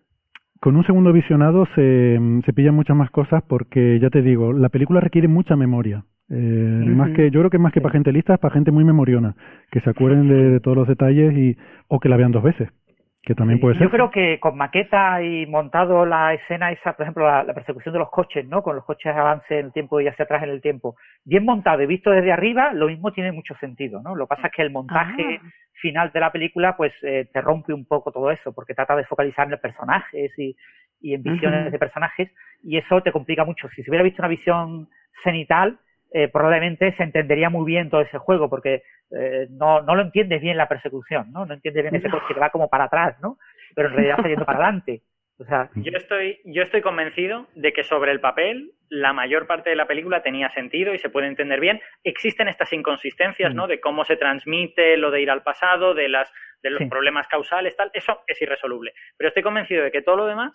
con 0.59 0.75
un 0.75 0.85
segundo 0.85 1.11
visionado 1.11 1.65
se, 1.73 2.17
mm, 2.19 2.41
se 2.43 2.53
pillan 2.53 2.75
muchas 2.75 2.95
más 2.95 3.09
cosas 3.09 3.43
porque, 3.47 3.99
ya 3.99 4.09
te 4.09 4.21
digo, 4.21 4.53
la 4.53 4.69
película 4.69 4.99
requiere 4.99 5.27
mucha 5.27 5.55
memoria. 5.55 6.03
Eh, 6.33 6.83
Más 6.87 7.11
que, 7.11 7.29
yo 7.29 7.41
creo 7.41 7.49
que 7.49 7.57
más 7.57 7.73
que 7.73 7.81
para 7.81 7.91
gente 7.91 8.13
lista, 8.13 8.35
es 8.35 8.39
para 8.39 8.53
gente 8.53 8.71
muy 8.71 8.85
memoriona, 8.85 9.35
que 9.69 9.81
se 9.81 9.89
acuerden 9.89 10.29
de, 10.29 10.49
de 10.51 10.59
todos 10.61 10.77
los 10.77 10.87
detalles 10.87 11.33
y 11.35 11.57
o 11.89 11.99
que 11.99 12.07
la 12.07 12.15
vean 12.15 12.31
dos 12.31 12.41
veces, 12.43 12.69
que 13.23 13.35
también 13.35 13.59
puede 13.59 13.75
ser. 13.75 13.83
Yo 13.83 13.91
creo 13.91 14.09
que 14.09 14.39
con 14.39 14.57
maqueta 14.57 15.21
y 15.21 15.45
montado 15.45 16.05
la 16.05 16.33
escena 16.33 16.71
esa, 16.71 16.93
por 16.93 17.03
ejemplo, 17.03 17.25
la, 17.25 17.43
la 17.43 17.53
persecución 17.53 17.93
de 17.93 17.99
los 17.99 18.09
coches, 18.09 18.47
¿no? 18.47 18.63
Con 18.63 18.75
los 18.75 18.83
coches 18.85 19.15
avance 19.15 19.59
en 19.59 19.67
el 19.67 19.73
tiempo 19.73 20.01
y 20.01 20.07
hacia 20.07 20.23
atrás 20.25 20.41
en 20.43 20.49
el 20.49 20.61
tiempo. 20.61 20.95
Bien 21.23 21.45
montado 21.45 21.81
y 21.81 21.85
visto 21.85 22.09
desde 22.11 22.31
arriba, 22.31 22.73
lo 22.73 22.87
mismo 22.87 23.11
tiene 23.11 23.31
mucho 23.31 23.53
sentido, 23.59 24.01
¿no? 24.01 24.15
Lo 24.15 24.25
que 24.25 24.29
pasa 24.35 24.47
es 24.47 24.53
que 24.53 24.61
el 24.63 24.71
montaje 24.71 25.39
Ah. 25.41 25.49
final 25.81 26.11
de 26.11 26.19
la 26.19 26.31
película, 26.31 26.75
pues, 26.77 26.93
eh, 27.03 27.27
te 27.31 27.41
rompe 27.41 27.73
un 27.73 27.85
poco 27.85 28.11
todo 28.11 28.31
eso, 28.31 28.53
porque 28.53 28.73
trata 28.73 28.95
de 28.95 29.05
focalizar 29.05 29.45
en 29.45 29.51
los 29.51 29.59
personajes 29.59 30.31
y, 30.37 30.55
y 30.99 31.13
en 31.13 31.23
visiones 31.23 31.61
Ujú. 31.63 31.71
de 31.71 31.79
personajes, 31.79 32.31
y 32.63 32.77
eso 32.77 33.01
te 33.01 33.11
complica 33.11 33.45
mucho. 33.45 33.67
Si 33.69 33.83
se 33.83 33.89
hubiera 33.89 34.03
visto 34.03 34.21
una 34.21 34.29
visión 34.29 34.87
cenital, 35.23 35.77
eh, 36.13 36.27
probablemente 36.27 36.93
se 36.97 37.03
entendería 37.03 37.49
muy 37.49 37.65
bien 37.65 37.89
todo 37.89 38.01
ese 38.01 38.17
juego, 38.17 38.49
porque 38.49 38.83
eh, 39.11 39.47
no, 39.49 39.81
no 39.81 39.95
lo 39.95 40.01
entiendes 40.01 40.41
bien 40.41 40.57
la 40.57 40.67
persecución, 40.67 41.31
¿no? 41.31 41.45
No 41.45 41.53
entiendes 41.53 41.83
bien 41.83 41.95
ese 41.95 42.09
coche 42.09 42.33
que 42.33 42.39
va 42.39 42.49
como 42.49 42.69
para 42.69 42.85
atrás, 42.85 43.15
¿no? 43.21 43.37
Pero 43.75 43.87
en 43.89 43.93
realidad 43.95 44.17
está 44.19 44.29
yendo 44.29 44.45
para 44.45 44.59
adelante. 44.59 45.01
O 45.39 45.45
sea, 45.45 45.69
Yo 45.75 45.97
estoy, 45.97 46.39
yo 46.45 46.63
estoy 46.63 46.81
convencido 46.81 47.47
de 47.55 47.73
que 47.73 47.83
sobre 47.83 48.11
el 48.11 48.19
papel 48.19 48.71
la 48.89 49.13
mayor 49.13 49.47
parte 49.47 49.69
de 49.69 49.75
la 49.77 49.87
película 49.87 50.21
tenía 50.21 50.49
sentido 50.49 50.93
y 50.93 50.99
se 50.99 51.09
puede 51.09 51.27
entender 51.27 51.59
bien. 51.61 51.79
Existen 52.03 52.49
estas 52.49 52.73
inconsistencias, 52.73 53.55
¿no? 53.55 53.65
De 53.67 53.79
cómo 53.79 54.03
se 54.03 54.17
transmite 54.17 54.97
lo 54.97 55.11
de 55.11 55.21
ir 55.21 55.31
al 55.31 55.43
pasado, 55.43 55.93
de 55.93 56.09
las 56.09 56.31
de 56.61 56.69
los 56.69 56.79
Sí. 56.79 56.85
problemas 56.89 57.27
causales, 57.27 57.75
tal. 57.75 57.89
Eso 57.93 58.19
es 58.27 58.39
irresoluble. 58.41 58.93
Pero 59.17 59.29
estoy 59.29 59.41
convencido 59.41 59.83
de 59.83 59.91
que 59.91 60.01
todo 60.03 60.17
lo 60.17 60.25
demás 60.27 60.53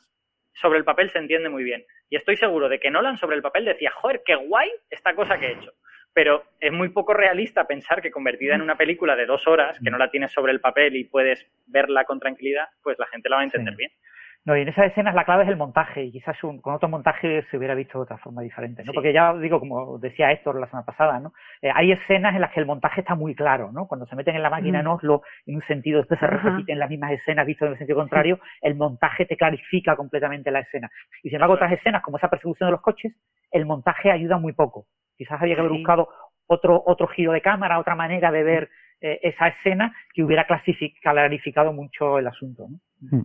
sobre 0.61 0.79
el 0.79 0.85
papel 0.85 1.11
se 1.11 1.19
entiende 1.19 1.49
muy 1.49 1.65
bien. 1.65 1.85
Y 2.11 2.17
estoy 2.17 2.37
seguro 2.37 2.69
de 2.69 2.79
que 2.79 2.91
Nolan 2.91 3.17
sobre 3.19 3.37
el 3.37 3.43
papel 3.43 3.65
decía, 3.65 3.91
joder, 3.91 4.23
qué 4.25 4.35
guay 4.35 4.71
esta 4.91 5.15
cosa 5.15 5.39
que 5.39 5.47
he 5.47 5.53
hecho. 5.53 5.73
Pero 6.13 6.45
es 6.61 6.73
muy 6.73 6.89
poco 6.89 7.13
realista 7.13 7.67
pensar 7.67 8.01
que 8.01 8.11
convertida 8.11 8.55
en 8.55 8.63
una 8.63 8.77
película 8.77 9.15
de 9.17 9.27
dos 9.27 9.47
horas, 9.47 9.79
que 9.85 9.91
no 9.91 9.99
la 9.99 10.11
tienes 10.11 10.33
sobre 10.33 10.53
el 10.53 10.61
papel 10.61 10.97
y 10.97 11.05
puedes 11.05 11.47
verla 11.67 12.05
con 12.05 12.19
tranquilidad, 12.19 12.69
pues 12.83 12.99
la 12.99 13.07
gente 13.07 13.29
la 13.29 13.37
va 13.37 13.43
a 13.43 13.45
entender 13.45 13.75
Sí. 13.75 13.79
bien. 13.79 13.91
No, 14.47 14.57
y 14.57 14.61
en 14.63 14.69
esas 14.69 14.87
escenas 14.87 15.13
la 15.17 15.25
clave 15.25 15.43
es 15.43 15.49
el 15.49 15.57
montaje, 15.57 16.05
y 16.05 16.13
quizás 16.13 16.43
un- 16.45 16.61
con 16.61 16.73
otro 16.73 16.89
montaje 16.89 17.45
se 17.51 17.57
hubiera 17.59 17.75
visto 17.75 17.99
de 17.99 18.05
otra 18.05 18.17
forma 18.19 18.43
diferente, 18.43 18.85
¿no? 18.85 18.93
Sí. 18.93 18.95
Porque 18.95 19.13
ya 19.13 19.35
digo, 19.35 19.59
como 19.59 19.99
decía 19.99 20.31
Héctor 20.31 20.61
la 20.61 20.69
semana 20.69 20.87
pasada, 20.87 21.19
¿no? 21.19 21.33
Eh, 21.63 21.71
hay 21.75 21.91
escenas 21.91 22.33
en 22.35 22.41
las 22.41 22.53
que 22.53 22.61
el 22.61 22.67
montaje 22.67 23.01
está 23.01 23.17
muy 23.17 23.35
claro, 23.35 23.73
¿no? 23.73 23.89
Cuando 23.89 24.07
se 24.07 24.15
meten 24.15 24.37
en 24.37 24.43
la 24.43 24.51
máquina 24.51 24.79
en 24.79 24.87
Ujú. 24.87 24.97
Oslo 24.99 25.23
en 25.47 25.57
un 25.57 25.63
sentido, 25.63 25.99
después 25.99 26.21
se 26.21 26.29
repiten 26.29 26.79
las 26.79 26.89
mismas 26.89 27.11
escenas 27.11 27.45
vistas 27.45 27.67
en 27.67 27.73
el 27.73 27.79
sentido 27.79 27.99
contrario, 27.99 28.39
el 28.63 28.77
montaje 28.77 29.27
te 29.27 29.37
clarifica 29.37 29.97
completamente 29.97 30.53
la 30.53 30.61
escena. 30.61 30.89
Y 31.25 31.29
sin 31.29 31.37
embargo, 31.37 31.55
otras 31.55 31.73
escenas, 31.73 32.03
como 32.03 32.19
esa 32.19 32.31
persecución 32.31 32.69
de 32.69 32.73
los 32.73 32.83
coches, 32.83 33.13
el 33.51 33.67
montaje 33.67 34.13
ayuda 34.13 34.39
muy 34.39 34.53
poco. 34.53 34.87
Quizás 35.19 35.43
había 35.43 35.57
que 35.57 35.61
haber 35.63 35.73
buscado 35.73 36.09
otro, 36.47 36.81
otro 36.87 37.09
giro 37.09 37.33
de 37.33 37.41
cámara, 37.41 37.81
otra 37.81 37.97
manera 37.97 38.31
de 38.31 38.45
ver 38.45 38.69
eh, 39.01 39.19
esa 39.25 39.49
escena 39.49 39.93
que 40.15 40.23
hubiera 40.23 40.47
clarificado 40.47 41.73
mucho 41.73 42.19
el 42.21 42.29
asunto, 42.29 42.67
¿no? 42.71 42.79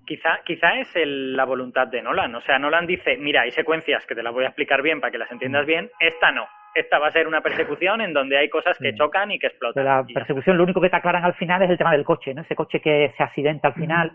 Quizá, 0.06 0.40
quizá 0.46 0.76
es 0.80 0.94
el- 0.96 1.36
la 1.36 1.46
voluntad 1.46 1.88
de 1.88 2.02
Nolan. 2.02 2.36
O 2.36 2.42
sea, 2.42 2.60
Nolan 2.60 2.86
dice, 2.86 3.18
mira, 3.18 3.42
hay 3.42 3.52
secuencias 3.52 4.06
que 4.06 4.16
te 4.16 4.22
las 4.24 4.34
voy 4.34 4.44
a 4.44 4.48
explicar 4.48 4.82
bien 4.82 5.00
para 5.00 5.12
que 5.12 5.18
las 5.18 5.32
entiendas 5.32 5.66
bien. 5.66 5.90
Esta 6.00 6.32
no. 6.32 6.46
Esta 6.76 7.00
va 7.00 7.08
a 7.08 7.12
ser 7.12 7.28
una 7.28 7.42
persecución 7.42 8.02
en 8.02 8.14
donde 8.14 8.38
hay 8.38 8.50
cosas 8.50 8.78
que 8.78 8.92
Sí. 8.92 8.98
chocan 8.98 9.32
y 9.32 9.40
que 9.40 9.48
de 9.48 9.52
explotan. 9.52 9.84
la 9.86 10.06
persecución, 10.14 10.58
lo 10.58 10.64
único 10.64 10.80
que 10.82 10.90
te 10.90 10.96
aclaran 10.96 11.24
al 11.26 11.34
final 11.36 11.62
es 11.64 11.70
el 11.70 11.78
tema 11.78 11.92
del 11.92 12.04
coche, 12.06 12.34
¿no? 12.34 12.42
Ese 12.42 12.56
coche 12.56 12.80
que 12.82 13.14
se 13.18 13.24
accidenta 13.24 13.70
al 13.70 13.74
final, 13.74 14.12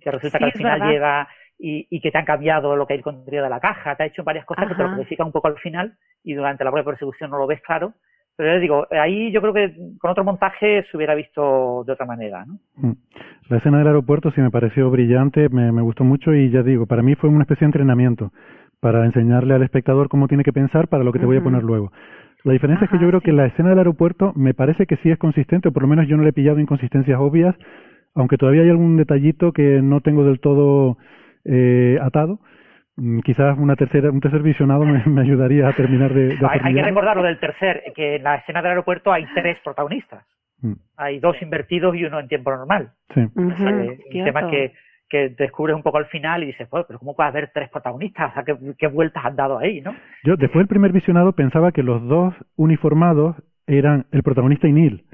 que 0.00 0.10
resulta 0.10 0.38
Sí, 0.38 0.44
que 0.44 0.44
al 0.46 0.52
final 0.52 0.78
verdad. 0.80 0.92
llega 0.92 1.28
y, 1.58 1.86
y 1.90 2.00
que 2.00 2.10
te 2.10 2.18
han 2.18 2.24
cambiado 2.24 2.74
lo 2.74 2.86
que 2.86 2.94
hay 2.94 2.98
el 2.98 3.04
contenido 3.04 3.44
de 3.44 3.50
la 3.50 3.60
caja, 3.60 3.94
te 3.96 4.04
ha 4.04 4.06
hecho 4.06 4.24
varias 4.24 4.44
cosas 4.46 4.66
que 4.68 4.74
te 4.74 4.82
lo 4.82 4.88
clarifican 4.90 5.26
un 5.26 5.32
poco 5.32 5.48
al 5.48 5.58
final 5.58 5.92
y 6.24 6.32
durante 6.34 6.64
la 6.64 6.70
propia 6.70 6.84
persecución 6.90 7.30
no 7.30 7.38
lo 7.38 7.46
ves 7.46 7.60
claro. 7.60 7.94
Pero 8.36 8.54
ya 8.54 8.58
digo, 8.58 8.86
ahí 8.90 9.30
yo 9.32 9.40
creo 9.40 9.52
que 9.52 9.74
con 9.98 10.10
otro 10.10 10.24
montaje 10.24 10.84
se 10.90 10.96
hubiera 10.96 11.14
visto 11.14 11.84
de 11.86 11.92
otra 11.92 12.06
manera, 12.06 12.44
¿no? 12.46 12.58
Mm. 12.76 12.96
La 13.48 13.56
escena 13.56 13.78
del 13.78 13.88
aeropuerto 13.88 14.30
sí 14.30 14.40
me 14.40 14.50
pareció 14.50 14.90
brillante, 14.90 15.48
me, 15.48 15.72
me 15.72 15.82
gustó 15.82 16.04
mucho 16.04 16.32
y 16.32 16.50
ya 16.50 16.62
digo, 16.62 16.86
para 16.86 17.02
mí 17.02 17.16
fue 17.16 17.28
una 17.28 17.42
especie 17.42 17.64
de 17.64 17.70
entrenamiento 17.70 18.30
para 18.80 19.04
enseñarle 19.04 19.54
al 19.54 19.62
espectador 19.62 20.08
cómo 20.08 20.28
tiene 20.28 20.44
que 20.44 20.52
pensar 20.52 20.88
para 20.88 21.04
lo 21.04 21.12
que 21.12 21.18
te 21.18 21.26
voy 21.26 21.36
a 21.36 21.42
poner 21.42 21.62
luego. 21.62 21.92
La 22.44 22.52
diferencia 22.52 22.86
es 22.86 22.90
que 22.90 22.98
yo 22.98 23.08
creo 23.08 23.20
sí. 23.20 23.26
que 23.26 23.32
la 23.32 23.46
escena 23.46 23.70
del 23.70 23.78
aeropuerto 23.78 24.32
me 24.34 24.54
parece 24.54 24.86
que 24.86 24.96
sí 24.96 25.10
es 25.10 25.18
consistente, 25.18 25.68
o 25.68 25.72
por 25.72 25.82
lo 25.82 25.88
menos 25.88 26.08
yo 26.08 26.16
no 26.16 26.22
le 26.22 26.30
he 26.30 26.32
pillado 26.32 26.58
inconsistencias 26.58 27.20
obvias, 27.20 27.54
aunque 28.14 28.38
todavía 28.38 28.62
hay 28.62 28.70
algún 28.70 28.96
detallito 28.96 29.52
que 29.52 29.82
no 29.82 30.00
tengo 30.00 30.24
del 30.24 30.40
todo 30.40 30.96
eh, 31.44 31.98
atado. 32.00 32.40
Mm, 33.00 33.20
Quizás 33.20 33.56
una 33.58 33.76
tercera, 33.76 34.10
un 34.10 34.20
tercer 34.20 34.42
visionado 34.42 34.84
me, 34.84 35.02
me 35.06 35.22
ayudaría 35.22 35.68
a 35.68 35.72
terminar 35.72 36.12
de, 36.12 36.36
de 36.36 36.46
Hay, 36.48 36.60
hay 36.62 36.74
que 36.74 36.82
recordar 36.82 37.16
lo 37.16 37.22
del 37.22 37.38
tercer, 37.40 37.82
que 37.94 38.16
en 38.16 38.22
la 38.24 38.36
escena 38.36 38.60
del 38.60 38.70
aeropuerto 38.72 39.12
hay 39.12 39.26
tres 39.34 39.58
protagonistas. 39.64 40.24
Mm, 40.60 40.74
Hay 40.98 41.18
dos 41.20 41.40
invertidos 41.40 41.96
y 41.96 42.04
uno 42.04 42.20
en 42.20 42.28
tiempo 42.28 42.50
normal. 42.50 42.90
Sí. 43.14 43.20
Ujú, 43.22 43.68
Eh, 43.68 43.98
un 44.06 44.12
cierto. 44.12 44.24
tema 44.38 44.50
que, 44.50 44.72
que 45.08 45.30
descubres 45.30 45.74
un 45.74 45.82
poco 45.82 45.96
al 45.98 46.06
final 46.06 46.42
y 46.42 46.46
dices, 46.48 46.68
pues, 46.68 46.84
pero 46.86 46.98
¿cómo 46.98 47.16
puede 47.16 47.30
haber 47.30 47.50
tres 47.54 47.70
protagonistas? 47.70 48.30
O 48.30 48.34
sea, 48.34 48.42
¿qué, 48.44 48.56
qué 48.78 48.86
vueltas 48.88 49.24
han 49.24 49.36
dado 49.36 49.58
ahí, 49.58 49.80
no? 49.80 49.94
Yo 50.24 50.36
después 50.36 50.60
del 50.60 50.68
primer 50.68 50.92
visionado 50.92 51.32
pensaba 51.32 51.72
que 51.72 51.82
los 51.82 52.06
dos 52.06 52.34
uniformados 52.56 53.36
eran 53.66 54.04
el 54.12 54.22
protagonista 54.22 54.68
y 54.68 54.72
Neil. 54.72 55.04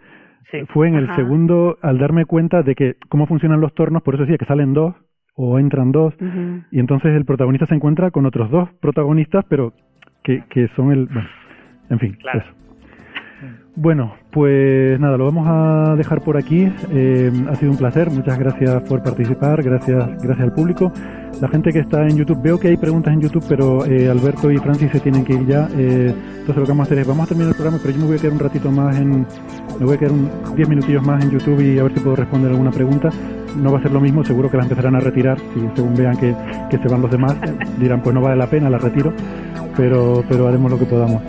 Sí. 0.51 0.65
Fue 0.73 0.89
en 0.89 0.95
el 0.97 1.05
Ajá. 1.07 1.17
segundo 1.17 1.79
al 1.83 1.99
darme 1.99 2.25
cuenta 2.25 2.63
de 2.63 2.75
que 2.75 2.97
cómo 3.09 3.27
funcionan 3.27 3.61
los 3.61 3.75
tornos, 3.75 4.03
por 4.03 4.15
eso 4.15 4.25
decía 4.25 4.39
que 4.39 4.45
salen 4.47 4.75
dos 4.75 4.95
o 5.37 5.59
entran 5.59 5.93
dos, 5.93 6.15
y 6.71 6.81
entonces 6.81 7.15
el 7.15 7.25
protagonista 7.27 7.67
se 7.67 7.75
encuentra 7.75 8.11
con 8.11 8.25
otros 8.27 8.51
dos 8.51 8.69
protagonistas, 8.81 9.45
pero 9.49 9.73
que, 10.25 10.43
que 10.49 10.69
son 10.77 10.91
el... 10.93 11.07
Bueno, 11.07 11.29
en 11.91 11.99
fin, 11.99 12.13
Claro. 12.15 12.41
eso. 12.41 12.49
Bueno, 13.79 14.15
pues 14.31 14.99
nada, 14.99 15.19
lo 15.19 15.27
vamos 15.27 15.47
a 15.47 15.95
dejar 15.97 16.23
por 16.23 16.39
aquí. 16.39 16.67
Eh, 16.91 17.31
ha 17.51 17.55
sido 17.57 17.73
un 17.73 17.77
placer, 17.77 18.11
muchas 18.11 18.39
gracias 18.39 18.83
por 18.85 19.03
participar, 19.03 19.63
gracias, 19.63 20.23
gracias 20.23 20.41
al 20.41 20.53
público. 20.55 20.91
La 21.43 21.49
gente 21.49 21.71
que 21.71 21.81
está 21.81 22.03
en 22.09 22.17
YouTube, 22.17 22.41
veo 22.41 22.59
que 22.59 22.69
hay 22.69 22.79
preguntas 22.79 23.13
en 23.13 23.21
YouTube, 23.21 23.45
pero 23.47 23.85
eh, 23.85 24.09
Alberto 24.09 24.51
y 24.51 24.57
Francis 24.57 24.91
se 24.93 25.01
tienen 25.01 25.27
que 25.27 25.35
ir 25.35 25.47
ya. 25.47 25.69
Eh, 25.77 26.07
entonces 26.09 26.57
lo 26.57 26.63
que 26.63 26.71
vamos 26.71 26.85
a 26.85 26.87
hacer 26.87 26.99
es, 27.01 27.07
vamos 27.07 27.27
a 27.27 27.29
terminar 27.29 27.51
el 27.51 27.55
programa, 27.55 27.79
pero 27.83 27.95
yo 27.95 28.01
me 28.01 28.07
voy 28.07 28.17
a 28.17 28.19
quedar 28.19 28.33
un 28.33 28.39
ratito 28.39 28.71
más 28.71 28.97
en, 28.97 29.27
me 29.79 29.85
voy 29.85 29.95
a 29.95 29.99
quedar 29.99 30.13
un 30.13 30.31
10 30.57 30.69
minutillos 30.71 31.07
más 31.07 31.23
en 31.23 31.31
YouTube 31.33 31.61
y 31.61 31.79
a 31.79 31.83
ver 31.83 31.93
si 31.93 32.01
puedo 32.01 32.17
responder 32.17 32.53
alguna 32.53 32.71
pregunta. 32.71 33.11
No 33.59 33.73
va 33.73 33.79
a 33.79 33.83
ser 33.83 33.93
lo 33.93 34.01
mismo, 34.01 34.25
seguro 34.25 34.51
que 34.51 34.57
la 34.57 34.63
empezarán 34.63 34.97
a 34.97 35.01
retirar, 35.01 35.39
si 35.39 35.61
según 35.75 35.95
vean 35.95 36.17
que, 36.17 36.35
que 36.71 36.79
se 36.79 36.89
van 36.89 37.03
los 37.03 37.11
demás, 37.11 37.35
eh, 37.43 37.53
dirán 37.79 38.01
pues 38.01 38.15
no 38.15 38.23
vale 38.23 38.37
la 38.37 38.47
pena, 38.47 38.71
la 38.71 38.79
retiro, 38.79 39.13
pero, 39.77 40.25
pero 40.27 40.49
haremos 40.49 40.71
lo 40.71 40.79
que 40.79 40.87
podamos. 40.87 41.23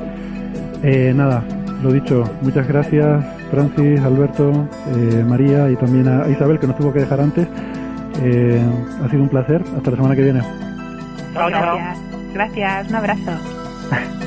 Eh, 0.81 1.11
nada, 1.13 1.43
lo 1.81 1.91
dicho, 1.91 2.23
muchas 2.41 2.67
gracias 2.67 3.23
Francis, 3.51 3.99
Alberto, 4.01 4.67
eh, 4.95 5.23
María 5.25 5.69
y 5.69 5.75
también 5.75 6.07
a 6.07 6.27
Isabel 6.29 6.59
que 6.59 6.67
nos 6.67 6.77
tuvo 6.77 6.91
que 6.91 6.99
dejar 6.99 7.21
antes. 7.21 7.47
Eh, 8.21 8.61
ha 9.03 9.09
sido 9.09 9.23
un 9.23 9.29
placer, 9.29 9.61
hasta 9.75 9.91
la 9.91 9.97
semana 9.97 10.15
que 10.15 10.23
viene. 10.23 10.41
Chao, 11.33 11.49
chao. 11.51 11.77
Gracias. 11.77 12.33
Gracias. 12.33 12.89
Un 12.89 12.95
abrazo. 12.95 13.31